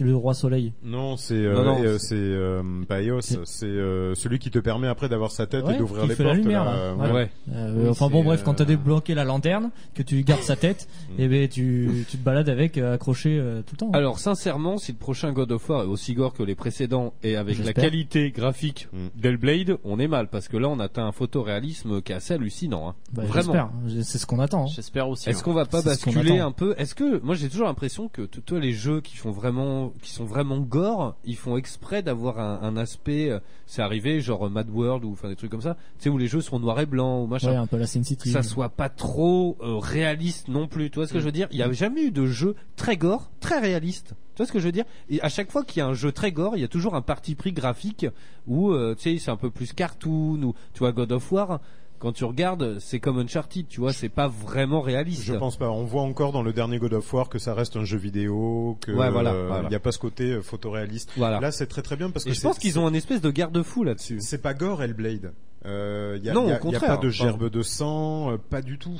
c'est 0.00 0.06
le 0.06 0.16
roi 0.16 0.32
soleil. 0.32 0.72
Non, 0.82 1.18
c'est 1.18 1.34
euh, 1.34 1.58
euh, 1.84 1.98
c'est- 1.98 2.14
euh, 2.16 2.62
pas 2.88 3.02
Eos, 3.02 3.20
c'est 3.44 3.66
euh, 3.66 4.14
celui 4.14 4.38
qui 4.38 4.50
te 4.50 4.58
permet 4.58 4.88
après 4.88 5.10
d'avoir 5.10 5.30
sa 5.30 5.46
tête 5.46 5.64
Ouais, 5.66 5.74
et 5.74 5.78
d'ouvrir 5.78 6.06
les 6.06 6.14
fait 6.14 6.22
portes. 6.24 6.36
la 6.36 6.42
lumière, 6.42 6.64
là, 6.64 6.74
là. 6.74 6.94
ouais. 6.96 7.12
Ouais. 7.12 7.30
Euh, 7.52 7.74
Oui, 7.82 7.88
enfin 7.90 8.08
bon, 8.08 8.24
bref, 8.24 8.42
quand 8.42 8.54
t'as 8.54 8.64
débloqué 8.64 9.14
la 9.14 9.24
lanterne, 9.24 9.70
que 9.94 10.02
tu 10.02 10.22
gardes 10.22 10.40
sa 10.42 10.56
tête, 10.56 10.88
Mm. 11.18 11.20
et 11.20 11.28
ben 11.28 11.48
tu, 11.48 12.06
tu 12.08 12.16
te 12.16 12.22
balades 12.24 12.48
avec 12.48 12.78
accroché 12.78 13.38
euh, 13.38 13.60
tout 13.60 13.72
le 13.74 13.76
temps. 13.76 13.90
Alors 13.92 14.18
sincèrement, 14.18 14.78
si 14.78 14.92
le 14.92 14.98
prochain 14.98 15.32
God 15.32 15.52
of 15.52 15.68
War 15.68 15.82
est 15.82 15.86
aussi 15.86 16.14
gore 16.14 16.32
que 16.32 16.42
les 16.42 16.54
précédents 16.54 17.12
et 17.22 17.36
avec 17.36 17.62
la 17.62 17.74
qualité 17.74 18.30
graphique 18.30 18.88
Mm. 18.92 19.20
d'Hellblade, 19.20 19.76
on 19.84 19.98
est 19.98 20.08
mal 20.08 20.28
parce 20.28 20.48
que 20.48 20.56
là 20.56 20.68
on 20.68 20.80
atteint 20.80 21.04
un 21.06 21.12
photoréalisme 21.12 22.00
qui 22.00 22.12
est 22.12 22.14
assez 22.14 22.34
hallucinant. 22.34 22.88
hein. 22.88 22.94
Bah, 23.12 23.24
Vraiment. 23.24 23.70
j'espère. 23.86 24.04
C'est 24.06 24.18
ce 24.18 24.26
qu'on 24.26 24.38
attend. 24.40 24.64
hein. 24.64 24.72
J'espère 24.74 25.08
aussi. 25.08 25.28
Est-ce 25.28 25.40
hein. 25.40 25.42
qu'on 25.44 25.52
va 25.52 25.66
pas 25.66 25.82
basculer 25.82 26.38
un 26.38 26.52
peu? 26.52 26.74
Est-ce 26.78 26.94
que 26.94 27.20
moi 27.22 27.34
j'ai 27.34 27.48
toujours 27.48 27.66
l'impression 27.66 28.08
que 28.08 28.22
t- 28.22 28.40
toi 28.40 28.58
les 28.60 28.72
jeux 28.72 29.00
qui 29.00 29.16
font 29.16 29.30
vraiment 29.32 29.89
sont 29.92 29.98
qui 30.00 30.10
sont 30.12 30.24
vraiment 30.24 30.58
gore, 30.58 31.16
ils 31.24 31.36
font 31.36 31.56
exprès 31.56 32.02
d'avoir 32.02 32.38
un, 32.38 32.60
un 32.62 32.76
aspect. 32.76 33.30
euh, 33.30 33.40
c'est 33.66 33.82
arrivé 33.82 34.20
genre 34.20 34.46
euh, 34.46 34.48
Mad 34.50 34.68
World 34.70 35.04
ou 35.04 35.12
enfin 35.12 35.28
des 35.28 35.36
trucs 35.36 35.50
comme 35.50 35.60
ça. 35.60 35.76
Tu 35.98 36.04
sais 36.04 36.08
où 36.10 36.18
les 36.18 36.26
jeux 36.26 36.40
sont 36.40 36.58
noir 36.58 36.80
et 36.80 36.86
blanc 36.86 37.22
ou 37.22 37.26
machin. 37.26 37.50
Ouais, 37.50 37.56
un 37.56 37.66
peu 37.66 37.76
la 37.76 37.86
ça 37.86 38.42
soit 38.42 38.68
pas 38.68 38.88
trop 38.88 39.56
euh, 39.60 39.78
réaliste 39.78 40.48
non 40.48 40.66
plus. 40.66 40.90
Tu 40.90 40.96
vois 40.96 41.06
ce 41.06 41.12
que 41.12 41.20
je 41.20 41.24
veux 41.24 41.32
dire? 41.32 41.48
Il 41.50 41.58
y 41.58 41.62
a 41.62 41.72
jamais 41.72 42.04
eu 42.04 42.10
de 42.10 42.26
jeu 42.26 42.56
très 42.76 42.96
gore, 42.96 43.30
très 43.40 43.58
réaliste. 43.58 44.14
Tu 44.34 44.38
vois 44.38 44.46
ce 44.46 44.52
que 44.52 44.58
je 44.58 44.66
veux 44.66 44.72
dire? 44.72 44.84
Et 45.08 45.20
à 45.22 45.28
chaque 45.28 45.50
fois 45.50 45.64
qu'il 45.64 45.80
y 45.80 45.82
a 45.82 45.86
un 45.86 45.94
jeu 45.94 46.12
très 46.12 46.32
gore, 46.32 46.56
il 46.56 46.60
y 46.60 46.64
a 46.64 46.68
toujours 46.68 46.94
un 46.94 47.02
parti 47.02 47.34
pris 47.34 47.52
graphique 47.52 48.06
où 48.46 48.70
euh, 48.70 48.94
tu 48.94 49.02
sais 49.02 49.18
c'est 49.18 49.30
un 49.30 49.36
peu 49.36 49.50
plus 49.50 49.72
cartoon 49.72 50.42
ou 50.42 50.54
tu 50.72 50.78
vois 50.80 50.92
God 50.92 51.12
of 51.12 51.30
War. 51.32 51.60
Quand 52.00 52.12
tu 52.12 52.24
regardes, 52.24 52.78
c'est 52.80 52.98
comme 52.98 53.18
Uncharted, 53.18 53.68
tu 53.68 53.78
vois, 53.80 53.92
c'est 53.92 54.08
pas 54.08 54.26
vraiment 54.26 54.80
réaliste. 54.80 55.22
Je 55.22 55.34
pense 55.34 55.56
pas. 55.56 55.68
On 55.70 55.84
voit 55.84 56.02
encore 56.02 56.32
dans 56.32 56.42
le 56.42 56.52
dernier 56.52 56.78
God 56.78 56.94
of 56.94 57.12
War 57.14 57.28
que 57.28 57.38
ça 57.38 57.54
reste 57.54 57.76
un 57.76 57.84
jeu 57.84 57.98
vidéo, 57.98 58.76
que 58.80 58.90
Ouais, 58.90 59.10
voilà, 59.10 59.32
euh, 59.34 59.46
voilà. 59.48 59.76
a 59.76 59.78
pas 59.78 59.92
ce 59.92 59.98
côté 59.98 60.32
euh, 60.32 60.40
photoréaliste. 60.42 61.12
Voilà. 61.16 61.38
Là, 61.40 61.52
c'est 61.52 61.66
très 61.66 61.82
très 61.82 61.96
bien 61.96 62.10
parce 62.10 62.24
Et 62.26 62.30
que 62.30 62.34
je 62.34 62.40
pense 62.40 62.58
qu'ils 62.58 62.78
ont 62.78 62.86
un 62.86 62.94
espèce 62.94 63.20
de 63.20 63.30
garde-fou 63.30 63.84
là-dessus. 63.84 64.18
C'est 64.20 64.40
pas 64.42 64.54
gore 64.54 64.82
Hellblade. 64.82 65.32
Euh, 65.66 66.18
y 66.22 66.30
a, 66.30 66.32
Non, 66.32 66.48
y 66.48 66.52
a- 66.52 66.52
au 66.52 66.52
y 66.52 66.54
a 66.54 66.58
contraire. 66.58 66.96
pas 66.96 66.96
de 66.96 67.10
gerbe 67.10 67.50
de 67.50 67.62
sang, 67.62 68.32
euh, 68.32 68.38
pas 68.38 68.62
du 68.62 68.78
tout. 68.78 68.98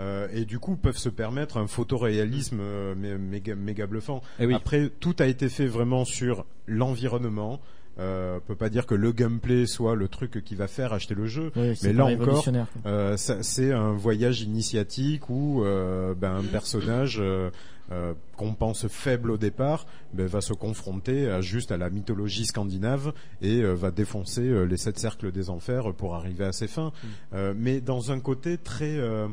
Euh, 0.00 0.26
et 0.32 0.44
du 0.44 0.58
coup 0.58 0.76
peuvent 0.76 0.96
se 0.96 1.08
permettre 1.08 1.56
un 1.56 1.66
photoréalisme 1.68 2.58
euh, 2.60 2.94
mé- 2.96 3.18
méga, 3.18 3.54
méga 3.54 3.86
bluffant. 3.86 4.22
Eh 4.40 4.46
oui. 4.46 4.54
Après, 4.54 4.88
tout 4.98 5.14
a 5.20 5.26
été 5.26 5.48
fait 5.48 5.66
vraiment 5.66 6.04
sur 6.04 6.46
l'environnement. 6.66 7.60
Euh, 7.98 8.36
on 8.36 8.40
peut 8.40 8.54
pas 8.54 8.68
dire 8.70 8.86
que 8.86 8.94
le 8.94 9.12
gameplay 9.12 9.66
soit 9.66 9.94
le 9.94 10.08
truc 10.08 10.42
qui 10.44 10.54
va 10.54 10.68
faire 10.68 10.92
acheter 10.92 11.14
le 11.14 11.26
jeu, 11.26 11.52
mais 11.56 11.92
là 11.92 12.06
encore, 12.06 12.44
euh, 12.86 13.16
c'est 13.16 13.72
un 13.72 13.92
voyage 13.92 14.40
initiatique 14.42 15.28
où 15.28 15.64
euh, 15.64 16.14
ben, 16.14 16.36
un 16.36 16.42
personnage 16.44 17.18
euh, 17.20 17.50
euh, 17.92 18.14
qu'on 18.36 18.54
pense 18.54 18.86
faible 18.86 19.32
au 19.32 19.36
départ 19.36 19.84
ben, 20.14 20.26
va 20.26 20.40
se 20.40 20.52
confronter 20.52 21.28
à, 21.28 21.40
juste 21.40 21.72
à 21.72 21.76
la 21.76 21.90
mythologie 21.90 22.46
scandinave 22.46 23.12
et 23.42 23.62
va 23.62 23.90
défoncer 23.90 24.64
les 24.66 24.76
sept 24.76 24.98
cercles 24.98 25.32
des 25.32 25.50
enfers 25.50 25.92
pour 25.92 26.14
arriver 26.14 26.44
à 26.44 26.52
ses 26.52 26.68
fins. 26.68 26.92
Euh, 27.34 27.52
mais 27.56 27.80
dans 27.80 28.12
un 28.12 28.20
côté 28.20 28.58
très 28.58 28.96
euh, 28.96 29.26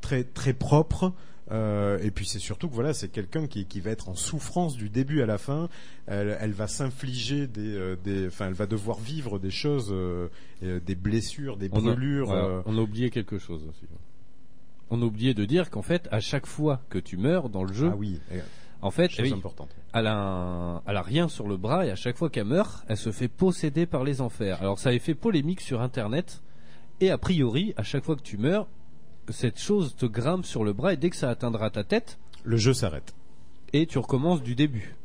très 0.00 0.24
très 0.24 0.54
propre. 0.54 1.12
Euh, 1.50 1.98
et 2.02 2.10
puis 2.10 2.26
c'est 2.26 2.38
surtout 2.38 2.68
que 2.68 2.74
voilà, 2.74 2.92
c'est 2.92 3.08
quelqu'un 3.08 3.46
qui, 3.46 3.64
qui 3.64 3.80
va 3.80 3.90
être 3.90 4.08
en 4.10 4.14
souffrance 4.14 4.76
du 4.76 4.90
début 4.90 5.22
à 5.22 5.26
la 5.26 5.38
fin. 5.38 5.68
Elle, 6.06 6.36
elle 6.40 6.52
va 6.52 6.66
s'infliger 6.68 7.46
des, 7.46 7.74
euh, 7.74 7.96
des, 8.04 8.26
enfin, 8.26 8.48
elle 8.48 8.52
va 8.54 8.66
devoir 8.66 8.98
vivre 8.98 9.38
des 9.38 9.50
choses, 9.50 9.88
euh, 9.92 10.28
des 10.60 10.94
blessures, 10.94 11.56
des 11.56 11.68
On 11.72 11.78
a- 11.78 11.92
brûlures. 11.94 12.26
voilà, 12.26 12.44
euh, 12.44 12.62
on 12.66 12.76
a 12.76 12.80
oublié 12.82 13.10
quelque 13.10 13.38
chose 13.38 13.64
aussi. 13.68 13.86
On 14.90 15.00
a 15.02 15.04
oublié 15.04 15.34
de 15.34 15.44
dire 15.44 15.70
qu'en 15.70 15.82
fait, 15.82 16.08
à 16.10 16.20
chaque 16.20 16.46
fois 16.46 16.80
que 16.90 16.98
tu 16.98 17.16
meurs 17.16 17.48
dans 17.48 17.64
le 17.64 17.72
jeu, 17.72 17.90
Ah 17.92 17.96
oui, 17.96 18.20
en 18.80 18.90
fait, 18.90 19.10
chose 19.10 19.26
oui, 19.26 19.32
importante. 19.34 19.70
elle 19.92 20.06
a, 20.06 20.16
un- 20.16 20.82
elle 20.86 20.96
a 20.96 21.02
rien 21.02 21.28
sur 21.28 21.46
le 21.48 21.56
bras 21.56 21.84
et 21.86 21.90
à 21.90 21.96
chaque 21.96 22.16
fois 22.16 22.30
qu'elle 22.30 22.46
meurt, 22.46 22.84
elle 22.88 22.96
se 22.96 23.10
fait 23.12 23.28
posséder 23.28 23.86
par 23.86 24.04
les 24.04 24.20
enfers. 24.20 24.60
Alors 24.60 24.78
ça 24.78 24.90
avait 24.90 24.98
fait 24.98 25.14
polémique 25.14 25.60
sur 25.60 25.80
Internet 25.82 26.42
et 27.00 27.10
a 27.10 27.18
priori, 27.18 27.74
à 27.76 27.82
chaque 27.82 28.04
fois 28.04 28.16
que 28.16 28.22
tu 28.22 28.38
meurs, 28.38 28.66
cette 29.32 29.58
chose 29.60 29.94
te 29.96 30.06
grimpe 30.06 30.44
sur 30.44 30.64
le 30.64 30.72
bras 30.72 30.92
et 30.92 30.96
dès 30.96 31.10
que 31.10 31.16
ça 31.16 31.30
atteindra 31.30 31.70
ta 31.70 31.84
tête, 31.84 32.18
le 32.44 32.56
jeu 32.56 32.72
s'arrête 32.74 33.14
et 33.72 33.86
tu 33.86 33.98
recommences 33.98 34.42
du 34.42 34.54
début. 34.54 34.96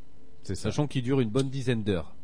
C'est 0.43 0.55
ça. 0.55 0.63
Sachant 0.63 0.87
qu'il 0.87 1.03
dure 1.03 1.19
une 1.19 1.29
bonne 1.29 1.49
dizaine 1.49 1.83
d'heures. 1.83 2.15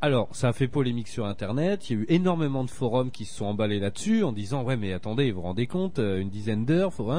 Alors, 0.00 0.28
ça 0.32 0.48
a 0.48 0.52
fait 0.52 0.68
polémique 0.68 1.08
sur 1.08 1.24
Internet. 1.24 1.88
Il 1.88 1.96
y 1.96 1.98
a 1.98 2.02
eu 2.02 2.06
énormément 2.08 2.64
de 2.64 2.70
forums 2.70 3.10
qui 3.10 3.24
se 3.24 3.34
sont 3.36 3.46
emballés 3.46 3.80
là-dessus 3.80 4.22
en 4.22 4.32
disant 4.32 4.62
ouais 4.62 4.76
mais 4.76 4.92
attendez, 4.92 5.30
vous 5.30 5.36
vous 5.40 5.46
rendez 5.46 5.66
compte, 5.66 5.98
euh, 5.98 6.20
une 6.20 6.28
dizaine 6.30 6.64
d'heures, 6.64 6.92
faut. 6.92 7.10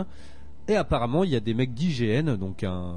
Et 0.67 0.75
apparemment, 0.75 1.23
il 1.23 1.29
y 1.29 1.35
a 1.35 1.39
des 1.39 1.53
mecs 1.53 1.73
d'IGN, 1.73 2.35
donc 2.37 2.63
un, 2.63 2.95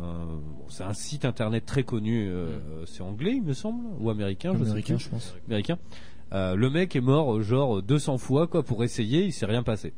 bon, 0.57 0.65
c'est 0.69 0.85
un 0.85 0.95
site 0.95 1.25
internet 1.27 1.67
très 1.67 1.83
connu, 1.85 2.29
euh, 2.29 2.59
c'est 2.87 3.03
anglais, 3.03 3.33
il 3.37 3.43
me 3.43 3.53
semble, 3.53 3.85
ou 4.01 4.09
américain, 4.09 4.53
je 4.59 4.63
Américain, 4.65 4.97
sais 4.99 5.05
je 5.05 5.09
plus. 5.09 5.17
pense. 5.17 5.35
Américain. 5.47 5.79
Euh, 6.33 6.55
le 6.55 6.71
mec 6.71 6.97
est 6.97 7.01
mort 7.03 7.41
genre 7.43 7.83
200 7.83 8.19
fois 8.19 8.47
quoi 8.47 8.63
pour 8.63 8.85
essayer, 8.85 9.25
il 9.25 9.33
s'est 9.33 9.47
rien 9.47 9.63
passé. 9.63 9.93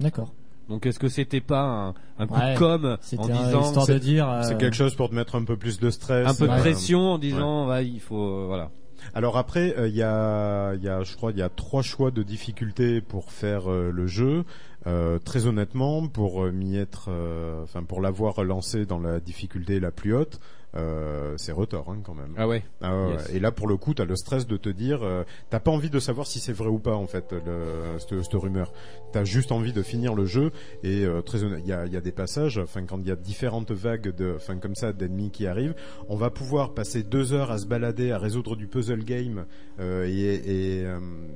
D'accord. 0.00 0.32
Donc 0.68 0.86
est-ce 0.86 0.98
que 0.98 1.08
c'était 1.08 1.40
pas 1.40 1.62
un, 1.62 1.94
un 2.18 2.26
coup 2.26 2.34
Ouais, 2.34 2.54
de 2.54 2.58
com 2.58 2.96
en 3.18 3.26
disant 3.28 3.62
histoire 3.62 3.86
de 3.86 3.98
dire, 3.98 4.28
euh, 4.28 4.42
C'est 4.42 4.58
quelque 4.58 4.76
chose 4.76 4.94
pour 4.94 5.10
te 5.10 5.14
mettre 5.14 5.36
un 5.36 5.44
peu 5.44 5.56
plus 5.56 5.78
de 5.78 5.90
stress. 5.90 6.26
un 6.28 6.34
peu 6.34 6.48
de 6.48 6.58
pression 6.60 7.12
en 7.12 7.18
disant 7.18 7.68
ouais, 7.68 7.86
il 7.86 8.00
faut 8.00 8.40
euh, 8.40 8.44
voilà. 8.46 8.70
Alors 9.14 9.36
après, 9.36 9.74
euh, 9.78 9.88
il 9.88 9.94
y 9.94 10.02
a, 10.02 10.74
il 10.74 10.82
y 10.82 10.88
a, 10.88 11.02
je 11.04 11.14
crois, 11.14 11.30
il 11.30 11.38
y 11.38 11.42
a 11.42 11.48
trois 11.48 11.82
choix 11.82 12.10
de 12.10 12.22
difficulté 12.22 13.00
pour 13.00 13.30
faire 13.30 13.70
euh, 13.70 13.90
le 13.92 14.06
jeu. 14.06 14.44
Euh, 14.86 15.18
très 15.18 15.46
honnêtement, 15.46 16.06
pour 16.06 16.44
euh, 16.44 16.52
m'y 16.52 16.76
être, 16.76 17.06
euh, 17.10 17.62
enfin 17.64 17.82
pour 17.82 18.00
l'avoir 18.00 18.42
lancé 18.44 18.86
dans 18.86 19.00
la 19.00 19.18
difficulté 19.18 19.80
la 19.80 19.90
plus 19.90 20.14
haute, 20.14 20.38
euh, 20.76 21.34
c'est 21.38 21.52
retort 21.52 21.86
hein, 21.90 21.98
quand 22.04 22.14
même. 22.14 22.34
Ah 22.36 22.46
ouais. 22.46 22.62
Ah 22.80 22.96
ouais, 22.96 23.12
Yes. 23.12 23.30
Et 23.34 23.40
là, 23.40 23.52
pour 23.52 23.66
le 23.68 23.76
coup, 23.76 23.94
t'as 23.94 24.04
le 24.04 24.16
stress 24.16 24.46
de 24.46 24.56
te 24.56 24.68
dire, 24.68 25.02
euh, 25.02 25.24
t'as 25.50 25.60
pas 25.60 25.70
envie 25.70 25.90
de 25.90 25.98
savoir 25.98 26.26
si 26.26 26.38
c'est 26.40 26.52
vrai 26.52 26.68
ou 26.68 26.78
pas 26.78 26.94
en 26.94 27.06
fait, 27.06 27.32
le, 27.32 27.98
cette, 27.98 28.22
cette 28.22 28.34
rumeur. 28.34 28.72
T'as 29.12 29.24
juste 29.24 29.52
envie 29.52 29.72
de 29.72 29.82
finir 29.82 30.14
le 30.14 30.24
jeu. 30.26 30.50
Et 30.82 31.04
euh, 31.04 31.22
très 31.22 31.42
honnête, 31.44 31.60
il 31.64 31.68
y 31.68 31.72
a, 31.72 31.86
il 31.86 31.92
y 31.92 31.96
a 31.96 32.00
des 32.00 32.12
passages, 32.12 32.58
enfin 32.58 32.84
quand 32.84 32.98
il 32.98 33.08
y 33.08 33.10
a 33.10 33.16
différentes 33.16 33.72
vagues 33.72 34.14
de, 34.14 34.34
enfin 34.36 34.56
comme 34.58 34.74
ça, 34.74 34.92
d'ennemis 34.92 35.30
qui 35.30 35.46
arrivent, 35.46 35.74
on 36.08 36.16
va 36.16 36.30
pouvoir 36.30 36.74
passer 36.74 37.02
deux 37.02 37.32
heures 37.32 37.50
à 37.50 37.58
se 37.58 37.66
balader, 37.66 38.12
à 38.12 38.18
résoudre 38.18 38.56
du 38.56 38.66
puzzle 38.66 39.04
game 39.04 39.46
euh, 39.80 40.06
et, 40.06 40.80
et, 40.80 40.86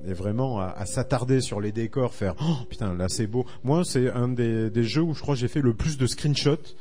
et 0.07 0.13
vraiment 0.13 0.61
à, 0.61 0.67
à 0.67 0.87
s'attarder 0.87 1.41
sur 1.41 1.61
les 1.61 1.73
décors, 1.73 2.15
faire 2.15 2.35
oh, 2.41 2.65
putain 2.69 2.95
là 2.95 3.09
c'est 3.09 3.27
beau. 3.27 3.45
Moi, 3.65 3.85
c'est 3.85 4.11
un 4.11 4.29
des, 4.29 4.71
des 4.71 4.85
jeux 4.85 5.03
où 5.03 5.15
je 5.15 5.21
crois 5.21 5.35
que 5.35 5.41
j'ai 5.41 5.49
fait 5.49 5.63
le 5.63 5.75
plus 5.75 5.99
de 5.99 6.07
screenshots 6.07 6.75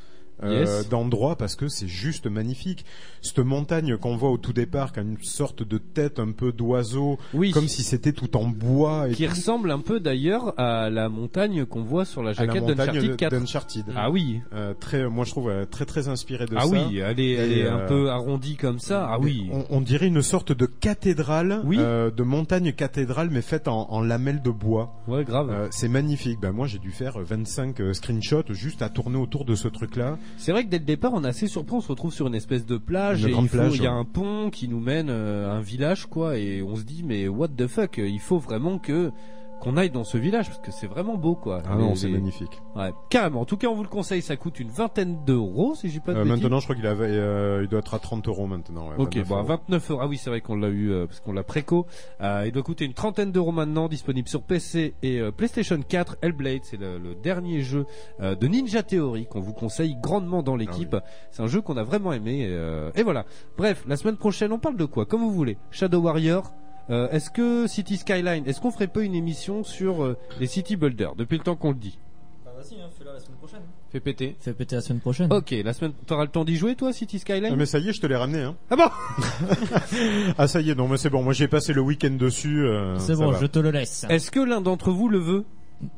euh, 0.44 0.60
Yes. 0.62 0.90
d'endroits 0.90 1.36
parce 1.36 1.56
que 1.56 1.68
c'est 1.68 1.88
juste 1.88 2.28
magnifique. 2.28 2.86
Cette 3.22 3.40
montagne 3.40 3.98
qu'on 3.98 4.16
voit 4.16 4.30
au 4.32 4.38
tout 4.38 4.54
départ, 4.54 4.94
qui 4.94 5.00
a 5.00 5.04
une 5.04 5.18
sorte 5.22 5.64
de 5.64 5.78
tête 5.78 6.20
un 6.20 6.32
peu 6.32 6.52
d'oiseau, 6.52 7.18
Oui. 7.34 7.52
comme 7.52 7.68
si 7.68 7.84
c'était 7.84 8.14
tout 8.14 8.36
en 8.38 8.48
bois 8.48 9.10
et 9.10 9.14
qui 9.14 9.26
tout. 9.26 9.32
ressemble 9.32 9.72
un 9.72 9.80
peu 9.80 10.00
d'ailleurs 10.00 10.54
à 10.60 10.90
la 10.90 11.10
montagne 11.10 11.66
qu'on 11.66 11.84
voit 11.84 12.06
sur 12.06 12.24
la 12.24 12.34
jaquette 12.34 12.62
montagne 12.62 12.76
d'Uncharted 12.78 13.10
de- 13.12 13.16
4. 13.16 13.32
d'Uncharted. 13.40 13.84
Ah 13.96 14.10
oui. 14.10 14.42
Euh, 14.54 14.74
très, 14.80 15.08
moi 15.10 15.26
je 15.26 15.32
trouve 15.32 15.50
euh, 15.50 15.66
très 15.66 15.86
très 15.86 16.08
inspiré 16.08 16.46
de 16.46 16.56
Ah 16.56 16.62
ça. 16.62 16.68
oui, 16.68 16.98
elle 17.00 17.20
est, 17.20 17.32
elle 17.34 17.52
est 17.54 17.68
un 17.68 17.80
euh, 17.80 17.88
peu 17.88 18.10
arrondie 18.10 18.56
comme 18.56 18.80
ça. 18.80 19.08
Ah 19.12 19.20
oui. 19.20 19.50
On, 19.52 19.66
on 19.70 19.82
dirait 19.82 20.08
une 20.08 20.22
sorte 20.22 20.52
de 20.52 20.66
cathédrale, 20.66 21.62
Oui. 21.66 21.78
de 21.78 22.24
montagne 22.24 22.72
cathédrale, 22.74 23.30
mais 23.32 23.42
faite 23.42 23.68
en, 23.68 23.88
en 23.92 24.02
lamelles 24.02 24.42
de 24.42 24.50
bois. 24.52 24.94
Ouais, 25.08 25.24
grave. 25.24 25.68
C'est 25.72 25.88
magnifique. 25.90 26.40
Ben 26.40 26.52
moi 26.52 26.68
j'ai 26.68 26.80
dû 26.80 26.92
faire 26.92 27.18
25 27.20 27.80
euh, 27.82 27.94
screenshots 27.94 28.44
juste 28.54 28.82
à 28.82 28.90
tourner 28.90 29.18
autour 29.18 29.46
de 29.46 29.56
ce 29.56 29.68
truc-là. 29.68 30.18
C'est 30.38 30.52
vrai 30.52 30.64
que 30.64 30.70
dès 30.70 30.80
le 30.80 30.86
départ, 30.86 31.12
on 31.14 31.24
est 31.24 31.28
assez 31.28 31.48
surpris. 31.48 31.76
On 31.76 31.82
se 31.82 31.90
retrouve 31.90 32.14
sur 32.14 32.28
une 32.28 32.36
espèce 32.36 32.66
de 32.66 32.78
plage 32.78 33.24
Une 33.24 33.30
et 33.30 33.32
grande 33.32 33.46
il, 33.46 33.50
faut- 33.50 33.58
plage, 33.58 33.76
il 33.76 33.84
y 33.84 33.88
a 33.88 33.94
ouais. 33.94 34.00
un 34.00 34.06
pont 34.06 34.50
qui 34.50 34.68
nous 34.68 34.80
mène 34.80 35.10
euh, 35.10 35.50
à 35.50 35.56
un 35.56 35.62
village, 35.62 36.06
quoi. 36.06 36.38
Et 36.38 36.62
on 36.62 36.76
se 36.76 36.84
dit, 36.84 37.04
mais 37.06 37.28
what 37.28 37.50
the 37.50 37.68
fuck 37.68 37.98
Il 37.98 38.20
faut 38.20 38.40
vraiment 38.40 38.80
que 38.80 39.12
qu'on 39.60 39.78
aille 39.78 39.90
dans 39.90 40.04
ce 40.04 40.18
village 40.18 40.48
parce 40.48 40.60
que 40.60 40.72
c'est 40.72 40.88
vraiment 40.88 41.16
beau, 41.18 41.36
quoi. 41.36 41.62
Ah 41.66 41.76
Les- 41.76 41.82
non, 41.82 41.96
c'est 41.96 42.08
les- 42.08 42.14
magnifique. 42.14 42.62
Ouais, 42.76 42.92
carrément. 43.10 43.42
En 43.42 43.46
tout 43.46 43.58
cas, 43.58 43.68
on 43.68 43.76
vous 43.76 43.84
le 43.84 43.90
conseille. 43.90 44.22
Ça 44.22 44.38
coûte 44.38 44.60
une 44.60 44.70
vingtaine 44.70 45.24
d'euros, 45.26 45.76
si 45.76 45.90
j'ai 45.90 46.00
pas 46.00 46.14
de 46.14 46.20
Euh, 46.20 46.26
maintenant 46.26 46.60
je 46.60 46.66
crois 46.66 46.76
qu'il 46.76 46.88
avait, 46.88 47.08
euh, 47.10 47.62
il 47.64 47.68
doit 47.70 47.80
être 47.80 47.94
à 47.94 48.00
30 48.00 48.28
euros 48.28 48.48
maintenant. 48.48 48.88
ouais, 48.90 48.96
Ok, 48.98 49.16
29 49.16 49.28
bon, 49.28 49.36
à 49.36 49.38
euros. 49.40 49.48
29 49.48 49.92
euros. 49.92 50.00
Ah 50.04 50.08
oui, 50.08 50.18
c'est 50.18 50.30
vrai 50.30 50.42
qu'on 50.42 50.56
l'a 50.56 50.70
eu 50.70 50.92
euh, 50.92 51.06
parce 51.08 51.20
qu'on 51.20 51.34
l'a 51.34 51.44
préco. 51.44 51.86
Euh, 52.22 52.44
il 52.46 52.52
doit 52.52 52.64
coûter 52.64 52.86
une 52.86 52.94
trentaine 52.94 53.32
d'euros 53.32 53.52
maintenant, 53.52 53.88
disponible 53.90 54.28
sur 54.30 54.42
PC 54.44 54.94
et 55.04 55.20
euh, 55.20 55.32
PlayStation 55.32 55.80
4. 55.88 56.18
Hellblade, 56.22 56.62
c'est 56.64 56.78
le, 56.78 56.98
le 56.98 57.16
dernier 57.16 57.62
jeu 57.62 57.86
euh, 58.22 58.36
de 58.36 58.48
Ninja 58.48 58.84
Theory 58.84 59.26
qu'on 59.28 59.40
vous 59.42 59.54
conseille 59.54 59.96
grandement 60.02 60.42
dans 60.44 60.56
l'équipe. 60.56 60.96
C'est 61.32 61.44
un 61.44 61.48
jeu 61.48 61.62
qu'on 61.62 61.78
a 61.78 61.84
vraiment 61.84 62.14
aimé. 62.14 62.40
Et, 62.42 62.48
euh, 62.50 62.92
et 62.96 63.04
voilà. 63.04 63.26
Bref, 63.58 63.84
la 63.88 63.98
semaine 63.98 64.18
prochaine, 64.18 64.52
on 64.52 64.60
parle 64.60 64.78
de 64.78 64.86
quoi? 64.86 65.06
Comme 65.06 65.22
vous 65.22 65.32
voulez. 65.32 65.58
Shadow 65.72 66.00
Warrior. 66.02 66.52
Euh, 66.90 67.10
est-ce 67.12 67.30
que 67.30 67.68
City 67.68 67.98
Skyline, 67.98 68.44
est-ce 68.48 68.60
qu'on 68.62 68.72
ferait 68.72 68.88
pas 68.88 69.02
une 69.02 69.16
émission 69.16 69.64
sur 69.64 70.04
euh, 70.04 70.18
les 70.40 70.48
City 70.48 70.76
Builders 70.76 71.16
depuis 71.16 71.38
le 71.38 71.44
temps 71.44 71.56
qu'on 71.56 71.70
le 71.70 71.76
dit? 71.78 71.98
Bah 72.46 72.52
vas-y, 72.56 72.80
hein, 72.82 72.88
fais-la 72.98 73.14
la 73.14 73.20
semaine 73.20 73.38
prochaine. 73.38 73.62
Fais 73.92 74.00
péter. 74.00 74.36
Fais 74.40 74.54
péter 74.54 74.76
la 74.76 74.82
semaine 74.82 75.00
prochaine. 75.00 75.32
Ok, 75.34 75.52
la 75.64 75.74
semaine, 75.74 75.94
t'auras 76.06 76.24
le 76.24 76.30
temps 76.30 76.46
d'y 76.46 76.56
jouer 76.58 76.76
toi, 76.76 76.92
City 76.94 77.20
Skyline? 77.20 77.50
Ah, 77.52 77.56
mais 77.56 77.66
ça 77.66 77.80
y 77.80 77.90
est, 77.90 77.94
je 77.94 78.02
te 78.02 78.08
l'ai 78.08 78.16
ramené. 78.16 78.42
Hein. 78.44 78.56
Ah 78.70 78.76
bon? 78.76 78.90
Ah 80.38 80.48
ça 80.48 80.62
y 80.62 80.70
est, 80.70 80.76
non, 80.76 80.88
mais 80.88 80.98
c'est 80.98 81.10
bon. 81.10 81.24
Moi 81.24 81.34
j'ai 81.34 81.48
passé 81.48 81.74
le 81.74 81.82
week-end 81.82 82.12
dessus. 82.12 82.66
euh, 82.66 82.98
C'est 83.00 83.16
ça 83.16 83.24
bon, 83.24 83.32
va. 83.32 83.40
je 83.40 83.46
te 83.46 83.60
le 83.60 83.72
laisse. 83.72 84.06
Est-ce 84.10 84.32
que 84.32 84.40
l'un 84.40 84.62
d'entre 84.62 84.92
vous 84.92 85.10
le 85.10 85.20
veut? 85.20 85.46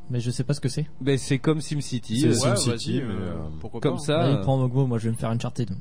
Mais 0.09 0.19
je 0.19 0.30
sais 0.30 0.43
pas 0.43 0.53
ce 0.53 0.61
que 0.61 0.69
c'est. 0.69 0.85
Ben 1.01 1.18
c'est 1.18 1.39
comme 1.39 1.59
SimCity. 1.61 2.22
C'est 2.22 2.27
euh, 2.27 2.34
SimCity, 2.55 2.99
vas-y, 3.01 3.07
mais, 3.07 3.13
euh, 3.13 3.34
pourquoi 3.59 3.81
comme 3.81 3.95
pas. 3.95 3.99
ça. 3.99 4.22
Allez, 4.22 4.34
euh, 4.35 4.41
prends 4.41 4.57
Mogmo, 4.57 4.85
moi 4.85 4.97
je 4.99 5.05
vais 5.05 5.11
me 5.11 5.15
faire 5.18 5.30
Uncharted. 5.31 5.72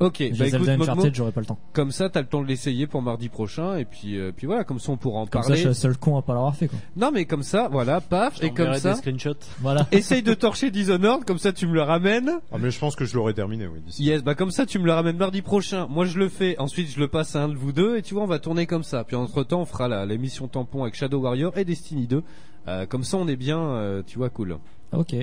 Ok, 0.00 0.16
J'ai 0.18 0.30
bah 0.30 0.46
écoute, 0.46 0.50
Zelda 0.64 0.76
Mogmo, 0.78 0.92
Uncharted, 0.92 1.14
j'aurai 1.14 1.30
pas 1.32 1.40
le 1.40 1.46
temps. 1.46 1.58
comme 1.74 1.92
ça 1.92 2.08
t'as 2.08 2.22
le 2.22 2.26
temps 2.26 2.40
de 2.40 2.46
l'essayer 2.46 2.86
pour 2.86 3.02
mardi 3.02 3.28
prochain 3.28 3.76
et 3.76 3.84
puis 3.84 4.18
euh, 4.18 4.32
puis 4.34 4.46
voilà, 4.46 4.64
comme 4.64 4.78
ça 4.80 4.92
on 4.92 4.96
pourra 4.96 5.20
en 5.20 5.26
Comme 5.26 5.42
ça, 5.42 5.48
parler. 5.48 5.56
je 5.56 5.60
suis 5.60 5.68
le 5.68 5.74
seul 5.74 5.98
con 5.98 6.16
à 6.16 6.22
pas 6.22 6.32
l'avoir 6.32 6.56
fait, 6.56 6.68
quoi. 6.68 6.78
Non 6.96 7.10
mais 7.12 7.26
comme 7.26 7.42
ça, 7.42 7.68
voilà, 7.70 8.00
paf, 8.00 8.42
et 8.42 8.50
comme 8.50 8.74
ça, 8.76 8.94
des 8.94 8.98
screenshots. 8.98 9.34
Voilà. 9.60 9.86
essaye 9.92 10.22
de 10.22 10.32
torcher 10.32 10.70
Dishonored, 10.70 11.24
comme 11.26 11.38
ça 11.38 11.52
tu 11.52 11.66
me 11.66 11.74
le 11.74 11.82
ramènes. 11.82 12.32
Ah 12.50 12.56
mais 12.58 12.70
je 12.70 12.78
pense 12.78 12.96
que 12.96 13.04
je 13.04 13.14
l'aurais 13.14 13.34
terminé, 13.34 13.66
oui. 13.66 13.80
D'ici. 13.84 14.04
Yes, 14.04 14.22
bah 14.24 14.34
comme 14.34 14.50
ça 14.50 14.64
tu 14.64 14.78
me 14.78 14.86
le 14.86 14.92
ramènes 14.92 15.18
mardi 15.18 15.42
prochain. 15.42 15.86
Moi 15.88 16.06
je 16.06 16.18
le 16.18 16.30
fais, 16.30 16.58
ensuite 16.58 16.88
je 16.90 16.98
le 16.98 17.08
passe 17.08 17.36
à 17.36 17.42
un 17.42 17.48
de 17.50 17.56
vous 17.56 17.72
deux 17.72 17.98
et 17.98 18.02
tu 18.02 18.14
vois 18.14 18.22
on 18.22 18.26
va 18.26 18.38
tourner 18.38 18.66
comme 18.66 18.84
ça. 18.84 19.04
Puis 19.04 19.16
entre 19.16 19.42
temps 19.42 19.60
on 19.60 19.66
fera 19.66 19.86
la- 19.86 20.06
l'émission 20.06 20.48
tampon 20.48 20.82
avec 20.82 20.94
Shadow 20.94 21.20
Warrior 21.20 21.58
et 21.58 21.66
Destiny 21.66 22.06
2. 22.06 22.22
Euh, 22.68 22.86
comme 22.86 23.04
ça 23.04 23.18
on 23.18 23.28
est 23.28 23.36
bien, 23.36 23.58
euh, 23.60 24.02
tu 24.06 24.16
vois, 24.16 24.30
cool. 24.30 24.56
Ok. 24.92 25.14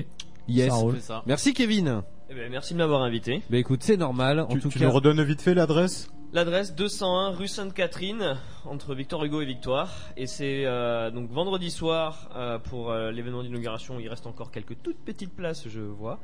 Yes. 0.48 0.68
Ça 0.68 0.74
roule. 0.76 0.94
Fais 0.94 1.00
ça. 1.00 1.22
Merci 1.26 1.52
Kevin. 1.52 2.02
Eh 2.30 2.34
ben, 2.34 2.50
merci 2.50 2.74
de 2.74 2.78
m'avoir 2.78 3.02
invité. 3.02 3.42
Bah 3.48 3.56
écoute, 3.56 3.82
c'est 3.82 3.96
normal. 3.96 4.40
En 4.40 4.46
Tu, 4.48 4.60
tout 4.60 4.68
tu 4.68 4.78
cas, 4.78 4.84
nous 4.86 4.92
redonnes 4.92 5.22
vite 5.22 5.40
fait 5.40 5.54
l'adresse? 5.54 6.10
L'adresse 6.34 6.74
201 6.74 7.30
rue 7.30 7.48
Sainte-Catherine, 7.48 8.36
entre 8.66 8.94
Victor 8.94 9.24
Hugo 9.24 9.40
et 9.40 9.46
Victoire. 9.46 9.90
Et 10.18 10.26
c'est 10.26 10.66
euh, 10.66 11.10
donc 11.10 11.30
vendredi 11.30 11.70
soir 11.70 12.28
euh, 12.36 12.58
pour 12.58 12.90
euh, 12.90 13.10
l'événement 13.12 13.42
d'inauguration. 13.42 13.98
Il 13.98 14.08
reste 14.08 14.26
encore 14.26 14.50
quelques 14.50 14.76
toutes 14.82 14.98
petites 15.02 15.34
places, 15.34 15.68
je 15.68 15.80
vois, 15.80 16.20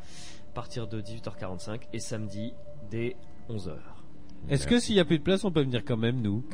à 0.50 0.54
partir 0.54 0.88
de 0.88 1.00
18h45. 1.00 1.80
Et 1.94 2.00
samedi 2.00 2.52
dès 2.90 3.16
11h. 3.48 3.70
est-ce 4.50 4.66
que 4.66 4.78
s'il 4.78 4.96
y 4.96 5.00
a 5.00 5.06
plus 5.06 5.18
de 5.18 5.24
place, 5.24 5.42
on 5.44 5.50
peut 5.50 5.62
venir 5.62 5.82
quand 5.86 5.96
même, 5.96 6.20
nous? 6.20 6.44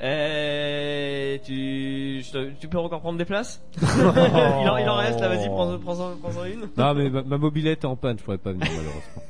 Eh, 0.00 1.40
tu, 1.44 2.22
je 2.22 2.30
te- 2.32 2.50
tu 2.60 2.68
peux 2.68 2.78
encore 2.78 3.00
prendre 3.00 3.18
des 3.18 3.24
places 3.24 3.62
il, 3.82 3.86
en, 4.68 4.76
il 4.76 4.88
en 4.88 4.96
reste 4.96 5.20
là, 5.20 5.28
vas-y, 5.28 5.48
prends-en 5.48 5.78
prends 5.78 5.96
prends 6.20 6.44
une. 6.44 6.68
Non, 6.76 6.94
mais 6.94 7.08
ma, 7.08 7.22
ma 7.22 7.38
mobilette 7.38 7.84
est 7.84 7.86
en 7.86 7.96
panne, 7.96 8.18
je 8.18 8.24
pourrais 8.24 8.36
pas 8.38 8.52
venir 8.52 8.66
malheureusement. 8.68 9.22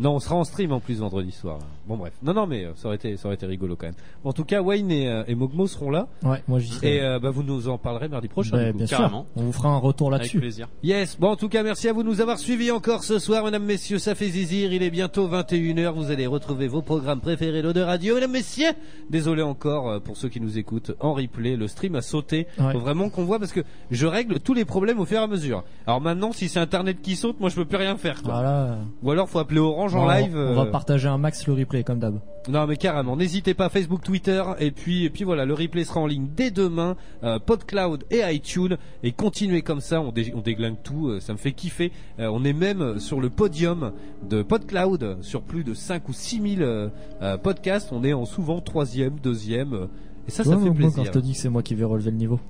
Non, 0.00 0.14
on 0.14 0.20
sera 0.20 0.36
en 0.36 0.44
stream 0.44 0.72
en 0.72 0.80
plus 0.80 1.00
vendredi 1.00 1.32
soir. 1.32 1.58
Bon 1.86 1.96
bref. 1.96 2.12
Non, 2.22 2.32
non, 2.32 2.46
mais 2.46 2.64
euh, 2.64 2.72
ça 2.76 2.86
aurait 2.88 2.96
été, 2.96 3.16
ça 3.16 3.26
aurait 3.28 3.34
été 3.34 3.44
rigolo 3.46 3.76
quand 3.76 3.86
même. 3.86 3.94
En 4.24 4.32
tout 4.32 4.44
cas, 4.44 4.62
Wayne 4.62 4.90
et, 4.90 5.06
euh, 5.08 5.22
et 5.26 5.34
Mogmo 5.34 5.66
seront 5.66 5.90
là. 5.90 6.08
Ouais, 6.22 6.42
moi 6.48 6.60
j'y 6.60 6.72
serai. 6.72 6.96
Et 6.96 7.02
euh, 7.02 7.18
bah, 7.18 7.30
vous 7.30 7.42
nous 7.42 7.68
en 7.68 7.76
parlerez 7.76 8.08
mardi 8.08 8.28
prochain. 8.28 8.56
Bah, 8.56 8.64
du 8.66 8.72
coup. 8.72 8.78
bien 8.78 8.86
sûr, 8.86 8.96
carrément. 8.98 9.26
on 9.36 9.42
vous 9.42 9.52
fera 9.52 9.68
un 9.68 9.76
retour 9.78 10.08
Avec 10.08 10.20
là-dessus. 10.22 10.38
plaisir. 10.40 10.68
Yes. 10.82 11.18
Bon, 11.20 11.28
en 11.28 11.36
tout 11.36 11.48
cas, 11.50 11.62
merci 11.62 11.88
à 11.88 11.92
vous 11.92 12.02
de 12.02 12.08
nous 12.08 12.20
avoir 12.22 12.38
suivis 12.38 12.70
encore 12.70 13.04
ce 13.04 13.18
soir, 13.18 13.44
mesdames, 13.44 13.64
messieurs. 13.64 13.98
Ça 13.98 14.14
fait 14.14 14.28
zizir. 14.28 14.72
Il 14.72 14.82
est 14.82 14.90
bientôt 14.90 15.28
21h. 15.28 15.92
Vous 15.92 16.10
allez 16.10 16.26
retrouver 16.26 16.68
vos 16.68 16.80
programmes 16.82 17.20
préférés 17.20 17.60
de 17.62 17.80
radio. 17.80 18.14
Mesdames, 18.14 18.30
messieurs, 18.32 18.72
désolé 19.10 19.42
encore 19.42 19.90
euh, 19.90 20.00
pour 20.00 20.16
ceux 20.16 20.28
qui 20.30 20.40
nous 20.40 20.56
écoutent 20.56 20.92
en 21.00 21.12
replay. 21.12 21.56
Le 21.56 21.68
stream 21.68 21.96
a 21.96 22.02
sauté. 22.02 22.46
Ouais. 22.58 22.72
Faut 22.72 22.80
vraiment 22.80 23.10
qu'on 23.10 23.24
voit 23.24 23.38
parce 23.38 23.52
que 23.52 23.60
je 23.90 24.06
règle 24.06 24.40
tous 24.40 24.54
les 24.54 24.64
problèmes 24.64 25.00
au 25.00 25.04
fur 25.04 25.20
et 25.20 25.22
à 25.22 25.26
mesure. 25.26 25.64
Alors 25.86 26.00
maintenant, 26.00 26.32
si 26.32 26.48
c'est 26.48 26.60
Internet 26.60 27.02
qui 27.02 27.14
saute, 27.16 27.38
moi 27.40 27.50
je 27.50 27.56
peux 27.56 27.66
plus 27.66 27.76
rien 27.76 27.96
faire. 27.96 28.22
Quoi. 28.22 28.32
Voilà. 28.32 28.78
Ou 29.02 29.10
alors 29.10 29.28
faut 29.28 29.38
appeler 29.38 29.60
Orange 29.60 29.81
en 29.88 30.04
On- 30.04 30.08
live. 30.08 30.36
On 30.36 30.54
va 30.54 30.62
euh, 30.62 30.70
partager 30.70 31.08
un 31.08 31.18
max 31.18 31.46
le 31.46 31.52
replay 31.54 31.82
comme 31.84 31.98
d'hab. 31.98 32.18
Non 32.48 32.66
mais 32.66 32.76
carrément, 32.76 33.16
n'hésitez 33.16 33.54
pas 33.54 33.68
Facebook, 33.68 34.02
Twitter 34.02 34.42
et 34.58 34.70
puis 34.72 35.04
et 35.04 35.10
puis 35.10 35.22
voilà, 35.24 35.44
le 35.44 35.54
replay 35.54 35.84
sera 35.84 36.00
en 36.00 36.06
ligne 36.06 36.26
dès 36.34 36.50
demain, 36.50 36.96
euh, 37.22 37.38
PodCloud 37.38 38.04
et 38.10 38.20
iTunes 38.34 38.76
et 39.04 39.12
continuez 39.12 39.62
comme 39.62 39.80
ça, 39.80 40.00
on, 40.00 40.10
dé- 40.10 40.32
on 40.34 40.40
déglingue 40.40 40.82
tout, 40.82 41.08
euh, 41.08 41.20
ça 41.20 41.32
me 41.32 41.38
fait 41.38 41.52
kiffer. 41.52 41.92
Euh, 42.18 42.28
on 42.32 42.42
est 42.44 42.52
même 42.52 42.98
sur 42.98 43.20
le 43.20 43.30
podium 43.30 43.92
de 44.28 44.42
PodCloud 44.42 45.18
sur 45.20 45.42
plus 45.42 45.62
de 45.64 45.72
5 45.74 46.08
ou 46.08 46.12
6 46.12 46.56
000 46.56 46.62
euh, 46.62 46.88
euh, 47.22 47.36
podcasts, 47.36 47.90
on 47.92 48.02
est 48.02 48.12
en 48.12 48.24
souvent 48.24 48.60
troisième, 48.60 49.20
deuxième 49.22 49.88
et 50.26 50.30
ça, 50.30 50.42
ça 50.44 50.50
Ouais, 50.56 50.64
fait 50.64 50.70
plaisir. 50.74 50.96
Quand 50.96 51.04
je 51.04 51.10
te 51.12 51.18
dis 51.18 51.32
que 51.32 51.38
c'est 51.38 51.48
moi 51.48 51.62
qui 51.62 51.74
vais 51.76 51.84
relever 51.84 52.10
le 52.10 52.16
niveau. 52.16 52.40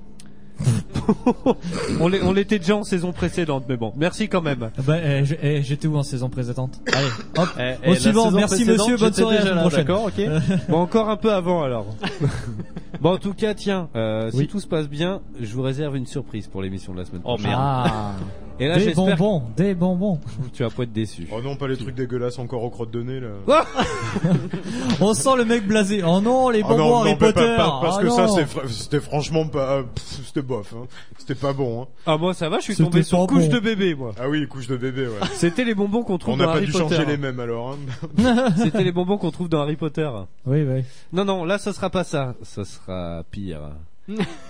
on 1.99 2.31
l'était 2.31 2.59
déjà 2.59 2.75
en 2.77 2.83
saison 2.83 3.11
précédente, 3.11 3.65
mais 3.67 3.77
bon, 3.77 3.91
merci 3.95 4.29
quand 4.29 4.41
même. 4.41 4.69
Bah, 4.85 4.97
eh, 5.03 5.25
je- 5.25 5.35
eh, 5.41 5.61
j'étais 5.63 5.87
où 5.87 5.97
en 5.97 6.03
saison 6.03 6.29
précédente? 6.29 6.79
Allez, 6.93 7.07
hop. 7.37 7.49
Eh, 7.59 7.87
Au 7.89 7.93
la 7.93 7.99
suivant, 7.99 8.25
saison 8.25 8.35
merci 8.37 8.65
monsieur, 8.65 8.97
bonne 8.97 9.13
soirée, 9.13 9.37
à 9.37 9.43
la 9.45 9.61
prochaine. 9.61 9.79
D'accord, 9.79 10.05
ok. 10.05 10.21
Bon, 10.69 10.77
encore 10.79 11.09
un 11.09 11.17
peu 11.17 11.31
avant 11.33 11.63
alors. 11.63 11.85
bon, 13.01 13.13
en 13.13 13.17
tout 13.17 13.33
cas, 13.33 13.53
tiens, 13.53 13.89
euh, 13.95 14.31
si 14.31 14.37
Oui. 14.37 14.47
tout 14.47 14.59
se 14.59 14.67
passe 14.67 14.87
bien, 14.87 15.21
je 15.41 15.53
vous 15.53 15.61
réserve 15.61 15.95
une 15.97 16.05
surprise 16.05 16.47
pour 16.47 16.61
l'émission 16.61 16.93
de 16.93 16.99
la 16.99 17.05
semaine 17.05 17.21
Oh, 17.25 17.35
prochaine. 17.35 17.47
merde. 17.49 17.61
Ah, 17.61 18.11
Et 18.59 18.67
là, 18.67 18.75
des 18.77 18.83
j'espère 18.83 19.17
bonbons, 19.17 19.43
des 19.57 19.73
bonbons. 19.73 20.17
que 20.17 20.49
tu 20.55 20.63
vas 20.63 20.69
pas 20.69 20.83
être 20.83 20.93
déçu. 20.93 21.27
Oh 21.31 21.41
non, 21.41 21.55
pas 21.55 21.67
les 21.67 21.75
trucs 21.75 21.95
dégueulasses 21.95 22.37
encore 22.37 22.63
aux 22.63 22.69
crottes 22.69 22.91
de 22.91 23.01
nez 23.01 23.19
là. 23.19 23.29
On 25.01 25.13
sent 25.13 25.35
le 25.37 25.45
mec 25.45 25.65
blasé. 25.67 26.03
Oh 26.03 26.21
non, 26.21 26.49
les 26.49 26.61
Oh 26.63 26.67
bonbons 26.69 26.77
non, 26.77 26.99
Harry 27.01 27.11
non, 27.11 27.17
pas- 27.17 27.33
Potter. 27.33 27.53
pas- 27.57 27.79
parce 27.81 27.97
Ah 27.99 28.01
que 28.03 28.09
ça 28.09 28.25
non. 28.27 28.35
c'est 28.35 28.43
fr- 28.43 28.67
c'était 28.67 28.99
franchement 28.99 29.47
pas 29.47 29.83
pff, 29.83 30.21
c'était 30.27 30.41
bof 30.41 30.73
hein. 30.77 30.85
C'était 31.17 31.35
pas 31.35 31.53
bon 31.53 31.83
hein. 31.83 31.87
Ah, 32.05 32.17
moi, 32.17 32.33
ça 32.33 32.49
va, 32.49 32.59
je 32.59 32.63
suis 32.63 32.75
C'était 32.75 32.89
tombé 32.89 33.03
sur 33.03 33.19
pas 33.25 33.27
couche 33.33 33.47
bon. 33.47 33.53
de 33.55 33.59
bébé, 33.59 33.95
moi. 33.95 34.11
Ah 34.19 34.29
oui, 34.29 34.47
couche 34.47 34.67
de 34.67 34.77
bébé 34.77 35.07
ouais. 35.07 35.13
C'était 35.33 35.63
les 35.65 35.73
bonbons 35.75 36.03
qu'on 36.03 36.17
trouve 36.17 36.35
On 36.35 36.37
dans 36.37 36.43
n'a 36.45 36.51
pas 36.51 36.57
Harry 36.57 36.65
dû 36.67 36.71
Potter. 36.73 36.95
changer 36.95 37.05
les 37.05 37.17
mêmes 37.17 37.39
alors 37.39 37.75
hein. 37.75 38.51
C'était 38.57 38.83
les 38.83 38.91
bonbons 38.91 39.17
qu'on 39.17 39.31
trouve 39.31 39.49
dans 39.49 39.61
Harry 39.61 39.75
Potter. 39.77 40.09
Oui, 40.45 40.61
oui. 40.63 40.83
Non, 41.11 41.25
non, 41.25 41.43
là, 41.45 41.57
ça 41.57 41.73
sera 41.73 41.89
pas 41.89 42.03
ça. 42.03 42.35
Ça 42.43 42.63
sera 42.65 43.23
pire. 43.31 43.61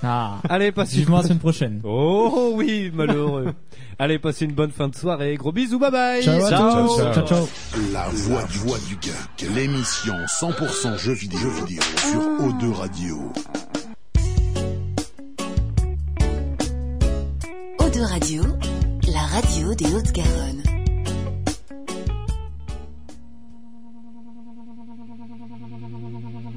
Ah. 0.04 0.40
Allez, 0.50 0.72
passez 0.72 0.96
une... 0.96 1.00
Vivement 1.02 1.18
la 1.18 1.24
semaine 1.24 1.40
prochaine. 1.40 1.82
Oh 1.84 2.54
oui, 2.56 2.92
malheureux. 2.94 3.54
Allez, 4.00 4.20
passez 4.20 4.46
une 4.46 4.54
bonne 4.54 4.72
fin 4.72 4.88
de 4.88 4.96
soirée. 4.96 5.36
Gros 5.36 5.52
bisous, 5.52 5.80
bye 5.80 5.92
bye. 5.92 6.24
Ciao 6.24 6.40
Ciao, 6.40 6.50
ciao. 6.50 7.14
Ciao, 7.14 7.28
ciao. 7.28 7.50
La 7.92 8.08
voix 8.10 8.44
du, 8.44 8.58
voix 8.60 8.78
du 8.88 8.98
geek, 9.02 9.50
l'émission 9.56 10.16
100% 10.26 10.98
jeux 10.98 11.14
vidéo, 11.14 11.40
jeux 11.40 11.66
vidéo 11.66 11.82
sur 11.98 12.20
O2 12.20 12.74
Radio. 12.74 13.32
Eau 17.80 17.90
de 17.90 18.02
Radio, 18.02 18.44
la 19.12 19.22
radio 19.22 19.76
des 19.76 19.94
Hautes-Garonne. 19.94 20.83